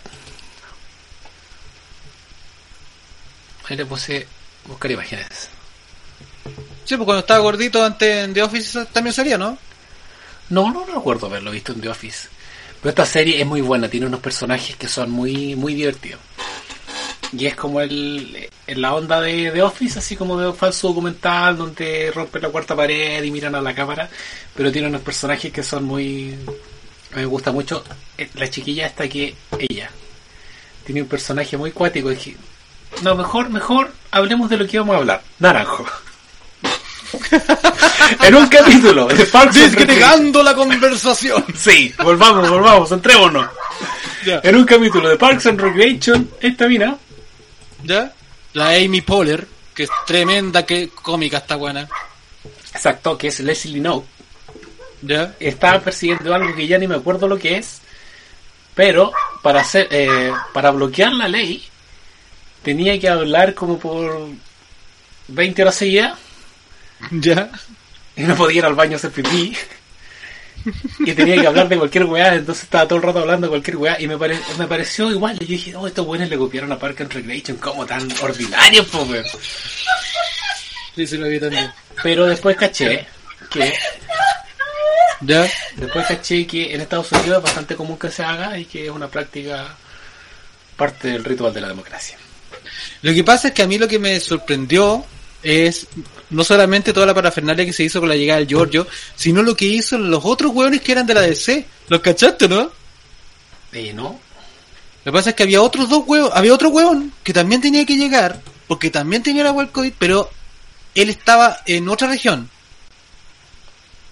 Ahí 3.67 3.75
le 3.75 3.85
puse. 3.85 4.27
Buscar 4.65 4.91
imágenes. 4.91 5.49
Sí, 6.83 6.95
pues 6.95 7.05
cuando 7.05 7.19
estaba 7.19 7.39
gordito 7.39 7.83
antes 7.83 8.25
en 8.25 8.33
The 8.33 8.43
Office 8.43 8.85
también 8.91 9.13
salía, 9.13 9.37
¿no? 9.37 9.57
No, 10.49 10.71
no 10.71 10.85
recuerdo 10.85 11.27
haberlo 11.27 11.51
visto 11.51 11.71
en 11.71 11.81
The 11.81 11.89
Office. 11.89 12.27
Pero 12.81 12.89
esta 12.89 13.05
serie 13.05 13.39
es 13.39 13.47
muy 13.47 13.61
buena, 13.61 13.87
tiene 13.87 14.07
unos 14.07 14.19
personajes 14.19 14.75
que 14.75 14.87
son 14.87 15.11
muy, 15.11 15.55
muy 15.55 15.75
divertidos. 15.75 16.19
Y 17.31 17.45
es 17.45 17.55
como 17.55 17.79
el, 17.79 18.49
en 18.67 18.81
la 18.81 18.93
onda 18.93 19.21
de, 19.21 19.51
de 19.51 19.61
Office, 19.61 19.99
así 19.99 20.17
como 20.17 20.37
de 20.37 20.47
un 20.47 20.55
falso 20.55 20.89
documental 20.89 21.57
donde 21.57 22.11
rompen 22.13 22.41
la 22.41 22.49
cuarta 22.49 22.75
pared 22.75 23.23
y 23.23 23.31
miran 23.31 23.55
a 23.55 23.61
la 23.61 23.73
cámara, 23.73 24.09
pero 24.55 24.71
tiene 24.71 24.87
unos 24.87 25.01
personajes 25.01 25.51
que 25.53 25.63
son 25.63 25.85
muy... 25.85 26.35
Me 27.15 27.25
gusta 27.25 27.51
mucho 27.51 27.83
eh, 28.17 28.29
la 28.35 28.49
chiquilla 28.49 28.87
esta 28.87 29.07
que 29.07 29.35
ella. 29.57 29.89
Tiene 30.85 31.03
un 31.03 31.07
personaje 31.07 31.55
muy 31.55 31.71
cuático. 31.71 32.09
dije, 32.09 32.35
no, 33.03 33.15
mejor, 33.15 33.49
mejor 33.49 33.93
hablemos 34.11 34.49
de 34.49 34.57
lo 34.57 34.65
que 34.65 34.77
íbamos 34.77 34.95
a 34.95 34.99
hablar. 34.99 35.21
Naranjo. 35.39 35.85
en 38.23 38.35
un 38.35 38.47
capítulo 38.47 39.07
de 39.07 39.25
Parks 39.25 39.55
and 39.57 39.73
Recreation- 39.75 39.77
Desgregando 39.77 40.43
la 40.43 40.55
conversación. 40.55 41.45
Sí, 41.55 41.93
volvamos, 42.03 42.49
volvamos, 42.49 42.91
entrémonos. 42.91 43.47
Ya. 44.25 44.39
En 44.43 44.55
un 44.55 44.65
capítulo 44.65 45.09
de 45.09 45.17
Parks 45.17 45.45
and 45.47 45.59
Recreation, 45.59 46.29
esta 46.39 46.67
mina 46.67 46.97
¿Ya? 47.83 48.13
La 48.53 48.69
Amy 48.69 49.01
Poehler, 49.01 49.47
que 49.73 49.83
es 49.83 49.89
tremenda, 50.05 50.65
que 50.65 50.89
cómica 50.89 51.37
está 51.37 51.55
buena. 51.55 51.87
Exacto, 52.73 53.17
que 53.17 53.27
es 53.27 53.39
Leslie 53.39 53.81
No. 53.81 54.03
¿Ya? 55.01 55.33
Estaba 55.39 55.79
persiguiendo 55.79 56.33
algo 56.33 56.53
que 56.55 56.67
ya 56.67 56.77
ni 56.77 56.87
me 56.87 56.95
acuerdo 56.95 57.27
lo 57.27 57.39
que 57.39 57.57
es. 57.57 57.81
Pero 58.75 59.11
para 59.41 59.61
hacer, 59.61 59.87
eh, 59.89 60.31
para 60.53 60.69
bloquear 60.71 61.11
la 61.13 61.27
ley, 61.27 61.63
tenía 62.63 62.99
que 62.99 63.09
hablar 63.09 63.55
como 63.55 63.79
por 63.79 64.27
20 65.27 65.61
horas 65.63 65.75
seguidas 65.75 66.19
¿Ya? 67.11 67.49
y 68.15 68.23
no 68.23 68.35
podía 68.35 68.59
ir 68.59 68.65
al 68.65 68.75
baño 68.75 68.93
a 68.93 68.95
hacer 68.97 69.11
pipí. 69.11 69.55
Y 70.99 71.13
tenía 71.13 71.41
que 71.41 71.47
hablar 71.47 71.67
de 71.69 71.77
cualquier 71.77 72.03
weá, 72.05 72.35
entonces 72.35 72.65
estaba 72.65 72.87
todo 72.87 72.97
el 72.97 73.03
rato 73.03 73.19
hablando 73.19 73.47
de 73.47 73.49
cualquier 73.51 73.77
weá 73.77 73.99
y 73.99 74.07
me, 74.07 74.15
pare- 74.17 74.39
me 74.59 74.67
pareció 74.67 75.09
igual. 75.09 75.35
Y 75.39 75.45
yo 75.45 75.51
dije, 75.51 75.75
oh, 75.75 75.87
estos 75.87 76.05
buenos 76.05 76.29
le 76.29 76.37
copiaron 76.37 76.71
a 76.71 76.77
Park 76.77 77.01
and 77.01 77.11
Recreation, 77.13 77.57
como 77.57 77.83
tan 77.85 78.07
ordinarios, 78.21 78.85
po, 78.87 78.99
weón. 79.03 79.25
Sí, 80.95 81.07
sí 81.07 81.17
lo 81.17 81.27
vi 81.27 81.39
también. 81.39 81.71
Pero 82.03 82.25
después 82.27 82.55
caché 82.57 83.07
que 83.49 83.73
¿Ya? 85.21 85.47
Después 85.77 86.05
caché 86.07 86.45
que 86.45 86.73
en 86.75 86.81
Estados 86.81 87.11
Unidos 87.11 87.37
es 87.37 87.43
bastante 87.43 87.75
común 87.75 87.97
que 87.97 88.09
se 88.11 88.23
haga 88.23 88.57
y 88.57 88.65
que 88.65 88.85
es 88.85 88.91
una 88.91 89.07
práctica 89.07 89.75
parte 90.75 91.07
del 91.09 91.23
ritual 91.23 91.53
de 91.53 91.61
la 91.61 91.67
democracia. 91.69 92.17
Lo 93.03 93.13
que 93.13 93.23
pasa 93.23 93.47
es 93.49 93.53
que 93.53 93.63
a 93.63 93.67
mí 93.67 93.77
lo 93.77 93.87
que 93.87 93.99
me 93.99 94.19
sorprendió 94.19 95.05
es 95.43 95.87
no 96.31 96.43
solamente 96.43 96.91
toda 96.93 97.05
la 97.05 97.13
parafernalia 97.13 97.65
que 97.65 97.73
se 97.73 97.83
hizo 97.83 97.99
con 97.99 98.09
la 98.09 98.15
llegada 98.15 98.39
del 98.39 98.47
Giorgio, 98.47 98.87
sino 99.15 99.43
lo 99.43 99.55
que 99.55 99.65
hizo 99.65 99.97
los 99.97 100.21
otros 100.25 100.51
hueones 100.53 100.81
que 100.81 100.91
eran 100.91 101.05
de 101.05 101.13
la 101.13 101.21
DC. 101.21 101.65
¿Los 101.89 102.01
cachaste, 102.01 102.47
no? 102.47 102.71
Eh, 103.73 103.93
¿no? 103.93 104.19
Lo 105.03 105.11
que 105.11 105.17
pasa 105.17 105.29
es 105.31 105.35
que 105.35 105.43
había 105.43 105.61
otros 105.61 105.89
dos 105.89 106.03
huevos, 106.05 106.31
había 106.33 106.53
otro 106.53 106.69
huevón 106.69 107.13
que 107.23 107.33
también 107.33 107.61
tenía 107.61 107.85
que 107.85 107.95
llegar, 107.95 108.39
porque 108.67 108.89
también 108.89 109.23
tenía 109.23 109.43
la 109.43 109.53
del 109.53 109.69
COVID, 109.69 109.93
pero 109.97 110.29
él 110.95 111.09
estaba 111.09 111.57
en 111.65 111.87
otra 111.89 112.07
región. 112.07 112.49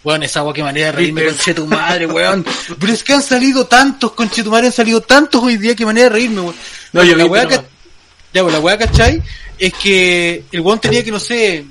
Weón, 0.04 0.24
esa 0.24 0.40
agua 0.40 0.54
que 0.54 0.64
manera 0.64 0.88
de 0.88 0.92
reírme 0.94 1.26
conche 1.26 1.54
tu 1.54 1.68
madre, 1.68 2.06
weón. 2.06 2.46
Pero 2.80 2.94
es 2.94 3.04
que 3.04 3.12
han 3.12 3.22
salido 3.22 3.68
tantos, 3.68 4.14
conche 4.14 4.44
tu 4.44 4.50
madre, 4.50 4.68
han 4.68 4.72
salido 4.74 5.02
tantos 5.02 5.44
hoy 5.44 5.58
día 5.58 5.76
que 5.76 5.86
manera 5.86 6.06
de 6.06 6.10
reírme, 6.16 6.40
weón. 6.42 6.56
No, 6.94 7.04
yo 7.04 7.18
la 7.18 7.26
weá 7.26 7.46
ca- 7.48 7.66
Ya, 8.34 8.42
pues 8.42 8.54
la 8.54 8.60
weá, 8.62 8.78
¿cachai? 8.78 9.22
Es 9.58 9.74
que 9.74 10.46
el 10.54 10.62
weón 10.62 10.80
tenía 10.80 11.04
que, 11.04 11.12
no 11.12 11.20
sé, 11.20 11.66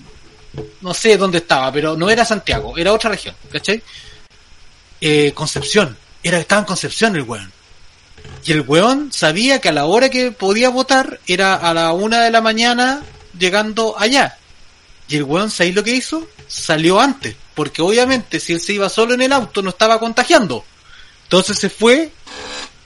no 0.80 0.94
sé 0.94 1.16
dónde 1.16 1.38
estaba, 1.38 1.72
pero 1.72 1.96
no 1.96 2.10
era 2.10 2.24
Santiago, 2.24 2.76
era 2.76 2.92
otra 2.92 3.10
región, 3.10 3.34
¿cachai? 3.50 3.82
Eh, 5.00 5.32
Concepción, 5.34 5.96
era, 6.22 6.38
estaba 6.38 6.60
en 6.60 6.66
Concepción 6.66 7.16
el 7.16 7.22
weón. 7.22 7.52
Y 8.44 8.52
el 8.52 8.62
weón 8.62 9.12
sabía 9.12 9.60
que 9.60 9.68
a 9.68 9.72
la 9.72 9.86
hora 9.86 10.08
que 10.08 10.32
podía 10.32 10.70
votar 10.70 11.20
era 11.26 11.54
a 11.54 11.74
la 11.74 11.92
una 11.92 12.22
de 12.22 12.30
la 12.30 12.40
mañana 12.40 13.02
llegando 13.38 13.98
allá. 13.98 14.38
Y 15.08 15.16
el 15.16 15.24
weón, 15.24 15.50
¿sabéis 15.50 15.74
lo 15.74 15.84
que 15.84 15.94
hizo? 15.94 16.28
Salió 16.46 17.00
antes, 17.00 17.36
porque 17.54 17.82
obviamente 17.82 18.40
si 18.40 18.52
él 18.52 18.60
se 18.60 18.74
iba 18.74 18.88
solo 18.88 19.14
en 19.14 19.22
el 19.22 19.32
auto 19.32 19.62
no 19.62 19.70
estaba 19.70 19.98
contagiando. 19.98 20.64
Entonces 21.24 21.58
se 21.58 21.68
fue 21.68 22.10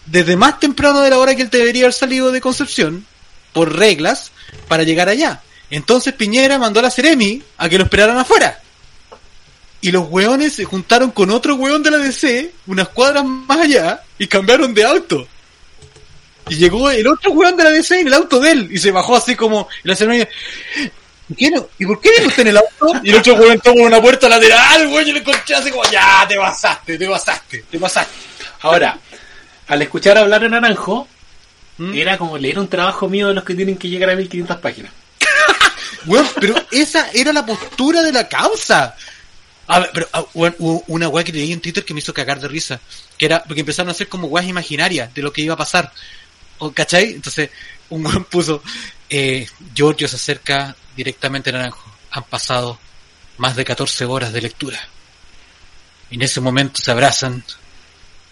desde 0.07 0.37
más 0.37 0.59
temprano 0.61 1.01
de 1.01 1.11
la 1.11 1.19
hora 1.19 1.35
que 1.35 1.43
él 1.43 1.51
debería 1.51 1.85
haber 1.85 1.95
salido 1.95 2.33
de 2.33 2.41
Concepción, 2.41 3.07
por 3.53 3.77
reglas, 3.77 4.33
para 4.69 4.83
llegar 4.83 5.09
allá. 5.09 5.43
Entonces 5.73 6.13
Piñera 6.13 6.59
mandó 6.59 6.81
a 6.81 6.83
la 6.83 6.91
Ceremi 6.91 7.43
a 7.57 7.67
que 7.67 7.79
lo 7.79 7.85
esperaran 7.85 8.19
afuera. 8.19 8.61
Y 9.81 9.91
los 9.91 10.07
weones 10.11 10.53
se 10.53 10.65
juntaron 10.65 11.11
con 11.13 11.31
otro 11.31 11.55
weón 11.55 11.83
de 11.83 11.91
la 11.91 11.97
DC, 11.97 12.53
unas 12.67 12.91
cuadras 12.91 13.25
más 13.25 13.59
allá, 13.59 14.03
y 14.19 14.27
cambiaron 14.27 14.75
de 14.75 14.85
auto. 14.85 15.27
Y 16.51 16.57
llegó 16.57 16.91
el 16.91 17.07
otro 17.09 17.31
weón 17.31 17.57
de 17.57 17.65
la 17.65 17.71
DC 17.71 18.01
en 18.01 18.09
el 18.09 18.13
auto 18.13 18.39
de 18.39 18.51
él, 18.51 18.69
y 18.71 18.77
se 18.77 18.91
bajó 18.91 19.17
así 19.17 19.35
como, 19.35 19.67
y 19.83 19.89
la 19.89 19.97
Ceremi, 19.97 20.23
¿y, 21.31 21.35
qué 21.35 21.51
no? 21.51 21.67
¿y 21.79 21.87
por 21.87 22.03
qué 22.03 22.11
viene 22.11 22.27
usted 22.27 22.43
en 22.43 22.49
el 22.49 22.59
auto? 22.59 23.01
Y 23.03 23.09
el 23.09 23.17
otro 23.17 23.35
weón 23.37 23.53
entró 23.53 23.73
por 23.73 23.87
una 23.87 24.03
puerta 24.03 24.29
lateral, 24.29 24.87
weón, 24.89 25.09
y 25.09 25.13
le 25.13 25.21
encontré 25.21 25.55
así 25.55 25.71
como, 25.71 25.85
ya, 25.91 26.27
te 26.29 26.37
pasaste, 26.37 26.99
te 26.99 27.09
pasaste, 27.09 27.65
te 27.71 27.79
pasaste. 27.79 28.13
Ahora, 28.61 28.99
al 29.69 29.81
escuchar 29.81 30.19
hablar 30.19 30.45
en 30.45 30.51
Naranjo, 30.51 31.09
¿Mm? 31.79 31.95
era 31.95 32.19
como 32.19 32.37
leer 32.37 32.59
un 32.59 32.69
trabajo 32.69 33.09
mío 33.09 33.29
de 33.29 33.35
los 33.35 33.45
que 33.45 33.55
tienen 33.55 33.79
que 33.79 33.89
llegar 33.89 34.11
a 34.11 34.17
1500 34.17 34.59
páginas. 34.59 34.93
Weón, 36.07 36.29
pero 36.41 36.55
esa 36.71 37.11
era 37.13 37.33
la 37.33 37.47
postura 37.47 38.03
de 38.03 38.13
la 38.13 38.29
causa. 38.29 38.97
Pero 39.93 40.09
ah, 40.13 40.25
hubo 40.35 40.85
una 40.89 41.09
weá 41.09 41.25
que 41.25 41.33
leí 41.33 41.53
en 41.53 41.61
Twitter 41.61 41.85
que 41.85 41.95
me 41.95 42.01
hizo 42.01 42.13
cagar 42.13 42.41
de 42.41 42.49
risa. 42.49 42.81
Que 43.17 43.27
era, 43.27 43.43
porque 43.43 43.61
empezaron 43.61 43.89
a 43.89 43.93
hacer 43.93 44.09
como 44.09 44.27
weas 44.27 44.49
imaginarias 44.49 45.13
de 45.15 45.23
lo 45.23 45.33
que 45.33 45.43
iba 45.43 45.55
a 45.55 45.59
pasar. 45.59 45.93
¿O, 46.59 46.73
¿Cachai? 46.73 47.13
Entonces, 47.13 47.51
un 47.91 48.05
weón 48.05 48.25
puso, 48.25 48.63
eh, 49.09 49.47
Giorgio 49.75 50.09
se 50.09 50.17
acerca 50.17 50.77
directamente 50.97 51.51
a 51.51 51.55
Naranjo. 51.55 51.91
Han 52.11 52.25
pasado 52.25 52.79
más 53.39 53.57
de 53.57 53.65
14 53.65 54.05
horas 54.05 54.33
de 54.33 54.43
lectura. 54.43 54.81
En 56.11 56.21
ese 56.21 56.41
momento 56.41 56.83
se 56.83 56.91
abrazan, 56.91 57.43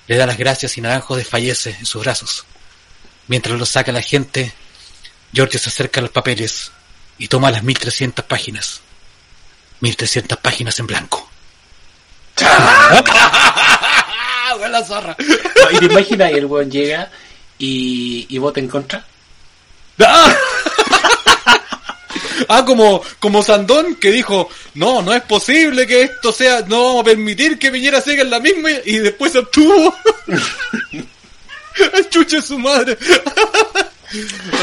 le 0.06 0.16
da 0.16 0.26
las 0.26 0.36
gracias 0.36 0.76
y 0.76 0.80
Naranjo 0.80 1.16
desfallece 1.16 1.76
en 1.78 1.86
sus 1.86 2.02
brazos. 2.02 2.44
Mientras 3.28 3.58
lo 3.58 3.64
saca 3.64 3.92
la 3.92 4.02
gente, 4.02 4.52
Giorgio 5.32 5.58
se 5.58 5.70
acerca 5.70 6.00
a 6.00 6.02
los 6.02 6.10
papeles 6.10 6.72
y 7.20 7.28
toma 7.28 7.50
las 7.50 7.62
1300 7.62 8.24
páginas. 8.24 8.80
1300 9.80 10.38
páginas 10.38 10.78
en 10.80 10.86
blanco. 10.86 11.28
La 14.70 14.84
zorra. 14.84 15.16
No, 15.18 15.70
¿Y 15.72 15.78
te 15.78 15.84
imaginas? 15.86 16.30
El 16.32 16.46
weón 16.46 16.70
llega 16.70 17.10
y, 17.58 18.26
y 18.28 18.38
vota 18.38 18.60
en 18.60 18.68
contra. 18.68 19.04
¡Ah! 20.00 20.34
Ah, 22.48 22.64
como, 22.64 23.00
como 23.20 23.44
Sandón 23.44 23.94
que 23.96 24.10
dijo, 24.10 24.48
no, 24.74 25.02
no 25.02 25.14
es 25.14 25.22
posible 25.22 25.86
que 25.86 26.02
esto 26.02 26.32
sea, 26.32 26.62
no 26.66 26.82
vamos 26.82 27.02
a 27.02 27.04
permitir 27.04 27.58
que 27.58 27.70
Piñera 27.70 28.00
siga 28.00 28.22
en 28.22 28.30
la 28.30 28.40
misma 28.40 28.70
y 28.84 28.96
después 28.96 29.30
se 29.30 29.38
obtuvo. 29.38 29.94
Chuche 32.10 32.42
su 32.42 32.58
madre. 32.58 32.98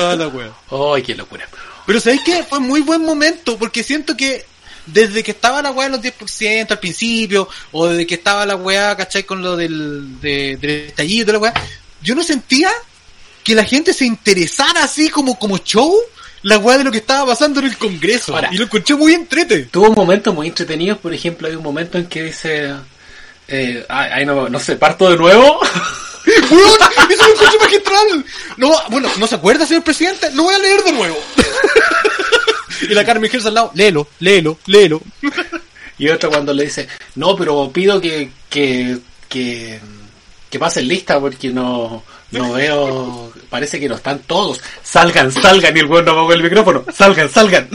ah, 0.01 0.15
la 0.17 0.27
wea. 0.27 0.51
¡Ay, 0.71 1.03
qué 1.03 1.15
locura! 1.15 1.47
Pero 1.87 1.99
¿sabéis 1.99 2.21
qué? 2.23 2.43
Fue 2.43 2.59
muy 2.59 2.81
buen 2.81 3.01
momento, 3.03 3.57
porque 3.57 3.81
siento 3.81 4.15
que 4.15 4.45
desde 4.85 5.23
que 5.23 5.31
estaba 5.31 5.61
la 5.63 5.71
weá 5.71 5.87
en 5.87 5.93
los 5.93 6.01
10% 6.01 6.69
al 6.71 6.79
principio, 6.79 7.49
o 7.71 7.87
desde 7.87 8.05
que 8.05 8.13
estaba 8.15 8.45
la 8.45 8.55
weá, 8.55 8.95
¿cachai? 8.95 9.23
Con 9.23 9.41
lo 9.41 9.57
del, 9.57 10.21
de- 10.21 10.57
del 10.61 10.69
estallido 10.87 11.23
y 11.23 11.25
toda 11.25 11.33
la 11.33 11.39
weá, 11.39 11.53
yo 12.03 12.13
no 12.13 12.23
sentía 12.23 12.69
que 13.43 13.55
la 13.55 13.63
gente 13.63 13.93
se 13.93 14.05
interesara 14.05 14.83
así 14.83 15.09
como, 15.09 15.39
como 15.39 15.57
show 15.57 15.93
la 16.43 16.57
weá 16.59 16.77
de 16.77 16.83
lo 16.83 16.91
que 16.91 16.99
estaba 16.99 17.25
pasando 17.25 17.59
en 17.61 17.65
el 17.67 17.77
Congreso. 17.77 18.35
Ahora. 18.35 18.49
y 18.51 18.57
lo 18.57 18.65
encontré 18.65 18.95
muy 18.95 19.13
entrete. 19.13 19.63
Tuvo 19.71 19.91
momentos 19.93 20.33
muy 20.35 20.47
entretenidos, 20.47 20.97
por 20.99 21.13
ejemplo, 21.13 21.47
hay 21.47 21.55
un 21.55 21.63
momento 21.63 21.97
en 21.97 22.05
que 22.07 22.23
dice... 22.23 22.73
Eh, 23.49 23.85
ay, 23.87 24.09
ay, 24.13 24.25
no, 24.25 24.49
no 24.49 24.59
sé, 24.59 24.75
parto 24.75 25.09
de 25.09 25.15
nuevo. 25.17 25.59
¡Weón! 26.51 26.79
¡Eso 27.09 27.25
lo 27.25 27.33
encontré 27.33 27.59
magistral! 27.59 28.25
No, 28.57 28.71
bueno, 28.89 29.09
¿no 29.17 29.27
se 29.27 29.35
acuerda, 29.35 29.65
señor 29.65 29.83
presidente? 29.83 30.31
Lo 30.33 30.43
voy 30.43 30.55
a 30.55 30.59
leer 30.59 30.83
de 30.83 30.91
nuevo. 30.91 31.17
y 32.81 32.93
la 32.93 33.05
Carmen 33.05 33.29
Gers 33.29 33.45
al 33.45 33.53
lado, 33.53 33.71
léelo, 33.73 34.07
léelo, 34.19 34.59
léelo. 34.65 35.01
Y 35.97 36.09
otro 36.09 36.29
cuando 36.29 36.53
le 36.53 36.65
dice, 36.65 36.87
no, 37.15 37.35
pero 37.35 37.71
pido 37.71 37.99
que, 37.99 38.29
que, 38.49 38.97
que, 39.27 39.79
que 40.49 40.59
pasen 40.59 40.87
lista 40.87 41.19
porque 41.19 41.49
no, 41.49 42.03
no 42.31 42.53
veo, 42.53 43.33
parece 43.49 43.79
que 43.79 43.89
no 43.89 43.95
están 43.95 44.19
todos. 44.19 44.61
Salgan, 44.83 45.31
salgan, 45.31 45.75
y 45.75 45.79
el 45.79 45.85
weón 45.87 46.05
no 46.05 46.11
apagó 46.11 46.33
el 46.33 46.43
micrófono. 46.43 46.85
Salgan, 46.93 47.29
salgan. 47.29 47.69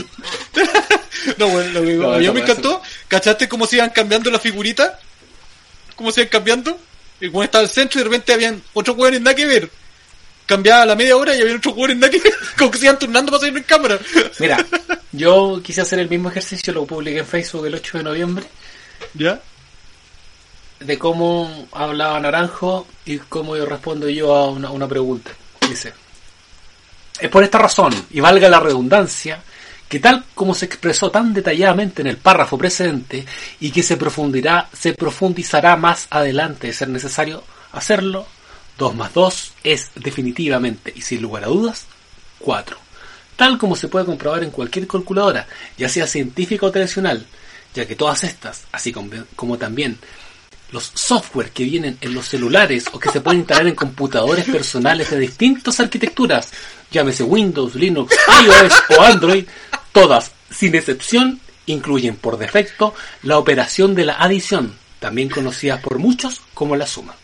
No, 1.38 1.48
bueno, 1.48 1.80
lo 1.80 1.82
que 1.82 1.94
No, 1.94 2.12
a 2.12 2.18
mí 2.18 2.24
esa 2.24 2.32
me 2.32 2.40
encantó. 2.40 2.82
¿Cachaste 3.08 3.48
cómo 3.48 3.66
se 3.66 3.76
iban 3.76 3.90
cambiando 3.90 4.30
las 4.30 4.42
figuritas? 4.42 4.92
¿Cómo 5.94 6.10
se 6.10 6.22
iban 6.22 6.30
cambiando? 6.30 6.78
El 7.22 7.30
weón 7.30 7.44
estaba 7.44 7.62
al 7.62 7.70
centro 7.70 8.00
y 8.00 8.02
de 8.02 8.10
repente 8.10 8.32
habían 8.32 8.60
otros 8.74 8.96
weones 8.96 9.20
nada 9.20 9.36
que 9.36 9.46
ver. 9.46 9.70
Cambiaba 10.44 10.82
a 10.82 10.86
la 10.86 10.96
media 10.96 11.16
hora 11.16 11.36
y 11.36 11.40
había 11.40 11.54
otros 11.54 11.76
weones 11.76 11.96
nada 11.96 12.10
que 12.10 12.18
ver. 12.18 12.34
Como 12.58 12.72
que 12.72 12.78
se 12.78 12.86
iban 12.86 12.98
turnando 12.98 13.30
para 13.30 13.42
salir 13.42 13.56
en 13.56 13.62
cámara. 13.62 13.96
Mira, 14.40 14.66
yo 15.12 15.60
quise 15.62 15.82
hacer 15.82 16.00
el 16.00 16.08
mismo 16.08 16.30
ejercicio, 16.30 16.72
lo 16.72 16.84
publiqué 16.84 17.20
en 17.20 17.26
Facebook 17.26 17.66
el 17.66 17.76
8 17.76 17.98
de 17.98 18.04
noviembre, 18.04 18.44
¿Ya? 19.14 19.40
de 20.80 20.98
cómo 20.98 21.68
hablaba 21.70 22.18
Naranjo 22.18 22.88
y 23.04 23.18
cómo 23.18 23.56
yo 23.56 23.66
respondo 23.66 24.08
yo 24.08 24.34
a 24.34 24.50
una, 24.50 24.72
una 24.72 24.88
pregunta. 24.88 25.30
Dice, 25.68 25.92
Es 27.20 27.30
por 27.30 27.44
esta 27.44 27.58
razón, 27.58 27.94
y 28.10 28.18
valga 28.18 28.48
la 28.48 28.58
redundancia, 28.58 29.40
que 29.92 30.00
tal 30.00 30.24
como 30.34 30.54
se 30.54 30.64
expresó 30.64 31.10
tan 31.10 31.34
detalladamente 31.34 32.00
en 32.00 32.08
el 32.08 32.16
párrafo 32.16 32.56
precedente 32.56 33.26
y 33.60 33.70
que 33.70 33.82
se 33.82 33.98
profundizará, 33.98 34.70
se 34.72 34.94
profundizará 34.94 35.76
más 35.76 36.06
adelante 36.08 36.68
de 36.68 36.72
ser 36.72 36.88
necesario 36.88 37.44
hacerlo, 37.72 38.26
2 38.78 38.94
más 38.94 39.12
2 39.12 39.52
es 39.64 39.90
definitivamente 39.96 40.94
y 40.96 41.02
sin 41.02 41.20
lugar 41.20 41.44
a 41.44 41.48
dudas 41.48 41.84
4. 42.38 42.74
Tal 43.36 43.58
como 43.58 43.76
se 43.76 43.88
puede 43.88 44.06
comprobar 44.06 44.42
en 44.42 44.50
cualquier 44.50 44.86
calculadora, 44.86 45.46
ya 45.76 45.90
sea 45.90 46.06
científica 46.06 46.64
o 46.64 46.72
tradicional, 46.72 47.26
ya 47.74 47.84
que 47.84 47.94
todas 47.94 48.24
estas, 48.24 48.62
así 48.72 48.94
como 48.94 49.58
también 49.58 49.98
los 50.70 50.90
software 50.94 51.50
que 51.50 51.64
vienen 51.64 51.98
en 52.00 52.14
los 52.14 52.28
celulares 52.28 52.86
o 52.92 52.98
que 52.98 53.10
se 53.10 53.20
pueden 53.20 53.40
instalar 53.40 53.66
en 53.66 53.74
computadores 53.74 54.46
personales 54.46 55.10
de 55.10 55.18
distintas 55.18 55.78
arquitecturas, 55.80 56.50
llámese 56.92 57.24
Windows, 57.24 57.74
Linux, 57.74 58.14
iOS 58.44 58.72
o 58.96 59.02
Android, 59.02 59.46
todas, 59.92 60.30
sin 60.50 60.74
excepción, 60.74 61.40
incluyen 61.66 62.16
por 62.16 62.38
defecto 62.38 62.94
la 63.22 63.38
operación 63.38 63.94
de 63.94 64.04
la 64.04 64.14
adición, 64.14 64.76
también 65.00 65.28
conocida 65.28 65.80
por 65.80 65.98
muchos 65.98 66.40
como 66.54 66.76
la 66.76 66.86
suma. 66.86 67.16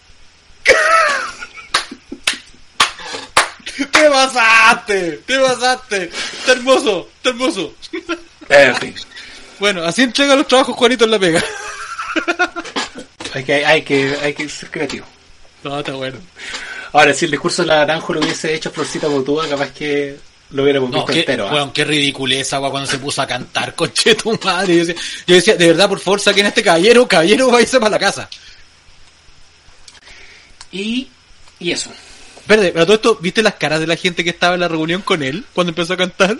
¡Te 3.92 4.10
pasaste! 4.10 5.22
¡Te 5.24 5.38
pasaste! 5.38 6.04
¡Está 6.04 6.52
hermoso! 6.52 7.08
¡Está 7.16 7.30
hermoso! 7.30 7.74
En 8.48 8.76
fin, 8.76 8.94
Bueno, 9.60 9.84
así 9.84 10.02
entrega 10.02 10.34
los 10.34 10.48
trabajos 10.48 10.74
Juanito 10.74 11.04
en 11.04 11.10
la 11.10 11.18
pega. 11.18 11.44
hay 13.34 13.44
que, 13.44 13.66
hay 13.66 13.82
que, 13.82 14.16
hay 14.22 14.34
que 14.34 14.48
ser 14.48 14.70
creativo. 14.70 15.06
No, 15.62 15.78
está 15.78 15.92
bueno. 15.92 16.18
Ahora, 16.92 17.14
si 17.14 17.26
el 17.26 17.30
discurso 17.30 17.62
de 17.62 17.68
la 17.68 17.76
naranjo 17.76 18.14
lo 18.14 18.20
hubiese 18.20 18.54
hecho 18.54 18.70
Florcita 18.70 19.06
Botúa, 19.08 19.48
capaz 19.48 19.70
que 19.72 20.16
lo 20.50 20.62
hubiéramos 20.62 20.90
No, 20.90 20.98
visto 20.98 21.12
qué, 21.12 21.20
entero. 21.20 21.48
¿ah? 21.48 21.54
weón, 21.54 21.72
qué 21.72 21.84
ridiculeza, 21.84 22.56
agua 22.56 22.70
cuando 22.70 22.90
se 22.90 22.98
puso 22.98 23.22
a 23.22 23.26
cantar, 23.26 23.74
conche 23.74 24.14
tu 24.14 24.38
madre. 24.42 24.76
Yo 24.76 24.84
decía, 24.86 25.02
yo 25.26 25.34
decía, 25.34 25.56
de 25.56 25.66
verdad, 25.68 25.88
por 25.88 26.00
favor, 26.00 26.20
saquen 26.20 26.46
a 26.46 26.48
este 26.48 26.62
caballero, 26.62 27.06
caballero, 27.06 27.50
váyase 27.50 27.78
para 27.78 27.90
la 27.90 27.98
casa. 27.98 28.28
Y, 30.72 31.08
y 31.58 31.70
eso. 31.70 31.90
Verde, 32.46 32.70
pero 32.72 32.86
todo 32.86 32.96
esto, 32.96 33.18
¿viste 33.20 33.42
las 33.42 33.54
caras 33.54 33.80
de 33.80 33.86
la 33.86 33.96
gente 33.96 34.24
que 34.24 34.30
estaba 34.30 34.54
en 34.54 34.60
la 34.60 34.68
reunión 34.68 35.02
con 35.02 35.22
él 35.22 35.44
cuando 35.52 35.70
empezó 35.70 35.94
a 35.94 35.98
cantar? 35.98 36.38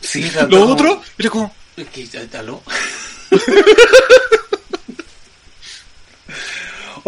Sí, 0.00 0.28
Lo 0.48 0.68
otro, 0.68 1.02
era 1.18 1.30
como, 1.30 1.54
¿Qué? 1.76 2.06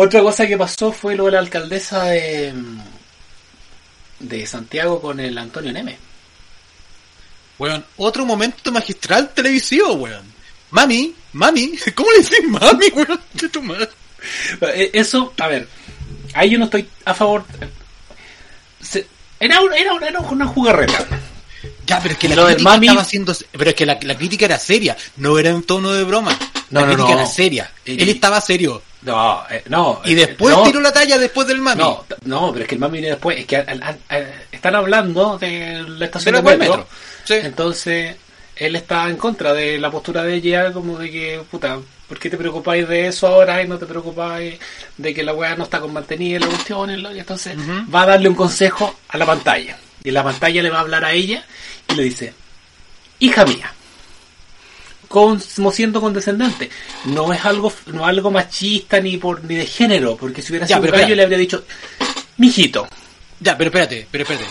Otra 0.01 0.21
cosa 0.23 0.47
que 0.47 0.57
pasó 0.57 0.93
fue 0.93 1.17
lo 1.17 1.25
de 1.25 1.33
la 1.33 1.41
alcaldesa 1.41 2.05
de, 2.05 2.55
de 4.21 4.47
Santiago 4.47 5.01
con 5.01 5.19
el 5.19 5.37
Antonio 5.37 5.73
Neme. 5.73 5.99
weón, 7.59 7.85
otro 7.97 8.25
momento 8.25 8.71
magistral 8.71 9.31
televisivo, 9.35 9.95
weón. 9.95 10.23
Mami, 10.71 11.15
mami, 11.33 11.73
¿cómo 11.97 12.13
le 12.13 12.19
decís 12.19 12.45
mami, 12.49 12.87
weón? 12.95 13.07
Conche 13.33 13.49
tu 13.49 13.61
madre. 13.63 13.89
Eh, 14.61 14.91
Eso, 14.93 15.33
a 15.39 15.49
ver, 15.49 15.67
ahí 16.35 16.51
yo 16.51 16.59
no 16.61 16.67
estoy 16.67 16.89
a 17.05 17.15
favor. 17.15 17.45
Se- 18.81 19.07
era, 19.41 19.61
un- 19.61 19.73
era, 19.75 19.95
una- 19.95 20.07
era 20.07 20.21
una 20.21 20.47
jugarreta. 20.47 21.07
Ya, 21.87 22.01
pero 22.01 22.13
es 22.13 22.21
que 22.21 22.29
la 22.29 22.37
Lo 22.37 22.47
del 22.47 22.57
crítica 22.57 22.77
mami- 22.77 22.85
estaba 22.85 23.03
haciendo, 23.03 23.35
pero 23.51 23.71
es 23.71 23.75
que 23.77 23.87
la, 23.87 23.99
la 24.03 24.17
crítica 24.17 24.45
era 24.45 24.59
seria, 24.61 24.97
no 25.17 25.39
era 25.41 25.51
en 25.51 25.63
tono 25.65 25.91
de 25.93 26.05
broma. 26.05 26.39
No, 26.71 26.81
la 26.81 26.87
no, 26.87 26.93
crítica 26.95 27.15
no. 27.15 27.21
era 27.21 27.27
seria. 27.29 27.71
Y- 27.85 28.03
Él 28.03 28.09
estaba 28.09 28.41
serio. 28.41 28.83
No, 29.03 29.45
eh, 29.49 29.63
no. 29.69 30.01
Y 30.05 30.13
eh, 30.13 30.17
después 30.27 30.55
no, 30.57 30.63
tiró 30.65 30.81
la 30.81 30.93
talla 30.93 31.19
después 31.19 31.47
del 31.47 31.59
mami. 31.61 31.81
No, 31.81 32.05
no, 32.25 32.51
pero 32.53 32.63
es 32.65 32.69
que 32.69 32.75
el 32.75 32.81
mami 32.81 32.95
viene 32.99 33.09
después. 33.11 33.39
Es 33.39 33.47
que 33.47 33.57
al- 33.57 33.83
al- 33.83 33.99
al- 34.09 34.35
están 34.51 34.75
hablando 34.75 35.39
de 35.39 35.85
la 35.87 36.05
estación 36.07 36.35
De 36.35 36.43
metro. 36.43 36.59
metro. 36.59 36.89
Sí. 37.25 37.35
Entonces, 37.35 38.17
él 38.57 38.75
está 38.77 39.09
en 39.09 39.17
contra 39.17 39.53
de 39.55 39.79
la 39.79 39.91
postura 39.91 40.25
de 40.25 40.35
ella, 40.35 40.73
como 40.73 40.99
de 40.99 41.11
que, 41.13 41.41
puta, 41.49 41.79
¿por 42.09 42.19
qué 42.19 42.29
te 42.29 42.37
preocupáis 42.37 42.89
de 42.89 43.07
eso 43.07 43.29
ahora 43.29 43.63
y 43.63 43.69
no 43.69 43.79
te 43.79 43.87
preocupáis 43.87 44.59
de 44.97 45.15
que 45.15 45.23
la 45.23 45.33
weá 45.33 45.55
no 45.55 45.63
está 45.65 45.79
con 45.81 45.93
mantenida 45.93 46.37
y 46.37 46.41
la 46.41 46.47
cuestión? 46.49 46.91
y 46.91 47.19
entonces, 47.21 47.57
va 47.95 48.03
a 48.03 48.07
darle 48.07 48.29
un 48.29 48.35
consejo 48.35 48.97
a 49.09 49.17
la 49.17 49.27
pantalla. 49.27 49.79
Y 50.03 50.11
la 50.11 50.25
pantalla 50.25 50.61
le 50.63 50.71
va 50.71 50.79
a 50.79 50.81
hablar 50.81 51.05
a 51.05 51.13
ella 51.13 51.45
y 51.89 51.95
le 51.95 52.03
dice: 52.03 52.35
Hija 53.21 53.45
mía. 53.45 53.73
Como 55.09 55.73
siendo 55.73 56.01
condescendente, 56.03 56.69
no 57.07 57.33
es 57.33 57.43
algo 57.45 57.73
no 57.87 58.03
es 58.03 58.09
algo 58.09 58.31
machista 58.31 59.01
ni 59.01 59.17
por 59.17 59.43
ni 59.45 59.55
de 59.57 59.67
género, 59.67 60.17
porque 60.17 60.43
si 60.43 60.53
hubiera 60.53 60.67
Ya, 60.67 60.77
sido 60.77 60.87
espera. 60.95 61.09
le 61.09 61.23
habría 61.23 61.39
dicho, 61.39 61.65
mijito, 62.37 62.87
Ya, 63.41 63.57
pero 63.57 63.69
espérate, 63.69 64.07
pero 64.11 64.23
espérate. 64.25 64.47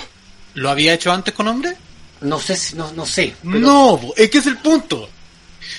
¿Lo 0.55 0.69
había 0.69 0.93
hecho 0.93 1.11
antes 1.11 1.33
con 1.33 1.47
hombre? 1.47 1.75
no 2.21 2.39
sé 2.39 2.55
si, 2.55 2.75
no, 2.75 2.91
no 2.93 3.05
sé. 3.05 3.35
pero- 3.43 3.59
No, 3.59 3.99
es 4.15 4.29
que 4.31 4.39
es 4.39 4.47
el 4.47 4.57
punto. 4.57 5.07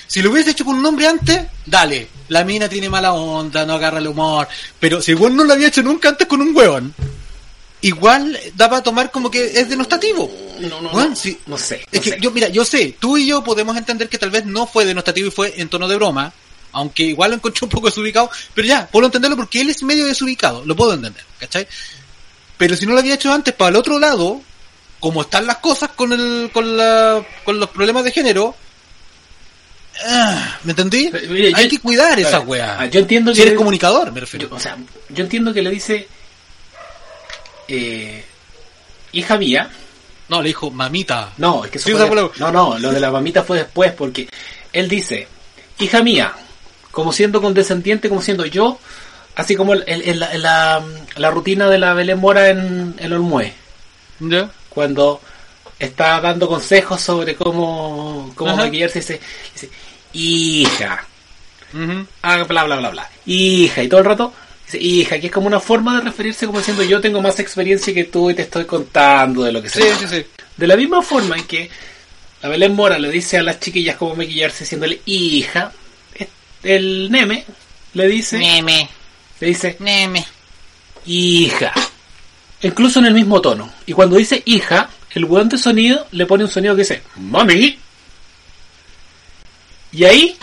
Si 0.07 0.21
lo 0.21 0.31
hubiese 0.31 0.51
hecho 0.51 0.63
con 0.63 0.75
un 0.77 0.85
hombre 0.85 1.07
antes, 1.07 1.41
dale. 1.65 2.07
La 2.29 2.45
mina 2.45 2.69
tiene 2.69 2.89
mala 2.89 3.11
onda, 3.13 3.65
no 3.65 3.73
agarra 3.73 3.97
el 3.97 4.07
humor. 4.07 4.47
Pero 4.79 5.01
si 5.01 5.11
igual 5.11 5.35
no 5.35 5.43
lo 5.43 5.51
había 5.53 5.67
hecho 5.67 5.83
nunca 5.83 6.09
antes 6.09 6.27
con 6.27 6.41
un 6.41 6.55
hueón, 6.55 6.93
igual 7.81 8.37
da 8.55 8.69
para 8.69 8.83
tomar 8.83 9.09
como 9.11 9.31
que 9.31 9.45
es 9.59 9.69
denostativo. 9.69 10.29
no, 10.59 10.81
no, 10.81 10.89
Weón, 10.91 11.09
no, 11.11 11.15
sí. 11.15 11.39
no 11.45 11.57
sé. 11.57 11.85
Es 11.91 11.99
no 11.99 12.01
que 12.01 12.09
sé. 12.11 12.17
yo, 12.19 12.31
mira, 12.31 12.49
yo 12.49 12.65
sé, 12.65 12.95
tú 12.99 13.17
y 13.17 13.27
yo 13.27 13.43
podemos 13.43 13.75
entender 13.77 14.09
que 14.09 14.17
tal 14.17 14.31
vez 14.31 14.45
no 14.45 14.67
fue 14.67 14.85
denostativo 14.85 15.27
y 15.27 15.31
fue 15.31 15.53
en 15.61 15.69
tono 15.69 15.87
de 15.87 15.95
broma, 15.95 16.33
aunque 16.73 17.03
igual 17.03 17.31
lo 17.31 17.35
encontré 17.37 17.65
un 17.65 17.69
poco 17.69 17.87
desubicado, 17.87 18.29
pero 18.53 18.67
ya, 18.67 18.87
puedo 18.87 19.05
entenderlo 19.05 19.37
porque 19.37 19.61
él 19.61 19.69
es 19.69 19.81
medio 19.83 20.05
desubicado, 20.05 20.63
lo 20.65 20.75
puedo 20.75 20.93
entender, 20.93 21.23
¿cachai? 21.39 21.67
Pero 22.57 22.75
si 22.75 22.85
no 22.85 22.93
lo 22.93 22.99
había 22.99 23.13
hecho 23.15 23.31
antes, 23.31 23.53
para 23.53 23.69
el 23.69 23.75
otro 23.77 23.97
lado, 23.97 24.41
como 24.99 25.21
están 25.21 25.47
las 25.47 25.57
cosas 25.59 25.91
con 25.95 26.11
el, 26.11 26.49
con 26.53 26.75
la, 26.75 27.25
con 27.45 27.57
los 27.59 27.69
problemas 27.69 28.03
de 28.03 28.11
género, 28.11 28.53
ah, 30.05 30.59
¿me 30.63 30.71
entendí? 30.71 31.09
Mire, 31.29 31.53
Hay 31.55 31.63
yo- 31.65 31.69
que 31.69 31.79
cuidar 31.79 32.19
esa 32.19 32.39
weá. 32.41 32.85
yo 32.87 32.99
entiendo 32.99 33.31
Si 33.31 33.37
que 33.37 33.41
eres 33.43 33.53
le- 33.53 33.57
comunicador, 33.57 34.11
me 34.11 34.19
refiero. 34.19 34.49
Yo- 34.49 34.55
o 34.55 34.59
sea, 34.59 34.77
yo 35.09 35.23
entiendo 35.23 35.53
que 35.53 35.61
le 35.61 35.71
dice, 35.71 36.07
eh, 37.69 38.25
hija 39.13 39.37
mía, 39.37 39.69
No, 40.27 40.41
le 40.41 40.49
dijo 40.49 40.69
mamita. 40.71 41.33
no, 41.37 41.63
es 41.65 41.71
que 41.71 41.77
eso 41.77 41.85
Sí, 41.87 41.91
fue 41.93 41.99
esa 42.01 42.09
de- 42.09 42.21
fue 42.29 42.39
la- 42.39 42.51
no, 42.51 42.69
no, 42.73 42.79
lo 42.79 42.91
de 42.91 42.99
la 42.99 43.11
mamita 43.11 43.43
fue 43.43 43.59
después, 43.59 43.91
porque 43.93 44.27
él 44.73 44.87
dice, 44.89 45.27
hija 45.79 46.01
mía, 46.03 46.33
como 46.91 47.11
siendo 47.13 47.41
condescendiente, 47.41 48.09
como 48.09 48.21
siendo 48.21 48.45
yo, 48.45 48.79
así 49.35 49.55
como 49.55 49.73
el- 49.73 49.83
el- 49.87 50.01
el- 50.03 50.19
la, 50.19 50.33
la- 50.37 50.83
la 51.15 51.31
rutina 51.31 51.69
de 51.69 51.77
la 51.79 51.93
Belén 51.93 52.19
Mora 52.19 52.49
en 52.49 52.95
el 52.99 53.13
Olmué. 53.13 53.53
¿Ya? 54.19 54.49
cuando 54.69 55.19
está 55.79 56.19
dando 56.21 56.47
consejos 56.47 57.01
sobre 57.01 57.35
cómo, 57.35 58.31
cómo 58.35 58.51
Ajá. 58.51 58.63
maquillarse, 58.65 58.99
dice, 58.99 59.19
dice, 59.53 59.69
hija, 60.13 61.05
ah, 62.21 62.43
bla, 62.43 62.63
bla, 62.65 62.75
bla, 62.75 62.89
bla, 62.89 63.09
hija, 63.25 63.81
y 63.83 63.87
todo 63.87 64.01
el 64.01 64.05
rato, 64.05 64.33
hija, 64.77 65.19
que 65.19 65.27
es 65.27 65.31
como 65.33 65.47
una 65.47 65.59
forma 65.59 65.97
de 65.97 66.05
referirse 66.05 66.45
como 66.45 66.59
diciendo, 66.59 66.83
yo 66.83 67.01
tengo 67.01 67.21
más 67.21 67.39
experiencia 67.39 67.93
que 67.93 68.03
tú 68.05 68.29
y 68.29 68.33
te 68.35 68.43
estoy 68.43 68.65
contando 68.65 69.43
de 69.43 69.51
lo 69.51 69.61
que 69.61 69.69
Sí, 69.69 69.81
sé. 69.81 69.95
sí, 69.95 70.05
sí. 70.07 70.25
De 70.57 70.67
la 70.67 70.75
misma 70.75 71.01
forma 71.01 71.37
en 71.37 71.43
que 71.45 71.69
la 72.41 72.49
Belén 72.49 72.75
Mora 72.75 72.99
le 72.99 73.09
dice 73.11 73.37
a 73.37 73.43
las 73.43 73.59
chiquillas 73.59 73.95
cómo 73.97 74.15
maquillarse, 74.15 74.63
diciéndole, 74.63 75.01
hija, 75.05 75.71
el 76.63 77.09
Neme 77.11 77.45
le 77.93 78.07
dice, 78.07 78.37
Neme, 78.37 78.89
le 79.39 79.47
dice, 79.47 79.77
neme. 79.79 80.25
hija. 81.05 81.71
Incluso 82.61 82.99
en 82.99 83.05
el 83.05 83.13
mismo 83.13 83.39
tono. 83.41 83.71
Y 83.85 83.93
cuando 83.93 84.17
dice 84.17 84.41
hija, 84.45 84.89
el 85.11 85.23
weón 85.25 85.47
de 85.49 85.57
sonido 85.57 86.05
le 86.11 86.25
pone 86.25 86.43
un 86.43 86.49
sonido 86.49 86.75
que 86.75 86.81
dice 86.81 87.01
mami. 87.15 87.79
Y 89.91 90.03
ahí 90.03 90.37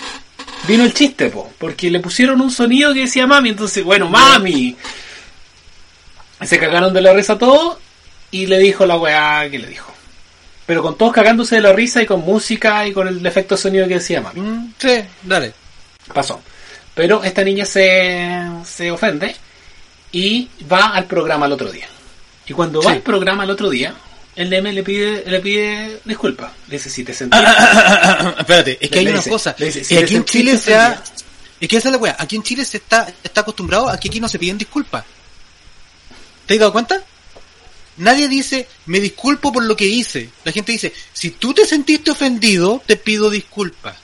vino 0.66 0.84
el 0.84 0.94
chiste, 0.94 1.30
po, 1.30 1.52
porque 1.58 1.90
le 1.90 2.00
pusieron 2.00 2.40
un 2.40 2.50
sonido 2.50 2.92
que 2.92 3.00
decía 3.00 3.26
mami, 3.26 3.50
entonces, 3.50 3.84
bueno, 3.84 4.08
mami. 4.08 4.76
Se 6.42 6.58
cagaron 6.58 6.92
de 6.92 7.00
la 7.00 7.12
risa 7.12 7.38
todos 7.38 7.78
y 8.30 8.46
le 8.46 8.58
dijo 8.58 8.84
la 8.84 8.96
weá 8.98 9.48
que 9.50 9.58
le 9.58 9.68
dijo. 9.68 9.92
Pero 10.66 10.82
con 10.82 10.98
todos 10.98 11.12
cagándose 11.12 11.56
de 11.56 11.62
la 11.62 11.72
risa 11.72 12.02
y 12.02 12.06
con 12.06 12.20
música 12.20 12.86
y 12.86 12.92
con 12.92 13.06
el 13.08 13.24
efecto 13.24 13.56
sonido 13.56 13.86
que 13.86 13.94
decía 13.94 14.20
mami. 14.20 14.40
Mm, 14.40 14.74
Sí, 14.78 15.00
dale. 15.22 15.52
Pasó. 16.12 16.40
Pero 16.94 17.22
esta 17.24 17.42
niña 17.44 17.64
se, 17.64 18.42
se 18.64 18.90
ofende 18.90 19.36
y 20.12 20.48
va 20.70 20.88
al 20.88 21.04
programa 21.04 21.46
el 21.46 21.52
otro 21.52 21.70
día. 21.70 21.86
Y 22.46 22.52
cuando 22.52 22.80
va 22.82 22.92
al 22.92 23.00
programa 23.00 23.44
el 23.44 23.50
otro 23.50 23.68
día, 23.70 23.94
el 24.36 24.50
DM 24.50 24.72
le 24.72 24.82
pide, 24.82 25.24
le 25.26 25.40
pide 25.40 26.00
disculpas. 26.04 26.52
Le 26.68 26.76
dice, 26.76 26.90
si 26.90 27.02
te 27.04 27.12
sentís... 27.14 27.40
Espérate, 28.38 28.78
es 28.80 28.90
que 28.90 28.98
hay 28.98 29.06
una 29.08 29.16
dice- 29.16 29.30
cosa. 29.30 29.54
dice, 29.58 29.82
si 29.84 29.96
aquí 29.96 30.16
en 30.16 30.24
Chile 30.24 30.56
se 30.58 30.74
ha. 30.74 31.02
Es 31.58 31.68
que 31.68 31.76
esa 31.78 31.88
es 31.88 31.92
la 31.92 31.98
weá. 31.98 32.16
Aquí 32.18 32.36
en 32.36 32.42
Chile 32.42 32.64
se 32.64 32.76
está, 32.76 33.12
está 33.24 33.40
acostumbrado 33.40 33.88
a 33.88 33.98
que 33.98 34.08
aquí 34.08 34.20
no 34.20 34.28
se 34.28 34.38
piden 34.38 34.58
disculpas. 34.58 35.04
¿Te 36.46 36.54
has 36.54 36.60
dado 36.60 36.72
cuenta? 36.72 37.02
Nadie 37.96 38.28
dice, 38.28 38.68
me 38.84 39.00
disculpo 39.00 39.50
por 39.52 39.64
lo 39.64 39.74
que 39.74 39.86
hice. 39.86 40.28
La 40.44 40.52
gente 40.52 40.72
dice, 40.72 40.92
si 41.14 41.30
tú 41.30 41.54
te 41.54 41.64
sentiste 41.64 42.10
ofendido, 42.10 42.82
te 42.84 42.96
pido 42.96 43.30
disculpas. 43.30 43.96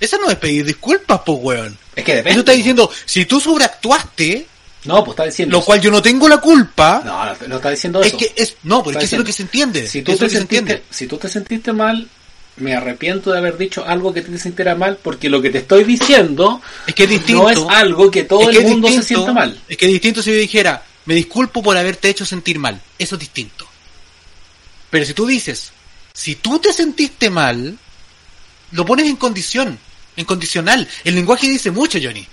Esa 0.00 0.16
no 0.18 0.30
es 0.30 0.36
pedir 0.36 0.64
disculpas, 0.64 1.20
po 1.20 1.34
weón. 1.34 1.76
Es 1.94 2.02
que 2.04 2.12
depende. 2.14 2.30
Eso 2.30 2.40
está 2.40 2.52
diciendo, 2.52 2.90
si 3.04 3.26
tú 3.26 3.40
sobreactuaste 3.40 4.46
No, 4.86 5.04
pues 5.04 5.14
está 5.14 5.24
diciendo. 5.24 5.58
Lo 5.58 5.64
cual 5.64 5.80
yo 5.80 5.90
no 5.90 6.00
tengo 6.02 6.28
la 6.28 6.38
culpa. 6.38 7.02
No, 7.04 7.24
no, 7.24 7.48
no 7.48 7.56
está 7.56 7.70
diciendo 7.70 8.00
es 8.00 8.08
eso. 8.08 8.18
que 8.18 8.32
es, 8.36 8.56
no, 8.62 8.82
pero 8.82 8.92
es 8.92 8.98
que 8.98 9.04
eso 9.06 9.16
es 9.16 9.18
lo 9.20 9.24
que 9.24 9.32
se 9.32 9.42
entiende. 9.42 9.86
Si 9.86 10.02
tú, 10.02 10.12
Eso 10.12 10.20
te 10.20 10.26
es 10.26 10.32
se 10.32 10.38
sentiste, 10.38 10.58
entiende. 10.72 10.84
si 10.90 11.06
tú 11.06 11.16
te 11.18 11.28
sentiste 11.28 11.72
mal, 11.72 12.08
me 12.56 12.74
arrepiento 12.74 13.32
de 13.32 13.38
haber 13.38 13.58
dicho 13.58 13.84
algo 13.86 14.14
que 14.14 14.22
te 14.22 14.38
sintiera 14.38 14.74
mal, 14.74 14.98
porque 15.02 15.28
lo 15.28 15.42
que 15.42 15.50
te 15.50 15.58
estoy 15.58 15.84
diciendo 15.84 16.62
Es 16.86 16.94
que 16.94 17.04
es 17.04 17.10
distinto. 17.10 17.42
no 17.42 17.50
es 17.50 17.58
algo 17.68 18.10
que 18.10 18.24
todo 18.24 18.40
Es 18.42 18.48
que 18.48 18.56
el 18.58 18.64
es 18.64 18.70
mundo 18.70 18.88
se 18.88 19.02
sienta 19.02 19.32
mal. 19.32 19.60
Es 19.68 19.76
que 19.76 19.86
es 19.86 19.92
distinto 19.92 20.22
si 20.22 20.30
yo 20.32 20.38
dijera, 20.38 20.82
me 21.04 21.14
disculpo 21.14 21.62
por 21.62 21.76
haberte 21.76 22.08
hecho 22.08 22.24
sentir 22.24 22.58
mal. 22.58 22.80
Eso 22.98 23.16
es 23.16 23.20
distinto. 23.20 23.66
Pero 24.90 25.04
si 25.04 25.12
tú 25.14 25.26
dices, 25.26 25.72
si 26.14 26.36
tú 26.36 26.58
te 26.58 26.72
sentiste 26.72 27.28
mal, 27.28 27.76
lo 28.72 28.84
pones 28.86 29.06
en 29.06 29.16
condición, 29.16 29.78
en 30.16 30.24
condicional. 30.24 30.88
El 31.04 31.14
lenguaje 31.14 31.48
dice 31.48 31.70
mucho, 31.70 31.98
Johnny. 32.02 32.26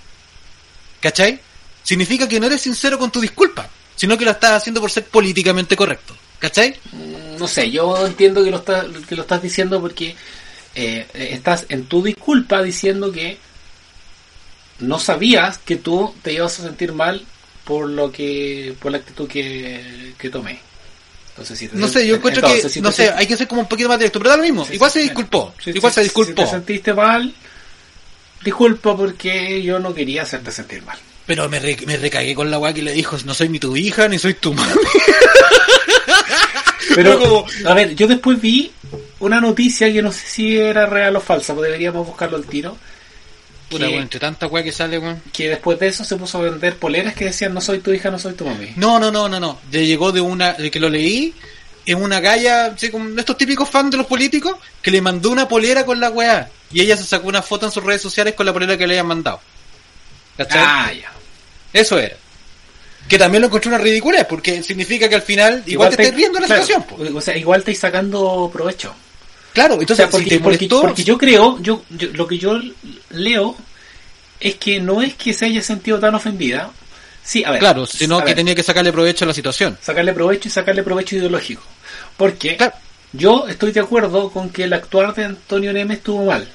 ¿Cachai? 1.00 1.38
Significa 1.84 2.26
que 2.26 2.40
no 2.40 2.46
eres 2.46 2.62
sincero 2.62 2.98
con 2.98 3.12
tu 3.12 3.20
disculpa, 3.20 3.68
sino 3.94 4.18
que 4.18 4.24
lo 4.24 4.32
estás 4.32 4.52
haciendo 4.52 4.80
por 4.80 4.90
ser 4.90 5.04
políticamente 5.04 5.76
correcto. 5.76 6.16
¿Cachai? 6.40 6.74
No 7.38 7.46
sé, 7.46 7.70
yo 7.70 8.06
entiendo 8.06 8.42
que 8.42 8.50
lo, 8.50 8.58
estás 8.58 8.86
que 9.08 9.14
lo 9.14 9.22
estás 9.22 9.40
diciendo 9.42 9.80
porque 9.80 10.16
eh, 10.74 11.06
estás 11.14 11.66
en 11.68 11.84
tu 11.84 12.02
disculpa 12.02 12.62
diciendo 12.62 13.12
que 13.12 13.38
no 14.80 14.98
sabías 14.98 15.58
que 15.58 15.76
tú 15.76 16.14
te 16.22 16.32
ibas 16.32 16.58
a 16.58 16.64
sentir 16.64 16.92
mal 16.92 17.24
por 17.64 17.88
lo 17.88 18.10
que 18.10 18.74
por 18.80 18.92
la 18.92 18.98
actitud 18.98 19.28
que, 19.28 20.14
que 20.18 20.30
tomé. 20.30 20.60
Entonces, 21.30 21.58
si 21.58 21.68
te 21.68 21.76
No 21.76 21.88
sé, 21.88 22.06
yo 22.06 22.16
encuentro 22.16 22.42
entonces, 22.42 22.64
que, 22.64 22.68
si 22.68 22.80
no 22.80 22.92
sé, 22.92 23.10
hay 23.10 23.26
que 23.26 23.36
ser 23.36 23.48
como 23.48 23.62
un 23.62 23.68
poquito 23.68 23.88
más 23.88 23.98
directo, 23.98 24.18
pero 24.18 24.30
da 24.30 24.36
lo 24.36 24.42
mismo. 24.42 24.64
Sí, 24.64 24.74
igual 24.74 24.90
sí, 24.90 24.98
se 25.00 25.02
disculpó, 25.04 25.54
Sí, 25.62 25.70
igual 25.70 25.92
se 25.92 26.00
Si 26.00 26.04
disculpó. 26.04 26.44
te 26.44 26.50
sentiste 26.50 26.94
mal, 26.94 27.34
disculpa 28.42 28.96
porque 28.96 29.62
yo 29.62 29.78
no 29.78 29.94
quería 29.94 30.22
hacerte 30.22 30.52
sentir 30.52 30.82
mal. 30.82 30.98
Pero 31.26 31.48
me, 31.48 31.58
re- 31.58 31.78
me 31.86 31.96
recagué 31.96 32.34
con 32.34 32.50
la 32.50 32.58
weá 32.58 32.72
que 32.74 32.82
le 32.82 32.92
dijo, 32.92 33.16
no 33.24 33.32
soy 33.34 33.48
ni 33.48 33.58
tu 33.58 33.76
hija 33.76 34.08
ni 34.08 34.18
soy 34.18 34.34
tu 34.34 34.52
mami. 34.52 34.72
Pero, 36.94 37.18
como- 37.18 37.46
a 37.66 37.74
ver, 37.74 37.94
yo 37.94 38.06
después 38.06 38.40
vi 38.40 38.70
una 39.20 39.40
noticia 39.40 39.92
que 39.92 40.02
no 40.02 40.12
sé 40.12 40.26
si 40.26 40.56
era 40.58 40.86
real 40.86 41.16
o 41.16 41.20
falsa, 41.20 41.54
pues 41.54 41.66
deberíamos 41.66 42.06
buscarlo 42.06 42.36
al 42.36 42.44
tiro. 42.44 42.76
Puta, 43.68 43.86
que, 43.86 43.96
entre 43.96 44.20
tanta 44.20 44.46
weá 44.46 44.62
que 44.62 44.70
sale, 44.70 44.98
weón. 44.98 45.20
que 45.32 45.48
después 45.48 45.78
de 45.80 45.88
eso 45.88 46.04
se 46.04 46.16
puso 46.16 46.38
a 46.38 46.42
vender 46.42 46.76
poleras 46.76 47.14
que 47.14 47.24
decían 47.24 47.54
no 47.54 47.60
soy 47.62 47.78
tu 47.78 47.90
hija, 47.92 48.10
no 48.10 48.18
soy 48.18 48.34
tu 48.34 48.44
mami. 48.44 48.72
No, 48.76 49.00
no, 49.00 49.10
no, 49.10 49.28
no, 49.28 49.40
no. 49.40 49.58
Le 49.72 49.86
llegó 49.86 50.12
de 50.12 50.20
una, 50.20 50.52
de 50.52 50.70
que 50.70 50.78
lo 50.78 50.90
leí, 50.90 51.34
en 51.86 52.02
una 52.02 52.20
galla, 52.20 52.66
así 52.66 52.90
como 52.90 53.18
estos 53.18 53.38
típicos 53.38 53.68
fans 53.68 53.90
de 53.90 53.96
los 53.96 54.06
políticos, 54.06 54.56
que 54.82 54.90
le 54.90 55.00
mandó 55.00 55.30
una 55.30 55.48
polera 55.48 55.84
con 55.86 55.98
la 55.98 56.10
weá. 56.10 56.48
Y 56.70 56.80
ella 56.82 56.96
se 56.96 57.04
sacó 57.04 57.26
una 57.28 57.42
foto 57.42 57.66
en 57.66 57.72
sus 57.72 57.82
redes 57.82 58.02
sociales 58.02 58.34
con 58.34 58.44
la 58.46 58.52
polera 58.52 58.76
que 58.76 58.86
le 58.86 58.94
habían 58.94 59.06
mandado. 59.06 59.40
¿Cachai? 60.36 60.62
Ah, 60.64 60.92
ya. 60.92 61.12
Eso 61.74 61.98
era. 61.98 62.16
Que 63.06 63.18
también 63.18 63.42
lo 63.42 63.48
encontré 63.48 63.68
una 63.68 63.76
ridiculez, 63.76 64.24
porque 64.26 64.62
significa 64.62 65.06
que 65.10 65.16
al 65.16 65.22
final 65.22 65.62
igual, 65.66 65.94
te 65.94 66.02
estás 66.04 66.16
riendo 66.16 66.36
de 66.36 66.40
la 66.42 66.46
claro, 66.46 66.62
situación. 66.64 67.16
O 67.16 67.20
sea, 67.20 67.36
igual 67.36 67.60
estáis 67.60 67.78
sacando 67.78 68.48
provecho. 68.50 68.94
Claro, 69.52 69.74
O 69.74 69.80
entonces 69.80 70.04
sea, 70.04 70.10
porque, 70.10 70.24
si 70.24 70.30
te 70.30 70.36
porque- 70.40 70.56
molestó, 70.56 70.80
porque 70.80 71.04
yo 71.04 71.18
creo, 71.18 71.58
yo, 71.60 71.84
yo- 71.90 72.08
lo 72.14 72.26
que 72.26 72.38
yo 72.38 72.58
leo 73.10 73.54
es 74.40 74.54
que 74.54 74.80
no 74.80 75.02
es 75.02 75.14
que 75.14 75.34
se 75.34 75.44
haya 75.44 75.62
sentido 75.62 75.98
tan 76.00 76.14
ofendida. 76.14 76.70
Sí, 77.22 77.42
a 77.44 77.50
ver. 77.52 77.60
claro, 77.60 77.86
sino 77.86 78.18
que 78.20 78.26
ver, 78.26 78.34
tenía 78.36 78.54
que 78.54 78.62
sacarle 78.62 78.92
provecho 78.92 79.24
a 79.24 79.28
la 79.28 79.34
situación. 79.34 79.78
sacarle 79.82 80.12
provecho 80.12 80.48
y 80.48 80.50
sacarle 80.50 80.82
provecho 80.82 81.16
ideológico. 81.16 81.62
Porque 82.16 82.56
Claro. 82.56 82.74
yo 83.12 83.46
estoy 83.48 83.72
de 83.72 83.80
acuerdo 83.80 84.30
con 84.30 84.50
que 84.50 84.64
el 84.64 84.72
actuar 84.72 85.14
de 85.14 85.24
Antonio 85.26 85.72
Neme 85.72 85.94
estuvo 85.94 86.24
mal. 86.26 86.48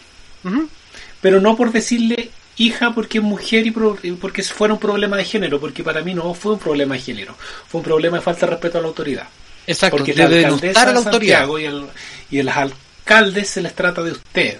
Pero 1.21 1.41
no 1.41 1.55
por 1.55 1.71
decirle 1.71 2.31
hija 2.59 2.91
porque 2.93 3.17
es 3.17 3.23
mujer 3.23 3.65
y 3.65 3.71
pro- 3.71 3.97
y 4.03 4.11
porque 4.11 4.43
fuera 4.43 4.73
un 4.75 4.79
problema 4.79 5.17
de 5.17 5.25
género, 5.25 5.59
porque 5.59 5.83
para 5.83 6.01
mí 6.01 6.13
no 6.13 6.33
fue 6.35 6.53
un 6.53 6.59
problema 6.59 6.93
de 6.95 7.01
género, 7.01 7.35
fue 7.67 7.79
un 7.79 7.85
problema 7.85 8.17
de 8.17 8.23
falta 8.23 8.45
de 8.45 8.51
respeto 8.51 8.77
a 8.77 8.81
la 8.81 8.87
autoridad. 8.87 9.27
Exacto, 9.65 9.97
porque 9.97 10.13
de 10.13 10.27
la 10.29 10.37
alcaldesa 10.47 10.81
a 10.81 10.85
la 10.93 10.99
autoridad. 10.99 11.47
Y, 11.59 11.65
el- 11.65 11.85
y 12.29 12.39
a 12.39 12.43
los 12.43 12.55
alcaldes 12.55 13.49
se 13.49 13.61
les 13.61 13.73
trata 13.73 14.01
de 14.03 14.11
usted. 14.11 14.57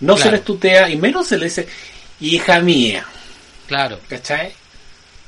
No 0.00 0.16
se 0.16 0.30
les 0.30 0.44
tutea 0.44 0.90
y 0.90 0.96
menos 0.96 1.26
se 1.28 1.38
les 1.38 1.56
dice 1.56 1.68
hija 2.20 2.60
mía, 2.60 3.06
Claro. 3.66 3.98
¿cachai? 4.08 4.52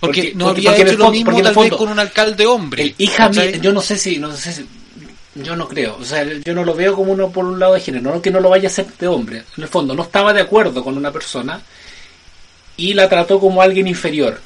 Porque, 0.00 0.22
Porque- 0.22 0.34
no 0.34 0.48
había 0.48 0.70
porque 0.70 0.82
hecho 0.82 0.92
el 0.92 0.98
lo 0.98 1.10
mismo 1.10 1.32
tal 1.32 1.42
vez 1.44 1.54
fondo- 1.54 1.76
con 1.78 1.88
un 1.88 1.98
alcalde 1.98 2.46
hombre. 2.46 2.82
El 2.82 2.94
hija 2.98 3.28
¿cachai? 3.28 3.48
mía, 3.52 3.56
yo 3.62 3.72
no 3.72 3.80
sé 3.80 3.96
si, 3.96 4.18
no 4.18 4.34
sé 4.36 4.52
si, 4.52 4.66
yo 5.42 5.54
no 5.56 5.68
creo, 5.68 5.96
o 6.00 6.04
sea, 6.04 6.24
yo 6.44 6.54
no 6.54 6.64
lo 6.64 6.74
veo 6.74 6.94
como 6.94 7.12
uno 7.12 7.30
por 7.30 7.44
un 7.44 7.58
lado 7.58 7.74
de 7.74 7.80
género, 7.80 8.14
no 8.14 8.22
que 8.22 8.30
no 8.30 8.40
lo 8.40 8.48
vaya 8.50 8.68
a 8.68 8.70
hacer 8.72 8.86
de 8.98 9.06
hombre. 9.08 9.38
En 9.56 9.62
el 9.64 9.68
fondo, 9.68 9.94
no 9.94 10.02
estaba 10.02 10.32
de 10.32 10.40
acuerdo 10.42 10.82
con 10.82 10.96
una 10.96 11.12
persona 11.12 11.60
y 12.76 12.94
la 12.94 13.08
trató 13.08 13.38
como 13.40 13.62
alguien 13.62 13.86
inferior. 13.86 14.40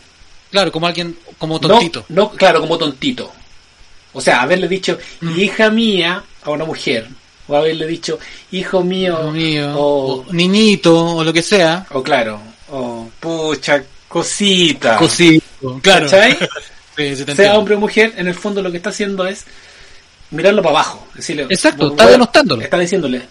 Claro, 0.51 0.73
como 0.73 0.87
alguien, 0.87 1.17
como 1.39 1.55
No- 1.55 1.61
tontito. 1.69 2.05
No, 2.09 2.31
claro, 2.33 2.61
como 2.61 2.77
tontito. 2.79 3.33
O 4.13 4.21
sea, 4.21 4.43
haberle 4.43 4.67
dicho 4.69 4.99
Mm. 5.21 5.39
hija 5.41 5.71
mía 5.71 6.25
a 6.43 6.51
una 6.51 6.65
mujer, 6.65 7.07
o 7.47 7.57
haberle 7.57 7.87
dicho 7.87 8.19
hijo 8.51 8.83
mío, 8.83 9.17
o, 9.77 10.25
o 10.29 10.33
niñito, 10.33 11.17
o 11.17 11.25
lo 11.25 11.33
que 11.33 11.43
sea. 11.43 11.87
o 11.91 12.03
claro, 12.03 12.41
o 12.71 13.09
pucha, 13.21 13.83
cosita. 14.09 14.97
Cosito, 14.97 15.79
claro. 15.83 16.07
¿Cachai? 16.07 16.37
Sí, 16.97 17.17
sea 17.17 17.57
hombre 17.57 17.77
o 17.77 17.81
mujer, 17.81 18.13
en 18.19 18.27
el 18.29 18.35
fondo 18.35 18.61
lo 18.61 18.71
que 18.71 18.77
está 18.77 18.91
haciendo 18.91 19.27
es 19.27 19.47
mirarlo 20.31 20.63
para 20.63 20.77
abajo. 20.77 21.07
Decirle, 21.15 21.45
Exacto, 21.51 21.79
"Bueno, 21.89 21.93
está 21.95 22.07
denostándolo". 22.11 22.63
Está 22.63 22.79
diciéndole, 22.79 23.23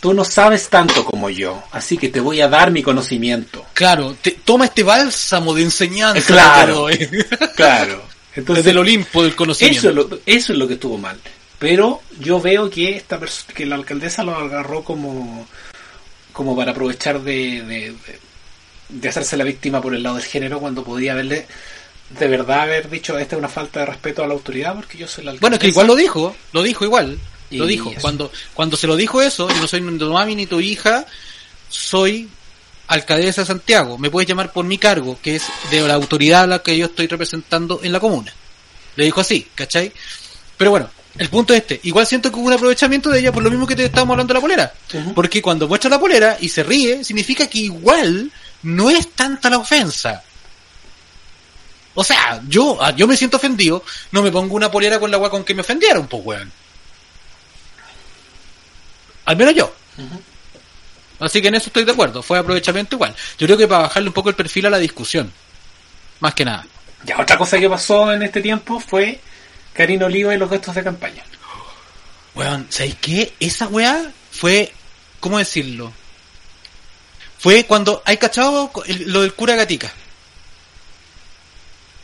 tú 0.00 0.12
no 0.14 0.24
sabes 0.24 0.68
tanto 0.68 1.04
como 1.04 1.30
yo, 1.30 1.62
así 1.72 1.96
que 1.96 2.08
te 2.08 2.20
voy 2.20 2.40
a 2.40 2.48
dar 2.48 2.70
mi 2.70 2.82
conocimiento. 2.82 3.64
Claro, 3.72 4.16
te- 4.20 4.32
toma 4.44 4.66
este 4.66 4.82
bálsamo 4.82 5.54
de 5.54 5.62
enseñanza. 5.62 6.26
Claro. 6.26 6.86
que 6.86 6.96
te 7.06 7.06
doy. 7.18 7.24
Claro. 7.56 8.02
Entonces, 8.36 8.64
Desde 8.64 8.72
el 8.72 8.78
Olimpo 8.78 9.22
del 9.22 9.36
conocimiento. 9.36 9.78
eso, 9.78 9.88
es 9.90 9.94
lo, 9.94 10.18
eso 10.26 10.52
es 10.52 10.58
lo 10.58 10.66
que 10.68 10.74
estuvo 10.74 10.98
mal. 10.98 11.16
Pero 11.58 12.02
yo 12.18 12.40
veo 12.40 12.68
que 12.68 12.96
esta 12.96 13.18
que 13.54 13.64
la 13.64 13.76
alcaldesa 13.76 14.24
lo 14.24 14.34
agarró 14.36 14.82
como 14.82 15.46
como 16.32 16.56
para 16.56 16.72
aprovechar 16.72 17.20
de, 17.22 17.62
de, 17.62 17.80
de- 17.92 18.18
de 18.88 19.08
hacerse 19.08 19.36
la 19.36 19.44
víctima 19.44 19.80
por 19.80 19.94
el 19.94 20.02
lado 20.02 20.16
del 20.16 20.24
género 20.24 20.58
cuando 20.58 20.82
podía 20.84 21.12
haberle 21.12 21.46
de 22.10 22.28
verdad 22.28 22.60
haber 22.60 22.90
dicho 22.90 23.18
esta 23.18 23.36
es 23.36 23.38
una 23.38 23.48
falta 23.48 23.80
de 23.80 23.86
respeto 23.86 24.22
a 24.22 24.26
la 24.26 24.34
autoridad 24.34 24.74
porque 24.74 24.98
yo 24.98 25.08
soy 25.08 25.24
la 25.24 25.32
alcaldesa. 25.32 25.40
Bueno, 25.40 25.56
es 25.56 25.60
que 25.60 25.68
igual 25.68 25.86
lo 25.86 25.96
dijo, 25.96 26.36
lo 26.52 26.62
dijo 26.62 26.84
igual. 26.84 27.18
Lo 27.50 27.66
dijo. 27.66 27.90
eso. 27.90 28.00
Cuando, 28.00 28.32
cuando 28.52 28.76
se 28.76 28.86
lo 28.86 28.96
dijo 28.96 29.22
eso, 29.22 29.48
yo 29.48 29.60
no 29.60 29.68
soy 29.68 29.80
ni 29.80 29.98
tu 29.98 30.12
mami 30.12 30.34
ni 30.34 30.46
tu 30.46 30.60
hija, 30.60 31.06
soy 31.68 32.28
alcaldesa 32.88 33.42
de 33.42 33.46
Santiago. 33.46 33.98
Me 33.98 34.10
puedes 34.10 34.28
llamar 34.28 34.52
por 34.52 34.64
mi 34.64 34.78
cargo, 34.78 35.18
que 35.22 35.36
es 35.36 35.44
de 35.70 35.80
la 35.86 35.94
autoridad 35.94 36.44
a 36.44 36.46
la 36.46 36.58
que 36.60 36.76
yo 36.76 36.86
estoy 36.86 37.06
representando 37.06 37.80
en 37.82 37.92
la 37.92 38.00
comuna. 38.00 38.32
Le 38.96 39.04
dijo 39.04 39.20
así, 39.20 39.46
¿cachai? 39.54 39.92
Pero 40.56 40.70
bueno, 40.70 40.90
el 41.18 41.28
punto 41.28 41.52
es 41.52 41.60
este. 41.60 41.80
Igual 41.84 42.06
siento 42.06 42.30
que 42.30 42.38
hubo 42.38 42.46
un 42.46 42.52
aprovechamiento 42.52 43.10
de 43.10 43.20
ella 43.20 43.32
por 43.32 43.42
lo 43.42 43.50
mismo 43.50 43.66
que 43.66 43.76
te 43.76 43.84
estábamos 43.84 44.14
hablando 44.14 44.32
de 44.32 44.38
la 44.38 44.40
polera. 44.40 44.74
Porque 45.14 45.42
cuando 45.42 45.68
muestra 45.68 45.90
la 45.90 46.00
polera 46.00 46.36
y 46.40 46.48
se 46.48 46.62
ríe, 46.62 47.04
significa 47.04 47.46
que 47.46 47.58
igual 47.58 48.30
no 48.62 48.90
es 48.90 49.10
tanta 49.12 49.50
la 49.50 49.58
ofensa. 49.58 50.22
O 51.94 52.02
sea, 52.02 52.42
yo, 52.48 52.76
ah, 52.80 52.90
yo 52.90 53.06
me 53.06 53.16
siento 53.16 53.36
ofendido, 53.36 53.84
no 54.10 54.22
me 54.22 54.30
pongo 54.30 54.56
una 54.56 54.70
polera 54.70 54.98
con 54.98 55.10
la 55.10 55.16
agua 55.16 55.30
con 55.30 55.44
que 55.44 55.54
me 55.54 55.60
ofendieron, 55.60 56.06
pues 56.06 56.22
weón. 56.24 56.52
Al 59.24 59.36
menos 59.36 59.54
yo. 59.54 59.72
Así 61.20 61.40
que 61.40 61.48
en 61.48 61.54
eso 61.54 61.66
estoy 61.66 61.84
de 61.84 61.92
acuerdo, 61.92 62.22
fue 62.22 62.38
aprovechamiento 62.38 62.96
igual. 62.96 63.14
Yo 63.38 63.46
creo 63.46 63.56
que 63.56 63.68
para 63.68 63.82
bajarle 63.82 64.08
un 64.08 64.14
poco 64.14 64.28
el 64.28 64.34
perfil 64.34 64.66
a 64.66 64.70
la 64.70 64.78
discusión. 64.78 65.32
Más 66.20 66.34
que 66.34 66.44
nada. 66.44 66.66
Ya, 67.04 67.20
otra 67.20 67.38
cosa 67.38 67.58
que 67.58 67.68
pasó 67.68 68.12
en 68.12 68.22
este 68.22 68.40
tiempo 68.40 68.80
fue 68.80 69.20
Karina 69.72 70.06
Oliva 70.06 70.34
y 70.34 70.38
los 70.38 70.50
gastos 70.50 70.74
de 70.74 70.82
campaña. 70.82 71.22
Weón, 72.34 72.66
¿sabéis 72.70 72.96
qué? 73.00 73.34
Esa 73.38 73.68
weá 73.68 74.10
fue, 74.32 74.72
¿cómo 75.20 75.38
decirlo? 75.38 75.92
Fue 77.38 77.64
cuando 77.64 78.02
hay 78.04 78.16
cachado 78.16 78.72
lo 79.06 79.22
del 79.22 79.34
cura 79.34 79.54
Gatica. 79.54 79.92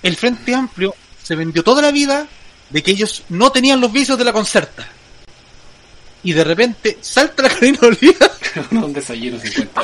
El 0.03 0.17
Frente 0.17 0.55
Amplio 0.55 0.95
se 1.23 1.35
vendió 1.37 1.63
toda 1.63 1.83
la 1.83 1.91
vida 1.91 2.27
de 2.71 2.83
que 2.83 2.93
ellos 2.93 3.23
no 3.29 3.51
tenían 3.53 3.81
los 3.81 3.93
vicios 3.93 4.17
de 4.19 4.25
la 4.25 4.33
concerta. 4.33 4.89
Y 6.23 6.33
de 6.33 6.45
repente 6.45 6.99
salta 7.01 7.43
la 7.45 7.49
Karina 7.49 7.79
Oliva. 7.83 8.31
un 8.73 8.93
desayuno 8.93 9.39
50. 9.41 9.83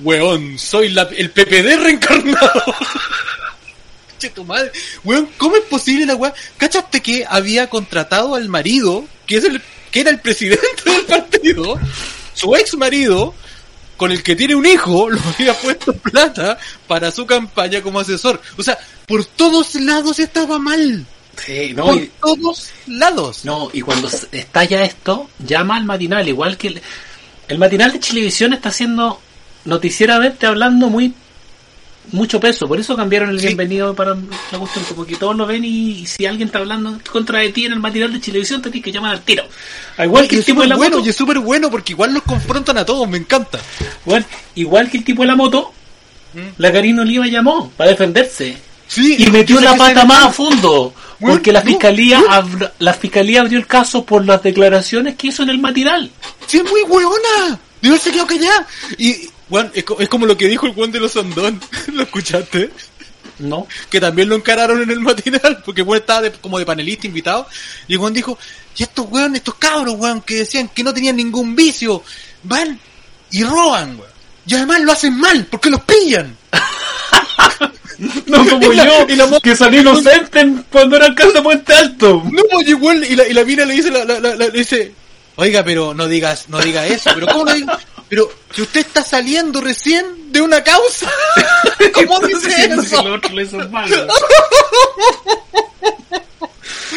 Weón, 0.00 0.58
soy 0.58 0.90
la- 0.90 1.08
el 1.16 1.30
PPD 1.30 1.76
reencarnado. 1.82 2.62
Che, 4.18 4.30
tu 4.30 4.44
madre. 4.44 4.72
Weón, 5.04 5.28
¿cómo 5.36 5.56
es 5.56 5.64
posible 5.64 6.06
la 6.06 6.14
weá? 6.16 6.32
¿Cachaste 6.56 7.02
que 7.02 7.26
había 7.28 7.68
contratado 7.68 8.34
al 8.34 8.48
marido, 8.48 9.04
que 9.26 9.36
es 9.36 9.44
el, 9.44 9.60
que 9.90 10.00
era 10.00 10.10
el 10.10 10.20
presidente 10.20 10.64
del 10.84 11.04
partido, 11.04 11.78
su 12.32 12.56
ex 12.56 12.74
marido, 12.76 13.34
con 13.96 14.12
el 14.12 14.22
que 14.22 14.36
tiene 14.36 14.54
un 14.54 14.66
hijo, 14.66 15.10
lo 15.10 15.20
había 15.20 15.54
puesto 15.54 15.92
plata 15.94 16.58
para 16.86 17.10
su 17.10 17.26
campaña 17.26 17.82
como 17.82 18.00
asesor? 18.00 18.40
O 18.56 18.62
sea, 18.62 18.78
por 19.06 19.24
todos 19.24 19.74
lados 19.76 20.18
estaba 20.18 20.58
mal. 20.58 21.04
Sí, 21.44 21.72
no, 21.74 21.86
por 21.86 21.96
y, 21.96 22.10
todos 22.20 22.70
lados. 22.86 23.44
no, 23.44 23.68
y 23.72 23.82
cuando 23.82 24.08
estalla 24.32 24.84
esto, 24.84 25.28
llama 25.38 25.76
al 25.76 25.84
matinal, 25.84 26.26
igual 26.26 26.56
que 26.56 26.68
el, 26.68 26.82
el 27.48 27.58
matinal 27.58 27.92
de 27.92 28.00
Chilevisión 28.00 28.54
está 28.54 28.70
haciendo 28.70 29.20
noticieramente 29.66 30.46
hablando 30.46 30.88
muy 30.88 31.12
mucho 32.12 32.38
peso, 32.40 32.68
por 32.68 32.78
eso 32.78 32.94
cambiaron 32.96 33.30
el 33.30 33.40
Sí. 33.40 33.46
bienvenido 33.46 33.94
para 33.94 34.14
la 34.52 34.58
cuestión, 34.58 34.84
como 34.84 35.04
que 35.04 35.16
todos 35.16 35.36
lo 35.36 35.46
ven 35.46 35.64
y, 35.64 35.90
y 36.00 36.06
si 36.06 36.24
alguien 36.26 36.48
está 36.48 36.58
hablando 36.58 36.98
contra 37.10 37.40
de 37.40 37.50
ti 37.50 37.64
en 37.66 37.72
el 37.72 37.80
material 37.80 38.12
de 38.12 38.20
Chilevisión, 38.20 38.62
te 38.62 38.70
tienes 38.70 38.84
que 38.84 38.92
llamar 38.92 39.12
al 39.14 39.22
tiro. 39.22 39.44
Al 39.96 40.06
igual 40.06 40.28
que 40.28 40.36
el 40.36 40.44
tipo 40.44 40.60
de 40.62 40.68
la 40.68 40.76
bueno, 40.76 40.96
moto, 40.96 41.06
y 41.06 41.10
es 41.10 41.16
súper 41.16 41.38
bueno 41.40 41.70
porque 41.70 41.92
igual 41.92 42.14
los 42.14 42.22
confrontan 42.22 42.78
a 42.78 42.84
todos, 42.84 43.08
me 43.08 43.18
encanta. 43.18 43.58
Bueno, 44.04 44.24
igual 44.54 44.90
que 44.90 44.98
el 44.98 45.04
tipo 45.04 45.22
de 45.22 45.28
la 45.28 45.36
moto, 45.36 45.72
la 46.58 46.72
Karina 46.72 47.02
Oliva 47.02 47.26
llamó 47.26 47.70
para 47.76 47.90
defenderse. 47.90 48.56
Sí, 48.88 49.16
Y 49.18 49.30
metió 49.30 49.60
la 49.60 49.74
pata 49.76 50.02
se- 50.02 50.06
más 50.06 50.24
a 50.26 50.30
fondo. 50.32 50.94
Bueno, 51.18 51.36
Porque 51.36 51.50
la 51.50 51.60
no, 51.60 51.66
fiscalía 51.70 52.20
abr- 52.20 52.70
la 52.78 52.92
fiscalía 52.94 53.40
abrió 53.40 53.58
el 53.58 53.66
caso 53.66 54.04
por 54.04 54.24
las 54.24 54.42
declaraciones 54.42 55.16
que 55.16 55.28
hizo 55.28 55.42
en 55.42 55.48
el 55.50 55.58
matinal. 55.58 56.10
Sí, 56.46 56.58
es 56.58 56.64
muy 56.70 56.82
hueona. 56.82 57.58
De 57.82 57.88
haberse 57.88 58.10
quedado 58.12 58.26
callada. 58.28 58.66
Y, 58.98 59.28
Juan, 59.48 59.70
es, 59.74 59.84
co- 59.84 59.98
es 60.00 60.08
como 60.08 60.26
lo 60.26 60.36
que 60.36 60.48
dijo 60.48 60.66
el 60.66 60.72
Juan 60.74 60.90
de 60.92 61.00
los 61.00 61.16
Andón. 61.16 61.60
¿Lo 61.92 62.02
escuchaste? 62.02 62.70
No. 63.38 63.66
Que 63.90 64.00
también 64.00 64.28
lo 64.28 64.34
encararon 64.36 64.82
en 64.82 64.90
el 64.90 65.00
matinal. 65.00 65.62
Porque 65.64 65.82
Juan 65.82 66.00
estaba 66.00 66.22
de- 66.22 66.32
como 66.32 66.58
de 66.58 66.66
panelista 66.66 67.06
invitado. 67.06 67.46
Y 67.88 67.96
Juan 67.96 68.12
dijo, 68.12 68.38
y 68.76 68.82
estos 68.82 69.06
weón, 69.10 69.36
estos 69.36 69.54
cabros, 69.56 69.94
weón, 69.96 70.20
que 70.22 70.36
decían 70.36 70.68
que 70.68 70.82
no 70.82 70.92
tenían 70.92 71.16
ningún 71.16 71.54
vicio, 71.54 72.02
van 72.42 72.78
y 73.30 73.44
roban, 73.44 73.98
weón. 73.98 74.10
Y 74.48 74.54
además 74.54 74.80
lo 74.82 74.92
hacen 74.92 75.16
mal, 75.18 75.46
porque 75.50 75.70
los 75.70 75.80
pillan. 75.82 76.36
No 78.26 78.46
como 78.46 78.72
Y 78.72 78.76
la- 78.76 78.84
yo, 78.84 79.06
y 79.08 79.16
la 79.16 79.40
que 79.40 79.56
salí 79.56 79.78
inocente 79.78 80.40
en- 80.40 80.64
cuando 80.70 80.96
era 80.96 81.06
alcalde 81.06 81.34
de 81.34 81.42
Puente 81.42 81.72
Alto. 81.72 82.22
No, 82.30 82.60
igual, 82.60 83.02
y 83.04 83.16
la, 83.16 83.26
y 83.26 83.32
la 83.32 83.44
mina 83.44 83.64
le 83.64 83.74
dice, 83.74 83.90
la, 83.90 84.04
la, 84.04 84.20
la- 84.20 84.34
la- 84.36 84.46
le 84.48 84.50
dice, 84.58 84.92
oiga, 85.36 85.64
pero 85.64 85.94
no 85.94 86.06
digas, 86.06 86.48
no 86.48 86.58
diga 86.60 86.86
eso, 86.86 87.10
pero 87.14 87.26
¿cómo 87.28 87.46
no 87.46 87.54
diga? 87.54 87.78
Pero 88.08 88.30
si 88.54 88.62
usted 88.62 88.80
está 88.80 89.02
saliendo 89.02 89.60
recién 89.60 90.32
de 90.32 90.40
una 90.40 90.62
causa, 90.62 91.10
¿cómo 91.94 92.20
dice 92.20 92.48
que 92.48 92.64
eso? 92.74 93.02
otro 93.02 93.68
mal. 93.70 93.90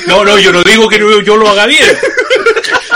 No, 0.07 0.23
no, 0.23 0.37
yo 0.39 0.51
no 0.51 0.63
digo 0.63 0.87
que 0.87 0.97
yo 0.97 1.35
lo 1.37 1.49
haga 1.49 1.65
bien. 1.65 1.87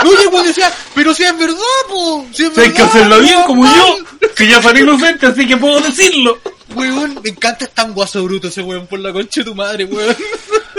No, 0.02 0.10
oye, 0.10 0.24
igual 0.24 0.44
decía, 0.46 0.72
pero 0.94 1.14
si 1.14 1.24
es 1.24 1.38
verdad, 1.38 1.56
po, 1.88 2.26
si 2.32 2.44
es 2.44 2.58
Hay 2.58 2.70
que 2.70 2.82
verdad, 2.82 2.86
hacerlo 2.88 3.18
bien 3.20 3.42
como 3.46 3.62
mal". 3.62 3.74
yo. 3.76 4.30
Que 4.34 4.48
ya 4.48 4.60
salí 4.62 4.80
inocente, 4.80 5.26
así 5.26 5.46
que 5.46 5.56
puedo 5.56 5.80
decirlo. 5.80 6.38
Weón, 6.74 7.20
me 7.22 7.30
encanta, 7.30 7.66
tan 7.66 7.92
guaso 7.94 8.22
bruto 8.24 8.48
ese 8.48 8.62
weón 8.62 8.86
por 8.86 8.98
la 8.98 9.12
concha 9.12 9.40
de 9.40 9.44
tu 9.44 9.54
madre, 9.54 9.84
weón. 9.84 10.16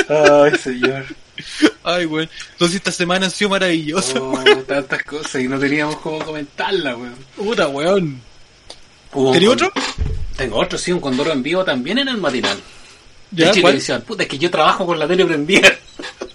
Ay, 0.09 0.57
señor. 0.61 1.05
Ay, 1.83 2.05
weón. 2.05 2.29
Entonces 2.53 2.77
esta 2.77 2.91
semana 2.91 3.25
han 3.25 3.31
sido 3.31 3.49
maravillosas, 3.51 4.15
Oh, 4.17 4.31
weón. 4.31 4.63
tantas 4.65 5.03
cosas 5.03 5.41
y 5.41 5.47
no 5.47 5.59
teníamos 5.59 5.97
cómo 5.97 6.19
comentarla, 6.19 6.95
weón. 6.95 7.15
Puta, 7.35 7.67
weón. 7.67 8.21
¿Tenía 9.33 9.49
otro? 9.51 9.71
Tengo 10.35 10.57
otro, 10.59 10.77
sí, 10.77 10.91
un 10.91 10.99
condoro 10.99 11.31
en 11.31 11.41
vivo 11.43 11.63
también 11.63 11.99
en 11.99 12.09
el 12.09 12.17
matinal. 12.17 12.57
¿Ya? 13.31 13.45
de 13.45 13.61
¿Cuál? 13.61 13.73
Chilevisión. 13.73 14.01
Puta, 14.01 14.23
es 14.23 14.29
que 14.29 14.37
yo 14.37 14.51
trabajo 14.51 14.85
con 14.85 14.99
la 14.99 15.07
tele 15.07 15.25
prendida. 15.25 15.69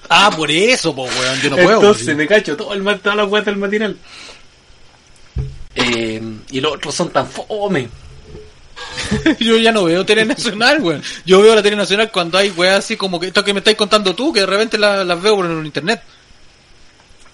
Ah, 0.08 0.30
por 0.36 0.50
eso, 0.50 0.94
po, 0.94 1.04
weón. 1.04 1.40
Yo 1.40 1.50
no 1.50 1.56
puedo. 1.56 1.74
Entonces 1.76 2.16
me 2.16 2.26
cacho 2.26 2.56
todo 2.56 2.74
el, 2.74 2.82
todas 3.00 3.16
las 3.16 3.28
weas 3.28 3.44
del 3.44 3.56
matinal. 3.56 3.96
Eh, 5.74 6.20
y 6.50 6.60
los 6.60 6.74
otros 6.74 6.94
son 6.94 7.10
tan 7.10 7.26
fome. 7.28 7.88
Yo 9.40 9.56
ya 9.56 9.72
no 9.72 9.84
veo 9.84 10.04
tele 10.04 10.24
nacional, 10.24 10.80
weón. 10.80 11.02
Yo 11.24 11.40
veo 11.42 11.54
la 11.54 11.62
tele 11.62 11.76
nacional 11.76 12.10
cuando 12.10 12.38
hay 12.38 12.50
weas 12.50 12.78
así 12.78 12.96
como 12.96 13.18
que 13.20 13.28
esto 13.28 13.44
que 13.44 13.52
me 13.52 13.60
estáis 13.60 13.76
contando 13.76 14.14
tú, 14.14 14.32
que 14.32 14.40
de 14.40 14.46
repente 14.46 14.78
la- 14.78 15.04
las 15.04 15.20
veo 15.22 15.36
por 15.36 15.46
el 15.46 15.64
internet. 15.66 16.02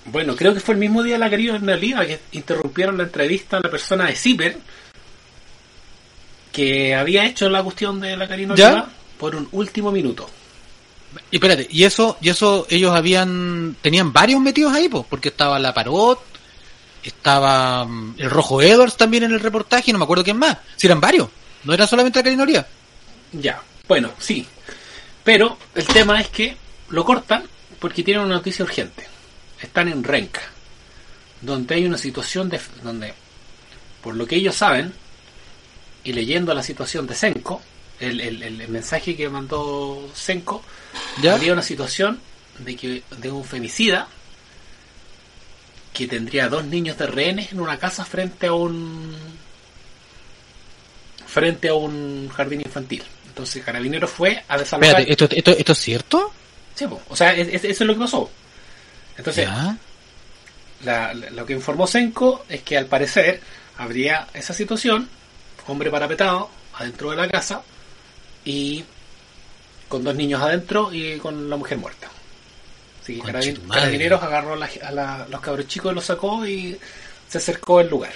Bueno, 0.06 0.36
creo 0.36 0.55
que 0.55 0.60
fue 0.60 0.74
el 0.74 0.81
mismo 0.81 1.02
día 1.02 1.14
de 1.14 1.18
la 1.18 1.31
querida 1.31 1.55
Oliva 1.55 2.06
que 2.06 2.20
interrumpieron 2.32 2.97
la 2.97 3.05
entrevista 3.05 3.56
a 3.56 3.60
la 3.60 3.70
persona 3.70 4.06
de 4.06 4.14
Zipper 4.14 4.56
que 6.52 6.94
había 6.94 7.27
hecho 7.27 7.48
la 7.51 7.62
cuestión 7.62 8.01
de 8.01 8.16
la 8.16 8.27
Karina 8.27 8.55
¿Ya? 8.55 8.86
Por 9.18 9.35
un 9.36 9.48
último 9.52 9.93
minuto. 9.93 10.28
Y 11.31 11.36
espérate, 11.36 11.66
y 11.70 11.85
eso, 11.85 12.16
y 12.20 12.28
eso 12.28 12.66
ellos 12.70 12.93
habían, 12.94 13.77
tenían 13.82 14.12
varios 14.12 14.40
metidos 14.40 14.73
ahí, 14.73 14.89
pues, 14.89 15.05
porque 15.09 15.28
estaba 15.28 15.59
la 15.59 15.74
Parot, 15.74 16.20
estaba 17.08 17.84
mm, 17.84 18.14
el 18.18 18.30
Rojo 18.30 18.60
Edwards 18.62 18.96
también 18.96 19.24
en 19.24 19.32
el 19.32 19.40
reportaje, 19.40 19.90
y 19.90 19.92
no 19.92 19.98
me 19.98 20.04
acuerdo 20.04 20.24
quién 20.24 20.38
más. 20.38 20.58
Si 20.76 20.86
eran 20.86 21.00
varios, 21.00 21.28
no 21.64 21.72
era 21.74 21.86
solamente 21.86 22.18
la 22.18 22.24
Karina 22.24 22.42
Oliva. 22.42 22.66
Ya, 23.32 23.60
bueno, 23.88 24.10
sí. 24.18 24.46
Pero 25.24 25.58
el 25.74 25.86
tema 25.86 26.20
es 26.20 26.28
que 26.28 26.56
lo 26.90 27.04
cortan 27.04 27.44
porque 27.80 28.02
tienen 28.02 28.24
una 28.24 28.36
noticia 28.36 28.64
urgente. 28.64 29.06
Están 29.60 29.88
en 29.88 30.04
Renca, 30.04 30.42
donde 31.40 31.74
hay 31.74 31.84
una 31.86 31.98
situación 31.98 32.48
de, 32.48 32.60
donde, 32.82 33.12
por 34.02 34.14
lo 34.14 34.26
que 34.26 34.36
ellos 34.36 34.54
saben, 34.54 34.92
y 36.04 36.12
leyendo 36.12 36.54
la 36.54 36.62
situación 36.62 37.06
de 37.06 37.14
Senko, 37.14 37.60
el, 37.98 38.20
el- 38.20 38.68
mensaje 38.68 39.16
que 39.16 39.28
mandó 39.28 40.08
Senko, 40.14 40.62
¿Ya? 41.22 41.34
habría 41.34 41.52
una 41.54 41.62
situación 41.62 42.20
de 42.58 42.76
que 42.76 43.02
de 43.18 43.30
un 43.30 43.44
femicida 43.44 44.06
que 45.97 46.06
tendría 46.06 46.48
dos 46.51 46.64
niños 46.66 46.98
de 46.98 47.06
rehenes 47.06 47.52
en 47.52 47.60
una 47.60 47.78
casa 47.78 48.05
frente 48.05 48.48
a 48.48 48.52
un 48.52 49.16
frente 51.27 51.68
a 51.68 51.74
un 51.74 52.28
jardín 52.28 52.60
infantil. 52.60 53.02
Entonces 53.28 53.64
Carabineros 53.64 54.10
fue 54.10 54.43
a 54.48 54.59
desalojar. 54.59 55.01
Espérate, 55.01 55.12
¿esto, 55.12 55.28
esto, 55.36 55.51
esto 55.52 55.73
es 55.73 55.78
cierto? 55.78 56.32
Sí, 56.74 56.86
po. 56.86 57.01
o 57.09 57.16
sea, 57.16 57.35
es- 57.35 57.48
es- 57.48 57.64
eso 57.64 57.85
es 57.85 57.86
lo 57.86 57.94
que 57.94 58.01
pasó. 58.01 58.31
Entonces, 59.16 59.48
la- 60.85 61.14
lo 61.14 61.47
que 61.47 61.55
informó 61.55 61.86
Senko 61.86 62.44
es 62.48 62.62
que 62.62 62.77
al 62.77 62.86
parecer 62.86 63.40
habría 63.78 64.28
esa 64.35 64.52
situación, 64.52 65.09
hombre 65.66 65.90
parapetado 65.90 66.51
adentro 66.74 67.10
de 67.10 67.16
la 67.16 67.28
casa 67.28 67.62
y 68.44 68.85
con 69.89 70.05
dos 70.05 70.14
niños 70.14 70.43
adentro 70.43 70.93
y 70.93 71.16
con 71.18 71.48
la 71.48 71.56
mujer 71.56 71.78
muerta. 71.78 72.09
Carabin- 73.14 73.62
madre. 73.64 73.80
Carabineros 73.80 74.22
agarró 74.22 74.52
a, 74.54 74.56
la- 74.56 74.70
a 74.82 74.90
la- 74.92 75.26
los 75.30 75.40
cabros 75.40 75.66
chicos 75.68 75.92
y 75.92 75.94
los 75.94 76.04
sacó 76.04 76.46
y 76.46 76.76
se 77.28 77.38
acercó 77.38 77.78
al 77.78 77.88
lugar. 77.88 78.12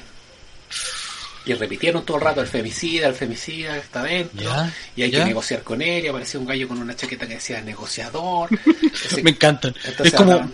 Y 1.47 1.55
repitieron 1.55 2.05
todo 2.05 2.19
el 2.19 2.23
rato 2.23 2.41
el 2.43 2.47
femicida, 2.47 3.09
el 3.09 3.15
femicida 3.15 3.77
está 3.79 4.01
adentro, 4.01 4.43
Ya, 4.43 4.73
y 4.95 5.03
hay 5.03 5.11
ya. 5.11 5.21
que 5.21 5.25
negociar 5.25 5.63
con 5.63 5.81
él, 5.81 6.05
y 6.05 6.09
apareció 6.09 6.39
un 6.39 6.47
gallo 6.47 6.69
con 6.69 6.79
una 6.79 6.95
chaqueta 6.95 7.27
que 7.27 7.35
decía 7.35 7.61
negociador. 7.63 8.51
Me 9.23 9.31
encantan. 9.31 9.75
es 10.05 10.13
como, 10.13 10.51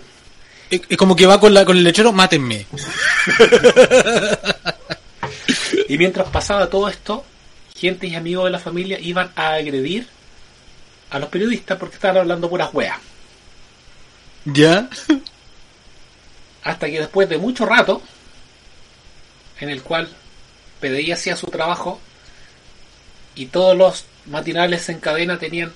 es 0.70 0.96
como 0.96 1.16
que 1.16 1.26
va 1.26 1.40
con 1.40 1.52
la, 1.52 1.64
con 1.64 1.76
el 1.76 1.82
lechero, 1.84 2.12
mátenme. 2.12 2.66
Y 5.88 5.98
mientras 5.98 6.28
pasaba 6.28 6.68
todo 6.68 6.88
esto, 6.88 7.24
gente 7.76 8.06
y 8.08 8.14
amigos 8.14 8.44
de 8.46 8.50
la 8.50 8.58
familia 8.58 8.98
iban 9.00 9.30
a 9.36 9.54
agredir 9.54 10.06
a 11.10 11.18
los 11.18 11.28
periodistas 11.28 11.78
porque 11.78 11.94
estaban 11.96 12.18
hablando 12.18 12.48
puras 12.50 12.70
weas. 12.72 12.98
¿Ya? 14.46 14.88
Hasta 16.62 16.86
que 16.86 16.98
después 17.00 17.28
de 17.28 17.38
mucho 17.38 17.66
rato, 17.66 18.02
en 19.60 19.68
el 19.70 19.82
cual 19.82 20.08
PDI 20.80 21.12
hacía 21.12 21.36
su 21.36 21.46
trabajo 21.48 22.00
y 23.34 23.46
todos 23.46 23.76
los 23.76 24.04
matinales 24.26 24.88
en 24.88 24.98
cadena 25.00 25.38
tenían 25.38 25.72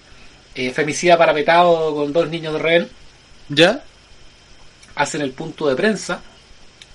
eh, 0.54 0.70
femicida 0.72 1.16
parapetado 1.18 1.94
con 1.94 2.12
dos 2.12 2.28
niños 2.28 2.54
de 2.54 2.58
rehén, 2.58 2.88
¿Ya? 3.48 3.84
hacen 4.96 5.20
el 5.22 5.30
punto 5.32 5.68
de 5.68 5.76
prensa 5.76 6.20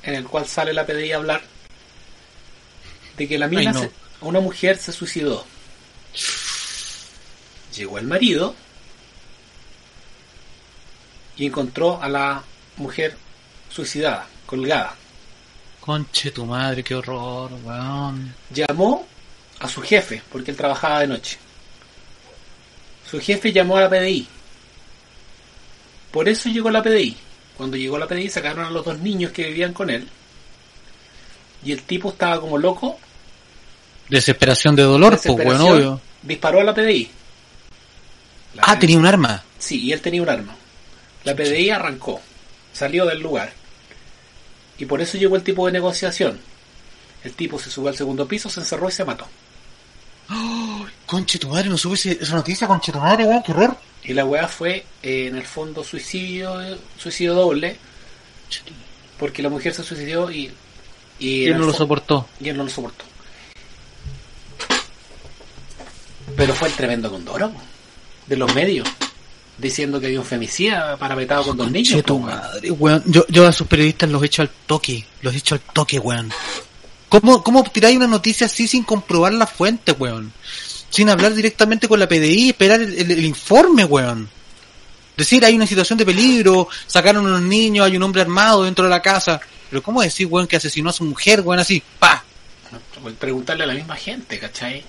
en 0.04 0.16
el 0.16 0.26
cual 0.26 0.46
sale 0.46 0.74
la 0.74 0.86
PDI 0.86 1.12
a 1.14 1.16
hablar 1.18 1.42
de 3.18 3.28
que 3.28 3.38
la 3.38 3.48
mina, 3.48 3.62
Ay, 3.62 3.68
no. 3.76 3.80
se- 3.82 3.92
una 4.22 4.40
mujer 4.40 4.78
se 4.78 4.92
suicidó. 4.92 5.46
Llegó 7.76 7.98
el 7.98 8.06
marido 8.08 8.56
y 11.38 11.46
encontró 11.48 12.02
a 12.02 12.08
la 12.10 12.44
mujer 12.78 13.18
suicidada, 13.70 14.28
colgada. 14.46 14.96
Conche 15.82 16.32
tu 16.32 16.46
madre, 16.46 16.84
qué 16.84 16.96
horror, 16.96 17.52
weón. 17.64 18.34
Llamó 18.50 19.06
a 19.60 19.68
su 19.68 19.82
jefe, 19.82 20.22
porque 20.32 20.52
él 20.52 20.58
trabajaba 20.58 21.00
de 21.02 21.08
noche. 21.08 21.38
Su 23.10 23.20
jefe 23.20 23.52
llamó 23.52 23.78
a 23.78 23.82
la 23.82 23.90
PDI. 23.90 24.28
Por 26.12 26.28
eso 26.28 26.50
llegó 26.50 26.70
la 26.72 26.82
PDI. 26.82 27.16
Cuando 27.58 27.78
llegó 27.78 27.98
la 27.98 28.08
PDI 28.08 28.30
sacaron 28.30 28.66
a 28.66 28.70
los 28.70 28.84
dos 28.84 29.00
niños 29.00 29.32
que 29.32 29.48
vivían 29.48 29.74
con 29.74 29.90
él. 29.90 30.08
Y 31.64 31.72
el 31.72 31.84
tipo 31.84 32.10
estaba 32.10 32.40
como 32.42 32.58
loco. 32.58 32.98
Desesperación 34.10 34.76
de 34.76 34.84
dolor, 34.84 35.14
pues, 35.14 35.26
weón, 35.26 35.38
desesperación, 35.38 35.78
obvio. 35.78 36.02
Disparó 36.22 36.62
a 36.62 36.64
la 36.64 36.74
PDI. 36.74 37.10
La 38.56 38.64
Ah, 38.66 38.72
PDI 38.74 38.80
tenía 38.80 38.98
un 38.98 39.06
arma. 39.06 39.44
Sí, 39.60 39.82
y 39.84 39.92
él 39.92 40.02
tenía 40.02 40.22
un 40.22 40.30
arma. 40.30 40.56
La 41.26 41.36
PDI 41.36 41.72
arrancó, 41.72 42.22
salió 42.72 43.06
del 43.06 43.20
lugar. 43.20 43.52
Y 44.78 44.86
por 44.86 45.02
eso 45.02 45.18
llegó 45.18 45.36
el 45.36 45.44
tipo 45.44 45.66
de 45.66 45.72
negociación. 45.72 46.40
El 47.24 47.34
tipo 47.34 47.60
se 47.60 47.72
subió 47.72 47.90
al 47.90 47.98
segundo 47.98 48.28
piso, 48.28 48.50
se 48.50 48.60
encerró 48.60 48.88
y 48.88 48.92
se 48.92 49.04
mató. 49.04 49.28
Conche 51.06 51.40
tu 51.40 51.50
madre, 51.50 51.70
no 51.70 51.78
supe 51.78 51.96
esa 51.96 52.36
noticia, 52.36 52.68
conche 52.68 52.92
tu 52.92 53.00
madre, 53.00 53.26
weón, 53.26 53.44
qué 53.44 53.52
horror. 53.52 53.78
Y 54.04 54.14
la 54.14 54.26
weá 54.26 54.48
fue, 54.48 54.86
eh, 55.02 55.28
en 55.28 55.36
el 55.36 55.46
fondo, 55.46 55.84
suicidio 55.84 56.78
suicidio 56.98 57.34
doble. 57.34 57.78
Porque 59.18 59.42
la 59.42 59.50
mujer 59.50 59.74
se 59.74 59.84
suicidó 59.84 60.30
y... 60.32 60.52
Y, 61.18 61.46
él 61.46 61.58
no 61.58 61.66
lo 61.66 61.74
soportó. 61.74 62.28
y 62.40 62.50
él 62.50 62.58
no 62.58 62.64
lo 62.64 62.70
soportó. 62.70 63.06
Pero 66.36 66.54
fue 66.54 66.68
el 66.68 66.74
tremendo 66.74 67.10
condoro 67.10 67.52
de 68.28 68.36
los 68.36 68.54
medios, 68.54 68.88
diciendo 69.58 70.00
que 70.00 70.08
había 70.08 70.20
un 70.20 70.26
femicida 70.26 70.98
parametado 70.98 71.44
con 71.46 71.58
dos 71.58 71.72
niños. 71.72 72.04
Tu 72.04 72.20
madre, 72.20 72.72
weón. 72.72 73.04
Yo, 73.06 73.26
yo 73.30 73.48
a 73.48 73.52
sus 73.54 73.68
periodistas 73.68 74.10
los 74.10 74.22
echo 74.24 74.42
al 74.42 74.50
toque, 74.68 75.06
los 75.22 75.34
echo 75.36 75.56
al 75.56 75.62
toque, 75.62 76.00
weón. 76.00 76.32
¿Cómo, 77.10 77.44
cómo 77.44 77.64
tiráis 77.64 77.96
una 77.98 78.08
noticia 78.08 78.48
así 78.48 78.68
sin 78.68 78.84
comprobar 78.84 79.34
la 79.34 79.48
fuente, 79.48 79.92
weón? 79.94 80.34
Sin 80.90 81.10
hablar 81.10 81.34
directamente 81.34 81.88
con 81.88 82.00
la 82.00 82.08
PDI, 82.08 82.50
esperar 82.50 82.82
el, 82.82 82.94
el- 82.98 83.12
el 83.12 83.26
informe, 83.26 83.86
weón. 83.86 84.30
Decir, 85.16 85.46
hay 85.46 85.56
una 85.56 85.66
situación 85.68 85.98
de 85.98 86.06
peligro, 86.06 86.68
sacaron 86.88 87.26
unos 87.26 87.42
niños, 87.42 87.86
hay 87.86 87.96
un 87.96 88.04
hombre 88.04 88.22
armado 88.22 88.64
dentro 88.66 88.84
de 88.84 88.90
la 88.92 89.02
casa. 89.02 89.40
Pero 89.70 89.82
¿cómo 89.82 90.02
decir, 90.02 90.28
weón, 90.28 90.46
que 90.48 90.58
asesinó 90.58 90.90
a 90.90 90.94
su 90.94 91.04
mujer, 91.06 91.42
weón, 91.42 91.60
así? 91.60 91.82
¡Pa! 92.00 92.24
Preguntarle 93.20 93.64
a 93.64 93.68
la 93.68 93.74
misma 93.74 93.96
gente, 93.96 94.38
¿cachai? 94.40 94.84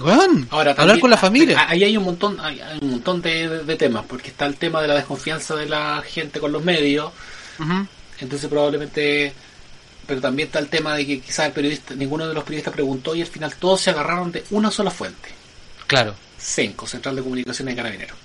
Weón, 0.00 0.46
Ahora, 0.50 0.72
hablar 0.78 1.00
con 1.00 1.10
la 1.10 1.16
familia. 1.16 1.66
Ahí 1.68 1.82
hay 1.84 1.96
un 1.96 2.04
montón, 2.04 2.38
hay, 2.40 2.60
hay 2.60 2.78
un 2.80 2.90
montón 2.92 3.20
de, 3.22 3.48
de- 3.48 3.64
de 3.64 3.76
temas, 3.76 4.04
porque 4.06 4.28
está 4.28 4.46
el 4.46 4.56
tema 4.56 4.80
de 4.82 4.88
la 4.88 4.94
desconfianza 4.94 5.54
de 5.56 5.66
la 5.66 6.02
gente 6.06 6.38
con 6.40 6.52
los 6.52 6.62
medios, 6.62 7.12
entonces 8.20 8.48
probablemente, 8.48 9.32
pero 10.06 10.20
también 10.20 10.46
está 10.46 10.58
el 10.60 10.68
tema 10.68 10.94
de 10.94 11.06
que 11.06 11.20
quizás 11.20 11.46
el 11.46 11.52
periodista, 11.52 11.94
ninguno 11.94 12.26
de 12.28 12.34
los 12.34 12.44
periodistas 12.44 12.72
preguntó 12.74 13.14
y 13.14 13.22
al 13.22 13.26
final 13.26 13.54
todos 13.56 13.80
se 13.80 13.90
agarraron 13.90 14.30
de 14.32 14.44
una 14.50 14.70
sola 14.70 14.90
fuente, 14.90 15.30
Claro, 15.86 16.14
CENCO, 16.38 16.86
Central 16.86 17.16
de 17.16 17.22
Comunicaciones 17.22 17.74
de 17.74 17.82
Carabineros. 17.82 18.16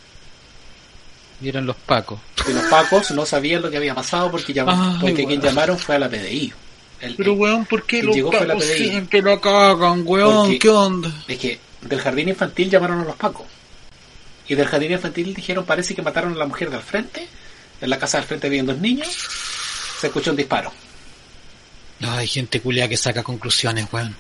y 1.42 1.50
eran 1.50 1.66
los 1.66 1.76
pacos. 1.76 2.20
Y 2.48 2.54
los 2.54 2.64
pacos 2.66 3.12
no 3.12 3.26
sabían 3.26 3.62
lo 3.62 3.70
que 3.72 3.78
había 3.78 3.96
pasado 3.96 4.30
porque, 4.32 4.54
llam- 4.54 4.98
porque 5.02 5.26
quien 5.26 5.42
llamaron 5.42 5.78
fue 5.80 5.96
a 5.96 6.00
la 6.00 6.10
PDI. 6.10 6.54
El- 7.04 7.16
Pero 7.18 7.34
weón, 7.34 7.66
¿por 7.66 7.86
qué 7.86 8.02
los 8.02 8.16
pacos 8.32 8.64
siempre 8.64 9.22
la 9.22 9.40
cagan, 9.40 10.04
weón? 10.06 10.44
Porque- 10.46 10.60
¿Qué 10.60 10.70
onda? 10.70 11.12
Es 11.28 11.38
que 11.38 11.60
del 11.82 12.00
jardín 12.00 12.30
infantil 12.30 12.70
llamaron 12.70 13.02
a 13.02 13.04
los 13.04 13.16
pacos. 13.18 13.46
Y 14.48 14.56
del 14.56 14.68
jardín 14.68 14.94
infantil 14.94 15.34
dijeron, 15.34 15.66
parece 15.66 15.94
que 15.94 16.02
mataron 16.02 16.34
a 16.34 16.38
la 16.38 16.46
mujer 16.46 16.70
del 16.70 16.82
frente. 16.82 17.28
En 17.82 17.90
la 17.90 18.00
casa 18.00 18.18
del 18.20 18.28
frente 18.28 18.48
habían 18.48 18.66
dos 18.66 18.78
niños. 18.78 19.10
Se 20.00 20.08
escuchó 20.08 20.32
un 20.32 20.38
disparo. 20.38 20.72
No, 22.00 22.12
hay 22.14 22.28
gente 22.28 22.62
culia 22.62 22.88
que 22.88 22.96
saca 22.96 23.22
conclusiones, 23.22 23.86
weón. 23.92 24.16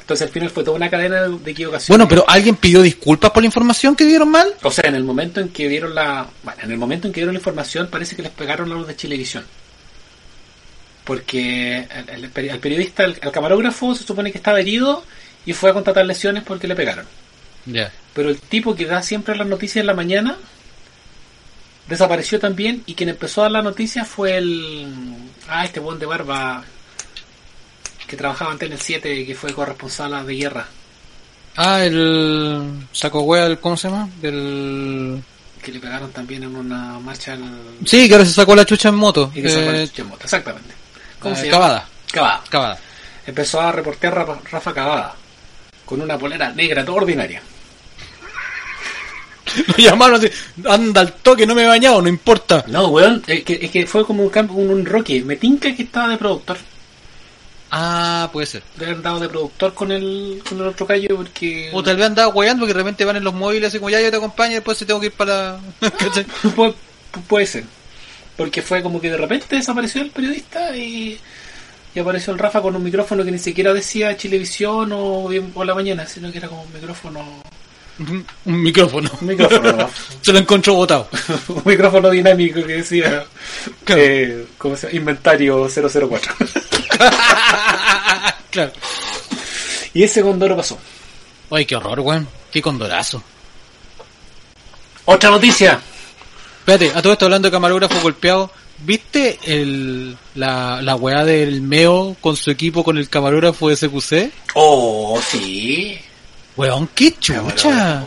Entonces 0.00 0.26
al 0.26 0.32
final 0.32 0.50
fue 0.50 0.64
toda 0.64 0.76
una 0.76 0.90
cadena 0.90 1.28
de, 1.28 1.50
equivocaciones. 1.50 1.88
Bueno, 1.88 2.08
pero 2.08 2.24
¿alguien 2.28 2.56
pidió 2.56 2.82
disculpas 2.82 3.30
por 3.30 3.42
la 3.42 3.46
información 3.46 3.94
que 3.96 4.04
dieron 4.04 4.30
mal? 4.30 4.52
O 4.62 4.70
sea, 4.70 4.88
en 4.88 4.96
el 4.96 5.04
momento 5.04 5.40
en 5.40 5.48
que 5.48 5.66
vieron 5.68 5.94
la... 5.94 6.26
Bueno, 6.42 6.60
en 6.62 6.72
el 6.72 6.76
momento 6.76 7.06
en 7.06 7.12
que 7.12 7.20
dieron 7.20 7.34
la 7.34 7.38
información 7.38 7.88
parece 7.90 8.14
que 8.16 8.22
les 8.22 8.32
pegaron 8.32 8.70
a 8.72 8.74
los 8.74 8.86
de 8.86 8.96
Chilevisión. 8.96 9.44
Porque 11.04 11.86
el, 12.08 12.08
el 12.08 12.24
el 12.50 12.58
periodista, 12.58 13.04
el, 13.04 13.18
el 13.20 13.30
camarógrafo, 13.30 13.94
se 13.94 14.04
supone 14.04 14.32
que 14.32 14.38
estaba 14.38 14.58
herido 14.60 15.04
y 15.46 15.52
fue 15.52 15.70
a 15.70 15.74
contratar 15.74 16.06
lesiones 16.06 16.42
porque 16.44 16.66
le 16.66 16.74
pegaron. 16.74 17.06
Ya. 17.66 17.92
Pero 18.14 18.30
el 18.30 18.38
tipo 18.40 18.74
que 18.74 18.86
da 18.86 19.02
siempre 19.02 19.36
las 19.36 19.46
noticias 19.46 19.80
en 19.82 19.86
la 19.86 19.94
mañana 19.94 20.36
desapareció 21.88 22.38
también 22.40 22.82
y 22.86 22.94
quien 22.94 23.10
empezó 23.10 23.40
a 23.40 23.44
dar 23.44 23.52
la 23.52 23.62
noticia 23.62 24.04
fue 24.04 24.36
el... 24.38 24.86
Ah, 25.48 25.64
este 25.64 25.80
buen 25.80 25.98
de 25.98 26.06
barba 26.06 26.64
que 28.06 28.16
trabajaba 28.16 28.52
antes 28.52 28.66
en 28.66 28.72
el 28.74 28.80
7 28.80 29.26
que 29.26 29.34
fue 29.34 29.52
corresponsal 29.52 30.26
de 30.26 30.34
guerra. 30.34 30.66
Ah, 31.56 31.84
el 31.84 32.86
saco 32.92 33.36
el- 33.36 33.58
¿cómo 33.58 33.76
se 33.76 33.88
llama? 33.88 34.08
Del... 34.20 35.22
Que 35.62 35.72
le 35.72 35.80
pegaron 35.80 36.10
también 36.12 36.42
en 36.42 36.54
una 36.56 36.98
marcha 36.98 37.32
al... 37.34 37.42
Sí, 37.86 38.06
que 38.08 38.14
ahora 38.14 38.26
se 38.26 38.32
sacó 38.32 38.54
la 38.54 38.64
chucha 38.66 38.88
en 38.90 38.96
moto. 38.96 39.30
Y 39.34 39.42
que 39.42 39.50
sacó 39.50 39.70
la 39.72 39.82
Eh, 39.82 39.88
chucha 39.88 40.02
en 40.02 40.08
moto, 40.08 40.24
Exactamente. 40.24 40.74
¿Cómo 41.24 41.34
eh, 41.34 41.38
se? 41.38 41.48
Cavada. 41.48 41.88
Cavada. 42.12 42.44
Cavada. 42.48 42.78
Empezó 43.26 43.60
a 43.60 43.72
reportear 43.72 44.14
Rafa, 44.14 44.38
Rafa 44.50 44.72
Cavada 44.72 45.14
con 45.84 46.00
una 46.00 46.18
polera 46.18 46.52
negra 46.52 46.84
toda 46.84 46.98
ordinaria. 46.98 47.42
Lo 49.66 49.76
llamaron 49.76 50.16
así, 50.16 50.30
anda 50.68 51.00
al 51.00 51.12
toque, 51.14 51.46
no 51.46 51.54
me 51.54 51.64
he 51.64 51.66
bañado, 51.66 52.00
no 52.00 52.08
importa. 52.08 52.64
No, 52.68 52.88
weón, 52.88 53.22
es 53.26 53.42
que, 53.44 53.58
es 53.60 53.70
que 53.70 53.86
fue 53.86 54.04
como 54.06 54.22
un, 54.22 54.30
campo, 54.30 54.54
un, 54.54 54.70
un 54.70 54.84
Rocky. 54.86 55.22
Me 55.22 55.36
tinca 55.36 55.74
que 55.74 55.82
estaba 55.82 56.08
de 56.08 56.18
productor. 56.18 56.58
Ah, 57.70 58.30
puede 58.32 58.46
ser. 58.46 58.62
De 58.76 58.84
haber 58.84 59.02
dado 59.02 59.18
de 59.18 59.28
productor 59.28 59.74
con 59.74 59.90
el, 59.90 60.42
con 60.48 60.60
el 60.60 60.68
otro 60.68 60.86
callo 60.86 61.16
porque... 61.16 61.70
O 61.72 61.82
tal 61.82 61.96
vez 61.96 62.06
andaba 62.06 62.32
weando 62.32 62.60
porque 62.60 62.72
de 62.72 62.78
repente 62.78 63.04
van 63.04 63.16
en 63.16 63.24
los 63.24 63.34
móviles 63.34 63.68
así 63.68 63.78
como 63.78 63.90
ya 63.90 64.00
yo 64.00 64.12
te 64.12 64.16
acompaño 64.16 64.52
y 64.52 64.54
después 64.54 64.78
se 64.78 64.86
tengo 64.86 65.00
que 65.00 65.06
ir 65.06 65.12
para 65.12 65.58
la... 65.58 65.60
Puede 67.28 67.46
ser. 67.46 67.64
Porque 68.36 68.62
fue 68.62 68.82
como 68.82 69.00
que 69.00 69.10
de 69.10 69.16
repente 69.16 69.56
desapareció 69.56 70.02
el 70.02 70.10
periodista 70.10 70.76
y, 70.76 71.18
y 71.94 71.98
apareció 71.98 72.32
el 72.32 72.38
Rafa 72.38 72.60
con 72.60 72.74
un 72.74 72.82
micrófono 72.82 73.24
que 73.24 73.30
ni 73.30 73.38
siquiera 73.38 73.72
decía 73.72 74.16
Chilevisión 74.16 74.90
o, 74.92 75.28
bien- 75.28 75.52
o 75.54 75.64
la 75.64 75.74
mañana, 75.74 76.06
sino 76.06 76.32
que 76.32 76.38
era 76.38 76.48
como 76.48 76.62
un 76.62 76.72
micrófono. 76.72 77.42
Un 78.00 78.26
un 78.46 78.60
micrófono. 78.62 79.08
Un 79.20 79.26
micrófono, 79.28 79.72
¿no? 79.72 79.90
Se 80.20 80.32
lo 80.32 80.38
encontró 80.40 80.74
botado. 80.74 81.08
un 81.48 81.62
micrófono 81.64 82.10
dinámico 82.10 82.64
que 82.66 82.78
decía 82.78 83.24
Claro. 83.84 84.02
eh, 84.02 84.46
¿cómo 84.58 84.76
se 84.76 84.88
llama? 84.88 84.98
Inventario 84.98 85.68
004. 85.68 86.34
claro. 88.50 88.72
y 89.92 90.02
ese 90.02 90.22
condoro 90.22 90.56
pasó. 90.56 90.78
Ay, 91.50 91.66
qué 91.66 91.76
horror, 91.76 92.00
weón. 92.00 92.26
Qué 92.50 92.60
condorazo. 92.60 93.22
Otra 95.04 95.30
noticia. 95.30 95.80
Espérate, 96.66 96.92
a 96.98 97.02
todo 97.02 97.12
esto 97.12 97.26
hablando 97.26 97.48
de 97.48 97.52
camarógrafo 97.52 98.00
golpeado, 98.00 98.50
¿viste 98.78 99.38
el, 99.44 100.16
la, 100.34 100.80
la 100.80 100.96
weá 100.96 101.22
del 101.24 101.60
Meo 101.60 102.16
con 102.22 102.36
su 102.36 102.50
equipo 102.50 102.82
con 102.82 102.96
el 102.96 103.08
camarógrafo 103.10 103.68
de 103.68 103.76
SQC? 103.76 104.30
Oh, 104.54 105.20
sí. 105.30 105.98
Weón, 106.56 106.88
qué 106.94 107.14
chucha. 107.18 108.04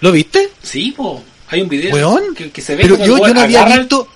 ¿Lo 0.00 0.10
viste? 0.12 0.50
Sí, 0.62 0.92
po. 0.96 1.22
Hay 1.50 1.60
un 1.62 1.68
video 1.68 1.94
Weón. 1.94 2.34
que, 2.34 2.50
que 2.50 2.60
se 2.60 2.74
ve 2.74 2.82
Pero 2.82 2.96
yo, 2.98 3.18
yo 3.18 3.32
no 3.34 3.40
había 3.42 3.62
el- 3.62 3.78
visto, 3.80 4.08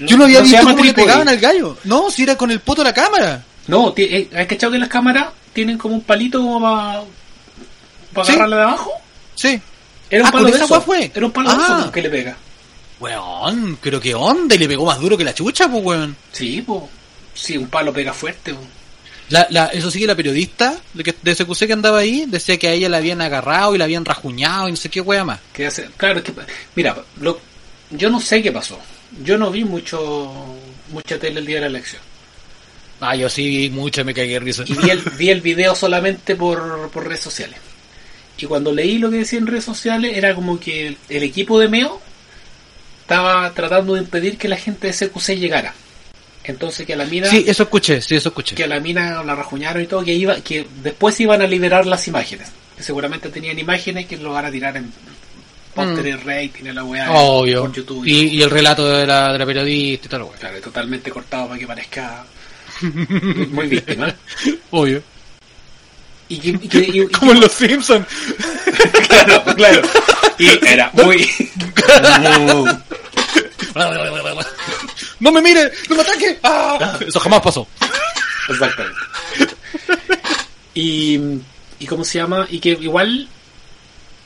yo 0.00 0.16
no 0.18 0.24
había 0.24 0.40
visto 0.42 0.62
cómo 0.62 0.84
le 0.84 0.92
pegaban 0.94 1.28
al 1.28 1.38
gallo. 1.38 1.78
No, 1.84 2.10
si 2.10 2.22
era 2.22 2.36
con 2.36 2.50
el 2.50 2.60
poto 2.60 2.82
de 2.82 2.90
la 2.90 2.94
cámara. 2.94 3.42
No, 3.66 3.94
eh, 3.96 4.28
¿has 4.36 4.46
cachado 4.46 4.72
que 4.72 4.78
las 4.78 4.88
cámaras 4.88 5.28
tienen 5.54 5.78
como 5.78 5.94
un 5.94 6.02
palito 6.02 6.38
como 6.40 6.60
para 6.60 7.02
Sí. 8.26 8.32
agarrarla 8.32 8.56
de 8.56 8.62
abajo? 8.62 8.92
Sí. 9.34 9.60
Era 10.10 10.22
un 10.22 10.28
Ah, 10.28 10.32
palo 10.32 10.42
¿con 10.44 10.50
de 10.52 10.56
esa 10.58 10.64
eso. 10.66 10.80
fue? 10.82 11.10
Era 11.14 11.26
un 11.26 11.32
palo 11.32 11.48
de 11.50 11.56
Ah. 11.58 11.76
eso 11.80 11.90
que 11.92 12.02
le 12.02 12.10
pega. 12.10 12.36
Weón, 12.98 13.78
pero 13.82 14.00
qué 14.00 14.14
onda, 14.14 14.54
y 14.54 14.58
le 14.58 14.68
pegó 14.68 14.86
más 14.86 15.00
duro 15.00 15.16
que 15.16 15.24
la 15.24 15.34
chucha, 15.34 15.68
pues 15.70 15.84
weón. 15.84 16.16
Sí, 16.32 16.62
pues. 16.66 16.82
Sí, 17.34 17.56
un 17.56 17.68
palo 17.68 17.92
pega 17.92 18.12
fuerte. 18.14 18.54
po. 18.54 18.60
La, 19.28 19.46
la, 19.50 19.66
eso 19.66 19.90
sí 19.90 19.98
que 19.98 20.06
la 20.06 20.14
periodista 20.14 20.78
de, 20.94 21.02
que, 21.02 21.14
de 21.20 21.34
SQC 21.34 21.66
que 21.66 21.72
andaba 21.72 21.98
ahí 21.98 22.24
decía 22.28 22.58
que 22.58 22.68
a 22.68 22.72
ella 22.72 22.88
la 22.88 22.98
habían 22.98 23.20
agarrado 23.20 23.74
y 23.74 23.78
la 23.78 23.84
habían 23.84 24.04
rajuñado 24.04 24.68
y 24.68 24.70
no 24.70 24.76
sé 24.76 24.88
qué 24.88 25.00
wea 25.00 25.24
más. 25.24 25.40
Que 25.52 25.66
hace, 25.66 25.88
claro, 25.96 26.20
es 26.20 26.24
que, 26.24 26.32
mira, 26.76 26.96
lo, 27.20 27.40
yo 27.90 28.08
no 28.08 28.20
sé 28.20 28.42
qué 28.42 28.52
pasó. 28.52 28.78
Yo 29.22 29.36
no 29.36 29.50
vi 29.50 29.64
mucho 29.64 30.56
mucha 30.90 31.18
tele 31.18 31.40
el 31.40 31.46
día 31.46 31.56
de 31.56 31.62
la 31.62 31.66
elección. 31.66 32.02
Ah, 33.00 33.14
yo 33.16 33.28
sí 33.28 33.46
vi 33.46 33.70
mucho 33.70 34.04
me 34.04 34.14
cagué 34.14 34.38
risa. 34.38 34.64
Y 34.66 34.74
vi 34.74 34.90
el, 34.90 35.00
vi 35.18 35.30
el 35.30 35.40
video 35.40 35.74
solamente 35.74 36.36
por, 36.36 36.88
por 36.90 37.06
redes 37.06 37.20
sociales. 37.20 37.58
Y 38.38 38.46
cuando 38.46 38.72
leí 38.72 38.98
lo 38.98 39.10
que 39.10 39.18
decía 39.18 39.38
en 39.38 39.46
redes 39.46 39.64
sociales, 39.64 40.12
era 40.16 40.34
como 40.34 40.60
que 40.60 40.88
el, 40.88 40.98
el 41.08 41.22
equipo 41.24 41.58
de 41.58 41.68
Meo 41.68 42.00
estaba 43.06 43.52
tratando 43.54 43.94
de 43.94 44.00
impedir 44.00 44.36
que 44.36 44.48
la 44.48 44.56
gente 44.56 44.88
de 44.88 44.92
CQC 44.92 45.36
llegara. 45.38 45.72
Entonces 46.42 46.84
que 46.86 46.94
a 46.94 46.96
la 46.96 47.04
mina, 47.04 47.28
Sí, 47.28 47.44
eso 47.46 47.62
escuché, 47.64 48.00
sí, 48.02 48.16
eso 48.16 48.28
escuché. 48.30 48.54
que 48.56 48.64
a 48.64 48.66
la 48.66 48.80
mina 48.80 49.22
la 49.22 49.34
rajuñaron 49.36 49.82
y 49.82 49.86
todo, 49.86 50.04
que 50.04 50.12
iba, 50.14 50.36
que 50.40 50.66
después 50.82 51.18
iban 51.20 51.40
a 51.42 51.46
liberar 51.46 51.86
las 51.86 52.06
imágenes. 52.08 52.48
Que 52.76 52.82
seguramente 52.82 53.28
tenían 53.30 53.58
imágenes 53.58 54.06
que 54.06 54.16
lo 54.16 54.32
van 54.32 54.44
a 54.46 54.50
tirar 54.50 54.76
en 54.76 54.92
pósteres, 55.74 56.22
rating, 56.24 56.66
en 56.66 56.74
la 56.74 56.84
weá, 56.84 57.06
Mm. 57.08 57.14
Obvio. 57.16 57.60
por 57.62 57.72
YouTube. 57.72 58.06
Y, 58.06 58.28
y 58.28 58.42
el 58.42 58.50
relato 58.50 58.86
de 58.88 59.06
la, 59.06 59.32
de 59.32 59.38
la 59.38 59.46
periodista 59.46 60.06
y 60.06 60.08
tal, 60.10 60.22
wea. 60.22 60.32
Claro, 60.38 60.60
totalmente 60.60 61.10
cortado 61.10 61.46
para 61.48 61.58
que 61.60 61.66
parezca 61.66 62.24
muy, 62.80 63.46
muy 63.46 63.66
víctima. 63.68 64.14
Obvio. 64.70 65.02
Y 66.28 66.38
que, 66.38 66.48
y 66.48 66.68
que- 66.68 66.78
y- 66.78 67.00
y- 67.02 67.06
Como 67.08 67.32
en 67.32 67.40
los 67.40 67.52
Simpsons. 67.52 68.06
claro, 69.08 69.44
claro. 69.54 69.82
Y 70.38 70.48
era 70.66 70.90
muy. 70.94 71.28
¡No 75.20 75.32
me 75.32 75.40
mire! 75.42 75.70
¡No 75.88 75.96
me 75.96 76.02
ataque! 76.02 76.38
¡Ah! 76.42 76.98
Eso 77.06 77.20
jamás 77.20 77.40
pasó. 77.40 77.66
Exactamente. 78.48 78.98
Y, 80.74 81.18
y 81.78 81.86
cómo 81.86 82.04
se 82.04 82.18
llama, 82.18 82.46
y 82.50 82.58
que 82.60 82.70
igual 82.70 83.28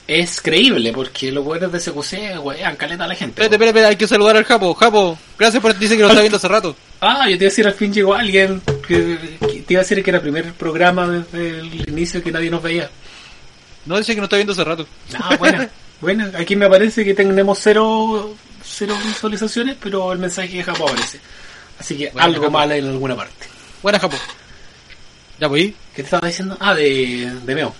es 0.08 0.40
creíble, 0.40 0.92
porque 0.92 1.30
los 1.30 1.44
buenos 1.44 1.70
de 1.70 1.78
SQC, 1.80 2.40
weón, 2.42 2.76
caleta 2.76 3.04
a 3.04 3.08
la 3.08 3.14
gente. 3.14 3.40
Espérate, 3.42 3.54
espérate, 3.54 3.68
espérate, 3.68 3.86
hay 3.90 3.96
que 3.96 4.08
saludar 4.08 4.36
al 4.36 4.44
Japo. 4.44 4.74
Japo, 4.74 5.18
gracias 5.38 5.62
por 5.62 5.78
dice 5.78 5.96
que 5.96 6.02
lo 6.02 6.08
está 6.08 6.20
viendo 6.20 6.38
hace 6.38 6.48
rato. 6.48 6.74
Ah, 7.00 7.26
yo 7.28 7.38
te 7.38 7.44
iba 7.44 7.48
a 7.48 7.50
decir 7.50 7.66
al 7.66 7.74
fin 7.74 7.92
llegó 7.92 8.14
alguien 8.14 8.60
que, 8.90 9.38
que 9.38 9.62
te 9.62 9.74
iba 9.74 9.80
a 9.80 9.84
decir 9.84 10.02
que 10.02 10.10
era 10.10 10.18
el 10.18 10.22
primer 10.22 10.52
programa 10.54 11.06
desde 11.06 11.60
el 11.60 11.88
inicio 11.88 12.22
que 12.22 12.32
nadie 12.32 12.50
nos 12.50 12.60
veía. 12.60 12.90
No 13.86 13.96
dice 13.96 14.14
que 14.14 14.20
no 14.20 14.24
está 14.24 14.36
viendo 14.36 14.52
hace 14.52 14.64
rato. 14.64 14.86
Ah, 15.14 15.36
bueno. 15.38 15.68
bueno, 16.00 16.28
aquí 16.36 16.56
me 16.56 16.66
aparece 16.66 17.04
que 17.04 17.14
tenemos 17.14 17.58
cero, 17.60 18.34
cero 18.64 18.96
visualizaciones, 19.04 19.76
pero 19.80 20.12
el 20.12 20.18
mensaje 20.18 20.56
de 20.56 20.64
Japón 20.64 20.88
aparece. 20.90 21.20
Así 21.78 21.96
que 21.96 22.12
algo 22.16 22.50
mal 22.50 22.72
en 22.72 22.88
alguna 22.88 23.14
parte. 23.14 23.46
Buena, 23.80 24.00
Japo. 24.00 24.16
Ya 25.38 25.46
voy. 25.46 25.74
¿Qué 25.94 26.02
te 26.02 26.02
estaba 26.02 26.26
diciendo? 26.26 26.56
Ah, 26.60 26.74
de, 26.74 27.32
de 27.44 27.54
Meo. 27.54 27.72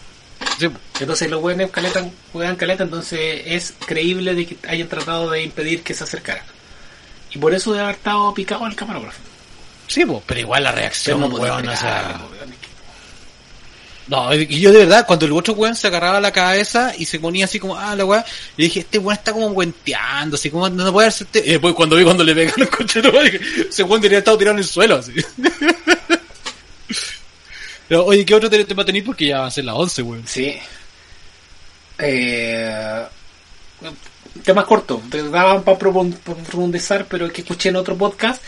Sí. 0.58 0.68
Entonces 1.00 1.28
los 1.28 1.42
weones 1.42 1.70
caletan, 1.70 2.12
juegan 2.32 2.56
caleta, 2.56 2.84
entonces 2.84 3.42
es 3.46 3.74
creíble 3.84 4.34
de 4.34 4.46
que 4.46 4.56
hayan 4.68 4.88
tratado 4.88 5.28
de 5.30 5.42
impedir 5.42 5.82
que 5.82 5.92
se 5.92 6.04
acercara. 6.04 6.44
Y 7.32 7.38
por 7.38 7.52
eso 7.52 7.72
debe 7.72 7.84
haber 7.84 7.96
estado 7.96 8.32
picado 8.32 8.66
el 8.66 8.76
camarógrafo. 8.76 9.29
Sí, 9.90 10.04
pero 10.24 10.40
igual 10.40 10.62
la 10.62 10.70
reacción, 10.72 11.18
no 11.20 11.26
weón, 11.26 11.68
o 11.68 11.76
sea... 11.76 12.20
No, 14.06 14.32
y 14.34 14.60
yo 14.60 14.72
de 14.72 14.78
verdad, 14.78 15.04
cuando 15.06 15.26
el 15.26 15.32
otro 15.32 15.54
weón 15.54 15.74
se 15.76 15.86
agarraba 15.88 16.20
la 16.20 16.32
cabeza 16.32 16.92
y 16.96 17.04
se 17.04 17.18
ponía 17.20 17.44
así 17.44 17.58
como, 17.58 17.76
ah, 17.76 17.94
la 17.96 18.04
weá, 18.04 18.24
yo 18.24 18.64
dije, 18.64 18.80
este 18.80 18.98
weón 18.98 19.18
está 19.18 19.32
como 19.32 19.52
guenteando, 19.54 20.36
así 20.36 20.48
como, 20.50 20.68
no 20.68 20.92
puede 20.92 21.06
darse 21.06 21.24
este... 21.24 21.40
Y 21.40 21.50
después 21.50 21.74
cuando 21.74 21.96
vi 21.96 22.04
cuando 22.04 22.22
le 22.24 22.34
pegaron 22.34 22.62
el 22.62 22.68
coche, 22.70 23.00
ese 23.68 23.82
weón 23.82 24.00
debería 24.00 24.18
estar 24.18 24.36
tirado 24.36 24.54
en 24.56 24.62
el 24.62 24.68
suelo, 24.68 24.96
así. 24.96 25.12
Pero, 27.88 28.04
oye, 28.06 28.24
¿qué 28.24 28.34
otro 28.34 28.48
te- 28.48 28.64
tema 28.64 28.84
tenéis? 28.84 29.04
Porque 29.04 29.26
ya 29.26 29.38
van 29.38 29.48
a 29.48 29.50
ser 29.50 29.64
las 29.64 29.74
11, 29.74 30.02
weón. 30.02 30.22
Sí. 30.26 30.56
Eh, 31.98 33.04
tema 34.44 34.64
corto, 34.64 35.02
te 35.10 35.28
daban 35.28 35.62
para 35.64 35.76
profundizar, 35.78 37.06
pero 37.06 37.26
es 37.26 37.32
que 37.32 37.42
escuché 37.42 37.68
en 37.70 37.76
otro 37.76 37.96
podcast 37.96 38.42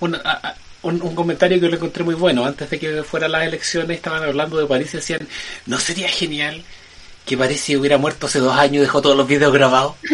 un, 0.00 0.14
a- 0.14 0.20
a- 0.24 0.56
un, 0.82 1.02
un 1.02 1.14
comentario 1.14 1.60
que 1.60 1.68
lo 1.68 1.76
encontré 1.76 2.04
muy 2.04 2.14
bueno. 2.14 2.44
Antes 2.44 2.70
de 2.70 2.78
que 2.78 3.02
fueran 3.02 3.32
las 3.32 3.44
elecciones, 3.46 3.96
estaban 3.96 4.22
hablando 4.22 4.56
de 4.58 4.66
París 4.66 4.88
y 4.94 4.96
decían: 4.98 5.26
¿No 5.66 5.78
sería 5.80 6.08
genial 6.08 6.62
que 7.24 7.36
París 7.36 7.60
si 7.60 7.76
hubiera 7.76 7.98
muerto 7.98 8.26
hace 8.26 8.38
dos 8.38 8.56
años 8.56 8.76
y 8.76 8.78
dejó 8.80 9.00
todos 9.02 9.16
los 9.16 9.26
videos 9.26 9.52
grabados? 9.52 9.94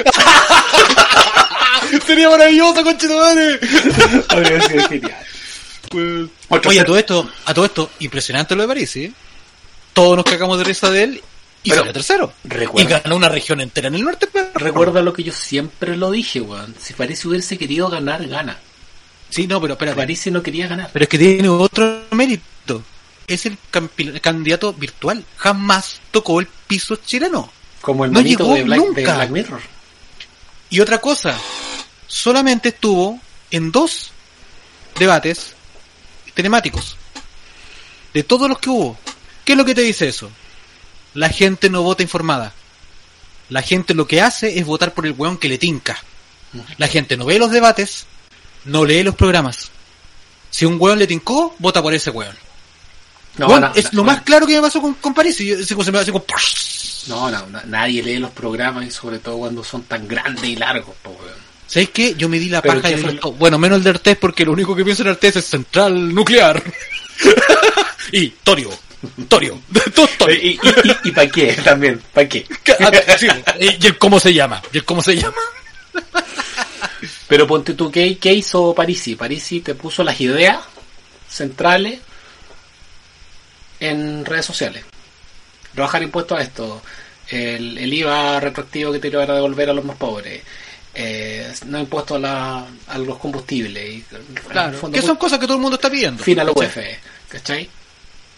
Sería 2.07 2.31
maravilloso, 2.31 2.83
conche 2.83 3.07
de 3.09 3.15
madre. 3.17 3.61
Habría 4.29 4.61
sido 4.63 4.89
genial. 4.89 5.17
Otro 6.49 6.71
Oye, 6.71 6.81
a 6.81 6.85
todo 6.87 6.97
esto, 6.99 7.31
a 7.45 7.53
todo 7.55 7.65
esto, 7.67 7.91
impresionante 8.01 8.55
lo 8.57 8.63
de 8.63 8.69
París, 8.69 8.91
¿sí? 8.91 9.13
Todos 9.93 10.17
nos 10.17 10.25
cagamos 10.25 10.57
de 10.59 10.65
risa 10.65 10.91
de 10.91 11.03
él 11.05 11.23
y 11.63 11.69
Pero, 11.71 11.81
salió 11.83 11.93
tercero. 11.93 12.33
recuerda- 12.45 12.83
Y 12.99 13.03
ganó 13.03 13.17
una 13.17 13.29
región 13.29 13.61
entera 13.61 13.89
en 13.89 13.97
el 13.97 14.03
norte. 14.05 14.27
Recuerda 14.55 15.03
lo 15.03 15.13
que 15.13 15.23
yo 15.23 15.33
siempre 15.35 15.97
lo 15.97 16.11
dije, 16.11 16.41
weón. 16.41 16.75
Si 16.81 16.95
París 16.95 17.23
hubiese 17.27 17.59
querido 17.59 17.89
ganar, 17.89 18.27
gana. 18.27 18.59
Sí, 19.33 19.47
no, 19.47 19.63
pero 19.63 19.73
espérate. 19.73 19.97
París 19.97 20.27
no 20.31 20.43
quería 20.43 20.67
ganar. 20.67 20.91
Pero 20.93 21.05
es 21.05 21.09
que 21.09 21.17
tiene 21.17 21.49
otro 21.49 22.05
mérito. 22.11 22.85
Es 23.27 23.47
el 23.47 23.57
candidato 24.21 24.75
virtual. 24.75 25.25
Jamás 25.39 26.03
tocó 26.11 26.39
el 26.39 26.47
piso 26.67 26.97
chileno. 26.97 27.51
Como 27.81 28.05
el 28.05 28.13
No 28.13 28.21
llegó 28.21 28.55
de 28.55 28.63
Black, 28.63 28.79
de 28.79 28.87
nunca. 28.87 29.15
Black 29.15 29.31
Mirror. 29.31 29.61
Y 30.69 30.81
otra 30.81 30.99
cosa, 30.99 31.35
solamente 32.07 32.69
estuvo 32.69 33.19
en 33.51 33.73
dos 33.73 34.13
debates 34.99 35.55
telemáticos. 36.35 36.99
De 38.13 38.25
todos 38.25 38.51
los 38.51 38.59
que 38.59 38.69
hubo. 38.69 38.99
¿Qué 39.47 39.53
es 39.53 39.59
lo 39.59 39.65
que 39.65 39.75
te 39.75 39.81
dice 39.81 40.09
eso? 40.09 40.31
La 41.15 41.31
gente 41.31 41.71
no 41.71 41.83
vota 41.83 42.03
informada. 42.03 42.53
La 43.49 43.63
gente 43.63 43.95
lo 43.95 44.07
que 44.07 44.21
hace 44.21 44.59
es 44.59 44.67
votar 44.67 44.93
por 44.93 45.07
el 45.07 45.15
weón 45.17 45.39
que 45.39 45.49
le 45.49 45.57
tinca. 45.57 45.99
La 46.77 46.87
gente 46.87 47.17
no 47.17 47.25
ve 47.25 47.39
los 47.39 47.51
debates, 47.51 48.07
no 48.65 48.85
lee 48.85 49.03
los 49.03 49.15
programas. 49.15 49.71
Si 50.51 50.65
un 50.65 50.77
weón 50.79 50.99
le 50.99 51.07
tincó, 51.07 51.55
vota 51.59 51.83
por 51.83 51.95
ese 51.95 52.11
weón. 52.11 52.37
No, 53.39 53.47
Weón, 53.47 53.63
no, 53.63 53.73
es 53.75 53.93
no, 53.95 53.99
lo 53.99 54.05
más 54.05 54.21
claro 54.23 54.47
que 54.47 54.55
me 54.55 54.61
pasó 54.61 54.81
con, 54.83 54.93
con 54.95 55.15
París. 55.15 55.41
Y 55.41 55.65
se 55.65 55.75
me 55.75 55.99
hace 55.99 56.13
como... 56.13 56.25
No, 57.09 57.31
no, 57.31 57.47
nadie 57.67 58.03
lee 58.03 58.19
los 58.19 58.31
programas 58.31 58.85
y 58.85 58.91
sobre 58.91 59.19
todo 59.19 59.39
cuando 59.39 59.65
son 59.65 59.83
tan 59.85 60.07
grandes 60.07 60.45
y 60.45 60.57
largos, 60.57 60.95
po, 61.03 61.11
weón. 61.11 61.43
¿Sabes 61.67 61.89
qué? 61.89 62.15
Yo 62.15 62.29
me 62.29 62.39
di 62.39 62.51
la 62.51 62.61
paja 62.61 62.83
¿qué 62.83 62.97
de. 62.97 63.19
Bueno, 63.39 63.59
menos 63.59 63.79
el 63.79 63.85
de 63.85 63.91
Artés 63.91 64.19
porque 64.19 64.45
lo 64.45 64.53
único 64.53 64.77
que 64.77 64.85
pienso 64.85 65.03
en 65.03 65.09
Artés 65.09 65.37
es 65.37 65.47
central 65.47 66.15
nuclear. 66.15 66.63
y 68.13 68.29
Torio. 68.29 68.69
Torio. 69.27 69.59
Todo 69.95 70.07
Torio. 70.19 70.37
¿Y, 70.37 70.49
y, 70.51 71.09
y, 71.09 71.11
para 71.13 71.29
qué 71.29 71.55
también? 71.65 72.03
¿Para 72.13 72.29
qué? 72.29 72.47
Sí, 73.19 73.27
y 73.59 73.87
el 73.87 73.97
cómo 73.97 74.21
se 74.21 74.35
llama. 74.35 74.61
¿Y 74.71 74.77
el 74.77 74.85
cómo 74.85 75.01
se 75.01 75.17
llama? 75.17 75.35
Pero 77.33 77.47
ponte 77.47 77.73
tú, 77.73 77.91
¿qué, 77.91 78.19
qué 78.19 78.35
hizo 78.35 78.75
Parisi? 78.75 79.15
Parisi 79.17 79.63
te 79.63 79.75
puso 79.75 80.05
las 80.05 80.21
ideas 80.21 80.59
centrales 81.31 81.99
en 83.81 84.23
redes 84.27 84.45
sociales. 84.45 84.85
Rebajar 85.75 86.03
impuestos 86.03 86.39
a 86.39 86.43
esto, 86.43 86.83
el, 87.29 87.79
el 87.79 87.95
IVA 87.95 88.39
retroactivo 88.39 88.93
que 88.93 88.99
te 88.99 89.09
iban 89.09 89.31
a 89.31 89.35
devolver 89.35 89.71
a 89.71 89.73
los 89.73 89.83
más 89.83 89.97
pobres, 89.97 90.43
eh, 90.95 91.51
no 91.65 91.79
impuestos 91.81 92.19
a, 92.19 92.21
la- 92.21 92.67
a 92.89 92.99
los 92.99 93.17
combustibles. 93.17 93.95
Y, 93.95 94.05
Claro. 94.51 94.77
fondo, 94.77 94.95
Que 95.01 95.07
son 95.07 95.17
cosas 95.17 95.39
que 95.39 95.47
todo 95.47 95.57
el 95.57 95.63
mundo 95.63 95.77
está 95.77 95.89
pidiendo. 95.89 96.23
fin 96.23 96.39
a 96.39 96.45
la 96.45 96.53
¿Cachai? 96.53 96.67
UEF, 96.77 96.99
¿cachai? 97.29 97.71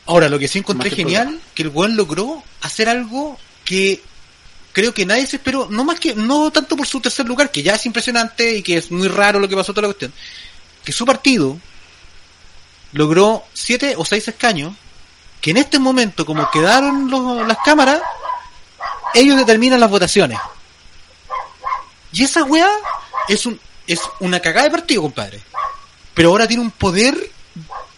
Ahora, 0.07 0.29
lo 0.29 0.39
que 0.39 0.47
sí 0.47 0.61
encontré 0.61 0.91
genial, 0.91 1.41
que 1.53 1.65
el 1.65 1.71
weón 1.71 1.97
logró 1.97 2.45
hacer 2.61 2.89
algo 2.89 3.41
que 3.65 4.01
creo 4.75 4.93
que 4.93 5.07
nadie 5.07 5.27
se 5.27 5.37
esperó, 5.37 5.69
no 5.71 5.85
más 5.85 5.99
que, 5.99 6.15
no 6.15 6.51
tanto 6.51 6.77
por 6.77 6.87
su 6.87 7.01
tercer 7.01 7.25
lugar, 7.27 7.51
que 7.51 7.63
ya 7.63 7.77
es 7.77 7.87
impresionante 7.87 8.57
y 8.57 8.63
que 8.63 8.77
es 8.77 8.91
muy 8.91 9.09
raro 9.09 9.41
lo 9.41 9.49
que 9.49 9.57
pasó 9.57 9.73
toda 9.73 9.89
la 9.89 9.95
cuestión, 9.95 10.13
que 10.85 10.93
su 10.93 11.07
partido 11.07 11.57
logró 12.93 13.45
siete 13.55 13.95
o 13.97 14.05
seis 14.05 14.29
escaños, 14.29 14.75
que 15.41 15.51
en 15.53 15.57
este 15.59 15.79
momento, 15.79 16.27
como 16.27 16.51
quedaron 16.51 17.11
los- 17.11 17.47
las 17.47 17.59
cámaras, 17.65 18.01
ellos 19.15 19.37
determinan 19.37 19.81
las 19.81 19.91
votaciones. 19.91 20.39
Y 22.13 22.25
esa 22.25 22.45
weá 22.45 22.69
es 23.29 23.47
un, 23.47 23.59
es 23.87 24.01
una 24.21 24.41
cagada 24.41 24.65
de 24.65 24.71
partido, 24.71 25.03
compadre. 25.03 25.41
Pero 26.15 26.31
ahora 26.31 26.47
tiene 26.47 26.63
un 26.63 26.71
poder 26.71 27.31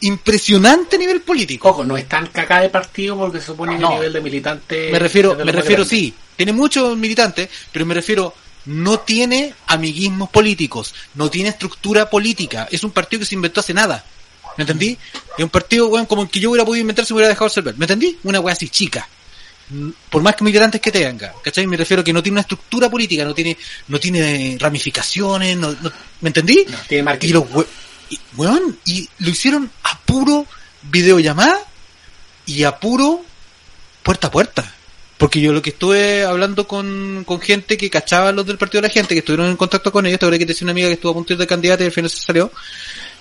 impresionante 0.00 0.96
a 0.96 0.98
nivel 0.98 1.20
político. 1.22 1.68
Ojo, 1.68 1.84
no 1.84 1.96
es 1.96 2.08
tan 2.08 2.26
caca 2.28 2.60
de 2.60 2.68
partido 2.70 3.16
porque 3.16 3.40
se 3.40 3.46
supone 3.46 3.74
que 3.76 3.80
No. 3.82 3.88
el 3.88 3.94
nivel 3.96 4.12
de 4.14 4.20
militante. 4.20 4.88
me 4.92 4.98
refiero, 4.98 5.34
me 5.34 5.52
refiero 5.52 5.84
sí, 5.84 6.14
tiene 6.36 6.52
muchos 6.52 6.96
militantes, 6.96 7.48
pero 7.72 7.84
me 7.86 7.94
refiero 7.94 8.34
no 8.66 8.98
tiene 9.00 9.54
amiguismos 9.68 10.28
políticos, 10.30 10.94
no 11.14 11.30
tiene 11.30 11.50
estructura 11.50 12.10
política, 12.10 12.66
es 12.70 12.82
un 12.82 12.90
partido 12.90 13.20
que 13.20 13.26
se 13.26 13.34
inventó 13.36 13.60
hace 13.60 13.72
nada. 13.74 14.04
¿Me 14.56 14.62
entendí? 14.62 14.96
Es 15.36 15.44
un 15.44 15.50
partido, 15.50 15.86
weón, 15.88 16.06
como 16.06 16.22
el 16.22 16.30
que 16.30 16.40
yo 16.40 16.50
hubiera 16.50 16.64
podido 16.64 16.80
inventar 16.80 17.04
si 17.04 17.12
me 17.12 17.18
hubiera 17.18 17.28
dejado 17.28 17.48
ser 17.50 17.62
¿Me 17.76 17.84
entendí? 17.84 18.18
Una 18.24 18.40
weá 18.40 18.54
así 18.54 18.68
chica. 18.70 19.06
Mm, 19.68 19.90
Por 20.10 20.22
más 20.22 20.34
que 20.34 20.44
militantes 20.44 20.80
que 20.80 20.90
tenga, 20.90 21.32
¿cachai? 21.44 21.66
Me 21.66 21.76
refiero 21.76 22.02
que 22.02 22.12
no 22.12 22.22
tiene 22.22 22.34
una 22.34 22.40
estructura 22.40 22.88
política, 22.88 23.24
no 23.24 23.34
tiene, 23.34 23.56
no 23.88 24.00
tiene 24.00 24.56
ramificaciones, 24.58 25.56
no, 25.58 25.72
no- 25.72 25.92
¿me 26.22 26.28
entendí? 26.30 26.64
No, 26.68 26.78
tiene 26.88 27.02
marketing. 27.02 27.28
Y 27.28 27.32
los 27.34 27.44
we- 27.52 27.66
y, 28.10 28.18
weón, 28.36 28.78
y 28.86 29.08
lo 29.18 29.30
hicieron 29.30 29.70
a 29.84 29.98
puro 30.00 30.46
videollamada 30.82 31.58
y 32.46 32.62
a 32.62 32.78
puro 32.78 33.24
puerta 34.02 34.28
a 34.28 34.30
puerta. 34.30 34.74
Porque 35.18 35.40
yo 35.40 35.52
lo 35.52 35.62
que 35.62 35.70
estuve 35.70 36.24
hablando 36.24 36.68
con, 36.68 37.24
con 37.24 37.40
gente 37.40 37.78
que 37.78 37.88
cachaba 37.88 38.32
los 38.32 38.46
del 38.46 38.58
partido 38.58 38.82
de 38.82 38.88
la 38.88 38.92
gente, 38.92 39.14
que 39.14 39.20
estuvieron 39.20 39.48
en 39.48 39.56
contacto 39.56 39.90
con 39.90 40.04
ellos, 40.04 40.18
te 40.18 40.26
habré 40.26 40.38
que 40.38 40.44
decía 40.44 40.66
una 40.66 40.72
amiga 40.72 40.88
que 40.88 40.94
estuvo 40.94 41.12
a 41.12 41.14
punto 41.14 41.34
de 41.34 41.46
candidata 41.46 41.82
y 41.82 41.86
al 41.86 41.92
final 41.92 42.10
se 42.10 42.18
salió, 42.18 42.52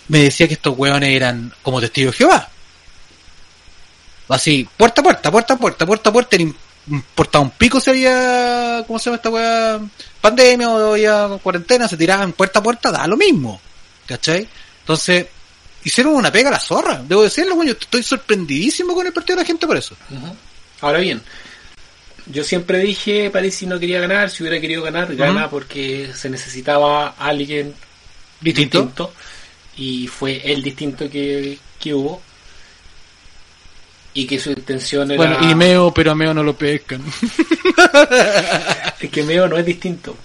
me 0.10 0.20
decía 0.20 0.48
que 0.48 0.56
estos 0.56 0.78
weones 0.78 1.16
eran 1.16 1.54
como 1.62 1.80
testigos 1.80 2.14
de 2.14 2.18
Jehová. 2.18 2.50
Así, 4.28 4.68
puerta 4.76 5.02
a 5.02 5.04
puerta, 5.04 5.32
puerta 5.32 5.54
a 5.54 5.58
puerta, 5.58 5.86
puerta 5.86 6.10
a 6.10 6.14
puerta, 6.14 6.38
ni 6.38 6.54
importaba 6.88 7.44
un 7.44 7.52
pico 7.52 7.80
había, 7.88 8.84
¿cómo 8.86 9.00
se 9.00 9.06
llama 9.06 9.16
esta 9.18 9.30
weá? 9.30 9.80
Pandemia 10.22 10.70
o 10.70 10.94
había 10.94 11.30
cuarentena, 11.42 11.88
se 11.88 11.98
tiraban 11.98 12.34
puerta 12.34 12.60
a 12.60 12.64
puerta, 12.64 12.92
da 12.92 13.08
lo 13.08 13.18
mismo. 13.18 13.60
¿Cachai? 14.06 14.48
Entonces, 14.82 15.28
hicieron 15.84 16.16
una 16.16 16.32
pega 16.32 16.50
a 16.50 16.54
la 16.54 16.60
zorra, 16.60 17.02
debo 17.08 17.24
decirlo, 17.24 17.62
estoy 17.64 18.04
sorprendidísimo 18.04 18.94
con 18.94 19.06
el 19.06 19.14
partido 19.14 19.38
de 19.38 19.44
la 19.44 19.48
gente 19.48 19.66
por 19.66 19.78
eso. 19.78 19.96
Ahora 20.82 21.00
bien, 21.00 21.22
yo 22.28 22.44
siempre 22.44 22.80
dije, 22.80 23.30
Parisi 23.30 23.66
no 23.68 23.80
quería 23.80 24.00
ganar, 24.00 24.30
si 24.30 24.44
hubiera 24.44 24.60
querido 24.60 24.82
ganar, 24.84 25.16
gana 25.16 25.50
porque 25.50 26.10
se 26.16 26.30
necesitaba 26.30 27.10
alguien 27.18 27.74
Distinto. 28.42 28.80
distinto 28.80 29.14
y 29.78 30.08
fue 30.08 30.42
el 30.52 30.64
distinto 30.64 31.10
que, 31.10 31.58
que 31.80 31.94
hubo 31.94 32.22
y 34.14 34.26
que 34.26 34.40
su 34.40 34.50
intención 34.50 35.12
era 35.12 35.18
Bueno, 35.18 35.52
y 35.52 35.56
Meo, 35.56 35.94
pero 35.94 36.12
a 36.12 36.16
Meo 36.16 36.34
no 36.34 36.44
lo 36.44 36.56
pescan. 36.56 37.04
es 39.02 39.10
que 39.10 39.24
Meo 39.24 39.48
no 39.48 39.58
es 39.58 39.66
distinto 39.66 40.16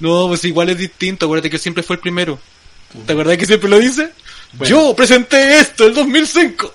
No, 0.00 0.26
pues 0.28 0.44
igual 0.44 0.70
es 0.70 0.78
distinto, 0.78 1.26
acuérdate 1.26 1.50
que 1.50 1.58
siempre 1.58 1.82
fue 1.82 1.96
el 1.96 2.00
primero. 2.00 2.38
¿Te 3.06 3.12
acuerdas 3.12 3.36
que 3.38 3.46
siempre 3.46 3.68
lo 3.70 3.78
dice? 3.78 4.10
Bueno. 4.52 4.70
Yo 4.70 4.94
presenté 4.96 5.58
esto 5.58 5.86
el 5.86 5.94
2005. 5.94 6.72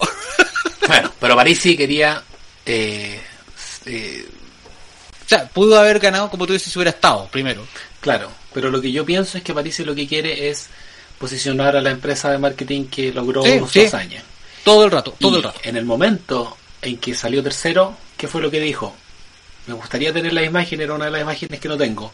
bueno, 0.88 1.13
pero 1.19 1.35
Parisi 1.35 1.77
quería 1.77 2.21
eh, 2.65 3.19
eh, 3.85 4.26
sea, 5.30 5.47
pudo 5.47 5.80
haber 5.80 5.99
ganado 5.99 6.30
como 6.30 6.45
tú 6.47 6.53
dices 6.53 6.72
si 6.72 6.77
hubiera 6.80 6.91
estado 6.91 7.27
primero. 7.27 7.65
claro, 8.01 8.31
pero 8.53 8.69
lo 8.69 8.81
que 8.81 8.91
yo 8.91 9.06
pienso 9.06 9.38
es 9.38 9.43
que 9.43 9.53
Parisi 9.53 9.84
lo 9.85 9.93
que 9.95 10.07
quiere 10.07 10.49
es 10.49 10.68
posicionar 11.19 11.76
a 11.76 11.81
la 11.81 11.91
empresa 11.91 12.31
de 12.31 12.38
marketing 12.38 12.85
que 12.85 13.11
logró 13.14 13.43
Sí, 13.43 13.60
su 13.60 13.68
sí. 13.68 13.85
hazaña 13.85 14.23
Todo 14.64 14.85
el 14.85 14.91
rato, 14.91 15.14
todo 15.19 15.34
Y 15.34 15.38
el 15.38 15.43
rato. 15.43 15.60
En 15.64 15.76
el 15.77 15.85
momento 15.85 16.57
en 16.81 16.97
que 16.97 17.14
salió 17.14 17.43
tercero, 17.43 17.95
¿qué 18.18 18.27
fue 18.27 18.41
lo 18.41 18.49
que 18.49 18.60
dijo? 18.60 18.95
Me 19.68 19.73
gustaría 19.73 20.11
tener 20.14 20.34
la 20.34 20.43
imagen, 20.43 20.81
era 20.81 20.93
una 20.95 21.06
de 21.06 21.11
las 21.11 21.22
imágenes 21.22 21.60
que 21.60 21.68
no 21.68 21.77
tengo, 21.77 22.11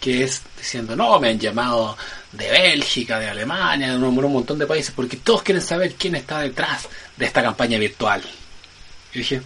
que 0.00 0.24
es 0.24 0.42
diciendo, 0.58 0.94
no, 0.96 1.18
me 1.20 1.28
han 1.30 1.38
llamado 1.38 1.96
de 2.32 2.50
Bélgica, 2.50 3.18
de 3.18 3.30
Alemania, 3.30 3.88
de 3.90 3.96
un, 3.96 4.04
un 4.04 4.32
montón 4.32 4.58
de 4.58 4.66
países, 4.66 4.92
porque 4.94 5.16
todos 5.16 5.42
quieren 5.42 5.62
saber 5.62 5.94
quién 5.94 6.14
está 6.16 6.40
detrás 6.40 6.88
de 7.16 7.24
esta 7.24 7.42
campaña 7.42 7.78
virtual. 7.78 8.20
Y 9.14 9.18
dije, 9.18 9.40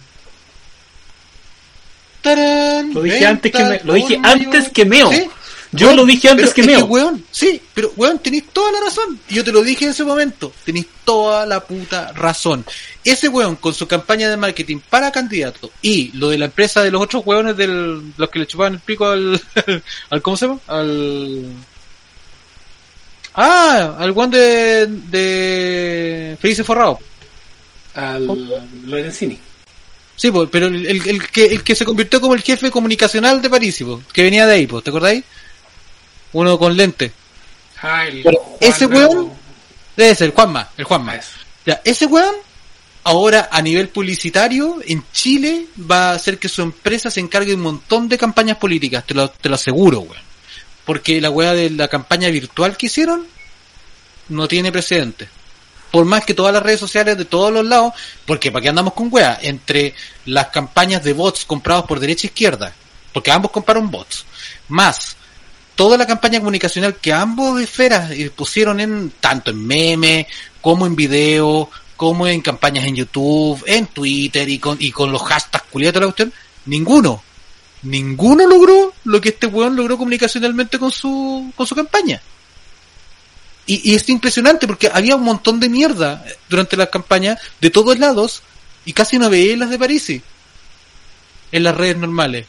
tarán, 2.25 2.93
Lo 2.93 3.01
dije 3.03 3.25
antes 3.25 3.51
que 3.51 3.63
me, 3.63 3.79
lo 3.83 3.93
dije 3.93 4.19
antes 4.23 4.69
que 4.69 4.85
meo. 4.85 5.11
Sí. 5.11 5.29
Yo 5.71 5.87
Weón, 5.87 5.97
lo 5.97 6.05
dije 6.05 6.29
antes 6.29 6.53
que 6.53 6.63
meo. 6.63 6.85
weón, 6.85 7.25
sí, 7.31 7.61
pero 7.73 7.91
weón, 7.97 8.19
tenéis 8.19 8.45
toda 8.53 8.71
la 8.71 8.79
razón. 8.79 9.19
Y 9.27 9.35
yo 9.35 9.43
te 9.43 9.51
lo 9.51 9.61
dije 9.61 9.83
en 9.85 9.91
ese 9.91 10.05
momento. 10.05 10.53
Tenéis 10.63 10.87
toda 11.03 11.45
la 11.45 11.59
puta 11.65 12.13
razón. 12.13 12.65
Ese 13.03 13.27
weón 13.27 13.57
con 13.57 13.73
su 13.73 13.85
campaña 13.87 14.29
de 14.29 14.37
marketing 14.37 14.79
para 14.89 15.11
candidato 15.11 15.71
y 15.81 16.11
lo 16.17 16.29
de 16.29 16.37
la 16.37 16.45
empresa 16.45 16.81
de 16.81 16.91
los 16.91 17.01
otros 17.01 17.23
weones 17.25 17.57
del, 17.57 18.13
los 18.15 18.29
que 18.29 18.39
le 18.39 18.47
chupaban 18.47 18.75
el 18.75 18.79
pico 18.79 19.05
al, 19.07 19.41
al 20.09 20.21
¿cómo 20.21 20.37
se 20.37 20.47
llama? 20.47 20.59
Al, 20.67 21.45
ah, 23.33 23.97
al 23.99 24.11
weón 24.11 24.31
de, 24.31 24.87
de 24.87 26.37
Felices 26.39 26.65
Forrado. 26.65 26.99
Al 27.95 28.27
Lorenzini. 28.85 29.39
Sí, 30.15 30.31
pues, 30.31 30.49
pero 30.51 30.67
el, 30.67 30.85
el- 30.85 31.07
el 31.09 31.27
que, 31.29 31.45
el 31.45 31.63
que 31.63 31.75
se 31.75 31.83
convirtió 31.85 32.21
como 32.21 32.33
el 32.35 32.41
jefe 32.41 32.71
comunicacional 32.71 33.41
de 33.41 33.49
París, 33.49 33.83
que 34.13 34.23
venía 34.23 34.45
de 34.47 34.53
ahí, 34.53 34.67
¿te 34.67 34.89
acordáis? 34.89 35.23
Uno 36.33 36.57
con 36.57 36.75
lente. 36.75 37.11
Ah, 37.81 38.05
el 38.07 38.23
Pero 38.23 38.37
Juan 38.39 38.57
ese 38.61 38.87
weón- 38.87 39.31
Debe 39.95 40.15
ser, 40.15 40.27
el 40.29 40.33
Juanma, 40.33 40.69
el 40.77 40.83
Juanma. 40.85 41.19
Ya, 41.65 41.81
ese 41.85 42.05
weón, 42.05 42.35
ahora 43.03 43.47
a 43.51 43.61
nivel 43.61 43.87
publicitario, 43.89 44.79
en 44.85 45.03
Chile, 45.13 45.67
va 45.89 46.11
a 46.11 46.15
hacer 46.15 46.37
que 46.37 46.49
su 46.49 46.61
empresa 46.61 47.09
se 47.09 47.19
encargue 47.21 47.49
de 47.51 47.55
un 47.55 47.61
montón 47.61 48.09
de 48.09 48.17
campañas 48.17 48.57
políticas, 48.57 49.05
te 49.05 49.13
lo, 49.13 49.29
te 49.29 49.47
lo 49.49 49.55
aseguro, 49.55 49.99
weón. 49.99 50.23
Porque 50.85 51.19
la 51.21 51.29
weá 51.29 51.53
de 51.53 51.69
la 51.71 51.87
campaña 51.87 52.29
virtual 52.29 52.75
que 52.77 52.85
hicieron, 52.87 53.25
no 54.29 54.47
tiene 54.47 54.71
precedente. 54.71 55.27
Por 55.95 56.03
más 56.03 56.25
que 56.25 56.33
todas 56.33 56.51
las 56.51 56.61
redes 56.61 56.81
sociales 56.81 57.17
de 57.17 57.23
todos 57.23 57.53
los 57.53 57.65
lados, 57.65 57.93
porque 58.25 58.51
para 58.51 58.61
qué 58.61 58.67
andamos 58.67 58.91
con 58.91 59.07
weá, 59.09 59.39
entre 59.41 59.93
las 60.25 60.47
campañas 60.47 61.01
de 61.05 61.13
bots 61.13 61.45
comprados 61.45 61.85
por 61.85 62.01
derecha 62.01 62.27
e 62.27 62.31
izquierda, 62.31 62.75
porque 63.13 63.31
ambos 63.31 63.51
compraron 63.51 63.89
bots, 63.89 64.25
más 64.67 65.15
toda 65.73 65.97
la 65.97 66.05
campaña 66.05 66.39
comunicacional 66.39 66.97
que 66.97 67.13
ambos 67.13 67.61
esferas 67.61 68.11
eh, 68.11 68.29
pusieron 68.35 68.81
en 68.81 69.13
tanto 69.21 69.51
en 69.51 69.65
meme 69.65 70.27
como 70.59 70.85
en 70.85 70.97
video 70.97 71.69
como 71.95 72.27
en 72.27 72.41
campañas 72.41 72.83
en 72.83 72.97
YouTube 72.97 73.63
en 73.65 73.87
Twitter 73.87 74.49
y 74.49 74.59
con 74.59 74.75
y 74.77 74.91
con 74.91 75.13
los 75.13 75.21
hashtags 75.21 75.65
culiados 75.71 75.93
de 75.93 75.99
la 76.01 76.05
cuestión 76.07 76.33
ninguno 76.65 77.23
ninguno 77.83 78.45
logró 78.45 78.93
lo 79.05 79.21
que 79.21 79.29
este 79.29 79.47
weón 79.47 79.77
logró 79.77 79.97
comunicacionalmente 79.97 80.77
con 80.77 80.91
su 80.91 81.53
con 81.55 81.65
su 81.65 81.73
campaña 81.73 82.21
y, 83.65 83.91
y 83.91 83.95
es 83.95 84.07
impresionante 84.09 84.67
porque 84.67 84.89
había 84.93 85.15
un 85.15 85.23
montón 85.23 85.59
de 85.59 85.69
mierda 85.69 86.23
durante 86.49 86.77
la 86.77 86.87
campaña 86.87 87.37
de 87.61 87.69
todos 87.69 87.97
lados 87.99 88.43
y 88.85 88.93
casi 88.93 89.17
no 89.17 89.29
veía 89.29 89.57
las 89.57 89.69
de 89.69 89.79
París 89.79 90.21
en 91.51 91.63
las 91.63 91.75
redes 91.75 91.97
normales 91.97 92.45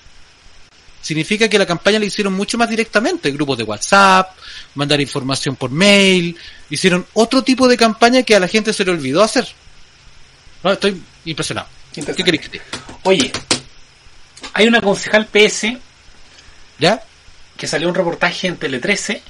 significa 1.07 1.49
que 1.49 1.57
la 1.57 1.67
campaña 1.67 2.01
la 2.01 2.05
hicieron 2.05 2.33
mucho 2.33 2.59
más 2.59 2.69
directamente, 2.69 3.31
grupos 3.31 3.59
de 3.59 3.63
WhatsApp, 3.63 4.37
mandar 4.75 5.01
información 5.01 5.55
por 5.55 5.71
mail, 5.71 6.37
hicieron 6.69 7.07
otro 7.13 7.45
tipo 7.45 7.69
de 7.69 7.77
campaña 7.77 8.25
que 8.25 8.35
a 8.35 8.41
la 8.41 8.49
gente 8.49 8.73
se 8.73 8.85
le 8.85 8.91
olvidó 8.91 9.23
hacer. 9.23 9.47
No, 10.65 10.73
estoy 10.73 11.01
impresionado. 11.25 11.69
¿Qué 11.93 12.03
que 12.03 12.39
te? 12.39 12.61
Oye, 13.05 13.31
hay 14.53 14.67
una 14.67 14.81
concejal 14.81 15.27
PS 15.27 15.79
¿Ya? 16.81 17.01
que 17.57 17.69
salió 17.69 17.89
un 17.89 17.95
reportaje 17.95 18.49
en 18.49 18.57
Tele 18.57 18.81
13 18.81 19.23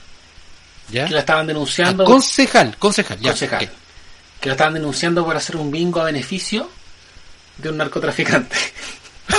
¿Ya? 0.91 1.07
que 1.07 1.15
la 1.15 1.21
estaban 1.21 1.45
Ah, 1.45 1.49
denunciando. 1.49 2.05
concejal, 2.05 2.77
concejal, 2.79 3.19
ya. 3.21 3.31
concejal, 3.31 3.71
que 4.41 4.49
la 4.49 4.53
estaban 4.55 4.75
denunciando 4.75 5.25
por 5.25 5.37
hacer 5.37 5.57
un 5.57 5.71
bingo 5.71 6.01
a 6.01 6.05
beneficio 6.05 6.69
de 7.59 7.71
un 7.71 7.77
narcotraficante. 7.79 8.57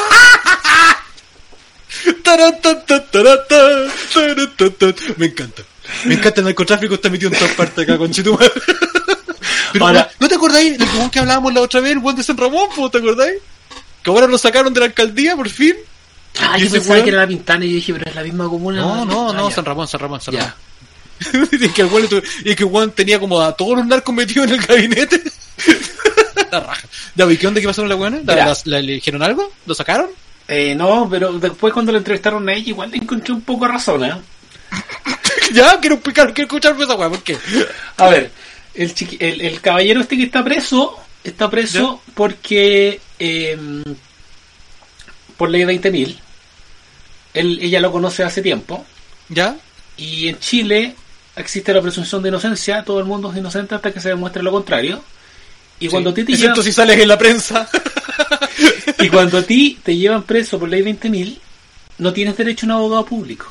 Me 5.17 5.25
encanta. 5.27 5.63
Me 6.05 6.15
encanta 6.15 6.41
el 6.41 6.45
narcotráfico, 6.45 6.95
está 6.95 7.09
metido 7.09 7.31
en 7.31 7.37
todas 7.39 7.53
partes 7.55 7.83
acá, 7.83 7.97
con. 7.97 8.11
Pero, 9.73 9.85
Ahora- 9.85 10.09
¿no 10.19 10.27
te 10.27 10.35
acordáis 10.35 10.77
del 10.77 10.87
que 11.11 11.19
hablábamos 11.19 11.53
la 11.53 11.61
otra 11.61 11.79
vez, 11.81 11.91
el 11.93 11.97
weón 11.99 12.15
de 12.15 12.23
San 12.23 12.37
Ramón, 12.37 12.69
¿te 12.91 12.97
acordáis? 12.97 13.35
Que 14.03 14.09
ahora 14.09 14.27
lo 14.27 14.37
sacaron 14.37 14.73
de 14.73 14.79
la 14.79 14.85
alcaldía, 14.87 15.35
por 15.35 15.49
fin. 15.49 15.73
Ah, 16.39 16.55
¿Y 16.57 16.63
yo 16.65 16.71
pensaba 16.71 17.01
que 17.03 17.09
era 17.09 17.19
la 17.21 17.27
Pintana 17.27 17.65
y 17.65 17.69
yo 17.69 17.75
dije, 17.75 17.93
pero 17.93 18.09
es 18.09 18.15
la 18.15 18.23
misma 18.23 18.45
comuna. 18.45 18.81
No, 18.81 19.05
no, 19.05 19.29
Ah, 19.29 19.33
no, 19.33 19.49
ya. 19.49 19.55
San 19.55 19.65
Ramón, 19.65 19.87
San 19.87 19.99
Ramón, 19.99 20.21
San 20.21 20.33
Ya. 20.35 20.55
Y 21.51 21.69
que 21.69 21.81
el 21.81 22.09
tu- 22.09 22.21
y 22.45 22.55
que 22.55 22.63
weón 22.63 22.91
tenía 22.91 23.19
como 23.19 23.41
a 23.41 23.55
todos 23.55 23.77
los 23.77 23.85
narcos 23.87 24.13
metidos 24.13 24.47
en 24.47 24.53
el 24.55 24.61
gabinete. 24.65 25.21
la 26.51 26.59
raja. 26.59 26.87
Ya, 27.15 27.25
¿y 27.31 27.37
qué 27.37 27.47
onda 27.47 27.59
que 27.61 27.67
pasó 27.67 27.81
con 27.81 27.89
la 27.89 27.95
weona? 27.95 28.21
¿La, 28.25 28.35
la- 28.35 28.57
la- 28.65 28.81
¿Le 28.81 28.93
dijeron 28.93 29.21
algo? 29.23 29.51
¿Lo 29.65 29.73
sacaron? 29.75 30.07
Eh, 30.47 30.75
no, 30.75 31.07
pero 31.09 31.33
después 31.39 31.73
cuando 31.73 31.91
la 31.91 31.97
entrevistaron 31.97 32.47
a 32.47 32.53
ella, 32.53 32.69
igual 32.69 32.91
le 32.91 32.97
encontré 32.97 33.33
un 33.33 33.41
poco 33.41 33.65
de 33.65 33.71
razón, 33.73 34.05
¿eh? 34.05 34.13
ya, 35.53 35.79
quiero 35.79 35.95
explicar, 35.95 36.33
quiero 36.33 36.47
escucharme 36.47 36.83
esa 36.85 36.95
weá, 36.95 37.09
¿por 37.09 37.21
qué? 37.23 37.37
A 37.97 38.07
ver, 38.09 38.31
el, 38.73 38.93
chiqui- 38.95 39.17
el, 39.19 39.41
el 39.41 39.59
caballero 39.61 39.99
este 40.01 40.15
que 40.15 40.23
está 40.23 40.43
preso, 40.43 40.97
está 41.23 41.49
preso 41.49 42.01
porque 42.13 42.99
eh, 43.19 43.57
por 45.35 45.49
ley 45.49 45.63
20.000, 45.63 46.17
él, 47.33 47.59
ella 47.61 47.79
lo 47.81 47.91
conoce 47.91 48.23
hace 48.23 48.41
tiempo, 48.41 48.85
¿Ya? 49.29 49.55
y 49.97 50.27
en 50.29 50.39
Chile 50.39 50.95
existe 51.37 51.73
la 51.73 51.81
presunción 51.81 52.21
de 52.23 52.29
inocencia, 52.29 52.83
todo 52.83 52.99
el 52.99 53.05
mundo 53.05 53.31
es 53.31 53.37
inocente 53.37 53.75
hasta 53.75 53.91
que 53.93 53.99
se 53.99 54.09
demuestre 54.09 54.43
lo 54.43 54.51
contrario. 54.51 55.03
Y 55.79 55.87
cuando, 55.89 56.09
a 56.09 56.13
ti 56.13 56.23
te 56.23 56.35
llevan, 56.35 56.61
si 56.63 56.71
sales 56.71 56.99
en 56.99 57.07
la 57.07 57.17
prensa. 57.17 57.69
y 58.99 59.09
cuando 59.09 59.37
a 59.37 59.43
ti 59.43 59.79
te 59.83 59.95
llevan 59.95 60.23
preso 60.23 60.57
por 60.59 60.67
ley 60.69 60.81
20.000, 60.81 61.37
no 61.99 62.13
tienes 62.13 62.35
derecho 62.37 62.65
a 62.65 62.69
un 62.69 62.71
abogado 62.73 63.05
público. 63.05 63.45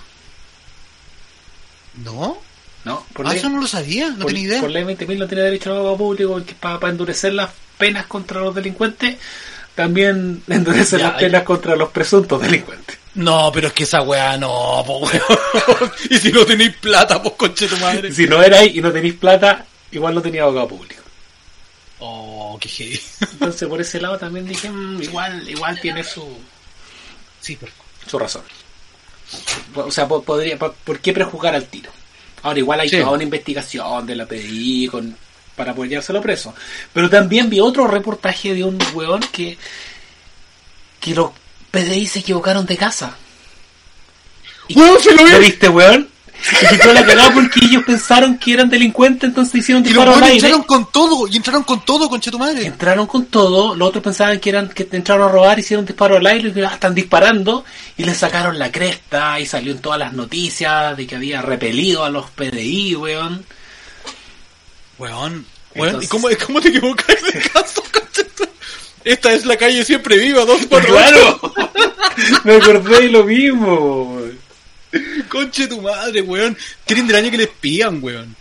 ¿No? 2.05 2.39
¿no? 2.85 3.05
Por 3.13 3.27
Ah, 3.27 3.31
ley- 3.31 3.39
eso 3.39 3.49
no 3.49 3.61
lo 3.61 3.67
sabía, 3.67 4.11
no 4.11 4.19
por, 4.19 4.27
tenía 4.29 4.43
idea. 4.49 4.61
por 4.61 4.71
ley 4.71 4.85
20.000 4.85 5.19
no 5.19 5.27
tiene 5.27 5.43
derecho 5.45 5.71
a 5.71 5.73
un 5.73 5.79
abogado 5.79 5.99
público 5.99 6.33
porque 6.33 6.55
para, 6.55 6.89
endurecer 6.91 7.33
las 7.33 7.51
penas 7.79 8.07
contra 8.07 8.41
los 8.41 8.55
delincuentes, 8.55 9.17
también 9.75 10.43
endurecer 10.49 11.01
Ya, 11.01 11.09
las 11.09 11.19
penas 11.21 11.43
contra 11.43 11.75
los 11.77 11.91
presuntos 11.91 12.41
delincuentes. 12.41 12.99
No, 13.17 13.51
pero 13.53 13.69
es 13.69 13.73
que 13.73 13.83
esa 13.85 14.03
weá 14.03 14.37
no, 14.37 14.83
po 14.87 14.99
weón. 14.99 15.93
y 16.11 16.19
si 16.19 16.31
no 16.33 16.45
tenéis 16.45 16.75
plata, 16.77 17.23
pues 17.23 17.35
conche 17.35 17.67
tu 17.67 17.77
madre. 17.79 18.13
Si 18.13 18.27
no 18.27 18.43
erais 18.43 18.75
y 18.75 18.81
no 18.81 18.93
tenéis 18.93 19.15
plata, 19.15 19.65
igual 19.91 20.15
no 20.15 20.23
tenía 20.23 20.43
abogado 20.43 20.69
público. 20.69 21.03
Oh, 21.99 22.59
qué 22.61 22.69
heavy. 22.69 23.01
Entonces 23.33 23.67
por 23.69 23.81
ese 23.81 24.01
lado 24.01 24.19
también 24.19 24.47
dije, 24.47 24.69
"Mm, 24.71 25.03
igual, 25.03 25.49
igual 25.49 25.81
tiene 25.81 26.05
su, 26.05 26.25
Sí, 27.41 27.57
pero... 27.59 27.73
su 28.07 28.19
razón. 28.19 28.43
O 29.75 29.91
sea, 29.91 30.07
po- 30.07 30.23
podría, 30.23 30.59
po- 30.59 30.75
¿por 30.85 31.01
qué 31.01 31.13
prejuzgar 31.13 31.55
al 31.55 31.67
tiro? 31.67 31.91
Ahora 32.43 32.59
igual 32.59 32.81
hay 32.81 32.89
Sí. 32.91 32.99
toda 32.99 33.13
una 33.13 33.23
investigación 33.23 34.07
de 34.07 34.15
la 34.15 34.27
PDI 34.27 34.89
con, 34.89 35.17
para 35.57 35.75
poder 35.75 35.89
llevárselo 35.91 36.21
preso. 36.21 36.55
Pero 36.93 37.09
también 37.09 37.49
vi 37.49 37.61
otro 37.61 37.87
reportaje 37.87 38.53
de 38.55 38.63
un 38.63 38.79
weón 38.95 39.21
que, 39.33 39.57
que 41.01 41.15
los 41.15 41.31
PDI 41.85 42.07
se 42.07 42.19
equivocaron 42.21 42.65
de 42.67 42.77
casa. 42.77 43.17
¿Y 44.69 44.79
¡Weón, 44.79 45.01
se 45.01 45.15
lo 45.15 45.25
vi! 45.25 45.31
¿Lo 45.31 45.39
viste, 45.39 45.69
weón? 45.69 46.09
Y 46.63 46.67
se 46.67 46.79
quedó 46.79 46.93
la 46.93 47.05
cagada 47.07 47.33
porque 47.33 47.61
ellos 47.65 47.83
pensaron 47.87 48.37
que 48.39 48.53
eran 48.53 48.69
delincuentes, 48.69 49.27
entonces 49.29 49.55
hicieron 49.55 49.83
Y 49.85 49.89
los 49.91 50.05
disparo 50.05 50.17
al 50.17 50.23
aire. 50.25 50.35
entraron 50.37 50.63
con 50.65 50.93
todo, 50.93 51.27
y 51.29 51.37
entraron 51.37 51.63
con 51.63 51.83
todo, 51.85 52.09
conche 52.11 52.31
tu 52.31 52.39
madre. 52.39 52.67
Entraron 52.67 53.07
con 53.07 53.27
todo, 53.27 53.75
los 53.75 53.89
otros 53.89 54.05
pensaban 54.05 54.39
que 54.39 54.51
eran 54.51 54.69
que 54.69 54.87
entraron 54.93 55.29
a 55.29 55.33
robar, 55.33 55.59
hicieron 55.59 55.87
disparo 55.87 56.17
al 56.17 56.27
aire, 56.27 56.53
y 56.55 56.61
ah, 56.63 56.73
están 56.75 56.95
disparando, 56.95 57.65
y 57.97 58.05
le 58.05 58.15
sacaron 58.15 58.59
la 58.59 58.71
cresta, 58.71 59.41
y 59.41 59.47
salió 59.47 59.73
en 59.73 59.79
todas 59.79 59.99
las 59.99 60.13
noticias 60.13 60.95
de 60.97 61.07
que 61.07 61.17
había 61.17 61.41
repelido 61.41 62.05
a 62.05 62.11
los 62.11 62.29
PDI, 62.31 62.97
weón. 62.97 63.47
Weón, 64.99 65.47
weón, 65.75 65.89
Entonces- 65.89 66.05
¿y 66.05 66.09
cómo, 66.09 66.29
cómo 66.47 66.61
te 66.61 66.69
equivocas 66.69 67.17
de 67.33 67.41
caso, 67.51 67.83
Esta 69.07 69.33
es 69.33 69.47
la 69.47 69.57
calle 69.57 69.85
siempre 69.85 70.19
viva, 70.19 70.45
dos 70.45 70.67
por 70.67 70.85
¡Claro! 70.85 71.41
Me 72.45 72.57
acordé 72.57 73.03
de 73.03 73.09
lo 73.09 73.23
mismo. 73.23 74.21
Conche 75.29 75.69
tu 75.69 75.81
madre, 75.81 76.23
weón. 76.23 76.59
Tienen 76.85 77.07
del 77.07 77.15
año 77.15 77.31
que 77.31 77.39
les 77.39 77.49
pillan, 77.49 78.03
weón. 78.03 78.35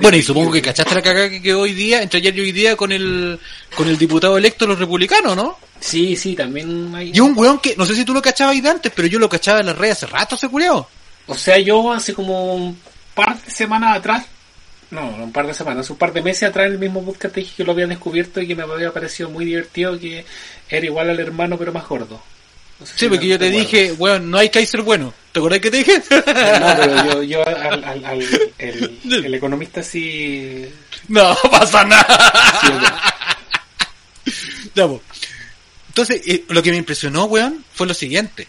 Bueno, 0.00 0.16
y 0.16 0.22
supongo 0.22 0.52
que 0.52 0.62
cachaste 0.62 0.94
la 0.94 1.02
cagada 1.02 1.28
que 1.28 1.42
quedó 1.42 1.60
hoy 1.60 1.74
día, 1.74 2.00
entre 2.00 2.20
ayer 2.20 2.34
y 2.34 2.40
hoy 2.40 2.52
día, 2.52 2.76
con 2.76 2.92
el, 2.92 3.38
con 3.76 3.88
el 3.88 3.98
diputado 3.98 4.38
electo 4.38 4.64
de 4.64 4.70
los 4.70 4.78
republicanos, 4.78 5.36
¿no? 5.36 5.58
Sí, 5.80 6.16
sí, 6.16 6.34
también 6.34 6.94
hay... 6.94 7.12
Y 7.12 7.20
un 7.20 7.36
weón 7.36 7.58
que, 7.58 7.76
no 7.76 7.84
sé 7.84 7.94
si 7.94 8.06
tú 8.06 8.14
lo 8.14 8.22
cachabas 8.22 8.54
ahí 8.54 8.62
de 8.62 8.70
antes, 8.70 8.90
pero 8.96 9.06
yo 9.08 9.18
lo 9.18 9.28
cachaba 9.28 9.60
en 9.60 9.66
las 9.66 9.76
redes 9.76 9.98
hace 9.98 10.06
rato, 10.06 10.34
ese 10.34 10.48
culiao. 10.48 10.88
O 11.26 11.34
sea, 11.34 11.58
yo 11.58 11.92
hace 11.92 12.14
como 12.14 12.54
un 12.54 12.80
par 13.14 13.38
de 13.38 13.50
semanas 13.50 13.98
atrás, 13.98 14.24
no, 14.90 15.08
un 15.08 15.32
par 15.32 15.46
de 15.46 15.54
semanas, 15.54 15.88
un 15.90 15.96
par 15.96 16.12
de 16.12 16.22
meses 16.22 16.48
atrás 16.48 16.66
en 16.66 16.72
el 16.74 16.78
mismo 16.78 17.04
podcast 17.04 17.34
te 17.34 17.40
dije 17.40 17.52
que 17.56 17.64
lo 17.64 17.72
había 17.72 17.86
descubierto 17.86 18.40
y 18.40 18.46
que 18.46 18.54
me 18.54 18.62
había 18.62 18.92
parecido 18.92 19.30
muy 19.30 19.44
divertido, 19.44 19.98
que 19.98 20.24
era 20.68 20.86
igual 20.86 21.10
al 21.10 21.18
hermano 21.20 21.58
pero 21.58 21.72
más 21.72 21.86
gordo. 21.88 22.22
No 22.78 22.84
sé 22.86 22.92
Sí, 22.92 22.98
si 23.00 23.08
porque 23.08 23.26
yo 23.26 23.38
te 23.38 23.48
dije, 23.50 23.92
weón, 23.92 24.30
no 24.30 24.36
hay 24.38 24.50
Kaiser 24.50 24.82
bueno. 24.82 25.12
¿Te 25.32 25.40
acordás 25.40 25.60
que 25.60 25.70
te 25.70 25.78
dije? 25.78 25.98
No, 26.10 26.22
pero 26.76 27.04
yo, 27.06 27.22
yo 27.22 27.46
al, 27.48 27.82
al- 27.84 28.04
al- 28.04 28.28
el, 28.58 28.98
el 29.24 29.34
economista 29.34 29.82
sí... 29.82 30.66
no 31.08 31.34
pasa 31.50 31.84
nada. 31.84 32.32
sí, 32.60 32.68
bueno. 34.74 35.00
Entonces, 35.88 36.20
eh, 36.26 36.44
lo 36.48 36.62
que 36.62 36.70
me 36.70 36.76
impresionó, 36.76 37.24
weón, 37.24 37.64
fue 37.72 37.86
lo 37.86 37.94
siguiente. 37.94 38.46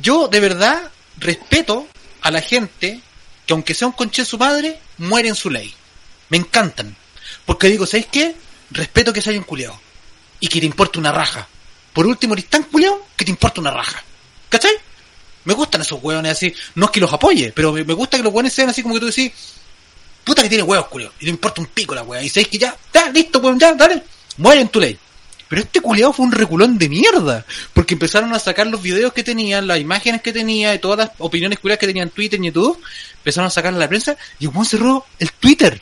yo 0.00 0.28
de 0.28 0.38
verdad 0.40 0.90
respeto 1.18 1.88
a 2.22 2.30
la 2.30 2.40
gente 2.40 3.00
que 3.46 3.52
aunque 3.52 3.74
sea 3.74 3.88
un 3.88 3.92
conche 3.92 4.24
su 4.24 4.38
madre, 4.38 4.78
muere 4.98 5.28
en 5.28 5.34
su 5.34 5.50
ley. 5.50 5.74
Me 6.28 6.36
encantan. 6.36 6.96
Porque 7.44 7.68
digo, 7.68 7.86
¿sabes 7.86 8.06
qué? 8.10 8.34
Respeto 8.70 9.12
que 9.12 9.20
se 9.20 9.30
haya 9.30 9.38
un 9.38 9.44
culiao. 9.44 9.78
Y 10.40 10.48
que 10.48 10.60
te 10.60 10.66
importe 10.66 10.98
una 10.98 11.12
raja. 11.12 11.46
Por 11.92 12.06
último, 12.06 12.34
eres 12.34 12.48
tan 12.48 12.64
culiao 12.64 13.06
que 13.16 13.24
te 13.24 13.30
importa 13.30 13.60
una 13.60 13.70
raja. 13.70 14.02
¿Cachai? 14.48 14.72
Me 15.44 15.54
gustan 15.54 15.82
esos 15.82 16.02
hueones 16.02 16.32
así. 16.32 16.54
No 16.74 16.86
es 16.86 16.90
que 16.90 17.00
los 17.00 17.12
apoye, 17.12 17.52
pero 17.52 17.72
me, 17.72 17.82
gusta 17.82 18.16
que 18.16 18.22
los 18.22 18.32
hueones 18.32 18.52
sean 18.52 18.70
así 18.70 18.82
como 18.82 18.94
que 18.94 19.00
tú 19.00 19.06
decís, 19.06 19.32
puta 20.24 20.42
que 20.42 20.48
tiene 20.48 20.64
huevos, 20.64 20.88
culiao. 20.88 21.12
Y 21.20 21.26
no 21.26 21.30
importa 21.30 21.60
un 21.60 21.66
pico 21.68 21.94
la 21.94 22.02
hueá. 22.02 22.22
Y 22.22 22.28
sabes 22.28 22.48
que 22.48 22.58
ya, 22.58 22.76
ya, 22.92 23.10
listo, 23.10 23.38
weón, 23.40 23.58
ya, 23.58 23.74
dale. 23.74 24.02
Muere 24.38 24.62
en 24.62 24.68
tu 24.68 24.80
ley. 24.80 24.98
Pero 25.54 25.66
este 25.66 25.80
culiao 25.80 26.12
fue 26.12 26.26
un 26.26 26.32
reculón 26.32 26.78
de 26.78 26.88
mierda. 26.88 27.44
Porque 27.72 27.94
empezaron 27.94 28.34
a 28.34 28.40
sacar 28.40 28.66
los 28.66 28.82
videos 28.82 29.12
que 29.12 29.22
tenían, 29.22 29.68
las 29.68 29.78
imágenes 29.78 30.20
que 30.20 30.32
tenía, 30.32 30.80
todas 30.80 30.98
las 30.98 31.10
opiniones 31.18 31.60
culiadas 31.60 31.78
que 31.78 31.86
tenían 31.86 32.08
en 32.08 32.12
Twitter 32.12 32.40
y 32.40 32.46
YouTube. 32.46 32.82
Empezaron 33.18 33.46
a 33.46 33.50
sacar 33.50 33.72
a 33.72 33.76
la 33.76 33.86
prensa 33.88 34.16
y 34.40 34.48
weón 34.48 34.66
cerró 34.66 35.06
el 35.16 35.30
Twitter. 35.30 35.80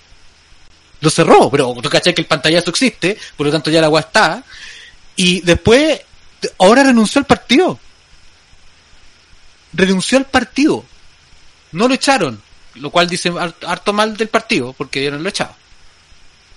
Lo 1.01 1.09
cerró, 1.09 1.51
pero 1.51 1.74
tú 1.82 1.89
cachai 1.89 2.15
que 2.15 2.20
el 2.20 2.27
pantallazo 2.27 2.69
existe, 2.69 3.16
por 3.35 3.47
lo 3.47 3.53
tanto 3.53 3.70
ya 3.70 3.81
la 3.81 3.89
weá 3.89 4.03
está. 4.03 4.44
Y 5.16 5.40
después, 5.40 6.03
ahora 6.59 6.82
renunció 6.82 7.19
al 7.20 7.24
partido. 7.24 7.81
Renunció 9.73 10.19
al 10.19 10.27
partido. 10.27 10.85
No 11.73 11.89
lo 11.89 11.94
echaron. 11.94 12.43
Lo 12.74 12.90
cual 12.90 13.09
dice 13.09 13.31
har- 13.31 13.55
harto 13.66 13.94
mal 13.94 14.19
del 14.19 14.28
partido, 14.28 14.74
porque 14.74 15.01
dieron 15.01 15.23
lo 15.23 15.31
echado. 15.31 15.55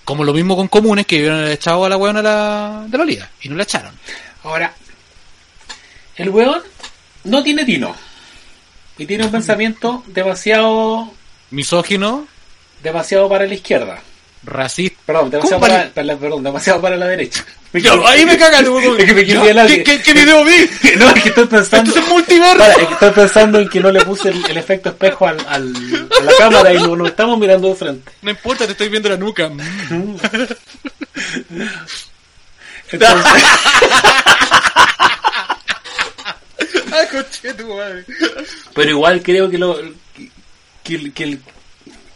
Como 0.06 0.23
lo 0.23 0.34
mismo 0.34 0.56
con 0.56 0.68
comunes 0.68 1.06
que 1.06 1.18
hubieran 1.19 1.48
echado 1.48 1.84
a 1.86 1.90
la 1.90 1.98
weona 1.98 2.19
de 2.19 2.23
la, 2.23 2.86
de 2.88 2.98
la 2.98 3.06
liga. 3.06 3.30
Y 3.41 3.49
no 3.49 3.56
la 3.56 3.64
echaron. 3.64 3.94
Ahora, 4.44 4.73
el 6.15 6.30
weón 6.30 6.61
no 7.23 7.44
tiene 7.44 7.65
tino. 7.65 7.95
Y 8.98 9.06
tiene 9.06 9.26
un 9.26 9.32
pensamiento 9.32 10.03
demasiado, 10.07 11.11
Misógino, 11.52 12.27
demasiado 12.82 13.27
para 13.27 13.45
la 13.45 13.53
izquierda. 13.53 14.02
racista. 14.44 14.98
Perdón, 15.06 15.32
demasiado 15.32 15.60
¿Cómo 15.60 15.73
para, 15.73 16.18
perdón, 16.18 16.44
demasiado 16.44 16.80
para 16.82 16.95
la 16.95 17.07
derecha. 17.07 17.44
Me 17.82 18.08
ahí 18.08 18.26
me 18.26 18.38
cagan. 18.38 18.66
Es 19.00 19.06
que 19.06 19.14
me 19.14 19.26
Ya, 19.26 19.42
al 19.62 19.68
¿Qué, 19.68 19.84
qué, 19.84 20.02
qué 20.02 20.14
video 20.14 20.44
vi? 20.46 20.70
No, 20.98 21.10
es 21.10 21.22
que 21.24 21.30
estoy 21.30 21.46
pensando. 21.46 21.90
Esto 21.90 22.00
es 22.02 22.08
multiverso. 22.08 22.58
Para, 22.58 22.74
es 22.74 22.88
que 22.88 22.94
estoy 22.94 23.12
pensando 23.12 23.60
en 23.60 23.70
que 23.70 23.80
no 23.82 23.92
le 23.92 24.02
puse 24.06 24.30
el, 24.30 24.46
el 24.50 24.58
efecto 24.58 24.90
espejo 24.90 25.28
al, 25.28 25.40
al- 25.48 26.08
a 26.20 26.24
la 26.24 26.32
cámara 26.38 26.74
y 26.74 26.78
no 26.78 26.96
nos 26.96 27.10
estamos 27.10 27.38
mirando 27.40 27.68
de 27.70 27.76
frente. 27.76 28.12
No 28.22 28.30
importa, 28.32 28.66
te 28.66 28.72
estoy 28.72 28.90
viendo 28.90 29.10
la 29.10 29.18
nuca. 29.18 29.50
Entonces, 32.92 33.44
Ay, 36.92 37.08
coche 37.12 37.54
tu 37.56 37.68
madre. 37.76 38.06
pero 38.74 38.90
igual 38.92 39.22
creo 39.22 39.50
que 39.50 39.58
lo. 39.58 39.78
Que, 40.16 40.30
que- 40.84 41.12
que 41.12 41.24
el- 41.24 41.42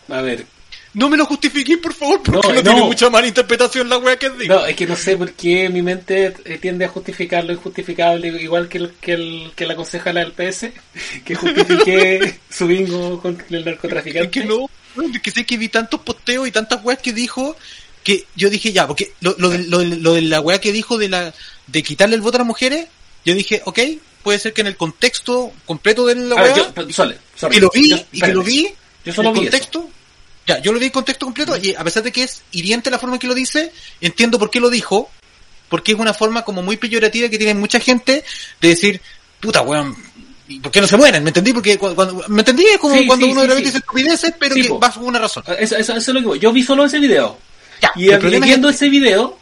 a 0.10 0.22
ver, 0.22 0.45
No 0.93 1.07
me 1.07 1.17
lo 1.17 1.25
justifiqué, 1.25 1.77
por 1.77 1.93
favor, 1.93 2.21
porque 2.23 2.47
No, 2.47 2.53
no, 2.53 2.61
tiene 2.63 2.81
mucha 2.81 3.09
mala 3.11 3.27
interpretación 3.27 3.89
la 3.89 3.97
wea 3.99 4.17
que 4.17 4.29
digo. 4.31 4.55
no, 4.55 4.65
es 4.65 4.75
que 4.75 4.87
no 4.87 4.95
sé 4.95 5.15
por 5.17 5.31
qué 5.33 5.69
mi 5.69 5.81
mente 5.83 6.33
eh, 6.45 6.57
tiende 6.57 6.85
a 6.85 6.89
justificar 6.89 7.43
lo 7.45 7.53
injustificable, 7.53 8.27
igual 8.41 8.67
que 8.67 8.79
el, 8.79 8.91
que 8.99 9.13
el 9.13 9.51
que 9.55 9.67
la 9.67 9.75
concejala 9.75 10.21
del 10.21 10.31
PS, 10.31 10.71
que 11.25 11.35
justifiqué 11.35 12.39
su 12.49 12.65
bingo 12.67 13.21
con 13.21 13.37
el 13.49 13.55
Es 13.59 13.65
narcotraficante. 13.65 14.29
que 14.31 14.45
no, 14.45 14.67
es 15.13 15.21
que 15.21 15.31
sé 15.31 15.45
que 15.45 15.57
vi 15.57 15.69
tantos 15.69 15.99
posteos 16.01 16.47
y 16.47 16.51
tantas 16.51 16.83
weas 16.83 16.99
que 16.99 17.13
dijo 17.13 17.55
que 18.03 18.25
yo 18.35 18.49
dije 18.49 18.71
ya, 18.71 18.87
porque 18.87 19.13
lo, 19.21 19.35
lo, 19.37 19.49
de, 19.49 19.59
lo, 19.59 19.83
lo 19.83 20.13
de 20.13 20.21
la 20.23 20.39
wea 20.41 20.59
que 20.59 20.71
dijo 20.71 20.97
de 20.97 21.09
la 21.09 21.33
de 21.67 21.83
quitarle 21.83 22.15
el 22.15 22.21
voto 22.21 22.37
a 22.37 22.39
las 22.39 22.47
mujeres, 22.47 22.87
yo 23.25 23.35
dije, 23.35 23.61
ok, 23.65 23.79
puede 24.23 24.39
ser 24.39 24.53
que 24.53 24.61
en 24.61 24.67
el 24.67 24.75
contexto 24.77 25.51
completo 25.65 26.07
de 26.07 26.15
la 26.15 26.35
A 26.35 26.41
ver, 26.41 26.53
wea, 26.53 26.57
yo, 26.65 26.73
pero, 26.73 26.91
Sole, 26.91 27.17
Sole, 27.35 27.53
que 27.55 27.61
lo 27.61 27.69
vi 27.71 27.89
yo- 27.91 27.97
y 28.11 28.21
que 28.21 28.33
lo 28.33 28.41
vi 28.41 28.67
Yo 29.05 29.13
solo 29.13 29.29
el 29.29 29.35
vi 29.35 29.41
contexto 29.41 29.89
ya 30.47 30.59
yo 30.61 30.71
lo 30.73 30.79
vi 30.79 30.85
en 30.85 30.91
contexto 30.91 31.25
completo 31.25 31.55
y 31.57 31.75
a 31.75 31.83
pesar 31.83 32.03
de 32.03 32.11
que 32.11 32.23
es 32.23 32.41
hiriente 32.51 32.89
la 32.89 32.99
forma 32.99 33.15
en 33.15 33.19
que 33.19 33.27
lo 33.27 33.33
dice 33.33 33.71
entiendo 34.01 34.39
por 34.39 34.49
qué 34.49 34.59
lo 34.59 34.69
dijo 34.69 35.09
porque 35.69 35.91
es 35.91 35.99
una 35.99 36.13
forma 36.13 36.43
como 36.43 36.61
muy 36.63 36.77
peyorativa 36.77 37.29
que 37.29 37.37
tiene 37.37 37.53
mucha 37.53 37.79
gente 37.79 38.23
de 38.61 38.67
decir 38.67 39.01
puta 39.39 39.61
weón 39.61 39.95
¿y 40.47 40.59
¿por 40.59 40.71
qué 40.71 40.81
no 40.81 40.87
se 40.87 40.97
mueren? 40.97 41.23
¿me 41.23 41.29
entendí? 41.29 41.53
porque 41.53 41.77
cu- 41.77 41.93
cuando, 41.93 42.23
me 42.27 42.39
entendí 42.41 42.65
es 42.65 42.77
como 42.79 42.95
Sí, 42.95 43.05
cuando 43.05 43.25
sí, 43.27 43.31
uno 43.31 43.41
de 43.41 43.47
repente 43.47 43.67
dice 43.69 43.77
estupideces 43.79 44.33
pero 44.39 44.55
que 44.55 44.63
po. 44.65 44.79
va 44.79 44.91
por 44.91 45.03
una 45.03 45.19
razón 45.19 45.43
Eso, 45.59 45.77
eso, 45.77 45.93
eso 45.93 45.97
es 45.97 46.07
lo 46.07 46.19
que 46.21 46.25
voy. 46.27 46.39
Yo 46.39 46.51
vi 46.51 46.63
solo 46.63 46.85
ese 46.85 46.99
video. 46.99 47.37
Ya, 47.81 47.91
Y 47.95 48.07
viendo 48.41 48.67
es 48.69 48.75
ese 48.75 48.89
video, 48.89 49.37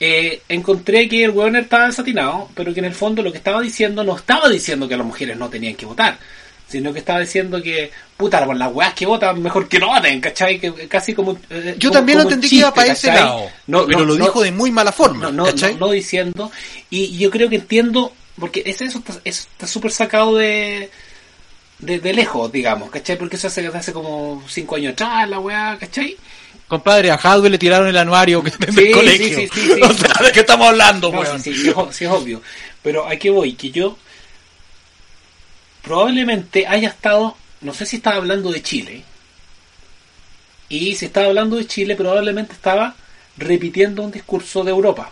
eh, 0.00 0.42
encontré 0.48 1.08
que 1.08 1.24
el 1.24 1.30
weón 1.30 1.54
estaba 1.56 1.86
desatinado, 1.86 2.48
pero 2.54 2.72
que 2.72 2.80
en 2.80 2.86
el 2.86 2.94
fondo 2.94 3.22
lo 3.22 3.30
que 3.30 3.38
estaba 3.38 3.60
diciendo 3.60 4.02
no 4.04 4.16
estaba 4.16 4.48
diciendo 4.48 4.88
que 4.88 4.96
las 4.96 5.06
mujeres 5.06 5.36
no 5.36 5.48
tenían 5.48 5.74
que 5.74 5.86
votar, 5.86 6.18
sino 6.68 6.92
que 6.92 6.98
estaba 6.98 7.20
diciendo 7.20 7.62
que, 7.62 7.90
puta, 8.16 8.44
por 8.44 8.56
las 8.56 8.72
weas 8.72 8.92
que 8.94 9.06
votan, 9.06 9.40
mejor 9.42 9.68
que 9.68 9.78
no 9.78 9.88
voten, 9.88 10.20
¿cachai? 10.20 10.58
Que 10.60 10.86
casi 10.88 11.14
como. 11.14 11.38
eh, 11.50 11.74
yo 11.78 11.88
como- 11.88 11.98
también 12.00 12.18
lo 12.18 12.24
entendí 12.24 12.48
que 12.48 12.56
iba 12.56 12.72
para 12.74 12.92
ese 12.92 13.08
lado 13.08 13.50
No, 13.66 13.86
pero 13.86 14.00
no, 14.00 14.04
lo 14.04 14.14
no, 14.18 14.24
dijo 14.26 14.42
de 14.42 14.52
muy 14.52 14.70
mala 14.70 14.92
forma 14.92 15.24
no, 15.26 15.32
no, 15.32 15.44
¿cachai? 15.46 15.74
no, 15.74 15.86
no 15.86 15.92
diciendo. 15.92 16.52
Y 16.90 17.16
yo 17.18 17.30
creo 17.30 17.48
que 17.48 17.56
entiendo, 17.56 18.12
porque 18.38 18.62
eso 18.66 18.84
está 18.84 19.14
eso 19.24 19.46
está 19.50 19.66
súper 19.66 19.90
sacado 19.92 20.36
de, 20.36 20.90
de, 21.78 22.00
de 22.00 22.12
lejos, 22.12 22.50
digamos, 22.52 22.90
¿cachai? 22.90 23.16
Porque 23.16 23.36
eso 23.36 23.46
hace, 23.46 23.66
hace 23.66 23.92
como 23.92 24.42
cinco 24.48 24.76
años 24.76 24.92
atrás, 24.92 25.28
la 25.28 25.38
weá, 25.40 25.76
¿cachai? 25.80 26.16
compadre 26.66 27.10
a 27.10 27.14
Hadwe 27.14 27.48
le 27.48 27.56
tiraron 27.56 27.88
el 27.88 27.96
anuario 27.96 28.42
que 28.44 28.50
Sí, 28.50 28.90
colegio 28.90 29.38
sí, 29.38 29.48
sí, 29.54 29.70
o 29.82 29.90
sea 29.94 30.22
de 30.22 30.32
qué 30.32 30.40
estamos 30.40 30.68
hablando 30.68 31.08
weón? 31.08 31.42
sí, 31.42 31.54
sí, 31.54 31.72
sí, 31.92 32.04
es, 32.04 32.10
obvio. 32.10 32.42
Pero 32.82 33.08
a 33.08 33.16
qué 33.16 33.30
voy, 33.30 33.54
que 33.54 33.70
yo 33.70 33.96
probablemente 35.82 36.66
haya 36.66 36.88
estado, 36.88 37.36
no 37.60 37.74
sé 37.74 37.86
si 37.86 37.96
estaba 37.96 38.16
hablando 38.16 38.50
de 38.50 38.62
Chile, 38.62 39.02
y 40.68 40.94
si 40.94 41.06
estaba 41.06 41.26
hablando 41.26 41.56
de 41.56 41.66
Chile, 41.66 41.96
probablemente 41.96 42.52
estaba 42.52 42.94
repitiendo 43.36 44.02
un 44.02 44.10
discurso 44.10 44.64
de 44.64 44.70
Europa. 44.70 45.10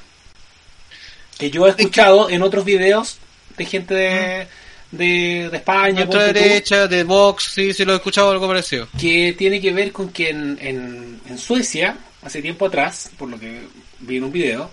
Que 1.39 1.51
yo 1.51 1.67
he 1.67 1.71
escuchado 1.71 2.29
en 2.31 2.43
otros 2.43 2.65
videos 2.65 3.19
de 3.57 3.65
gente 3.65 3.95
de, 3.95 4.49
de, 4.91 5.49
de 5.51 5.57
España, 5.57 6.09
tú, 6.09 6.19
derecha, 6.19 6.87
de 6.87 7.05
Vox, 7.05 7.45
sí, 7.55 7.73
sí 7.73 7.85
lo 7.85 7.93
he 7.93 7.97
escuchado 7.97 8.31
algo 8.31 8.47
parecido. 8.47 8.89
que 8.99 9.35
tiene 9.37 9.61
que 9.61 9.73
ver 9.73 9.93
con 9.93 10.11
que 10.11 10.31
en, 10.31 10.59
en, 10.61 11.21
en 11.29 11.39
Suecia, 11.39 11.97
hace 12.23 12.43
tiempo 12.43 12.67
atrás, 12.67 13.11
por 13.17 13.31
lo 13.31 13.39
que 13.39 13.63
vi 14.01 14.17
en 14.17 14.25
un 14.25 14.33
video, 14.33 14.71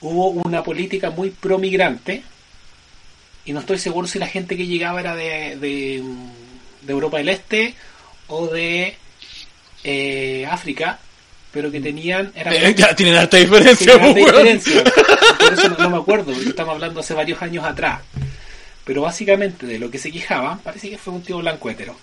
hubo 0.00 0.30
una 0.30 0.62
política 0.62 1.10
muy 1.10 1.30
pro-migrante 1.30 2.22
y 3.44 3.52
no 3.52 3.60
estoy 3.60 3.78
seguro 3.78 4.06
si 4.06 4.18
la 4.18 4.26
gente 4.26 4.56
que 4.56 4.66
llegaba 4.66 5.00
era 5.00 5.14
de, 5.14 5.56
de, 5.56 6.02
de 6.82 6.92
Europa 6.92 7.18
del 7.18 7.28
Este 7.28 7.74
o 8.28 8.46
de 8.48 8.96
eh, 9.84 10.46
África, 10.50 10.98
pero 11.50 11.70
que 11.70 11.80
tenían... 11.80 12.32
Eran, 12.34 12.54
Eh, 12.54 12.74
Ya 12.76 12.94
tienen 12.94 13.16
harta 13.16 13.36
diferencia, 13.36 13.98
Tiene 13.98 14.08
harta 14.08 14.20
weón. 14.20 14.26
diferencia. 14.26 14.84
Por 15.38 15.52
eso 15.52 15.68
no, 15.70 15.76
no 15.78 15.90
me 15.90 15.96
acuerdo, 15.98 16.32
porque 16.32 16.48
estamos 16.48 16.74
hablando 16.74 17.00
hace 17.00 17.14
varios 17.14 17.42
años 17.42 17.64
atrás. 17.64 18.00
Pero 18.84 19.02
básicamente 19.02 19.66
de 19.66 19.78
lo 19.78 19.90
que 19.90 19.98
se 19.98 20.10
quejaban, 20.10 20.58
parece 20.60 20.88
que 20.90 20.98
fue 20.98 21.12
un 21.14 21.22
tío 21.22 21.38
blanco 21.38 21.68
hetero, 21.70 21.96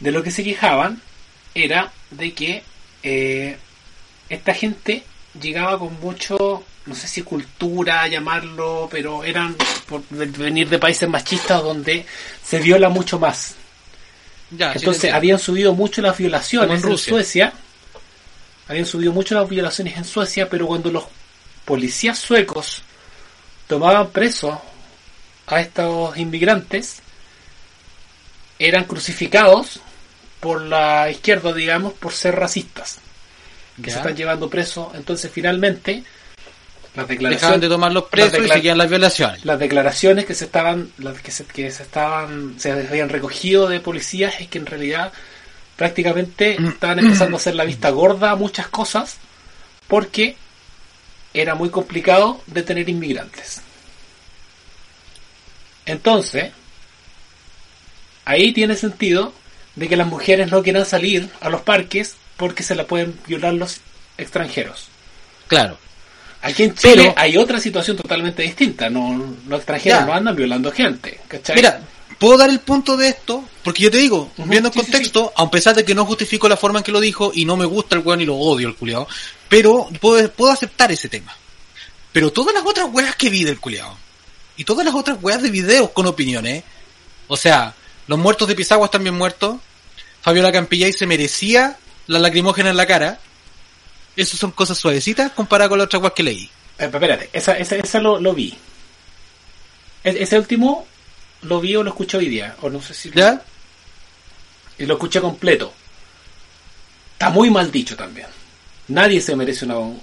de 0.00 0.12
lo 0.12 0.22
que 0.22 0.30
se 0.30 0.44
quejaban 0.44 1.00
era 1.54 1.90
de 2.10 2.32
que 2.32 2.62
eh, 3.02 3.56
esta 4.28 4.54
gente 4.54 5.02
llegaba 5.40 5.78
con 5.78 5.98
mucho, 6.00 6.62
no 6.86 6.94
sé 6.94 7.08
si 7.08 7.22
cultura 7.22 8.06
llamarlo, 8.06 8.88
pero 8.90 9.24
eran 9.24 9.56
por 9.88 10.02
venir 10.08 10.68
de 10.68 10.78
países 10.78 11.08
machistas 11.08 11.62
donde 11.62 12.06
se 12.42 12.58
viola 12.60 12.88
mucho 12.88 13.18
más. 13.18 13.54
Ya, 14.50 14.72
Entonces 14.72 15.12
habían 15.12 15.38
subido 15.40 15.74
mucho 15.74 16.00
las 16.02 16.16
violaciones 16.16 16.84
en. 16.84 16.96
Suecia. 16.98 17.52
Habían 18.68 18.86
subido 18.86 19.12
mucho 19.12 19.34
las 19.34 19.48
violaciones 19.48 19.96
en 19.96 20.04
Suecia, 20.04 20.48
pero 20.48 20.66
cuando 20.66 20.90
los 20.90 21.04
policías 21.64 22.18
suecos 22.18 22.82
tomaban 23.66 24.10
presos 24.10 24.56
a 25.48 25.60
estos 25.60 26.16
inmigrantes, 26.16 27.00
eran 28.58 28.84
crucificados 28.84 29.80
por 30.40 30.62
la 30.62 31.10
izquierda, 31.10 31.52
digamos, 31.52 31.92
por 31.94 32.12
ser 32.12 32.36
racistas. 32.36 32.98
Que 33.76 33.88
Ya. 33.88 33.92
se 33.94 33.98
están 33.98 34.16
llevando 34.16 34.48
presos. 34.48 34.94
Entonces, 34.94 35.30
finalmente, 35.32 36.02
las 36.96 37.08
Dejaban 37.08 37.60
de 37.60 37.68
tomar 37.68 37.92
los 37.92 38.04
presos 38.04 38.44
y 38.44 38.48
seguían 38.48 38.78
las 38.78 38.88
violaciones. 38.88 39.44
las 39.44 39.58
declaraciones 39.58 40.24
que 40.24 40.34
se 40.34 40.44
estaban 40.46 40.90
las 40.98 41.20
que 41.20 41.30
se, 41.30 41.44
que 41.44 41.70
se 41.70 41.82
estaban 41.82 42.54
se 42.58 42.72
habían 42.72 43.08
recogido 43.08 43.68
de 43.68 43.80
policías 43.80 44.34
es 44.40 44.48
que 44.48 44.58
en 44.58 44.66
realidad 44.66 45.12
prácticamente 45.76 46.56
estaban 46.68 46.98
empezando 46.98 47.36
a 47.36 47.40
hacer 47.40 47.54
la 47.54 47.64
vista 47.64 47.90
gorda 47.90 48.30
a 48.30 48.36
muchas 48.36 48.68
cosas 48.68 49.18
porque 49.88 50.36
era 51.34 51.54
muy 51.54 51.70
complicado 51.70 52.40
detener 52.46 52.88
inmigrantes 52.88 53.60
entonces 55.84 56.52
ahí 58.24 58.52
tiene 58.52 58.74
sentido 58.74 59.32
de 59.76 59.88
que 59.88 59.96
las 59.96 60.06
mujeres 60.06 60.50
no 60.50 60.62
quieran 60.62 60.86
salir 60.86 61.28
a 61.40 61.50
los 61.50 61.60
parques 61.60 62.16
porque 62.36 62.62
se 62.62 62.74
la 62.74 62.86
pueden 62.86 63.18
violar 63.26 63.54
los 63.54 63.80
extranjeros 64.18 64.88
Claro. 65.48 65.78
Aquí 66.46 66.62
en 66.64 66.74
Chile 66.74 66.94
Pero- 66.96 67.14
hay 67.16 67.36
otra 67.36 67.60
situación 67.60 67.96
totalmente 67.96 68.42
distinta. 68.42 68.88
No, 68.90 69.36
los 69.48 69.58
extranjeros 69.58 70.00
Ya. 70.00 70.06
no 70.06 70.12
andan 70.14 70.36
violando 70.36 70.70
gente. 70.72 71.20
¿cachai? 71.28 71.56
Mira, 71.56 71.80
puedo 72.18 72.36
dar 72.38 72.50
el 72.50 72.60
punto 72.60 72.96
de 72.96 73.08
esto, 73.08 73.44
porque 73.62 73.82
yo 73.84 73.90
te 73.90 73.98
digo, 73.98 74.30
viendo 74.38 74.68
el 74.68 74.72
sí, 74.74 74.80
sí, 74.80 74.86
contexto, 74.90 75.32
a 75.36 75.50
pesar 75.50 75.74
de 75.74 75.84
que 75.84 75.94
no 75.94 76.04
justifico 76.06 76.48
la 76.48 76.56
forma 76.56 76.78
en 76.80 76.84
que 76.84 76.92
lo 76.92 77.00
dijo 77.00 77.32
y 77.34 77.44
no 77.44 77.56
me 77.56 77.64
gusta 77.64 77.96
el 77.96 78.02
weón 78.02 78.20
y 78.20 78.26
lo 78.26 78.36
odio 78.36 78.68
el 78.68 78.76
culiado, 78.76 79.08
pero 79.48 79.88
puedo, 80.00 80.30
puedo 80.32 80.52
aceptar 80.52 80.90
ese 80.92 81.08
tema. 81.08 81.36
Pero 82.12 82.32
todas 82.32 82.54
las 82.54 82.64
otras 82.64 82.88
weas 82.92 83.14
que 83.16 83.28
vi 83.28 83.44
del 83.44 83.60
culiado, 83.60 83.96
y 84.56 84.64
todas 84.64 84.86
las 84.86 84.94
otras 84.94 85.18
weas 85.20 85.42
de 85.42 85.50
videos 85.50 85.90
con 85.90 86.06
opiniones, 86.06 86.64
o 87.28 87.36
sea, 87.36 87.74
los 88.06 88.18
muertos 88.18 88.48
de 88.48 88.54
Pisagua 88.54 88.86
están 88.86 89.02
bien 89.02 89.14
muertos, 89.16 89.56
Fabiola 90.22 90.50
Campillay 90.52 90.92
se 90.92 91.06
merecía 91.06 91.76
la 92.06 92.18
lacrimógena 92.18 92.70
en 92.70 92.76
la 92.76 92.86
cara, 92.86 93.20
esas 94.16 94.38
son 94.40 94.50
cosas 94.52 94.78
suavecitas 94.78 95.32
comparadas 95.32 95.68
con 95.70 95.78
las 95.78 95.86
otras 95.86 96.12
que 96.12 96.22
leí. 96.22 96.50
Eh, 96.78 96.84
espérate, 96.92 97.30
esa, 97.32 97.56
esa, 97.58 97.76
esa 97.76 98.00
lo, 98.00 98.18
lo 98.20 98.32
vi. 98.34 98.54
E- 100.04 100.22
ese 100.22 100.38
último 100.38 100.86
lo 101.42 101.60
vi 101.60 101.76
o 101.76 101.82
lo 101.82 101.90
escuché 101.90 102.16
hoy 102.16 102.28
día, 102.28 102.56
o 102.62 102.70
no 102.70 102.80
sé 102.82 102.94
si... 102.94 103.10
¿Ya? 103.10 103.42
Y 104.78 104.86
lo 104.86 104.94
escuché 104.94 105.20
completo. 105.20 105.72
Está 107.12 107.30
muy 107.30 107.50
mal 107.50 107.70
dicho 107.70 107.96
también. 107.96 108.26
Nadie 108.88 109.20
se 109.20 109.34
merece 109.36 109.64
una... 109.64 109.78
un- 109.78 110.00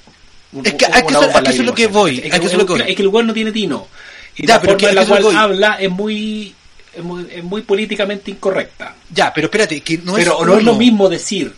Es 0.64 0.74
que- 0.74 0.86
una 0.86 0.98
es 0.98 1.04
que 1.04 1.14
eso- 1.14 1.40
es 1.50 1.56
que 1.56 1.64
lo 1.64 1.74
que 1.76 1.88
voy, 1.88 2.18
Es 2.18 2.22
que 2.40 2.46
es 2.48 2.54
lo 2.54 2.66
que 2.66 2.92
es 2.92 2.96
que 2.96 3.02
el 3.02 3.08
weón 3.08 3.28
no 3.28 3.34
tiene 3.34 3.52
tino. 3.52 3.88
Y 4.36 4.48
Ya, 4.48 4.56
la 4.56 4.62
pero 4.62 4.74
forma 4.74 4.90
en 4.90 4.96
la 4.96 5.06
cual 5.06 5.22
lo 5.22 5.28
voy. 5.28 5.36
habla 5.36 5.74
es 5.80 5.90
muy, 5.92 6.56
es 6.96 7.04
muy, 7.04 7.28
es 7.32 7.44
muy 7.44 7.62
políticamente 7.62 8.32
incorrecta. 8.32 8.96
Ya, 9.14 9.32
pero 9.34 9.46
espérate, 9.46 9.82
que 9.82 10.00
no 10.00 10.14
Pero 10.16 10.42
es 10.42 10.48
no 10.48 10.58
es 10.58 10.64
lo 10.64 10.74
mismo 10.76 11.08
decir 11.10 11.54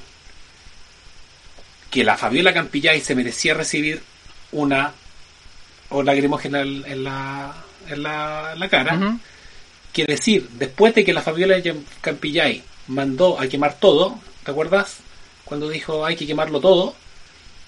que 1.96 2.04
la 2.04 2.18
Fabiola 2.18 2.54
Campillay 2.54 3.00
se 3.00 3.16
merecía 3.16 3.54
recibir 3.54 4.02
una 4.52 4.92
o 5.90 6.04
lacrimógena 6.04 6.60
en 6.60 6.84
en 6.86 7.04
la, 7.06 7.54
en 7.88 8.04
la, 8.04 8.52
en 8.54 8.60
la 8.60 8.68
cara 8.70 8.96
Ujú. 8.96 9.20
que 9.94 10.04
decir 10.06 10.50
después 10.60 10.94
de 10.94 11.06
que 11.06 11.14
la 11.14 11.22
Fabiola 11.22 11.56
Campillay 12.02 12.62
mandó 12.88 13.40
a 13.40 13.48
quemar 13.48 13.80
todo, 13.80 14.20
¿te 14.44 14.52
acuerdas? 14.52 14.98
Cuando 15.46 15.70
dijo 15.70 16.06
hay 16.06 16.18
que 16.18 16.28
quemarlo 16.28 16.60
todo 16.60 16.96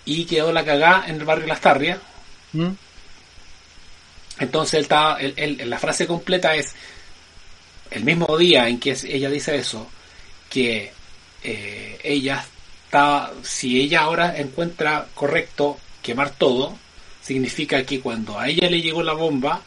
y 0.04 0.26
quedó 0.26 0.52
la 0.52 0.66
cagá 0.66 1.06
en 1.08 1.16
el 1.16 1.24
barrio 1.26 1.48
Las 1.48 1.62
Tarrias. 1.62 2.00
Entonces 4.40 4.74
él 4.76 4.82
estaba, 4.82 5.18
él- 5.22 5.34
él- 5.38 5.70
la 5.70 5.80
frase 5.80 6.06
completa 6.06 6.54
es 6.56 6.76
el 7.92 8.04
mismo 8.04 8.38
día 8.38 8.68
en 8.68 8.78
que 8.80 8.92
ella 9.06 9.30
dice 9.30 9.56
eso, 9.56 9.88
que 10.50 10.92
eh, 11.44 12.00
ella 12.04 12.44
está, 12.88 13.32
si 13.44 13.80
ella 13.82 14.02
ahora 14.02 14.38
encuentra 14.38 15.08
correcto 15.14 15.78
quemar 16.02 16.30
todo, 16.32 16.78
significa 17.22 17.84
que 17.84 18.00
cuando 18.00 18.40
a 18.40 18.48
ella 18.48 18.70
le 18.70 18.82
llegó 18.82 19.04
la 19.04 19.14
bomba, 19.14 19.62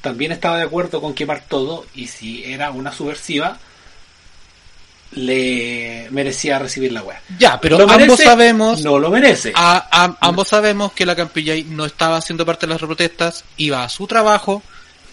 también 0.00 0.30
estaba 0.32 0.56
de 0.58 0.62
acuerdo 0.64 1.00
con 1.00 1.14
quemar 1.14 1.42
todo 1.48 1.84
y 1.94 2.06
si 2.06 2.44
era 2.44 2.70
una 2.70 2.92
subversiva, 2.92 3.58
le 5.12 6.08
merecía 6.10 6.58
recibir 6.58 6.92
la 6.92 7.02
wea. 7.02 7.20
Ya, 7.38 7.60
pero 7.60 7.78
¿Lo 7.78 7.84
ambos 7.84 7.98
merece? 7.98 8.24
sabemos, 8.24 8.82
No 8.82 8.98
lo 8.98 9.10
merece. 9.10 9.52
a- 9.54 9.86
a- 9.90 10.16
ambos 10.20 10.48
sabemos 10.48 10.92
que 10.92 11.06
la 11.06 11.14
Campillay 11.14 11.64
no 11.64 11.84
estaba 11.84 12.16
haciendo 12.16 12.44
parte 12.44 12.66
de 12.66 12.72
las 12.72 12.80
protestas, 12.82 13.44
iba 13.56 13.84
a 13.84 13.88
su 13.88 14.06
trabajo, 14.06 14.62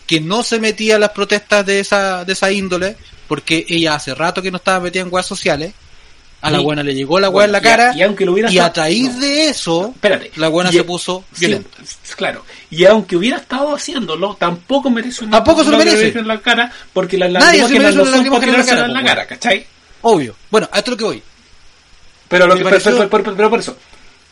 que 0.07 0.19
no 0.19 0.43
se 0.43 0.59
metía 0.59 0.95
a 0.95 0.99
las 0.99 1.11
protestas 1.11 1.65
de 1.65 1.80
esa, 1.80 2.26
de 2.26 2.34
esa 2.34 2.51
índole, 2.51 2.97
porque 3.27 3.65
ella 3.69 3.95
hace 3.95 4.13
rato 4.15 4.41
que 4.41 4.51
no 4.51 4.57
estaba 4.57 4.80
metida 4.80 5.03
en 5.03 5.09
weas 5.13 5.26
sociales, 5.26 5.73
a 6.41 6.49
la 6.51 6.59
buena 6.59 6.81
le 6.84 6.93
llegó 6.95 7.19
la 7.19 7.30
Bueno, 7.30 7.45
en 7.45 7.51
la 7.51 7.61
cara, 7.61 7.93
y 7.95 8.01
aunque 8.01 8.26
lo 8.26 8.34
hubiera 8.34 8.51
y 8.51 8.57
a 8.57 8.69
raíz 8.69 9.13
no. 9.13 9.19
de 9.19 9.49
eso, 9.49 9.91
Espérate. 9.93 10.31
la 10.38 10.47
buena 10.49 10.72
se 10.72 10.84
puso 10.84 11.23
sí, 11.34 11.45
violenta. 11.45 11.77
claro. 12.15 12.43
Y 12.69 12.85
aunque 12.85 13.15
hubiera 13.15 13.38
estado 13.38 13.76
haciéndolo, 13.76 14.35
tampoco 14.39 14.89
merece 14.89 15.23
una 15.23 15.38
Tampoco 15.38 15.63
se 15.63 15.72
lo 15.72 15.77
merece. 15.77 16.18
en 16.18 16.27
la 16.27 16.39
cara, 16.41 16.72
porque 16.93 17.18
las 17.18 17.31
para 17.31 17.53
lacrimógena 17.57 17.89
en 17.89 17.95
la 18.80 18.85
en 18.85 18.93
la 18.93 18.99
po, 19.01 19.05
cara, 19.07 19.27
¿cachai? 19.27 19.65
Obvio. 20.01 20.35
Bueno, 20.49 20.68
a 20.72 20.80
esto 20.80 20.91
es 20.91 20.93
lo 20.93 20.97
que 20.97 21.03
voy. 21.03 21.23
Pero, 22.27 22.47
lo 22.47 22.55
que, 22.55 22.63
pareció- 22.63 22.91
pero, 22.97 23.09
pero- 23.09 23.35
pero 23.35 23.49
por 23.49 23.59
eso, 23.59 23.77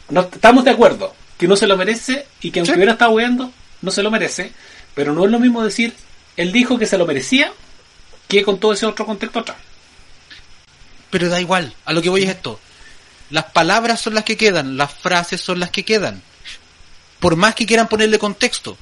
no, 0.10 0.22
estamos 0.22 0.64
de 0.64 0.72
acuerdo 0.72 1.14
que 1.38 1.48
no 1.48 1.56
se 1.56 1.68
lo 1.68 1.78
merece 1.78 2.26
y 2.42 2.50
que 2.52 2.60
aunque 2.60 2.72
Sí. 2.74 2.78
hubiera 2.78 2.94
estado 2.94 3.12
weando, 3.12 3.52
no 3.82 3.92
se 3.92 4.02
lo 4.04 4.10
merece, 4.10 4.52
pero 4.96 5.14
no 5.14 5.26
es 5.26 5.32
lo 5.32 5.40
mismo 5.40 5.64
decir, 5.64 5.94
él 6.38 6.52
dijo 6.52 6.80
que 6.80 6.86
se 6.86 6.98
lo 6.98 7.06
merecía, 7.06 7.52
que 8.28 8.44
con 8.44 8.58
todo 8.60 8.74
ese 8.74 8.86
otro 8.86 9.06
contexto 9.06 9.40
atrás. 9.40 9.58
Pero 11.10 11.30
da 11.30 11.40
igual, 11.40 11.74
a 11.86 11.94
lo 11.94 12.02
que 12.02 12.10
voy 12.10 12.24
es 12.24 12.30
esto. 12.30 12.60
Las 13.30 13.46
palabras 13.46 14.02
son 14.02 14.16
las 14.16 14.24
que 14.24 14.38
quedan, 14.38 14.78
las 14.78 14.94
frases 14.94 15.42
son 15.42 15.60
las 15.60 15.70
que 15.70 15.84
quedan. 15.84 16.22
Por 17.20 17.36
más 17.36 17.56
que 17.56 17.66
quieran 17.66 17.88
ponerle 17.88 18.20
contexto. 18.20 18.78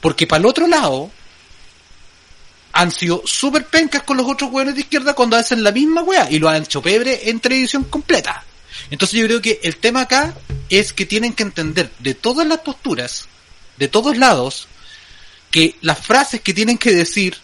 Porque 0.00 0.26
para 0.26 0.40
el 0.40 0.46
otro 0.46 0.66
lado, 0.66 1.10
han 2.72 2.90
sido 2.90 3.22
súper 3.24 3.66
pencas 3.66 4.02
con 4.02 4.16
los 4.16 4.26
otros 4.26 4.50
hueones 4.50 4.74
de 4.74 4.82
izquierda 4.82 5.14
cuando 5.14 5.36
hacen 5.36 5.62
la 5.62 5.72
misma 5.72 6.02
wea 6.02 6.30
y 6.30 6.38
lo 6.38 6.48
han 6.48 6.62
hecho 6.62 6.80
pebre 6.82 7.28
en 7.28 7.40
televisión 7.40 7.84
completa. 7.84 8.44
Entonces 8.90 9.18
yo 9.18 9.26
creo 9.26 9.42
que 9.42 9.60
el 9.62 9.76
tema 9.76 10.02
acá 10.02 10.34
es 10.68 10.92
que 10.92 11.06
tienen 11.06 11.34
que 11.34 11.42
entender 11.42 11.90
de 11.98 12.14
todas 12.14 12.46
las 12.46 12.60
posturas, 12.60 13.26
de 13.76 13.88
todos 13.88 14.16
lados, 14.16 14.68
que 15.50 15.76
las 15.82 15.98
frases 15.98 16.40
que 16.40 16.54
tienen 16.54 16.78
que 16.78 16.92
decir 16.92 17.36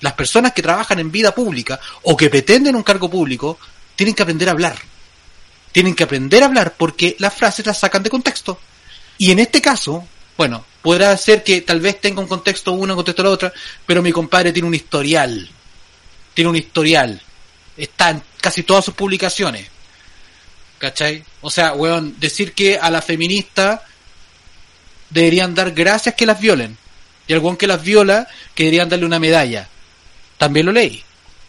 las 0.00 0.12
personas 0.12 0.52
que 0.52 0.62
trabajan 0.62 0.98
en 0.98 1.10
vida 1.10 1.34
pública 1.34 1.80
o 2.02 2.16
que 2.16 2.30
pretenden 2.30 2.76
un 2.76 2.82
cargo 2.82 3.10
público 3.10 3.58
tienen 3.94 4.14
que 4.14 4.22
aprender 4.22 4.48
a 4.48 4.52
hablar. 4.52 4.76
Tienen 5.72 5.94
que 5.94 6.04
aprender 6.04 6.42
a 6.42 6.46
hablar 6.46 6.74
porque 6.76 7.16
las 7.18 7.34
frases 7.34 7.66
las 7.66 7.78
sacan 7.78 8.02
de 8.02 8.10
contexto. 8.10 8.58
Y 9.18 9.30
en 9.30 9.38
este 9.38 9.62
caso, 9.62 10.06
bueno, 10.36 10.64
podrá 10.82 11.16
ser 11.16 11.42
que 11.42 11.62
tal 11.62 11.80
vez 11.80 12.00
tenga 12.00 12.20
un 12.20 12.28
contexto 12.28 12.72
una, 12.72 12.92
un 12.92 12.98
contexto 12.98 13.22
la 13.22 13.30
otra, 13.30 13.52
pero 13.86 14.02
mi 14.02 14.12
compadre 14.12 14.52
tiene 14.52 14.68
un 14.68 14.74
historial. 14.74 15.48
Tiene 16.34 16.50
un 16.50 16.56
historial. 16.56 17.20
Está 17.76 18.10
en 18.10 18.22
casi 18.40 18.62
todas 18.62 18.84
sus 18.84 18.94
publicaciones. 18.94 19.66
¿Cachai? 20.78 21.24
O 21.40 21.50
sea, 21.50 21.72
weón, 21.72 22.16
decir 22.20 22.52
que 22.52 22.78
a 22.78 22.90
la 22.90 23.00
feminista 23.00 23.82
deberían 25.08 25.54
dar 25.54 25.72
gracias 25.72 26.14
que 26.14 26.26
las 26.26 26.38
violen. 26.38 26.76
Y 27.26 27.32
al 27.32 27.38
weón 27.38 27.56
que 27.56 27.66
las 27.66 27.82
viola, 27.82 28.28
que 28.54 28.64
deberían 28.64 28.90
darle 28.90 29.06
una 29.06 29.18
medalla. 29.18 29.68
También 30.38 30.66
lo 30.66 30.72
leí. 30.72 31.02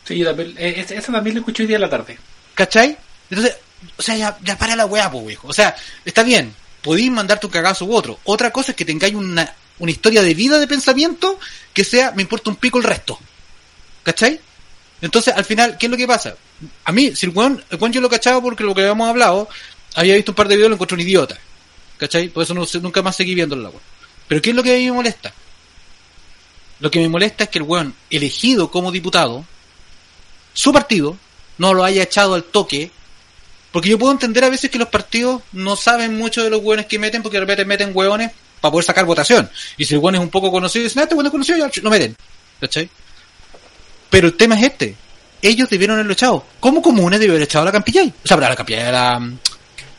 Sí, 0.04 0.18
yo 0.18 0.26
también, 0.26 0.56
eh, 0.58 0.76
esa 0.78 0.96
esa 0.96 1.12
también 1.12 1.36
lo 1.36 1.42
escuché 1.42 1.64
hoy 1.64 1.68
día 1.68 1.76
en 1.76 1.82
la 1.82 1.90
tarde. 1.90 2.18
¿Cachai? 2.54 2.98
Entonces, 3.30 3.58
o 3.98 4.02
sea, 4.02 4.16
ya, 4.16 4.38
ya 4.42 4.58
para 4.58 4.76
la 4.76 4.86
weá, 4.86 5.12
pues, 5.12 5.26
viejo. 5.26 5.48
O 5.48 5.54
sea, 5.54 5.76
está 6.06 6.24
bien, 6.24 6.54
podéis 6.82 7.12
mandarte 7.12 7.46
un 7.46 7.52
cagazo 7.52 7.86
u 7.86 7.94
otro. 7.94 8.20
Otra 8.24 8.52
cosa 8.52 8.72
es 8.72 8.78
que 8.78 8.86
tengáis 8.86 9.14
una, 9.14 9.54
una 9.80 9.92
historia 9.92 10.22
de 10.22 10.34
vida, 10.34 10.60
de 10.60 10.68
pensamiento, 10.68 11.40
que 11.74 11.84
sea, 11.84 12.12
me 12.12 12.22
importa 12.22 12.50
un 12.50 12.56
pico 12.56 12.78
el 12.78 12.86
resto. 12.86 13.20
¿Cachai? 14.04 14.40
Entonces, 15.02 15.34
al 15.36 15.46
final, 15.46 15.78
¿qué 15.78 15.88
es 15.88 15.92
lo 15.92 15.98
que 15.98 16.08
pasa? 16.08 16.36
A 16.86 16.92
mí, 16.92 17.16
si 17.16 17.26
el 17.26 17.34
weón, 17.34 17.64
el 17.70 17.78
weón 17.78 17.92
yo 17.92 18.02
lo 18.02 18.10
cachaba 18.10 18.42
porque 18.42 18.64
lo 18.64 18.74
que 18.74 18.82
habíamos 18.82 19.10
hablado, 19.10 19.48
había 19.96 20.16
visto 20.16 20.32
un 20.32 20.36
par 20.36 20.48
de 20.48 20.56
videos 20.56 20.68
y 20.68 20.72
lo 20.72 20.76
encontré 20.76 20.96
un 20.96 21.02
idiota. 21.02 21.38
¿Cachai? 21.98 22.30
Por 22.30 22.44
eso 22.44 22.54
no, 22.54 22.66
nunca 22.82 23.02
más 23.02 23.16
seguí 23.16 23.36
viéndolo 23.36 23.64
la 23.64 23.70
weón. 23.70 23.82
Pero 24.28 24.42
¿qué 24.42 24.50
es 24.52 24.56
lo 24.56 24.64
que 24.64 24.74
a 24.74 24.78
mí 24.78 24.86
me 24.86 24.94
molesta? 24.94 25.34
Lo 26.80 26.91
que 26.91 26.99
me 26.99 27.10
molesta 27.10 27.45
es 27.45 27.49
que 27.49 27.60
el 27.60 27.64
weón 27.64 27.95
elegido 28.10 28.70
como 28.70 28.91
diputado, 28.91 29.45
su 30.54 30.72
partido, 30.72 31.18
no 31.58 31.74
lo 31.74 31.84
haya 31.84 32.04
echado 32.04 32.36
al 32.36 32.44
toque. 32.44 32.91
Porque 33.72 33.90
yo 33.90 33.99
puedo 33.99 34.12
entender 34.12 34.44
a 34.44 34.49
veces 34.49 34.70
que 34.70 34.80
los 34.80 34.88
partidos 34.88 35.41
no 35.52 35.76
saben 35.76 36.18
mucho 36.18 36.44
de 36.44 36.49
los 36.49 36.62
hueones 36.62 36.86
que 36.86 36.99
meten, 36.99 37.22
porque 37.22 37.38
de 37.38 37.41
repente 37.41 37.66
meten 37.66 37.91
hueones 37.94 38.32
para 38.62 38.72
poder 38.72 38.86
sacar 38.86 39.06
votación. 39.06 39.49
Y 39.78 39.86
si 39.86 39.94
el 39.94 39.99
hueón 39.99 40.16
es 40.16 40.22
un 40.22 40.30
poco 40.30 40.52
conocido, 40.52 40.84
dicen, 40.84 40.99
ah, 40.99 41.04
este 41.04 41.16
hueón 41.16 41.28
es 41.28 41.32
conocido, 41.32 41.58
ya 41.58 41.82
lo 41.82 41.90
meten. 41.90 42.16
¿Cachai? 42.60 42.90
Pero 44.10 44.28
el 44.28 44.36
tema 44.36 44.56
es 44.56 44.64
este. 44.64 44.95
Ellos 45.41 45.70
debieron 45.70 45.95
haberlo 45.95 46.14
echado. 46.14 46.45
Como 46.60 46.82
comunes 46.82 47.20
debieron 47.20 47.38
haber 47.38 47.48
echado 47.48 47.64
a 47.64 47.66
la 47.66 47.72
Campillay. 47.72 48.12
O 48.24 48.28
sea, 48.28 48.38
a 48.38 48.40
la 48.40 48.56
Campillay, 48.56 48.84
a 48.88 48.91
la, 48.91 49.32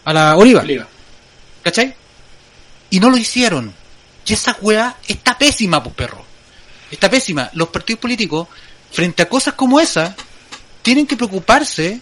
a 0.04 0.12
la 0.12 0.36
Oliva. 0.36 0.62
Liga. 0.62 0.88
¿Cachai? 1.62 1.94
Y 2.90 2.98
no 2.98 3.10
lo 3.10 3.16
hicieron. 3.16 3.72
Y 4.26 4.32
esa 4.32 4.56
weá 4.60 4.96
está 5.06 5.38
pésima, 5.38 5.82
pues 5.82 5.94
perro. 5.94 6.27
Está 6.90 7.10
pésima. 7.10 7.50
Los 7.54 7.68
partidos 7.68 8.00
políticos, 8.00 8.48
frente 8.90 9.22
a 9.22 9.28
cosas 9.28 9.54
como 9.54 9.78
esa, 9.80 10.16
tienen 10.82 11.06
que 11.06 11.16
preocuparse 11.16 12.00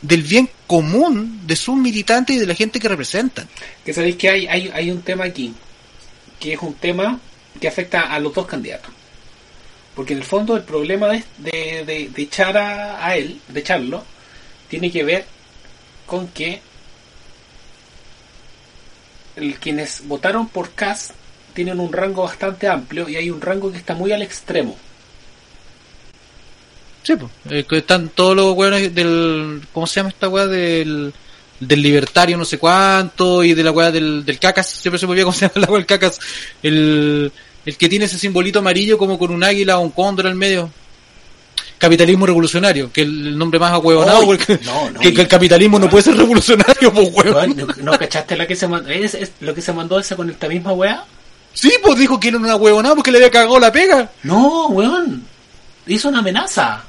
del 0.00 0.22
bien 0.22 0.48
común 0.66 1.40
de 1.46 1.56
sus 1.56 1.76
militantes 1.76 2.36
y 2.36 2.38
de 2.38 2.46
la 2.46 2.54
gente 2.54 2.78
que 2.80 2.88
representan. 2.88 3.48
Que 3.84 3.92
sabéis 3.92 4.16
que 4.16 4.28
hay, 4.30 4.46
hay, 4.46 4.70
hay 4.72 4.90
un 4.90 5.02
tema 5.02 5.24
aquí, 5.24 5.54
que 6.40 6.52
es 6.54 6.60
un 6.60 6.74
tema 6.74 7.18
que 7.60 7.68
afecta 7.68 8.02
a 8.12 8.18
los 8.18 8.34
dos 8.34 8.46
candidatos. 8.46 8.90
Porque 9.94 10.12
en 10.12 10.18
el 10.20 10.24
fondo 10.24 10.56
el 10.56 10.64
problema 10.64 11.08
de, 11.08 11.24
de, 11.38 11.84
de- 12.12 12.22
echar 12.22 12.56
a, 12.58 13.06
a 13.06 13.16
él, 13.16 13.40
de 13.48 13.60
echarlo, 13.60 14.04
tiene 14.68 14.90
que 14.90 15.04
ver 15.04 15.24
con 16.06 16.28
que 16.28 16.60
quienes 19.60 20.06
votaron 20.06 20.48
por 20.48 20.72
Cas 20.72 21.12
tienen 21.54 21.80
un 21.80 21.92
rango 21.92 22.24
bastante 22.24 22.68
amplio 22.68 23.08
y 23.08 23.16
hay 23.16 23.30
un 23.30 23.40
rango 23.40 23.70
que 23.72 23.78
está 23.78 23.94
muy 23.94 24.12
al 24.12 24.22
extremo. 24.22 24.76
Sí, 27.02 27.14
pues. 27.16 27.30
eh, 27.50 27.64
que 27.68 27.78
están 27.78 28.08
todos 28.08 28.34
los 28.36 28.54
weones 28.56 28.94
del. 28.94 29.62
¿Cómo 29.72 29.86
se 29.86 29.96
llama 30.00 30.08
esta 30.10 30.28
weá? 30.28 30.46
Del. 30.46 31.12
Del 31.60 31.80
libertario 31.82 32.36
no 32.36 32.44
sé 32.44 32.58
cuánto 32.58 33.44
y 33.44 33.54
de 33.54 33.62
la 33.62 33.70
weá 33.70 33.90
del, 33.92 34.24
del 34.24 34.38
cacas. 34.38 34.68
Siempre 34.68 34.98
se 34.98 35.06
me 35.06 35.12
olvida 35.12 35.24
cómo 35.24 35.34
se 35.34 35.42
llama 35.46 35.60
la 35.66 35.66
weá 35.68 35.78
del 35.78 35.86
cacas. 35.86 36.18
El, 36.62 37.30
el 37.64 37.76
que 37.76 37.88
tiene 37.88 38.06
ese 38.06 38.18
simbolito 38.18 38.58
amarillo 38.58 38.98
como 38.98 39.18
con 39.18 39.30
un 39.30 39.44
águila 39.44 39.78
o 39.78 39.82
un 39.82 39.90
cóndor 39.90 40.26
al 40.26 40.34
medio. 40.34 40.70
capitalismo 41.78 42.26
revolucionario, 42.26 42.90
que 42.92 43.02
el, 43.02 43.28
el 43.28 43.38
nombre 43.38 43.58
más 43.60 43.72
ahueonado, 43.72 44.18
Oye, 44.20 44.26
porque 44.26 44.58
no, 44.64 44.90
no, 44.90 45.00
que, 45.00 45.12
que 45.14 45.20
el 45.22 45.28
capitalismo 45.28 45.78
no 45.78 45.88
puede 45.88 46.02
ser 46.04 46.16
revolucionario, 46.16 46.92
pues 46.92 47.08
weón. 47.12 47.34
Weón, 47.34 47.56
¿No, 47.56 47.92
no 47.92 47.98
cachaste 47.98 48.36
la 48.36 48.46
que 48.46 48.56
se 48.56 48.66
mandó? 48.66 48.88
¿Es, 48.90 49.14
es 49.14 49.32
lo 49.40 49.54
que 49.54 49.60
se 49.62 49.72
mandó 49.72 49.98
esa 49.98 50.16
con 50.16 50.28
esta 50.30 50.48
misma 50.48 50.72
weá? 50.72 51.04
Sí, 51.54 51.72
pues 51.82 51.98
dijo 51.98 52.18
que 52.20 52.28
era 52.28 52.36
una 52.36 52.56
huevonada 52.56 52.94
porque 52.94 53.10
le 53.10 53.18
había 53.18 53.30
cagado 53.30 53.58
la 53.58 53.72
pega. 53.72 54.10
No, 54.24 54.66
weón. 54.68 55.24
Hizo 55.86 56.08
una 56.08 56.18
amenaza. 56.18 56.82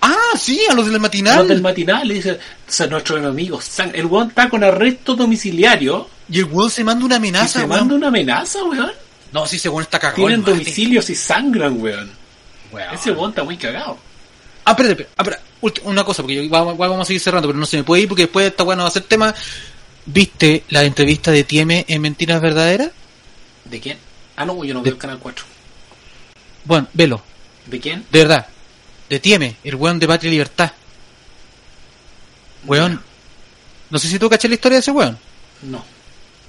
Ah, 0.00 0.14
sí, 0.38 0.60
a 0.70 0.74
los 0.74 0.86
del 0.90 1.00
matinal. 1.00 1.38
Los 1.38 1.48
del 1.48 1.62
matinal 1.62 2.06
le 2.06 2.14
dice, 2.14 2.38
son 2.68 2.90
nuestros 2.90 3.18
enemigos. 3.18 3.68
El 3.92 4.06
weón 4.06 4.28
está 4.28 4.48
con 4.48 4.62
arresto 4.62 5.14
domiciliario 5.16 6.08
Y 6.30 6.38
el 6.38 6.44
weón 6.44 6.70
se 6.70 6.84
manda 6.84 7.04
una 7.04 7.16
y 7.16 7.18
amenaza, 7.18 7.48
se 7.48 7.58
weón. 7.66 7.68
manda 7.70 7.94
una 7.96 8.08
amenaza, 8.08 8.62
weón. 8.64 8.92
No, 9.32 9.46
sí, 9.46 9.56
ese 9.56 9.68
weón 9.68 9.82
está 9.82 9.98
cagado. 9.98 10.16
Tienen 10.16 10.44
domicilios 10.44 11.10
y 11.10 11.14
sangran, 11.14 11.80
weón. 11.82 12.10
Weón. 12.72 12.94
Ese 12.94 13.10
weón 13.10 13.30
está 13.30 13.42
muy 13.42 13.56
cagado. 13.56 13.98
Ah, 14.64 14.72
espérate, 14.72 15.02
espérate, 15.16 15.42
ah, 15.62 15.68
una 15.84 16.04
cosa, 16.04 16.22
porque 16.22 16.44
yo- 16.44 16.50
vamos, 16.50 16.76
vamos 16.76 17.00
a 17.00 17.04
seguir 17.04 17.20
cerrando, 17.20 17.48
pero 17.48 17.58
no 17.58 17.66
se 17.66 17.76
me 17.78 17.84
puede 17.84 18.02
ir 18.02 18.08
porque 18.08 18.22
después 18.24 18.46
esta 18.46 18.62
weá 18.64 18.76
no 18.76 18.82
va 18.82 18.88
a 18.88 18.92
ser 18.92 19.02
tema. 19.04 19.34
¿Viste 20.04 20.62
la 20.68 20.84
entrevista 20.84 21.30
de 21.32 21.42
Tieme 21.44 21.84
en 21.88 22.00
Mentiras 22.02 22.40
Verdaderas? 22.40 22.90
¿De 23.70 23.80
quién? 23.80 23.98
Ah, 24.36 24.44
no, 24.44 24.64
yo 24.64 24.74
no 24.74 24.82
veo 24.82 24.92
el 24.92 24.98
Canal 24.98 25.18
4. 25.18 25.44
Bueno, 26.64 26.88
velo, 26.92 27.22
¿De 27.66 27.80
quién? 27.80 28.04
de 28.10 28.18
verdad. 28.20 28.46
De 29.08 29.20
Tieme, 29.20 29.56
el 29.64 29.76
weón 29.76 29.98
de 29.98 30.08
Patria 30.08 30.28
y 30.28 30.32
Libertad. 30.32 30.72
Weón. 32.66 33.00
No 33.90 33.98
sé 33.98 34.08
si 34.08 34.18
tú 34.18 34.28
caché 34.28 34.48
la 34.48 34.54
historia 34.54 34.76
de 34.76 34.80
ese 34.80 34.90
weón. 34.90 35.16
No. 35.62 35.84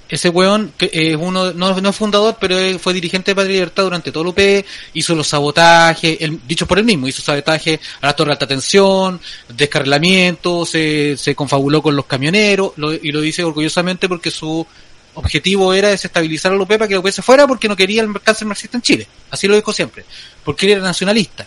Ese 0.08 0.28
weón, 0.30 0.72
que 0.76 0.90
es 0.92 1.16
uno, 1.16 1.52
no, 1.52 1.80
no 1.80 1.88
es 1.90 1.96
fundador, 1.96 2.36
pero 2.40 2.56
fue 2.78 2.94
dirigente 2.94 3.30
de 3.30 3.34
Patria 3.36 3.50
y 3.52 3.54
Libertad 3.56 3.82
durante 3.84 4.10
todo 4.10 4.22
el 4.22 4.28
UP, 4.30 4.38
hizo 4.94 5.14
los 5.14 5.28
sabotajes, 5.28 6.16
él- 6.20 6.40
dicho 6.48 6.66
por 6.66 6.78
él 6.78 6.84
mismo, 6.86 7.06
hizo 7.06 7.20
sabotaje 7.22 7.78
a 8.00 8.06
la 8.06 8.16
torre 8.16 8.28
de 8.28 8.32
alta 8.32 8.46
tensión, 8.46 9.20
descarrilamiento, 9.54 10.64
se, 10.64 11.14
se 11.18 11.34
confabuló 11.34 11.82
con 11.82 11.94
los 11.94 12.06
camioneros, 12.06 12.72
lo- 12.76 12.92
y 12.94 13.12
lo 13.12 13.20
dice 13.20 13.44
orgullosamente 13.44 14.08
porque 14.08 14.30
su 14.30 14.66
objetivo 15.18 15.74
era 15.74 15.88
desestabilizar 15.88 16.52
al 16.52 16.60
UP 16.60 16.68
para 16.68 16.88
que 16.88 16.94
el 16.94 17.00
UP 17.00 17.08
se 17.10 17.22
fuera 17.22 17.46
porque 17.46 17.68
no 17.68 17.76
quería 17.76 18.02
el 18.02 18.20
cáncer 18.20 18.46
marxista 18.46 18.76
en 18.76 18.82
Chile. 18.82 19.06
Así 19.30 19.48
lo 19.48 19.56
dijo 19.56 19.72
siempre, 19.72 20.04
porque 20.44 20.66
él 20.66 20.72
era 20.72 20.82
nacionalista. 20.82 21.46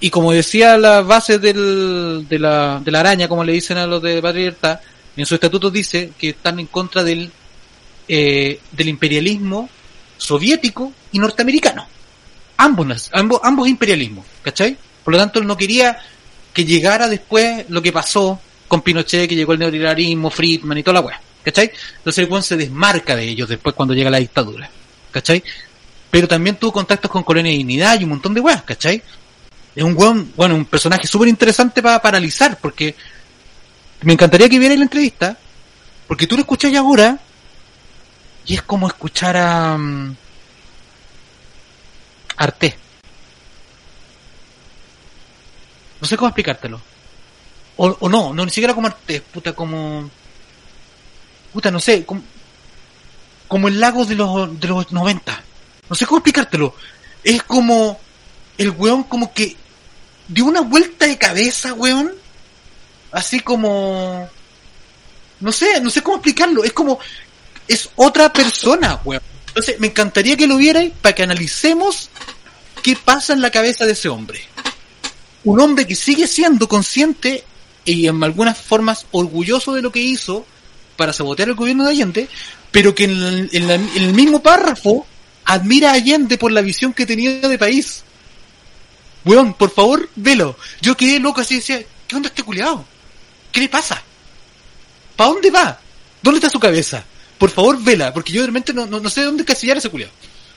Y 0.00 0.10
como 0.10 0.32
decía 0.32 0.76
las 0.76 1.06
bases 1.06 1.40
del, 1.40 2.26
de, 2.28 2.38
la, 2.38 2.80
de 2.84 2.90
la 2.90 3.00
araña, 3.00 3.28
como 3.28 3.44
le 3.44 3.52
dicen 3.52 3.78
a 3.78 3.86
los 3.86 4.02
de 4.02 4.20
Patria 4.20 4.40
y 4.40 4.44
Libertad, 4.44 4.80
en 5.16 5.26
su 5.26 5.34
estatuto 5.34 5.70
dice 5.70 6.12
que 6.18 6.30
están 6.30 6.58
en 6.58 6.66
contra 6.66 7.04
del 7.04 7.30
eh, 8.06 8.60
del 8.70 8.88
imperialismo 8.88 9.70
soviético 10.18 10.92
y 11.12 11.18
norteamericano. 11.18 11.86
Ambos, 12.58 13.10
ambos, 13.14 13.40
ambos 13.42 13.66
imperialismos, 13.66 14.26
¿cachai? 14.42 14.76
Por 15.02 15.12
lo 15.14 15.18
tanto, 15.18 15.38
él 15.40 15.46
no 15.46 15.56
quería 15.56 15.98
que 16.52 16.66
llegara 16.66 17.08
después 17.08 17.64
lo 17.70 17.80
que 17.80 17.92
pasó 17.92 18.38
con 18.68 18.82
Pinochet, 18.82 19.26
que 19.26 19.34
llegó 19.34 19.54
el 19.54 19.58
neoliberalismo, 19.58 20.28
Friedman 20.28 20.76
y 20.76 20.82
toda 20.82 21.00
la 21.00 21.00
weá, 21.00 21.20
¿cachai? 21.44 21.70
Entonces 21.98 22.24
el 22.24 22.30
weón 22.30 22.42
se 22.42 22.56
desmarca 22.56 23.14
de 23.14 23.24
ellos 23.24 23.48
después 23.48 23.74
cuando 23.74 23.94
llega 23.94 24.10
la 24.10 24.18
dictadura, 24.18 24.70
¿cachai? 25.10 25.42
Pero 26.10 26.26
también 26.26 26.56
tuvo 26.56 26.72
contactos 26.72 27.10
con 27.10 27.22
Colonia 27.22 27.52
de 27.52 27.58
Dignidad 27.58 28.00
y 28.00 28.04
un 28.04 28.10
montón 28.10 28.34
de 28.34 28.40
weas, 28.40 28.62
¿cachai? 28.62 29.02
Es 29.74 29.82
un 29.82 29.96
weón, 29.96 30.32
bueno, 30.36 30.54
un 30.54 30.64
personaje 30.64 31.06
súper 31.06 31.28
interesante 31.28 31.82
para 31.82 32.00
analizar, 32.02 32.58
porque 32.60 32.94
me 34.02 34.12
encantaría 34.12 34.48
que 34.48 34.58
vierais 34.58 34.78
la 34.78 34.84
entrevista, 34.84 35.36
porque 36.06 36.26
tú 36.26 36.36
lo 36.36 36.42
escuchas 36.42 36.74
ahora 36.74 37.18
y 38.46 38.54
es 38.54 38.62
como 38.62 38.86
escuchar 38.86 39.36
a 39.36 39.76
mm, 39.76 40.16
Arte. 42.36 42.76
No 46.00 46.06
sé 46.06 46.16
cómo 46.16 46.28
explicártelo. 46.28 46.80
O, 47.76 47.96
o 48.00 48.08
no, 48.08 48.32
no, 48.32 48.44
ni 48.44 48.50
siquiera 48.50 48.74
como 48.74 48.86
Arte, 48.86 49.20
puta, 49.20 49.52
como... 49.52 50.10
Puta, 51.54 51.70
no 51.70 51.78
sé, 51.78 52.04
como, 52.04 53.68
el 53.68 53.78
lago 53.78 54.04
de 54.04 54.16
los, 54.16 54.60
de 54.60 54.66
los 54.66 54.90
90. 54.90 55.42
No 55.88 55.94
sé 55.94 56.04
cómo 56.04 56.18
explicártelo. 56.18 56.74
Es 57.22 57.44
como 57.44 58.00
el 58.58 58.70
weón 58.70 59.04
como 59.04 59.32
que 59.32 59.56
dio 60.26 60.46
una 60.46 60.62
vuelta 60.62 61.06
de 61.06 61.16
cabeza, 61.16 61.72
weón. 61.72 62.12
Así 63.12 63.38
como... 63.38 64.28
No 65.38 65.52
sé, 65.52 65.80
no 65.80 65.90
sé 65.90 66.02
cómo 66.02 66.16
explicarlo. 66.16 66.64
Es 66.64 66.72
como... 66.72 66.98
Es 67.68 67.88
otra 67.94 68.32
persona, 68.32 69.00
weón. 69.04 69.22
Entonces, 69.46 69.78
me 69.78 69.86
encantaría 69.86 70.36
que 70.36 70.48
lo 70.48 70.56
vierais 70.56 70.92
para 71.00 71.14
que 71.14 71.22
analicemos 71.22 72.10
qué 72.82 72.96
pasa 72.96 73.32
en 73.32 73.40
la 73.40 73.52
cabeza 73.52 73.86
de 73.86 73.92
ese 73.92 74.08
hombre. 74.08 74.40
Un 75.44 75.60
hombre 75.60 75.86
que 75.86 75.94
sigue 75.94 76.26
siendo 76.26 76.68
consciente 76.68 77.44
y 77.84 78.08
en 78.08 78.24
algunas 78.24 78.58
formas 78.58 79.06
orgulloso 79.12 79.72
de 79.72 79.82
lo 79.82 79.92
que 79.92 80.00
hizo 80.00 80.44
para 80.96 81.12
sabotear 81.12 81.48
el 81.48 81.54
gobierno 81.54 81.84
de 81.84 81.90
Allende, 81.90 82.28
pero 82.70 82.94
que 82.94 83.04
en, 83.04 83.10
el- 83.22 83.50
en 83.52 83.66
la- 83.68 83.74
en 83.74 83.90
el 83.96 84.14
mismo 84.14 84.42
párrafo 84.42 85.06
admira 85.44 85.90
a 85.90 85.94
Allende 85.94 86.38
por 86.38 86.52
la 86.52 86.60
visión 86.62 86.92
que 86.92 87.06
tenía 87.06 87.40
de 87.40 87.58
país. 87.58 88.02
Weón, 89.24 89.54
por 89.54 89.70
favor, 89.70 90.08
velo. 90.16 90.56
Yo 90.80 90.96
quedé 90.96 91.18
loco 91.18 91.40
así 91.40 91.56
decía, 91.56 91.82
¿qué 92.06 92.16
onda 92.16 92.28
este 92.28 92.42
culiado? 92.42 92.84
¿Qué 93.52 93.60
le 93.60 93.68
pasa? 93.68 94.02
¿Para 95.16 95.30
dónde 95.30 95.50
va? 95.50 95.78
¿Dónde 96.22 96.38
está 96.38 96.50
su 96.50 96.58
cabeza? 96.60 97.04
Por 97.38 97.50
favor, 97.50 97.82
vela, 97.82 98.12
porque 98.12 98.32
yo 98.32 98.42
realmente 98.42 98.72
no, 98.74 98.86
no, 98.86 99.00
no 99.00 99.08
sé 99.08 99.22
dónde 99.22 99.44
casillar 99.44 99.76
a 99.76 99.78
ese 99.78 99.88
culiado. 99.90 100.12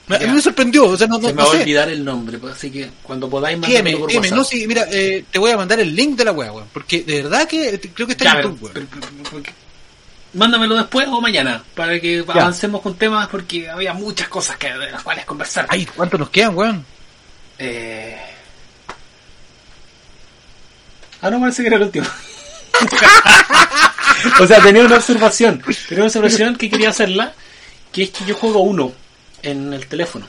Me, 0.07 0.15
a 0.15 0.19
mí 0.19 0.27
me 0.27 0.41
sorprendió, 0.41 0.85
o 0.85 0.95
sea, 0.97 1.05
no, 1.07 1.18
no, 1.19 1.27
Se 1.27 1.34
me 1.34 1.41
no 1.41 1.47
va 1.49 1.53
a 1.53 1.59
olvidar 1.59 1.89
el 1.89 2.03
nombre, 2.03 2.38
pues, 2.38 2.53
así 2.55 2.72
que 2.72 2.89
cuando 3.03 3.30
podáis 3.30 3.57
Dime, 3.59 3.68
mandármelo 3.68 3.99
por 3.99 4.15
WhatsApp. 4.15 4.38
no, 4.38 4.43
sí, 4.45 4.65
mira, 4.65 4.88
eh, 4.89 5.26
te 5.30 5.38
voy 5.38 5.51
a 5.51 5.57
mandar 5.57 5.81
el 5.81 5.93
link 5.93 6.18
de 6.18 6.23
la 6.26 6.31
wea, 6.31 6.51
weón, 6.53 6.68
porque 6.72 7.01
de 7.03 7.23
verdad 7.23 7.45
que 7.45 7.68
eh, 7.69 7.80
creo 7.93 8.07
que 8.07 8.14
está 8.14 8.23
Ya, 8.26 8.31
en 8.39 8.41
YouTube, 8.43 8.72
weón. 8.73 8.88
Mándamelo 10.33 10.75
después 10.75 11.07
o 11.07 11.21
mañana, 11.21 11.63
para 11.73 11.99
que 11.99 12.23
avancemos 12.27 12.81
con 12.81 12.95
temas, 12.95 13.27
porque 13.27 13.69
había 13.69 13.93
muchas 13.93 14.27
cosas 14.27 14.57
que, 14.57 14.71
de 14.71 14.91
las 14.91 15.03
cuales 15.03 15.25
conversar. 15.25 15.65
Ay, 15.69 15.85
¿cuántos 15.85 16.19
nos 16.19 16.29
quedan, 16.29 16.55
weón? 16.55 16.85
Eh... 17.57 18.17
Ah, 21.21 21.29
no, 21.29 21.39
parece 21.39 21.63
que 21.63 21.67
era 21.67 21.77
el 21.77 21.83
último. 21.83 22.07
o 24.39 24.47
sea, 24.47 24.61
tenía 24.61 24.83
una 24.83 24.97
observación. 24.97 25.63
Tenía 25.87 26.03
una 26.03 26.05
observación 26.05 26.55
que 26.55 26.69
quería 26.69 26.89
hacerla, 26.89 27.33
que 27.91 28.03
es 28.03 28.09
que 28.11 28.25
yo 28.25 28.35
juego 28.35 28.59
uno 28.59 28.91
en 29.41 29.73
el 29.73 29.87
teléfono. 29.87 30.27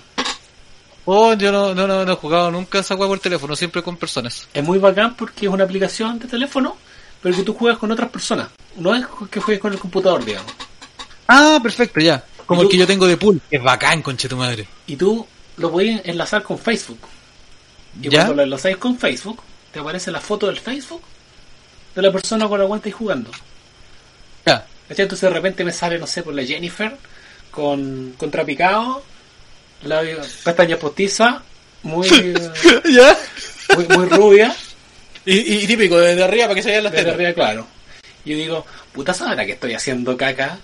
Oh, 1.04 1.32
yo 1.34 1.50
no, 1.50 1.74
no, 1.74 1.86
no, 1.86 2.04
no 2.04 2.12
he 2.12 2.16
jugado 2.16 2.50
nunca 2.50 2.80
esa 2.80 2.94
wea 2.94 3.08
por 3.08 3.18
teléfono, 3.18 3.56
siempre 3.56 3.82
con 3.82 3.96
personas. 3.96 4.46
Es 4.52 4.62
muy 4.62 4.78
bacán 4.78 5.14
porque 5.14 5.46
es 5.46 5.52
una 5.52 5.64
aplicación 5.64 6.18
de 6.18 6.28
teléfono, 6.28 6.76
pero 7.22 7.36
que 7.36 7.42
tú 7.42 7.54
juegas 7.54 7.78
con 7.78 7.90
otras 7.90 8.10
personas. 8.10 8.48
No 8.76 8.94
es 8.94 9.06
que 9.30 9.40
juegues 9.40 9.60
con 9.60 9.72
el 9.72 9.78
computador, 9.78 10.24
digamos. 10.24 10.52
Ah, 11.26 11.58
perfecto, 11.62 12.00
ya. 12.00 12.24
Como 12.46 12.62
¿Y 12.62 12.64
el 12.64 12.70
que 12.70 12.76
yo 12.78 12.86
tengo 12.86 13.06
de 13.06 13.16
pool. 13.16 13.40
Es 13.50 13.62
bacán, 13.62 14.02
conche 14.02 14.28
tu 14.28 14.36
madre. 14.36 14.66
Y 14.86 14.96
tú 14.96 15.26
lo 15.56 15.70
puedes 15.70 16.00
enlazar 16.04 16.42
con 16.42 16.58
Facebook. 16.58 17.00
Y 18.00 18.08
¿Ya? 18.08 18.20
cuando 18.20 18.36
lo 18.36 18.42
enlazáis 18.44 18.76
con 18.76 18.98
Facebook, 18.98 19.42
te 19.72 19.80
aparece 19.80 20.10
la 20.10 20.20
foto 20.20 20.46
del 20.46 20.58
Facebook 20.58 21.02
de 21.94 22.02
la 22.02 22.12
persona 22.12 22.48
con 22.48 22.58
la 22.60 22.66
cual 22.66 22.78
estáis 22.78 22.94
jugando. 22.94 23.30
Ya. 24.46 24.66
Entonces 24.88 25.20
de 25.20 25.30
repente 25.30 25.64
me 25.64 25.72
sale, 25.72 25.98
no 25.98 26.06
sé, 26.06 26.22
por 26.22 26.34
la 26.34 26.44
Jennifer 26.44 26.96
con, 27.50 28.14
con 28.16 28.30
trapicado, 28.30 29.02
la 29.82 30.02
pestaña 30.44 30.76
postiza, 30.76 31.42
muy, 31.82 32.08
¿Ya? 32.90 33.16
muy, 33.74 33.88
muy 33.88 34.06
rubia, 34.06 34.56
Y, 35.26 35.38
y 35.38 35.66
típico, 35.66 35.98
desde 35.98 36.24
arriba 36.24 36.44
para 36.46 36.54
que 36.54 36.62
se 36.62 36.70
vean 36.70 36.84
las 36.84 36.92
desde 36.92 37.04
tetas. 37.04 37.14
arriba, 37.16 37.32
claro. 37.34 37.66
Y 38.24 38.30
yo 38.30 38.36
digo, 38.36 38.66
puta 38.92 39.14
sabrá 39.14 39.44
que 39.46 39.52
estoy 39.52 39.74
haciendo 39.74 40.16
caca. 40.16 40.58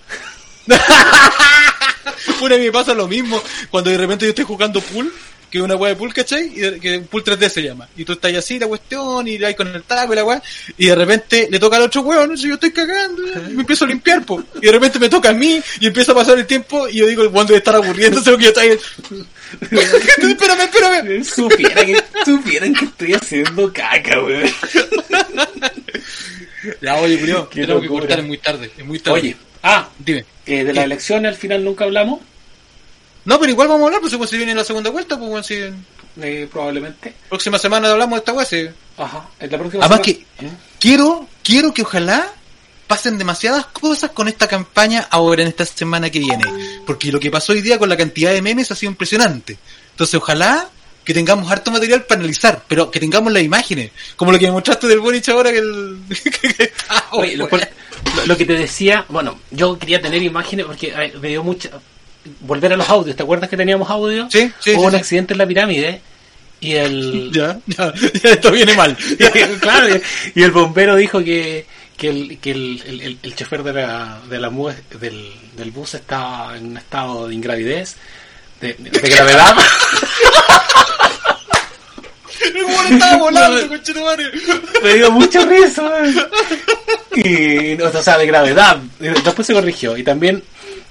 Pura, 2.39 2.57
me 2.57 2.71
pasa 2.71 2.93
lo 2.93 3.07
mismo 3.07 3.41
cuando 3.69 3.89
de 3.89 3.97
repente 3.97 4.25
yo 4.25 4.29
estoy 4.29 4.45
jugando 4.45 4.81
pool, 4.81 5.13
que 5.55 5.59
es 5.59 5.63
una 5.63 5.77
weá 5.77 5.91
de 5.91 5.95
pool, 5.95 6.13
¿cachai? 6.13 6.51
Y 6.53 6.79
que 6.81 6.99
pool 6.99 7.23
3D 7.23 7.47
se 7.47 7.63
llama. 7.63 7.87
Y 7.95 8.03
tú 8.03 8.11
estás 8.11 8.27
ahí 8.27 8.35
así, 8.35 8.59
la 8.59 8.67
cuestión, 8.67 9.25
y 9.25 9.41
ahí 9.41 9.55
con 9.55 9.73
el 9.73 9.83
taco 9.83 10.11
y 10.11 10.17
la 10.17 10.25
weá, 10.25 10.43
y 10.77 10.87
de 10.87 10.95
repente 10.95 11.47
le 11.49 11.59
toca 11.59 11.77
al 11.77 11.83
otro 11.83 12.01
weón, 12.01 12.31
no 12.31 12.35
sé, 12.35 12.49
yo 12.49 12.55
estoy 12.55 12.73
cagando, 12.73 13.21
y 13.25 13.53
me 13.53 13.61
empiezo 13.61 13.85
a 13.85 13.87
limpiar, 13.87 14.25
po. 14.25 14.43
Y 14.61 14.65
de 14.65 14.71
repente 14.73 14.99
me 14.99 15.07
toca 15.07 15.29
a 15.29 15.33
mí, 15.33 15.61
y 15.79 15.87
empieza 15.87 16.11
a 16.11 16.15
pasar 16.15 16.37
el 16.37 16.45
tiempo, 16.45 16.89
y 16.89 16.97
yo 16.97 17.07
digo, 17.07 17.23
el 17.23 17.29
weón 17.29 17.47
debe 17.47 17.59
estar 17.59 17.73
aburriéndose 17.73 18.29
porque 18.31 18.43
yo 18.43 18.49
estoy 18.49 18.67
ahí. 18.67 18.77
espérame, 20.29 20.61
espérame. 20.61 21.23
Supiera 21.23 21.85
que, 21.85 22.03
supieran 22.25 22.73
que 22.73 22.85
estoy 22.85 23.13
haciendo 23.13 23.71
caca, 23.71 24.21
weón. 24.21 24.49
Ya, 26.81 26.95
oye, 26.97 27.17
Julio, 27.17 27.47
tenemos 27.53 27.81
que 27.81 27.87
cortar, 27.87 28.19
es 28.19 28.25
muy 28.25 28.37
tarde, 28.39 28.71
es 28.77 28.85
muy 28.85 28.99
tarde. 28.99 29.19
Oye, 29.21 29.37
ah, 29.63 29.87
dime. 29.99 30.25
eh, 30.47 30.65
de 30.65 30.73
las 30.73 30.83
elecciones 30.83 31.29
al 31.31 31.37
final 31.37 31.63
nunca 31.63 31.85
hablamos, 31.85 32.19
No, 33.25 33.39
pero 33.39 33.51
igual 33.51 33.67
vamos 33.67 33.83
a 33.83 33.85
hablar, 33.87 34.01
pues 34.01 34.15
pues, 34.15 34.29
si 34.29 34.37
viene 34.37 34.55
la 34.55 34.63
segunda 34.63 34.89
vuelta, 34.89 35.17
pues 35.17 35.29
bueno, 35.29 35.43
si 35.43 35.55
eh, 36.21 36.47
probablemente. 36.51 37.13
próxima 37.27 37.57
semana 37.59 37.91
hablamos 37.91 38.17
de 38.17 38.19
esta 38.19 38.33
weá, 38.33 38.45
sí. 38.45 38.67
Ajá, 38.97 39.27
en 39.39 39.51
la 39.51 39.57
próxima 39.57 39.85
Además 39.85 40.05
semana- 40.05 40.25
que 40.39 40.57
quiero, 40.79 41.27
quiero 41.43 41.73
que 41.73 41.81
ojalá 41.81 42.31
pasen 42.87 43.17
demasiadas 43.17 43.65
cosas 43.67 44.11
con 44.11 44.27
esta 44.27 44.47
campaña 44.47 45.07
ahora 45.09 45.41
en 45.41 45.47
esta 45.47 45.65
semana 45.65 46.09
que 46.09 46.19
viene. 46.19 46.43
Porque 46.85 47.11
lo 47.11 47.19
que 47.19 47.31
pasó 47.31 47.51
hoy 47.53 47.61
día 47.61 47.79
con 47.79 47.89
la 47.89 47.97
cantidad 47.97 48.31
de 48.31 48.41
memes 48.41 48.71
ha 48.71 48.75
sido 48.75 48.91
impresionante. 48.91 49.57
Entonces 49.91 50.15
ojalá 50.15 50.69
que 51.03 51.13
tengamos 51.13 51.51
harto 51.51 51.71
material 51.71 52.03
para 52.03 52.19
analizar, 52.19 52.63
pero 52.67 52.89
que 52.89 52.99
tengamos 52.99 53.31
las 53.31 53.43
imágenes, 53.43 53.91
como 54.15 54.31
lo 54.31 54.39
que 54.39 54.47
me 54.47 54.53
mostraste 54.53 54.87
del 54.87 54.99
Boric 54.99 55.27
ahora 55.29 55.51
que 55.51 55.59
el... 55.59 55.99
que 56.41 56.63
está, 56.63 57.05
Oye, 57.11 57.37
lo, 57.37 57.47
que 58.37 58.45
te 58.45 58.53
decía, 58.53 59.05
bueno, 59.09 59.39
yo 59.51 59.77
quería 59.77 60.01
tener 60.01 60.21
imágenes 60.23 60.65
porque 60.65 61.11
me 61.21 61.27
dio 61.29 61.43
mucha. 61.43 61.69
Volver 62.41 62.73
a 62.73 62.77
los 62.77 62.89
audios, 62.89 63.15
¿te 63.15 63.23
acuerdas 63.23 63.49
que 63.49 63.57
teníamos 63.57 63.89
audio? 63.89 64.27
Sí, 64.31 64.51
sí, 64.59 64.71
Hubo 64.71 64.79
sí, 64.81 64.85
un 64.85 64.91
sí. 64.91 64.97
accidente 64.97 65.33
en 65.33 65.37
la 65.37 65.47
pirámide 65.47 66.01
y 66.59 66.73
el. 66.73 67.31
Ya, 67.33 67.57
ya, 67.67 67.93
ya, 68.23 68.29
esto 68.31 68.51
viene 68.51 68.73
mal. 68.75 68.97
claro, 69.61 69.87
y- 70.33 70.41
el 70.41 70.51
bombero 70.51 70.95
dijo 70.95 71.19
que, 71.23 71.65
que, 71.97 72.09
el, 72.09 72.39
que 72.39 72.51
el, 72.51 72.83
el, 72.87 73.01
el- 73.01 73.17
el 73.21 73.35
chofer 73.35 73.61
de 73.63 73.73
la, 73.73 74.19
de 74.29 74.39
la 74.39 74.49
mu- 74.49 74.71
del, 74.99 75.31
del 75.55 75.71
bus 75.71 75.93
estaba 75.95 76.57
en 76.57 76.65
un 76.67 76.77
estado 76.77 77.27
de 77.27 77.35
ingravidez, 77.35 77.95
de, 78.61 78.73
de 78.73 79.09
gravedad. 79.09 79.55
El 82.41 82.93
estaba 82.93 83.17
volando, 83.17 83.67
conchetumare. 83.67 84.25
Me 84.83 84.93
dio 84.95 85.11
mucha 85.11 85.45
risa. 85.45 85.89
Y, 87.15 87.79
o 87.81 88.01
sea, 88.03 88.17
de 88.17 88.25
gravedad. 88.27 88.77
Después 88.99 89.47
se 89.47 89.53
corrigió. 89.53 89.97
Y 89.97 90.03
también 90.03 90.43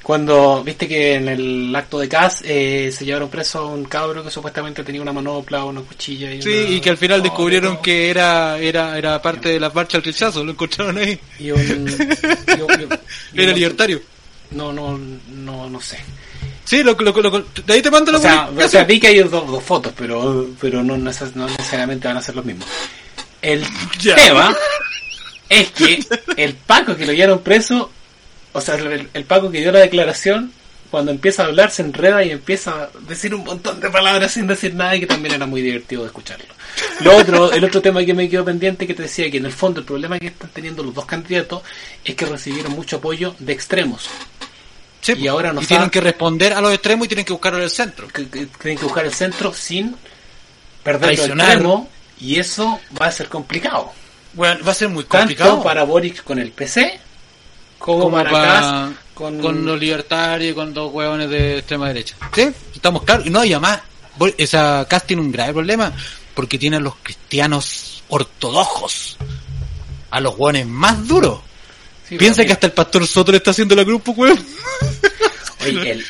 cuando, 0.04 0.62
viste 0.62 0.86
que 0.86 1.14
en 1.14 1.28
el 1.28 1.74
acto 1.74 1.98
de 1.98 2.08
CAS 2.08 2.42
eh, 2.44 2.92
se 2.96 3.04
llevaron 3.04 3.28
preso 3.30 3.58
a 3.60 3.66
un 3.66 3.84
cabro 3.86 4.22
que 4.22 4.30
supuestamente 4.30 4.84
tenía 4.84 5.00
una 5.02 5.12
manopla, 5.12 5.64
una 5.64 5.80
cuchilla. 5.80 6.30
Y 6.30 6.40
Sí, 6.42 6.48
una- 6.50 6.68
y 6.68 6.80
que 6.80 6.90
al 6.90 6.96
final 6.98 7.20
Oh, 7.20 7.22
descubrieron 7.24 7.74
no. 7.74 7.82
que 7.82 8.10
era, 8.10 8.56
era, 8.58 8.96
era 8.96 9.20
parte 9.20 9.48
de 9.48 9.58
la 9.58 9.70
marcha 9.70 9.96
al 9.96 10.04
rechazo, 10.04 10.44
lo 10.44 10.52
encontraron 10.52 10.98
ahí. 10.98 11.18
Y 11.40 11.50
un, 11.50 11.58
Era 13.34 13.48
un- 13.50 13.54
libertario. 13.54 14.00
No, 14.52 14.72
no, 14.72 14.96
no, 15.28 15.68
no 15.70 15.80
sé. 15.80 15.98
Sí, 16.64 16.82
lo, 16.82 16.92
lo, 16.94 17.12
lo- 17.12 17.44
de 17.66 17.72
ahí 17.72 17.82
te 17.82 17.90
mando 17.90 18.12
la 18.12 18.18
O 18.18 18.20
sea, 18.20 18.50
o 18.56 18.68
sea, 18.68 18.84
vi 18.84 19.00
que 19.00 19.08
hay 19.08 19.18
dos, 19.18 19.30
dos 19.30 19.62
fotos, 19.64 19.92
pero, 19.96 20.48
pero 20.60 20.82
no, 20.82 20.96
no 20.96 21.10
necesariamente 21.12 22.06
van 22.08 22.18
a 22.18 22.22
ser 22.22 22.36
los 22.36 22.44
mismos. 22.44 22.66
El 23.42 23.64
Ya. 24.00 24.14
tema 24.16 24.54
es 25.48 25.70
que 25.72 25.98
el 26.36 26.54
Paco 26.54 26.94
que 26.96 27.06
lo 27.06 27.12
llevaron 27.12 27.40
preso, 27.40 27.90
o 28.54 28.60
sea, 28.60 28.76
el, 28.76 29.08
el 29.12 29.24
Paco 29.24 29.50
que 29.50 29.60
dio 29.60 29.70
la 29.72 29.80
declaración, 29.80 30.52
cuando 30.90 31.10
empieza 31.10 31.42
a 31.42 31.46
hablar 31.46 31.70
se 31.72 31.82
enreda 31.82 32.22
y 32.24 32.30
empieza 32.30 32.84
a 32.84 32.90
decir 33.08 33.34
un 33.34 33.42
montón 33.44 33.80
de 33.80 33.90
palabras 33.90 34.32
sin 34.32 34.46
decir 34.46 34.74
nada 34.74 34.94
y 34.94 35.00
que 35.00 35.06
también 35.06 35.34
era 35.34 35.44
muy 35.44 35.60
divertido 35.60 36.02
de 36.02 36.06
escucharlo. 36.06 36.46
Lo 37.00 37.16
otro, 37.16 37.52
el 37.52 37.64
otro 37.64 37.82
tema 37.82 38.04
que 38.04 38.14
me 38.14 38.28
quedó 38.28 38.44
pendiente 38.44 38.86
que 38.86 38.94
te 38.94 39.02
decía 39.02 39.28
que 39.30 39.38
en 39.38 39.46
el 39.46 39.52
fondo 39.52 39.80
el 39.80 39.86
problema 39.86 40.18
que 40.18 40.28
están 40.28 40.50
teniendo 40.50 40.82
los 40.84 40.94
dos 40.94 41.04
candidatos 41.04 41.62
es 42.04 42.14
que 42.14 42.26
recibieron 42.26 42.72
mucho 42.72 42.96
apoyo 42.98 43.34
de 43.40 43.52
extremos. 43.52 44.08
Sí, 45.00 45.14
y 45.18 45.26
ahora 45.26 45.52
no 45.52 45.60
y 45.62 45.66
tienen 45.66 45.90
que 45.90 46.00
responder 46.00 46.52
a 46.52 46.60
los 46.60 46.72
extremos 46.72 47.06
y 47.06 47.08
tienen 47.08 47.24
que 47.26 47.32
buscarlo 47.32 47.58
en 47.58 47.64
el 47.64 47.70
centro. 47.70 48.08
que, 48.08 48.28
que 48.28 48.46
tienen 48.46 48.78
que 48.78 48.84
buscar 48.84 49.04
el 49.04 49.12
centro 49.12 49.52
sin 49.52 49.94
perder 50.82 51.10
el 51.10 51.18
extremo 51.30 51.88
y 52.20 52.38
eso 52.38 52.80
va 53.00 53.06
a 53.06 53.12
ser 53.12 53.28
complicado 53.28 53.92
Bueno, 54.32 54.64
va 54.64 54.70
a 54.70 54.74
ser 54.74 54.88
muy 54.88 55.02
tanto 55.04 55.18
complicado. 55.18 55.62
para 55.62 55.82
Boric 55.84 56.22
con 56.22 56.38
el 56.38 56.52
PC 56.52 57.00
como, 57.84 58.04
como 58.04 58.24
pa- 58.24 58.30
Kast 58.30 58.96
con, 59.14 59.38
con 59.40 59.64
los 59.66 59.78
libertarios 59.78 60.52
y 60.52 60.54
con 60.54 60.72
los 60.72 60.92
hueones 60.92 61.28
de 61.28 61.58
extrema 61.58 61.88
derecha. 61.88 62.16
Sí, 62.34 62.50
estamos 62.74 63.02
claros. 63.04 63.26
Y 63.26 63.30
no, 63.30 63.44
y 63.44 63.52
además, 63.52 63.80
esa 64.38 64.86
Cast 64.88 65.06
tiene 65.06 65.22
un 65.22 65.30
grave 65.30 65.52
problema 65.52 65.92
porque 66.34 66.58
tiene 66.58 66.76
a 66.76 66.80
los 66.80 66.94
cristianos 67.02 68.02
ortodoxos, 68.08 69.16
a 70.10 70.20
los 70.20 70.34
hueones 70.36 70.66
más 70.66 71.06
duros. 71.06 71.40
Sí, 72.08 72.16
Piensa 72.16 72.44
que 72.44 72.52
hasta 72.52 72.66
el 72.66 72.72
pastor 72.72 73.06
Soto 73.06 73.30
le 73.32 73.38
está 73.38 73.50
haciendo 73.52 73.74
la 73.74 73.84
cruz, 73.84 74.02
pues, 74.04 74.38
oye, 75.66 75.90
el, 75.92 76.04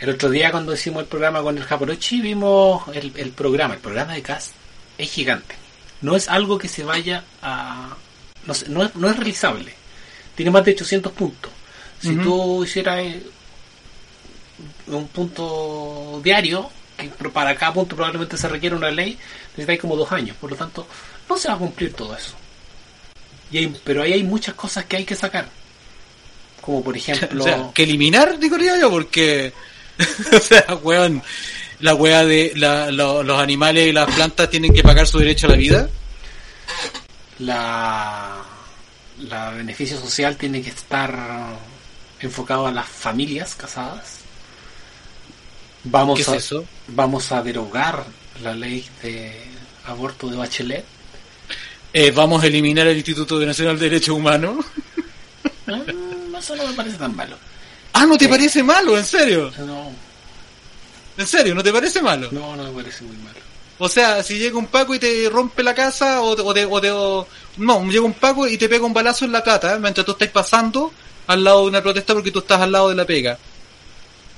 el 0.00 0.10
otro 0.10 0.28
día 0.30 0.50
cuando 0.50 0.74
hicimos 0.74 1.02
el 1.02 1.08
programa 1.08 1.40
con 1.42 1.56
el 1.56 1.64
Japorochi 1.64 2.20
vimos 2.20 2.82
el, 2.94 3.12
el 3.16 3.30
programa 3.30 3.74
el 3.74 3.80
programa 3.80 4.12
de 4.14 4.22
Cast 4.22 4.52
es 4.98 5.10
gigante 5.10 5.54
no 6.02 6.14
es 6.16 6.28
algo 6.28 6.58
que 6.58 6.68
se 6.68 6.84
vaya 6.84 7.24
a 7.40 7.94
no, 8.46 8.52
sé, 8.54 8.68
no, 8.68 8.82
es, 8.84 8.94
no 8.96 9.08
es 9.08 9.16
realizable 9.16 9.74
tiene 10.34 10.50
más 10.50 10.64
de 10.64 10.72
800 10.72 11.12
puntos 11.12 11.50
si 12.00 12.10
Ujú. 12.10 12.22
tú 12.22 12.64
hicieras 12.64 12.98
eh, 13.00 13.22
un 14.88 15.08
punto 15.08 16.20
diario, 16.22 16.68
que 16.98 17.08
para 17.30 17.56
cada 17.56 17.72
punto 17.72 17.96
probablemente 17.96 18.36
se 18.36 18.46
requiere 18.48 18.76
una 18.76 18.90
ley, 18.90 19.16
necesitáis 19.52 19.80
como 19.80 19.96
dos 19.96 20.12
años. 20.12 20.36
Por 20.38 20.50
lo 20.50 20.56
tanto, 20.56 20.86
no 21.28 21.36
se 21.38 21.48
va 21.48 21.54
a 21.54 21.58
cumplir 21.58 21.92
todo 21.94 22.14
eso. 22.16 22.34
Y 23.50 23.58
hay- 23.58 23.76
pero 23.84 24.02
ahí 24.02 24.12
hay 24.12 24.22
muchas 24.22 24.54
cosas 24.54 24.84
que 24.84 24.96
hay 24.98 25.04
que 25.04 25.16
sacar. 25.16 25.48
Como 26.60 26.84
por 26.84 26.94
ejemplo, 26.96 27.40
O 27.42 27.44
sea, 27.44 27.70
que 27.74 27.84
eliminar, 27.84 28.38
digo 28.38 28.56
yo, 28.58 28.90
porque, 28.90 29.52
o 30.36 30.38
sea, 30.40 30.64
weón, 30.82 31.22
la 31.80 31.94
wea 31.94 32.24
de 32.24 32.52
la- 32.56 32.90
lo- 32.90 33.22
los 33.22 33.38
animales 33.40 33.86
y 33.88 33.92
las 33.92 34.12
plantas 34.14 34.50
tienen 34.50 34.74
que 34.74 34.82
pagar 34.82 35.06
su 35.06 35.18
derecho 35.18 35.46
a 35.46 35.50
la 35.50 35.56
vida. 35.56 35.88
la, 37.38 38.44
la 39.18 39.50
beneficio 39.50 39.98
social 39.98 40.36
tiene 40.36 40.62
que 40.62 40.70
estar 40.70 41.56
enfocado 42.20 42.66
a 42.66 42.72
las 42.72 42.86
familias 42.88 43.54
casadas. 43.54 44.18
Vamos 45.84 46.16
¿Qué 46.16 46.22
es 46.22 46.28
a, 46.28 46.36
eso? 46.36 46.64
vamos 46.88 47.30
a 47.32 47.42
derogar 47.42 48.04
la 48.42 48.54
ley 48.54 48.86
de 49.02 49.44
aborto 49.86 50.28
de 50.28 50.36
Bachelet. 50.36 50.84
Eh, 51.92 52.10
vamos 52.10 52.42
a 52.42 52.46
eliminar 52.46 52.86
el 52.86 52.96
Instituto 52.96 53.38
Nacional 53.44 53.78
de 53.78 53.88
Derechos 53.90 54.16
Humanos. 54.16 54.64
Ah, 55.66 55.80
eso 56.38 56.54
no 56.56 56.66
me 56.66 56.74
parece 56.74 56.98
tan 56.98 57.16
malo. 57.16 57.38
Ah, 57.94 58.04
¿no 58.04 58.18
te 58.18 58.26
Sí. 58.26 58.30
parece 58.30 58.62
malo? 58.62 58.98
¿En 58.98 59.04
serio? 59.06 59.50
No, 59.60 59.90
¿En 61.16 61.26
serio? 61.26 61.54
¿No 61.54 61.62
te 61.62 61.72
parece 61.72 62.02
malo? 62.02 62.28
no, 62.32 62.54
no 62.54 62.64
me 62.64 62.82
parece 62.82 63.02
muy 63.04 63.16
malo. 63.16 63.38
O 63.78 63.88
sea, 63.88 64.22
si 64.22 64.38
llega 64.38 64.56
un 64.58 64.66
Paco 64.66 64.94
y 64.94 64.98
te 64.98 65.28
rompe 65.30 65.62
la 65.62 65.74
casa, 65.74 66.20
o 66.22 66.36
te, 66.36 66.42
o 66.42 66.54
te- 66.54 66.64
o 66.64 66.80
te- 66.80 66.90
o- 66.90 67.26
no, 67.58 67.84
llega 67.90 68.04
un 68.04 68.12
Paco 68.14 68.46
y 68.46 68.56
te 68.56 68.68
pega 68.68 68.84
un 68.86 68.92
balazo 68.94 69.24
en 69.24 69.32
la 69.32 69.42
cata, 69.42 69.78
mientras 69.78 70.06
tú 70.06 70.12
estás 70.12 70.28
pasando 70.28 70.92
al 71.26 71.42
lado 71.42 71.62
de 71.62 71.68
una 71.68 71.82
protesta 71.82 72.14
porque 72.14 72.30
tú 72.30 72.38
estás 72.40 72.60
al 72.60 72.70
lado 72.72 72.88
de 72.90 72.94
la 72.94 73.04
pega. 73.04 73.36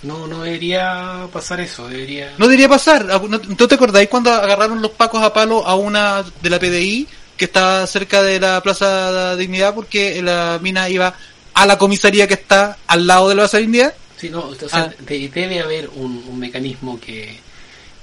No, 0.03 0.27
no 0.27 0.43
debería 0.43 1.27
pasar 1.33 1.61
eso, 1.61 1.89
debería... 1.89 2.33
No 2.39 2.47
debería 2.47 2.69
pasar. 2.69 3.07
Ah, 3.11 3.21
¿No, 3.29 3.39
¿no 3.39 3.69
te 3.69 3.75
acordáis 3.75 4.09
cuando 4.09 4.31
agarraron 4.31 4.81
los 4.83 4.91
Pacos 4.93 5.23
a 5.23 5.33
palo 5.33 5.67
a 5.67 5.75
una 5.75 6.23
de 6.43 6.51
la 6.51 6.59
PDI 6.59 7.09
que 7.37 7.47
está 7.47 7.87
cerca 7.87 8.23
de 8.23 8.39
la 8.39 8.61
Plaza 8.63 9.35
Dignidad 9.37 9.75
porque 9.75 10.23
la 10.23 10.59
mina 10.63 10.89
iba 10.89 11.15
a 11.55 11.67
la 11.67 11.77
comisaría 11.79 12.27
que 12.29 12.35
está 12.35 12.77
al 12.87 13.07
lado 13.07 13.29
de 13.31 13.35
la 13.35 13.43
Plaza 13.43 13.59
Dignidad? 13.59 13.95
Sí, 14.17 14.31
no, 14.31 14.41
o 14.49 14.55
sea, 14.55 14.69
Ah. 14.73 14.93
de- 15.01 15.29
debe 15.29 15.61
haber 15.61 15.89
un, 15.95 16.25
un 16.29 16.39
mecanismo 16.39 17.01
que, 17.01 17.41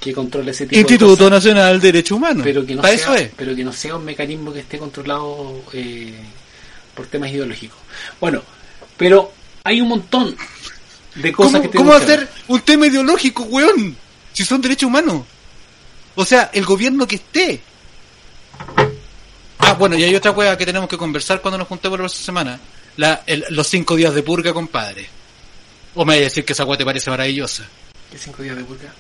que 0.04 0.14
controle 0.14 0.52
ese 0.52 0.66
tipo 0.66 0.76
de 0.76 0.82
Instituto 0.82 1.14
cosas. 1.16 1.32
Nacional 1.32 1.80
de 1.80 1.88
Derechos 1.94 2.18
Humanos. 2.18 2.44
pero 2.44 2.66
que 2.66 2.76
no 2.76 2.82
Para 2.82 2.98
sea, 2.98 3.04
eso 3.06 3.16
es. 3.16 3.32
pero 3.38 3.56
que 3.56 3.64
no 3.64 3.72
sea 3.72 3.96
un 3.96 4.04
mecanismo 4.06 4.52
que 4.52 4.60
esté 4.60 4.78
controlado 4.78 5.64
eh, 5.72 6.14
por 6.94 7.08
temas 7.08 7.30
ideológicos. 7.32 7.78
Bueno, 8.20 8.44
pero 8.98 9.32
hay 9.64 9.80
un 9.82 9.88
montón 9.88 10.36
de 11.16 11.32
cosas 11.32 11.54
¿Cómo, 11.62 11.72
que 11.72 11.78
cómo 11.78 11.92
tenemos 11.92 12.06
que 12.08 12.14
hacer 12.14 12.30
un 12.50 12.62
tema 12.62 12.88
ideológico, 12.88 13.44
weón? 13.44 13.96
Si 14.34 14.44
son 14.44 14.60
derechos 14.62 14.88
humanos. 14.88 15.24
O 16.16 16.26
sea, 16.26 16.50
el 16.54 16.66
gobierno 16.66 17.08
que 17.08 17.16
esté. 17.16 17.62
Ah, 19.60 19.74
bueno, 19.74 19.96
y 19.98 20.04
hay 20.04 20.14
otra 20.16 20.32
wea 20.32 20.58
que 20.58 20.66
tenemos 20.66 20.90
que 20.90 20.98
conversar 20.98 21.42
cuando 21.42 21.58
nos 21.58 21.68
juntemos 21.68 21.98
la 21.98 22.04
próxima 22.04 22.26
semana. 22.26 22.60
La, 22.98 23.24
el- 23.26 23.46
los 23.50 23.68
cinco 23.68 23.96
días 23.96 24.14
de 24.14 24.22
purga, 24.24 24.54
compadre. 24.54 25.08
O 25.96 26.04
me 26.06 26.14
vaya 26.14 26.22
a 26.22 26.24
decir 26.26 26.44
que 26.44 26.54
esa 26.54 26.66
wea 26.66 26.78
te 26.78 26.86
parece 26.86 27.10
maravillosa. 27.10 27.64
¿Qué 28.12 28.18
cinco 28.18 28.44
días 28.44 28.58
de 28.58 28.64
purga? 28.64 28.94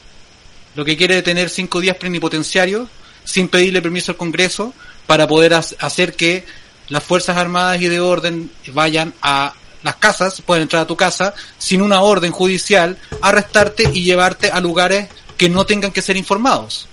Lo 0.75 0.83
que 0.85 0.97
quiere 0.97 1.17
es 1.19 1.23
tener 1.23 1.49
cinco 1.49 1.79
días 1.81 1.97
plenipotenciarios 1.97 2.89
sin 3.25 3.47
pedirle 3.47 3.81
permiso 3.81 4.11
al 4.11 4.17
Congreso 4.17 4.73
para 5.07 5.27
poder 5.27 5.53
ha- 5.53 5.63
hacer 5.79 6.15
que 6.15 6.45
las 6.89 7.03
Fuerzas 7.03 7.37
Armadas 7.37 7.81
y 7.81 7.87
de 7.87 7.99
orden 7.99 8.51
vayan 8.67 9.13
a 9.21 9.53
las 9.83 9.95
casas, 9.97 10.41
pueden 10.41 10.63
entrar 10.63 10.83
a 10.83 10.87
tu 10.87 10.95
casa 10.95 11.33
sin 11.57 11.81
una 11.81 12.01
orden 12.01 12.31
judicial, 12.31 12.97
arrestarte 13.21 13.89
y 13.93 14.03
llevarte 14.03 14.49
a 14.49 14.59
lugares 14.61 15.09
que 15.37 15.49
no 15.49 15.65
tengan 15.65 15.91
que 15.91 16.01
ser 16.01 16.15
informados. 16.17 16.87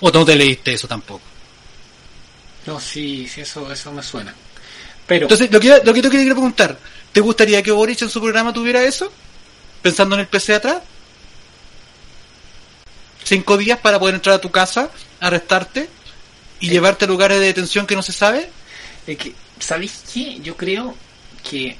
O 0.00 0.10
no 0.10 0.24
te 0.24 0.34
leíste 0.34 0.72
eso 0.72 0.88
tampoco. 0.88 1.22
No, 2.66 2.80
sí, 2.80 3.28
sí, 3.32 3.42
eso, 3.42 3.70
eso 3.70 3.92
me 3.92 4.02
suena. 4.02 4.34
Pero, 5.06 5.24
Entonces, 5.26 5.50
lo 5.52 5.60
que, 5.60 5.80
lo 5.84 5.92
que 5.92 6.02
te 6.02 6.10
quería 6.10 6.32
preguntar, 6.32 6.78
¿te 7.12 7.20
gustaría 7.20 7.62
que 7.62 7.70
Boric 7.72 8.00
en 8.02 8.08
su 8.10 8.20
programa 8.20 8.52
tuviera 8.52 8.82
eso? 8.82 9.12
Pensando 9.82 10.14
en 10.16 10.22
el 10.22 10.28
PC 10.28 10.54
atrás. 10.54 10.78
Cinco 13.24 13.56
días 13.56 13.78
para 13.78 13.98
poder 13.98 14.14
entrar 14.16 14.36
a 14.36 14.40
tu 14.40 14.50
casa, 14.50 14.90
arrestarte 15.20 15.88
y 16.60 16.68
Eh. 16.68 16.70
llevarte 16.70 17.04
a 17.06 17.08
lugares 17.08 17.40
de 17.40 17.46
detención 17.46 17.86
que 17.86 17.96
no 17.96 18.02
se 18.02 18.12
sabe. 18.12 18.50
es 19.06 19.18
que, 19.18 19.34
¿sabéis 19.60 20.02
qué? 20.12 20.40
Yo 20.40 20.56
creo 20.56 20.94
que 21.48 21.76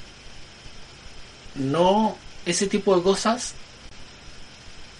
no, 1.55 2.17
ese 2.45 2.67
tipo 2.67 2.95
de 2.95 3.01
cosas 3.03 3.53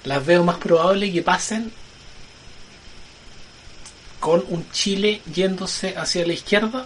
las 0.03 0.25
veo 0.25 0.43
más 0.43 0.57
probable 0.57 1.11
que 1.11 1.21
pasen 1.21 1.71
con 4.19 4.43
un 4.49 4.69
Chile 4.71 5.21
yéndose 5.33 5.95
hacia 5.97 6.25
la 6.25 6.33
izquierda 6.33 6.85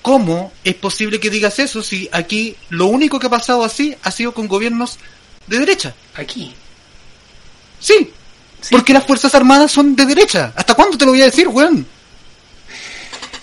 ¿Cómo 0.00 0.52
es 0.64 0.74
posible 0.74 1.20
que 1.20 1.30
digas 1.30 1.58
eso 1.60 1.82
si 1.82 2.08
aquí 2.12 2.56
lo 2.70 2.86
único 2.86 3.20
que 3.20 3.28
ha 3.28 3.30
pasado 3.30 3.62
así 3.64 3.94
ha 4.02 4.10
sido 4.10 4.32
con 4.34 4.48
gobiernos 4.48 4.98
de 5.46 5.58
derecha? 5.60 5.94
aquí. 6.14 6.54
Sí, 7.78 8.12
Porque 8.70 8.92
las 8.92 9.06
Fuerzas 9.06 9.34
Armadas 9.34 9.72
son 9.72 9.96
de 9.96 10.06
derecha. 10.06 10.52
¿Hasta 10.56 10.74
cuándo 10.74 10.96
te 10.96 11.04
lo 11.04 11.12
voy 11.12 11.22
a 11.22 11.26
decir, 11.26 11.48
weón? 11.48 11.86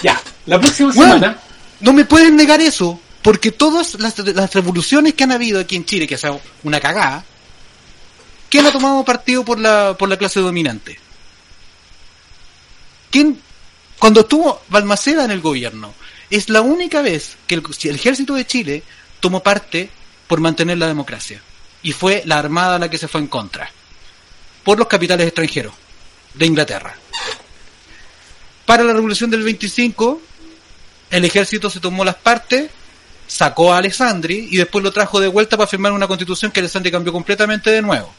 Ya, 0.01 0.21
la 0.45 0.59
próxima 0.59 0.89
Weón, 0.93 1.13
semana. 1.19 1.39
no 1.81 1.93
me 1.93 2.05
pueden 2.05 2.35
negar 2.35 2.61
eso, 2.61 2.99
porque 3.21 3.51
todas 3.51 3.95
las, 3.95 4.17
las 4.19 4.53
revoluciones 4.53 5.13
que 5.13 5.25
han 5.25 5.31
habido 5.31 5.59
aquí 5.59 5.75
en 5.75 5.85
Chile, 5.85 6.07
que 6.07 6.17
sea 6.17 6.39
una 6.63 6.79
cagada, 6.79 7.25
¿quién 8.49 8.65
ha 8.65 8.71
tomado 8.71 9.03
partido 9.03 9.43
por 9.43 9.59
la, 9.59 9.95
por 9.97 10.07
la 10.07 10.17
clase 10.17 10.39
dominante? 10.39 10.97
¿Quién, 13.11 13.41
cuando 13.97 14.21
estuvo 14.21 14.61
Balmaceda 14.69 15.25
en 15.25 15.31
el 15.31 15.41
gobierno, 15.41 15.93
es 16.29 16.47
la 16.49 16.61
única 16.61 17.01
vez 17.01 17.35
que 17.47 17.55
el, 17.55 17.63
el 17.83 17.95
ejército 17.95 18.35
de 18.35 18.45
Chile 18.47 18.83
tomó 19.19 19.41
parte 19.43 19.89
por 20.27 20.39
mantener 20.39 20.77
la 20.77 20.87
democracia. 20.87 21.41
Y 21.81 21.91
fue 21.91 22.23
la 22.25 22.37
Armada 22.39 22.77
la 22.77 22.89
que 22.89 22.97
se 22.97 23.07
fue 23.07 23.21
en 23.21 23.27
contra. 23.27 23.71
Por 24.69 24.77
los 24.77 24.87
capitales 24.87 25.25
extranjeros 25.25 25.73
de 26.35 26.45
Inglaterra. 26.45 26.95
Para 28.67 28.83
la 28.83 28.93
revolución 28.93 29.31
del 29.31 29.41
25, 29.41 30.21
el 31.09 31.25
ejército 31.25 31.71
se 31.71 31.79
tomó 31.79 32.05
las 32.05 32.17
partes, 32.17 32.69
sacó 33.25 33.73
a 33.73 33.79
Alessandri 33.79 34.47
y 34.51 34.57
después 34.57 34.83
lo 34.83 34.91
trajo 34.91 35.19
de 35.19 35.27
vuelta 35.27 35.57
para 35.57 35.65
firmar 35.65 35.91
una 35.91 36.05
constitución 36.05 36.51
que 36.51 36.59
Alessandri 36.59 36.91
cambió 36.91 37.11
completamente 37.11 37.71
de 37.71 37.81
nuevo. 37.81 38.13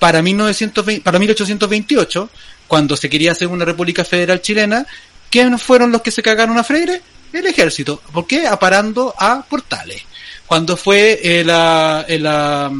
Para, 0.00 0.22
1920, 0.22 1.04
para 1.04 1.20
1828, 1.20 2.30
cuando 2.66 2.96
se 2.96 3.08
quería 3.08 3.30
hacer 3.30 3.46
una 3.46 3.64
república 3.64 4.04
federal 4.04 4.42
chilena, 4.42 4.84
¿quiénes 5.30 5.62
fueron 5.62 5.92
los 5.92 6.02
que 6.02 6.10
se 6.10 6.20
cagaron 6.20 6.58
a 6.58 6.64
Freire? 6.64 7.00
El 7.32 7.46
ejército. 7.46 8.02
¿Por 8.12 8.26
qué? 8.26 8.48
Aparando 8.48 9.14
a 9.16 9.40
Portales. 9.48 10.02
Cuando 10.46 10.76
fue 10.76 11.20
el, 11.22 11.48
ah, 11.48 12.04
el, 12.08 12.26
ah, 12.26 12.72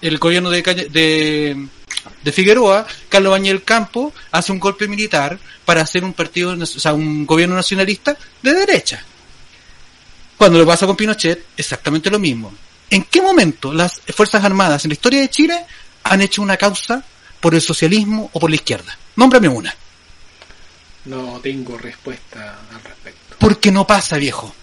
el 0.00 0.18
gobierno 0.18 0.48
de, 0.48 0.62
de, 0.90 1.68
de 2.22 2.32
Figueroa, 2.32 2.86
Carlos 3.08 3.30
Bañel 3.30 3.62
Campo 3.62 4.12
hace 4.32 4.52
un 4.52 4.58
golpe 4.58 4.88
militar 4.88 5.38
para 5.64 5.82
hacer 5.82 6.04
un 6.04 6.12
partido, 6.12 6.56
o 6.60 6.66
sea, 6.66 6.94
un 6.94 7.26
gobierno 7.26 7.54
nacionalista 7.54 8.16
de 8.42 8.54
derecha. 8.54 9.04
Cuando 10.36 10.58
lo 10.58 10.66
pasa 10.66 10.86
con 10.86 10.96
Pinochet, 10.96 11.46
exactamente 11.56 12.10
lo 12.10 12.18
mismo. 12.18 12.52
¿En 12.90 13.04
qué 13.04 13.20
momento 13.20 13.72
las 13.72 14.00
Fuerzas 14.14 14.44
Armadas 14.44 14.84
en 14.84 14.90
la 14.90 14.94
historia 14.94 15.20
de 15.20 15.30
Chile 15.30 15.66
han 16.04 16.20
hecho 16.20 16.42
una 16.42 16.56
causa 16.56 17.04
por 17.40 17.54
el 17.54 17.60
socialismo 17.60 18.30
o 18.32 18.40
por 18.40 18.48
la 18.48 18.56
izquierda? 18.56 18.96
Nómbrame 19.16 19.48
una. 19.48 19.74
No 21.04 21.40
tengo 21.40 21.76
respuesta 21.76 22.60
al 22.72 22.82
respecto. 22.82 23.36
Porque 23.38 23.72
no 23.72 23.86
pasa, 23.86 24.16
viejo. 24.16 24.54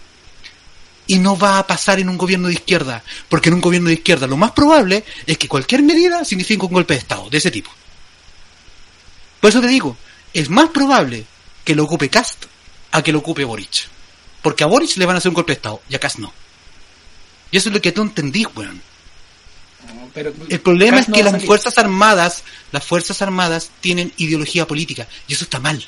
Y 1.06 1.18
no 1.18 1.36
va 1.36 1.58
a 1.58 1.66
pasar 1.66 2.00
en 2.00 2.08
un 2.08 2.18
gobierno 2.18 2.48
de 2.48 2.54
izquierda. 2.54 3.02
Porque 3.28 3.48
en 3.48 3.54
un 3.54 3.60
gobierno 3.60 3.88
de 3.88 3.94
izquierda 3.94 4.26
lo 4.26 4.36
más 4.36 4.52
probable 4.52 5.04
es 5.26 5.38
que 5.38 5.48
cualquier 5.48 5.82
medida 5.82 6.24
signifique 6.24 6.64
un 6.64 6.72
golpe 6.72 6.94
de 6.94 7.00
Estado 7.00 7.30
de 7.30 7.38
ese 7.38 7.50
tipo. 7.50 7.70
Por 9.40 9.50
eso 9.50 9.60
te 9.60 9.68
digo, 9.68 9.96
es 10.32 10.48
más 10.50 10.70
probable 10.70 11.24
que 11.64 11.74
lo 11.74 11.84
ocupe 11.84 12.08
Cast 12.08 12.46
a 12.92 13.02
que 13.02 13.12
lo 13.12 13.18
ocupe 13.18 13.44
Boric. 13.44 13.88
Porque 14.42 14.64
a 14.64 14.66
Boric 14.66 14.96
le 14.96 15.06
van 15.06 15.16
a 15.16 15.18
hacer 15.18 15.28
un 15.28 15.34
golpe 15.34 15.52
de 15.52 15.56
Estado 15.56 15.82
y 15.88 15.94
a 15.94 16.00
Cast 16.00 16.18
no. 16.18 16.32
Y 17.50 17.56
eso 17.56 17.68
es 17.68 17.74
lo 17.74 17.80
que 17.80 17.92
tú 17.92 18.02
entendís, 18.02 18.46
weón. 18.54 18.82
No, 19.94 20.10
pero 20.12 20.32
El 20.48 20.60
problema 20.60 20.98
es 20.98 21.06
que 21.06 21.22
las 21.22 21.44
fuerzas 21.44 21.78
armadas, 21.78 22.42
las 22.72 22.84
fuerzas 22.84 23.22
armadas 23.22 23.70
tienen 23.80 24.12
ideología 24.16 24.66
política 24.66 25.06
y 25.28 25.34
eso 25.34 25.44
está 25.44 25.60
mal. 25.60 25.86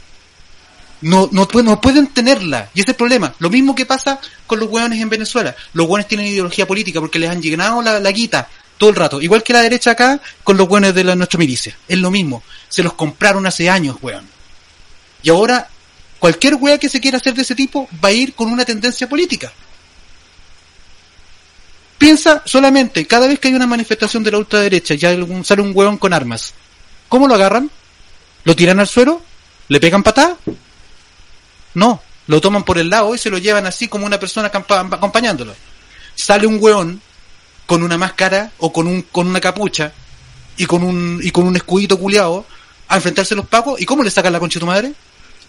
No, 1.01 1.29
no, 1.31 1.49
no 1.63 1.81
pueden 1.81 2.09
tenerla 2.09 2.71
y 2.75 2.81
ese 2.81 2.91
es 2.91 2.95
el 2.95 2.97
problema. 2.97 3.35
Lo 3.39 3.51
mismo 3.51 3.75
que 3.75 3.87
pasa 3.87 4.21
con 4.47 4.59
los 4.59 4.69
hueones 4.69 5.01
en 5.01 5.09
Venezuela. 5.09 5.55
Los 5.73 5.87
hueones 5.87 6.09
tienen 6.09 6.27
ideología 6.27 6.67
política 6.67 7.01
porque 7.01 7.19
les 7.19 7.31
han 7.31 7.41
llenado 7.41 7.81
la, 7.83 8.01
la 8.01 8.11
guita 8.11 8.49
todo 8.79 8.91
el 8.91 8.97
rato. 8.97 9.21
Igual 9.21 9.43
que 9.43 9.53
la 9.53 9.63
derecha 9.63 9.91
acá 9.91 10.21
con 10.43 10.57
los 10.57 10.69
hueones 10.69 10.95
de 10.95 11.05
la, 11.05 11.15
nuestra 11.15 11.39
milicia. 11.39 11.77
Es 11.87 11.99
lo 11.99 12.11
mismo. 12.11 12.43
Se 12.69 12.83
los 12.83 12.95
compraron 12.95 13.47
hace 13.47 13.69
años, 13.69 13.97
hueón. 14.01 14.27
Y 15.23 15.31
ahora 15.31 15.69
cualquier 16.19 16.55
hueá 16.55 16.79
que 16.79 16.89
se 16.89 17.01
quiera 17.01 17.19
hacer 17.19 17.35
de 17.35 17.43
ese 17.43 17.55
tipo 17.55 17.89
va 18.03 18.09
a 18.09 18.13
ir 18.13 18.35
con 18.35 18.51
una 18.51 18.65
tendencia 18.65 19.09
política. 19.09 19.53
Piensa 21.99 22.43
solamente, 22.45 23.07
cada 23.07 23.27
vez 23.27 23.41
que 23.41 23.49
hay 23.49 23.55
una 23.55 23.67
manifestación 23.67 24.23
de 24.23 24.31
la 24.31 24.39
ultraderecha 24.39 24.95
y 24.95 24.99
sale 24.99 25.63
un 25.63 25.73
hueón 25.75 25.99
con 25.99 26.13
armas, 26.13 26.55
¿cómo 27.09 27.27
lo 27.27 27.35
agarran? 27.35 27.69
¿Lo 28.45 28.55
tiran 28.55 28.79
al 28.79 28.87
suelo? 28.87 29.21
¿Le 29.67 29.81
pegan 29.81 30.05
patada? 30.05 30.37
No, 31.75 32.03
lo 32.27 32.41
toman 32.41 32.65
por 32.65 32.79
el 32.79 32.91
lado 32.91 33.15
y 33.15 33.19
se 33.19 33.31
lo 33.31 33.39
llevan 33.39 33.67
así 33.67 33.89
como 33.89 34.07
una 34.07 34.19
persona 34.21 34.49
acompañándolo. 34.53 35.55
Sale 36.15 36.47
un 36.47 36.59
hueón 36.61 37.01
con 37.67 37.83
una 37.83 37.99
máscara 37.99 38.51
o 38.59 38.73
con 38.73 38.87
un 38.87 39.03
con 39.03 39.27
una 39.29 39.41
capucha 39.41 39.93
y 40.57 40.67
con 40.67 40.83
un 40.83 41.21
y 41.23 41.31
con 41.31 41.47
un 41.47 41.57
escudito 41.57 41.99
culeado 41.99 42.47
a 42.89 42.97
enfrentarse 42.97 43.35
a 43.35 43.37
los 43.37 43.47
pacos 43.47 43.81
y 43.81 43.85
cómo 43.87 44.03
le 44.03 44.11
sacan 44.11 44.33
la 44.33 44.41
concha 44.41 44.59
a 44.59 44.61
tu 44.61 44.67
madre? 44.67 44.93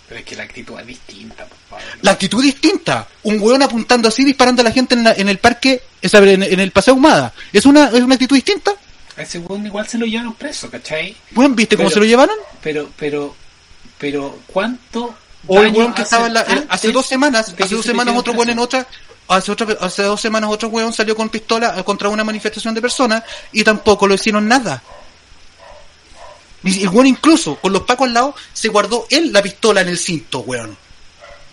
Pero 0.07 0.19
es 0.21 0.25
que 0.25 0.35
la 0.35 0.43
actitud 0.43 0.79
es 0.79 0.87
distinta, 0.87 1.45
por 1.45 1.57
favor. 1.69 1.85
La 2.01 2.11
actitud 2.11 2.39
es 2.39 2.45
distinta. 2.53 3.07
Un 3.23 3.39
hueón 3.39 3.61
apuntando 3.61 4.09
así, 4.09 4.23
disparando 4.25 4.61
a 4.61 4.65
la 4.65 4.71
gente 4.71 4.95
en, 4.95 5.03
la- 5.03 5.13
en 5.13 5.29
el 5.29 5.37
parque, 5.37 5.83
en, 6.01 6.43
en 6.43 6.59
el 6.59 6.71
paseo 6.71 6.95
Humada. 6.95 7.31
¿Es 7.53 7.65
una, 7.67 7.89
¿Es 7.89 8.01
una 8.01 8.15
actitud 8.15 8.35
distinta? 8.35 8.71
A 9.17 9.21
ese 9.21 9.37
weón 9.37 9.65
igual 9.67 9.87
se 9.87 9.97
lo 9.99 10.05
llevaron 10.07 10.33
preso, 10.33 10.67
¿cachai? 10.69 11.15
Weón, 11.35 11.55
¿viste 11.55 11.75
cómo 11.77 11.89
Pero- 11.89 11.93
se 11.93 11.99
lo 11.99 12.05
llevaron? 12.07 12.35
Pero, 12.61 12.89
pero, 12.97 13.35
pero, 13.99 14.39
¿cuánto 14.47 15.15
O 15.47 15.57
el 15.59 15.65
daño 15.67 15.77
weón 15.79 15.93
que 15.93 16.01
hace 16.01 16.15
estaba 16.15 16.27
en 16.27 16.33
la- 16.33 16.41
en- 16.41 16.47
hace 16.69 16.87
antes 16.87 16.93
dos 16.93 17.05
semanas, 17.05 17.53
hace 17.57 17.75
dos 17.75 17.85
se 17.85 17.91
semanas 17.91 18.15
otro 18.17 18.33
weón 18.33 18.49
en 18.49 18.59
otra, 18.59 18.87
hace 19.27 19.51
otra, 19.51 19.67
hace 19.81 20.03
dos 20.03 20.19
semanas 20.21 20.49
otro 20.51 20.67
weón 20.69 20.91
salió 20.93 21.15
con 21.15 21.29
pistola 21.29 21.75
eh, 21.77 21.83
contra 21.83 22.09
una 22.09 22.23
manifestación 22.23 22.73
de 22.73 22.81
personas 22.81 23.23
y 23.51 23.63
tampoco 23.63 24.07
lo 24.07 24.15
hicieron 24.15 24.47
nada. 24.47 24.83
El 26.63 26.89
weón 26.89 27.07
incluso, 27.07 27.55
con 27.55 27.71
los 27.71 27.83
pacos 27.83 28.07
al 28.07 28.13
lado, 28.13 28.35
se 28.51 28.67
guardó 28.67 29.07
él 29.09 29.31
la 29.31 29.41
pistola 29.41 29.81
en 29.81 29.87
el 29.89 29.97
cinto, 29.97 30.39
weón. 30.39 30.77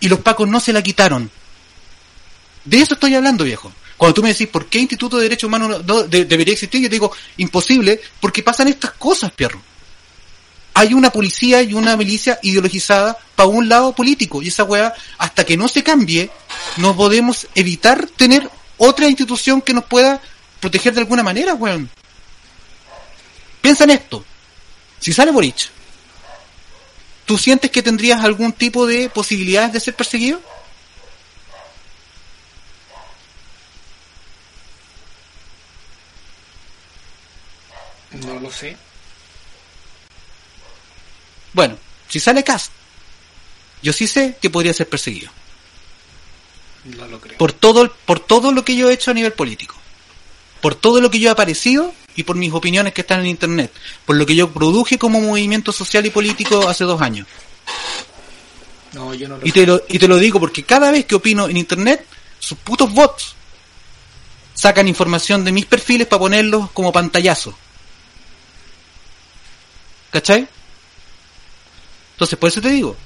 Y 0.01 0.09
los 0.09 0.19
pacos 0.21 0.49
no 0.49 0.59
se 0.59 0.73
la 0.73 0.83
quitaron. 0.83 1.31
De 2.65 2.79
eso 2.81 2.95
estoy 2.95 3.15
hablando, 3.15 3.45
viejo. 3.45 3.73
Cuando 3.97 4.15
tú 4.15 4.23
me 4.23 4.31
decís, 4.31 4.49
¿por 4.49 4.67
qué 4.67 4.79
Instituto 4.81 5.17
de 5.17 5.23
Derechos 5.23 5.47
Humanos 5.49 5.69
no- 5.69 5.79
no 5.79 6.03
de- 6.03 6.25
debería 6.25 6.53
existir? 6.53 6.83
Yo 6.83 6.89
te 6.89 6.95
digo, 6.97 7.13
imposible, 7.37 8.01
porque 8.21 8.43
pasan 8.43 8.67
estas 8.69 8.91
cosas, 8.93 9.31
perro. 9.31 9.63
Hay 10.79 10.93
una 10.93 11.11
policía 11.11 11.63
y 11.63 11.73
una 11.73 11.97
milicia 11.97 12.39
ideologizada 12.43 13.17
para 13.35 13.49
un 13.49 13.67
lado 13.67 13.95
político. 13.95 14.43
Y 14.43 14.49
esa 14.49 14.65
weá, 14.65 14.93
hasta 15.17 15.47
que 15.47 15.57
no 15.57 15.69
se 15.69 15.83
cambie, 15.83 16.31
no 16.77 16.95
podemos 16.95 17.47
evitar 17.55 18.07
tener 18.09 18.47
otra 18.77 19.09
institución 19.09 19.63
que 19.63 19.73
nos 19.73 19.85
pueda 19.85 20.21
proteger 20.61 20.93
de 20.93 21.01
alguna 21.01 21.23
manera, 21.23 21.55
weón. 21.55 21.89
Piensa 23.63 23.85
en 23.85 23.91
esto. 23.93 24.23
Si 25.01 25.15
sale 25.15 25.31
Boric, 25.31 25.71
¿tú 27.25 27.39
sientes 27.39 27.71
que 27.71 27.83
tendrías 27.83 28.23
algún 28.23 28.53
tipo 28.53 28.87
de 28.87 29.09
posibilidades 29.09 29.73
de 29.73 29.81
ser 29.81 29.97
perseguido? 29.97 30.43
No 38.13 38.39
lo 38.41 38.51
sé. 38.51 38.77
Bueno, 41.57 41.79
si 42.07 42.21
sale 42.21 42.45
Cast, 42.45 42.71
yo 43.83 43.95
sí 43.95 44.07
sé 44.07 44.37
que 44.43 44.51
podría 44.51 44.75
ser 44.75 44.91
perseguido. 44.91 45.31
No 46.85 47.07
lo 47.07 47.19
creo. 47.19 47.39
Por 47.39 47.55
todo, 47.55 47.91
por 48.05 48.21
todo 48.21 48.53
lo 48.53 48.63
que 48.63 48.77
yo 48.77 48.91
he 48.91 48.93
hecho 48.93 49.11
a 49.11 49.15
nivel 49.15 49.33
político. 49.33 49.75
Por 50.61 50.75
todo 50.75 51.01
lo 51.01 51.11
que 51.11 51.19
yo 51.19 51.31
he 51.31 51.33
aparecido 51.33 51.95
y 52.15 52.25
por 52.25 52.37
mis 52.37 52.53
opiniones 52.53 52.93
que 52.93 53.01
están 53.01 53.21
en 53.21 53.27
internet. 53.29 53.73
Por 54.05 54.17
lo 54.17 54.27
que 54.27 54.37
yo 54.37 54.51
produje 54.53 54.99
como 54.99 55.19
movimiento 55.19 55.73
social 55.73 56.05
y 56.05 56.11
político 56.11 56.69
hace 56.69 56.85
dos 56.85 57.01
años. 57.01 57.27
No, 58.93 59.15
yo 59.15 59.27
no 59.27 59.39
lo 59.39 59.47
Y 59.47 59.51
te 59.51 59.65
lo, 59.65 59.81
y 59.89 59.99
te 59.99 60.09
lo 60.09 60.19
digo 60.19 60.39
porque 60.39 60.63
cada 60.63 60.91
vez 60.91 61.07
que 61.07 61.15
opino 61.15 61.49
en 61.49 61.57
internet, 61.57 62.05
sus 62.39 62.59
putos 62.59 62.93
bots 62.93 63.35
sacan 64.53 64.89
información 64.89 65.43
de 65.43 65.53
mis 65.53 65.65
perfiles 65.65 66.07
para 66.07 66.21
ponerlos 66.21 66.71
como 66.73 66.93
pantallazo. 66.93 67.57
¿Cachai? 70.11 70.49
Entonces, 72.17 72.39
por 72.39 72.49
eso 72.49 72.61
te 72.61 72.71
digo, 72.71 72.97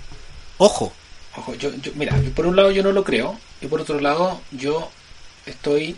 ojo, 0.58 0.92
Ojo, 1.36 1.54
yo, 1.54 1.70
yo, 1.76 1.92
mira, 1.94 2.20
por 2.34 2.46
un 2.46 2.56
lado 2.56 2.70
yo 2.70 2.82
no 2.82 2.92
lo 2.92 3.04
creo 3.04 3.38
y 3.60 3.66
por 3.66 3.80
otro 3.80 4.00
lado 4.00 4.40
yo 4.50 4.90
estoy 5.46 5.96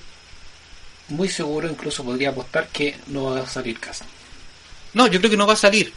muy 1.09 1.29
seguro, 1.29 1.69
incluso 1.69 2.05
podría 2.05 2.31
apostar 2.31 2.69
que 2.69 2.97
no 3.07 3.25
va 3.25 3.41
a 3.41 3.47
salir 3.47 3.79
casa. 3.81 4.05
No, 4.93 5.07
yo 5.07 5.19
creo 5.21 5.31
que 5.31 5.37
no 5.37 5.47
va 5.47 5.55
a 5.55 5.57
salir. 5.57 5.93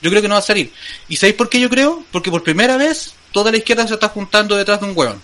Yo 0.00 0.08
creo 0.08 0.22
que 0.22 0.28
no 0.28 0.34
va 0.34 0.38
a 0.38 0.42
salir. 0.42 0.72
¿Y 1.08 1.16
sabéis 1.16 1.36
por 1.36 1.48
qué 1.48 1.60
yo 1.60 1.68
creo? 1.68 2.04
Porque 2.10 2.30
por 2.30 2.42
primera 2.42 2.76
vez 2.76 3.12
toda 3.32 3.50
la 3.50 3.58
izquierda 3.58 3.86
se 3.86 3.94
está 3.94 4.08
juntando 4.08 4.56
detrás 4.56 4.80
de 4.80 4.86
un 4.86 4.96
hueón. 4.96 5.20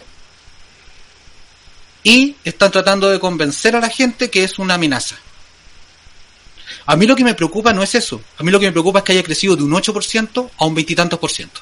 Y 2.03 2.37
están 2.45 2.71
tratando 2.71 3.09
de 3.09 3.19
convencer 3.19 3.75
a 3.75 3.81
la 3.81 3.89
gente 3.89 4.29
que 4.29 4.45
es 4.45 4.59
una 4.59 4.75
amenaza. 4.75 5.17
A 6.87 6.97
mí 6.97 7.07
lo 7.07 7.17
que 7.17 7.25
me 7.25 7.35
preocupa 7.35 7.73
no 7.73 7.83
es 7.83 7.95
eso. 7.95 8.21
A 8.39 8.43
mí 8.43 8.51
lo 8.51 8.61
que 8.61 8.67
me 8.67 8.73
preocupa 8.73 9.01
es 9.01 9.05
que 9.05 9.13
haya 9.13 9.23
crecido 9.23 9.57
de 9.57 9.65
un 9.65 9.73
8% 9.73 10.51
a 10.57 10.65
un 10.65 10.75
veintitantos 10.75 11.19
por 11.19 11.31
ciento. 11.31 11.61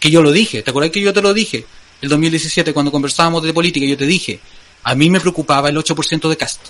Que 0.00 0.10
yo 0.10 0.20
lo 0.20 0.32
dije. 0.32 0.62
¿Te 0.62 0.70
acuerdas 0.70 0.90
que 0.90 1.00
yo 1.00 1.12
te 1.12 1.22
lo 1.22 1.32
dije? 1.32 1.64
El 2.00 2.08
2017 2.08 2.72
cuando 2.72 2.90
conversábamos 2.90 3.42
de 3.44 3.54
política 3.54 3.86
yo 3.86 3.96
te 3.96 4.06
dije. 4.06 4.40
A 4.82 4.96
mí 4.96 5.08
me 5.10 5.20
preocupaba 5.20 5.68
el 5.68 5.76
8% 5.76 6.28
de 6.28 6.36
cast. 6.36 6.60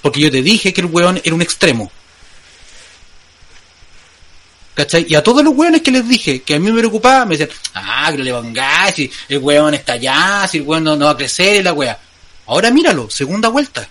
Porque 0.00 0.20
yo 0.20 0.30
te 0.30 0.40
dije 0.40 0.72
que 0.72 0.80
el 0.80 0.86
hueón 0.86 1.20
era 1.24 1.34
un 1.34 1.42
extremo. 1.42 1.90
¿Cachai? 4.74 5.04
Y 5.08 5.14
a 5.16 5.22
todos 5.22 5.44
los 5.44 5.54
weones 5.54 5.82
que 5.82 5.90
les 5.90 6.08
dije 6.08 6.42
que 6.42 6.54
a 6.54 6.58
mí 6.58 6.70
me 6.70 6.78
preocupaba, 6.78 7.26
me 7.26 7.36
decían, 7.36 7.56
ah, 7.74 8.10
que 8.10 8.22
le 8.22 8.32
pongáis, 8.32 8.94
si 8.94 9.10
el 9.28 9.38
weón 9.38 9.74
está 9.74 9.94
allá, 9.94 10.48
si 10.48 10.58
el 10.58 10.64
weón 10.64 10.84
no, 10.84 10.96
no 10.96 11.06
va 11.06 11.10
a 11.10 11.16
crecer 11.16 11.56
y 11.56 11.62
la 11.62 11.74
wea. 11.74 11.98
Ahora 12.46 12.70
míralo, 12.70 13.10
segunda 13.10 13.48
vuelta. 13.48 13.86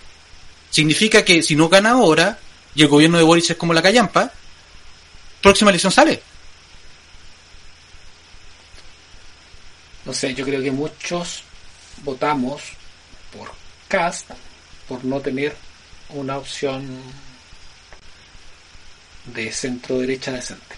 Significa 0.70 1.24
que 1.24 1.42
si 1.42 1.54
no 1.54 1.68
gana 1.68 1.90
ahora, 1.90 2.38
y 2.74 2.82
el 2.82 2.88
gobierno 2.88 3.18
de 3.18 3.24
Boris 3.24 3.50
es 3.50 3.56
como 3.56 3.74
la 3.74 3.82
callampa, 3.82 4.32
próxima 5.40 5.70
elección 5.70 5.92
sale. 5.92 6.22
No 10.04 10.12
sé, 10.12 10.34
yo 10.34 10.44
creo 10.44 10.62
que 10.62 10.70
muchos 10.70 11.42
votamos 12.02 12.62
por 13.36 13.52
Cast 13.88 14.30
por 14.88 15.04
no 15.04 15.20
tener 15.20 15.54
una 16.10 16.38
opción 16.38 16.88
de 19.26 19.52
centro 19.52 19.98
derecha 19.98 20.32
decente. 20.32 20.76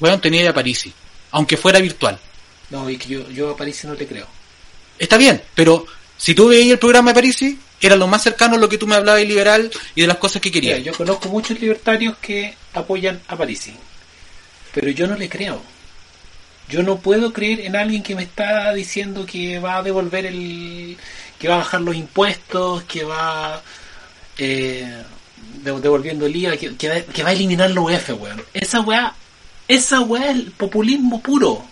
Weón 0.00 0.20
tenía 0.20 0.48
a 0.48 0.54
Parisi, 0.54 0.92
aunque 1.32 1.56
fuera 1.56 1.78
virtual. 1.80 2.18
No, 2.70 2.88
y 2.88 2.96
que 2.96 3.08
yo, 3.08 3.28
yo 3.30 3.50
a 3.50 3.56
París 3.56 3.84
no 3.84 3.94
te 3.94 4.06
creo. 4.06 4.26
Está 4.98 5.16
bien, 5.18 5.42
pero 5.54 5.84
si 6.16 6.34
tú 6.34 6.48
veías 6.48 6.72
el 6.72 6.78
programa 6.78 7.10
de 7.10 7.14
Parisi, 7.14 7.58
era 7.86 7.96
lo 7.96 8.06
más 8.06 8.22
cercano 8.22 8.56
a 8.56 8.58
lo 8.58 8.68
que 8.68 8.78
tú 8.78 8.86
me 8.86 8.94
hablabas 8.94 9.20
de 9.20 9.26
liberal 9.26 9.70
y 9.94 10.00
de 10.02 10.06
las 10.06 10.16
cosas 10.18 10.40
que 10.40 10.50
Mira, 10.50 10.60
querías. 10.76 10.82
yo 10.84 10.92
conozco 10.94 11.28
muchos 11.28 11.58
libertarios 11.60 12.16
que 12.18 12.54
apoyan 12.74 13.20
a 13.28 13.36
Parisi, 13.36 13.74
pero 14.74 14.90
yo 14.90 15.06
no 15.06 15.16
le 15.16 15.28
creo. 15.28 15.60
Yo 16.68 16.82
no 16.82 16.98
puedo 16.98 17.32
creer 17.32 17.60
en 17.60 17.76
alguien 17.76 18.02
que 18.02 18.14
me 18.14 18.22
está 18.22 18.72
diciendo 18.72 19.26
que 19.26 19.58
va 19.58 19.78
a 19.78 19.82
devolver 19.82 20.24
el. 20.26 20.96
que 21.38 21.48
va 21.48 21.56
a 21.56 21.58
bajar 21.58 21.80
los 21.82 21.94
impuestos, 21.96 22.84
que 22.84 23.04
va. 23.04 23.60
Eh, 24.38 25.02
de- 25.62 25.80
devolviendo 25.80 26.24
el 26.24 26.34
IVA, 26.36 26.56
que, 26.56 26.74
que 26.76 26.88
va, 26.88 27.00
que 27.12 27.22
va 27.22 27.30
a 27.30 27.32
eliminar 27.32 27.70
la 27.70 27.80
UEF, 27.80 28.10
weón. 28.10 28.42
Esa 28.54 28.80
weá. 28.80 29.12
Esa 29.68 30.00
weá 30.00 30.26
es 30.30 30.36
el 30.36 30.50
populismo 30.52 31.20
puro. 31.20 31.64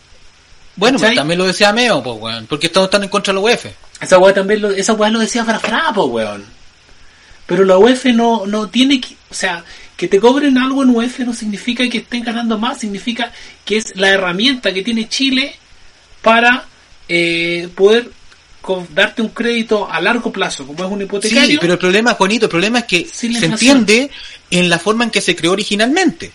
Bueno, 0.77 0.99
pues 0.99 1.03
¿Cachai? 1.03 1.17
también 1.17 1.39
lo 1.39 1.47
decía 1.47 1.73
Meo, 1.73 2.03
pues, 2.03 2.17
weón, 2.21 2.47
porque 2.47 2.69
todos 2.69 2.87
están 2.87 3.03
en 3.03 3.09
contra 3.09 3.33
de 3.33 3.37
la 3.37 3.45
UEF. 3.45 3.67
Esa 4.01 4.19
weá 4.19 4.33
también 4.33 4.63
lo, 4.63 4.71
esa 4.71 4.95
weá 4.95 5.11
lo 5.11 5.19
decía 5.19 5.45
Frafra, 5.45 5.93
po, 5.95 6.07
weón. 6.07 6.45
Pero 7.47 7.65
la 7.65 7.77
UEF 7.77 8.07
no, 8.07 8.47
no 8.47 8.69
tiene 8.69 9.01
que, 9.01 9.15
o 9.31 9.35
sea, 9.35 9.65
que 9.97 10.09
te 10.09 10.21
cobren 10.21 10.57
algo 10.57 10.83
en 10.83 10.91
UEF 10.91 11.21
no 11.21 11.35
significa 11.35 11.87
que 11.89 11.99
estén 11.99 12.23
ganando 12.23 12.57
más, 12.57 12.81
significa 12.81 13.33
que 13.65 13.77
es 13.77 13.97
la 13.97 14.09
herramienta 14.09 14.73
que 14.73 14.83
tiene 14.83 15.09
Chile 15.09 15.57
para 16.23 16.65
eh, 17.09 17.69
poder 17.75 18.11
darte 18.95 19.21
un 19.21 19.29
crédito 19.29 19.91
a 19.91 20.01
largo 20.01 20.33
plazo, 20.33 20.67
como 20.67 20.85
es 20.85 20.91
un 20.91 21.03
hipotecario. 21.03 21.51
Sí, 21.51 21.59
pero 21.61 21.75
el 21.75 21.79
problema, 21.79 22.15
Juanito, 22.15 22.47
el 22.47 22.51
problema 22.51 22.79
es 22.79 22.85
que 22.85 23.07
se 23.07 23.27
entiende 23.27 24.11
en 24.51 24.69
la 24.69 24.79
forma 24.79 25.05
en 25.05 25.11
que 25.11 25.21
se 25.21 25.35
creó 25.35 25.53
originalmente. 25.53 26.33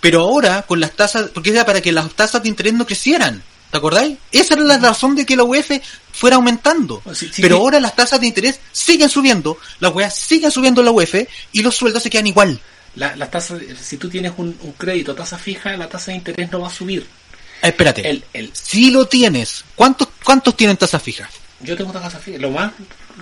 Pero 0.00 0.20
ahora, 0.20 0.62
con 0.62 0.80
las 0.80 0.92
tasas, 0.92 1.30
porque 1.34 1.50
era 1.50 1.64
para 1.64 1.80
que 1.80 1.90
las 1.90 2.12
tasas 2.12 2.42
de 2.42 2.48
interés 2.48 2.74
no 2.74 2.86
crecieran. 2.86 3.42
¿Te 3.70 3.76
acordáis? 3.76 4.16
Esa 4.32 4.54
era 4.54 4.62
la 4.64 4.78
razón 4.78 5.14
de 5.14 5.26
que 5.26 5.36
la 5.36 5.44
UEF 5.44 5.70
fuera 6.12 6.36
aumentando. 6.36 7.02
Sí, 7.12 7.28
sí, 7.32 7.42
pero 7.42 7.56
sí. 7.56 7.62
ahora 7.62 7.80
las 7.80 7.94
tasas 7.94 8.20
de 8.20 8.26
interés 8.26 8.60
siguen 8.72 9.08
subiendo, 9.08 9.58
las 9.80 9.92
weas 9.94 10.14
siguen 10.14 10.50
subiendo 10.50 10.80
en 10.80 10.86
la 10.86 10.90
UEF 10.92 11.14
y 11.52 11.62
los 11.62 11.76
sueldos 11.76 12.02
se 12.02 12.10
quedan 12.10 12.26
igual. 12.26 12.60
La, 12.94 13.14
las 13.16 13.30
tasas, 13.30 13.60
si 13.80 13.96
tú 13.98 14.08
tienes 14.08 14.32
un, 14.38 14.56
un 14.62 14.72
crédito 14.72 15.12
a 15.12 15.16
tasa 15.16 15.38
fija, 15.38 15.76
la 15.76 15.88
tasa 15.88 16.10
de 16.10 16.16
interés 16.16 16.50
no 16.50 16.60
va 16.60 16.68
a 16.68 16.72
subir. 16.72 17.02
Eh, 17.62 17.68
espérate. 17.68 18.08
El, 18.08 18.24
el, 18.32 18.50
Si 18.54 18.90
lo 18.90 19.06
tienes, 19.06 19.64
¿cuántos, 19.74 20.08
cuántos 20.24 20.56
tienen 20.56 20.76
tasa 20.76 20.98
fija? 20.98 21.28
yo 21.60 21.76
tengo 21.76 21.92
tasa 21.92 22.18
fija. 22.18 22.38
Lo 22.38 22.50
más 22.50 22.72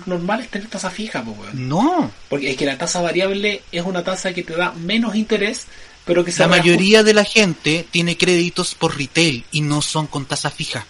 normal 0.05 0.41
es 0.41 0.49
tener 0.49 0.67
tasa 0.67 0.89
fija, 0.89 1.23
pues, 1.23 1.37
weón. 1.37 1.67
No. 1.67 2.11
Porque 2.29 2.51
es 2.51 2.57
que 2.57 2.65
la 2.65 2.77
tasa 2.77 3.01
variable 3.01 3.63
es 3.71 3.83
una 3.83 4.03
tasa 4.03 4.33
que 4.33 4.43
te 4.43 4.55
da 4.55 4.71
menos 4.73 5.15
interés, 5.15 5.65
pero 6.07 6.25
que 6.25 6.31
se 6.31 6.39
La 6.39 6.47
mayoría 6.47 7.03
de 7.03 7.13
la 7.13 7.23
gente 7.25 7.85
tiene 7.91 8.17
créditos 8.17 8.73
por 8.73 8.97
retail 8.97 9.43
y 9.51 9.61
no 9.61 9.81
son 9.83 10.07
con 10.07 10.25
tasa 10.25 10.49
fija. 10.49 10.85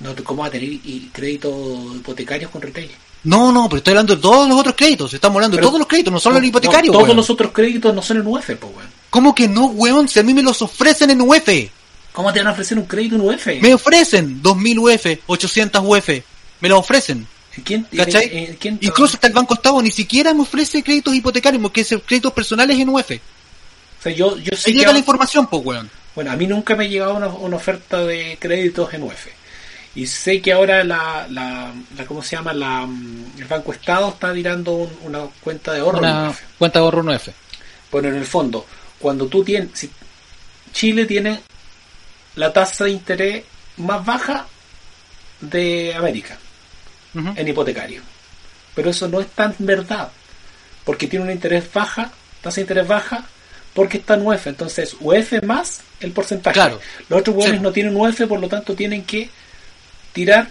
No, 0.00 0.14
¿tú 0.14 0.24
¿cómo 0.24 0.40
vas 0.42 0.48
a 0.48 0.52
tener 0.52 0.68
y 0.68 1.10
créditos 1.12 1.52
hipotecarios 1.96 2.50
con 2.50 2.60
retail? 2.62 2.90
No, 3.24 3.52
no, 3.52 3.68
pero 3.68 3.78
estoy 3.78 3.92
hablando 3.92 4.16
de 4.16 4.22
todos 4.22 4.48
los 4.48 4.58
otros 4.58 4.74
créditos. 4.76 5.14
Estamos 5.14 5.36
hablando 5.36 5.56
Pero- 5.56 5.66
de 5.66 5.70
todos 5.70 5.78
los 5.78 5.86
créditos, 5.86 6.12
no 6.12 6.18
solo 6.18 6.38
el 6.38 6.44
hipotecario. 6.46 6.90
no, 6.90 6.94
todos 6.98 7.04
weón. 7.08 7.16
los 7.18 7.30
otros 7.30 7.52
créditos 7.52 7.94
no 7.94 8.02
son 8.02 8.16
en 8.16 8.26
UEF, 8.26 8.46
pues, 8.58 8.74
weón. 8.74 8.88
¿Cómo 9.10 9.32
que 9.34 9.46
no, 9.46 9.66
weón? 9.66 10.08
Si 10.08 10.18
a 10.18 10.24
mí 10.24 10.34
me 10.34 10.42
los 10.42 10.60
ofrecen 10.62 11.10
en 11.10 11.20
UF. 11.20 11.48
¿Cómo 12.12 12.32
te 12.32 12.40
van 12.40 12.48
a 12.48 12.52
ofrecer 12.52 12.78
un 12.78 12.86
crédito 12.86 13.14
en 13.14 13.20
UEF? 13.20 13.46
Me 13.62 13.74
ofrecen 13.74 14.42
2000 14.42 14.78
UF, 14.80 15.06
800 15.26 15.82
UF. 15.84 16.08
Me 16.60 16.68
los 16.68 16.78
ofrecen. 16.80 17.26
¿Quién, 17.64 17.86
¿Cachai? 17.94 18.56
quién- 18.58 18.78
Incluso 18.80 19.14
hasta 19.14 19.26
el 19.28 19.34
Banco 19.34 19.54
Estado 19.54 19.80
ni 19.82 19.90
siquiera 19.90 20.32
me 20.34 20.40
ofrece 20.42 20.82
créditos 20.82 21.14
hipotecarios, 21.14 21.62
porque 21.62 21.82
es 21.82 21.94
créditos 22.06 22.32
personales 22.32 22.78
en 22.78 22.88
UF. 22.88 23.10
O 24.02 24.04
sea, 24.04 24.12
yo, 24.12 24.36
yo 24.38 24.56
sé 24.56 24.72
que 24.72 24.78
llega 24.80 24.92
la 24.92 24.98
información, 24.98 25.46
pues, 25.46 25.64
weón. 25.64 25.88
Bueno, 26.14 26.32
a 26.32 26.36
mí 26.36 26.46
nunca 26.46 26.74
me 26.74 26.84
ha 26.84 26.88
llegado 26.88 27.14
una, 27.14 27.28
una 27.28 27.56
oferta 27.56 28.04
de 28.04 28.36
créditos 28.40 28.92
en 28.94 29.04
UEF. 29.04 29.28
Y 29.94 30.06
sé 30.06 30.40
que 30.42 30.52
ahora 30.52 30.82
la, 30.82 31.26
la, 31.30 31.72
la 31.96 32.04
¿cómo 32.06 32.22
se 32.22 32.34
llama? 32.36 32.52
La, 32.52 32.84
mm, 32.84 33.32
el 33.38 33.44
Banco 33.44 33.72
Estado 33.72 34.08
está 34.08 34.32
tirando 34.32 34.72
un- 34.72 34.98
una 35.02 35.20
cuenta 35.40 35.72
de 35.72 35.80
ahorro 35.80 35.98
en 35.98 36.04
Una 36.04 36.28
UEF. 36.30 36.40
cuenta 36.58 36.78
de 36.80 36.84
ahorro 36.84 37.00
en 37.02 37.08
UF. 37.16 37.28
Bueno, 37.92 38.08
en 38.08 38.14
el 38.16 38.26
fondo, 38.26 38.66
cuando 38.98 39.26
tú 39.28 39.44
tienes, 39.44 39.70
si 39.74 39.90
Chile 40.72 41.04
tiene 41.06 41.40
la 42.36 42.52
tasa 42.52 42.84
de 42.84 42.90
interés 42.90 43.44
más 43.76 44.04
baja 44.04 44.46
de 45.40 45.94
América 45.94 46.38
en 47.14 47.46
hipotecario. 47.48 48.02
Pero 48.74 48.90
eso 48.90 49.06
no 49.08 49.20
es 49.20 49.28
tan 49.28 49.54
verdad, 49.58 50.10
porque 50.84 51.06
tiene 51.06 51.26
un 51.26 51.30
interés 51.30 51.70
baja, 51.72 52.10
tasa 52.40 52.56
de 52.56 52.60
interés 52.62 52.86
baja, 52.88 53.26
porque 53.74 53.98
está 53.98 54.14
en 54.14 54.26
UEF. 54.26 54.46
Entonces, 54.48 54.96
UEF 55.00 55.42
más 55.44 55.80
el 56.00 56.12
porcentaje. 56.12 56.54
Claro. 56.54 56.80
Los 57.08 57.20
otros 57.20 57.36
hueones 57.36 57.58
Sí. 57.58 57.62
no 57.62 57.72
tienen 57.72 57.96
UEF, 57.96 58.26
por 58.26 58.40
lo 58.40 58.48
tanto 58.48 58.74
tienen 58.74 59.04
que 59.04 59.30
tirar 60.12 60.50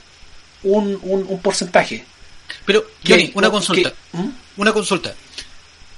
un, 0.64 1.00
un, 1.04 1.26
un 1.28 1.40
porcentaje. 1.42 2.06
Pero, 2.66 2.86
Johnny, 3.08 3.32
una 3.36 3.48
que- 3.48 3.52
consulta. 3.52 3.94
¿Mm? 4.14 4.28
Una 4.58 4.74
consulta. 4.74 5.14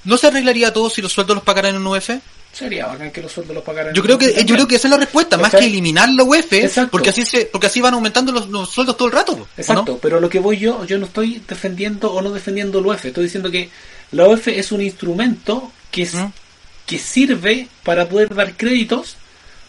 ¿No 0.04 0.16
se 0.16 0.26
arreglaría 0.26 0.72
todo 0.72 0.90
si 0.90 1.00
los 1.02 1.12
sueldos 1.12 1.34
los 1.36 1.44
pagaran 1.44 1.74
en 1.74 1.86
UF? 1.86 2.10
Sería 2.52 2.86
bacán 2.86 3.10
que 3.10 3.20
los 3.20 3.32
sueldos 3.32 3.52
los 3.54 3.64
pagaran. 3.64 3.92
Yo 3.94 4.02
creo 4.02 4.16
que 4.16 4.32
yo 4.44 4.54
creo 4.54 4.68
que 4.68 4.76
esa 4.76 4.86
es 4.86 4.92
la 4.92 4.98
respuesta, 4.98 5.36
más 5.36 5.50
que 5.50 5.64
eliminar 5.64 6.08
la 6.10 6.22
UF, 6.22 6.52
Exacto. 6.52 6.90
porque 6.92 7.10
así 7.10 7.24
se 7.24 7.46
porque 7.46 7.66
así 7.66 7.80
van 7.80 7.94
aumentando 7.94 8.30
los, 8.30 8.48
los 8.48 8.68
sueldos 8.70 8.96
todo 8.96 9.08
el 9.08 9.14
rato. 9.14 9.48
Exacto, 9.56 9.98
pero 10.00 10.20
lo 10.20 10.28
que 10.28 10.38
voy 10.38 10.58
yo, 10.58 10.84
yo 10.84 10.98
no 10.98 11.06
estoy 11.06 11.42
defendiendo 11.48 12.12
o 12.12 12.22
no 12.22 12.30
defendiendo 12.30 12.78
el 12.78 12.86
UEF, 12.86 13.06
estoy 13.06 13.24
diciendo 13.24 13.50
que 13.50 13.70
la 14.12 14.28
UEF 14.28 14.46
es 14.48 14.70
un 14.70 14.82
instrumento 14.82 15.72
que, 15.90 16.02
es, 16.02 16.14
¿Mm? 16.14 16.26
Que 16.86 16.98
sirve 16.98 17.68
para 17.82 18.08
poder 18.08 18.34
dar 18.34 18.56
créditos 18.56 19.16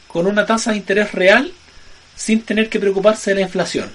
con 0.07 0.27
una 0.27 0.45
tasa 0.45 0.71
de 0.71 0.77
interés 0.77 1.11
real 1.11 1.51
sin 2.15 2.41
tener 2.41 2.69
que 2.69 2.79
preocuparse 2.79 3.31
de 3.31 3.35
la 3.35 3.41
inflación. 3.41 3.91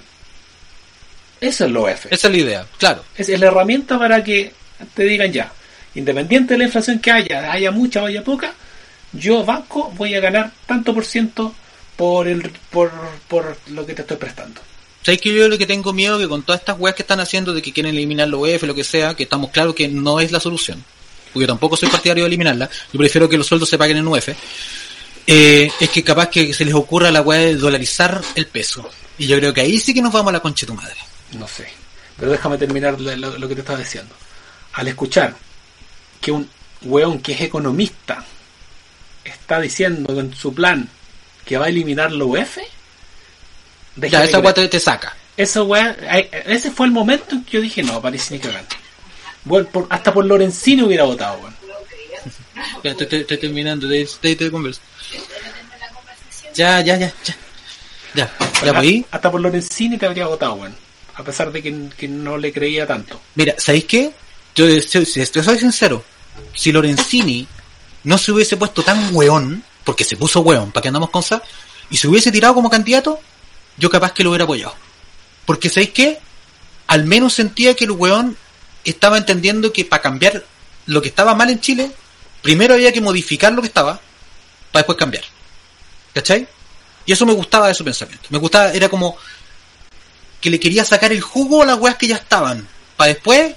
Eso 1.39 1.65
es 1.65 1.71
la 1.71 1.79
UEF. 1.79 2.05
Esa 2.11 2.27
es 2.27 2.33
la 2.33 2.39
idea, 2.39 2.67
claro. 2.77 3.03
Es, 3.17 3.29
es 3.29 3.39
la 3.39 3.47
herramienta 3.47 3.97
para 3.97 4.23
que 4.23 4.53
te 4.93 5.03
digan 5.03 5.31
ya, 5.31 5.51
independiente 5.95 6.53
de 6.53 6.59
la 6.59 6.63
inflación 6.65 6.99
que 6.99 7.11
haya, 7.11 7.51
haya 7.51 7.71
mucha 7.71 8.03
o 8.03 8.05
haya 8.05 8.23
poca, 8.23 8.53
yo 9.13 9.43
banco 9.43 9.91
voy 9.97 10.13
a 10.13 10.19
ganar 10.19 10.51
tanto 10.65 10.93
por 10.93 11.05
ciento 11.05 11.53
por, 11.95 12.27
el, 12.27 12.51
por, 12.69 12.91
por 13.27 13.57
lo 13.67 13.85
que 13.85 13.93
te 13.93 14.01
estoy 14.01 14.17
prestando. 14.17 14.61
¿Sabes 15.01 15.19
que 15.19 15.33
yo 15.33 15.47
lo 15.47 15.57
que 15.57 15.65
tengo 15.65 15.93
miedo 15.93 16.19
que 16.19 16.27
con 16.27 16.43
todas 16.43 16.61
estas 16.61 16.79
weas 16.79 16.95
que 16.95 17.01
están 17.01 17.19
haciendo 17.19 17.53
de 17.53 17.61
que 17.61 17.73
quieren 17.73 17.95
eliminar 17.95 18.27
la 18.27 18.37
UEF, 18.37 18.63
lo 18.63 18.75
que 18.75 18.83
sea, 18.83 19.15
que 19.15 19.23
estamos 19.23 19.49
claros 19.49 19.73
que 19.73 19.87
no 19.87 20.19
es 20.19 20.31
la 20.31 20.39
solución, 20.39 20.83
porque 21.33 21.47
tampoco 21.47 21.77
soy 21.77 21.89
partidario 21.89 22.23
de 22.23 22.27
eliminarla, 22.27 22.69
yo 22.91 22.97
prefiero 22.97 23.27
que 23.27 23.37
los 23.37 23.47
sueldos 23.47 23.69
se 23.69 23.77
paguen 23.77 23.97
en 23.97 24.07
UEF, 24.07 24.29
eh, 25.27 25.71
es 25.79 25.89
que 25.89 26.03
capaz 26.03 26.29
que 26.29 26.53
se 26.53 26.65
les 26.65 26.73
ocurra 26.73 27.11
la 27.11 27.21
wea 27.21 27.39
de 27.39 27.55
dolarizar 27.55 28.21
el 28.35 28.47
peso. 28.47 28.89
Y 29.17 29.27
yo 29.27 29.37
creo 29.37 29.53
que 29.53 29.61
ahí 29.61 29.79
sí 29.79 29.93
que 29.93 30.01
nos 30.01 30.11
vamos 30.11 30.29
a 30.29 30.33
la 30.33 30.39
concha 30.39 30.65
de 30.65 30.73
tu 30.73 30.75
madre. 30.75 30.97
No 31.33 31.47
sé. 31.47 31.67
Pero 32.17 32.31
déjame 32.31 32.57
terminar 32.57 32.99
lo, 32.99 33.47
que 33.47 33.55
te 33.55 33.61
estaba 33.61 33.79
diciendo. 33.79 34.13
Al 34.73 34.87
escuchar 34.87 35.35
que 36.19 36.31
un 36.31 36.49
weón 36.81 37.19
que 37.19 37.33
es 37.33 37.41
economista 37.41 38.25
está 39.23 39.59
diciendo 39.59 40.19
en 40.19 40.33
su 40.35 40.53
plan 40.53 40.89
que 41.45 41.57
va 41.57 41.65
a 41.65 41.69
eliminar 41.69 42.11
la 42.11 42.25
UEF, 42.25 42.57
deja 43.95 44.19
Ya, 44.19 44.25
esa 44.25 44.39
wea 44.39 44.53
te, 44.53 44.67
te 44.67 44.79
saca. 44.79 45.15
Esa 45.37 45.63
weá, 45.63 45.91
ese 46.45 46.71
fue 46.71 46.85
el 46.87 46.91
momento 46.91 47.35
en 47.35 47.43
que 47.43 47.51
yo 47.53 47.61
dije, 47.61 47.83
no, 47.83 48.01
parece 48.01 48.33
ni 48.33 48.39
cagando. 48.39 48.75
Bueno, 49.43 49.67
por- 49.69 49.87
hasta 49.89 50.13
por 50.13 50.25
Lorenzini 50.25 50.83
hubiera 50.83 51.03
votado, 51.03 51.39
weón. 51.39 51.55
Ya, 52.83 52.91
estoy 52.91 53.37
terminando 53.37 53.87
de, 53.87 54.07
de, 54.21 54.35
de 54.35 54.51
conversa. 54.51 54.81
Ya, 56.53 56.81
ya, 56.81 56.97
ya, 56.97 57.13
ya. 57.23 57.35
Ya, 58.13 58.29
ya, 58.65 58.77
ahí. 58.77 59.05
Hasta 59.09 59.31
por 59.31 59.39
Lorenzini 59.41 59.97
te 59.97 60.05
habría 60.05 60.27
votado, 60.27 60.55
weón. 60.55 60.75
A 61.15 61.23
pesar 61.23 61.51
de 61.51 61.61
que, 61.61 61.89
que 61.97 62.07
no 62.07 62.37
le 62.37 62.51
creía 62.51 62.85
tanto. 62.85 63.19
Mira, 63.35 63.55
¿sabéis 63.57 63.85
qué? 63.85 64.11
Yo, 64.55 64.67
si, 64.81 65.05
si 65.05 65.21
estoy- 65.21 65.43
soy 65.43 65.57
sincero, 65.59 66.03
si 66.53 66.71
Lorenzini 66.71 67.47
no 68.03 68.17
se 68.17 68.31
hubiese 68.31 68.57
puesto 68.57 68.83
tan 68.83 69.13
weón, 69.15 69.63
porque 69.83 70.03
se 70.03 70.17
puso 70.17 70.41
weón, 70.41 70.71
para 70.71 70.81
que 70.81 70.87
andamos 70.89 71.09
con 71.09 71.23
sa, 71.23 71.41
y 71.89 71.97
se 71.97 72.07
hubiese 72.07 72.31
tirado 72.31 72.53
como 72.53 72.69
candidato, 72.69 73.19
yo 73.77 73.89
capaz 73.89 74.11
que 74.11 74.23
lo 74.23 74.29
hubiera 74.31 74.43
apoyado. 74.43 74.75
Porque 75.45 75.69
¿sabéis 75.69 75.91
qué? 75.91 76.19
Al 76.87 77.05
menos 77.05 77.33
sentía 77.33 77.73
que 77.75 77.85
el 77.85 77.91
weón 77.91 78.37
estaba 78.83 79.17
entendiendo 79.17 79.71
que 79.71 79.85
para 79.85 80.01
cambiar 80.01 80.43
lo 80.85 81.01
que 81.01 81.09
estaba 81.09 81.35
mal 81.35 81.49
en 81.49 81.59
Chile, 81.59 81.91
primero 82.41 82.73
había 82.73 82.91
que 82.91 83.01
modificar 83.01 83.53
lo 83.53 83.61
que 83.61 83.67
estaba, 83.67 83.99
para 84.71 84.81
después 84.81 84.97
cambiar. 84.97 85.23
¿Cachai? 86.13 86.47
Y 87.05 87.11
eso 87.11 87.25
me 87.25 87.33
gustaba 87.33 87.67
de 87.67 87.73
su 87.73 87.83
pensamiento. 87.83 88.27
Me 88.29 88.37
gustaba, 88.37 88.71
era 88.71 88.89
como 88.89 89.17
que 90.39 90.49
le 90.49 90.59
quería 90.59 90.83
sacar 90.83 91.11
el 91.11 91.21
jugo 91.21 91.61
a 91.61 91.65
las 91.65 91.79
weas 91.79 91.95
que 91.95 92.07
ya 92.07 92.15
estaban. 92.15 92.67
Para 92.97 93.13
después, 93.13 93.55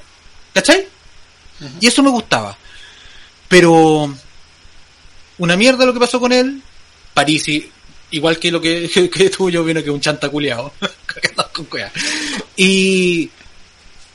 ¿cachai? 0.53 0.87
Y 1.81 1.87
eso 1.87 2.03
me 2.03 2.11
gustaba. 2.11 2.57
Pero 3.49 4.15
una 5.39 5.57
mierda 5.57 5.87
lo 5.87 5.93
que 5.95 6.01
pasó 6.01 6.21
con 6.21 6.33
él. 6.33 6.63
Parisi, 7.13 7.71
igual 8.11 8.39
que 8.39 8.51
lo 8.51 8.61
que, 8.61 8.91
que, 8.95 9.11
que 9.11 9.31
tuyo, 9.31 9.65
vino 9.65 9.83
que 9.83 9.91
un 9.91 10.01
chanta 10.01 10.29
culiao. 10.29 10.73
Con 11.53 11.69
wea. 11.71 11.93
y 12.57 13.31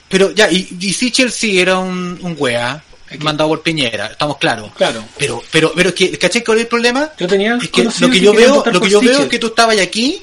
pero 0.09 0.31
ya, 0.31 0.51
y, 0.51 0.67
y 0.79 0.91
Sichel 0.93 1.31
sí 1.31 1.59
era 1.59 1.77
un, 1.77 2.17
un 2.21 2.35
wea 2.37 2.83
mandado 3.19 3.49
por 3.49 3.61
Piñera, 3.63 4.07
estamos 4.07 4.37
claros. 4.37 4.71
Claro. 4.75 5.03
Pero, 5.17 5.41
pero, 5.51 5.71
pero 5.75 5.89
es 5.89 5.95
que, 5.95 6.17
¿cachai 6.17 6.43
cuál 6.43 6.57
es 6.59 6.63
el 6.63 6.67
problema? 6.67 7.11
Yo 7.17 7.27
tenía 7.27 7.57
Es 7.61 7.69
que 7.69 7.83
lo 7.83 8.09
que 8.09 8.19
yo 8.19 8.33
veo, 8.33 8.63
lo 8.71 8.81
que 8.81 8.89
yo 8.89 9.01
veo 9.01 9.21
es 9.23 9.29
que 9.29 9.39
tú 9.39 9.47
estabas 9.47 9.79
aquí 9.79 10.21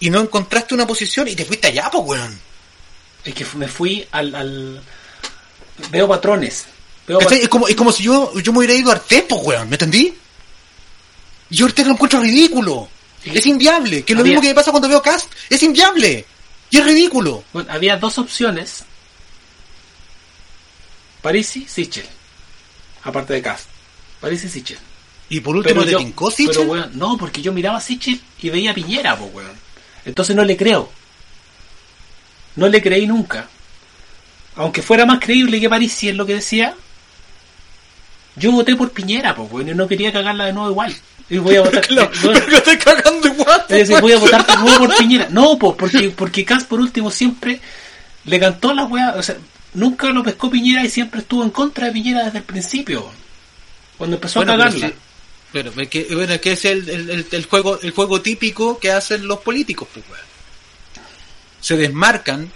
y 0.00 0.10
no 0.10 0.20
encontraste 0.20 0.74
una 0.74 0.86
posición 0.86 1.28
y 1.28 1.36
te 1.36 1.44
fuiste 1.44 1.68
allá, 1.68 1.88
pues 1.90 2.04
weón. 2.06 2.40
Es 3.24 3.34
que 3.34 3.44
me 3.56 3.68
fui 3.68 4.06
al, 4.12 4.34
al... 4.34 4.82
Veo 5.90 6.08
patrones. 6.08 6.66
Veo 7.06 7.20
Es 7.20 7.48
como, 7.48 7.68
es 7.68 7.74
como 7.76 7.92
si 7.92 8.02
yo, 8.04 8.32
yo 8.40 8.52
me 8.52 8.58
hubiera 8.58 8.74
ido 8.74 8.90
a 8.90 8.94
Artés, 8.94 9.24
pues 9.28 9.40
weón, 9.44 9.68
¿me 9.68 9.74
entendí? 9.76 10.14
Yo 11.50 11.66
Artés 11.66 11.86
lo 11.86 11.92
encuentro 11.92 12.20
ridículo. 12.20 12.88
Sí. 13.22 13.30
Es 13.34 13.46
inviable, 13.46 14.02
que 14.04 14.12
es 14.12 14.16
lo 14.16 14.20
Había- 14.22 14.32
mismo 14.32 14.42
que 14.42 14.48
me 14.48 14.54
pasa 14.54 14.70
cuando 14.70 14.88
veo 14.88 15.02
Cast. 15.02 15.30
Es 15.50 15.62
inviable. 15.62 16.24
Y 16.70 16.78
es 16.78 16.84
ridículo. 16.84 17.44
Bueno, 17.52 17.70
había 17.72 17.96
dos 17.96 18.18
opciones. 18.18 18.84
Parisi, 21.22 21.66
Sichel. 21.66 22.06
Aparte 23.04 23.32
de 23.34 23.42
Cast. 23.42 23.66
Parisi, 24.20 24.48
Sichel. 24.48 24.78
Y 25.30 25.40
por 25.40 25.56
último, 25.56 25.84
¿te 25.84 25.92
yo- 25.92 25.98
tincó 25.98 26.32
pero, 26.36 26.52
Sichel? 26.52 26.90
no, 26.98 27.16
porque 27.18 27.42
yo 27.42 27.52
miraba 27.52 27.78
a 27.78 27.80
Sichel 27.80 28.20
y 28.40 28.50
veía 28.50 28.70
a 28.70 28.74
Piñera, 28.74 29.16
pues, 29.16 29.32
weón. 29.34 29.52
Entonces 30.04 30.34
no 30.34 30.44
le 30.44 30.56
creo. 30.56 30.90
No 32.56 32.68
le 32.68 32.82
creí 32.82 33.06
nunca. 33.06 33.48
Aunque 34.56 34.82
fuera 34.82 35.06
más 35.06 35.20
creíble 35.20 35.60
que 35.60 35.68
Parisi 35.68 36.08
en 36.08 36.16
lo 36.16 36.26
que 36.26 36.34
decía, 36.34 36.74
yo 38.36 38.52
voté 38.52 38.74
por 38.76 38.90
Piñera, 38.92 39.34
pues, 39.34 39.50
weón, 39.52 39.68
y 39.68 39.74
no 39.74 39.86
quería 39.88 40.12
cagarla 40.12 40.46
de 40.46 40.52
nuevo 40.52 40.70
igual. 40.70 40.96
Y 41.28 41.38
voy 41.38 41.56
a 41.56 41.60
votar. 41.62 41.86
Claro, 41.86 42.10
weón, 42.24 42.42
pero 42.44 42.56
estoy 42.58 42.78
cagando 42.78 43.28
igual. 43.28 43.57
Voy 44.00 44.12
a 44.12 44.18
votar 44.18 44.46
de 44.46 44.56
nuevo 44.56 44.86
por 44.86 44.96
Piñera. 44.96 45.28
No, 45.30 45.58
pues, 45.58 45.74
porque, 45.78 46.10
porque 46.10 46.44
Cas 46.44 46.64
por 46.64 46.80
último 46.80 47.10
siempre 47.10 47.60
le 48.24 48.40
cantó 48.40 48.72
la 48.74 48.84
weá, 48.84 49.14
o 49.16 49.22
sea, 49.22 49.36
nunca 49.74 50.08
lo 50.10 50.22
pescó 50.22 50.50
Piñera 50.50 50.84
y 50.84 50.90
siempre 50.90 51.20
estuvo 51.20 51.42
en 51.42 51.50
contra 51.50 51.86
de 51.86 51.92
Piñera 51.92 52.24
desde 52.24 52.38
el 52.38 52.44
principio. 52.44 53.10
Cuando 53.96 54.16
empezó 54.16 54.40
Bueno, 54.40 54.52
a 54.52 54.56
cagarla. 54.58 54.92
Pero 55.52 55.72
es 55.80 55.88
que, 55.88 56.04
bueno, 56.14 56.34
es 56.34 56.40
que 56.40 56.52
es 56.52 56.64
el, 56.66 56.88
el, 56.88 57.26
el- 57.30 57.46
juego 57.46 57.80
el 57.80 57.90
juego 57.92 58.20
típico 58.20 58.78
que 58.78 58.92
hacen 58.92 59.26
los 59.26 59.38
políticos, 59.38 59.88
pues, 59.92 60.04
weón. 60.10 60.24
Se 61.60 61.76
desmarcan 61.76 62.50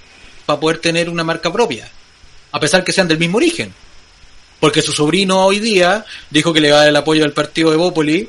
para 0.46 0.60
poder 0.60 0.78
tener 0.78 1.08
una 1.08 1.24
marca 1.24 1.52
propia, 1.52 1.88
a 2.52 2.60
pesar 2.60 2.84
que 2.84 2.92
sean 2.92 3.08
del 3.08 3.18
mismo 3.18 3.38
origen. 3.38 3.72
Porque 4.60 4.82
su 4.82 4.92
sobrino 4.92 5.44
hoy 5.44 5.58
día 5.58 6.04
dijo 6.30 6.52
que 6.52 6.60
le 6.60 6.70
va 6.70 6.76
a 6.76 6.80
dar 6.80 6.88
el 6.90 6.96
apoyo 6.96 7.24
al 7.24 7.32
partido 7.32 7.70
de 7.70 7.76
Bópoli 7.76 8.28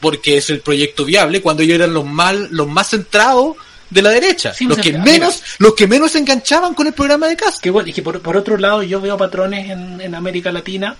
porque 0.00 0.36
es 0.36 0.50
el 0.50 0.60
proyecto 0.60 1.04
viable 1.04 1.40
cuando 1.40 1.62
ellos 1.62 1.76
eran 1.76 1.94
los 1.94 2.04
mal, 2.04 2.48
los 2.50 2.68
más 2.68 2.90
centrados 2.90 3.56
de 3.90 4.02
la 4.02 4.10
derecha, 4.10 4.52
Sí, 4.52 4.64
los 4.66 4.78
que 4.78 4.92
mira, 4.92 5.04
menos, 5.04 5.42
los 5.58 5.74
que 5.74 5.86
menos 5.86 6.12
se 6.12 6.18
enganchaban 6.18 6.74
con 6.74 6.86
el 6.86 6.92
programa 6.92 7.28
de 7.28 7.36
Cast. 7.36 7.62
Que 7.62 7.70
bueno, 7.70 7.88
y 7.88 7.92
que 7.92 8.02
por, 8.02 8.20
por 8.20 8.36
otro 8.36 8.56
lado 8.56 8.82
yo 8.82 9.00
veo 9.00 9.16
patrones 9.16 9.70
en, 9.70 10.00
en 10.00 10.14
América 10.14 10.50
Latina 10.50 10.96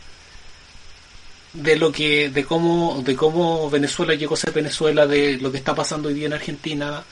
de 1.55 1.77
lo 1.77 1.93
que 1.93 2.31
de 2.31 2.45
cómo 2.45 3.01
de 3.05 3.15
cómo 3.15 3.71
Venezuela 3.71 4.15
llegó 4.15 4.35
a 4.35 4.39
ser 4.39 4.53
Venezuela 4.53 5.07
de 5.07 5.39
lo 5.39 5.53
que 5.53 5.59
está 5.59 5.75
pasando 5.75 6.09
hoy 6.09 6.15
día 6.15 6.27
en 6.27 6.33
Argentina 6.33 7.03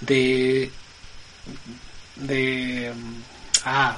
de 0.00 0.70
de 2.14 2.92
ah 3.64 3.96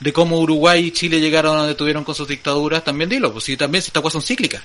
De 0.00 0.12
cómo 0.12 0.40
Uruguay 0.40 0.86
y 0.86 0.90
Chile 0.92 1.20
llegaron 1.20 1.56
a 1.56 1.60
donde 1.60 1.74
tuvieron 1.74 2.04
con 2.04 2.14
sus 2.14 2.28
dictaduras, 2.28 2.84
también 2.84 3.10
dilo, 3.10 3.32
pues 3.32 3.44
si 3.44 3.56
también 3.56 3.82
si 3.82 3.88
estas 3.88 4.02
cosas 4.02 4.14
son 4.14 4.22
cíclicas. 4.22 4.62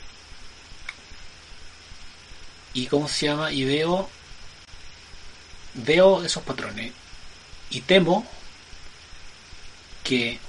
Y 2.74 2.86
cómo 2.88 3.08
se 3.08 3.28
llama 3.28 3.52
y 3.52 3.64
veo 3.66 4.10
veo 5.74 6.24
esos 6.24 6.44
patrones 6.44 6.92
y 7.70 7.82
temo 7.82 8.26
que 10.04 10.40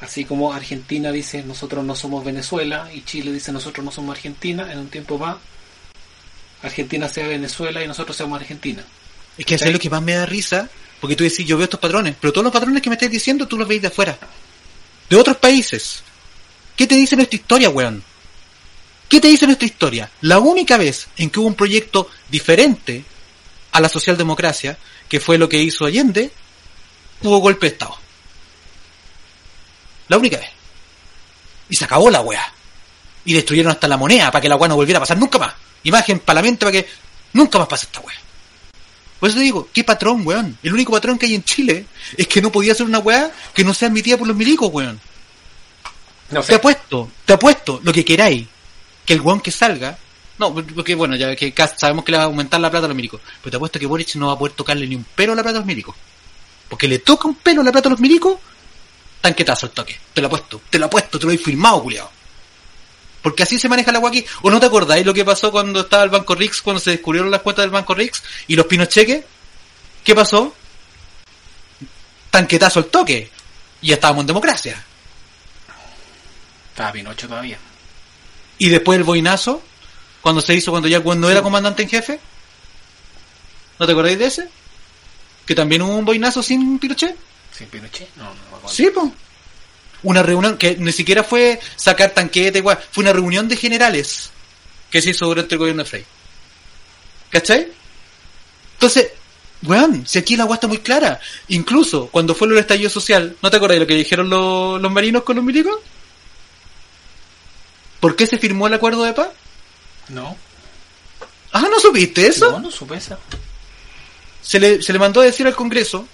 así 0.00 0.24
como 0.24 0.52
Argentina 0.52 1.12
dice 1.12 1.42
nosotros 1.42 1.84
no 1.84 1.94
somos 1.94 2.24
Venezuela 2.24 2.90
y 2.92 3.02
Chile 3.04 3.32
dice 3.32 3.52
nosotros 3.52 3.84
no 3.84 3.90
somos 3.90 4.16
Argentina 4.16 4.70
en 4.72 4.78
un 4.78 4.88
tiempo 4.88 5.18
más 5.18 5.36
Argentina 6.62 7.08
sea 7.08 7.28
Venezuela 7.28 7.82
y 7.82 7.88
nosotros 7.88 8.16
seamos 8.16 8.40
Argentina 8.40 8.84
Es 9.36 9.44
que 9.44 9.54
eso 9.54 9.66
es 9.66 9.72
lo 9.72 9.78
que 9.78 9.90
más 9.90 10.02
me 10.02 10.14
da 10.14 10.26
risa, 10.26 10.68
porque 11.00 11.16
tú 11.16 11.24
decís, 11.24 11.46
yo 11.46 11.56
veo 11.56 11.64
estos 11.64 11.80
patrones, 11.80 12.16
pero 12.20 12.32
todos 12.32 12.44
los 12.44 12.52
patrones 12.52 12.82
que 12.82 12.88
me 12.88 12.94
estás 12.94 13.10
diciendo 13.10 13.46
tú 13.46 13.58
los 13.58 13.68
veis 13.68 13.82
de 13.82 13.88
afuera, 13.88 14.18
de 15.10 15.16
otros 15.16 15.36
países. 15.36 16.02
¿Qué 16.76 16.86
te 16.86 16.94
dice 16.94 17.16
nuestra 17.16 17.36
historia, 17.36 17.68
weón? 17.70 18.02
¿Qué 19.08 19.20
te 19.20 19.28
dice 19.28 19.46
nuestra 19.46 19.66
historia? 19.66 20.10
La 20.22 20.38
única 20.38 20.76
vez 20.76 21.08
en 21.16 21.30
que 21.30 21.40
hubo 21.40 21.48
un 21.48 21.54
proyecto 21.54 22.08
diferente 22.28 23.04
a 23.72 23.80
la 23.80 23.88
socialdemocracia, 23.88 24.78
que 25.08 25.20
fue 25.20 25.38
lo 25.38 25.48
que 25.48 25.62
hizo 25.62 25.84
Allende, 25.84 26.30
hubo 27.22 27.38
golpe 27.38 27.66
de 27.66 27.72
Estado. 27.72 27.96
La 30.08 30.18
única 30.18 30.38
vez. 30.38 30.50
Y 31.68 31.76
se 31.76 31.84
acabó 31.84 32.10
la 32.10 32.20
weá. 32.20 32.52
Y 33.24 33.32
destruyeron 33.32 33.72
hasta 33.72 33.88
la 33.88 33.96
moneda 33.96 34.30
para 34.30 34.42
que 34.42 34.48
la 34.48 34.56
weá 34.56 34.68
no 34.68 34.76
volviera 34.76 34.98
a 34.98 35.00
pasar 35.00 35.18
nunca 35.18 35.38
más. 35.38 35.54
Imagen 35.82 36.18
para 36.20 36.36
la 36.36 36.42
mente 36.42 36.66
para 36.66 36.72
que 36.72 36.88
nunca 37.32 37.58
más 37.58 37.68
pase 37.68 37.86
esta 37.86 38.00
weá. 38.00 38.16
Por 39.18 39.28
eso 39.28 39.38
te 39.38 39.44
digo, 39.44 39.68
¿qué 39.72 39.84
patrón, 39.84 40.26
weón? 40.26 40.58
El 40.62 40.74
único 40.74 40.92
patrón 40.92 41.18
que 41.18 41.26
hay 41.26 41.34
en 41.34 41.44
Chile 41.44 41.86
es 42.16 42.26
que 42.26 42.42
no 42.42 42.52
podía 42.52 42.74
ser 42.74 42.86
una 42.86 42.98
weá 42.98 43.32
que 43.54 43.64
no 43.64 43.72
sea 43.72 43.88
admitida 43.88 44.18
por 44.18 44.28
los 44.28 44.36
milicos, 44.36 44.70
weón. 44.72 45.00
no 46.30 46.42
Te 46.42 46.56
apuesto, 46.56 47.10
te 47.24 47.32
apuesto, 47.32 47.80
lo 47.82 47.92
que 47.92 48.04
queráis, 48.04 48.46
que 49.04 49.12
el 49.12 49.20
weón 49.20 49.40
que 49.40 49.50
salga, 49.50 49.98
no, 50.38 50.52
porque 50.54 50.94
bueno, 50.94 51.16
ya 51.16 51.34
que 51.36 51.54
sabemos 51.76 52.04
que 52.04 52.12
le 52.12 52.18
va 52.18 52.24
a 52.24 52.26
aumentar 52.26 52.60
la 52.60 52.70
plata 52.70 52.86
a 52.86 52.88
los 52.88 52.96
milicos, 52.96 53.20
pero 53.40 53.50
te 53.52 53.56
apuesto 53.56 53.78
que 53.78 53.86
Boric 53.86 54.14
no 54.16 54.28
va 54.28 54.32
a 54.32 54.38
poder 54.38 54.54
tocarle 54.54 54.86
ni 54.86 54.96
un 54.96 55.04
pelo 55.04 55.32
a 55.32 55.36
la 55.36 55.42
plata 55.42 55.58
a 55.58 55.60
los 55.60 55.66
milicos. 55.66 55.94
Porque 56.68 56.88
le 56.88 56.98
toca 56.98 57.28
un 57.28 57.36
pelo 57.36 57.60
a 57.60 57.64
la 57.64 57.72
plata 57.72 57.88
a 57.88 57.90
los 57.90 58.00
milicos, 58.00 58.38
tanquetazo 59.20 59.66
el 59.66 59.72
toque. 59.72 59.98
Te 60.12 60.20
lo 60.20 60.26
apuesto, 60.26 60.60
te 60.70 60.78
lo 60.78 60.86
apuesto, 60.86 61.18
te 61.18 61.26
lo 61.26 61.32
he 61.32 61.38
firmado, 61.38 61.82
culiao. 61.82 62.10
Porque 63.22 63.42
así 63.42 63.58
se 63.58 63.68
maneja 63.68 63.92
la 63.92 63.98
agua 63.98 64.10
aquí. 64.10 64.24
¿O 64.42 64.50
no 64.50 64.60
te 64.60 64.66
acordáis 64.66 65.06
lo 65.06 65.14
que 65.14 65.24
pasó 65.24 65.50
cuando 65.50 65.80
estaba 65.80 66.02
el 66.02 66.10
Banco 66.10 66.34
Rix, 66.34 66.60
cuando 66.60 66.80
se 66.80 66.90
descubrieron 66.90 67.30
las 67.30 67.40
cuentas 67.42 67.62
del 67.62 67.70
Banco 67.70 67.94
Rix 67.94 68.22
y 68.48 68.56
los 68.56 68.66
pinos 68.66 68.88
cheques? 68.88 69.24
¿Qué 70.02 70.14
pasó? 70.14 70.54
Tanquetazo 72.30 72.80
el 72.80 72.86
toque. 72.86 73.30
Y 73.80 73.92
estábamos 73.92 74.22
en 74.22 74.26
democracia. 74.26 74.84
estaba 76.72 76.92
Pinocho 76.92 77.28
todavía 77.28 77.58
Y 78.58 78.68
después 78.68 78.98
el 78.98 79.04
boinazo, 79.04 79.62
cuando 80.24 80.40
se 80.40 80.54
hizo 80.54 80.70
cuando 80.70 80.88
ya 80.88 81.00
cuando 81.00 81.30
era 81.30 81.42
comandante 81.42 81.82
en 81.82 81.88
jefe. 81.90 82.18
¿No 83.78 83.84
te 83.84 83.92
acordáis 83.92 84.18
de 84.18 84.24
ese? 84.24 84.48
Que 85.44 85.54
también 85.54 85.82
hubo 85.82 85.94
un 85.94 86.04
boinazo 86.06 86.42
sin 86.42 86.78
Pinochet. 86.78 87.14
sin 87.52 87.66
Pinochet 87.68 88.08
no 88.16 88.24
no 88.24 88.30
me 88.30 88.56
acuerdo. 88.56 88.68
Sí, 88.68 88.88
po. 88.88 89.12
Una 90.02 90.22
reunión 90.22 90.56
que 90.56 90.76
ni 90.76 90.92
siquiera 90.92 91.24
fue 91.24 91.60
sacar 91.76 92.12
tanquete, 92.12 92.58
igual. 92.58 92.78
Fue 92.90 93.02
una 93.02 93.12
reunión 93.12 93.48
de 93.48 93.56
generales 93.56 94.30
que 94.90 95.02
se 95.02 95.10
hizo 95.10 95.26
durante 95.26 95.56
el 95.56 95.58
gobierno 95.58 95.82
de 95.82 95.90
Frey. 95.90 96.04
¿Cachai? 97.30 97.68
Entonces, 98.74 99.08
weón, 99.62 100.06
si 100.06 100.18
aquí 100.18 100.36
la 100.36 100.44
agua 100.44 100.54
está 100.56 100.68
muy 100.68 100.78
clara. 100.78 101.20
Incluso 101.48 102.08
cuando 102.08 102.34
fue 102.34 102.48
el 102.48 102.56
estallido 102.56 102.88
social, 102.88 103.36
¿no 103.42 103.50
te 103.50 103.56
acuerdas 103.56 103.76
de 103.76 103.80
lo 103.80 103.86
que 103.86 103.94
dijeron 103.94 104.30
los, 104.30 104.80
los 104.80 104.92
marinos 104.92 105.22
con 105.22 105.36
los 105.36 105.44
milicos? 105.44 105.76
¿Por 108.04 108.16
qué 108.16 108.26
se 108.26 108.36
firmó 108.36 108.66
el 108.66 108.74
acuerdo 108.74 109.02
de 109.02 109.14
paz? 109.14 109.30
no 110.10 110.36
Ah, 111.52 111.66
¿no 111.70 111.80
supiste 111.80 112.26
eso? 112.26 112.50
no 112.50 112.60
no 112.60 112.70
supe 112.70 112.96
esa 112.96 113.18
se 114.42 114.60
le, 114.60 114.82
se 114.82 114.92
le 114.92 114.98
mandó 114.98 115.22
a 115.22 115.24
decir 115.24 115.46
al 115.46 115.56
Congreso 115.56 116.06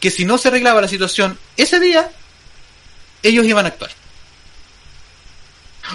que 0.00 0.10
si 0.10 0.24
no 0.24 0.38
se 0.38 0.48
arreglaba 0.48 0.80
la 0.80 0.88
situación 0.88 1.38
ese 1.58 1.78
día, 1.78 2.10
ellos 3.22 3.44
iban 3.44 3.66
a 3.66 3.68
actuar. 3.68 3.90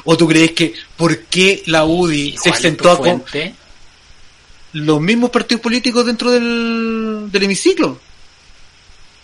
¿O 0.03 0.16
tú 0.16 0.27
crees 0.27 0.51
que 0.51 0.75
por 0.95 1.24
qué 1.24 1.64
la 1.66 1.85
UDI 1.85 2.38
se 2.38 2.49
exentó 2.49 2.91
a 2.91 2.98
con 2.99 3.24
los 4.74 5.01
mismos 5.01 5.32
partidos 5.32 5.64
políticos 5.64 6.06
dentro 6.06 6.30
del, 6.30 7.30
del 7.32 7.43
hemiciclo? 7.43 7.99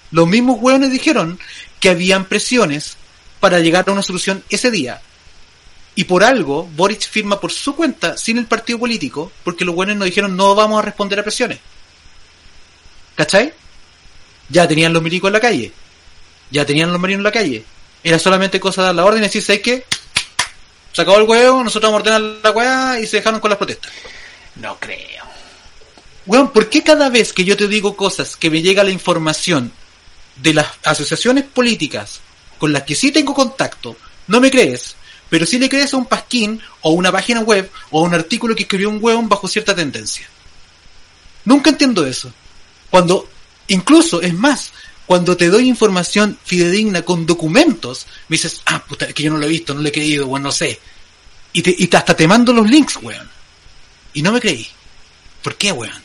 Los 0.10 0.28
mismos 0.28 0.58
hueones 0.60 0.92
dijeron 0.92 1.40
que 1.80 1.90
habían 1.90 2.26
presiones 2.26 2.98
para 3.46 3.60
llegar 3.60 3.88
a 3.88 3.92
una 3.92 4.02
solución 4.02 4.44
ese 4.50 4.72
día. 4.72 5.00
Y 5.94 6.06
por 6.06 6.24
algo, 6.24 6.68
Boric 6.76 7.08
firma 7.08 7.40
por 7.40 7.52
su 7.52 7.76
cuenta 7.76 8.18
sin 8.18 8.40
el 8.40 8.48
partido 8.48 8.80
político, 8.80 9.32
porque 9.44 9.64
los 9.64 9.76
buenos 9.76 9.96
nos 9.98 10.06
dijeron 10.06 10.36
no 10.36 10.56
vamos 10.56 10.80
a 10.80 10.82
responder 10.82 11.20
a 11.20 11.22
presiones. 11.22 11.60
¿Cachai? 13.14 13.54
Ya 14.50 14.68
tenían 14.68 14.94
los 14.94 15.04
milicos 15.04 15.28
en 15.30 15.34
la 15.34 15.40
calle. 15.40 15.72
Ya 16.50 16.66
tenían 16.66 16.92
los 16.92 17.00
marinos 17.00 17.20
en 17.20 17.24
la 17.26 17.32
calle. 17.32 17.64
Era 18.04 18.18
solamente 18.18 18.60
cosa 18.60 18.82
de 18.82 18.86
dar 18.88 18.96
la 18.96 19.06
orden 19.06 19.20
y 19.20 19.28
decir, 19.28 19.44
¿sabes 19.44 19.62
qué? 19.62 19.86
se 20.92 21.04
acabó 21.04 21.20
el 21.20 21.30
huevo, 21.30 21.64
nosotros 21.64 21.92
vamos 21.92 22.08
a 22.08 22.16
ordenar 22.16 22.40
la 22.42 22.50
weá 22.50 23.00
y 23.00 23.06
se 23.06 23.18
dejaron 23.18 23.40
con 23.40 23.50
las 23.52 23.60
protestas. 23.60 23.92
No 24.56 24.80
creo. 24.80 25.24
Weón, 26.26 26.52
¿por 26.52 26.68
qué 26.68 26.82
cada 26.82 27.10
vez 27.10 27.32
que 27.32 27.46
yo 27.46 27.56
te 27.56 27.68
digo 27.68 27.96
cosas 27.96 28.36
que 28.36 28.50
me 28.50 28.64
llega 28.64 28.84
la 28.84 28.90
información 28.90 29.72
de 30.36 30.56
las 30.56 30.66
asociaciones 30.84 31.44
políticas 31.44 32.22
con 32.58 32.74
las 32.74 32.84
que 32.84 32.96
sí 32.96 33.12
tengo 33.12 33.34
contacto, 33.34 33.96
no 34.28 34.40
me 34.40 34.52
crees? 34.52 34.96
Pero 35.30 35.46
sí 35.46 35.58
le 35.58 35.70
crees 35.70 35.94
a 35.94 35.98
un 35.98 36.06
pasquín 36.06 36.62
o 36.82 36.92
una 36.92 37.12
página 37.12 37.42
web 37.42 37.70
o 37.92 38.04
un 38.04 38.14
artículo 38.14 38.56
que 38.56 38.64
escribió 38.64 38.90
un 38.90 39.00
hueón 39.02 39.28
bajo 39.28 39.48
cierta 39.48 39.76
tendencia. 39.76 40.28
Nunca 41.46 41.70
entiendo 41.70 42.06
eso. 42.06 42.32
Cuando, 42.90 43.30
incluso, 43.68 44.22
es 44.22 44.34
más, 44.34 44.72
cuando 45.06 45.36
te 45.36 45.50
doy 45.50 45.68
información 45.68 46.38
fidedigna 46.44 47.04
con 47.04 47.26
documentos, 47.26 48.08
me 48.28 48.36
dices, 48.36 48.62
ah, 48.66 48.84
puta, 48.84 49.06
es 49.06 49.14
que 49.14 49.24
yo 49.24 49.32
no 49.32 49.38
lo 49.38 49.46
he 49.46 49.50
visto, 49.50 49.74
no 49.74 49.82
lo 49.82 49.88
he 49.88 49.92
creído, 49.92 50.28
bueno, 50.28 50.46
no 50.46 50.52
sé. 50.52 50.80
Y, 51.54 51.62
te, 51.62 51.76
y 51.78 51.90
hasta 51.96 52.16
te 52.16 52.28
mando 52.28 52.54
los 52.54 52.70
links, 52.70 52.98
weón. 53.02 53.30
Y 54.14 54.22
no 54.22 54.32
me 54.32 54.40
creí. 54.40 54.68
¿Por 55.42 55.56
qué, 55.56 55.72
weón? 55.72 56.02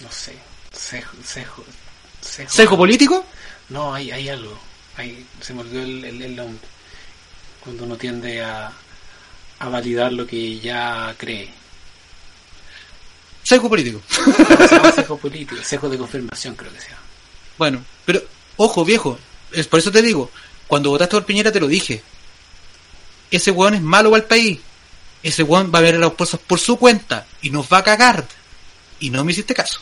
No 0.00 0.10
sé. 0.10 0.36
Cejo, 0.72 1.16
cejo, 1.24 1.64
cejo. 2.22 2.50
¿Sesgo 2.50 2.76
político? 2.76 3.26
No, 3.72 3.94
hay, 3.94 4.10
hay 4.10 4.28
algo. 4.28 4.58
Hay, 4.96 5.26
se 5.40 5.54
me 5.54 5.60
olvidó 5.62 5.82
el, 5.82 6.04
el- 6.04 6.22
el 6.22 6.36
nombre. 6.36 6.68
Cuando 7.60 7.84
uno 7.84 7.96
tiende 7.96 8.42
a, 8.42 8.70
a 9.60 9.68
validar 9.68 10.12
lo 10.12 10.26
que 10.26 10.58
ya 10.60 11.14
cree. 11.18 11.48
Sesgo 13.42 13.68
político. 13.68 14.00
Se 14.68 14.76
llama 14.76 14.92
cejo 14.92 15.16
político, 15.18 15.56
cejo 15.64 15.88
de 15.88 15.98
confirmación 15.98 16.54
creo 16.54 16.72
que 16.72 16.80
se 16.80 16.88
llama. 16.90 17.02
Bueno, 17.58 17.84
pero, 18.04 18.22
ojo, 18.56 18.84
viejo, 18.84 19.18
es 19.52 19.66
por 19.66 19.78
eso 19.80 19.90
te 19.90 20.00
digo, 20.02 20.30
cuando 20.66 20.90
votaste 20.90 21.16
por 21.16 21.24
Piñera 21.24 21.50
te 21.52 21.60
lo 21.60 21.66
dije. 21.66 22.02
Ese 23.30 23.50
weón 23.50 23.74
es 23.74 23.80
malo 23.82 24.10
para 24.10 24.22
el 24.22 24.28
país. 24.28 24.58
Ese 25.22 25.42
weón 25.42 25.72
va 25.74 25.78
a 25.78 25.82
ver 25.82 25.94
las 25.98 26.12
cosas 26.12 26.38
por 26.40 26.58
su 26.60 26.76
cuenta 26.78 27.26
y 27.42 27.50
nos 27.50 27.66
va 27.72 27.78
a 27.78 27.84
cagar. 27.84 28.26
Y 29.00 29.10
no 29.10 29.24
me 29.24 29.32
hiciste 29.32 29.54
caso. 29.54 29.80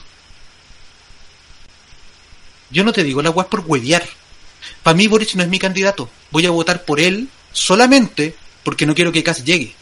Yo 2.71 2.85
no 2.85 2.93
te 2.93 3.05
digo 3.05 3.23
la 3.23 3.31
weas 3.31 3.49
por 3.49 3.61
huevear. 3.61 4.07
Para 4.83 4.97
mí 4.97 5.07
Boric 5.07 5.35
no 5.35 5.43
es 5.43 5.49
mi 5.49 5.59
candidato. 5.59 6.11
Voy 6.31 6.47
a 6.47 6.51
votar 6.51 6.85
por 6.85 7.01
él 7.01 7.29
solamente 7.53 8.35
porque 8.63 8.87
no 8.87 8.95
quiero 8.95 9.13
que 9.13 9.23
Kass 9.23 9.45
llegue. 9.45 9.75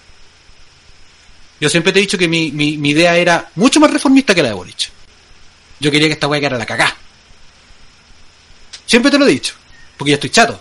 Yo 1.61 1.69
siempre 1.69 1.93
te 1.93 1.99
he 1.99 2.03
dicho 2.03 2.19
que 2.19 2.29
mi, 2.29 2.53
mi, 2.53 2.91
idea 2.91 3.17
era 3.17 3.51
mucho 3.57 3.81
más 3.81 3.91
reformista 3.91 4.35
que 4.35 4.43
la 4.43 4.49
de 4.49 4.55
Boric. 4.55 4.91
Yo 5.81 5.91
quería 5.91 6.09
que 6.09 6.15
esta 6.15 6.29
wea 6.29 6.41
quedara 6.41 6.59
la 6.59 6.67
cagá. 6.67 6.97
Siempre 8.87 9.11
te 9.11 9.19
lo 9.19 9.27
he 9.27 9.31
dicho, 9.31 9.55
porque 9.97 10.13
ya 10.13 10.15
estoy 10.15 10.31
chato. 10.31 10.61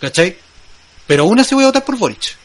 ¿Cachai? 0.00 0.36
Pero 1.06 1.24
aún 1.24 1.40
así 1.40 1.54
voy 1.54 1.64
a 1.64 1.68
votar 1.68 1.84
por 1.84 1.98
Boric. 1.98 2.36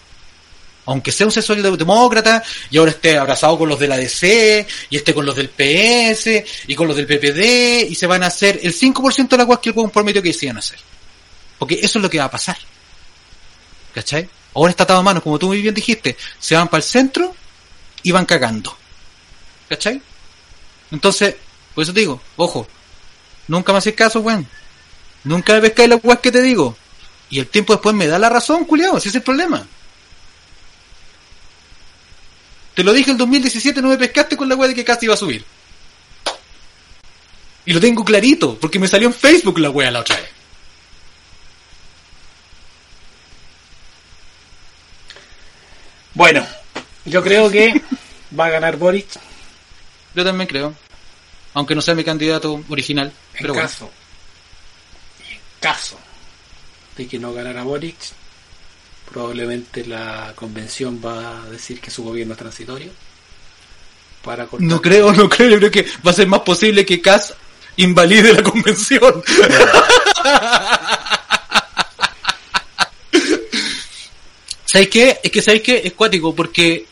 Aunque 0.86 1.12
sea 1.12 1.28
un 1.28 1.78
demócrata 1.78 2.44
y 2.70 2.78
ahora 2.78 2.92
esté 2.92 3.18
abrazado 3.18 3.58
con 3.58 3.70
los 3.70 3.80
de 3.80 3.88
la 3.88 3.98
DC 3.98 4.68
y 4.90 4.96
esté 4.96 5.14
con 5.14 5.26
los 5.26 5.36
del 5.36 5.50
PS 5.50 6.44
y 6.68 6.76
con 6.76 6.88
los 6.88 6.98
del 6.98 7.06
PPD 7.06 7.90
y 7.90 7.96
se 7.96 8.08
van 8.08 8.24
a 8.24 8.28
hacer 8.28 8.60
el 8.64 8.74
5% 8.74 9.28
de 9.30 9.38
la 9.38 9.46
cual 9.46 9.60
que 9.62 9.70
el 9.70 9.76
huevón 9.76 9.92
prometió 9.92 10.22
que 10.22 10.30
a 10.30 10.58
hacer. 10.58 10.80
Porque 11.60 11.76
eso 11.76 12.00
es 12.00 12.04
lo 12.04 12.10
que 12.10 12.18
va 12.18 12.26
a 12.26 12.32
pasar. 12.32 12.58
¿Cachai? 13.94 14.28
Ahora 14.56 14.72
está 14.72 14.84
atado 14.84 15.00
a 15.00 15.04
manos, 15.04 15.22
como 15.24 15.38
tú 15.38 15.48
muy 15.48 15.62
bien 15.62 15.74
dijiste, 15.74 16.18
se 16.40 16.56
van 16.56 16.68
para 16.68 16.80
el 16.80 16.90
centro 16.90 17.36
y 18.04 18.12
van 18.12 18.26
cagando. 18.26 18.76
¿Cachai? 19.70 20.02
Entonces, 20.92 21.36
por 21.74 21.84
eso 21.84 21.94
digo, 21.94 22.22
ojo, 22.36 22.68
nunca 23.48 23.72
me 23.72 23.78
haces 23.78 23.94
caso, 23.94 24.20
weón. 24.22 24.48
Nunca 25.24 25.54
me 25.54 25.62
pescáis 25.62 25.90
la 25.90 25.96
weas 25.98 26.20
que 26.20 26.32
te 26.32 26.42
digo. 26.42 26.76
Y 27.30 27.40
el 27.40 27.48
tiempo 27.48 27.74
después 27.74 27.96
me 27.96 28.08
da 28.08 28.20
la 28.20 28.30
razón, 28.30 28.66
culiado, 28.66 28.98
ese 28.98 29.10
es 29.10 29.16
el 29.16 29.22
problema. 29.22 29.66
Te 32.74 32.84
lo 32.84 32.94
dije 32.94 33.12
el 33.12 33.18
2017, 33.18 33.82
no 33.82 33.90
me 33.90 33.98
pescaste 33.98 34.38
con 34.38 34.48
la 34.48 34.56
wea 34.56 34.70
de 34.70 34.76
que 34.76 34.86
casi 34.86 35.06
iba 35.06 35.14
a 35.14 35.18
subir. 35.18 35.44
Y 37.66 37.74
lo 37.74 37.80
tengo 37.80 38.04
clarito, 38.04 38.58
porque 38.58 38.80
me 38.80 38.88
salió 38.88 39.08
en 39.08 39.14
Facebook 39.14 39.60
la 39.60 39.70
wea 39.70 39.92
la 39.92 40.00
otra 40.00 40.16
vez. 40.16 40.30
Bueno, 46.14 46.46
yo 47.06 47.24
creo 47.24 47.50
que 47.50 47.82
va 48.38 48.46
a 48.46 48.50
ganar 48.50 48.78
Boric 48.78 49.08
Yo 50.16 50.24
también 50.24 50.48
creo. 50.48 50.74
Aunque 51.54 51.76
no 51.76 51.82
sea 51.82 51.96
mi 51.96 52.04
candidato 52.04 52.64
original. 52.70 53.08
en 53.08 53.42
Pero 53.42 53.54
bueno. 53.54 53.68
caso. 53.68 53.92
En 55.30 55.40
caso 55.60 56.00
de 56.96 57.08
que 57.08 57.20
no 57.20 57.34
ganara 57.34 57.64
Boric, 57.64 57.98
probablemente 59.12 59.86
la 59.86 60.34
convención 60.36 61.02
va 61.04 61.42
a 61.44 61.50
decir 61.50 61.80
que 61.82 61.92
su 61.92 62.04
gobierno 62.04 62.34
es 62.34 62.40
transitorio. 62.40 62.92
Para 64.24 64.46
cortar- 64.48 64.68
No 64.68 64.82
creo, 64.82 65.12
no 65.14 65.28
creo. 65.30 65.50
Yo 65.50 65.58
creo 65.58 65.72
que 65.72 65.86
va 66.06 66.12
a 66.12 66.14
ser 66.14 66.28
más 66.28 66.42
posible 66.42 66.86
que 66.86 67.02
Cass 67.02 67.34
invalide 67.78 68.34
la 68.34 68.44
convención. 68.44 69.24
¿Sabéis 74.66 74.90
qué? 74.90 75.20
Es 75.24 75.32
que 75.32 75.42
¿sabéis 75.42 75.64
qué? 75.64 75.82
Es 75.84 75.94
cuático 75.94 76.34
porque 76.34 76.86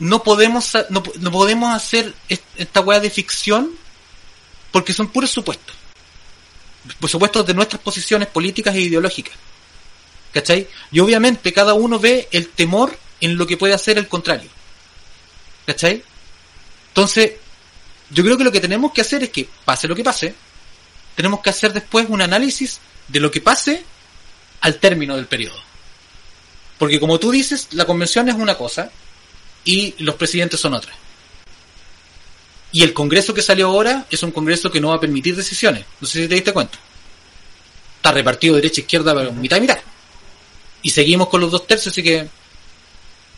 no 0.00 0.22
podemos 0.22 0.72
no, 0.90 1.02
no 1.20 1.30
podemos 1.30 1.74
hacer 1.74 2.12
est- 2.28 2.42
esta 2.56 2.80
weá 2.80 2.98
de 3.00 3.10
ficción 3.10 3.70
porque 4.72 4.92
son 4.92 5.08
puros 5.08 5.30
supuestos. 5.30 5.76
Por 6.98 7.08
supuesto 7.08 7.42
de 7.44 7.54
nuestras 7.54 7.80
posiciones 7.80 8.28
políticas 8.28 8.74
e 8.74 8.80
ideológicas. 8.80 9.34
¿Cachai? 10.34 10.68
Y 10.90 10.98
obviamente 10.98 11.52
cada 11.52 11.74
uno 11.74 12.00
ve 12.00 12.28
el 12.32 12.48
temor 12.48 12.98
en 13.20 13.36
lo 13.36 13.46
que 13.46 13.56
puede 13.56 13.72
hacer 13.72 13.96
el 13.98 14.08
contrario. 14.08 14.50
¿Cachai? 15.64 16.02
Entonces, 16.88 17.34
yo 18.10 18.24
creo 18.24 18.36
que 18.36 18.44
lo 18.44 18.50
que 18.52 18.60
tenemos 18.60 18.92
que 18.92 19.00
hacer 19.00 19.22
es 19.22 19.30
que, 19.30 19.48
pase 19.64 19.86
lo 19.86 19.94
que 19.94 20.02
pase, 20.02 20.34
tenemos 21.14 21.40
que 21.40 21.50
hacer 21.50 21.72
después 21.72 22.06
un 22.08 22.20
análisis 22.20 22.80
de 23.06 23.20
lo 23.20 23.30
que 23.30 23.40
pase 23.40 23.84
al 24.60 24.80
término 24.80 25.14
del 25.14 25.26
periodo. 25.26 25.56
Porque 26.78 26.98
como 26.98 27.20
tú 27.20 27.30
dices, 27.30 27.68
la 27.70 27.86
convención 27.86 28.28
es 28.28 28.34
una 28.34 28.56
cosa 28.56 28.90
y 29.64 29.94
los 29.98 30.16
presidentes 30.16 30.58
son 30.58 30.74
otra. 30.74 30.92
Y 32.72 32.82
el 32.82 32.92
Congreso 32.92 33.32
que 33.32 33.42
salió 33.42 33.68
ahora 33.68 34.04
es 34.10 34.20
un 34.24 34.32
Congreso 34.32 34.68
que 34.68 34.80
no 34.80 34.88
va 34.88 34.96
a 34.96 35.00
permitir 35.00 35.36
decisiones. 35.36 35.84
No 36.00 36.08
sé 36.08 36.22
si 36.22 36.28
te 36.28 36.34
diste 36.34 36.52
cuenta. 36.52 36.76
Está 37.96 38.10
repartido 38.10 38.56
derecha 38.56 38.82
e 38.82 39.32
mitad 39.32 39.58
y 39.58 39.60
mitad. 39.60 39.78
Y 40.84 40.90
seguimos 40.90 41.28
con 41.28 41.40
los 41.40 41.50
dos 41.50 41.66
tercios, 41.66 41.92
así 41.92 42.02
que 42.02 42.28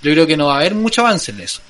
yo 0.02 0.12
creo 0.12 0.26
que 0.26 0.36
no 0.36 0.48
va 0.48 0.56
a 0.56 0.58
haber 0.58 0.74
mucho 0.74 1.00
avance 1.00 1.30
en 1.30 1.40
eso. 1.40 1.62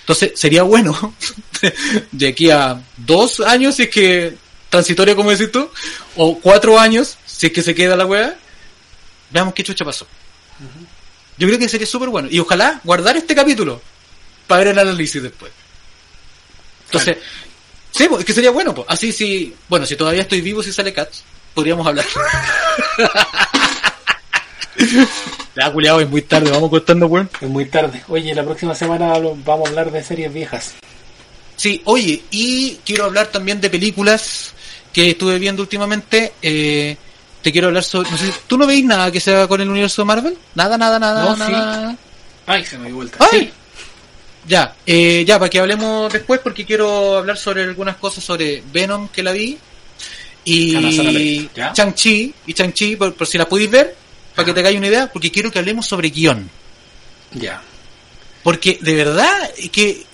Entonces, 0.00 0.32
sería 0.34 0.64
bueno 0.64 1.14
de 2.12 2.28
aquí 2.28 2.50
a 2.50 2.82
dos 2.98 3.40
años, 3.40 3.76
si 3.76 3.84
es 3.84 3.88
que 3.88 4.36
transitorio, 4.68 5.16
como 5.16 5.30
decís 5.30 5.50
tú, 5.50 5.70
o 6.16 6.38
cuatro 6.38 6.78
años, 6.78 7.16
si 7.24 7.46
es 7.46 7.52
que 7.52 7.62
se 7.62 7.74
queda 7.74 7.96
la 7.96 8.04
weá, 8.04 8.36
veamos 9.30 9.54
qué 9.54 9.62
chucha 9.62 9.84
pasó. 9.84 10.06
Yo 11.38 11.46
creo 11.46 11.58
que 11.58 11.68
sería 11.68 11.86
súper 11.86 12.08
bueno. 12.08 12.28
Y 12.30 12.38
ojalá 12.38 12.80
guardar 12.84 13.16
este 13.16 13.34
capítulo 13.34 13.80
para 14.46 14.60
ver 14.60 14.68
el 14.68 14.78
análisis 14.78 15.22
después. 15.22 15.52
Entonces, 16.86 17.18
sí, 17.90 18.06
pues, 18.08 18.20
es 18.20 18.26
que 18.26 18.32
sería 18.32 18.50
bueno, 18.50 18.74
pues. 18.74 18.86
Así 18.90 19.12
si, 19.12 19.54
bueno, 19.68 19.86
si 19.86 19.96
todavía 19.96 20.22
estoy 20.22 20.40
vivo, 20.40 20.62
si 20.62 20.72
sale 20.72 20.92
Cats, 20.92 21.24
podríamos 21.54 21.86
hablar. 21.86 22.04
ya, 25.56 25.72
culiado, 25.72 26.00
es 26.00 26.08
muy 26.08 26.22
tarde, 26.22 26.50
vamos 26.50 26.70
cortando, 26.70 27.06
weón. 27.06 27.28
Es 27.40 27.48
muy 27.48 27.66
tarde. 27.66 28.02
Oye, 28.08 28.34
la 28.34 28.44
próxima 28.44 28.74
semana 28.74 29.12
vamos 29.44 29.66
a 29.66 29.70
hablar 29.70 29.90
de 29.90 30.02
series 30.02 30.32
viejas. 30.32 30.74
Sí, 31.56 31.82
oye, 31.84 32.22
y 32.30 32.78
quiero 32.84 33.04
hablar 33.04 33.28
también 33.28 33.60
de 33.60 33.70
películas 33.70 34.54
que 34.92 35.10
estuve 35.10 35.38
viendo 35.38 35.62
últimamente. 35.62 36.32
Eh, 36.42 36.96
te 37.42 37.52
quiero 37.52 37.68
hablar 37.68 37.84
sobre. 37.84 38.10
No 38.10 38.18
sé, 38.18 38.32
¿Tú 38.46 38.56
no 38.56 38.66
veis 38.66 38.84
nada 38.84 39.10
que 39.10 39.20
sea 39.20 39.46
con 39.46 39.60
el 39.60 39.68
universo 39.68 40.02
de 40.02 40.06
Marvel? 40.06 40.38
Nada, 40.54 40.78
nada, 40.78 40.98
nada. 40.98 41.24
No, 41.24 41.36
nada. 41.36 41.90
sí. 41.90 41.96
Ay, 42.46 42.64
se 42.64 42.78
me 42.78 42.86
dio 42.86 42.96
vuelta. 42.96 43.18
¡Ay! 43.30 43.40
Sí. 43.40 43.52
Ya, 44.48 44.74
eh, 44.86 45.24
ya, 45.26 45.38
para 45.38 45.48
que 45.48 45.60
hablemos 45.60 46.12
después, 46.12 46.40
porque 46.40 46.66
quiero 46.66 47.18
hablar 47.18 47.36
sobre 47.36 47.62
algunas 47.62 47.96
cosas 47.96 48.24
sobre 48.24 48.62
Venom 48.72 49.08
que 49.08 49.22
la 49.22 49.32
vi. 49.32 49.58
Amazon 50.76 51.06
Y. 51.10 51.48
Chang-Chi, 51.54 52.34
y 52.46 52.54
Chang-Chi, 52.54 52.96
por, 52.96 53.14
por 53.14 53.26
si 53.26 53.38
la 53.38 53.48
podéis 53.48 53.70
ver, 53.70 53.96
para 54.34 54.46
que 54.46 54.52
te 54.54 54.60
hagáis 54.60 54.78
una 54.78 54.88
idea, 54.88 55.10
porque 55.12 55.30
quiero 55.30 55.50
que 55.50 55.58
hablemos 55.58 55.86
sobre 55.86 56.10
guion. 56.10 56.50
Ya. 57.32 57.62
Porque 58.42 58.78
de 58.80 58.94
verdad 58.94 59.50
que, 59.72 60.04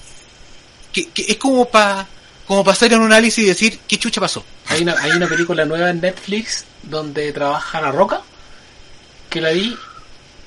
que, 0.93 1.09
que 1.11 1.25
es 1.29 1.37
como 1.37 1.69
para 1.69 2.07
como 2.47 2.65
para 2.65 2.73
hacer 2.73 2.95
un 2.99 3.05
análisis 3.05 3.45
y 3.45 3.47
decir 3.47 3.79
qué 3.87 3.99
chucha 3.99 4.23
pasó. 4.23 4.43
Hay 4.69 4.83
una, 4.83 4.99
hay 4.99 5.11
una 5.11 5.29
película 5.29 5.67
nueva 5.67 5.91
en 5.91 6.01
Netflix 6.01 6.65
donde 6.83 7.31
trabaja 7.33 7.81
La 7.81 7.93
Roca. 7.93 8.23
Que 9.29 9.43
la 9.43 9.51
vi. 9.51 9.77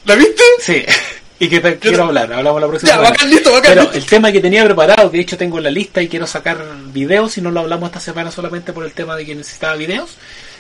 ¿La 0.06 0.16
viste? 0.16 0.43
Sí. 0.59 0.83
Y 1.41 1.50
que 1.50 1.59
te 1.59 1.80
quiero 1.80 2.03
hablar. 2.03 2.32
Hablamos 2.32 2.61
la 2.61 2.67
próxima 2.67 2.91
Ya, 2.91 3.00
bacán, 3.00 3.27
listo, 3.27 3.51
bacán, 3.51 3.72
Pero 3.72 3.82
listo. 3.82 3.98
el 3.98 4.06
tema 4.06 4.32
que 4.32 4.40
tenía 4.41 4.64
preparado, 4.64 5.09
de 5.09 5.19
hecho 5.19 5.35
tengo 5.35 5.58
en 5.58 5.64
la 5.64 5.72
lista 5.72 6.00
y 6.00 6.08
quiero 6.08 6.27
sacar 6.27 6.64
videos, 6.93 7.35
y 7.35 7.41
no 7.41 7.50
lo 7.50 7.61
hablamos 7.61 7.88
esta 7.88 8.00
semana 8.00 8.30
solamente 8.30 8.74
por 8.74 8.85
el 8.85 8.91
tema 8.91 9.16
de 9.16 9.25
que 9.25 9.33
necesitaba 9.33 9.74
videos, 9.75 10.17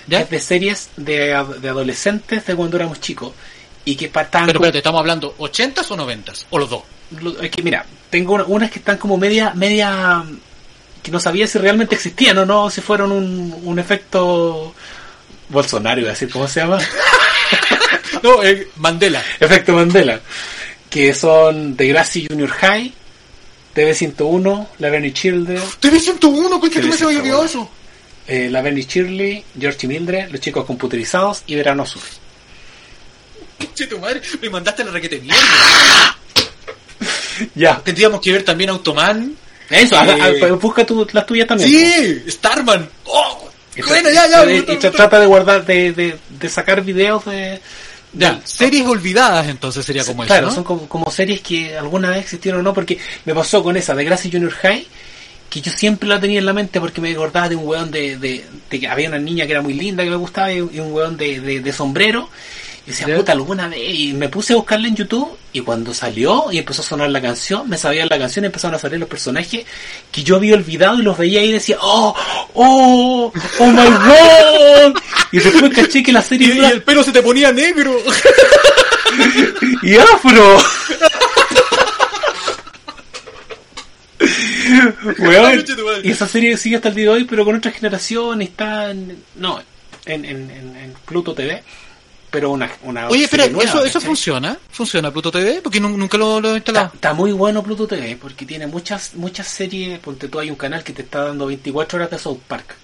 ¿Ya? 0.07 0.21
es 0.21 0.29
de 0.29 0.39
series 0.39 0.89
de, 0.97 1.15
de 1.61 1.69
adolescentes 1.69 2.45
de 2.45 2.55
cuando 2.55 2.77
éramos 2.77 2.99
chicos. 3.01 3.33
Y 3.85 3.95
que 3.95 4.09
partan 4.09 4.45
Pero 4.45 4.59
espérate, 4.59 4.77
¿estamos 4.79 4.99
hablando 4.99 5.35
80s 5.37 5.89
o 5.91 5.95
90s? 5.97 6.45
¿O 6.51 6.59
los 6.59 6.69
dos? 6.69 6.83
Es 7.41 7.49
que 7.51 7.61
mira, 7.63 7.85
tengo 8.09 8.35
una- 8.35 8.43
unas 8.45 8.69
que 8.71 8.79
están 8.79 8.97
como 8.97 9.17
media, 9.17 9.53
media, 9.55 10.23
que 11.01 11.11
no 11.11 11.19
sabía 11.19 11.47
si 11.47 11.57
realmente 11.57 11.95
existían 11.95 12.37
o 12.37 12.45
no, 12.45 12.69
si 12.69 12.79
fueron 12.81 13.11
un, 13.11 13.59
un 13.63 13.79
efecto 13.79 14.73
Bolsonaro, 15.49 15.99
iba 15.99 16.09
a 16.09 16.13
decir, 16.13 16.29
¿cómo 16.29 16.47
se 16.47 16.59
llama? 16.61 16.77
No, 18.23 18.43
eh, 18.43 18.67
Mandela. 18.75 19.23
efecto 19.39 19.73
Mandela. 19.73 20.19
Que 20.89 21.13
son 21.13 21.75
The 21.75 21.87
Grassy 21.87 22.27
Junior 22.29 22.49
High, 22.49 22.93
TV101, 23.75 24.67
La 24.79 24.89
Bernie 24.89 25.13
Children, 25.13 25.57
TV101, 25.81 26.59
coño, 26.59 26.81
tú 26.81 26.87
me 26.87 26.91
se 26.97 27.05
me 27.05 27.17
olvidado 27.17 27.45
eso. 27.45 27.69
Eh, 28.33 28.49
La 28.49 28.61
Bernie 28.61 28.85
Shirley, 28.85 29.43
George 29.59 29.79
y 29.83 29.87
Mildred, 29.87 30.29
Los 30.31 30.39
Chicos 30.41 30.65
Computerizados 30.65 31.43
y 31.47 31.55
Verano 31.55 31.85
Sur. 31.85 32.01
Che, 33.75 33.87
tu 33.87 33.99
madre, 33.99 34.21
me 34.41 34.49
mandaste 34.49 34.83
la 34.83 34.91
requete 34.91 35.19
mierda. 35.19 35.37
Ya. 37.55 37.81
Tendríamos 37.83 38.21
que 38.21 38.31
ver 38.31 38.43
también 38.43 38.69
Automan. 38.69 39.35
Eso, 39.69 39.95
Eh, 40.03 40.51
busca 40.51 40.85
tu- 40.85 41.07
las 41.11 41.25
tuyas 41.25 41.47
también. 41.47 41.69
Sí, 41.69 42.23
Starman. 42.29 42.87
Oh, 43.05 43.49
Y 43.75 43.81
bueno, 43.81 44.09
ya, 44.11 44.27
ya. 44.27 44.45
y- 44.51 44.57
y 44.57 44.61
gusta. 44.61 44.91
trata 44.91 45.19
de 45.19 45.25
guardar, 45.25 45.65
de, 45.65 45.91
de, 45.93 46.17
de 46.29 46.49
sacar 46.49 46.81
videos 46.83 47.25
de, 47.25 47.59
Ya, 48.13 48.41
series 48.43 48.85
olvidadas 48.85 49.47
entonces 49.47 49.85
sería 49.85 50.03
como 50.03 50.23
claro, 50.25 50.47
eso, 50.47 50.55
son 50.55 50.63
¿no? 50.63 50.67
como, 50.67 50.89
como 50.89 51.09
series 51.09 51.39
que 51.41 51.77
alguna 51.77 52.09
vez 52.09 52.19
existieron 52.25 52.59
o 52.59 52.63
no, 52.63 52.73
porque 52.73 52.99
me 53.25 53.33
pasó 53.33 53.63
con 53.63 53.77
esa 53.77 53.95
de 53.95 54.03
Gracie 54.03 54.29
Junior 54.29 54.51
High, 54.51 54.85
que 55.51 55.61
yo 55.61 55.71
siempre 55.71 56.07
la 56.09 56.19
tenía 56.19 56.39
en 56.39 56.45
la 56.47 56.53
mente 56.53 56.79
porque 56.79 57.01
me 57.01 57.11
acordaba 57.11 57.47
de 57.49 57.55
un 57.57 57.67
weón 57.67 57.91
de, 57.91 58.17
de, 58.17 58.43
de 58.69 58.79
que 58.79 58.87
había 58.87 59.09
una 59.09 59.19
niña 59.19 59.45
que 59.45 59.51
era 59.51 59.61
muy 59.61 59.73
linda 59.73 60.03
que 60.03 60.09
me 60.09 60.15
gustaba 60.15 60.51
y, 60.51 60.57
y 60.57 60.79
un 60.79 60.91
weón 60.93 61.17
de, 61.17 61.39
de, 61.41 61.59
de 61.59 61.73
sombrero. 61.73 62.29
Y 62.87 62.89
decía, 62.91 63.15
puta, 63.15 63.33
alguna 63.33 63.67
vez. 63.67 63.79
Y 63.93 64.13
me 64.13 64.27
puse 64.29 64.53
a 64.53 64.55
buscarla 64.55 64.87
en 64.87 64.95
YouTube 64.95 65.37
y 65.53 65.59
cuando 65.59 65.93
salió 65.93 66.45
y 66.51 66.57
empezó 66.57 66.81
a 66.81 66.85
sonar 66.85 67.09
la 67.11 67.21
canción, 67.21 67.69
me 67.69 67.77
sabía 67.77 68.05
la 68.07 68.17
canción 68.17 68.45
y 68.45 68.47
empezaron 68.47 68.73
a 68.75 68.79
salir 68.79 68.97
los 68.99 69.07
personajes 69.09 69.65
que 70.11 70.23
yo 70.23 70.37
había 70.37 70.55
olvidado 70.55 70.97
y 70.97 71.03
los 71.03 71.15
veía 71.17 71.41
ahí 71.41 71.49
y 71.49 71.51
decía, 71.51 71.77
oh, 71.81 72.15
oh, 72.55 73.31
oh 73.59 73.65
my 73.67 73.75
god. 73.85 74.95
Y 75.33 75.37
después 75.39 75.73
caché 75.75 76.01
que 76.01 76.11
la 76.13 76.21
Y, 76.21 76.23
serie 76.23 76.47
y 76.47 76.51
dura- 76.57 76.69
el 76.71 76.81
pelo 76.81 77.03
se 77.03 77.11
te 77.11 77.21
ponía 77.21 77.51
negro. 77.51 77.95
y 79.83 79.95
afro. 79.97 80.57
Weón, 85.19 85.63
y 86.03 86.11
esa 86.11 86.27
serie 86.27 86.57
sigue 86.57 86.75
hasta 86.77 86.89
el 86.89 86.95
día 86.95 87.05
de 87.05 87.09
hoy, 87.09 87.23
pero 87.25 87.45
con 87.45 87.55
otra 87.55 87.71
generación 87.71 88.41
está 88.41 88.91
en, 88.91 89.23
no, 89.35 89.61
en, 90.05 90.25
en, 90.25 90.49
en, 90.51 90.93
Pluto 91.05 91.33
TV, 91.33 91.63
pero 92.29 92.51
una, 92.51 92.71
una 92.83 93.07
Oye, 93.09 93.25
espera, 93.25 93.47
nueva, 93.47 93.63
¿eso, 93.69 93.83
¿eso 93.83 93.99
funciona? 94.01 94.57
¿Funciona 94.71 95.11
Pluto 95.11 95.31
TV? 95.31 95.59
Porque 95.61 95.79
nu- 95.79 95.97
nunca 95.97 96.17
lo, 96.17 96.39
lo 96.39 96.53
he 96.53 96.57
Está, 96.57 96.71
instalado. 96.71 96.91
está 96.95 97.13
muy 97.13 97.31
bueno 97.33 97.61
Pluto 97.63 97.87
TV 97.87 98.17
porque 98.21 98.45
tiene 98.45 98.67
muchas 98.67 99.15
muchas 99.15 99.47
series, 99.47 99.99
ponte 99.99 100.27
tú 100.29 100.39
hay 100.39 100.49
un 100.49 100.55
canal 100.55 100.83
que 100.83 100.93
te 100.93 101.01
está 101.01 101.25
dando 101.25 101.45
24 101.47 101.97
horas 101.97 102.09
de 102.11 102.17
South 102.19 102.39
Park. 102.47 102.75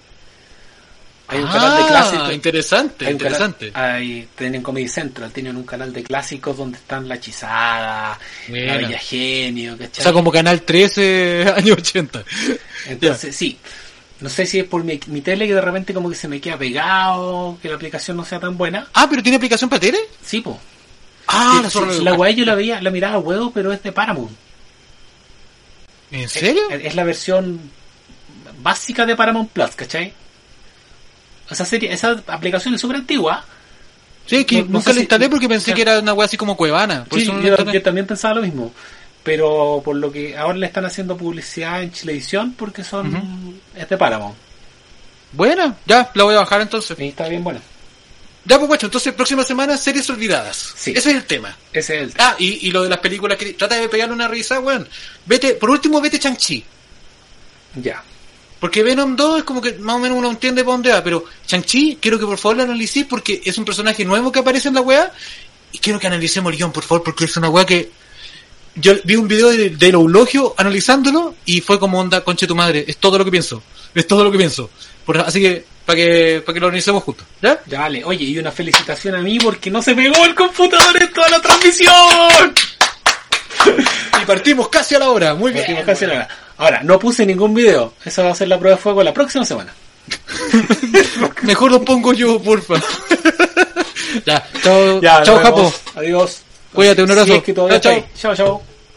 Hay 1.30 1.40
un 1.40 1.46
canal 1.46 1.76
de 1.76 1.82
Ah, 1.82 1.86
clásicos. 1.88 2.32
interesante, 2.32 3.06
Hay 3.06 3.12
canal- 3.18 3.32
interesante. 3.32 3.70
hay, 3.74 4.28
tienen 4.36 4.62
Comedy 4.62 4.88
Central, 4.88 5.30
tienen 5.30 5.56
un 5.56 5.64
canal 5.64 5.92
de 5.92 6.02
clásicos 6.02 6.56
donde 6.56 6.78
están 6.78 7.06
La 7.06 7.16
Hechizada, 7.16 8.18
La. 8.48 8.76
Bella 8.78 8.98
Genio, 8.98 9.74
O 9.74 9.76
¿cachai? 9.76 10.02
sea, 10.04 10.12
como 10.12 10.32
Canal 10.32 10.62
13, 10.62 11.52
año 11.56 11.74
80. 11.74 12.24
Entonces, 12.86 13.36
sí. 13.36 13.58
No 14.20 14.28
sé 14.28 14.46
si 14.46 14.58
es 14.58 14.64
por 14.64 14.82
mi, 14.82 14.98
mi 15.08 15.20
tele 15.20 15.46
que 15.46 15.54
de 15.54 15.60
repente 15.60 15.94
como 15.94 16.08
que 16.10 16.16
se 16.16 16.26
me 16.26 16.40
queda 16.40 16.56
pegado, 16.58 17.56
que 17.62 17.68
la 17.68 17.76
aplicación 17.76 18.16
no 18.16 18.24
sea 18.24 18.40
tan 18.40 18.56
buena. 18.58 18.88
Ah, 18.94 19.06
pero 19.08 19.22
tiene 19.22 19.36
aplicación 19.36 19.68
para 19.70 19.78
tele. 19.80 19.98
Sí, 20.24 20.40
pues. 20.40 20.56
Ah, 21.28 21.62
la 21.62 21.80
Lucas. 21.80 22.16
guay 22.16 22.34
yo 22.34 22.44
la 22.46 22.54
veía, 22.54 22.80
la 22.80 22.90
miraba 22.90 23.16
a 23.16 23.18
huevo, 23.18 23.52
pero 23.52 23.70
es 23.72 23.80
de 23.82 23.92
Paramount. 23.92 24.32
¿En 26.10 26.28
serio? 26.28 26.62
Es, 26.70 26.86
es 26.86 26.94
la 26.94 27.04
versión 27.04 27.60
básica 28.60 29.04
de 29.06 29.14
Paramount 29.14 29.50
Plus, 29.52 29.70
¿cachai? 29.76 30.12
Esa 31.50 31.64
serie, 31.64 31.92
esa 31.92 32.22
aplicación 32.26 32.74
es 32.74 32.80
súper 32.80 32.96
antigua. 32.96 33.44
Sí, 34.26 34.44
que 34.44 34.56
no- 34.60 34.64
no 34.66 34.70
nunca 34.72 34.84
sé 34.84 34.90
la 34.90 34.94
si- 34.94 35.00
instalé 35.00 35.28
porque 35.30 35.48
pensé 35.48 35.66
claro. 35.72 35.76
que 35.76 35.82
era 35.82 35.98
una 36.00 36.12
wea 36.12 36.26
así 36.26 36.36
como 36.36 36.56
cuevana. 36.56 37.04
Por 37.04 37.18
Sí, 37.18 37.24
eso 37.24 37.32
no 37.34 37.40
la 37.40 37.72
yo, 37.72 37.82
también 37.82 38.06
pensaba 38.06 38.34
lo 38.34 38.42
mismo. 38.42 38.72
Pero 39.22 39.80
por 39.84 39.96
lo 39.96 40.12
que 40.12 40.36
ahora 40.36 40.56
le 40.58 40.66
están 40.66 40.84
haciendo 40.84 41.16
publicidad 41.16 41.82
en 41.82 41.92
Chilevisión 41.92 42.52
porque 42.52 42.84
son 42.84 43.58
es 43.74 43.88
de 43.88 43.96
Paramount. 43.96 44.36
Buena, 45.32 45.76
ya, 45.86 46.10
la 46.14 46.24
voy 46.24 46.34
a 46.34 46.38
bajar 46.40 46.60
entonces. 46.62 46.98
Y 46.98 47.08
está 47.08 47.28
bien 47.28 47.42
bueno. 47.44 47.60
Ya, 48.44 48.56
pues, 48.56 48.68
guacho, 48.68 48.86
entonces 48.86 49.12
próxima 49.12 49.44
semana 49.44 49.76
series 49.76 50.08
olvidadas. 50.08 50.72
Sí. 50.76 50.92
Ese 50.96 51.10
es 51.10 51.16
el 51.16 51.24
tema. 51.24 51.54
Ese 51.72 51.96
es 51.96 52.02
el 52.04 52.14
Ah, 52.18 52.34
y, 52.38 52.66
y 52.66 52.70
lo 52.70 52.82
de 52.84 52.88
las 52.88 52.98
películas 53.00 53.36
que 53.36 53.52
trata 53.52 53.74
de 53.74 53.88
pegarle 53.90 54.14
una 54.14 54.28
risa, 54.28 54.60
weón. 54.60 54.88
Vete, 55.26 55.54
por 55.54 55.68
último, 55.68 56.00
vete 56.00 56.18
Chang-Chi. 56.18 56.64
ya. 57.82 58.02
Porque 58.60 58.82
Venom 58.82 59.14
2 59.14 59.38
es 59.38 59.44
como 59.44 59.60
que 59.62 59.74
más 59.74 59.96
o 59.96 59.98
menos 60.00 60.18
uno 60.18 60.30
entiende 60.30 60.64
para 60.64 60.72
dónde 60.72 60.90
va, 60.90 61.02
pero 61.04 61.24
Shang-Chi 61.46 61.98
quiero 62.00 62.18
que 62.18 62.26
por 62.26 62.38
favor 62.38 62.56
lo 62.56 62.62
analicéis 62.64 63.06
porque 63.06 63.40
es 63.44 63.56
un 63.56 63.64
personaje 63.64 64.04
nuevo 64.04 64.32
que 64.32 64.40
aparece 64.40 64.68
en 64.68 64.74
la 64.74 64.80
weá 64.80 65.12
y 65.70 65.78
quiero 65.78 65.98
que 66.00 66.06
analicemos 66.08 66.50
el 66.52 66.58
guion, 66.58 66.72
por 66.72 66.82
favor, 66.82 67.04
porque 67.04 67.26
es 67.26 67.36
una 67.36 67.48
weá 67.50 67.64
que 67.64 67.90
yo 68.74 68.94
vi 69.04 69.14
un 69.16 69.28
video 69.28 69.50
de, 69.50 69.70
de 69.70 69.88
Eulogio 69.88 70.54
analizándolo 70.56 71.34
y 71.44 71.60
fue 71.60 71.78
como 71.78 72.00
onda, 72.00 72.24
conche 72.24 72.46
tu 72.46 72.54
madre, 72.56 72.84
es 72.88 72.96
todo 72.96 73.16
lo 73.18 73.24
que 73.24 73.30
pienso, 73.30 73.62
es 73.94 74.06
todo 74.06 74.24
lo 74.24 74.32
que 74.32 74.38
pienso. 74.38 74.70
Por- 75.04 75.18
así 75.20 75.40
que, 75.40 75.64
para 75.86 75.96
que, 75.96 76.42
para 76.44 76.54
que 76.54 76.60
lo 76.60 76.66
analicemos 76.66 77.02
juntos, 77.04 77.26
¿ya? 77.40 77.60
Ya 77.66 77.80
vale. 77.80 78.04
Oye, 78.04 78.24
y 78.24 78.38
una 78.38 78.50
felicitación 78.52 79.14
a 79.14 79.18
mí 79.20 79.38
porque 79.38 79.70
no 79.70 79.80
se 79.82 79.94
pegó 79.94 80.24
el 80.24 80.34
computador 80.34 81.00
en 81.00 81.12
toda 81.12 81.28
la 81.28 81.40
transmisión. 81.40 82.54
Y 84.22 84.24
partimos 84.26 84.68
casi 84.68 84.94
a 84.94 84.98
la 84.98 85.10
hora, 85.10 85.34
muy 85.34 85.52
bien. 85.52 85.64
Partimos 85.64 85.84
casi 85.86 86.04
a 86.04 86.08
la 86.08 86.14
hora. 86.14 86.28
Ahora, 86.58 86.82
no 86.82 86.98
puse 86.98 87.24
ningún 87.24 87.54
video. 87.54 87.92
Esa 88.04 88.24
va 88.24 88.30
a 88.30 88.34
ser 88.34 88.48
la 88.48 88.58
prueba 88.58 88.76
de 88.76 88.82
fuego 88.82 89.02
la 89.02 89.14
próxima 89.14 89.44
semana. 89.44 89.72
Mejor 91.42 91.70
lo 91.70 91.82
pongo 91.82 92.12
yo, 92.12 92.40
porfa. 92.40 92.74
ya, 94.26 94.44
chao, 94.62 95.00
Ya, 95.00 95.22
chao, 95.22 95.38
Japo. 95.38 95.72
Adiós. 95.94 96.42
Cuídate, 96.72 97.02
un 97.02 97.10
abrazo. 97.10 97.32
Si 97.32 97.32
es 97.34 97.42
que. 97.42 97.54
Chao, 97.54 98.34
chao. 98.34 98.62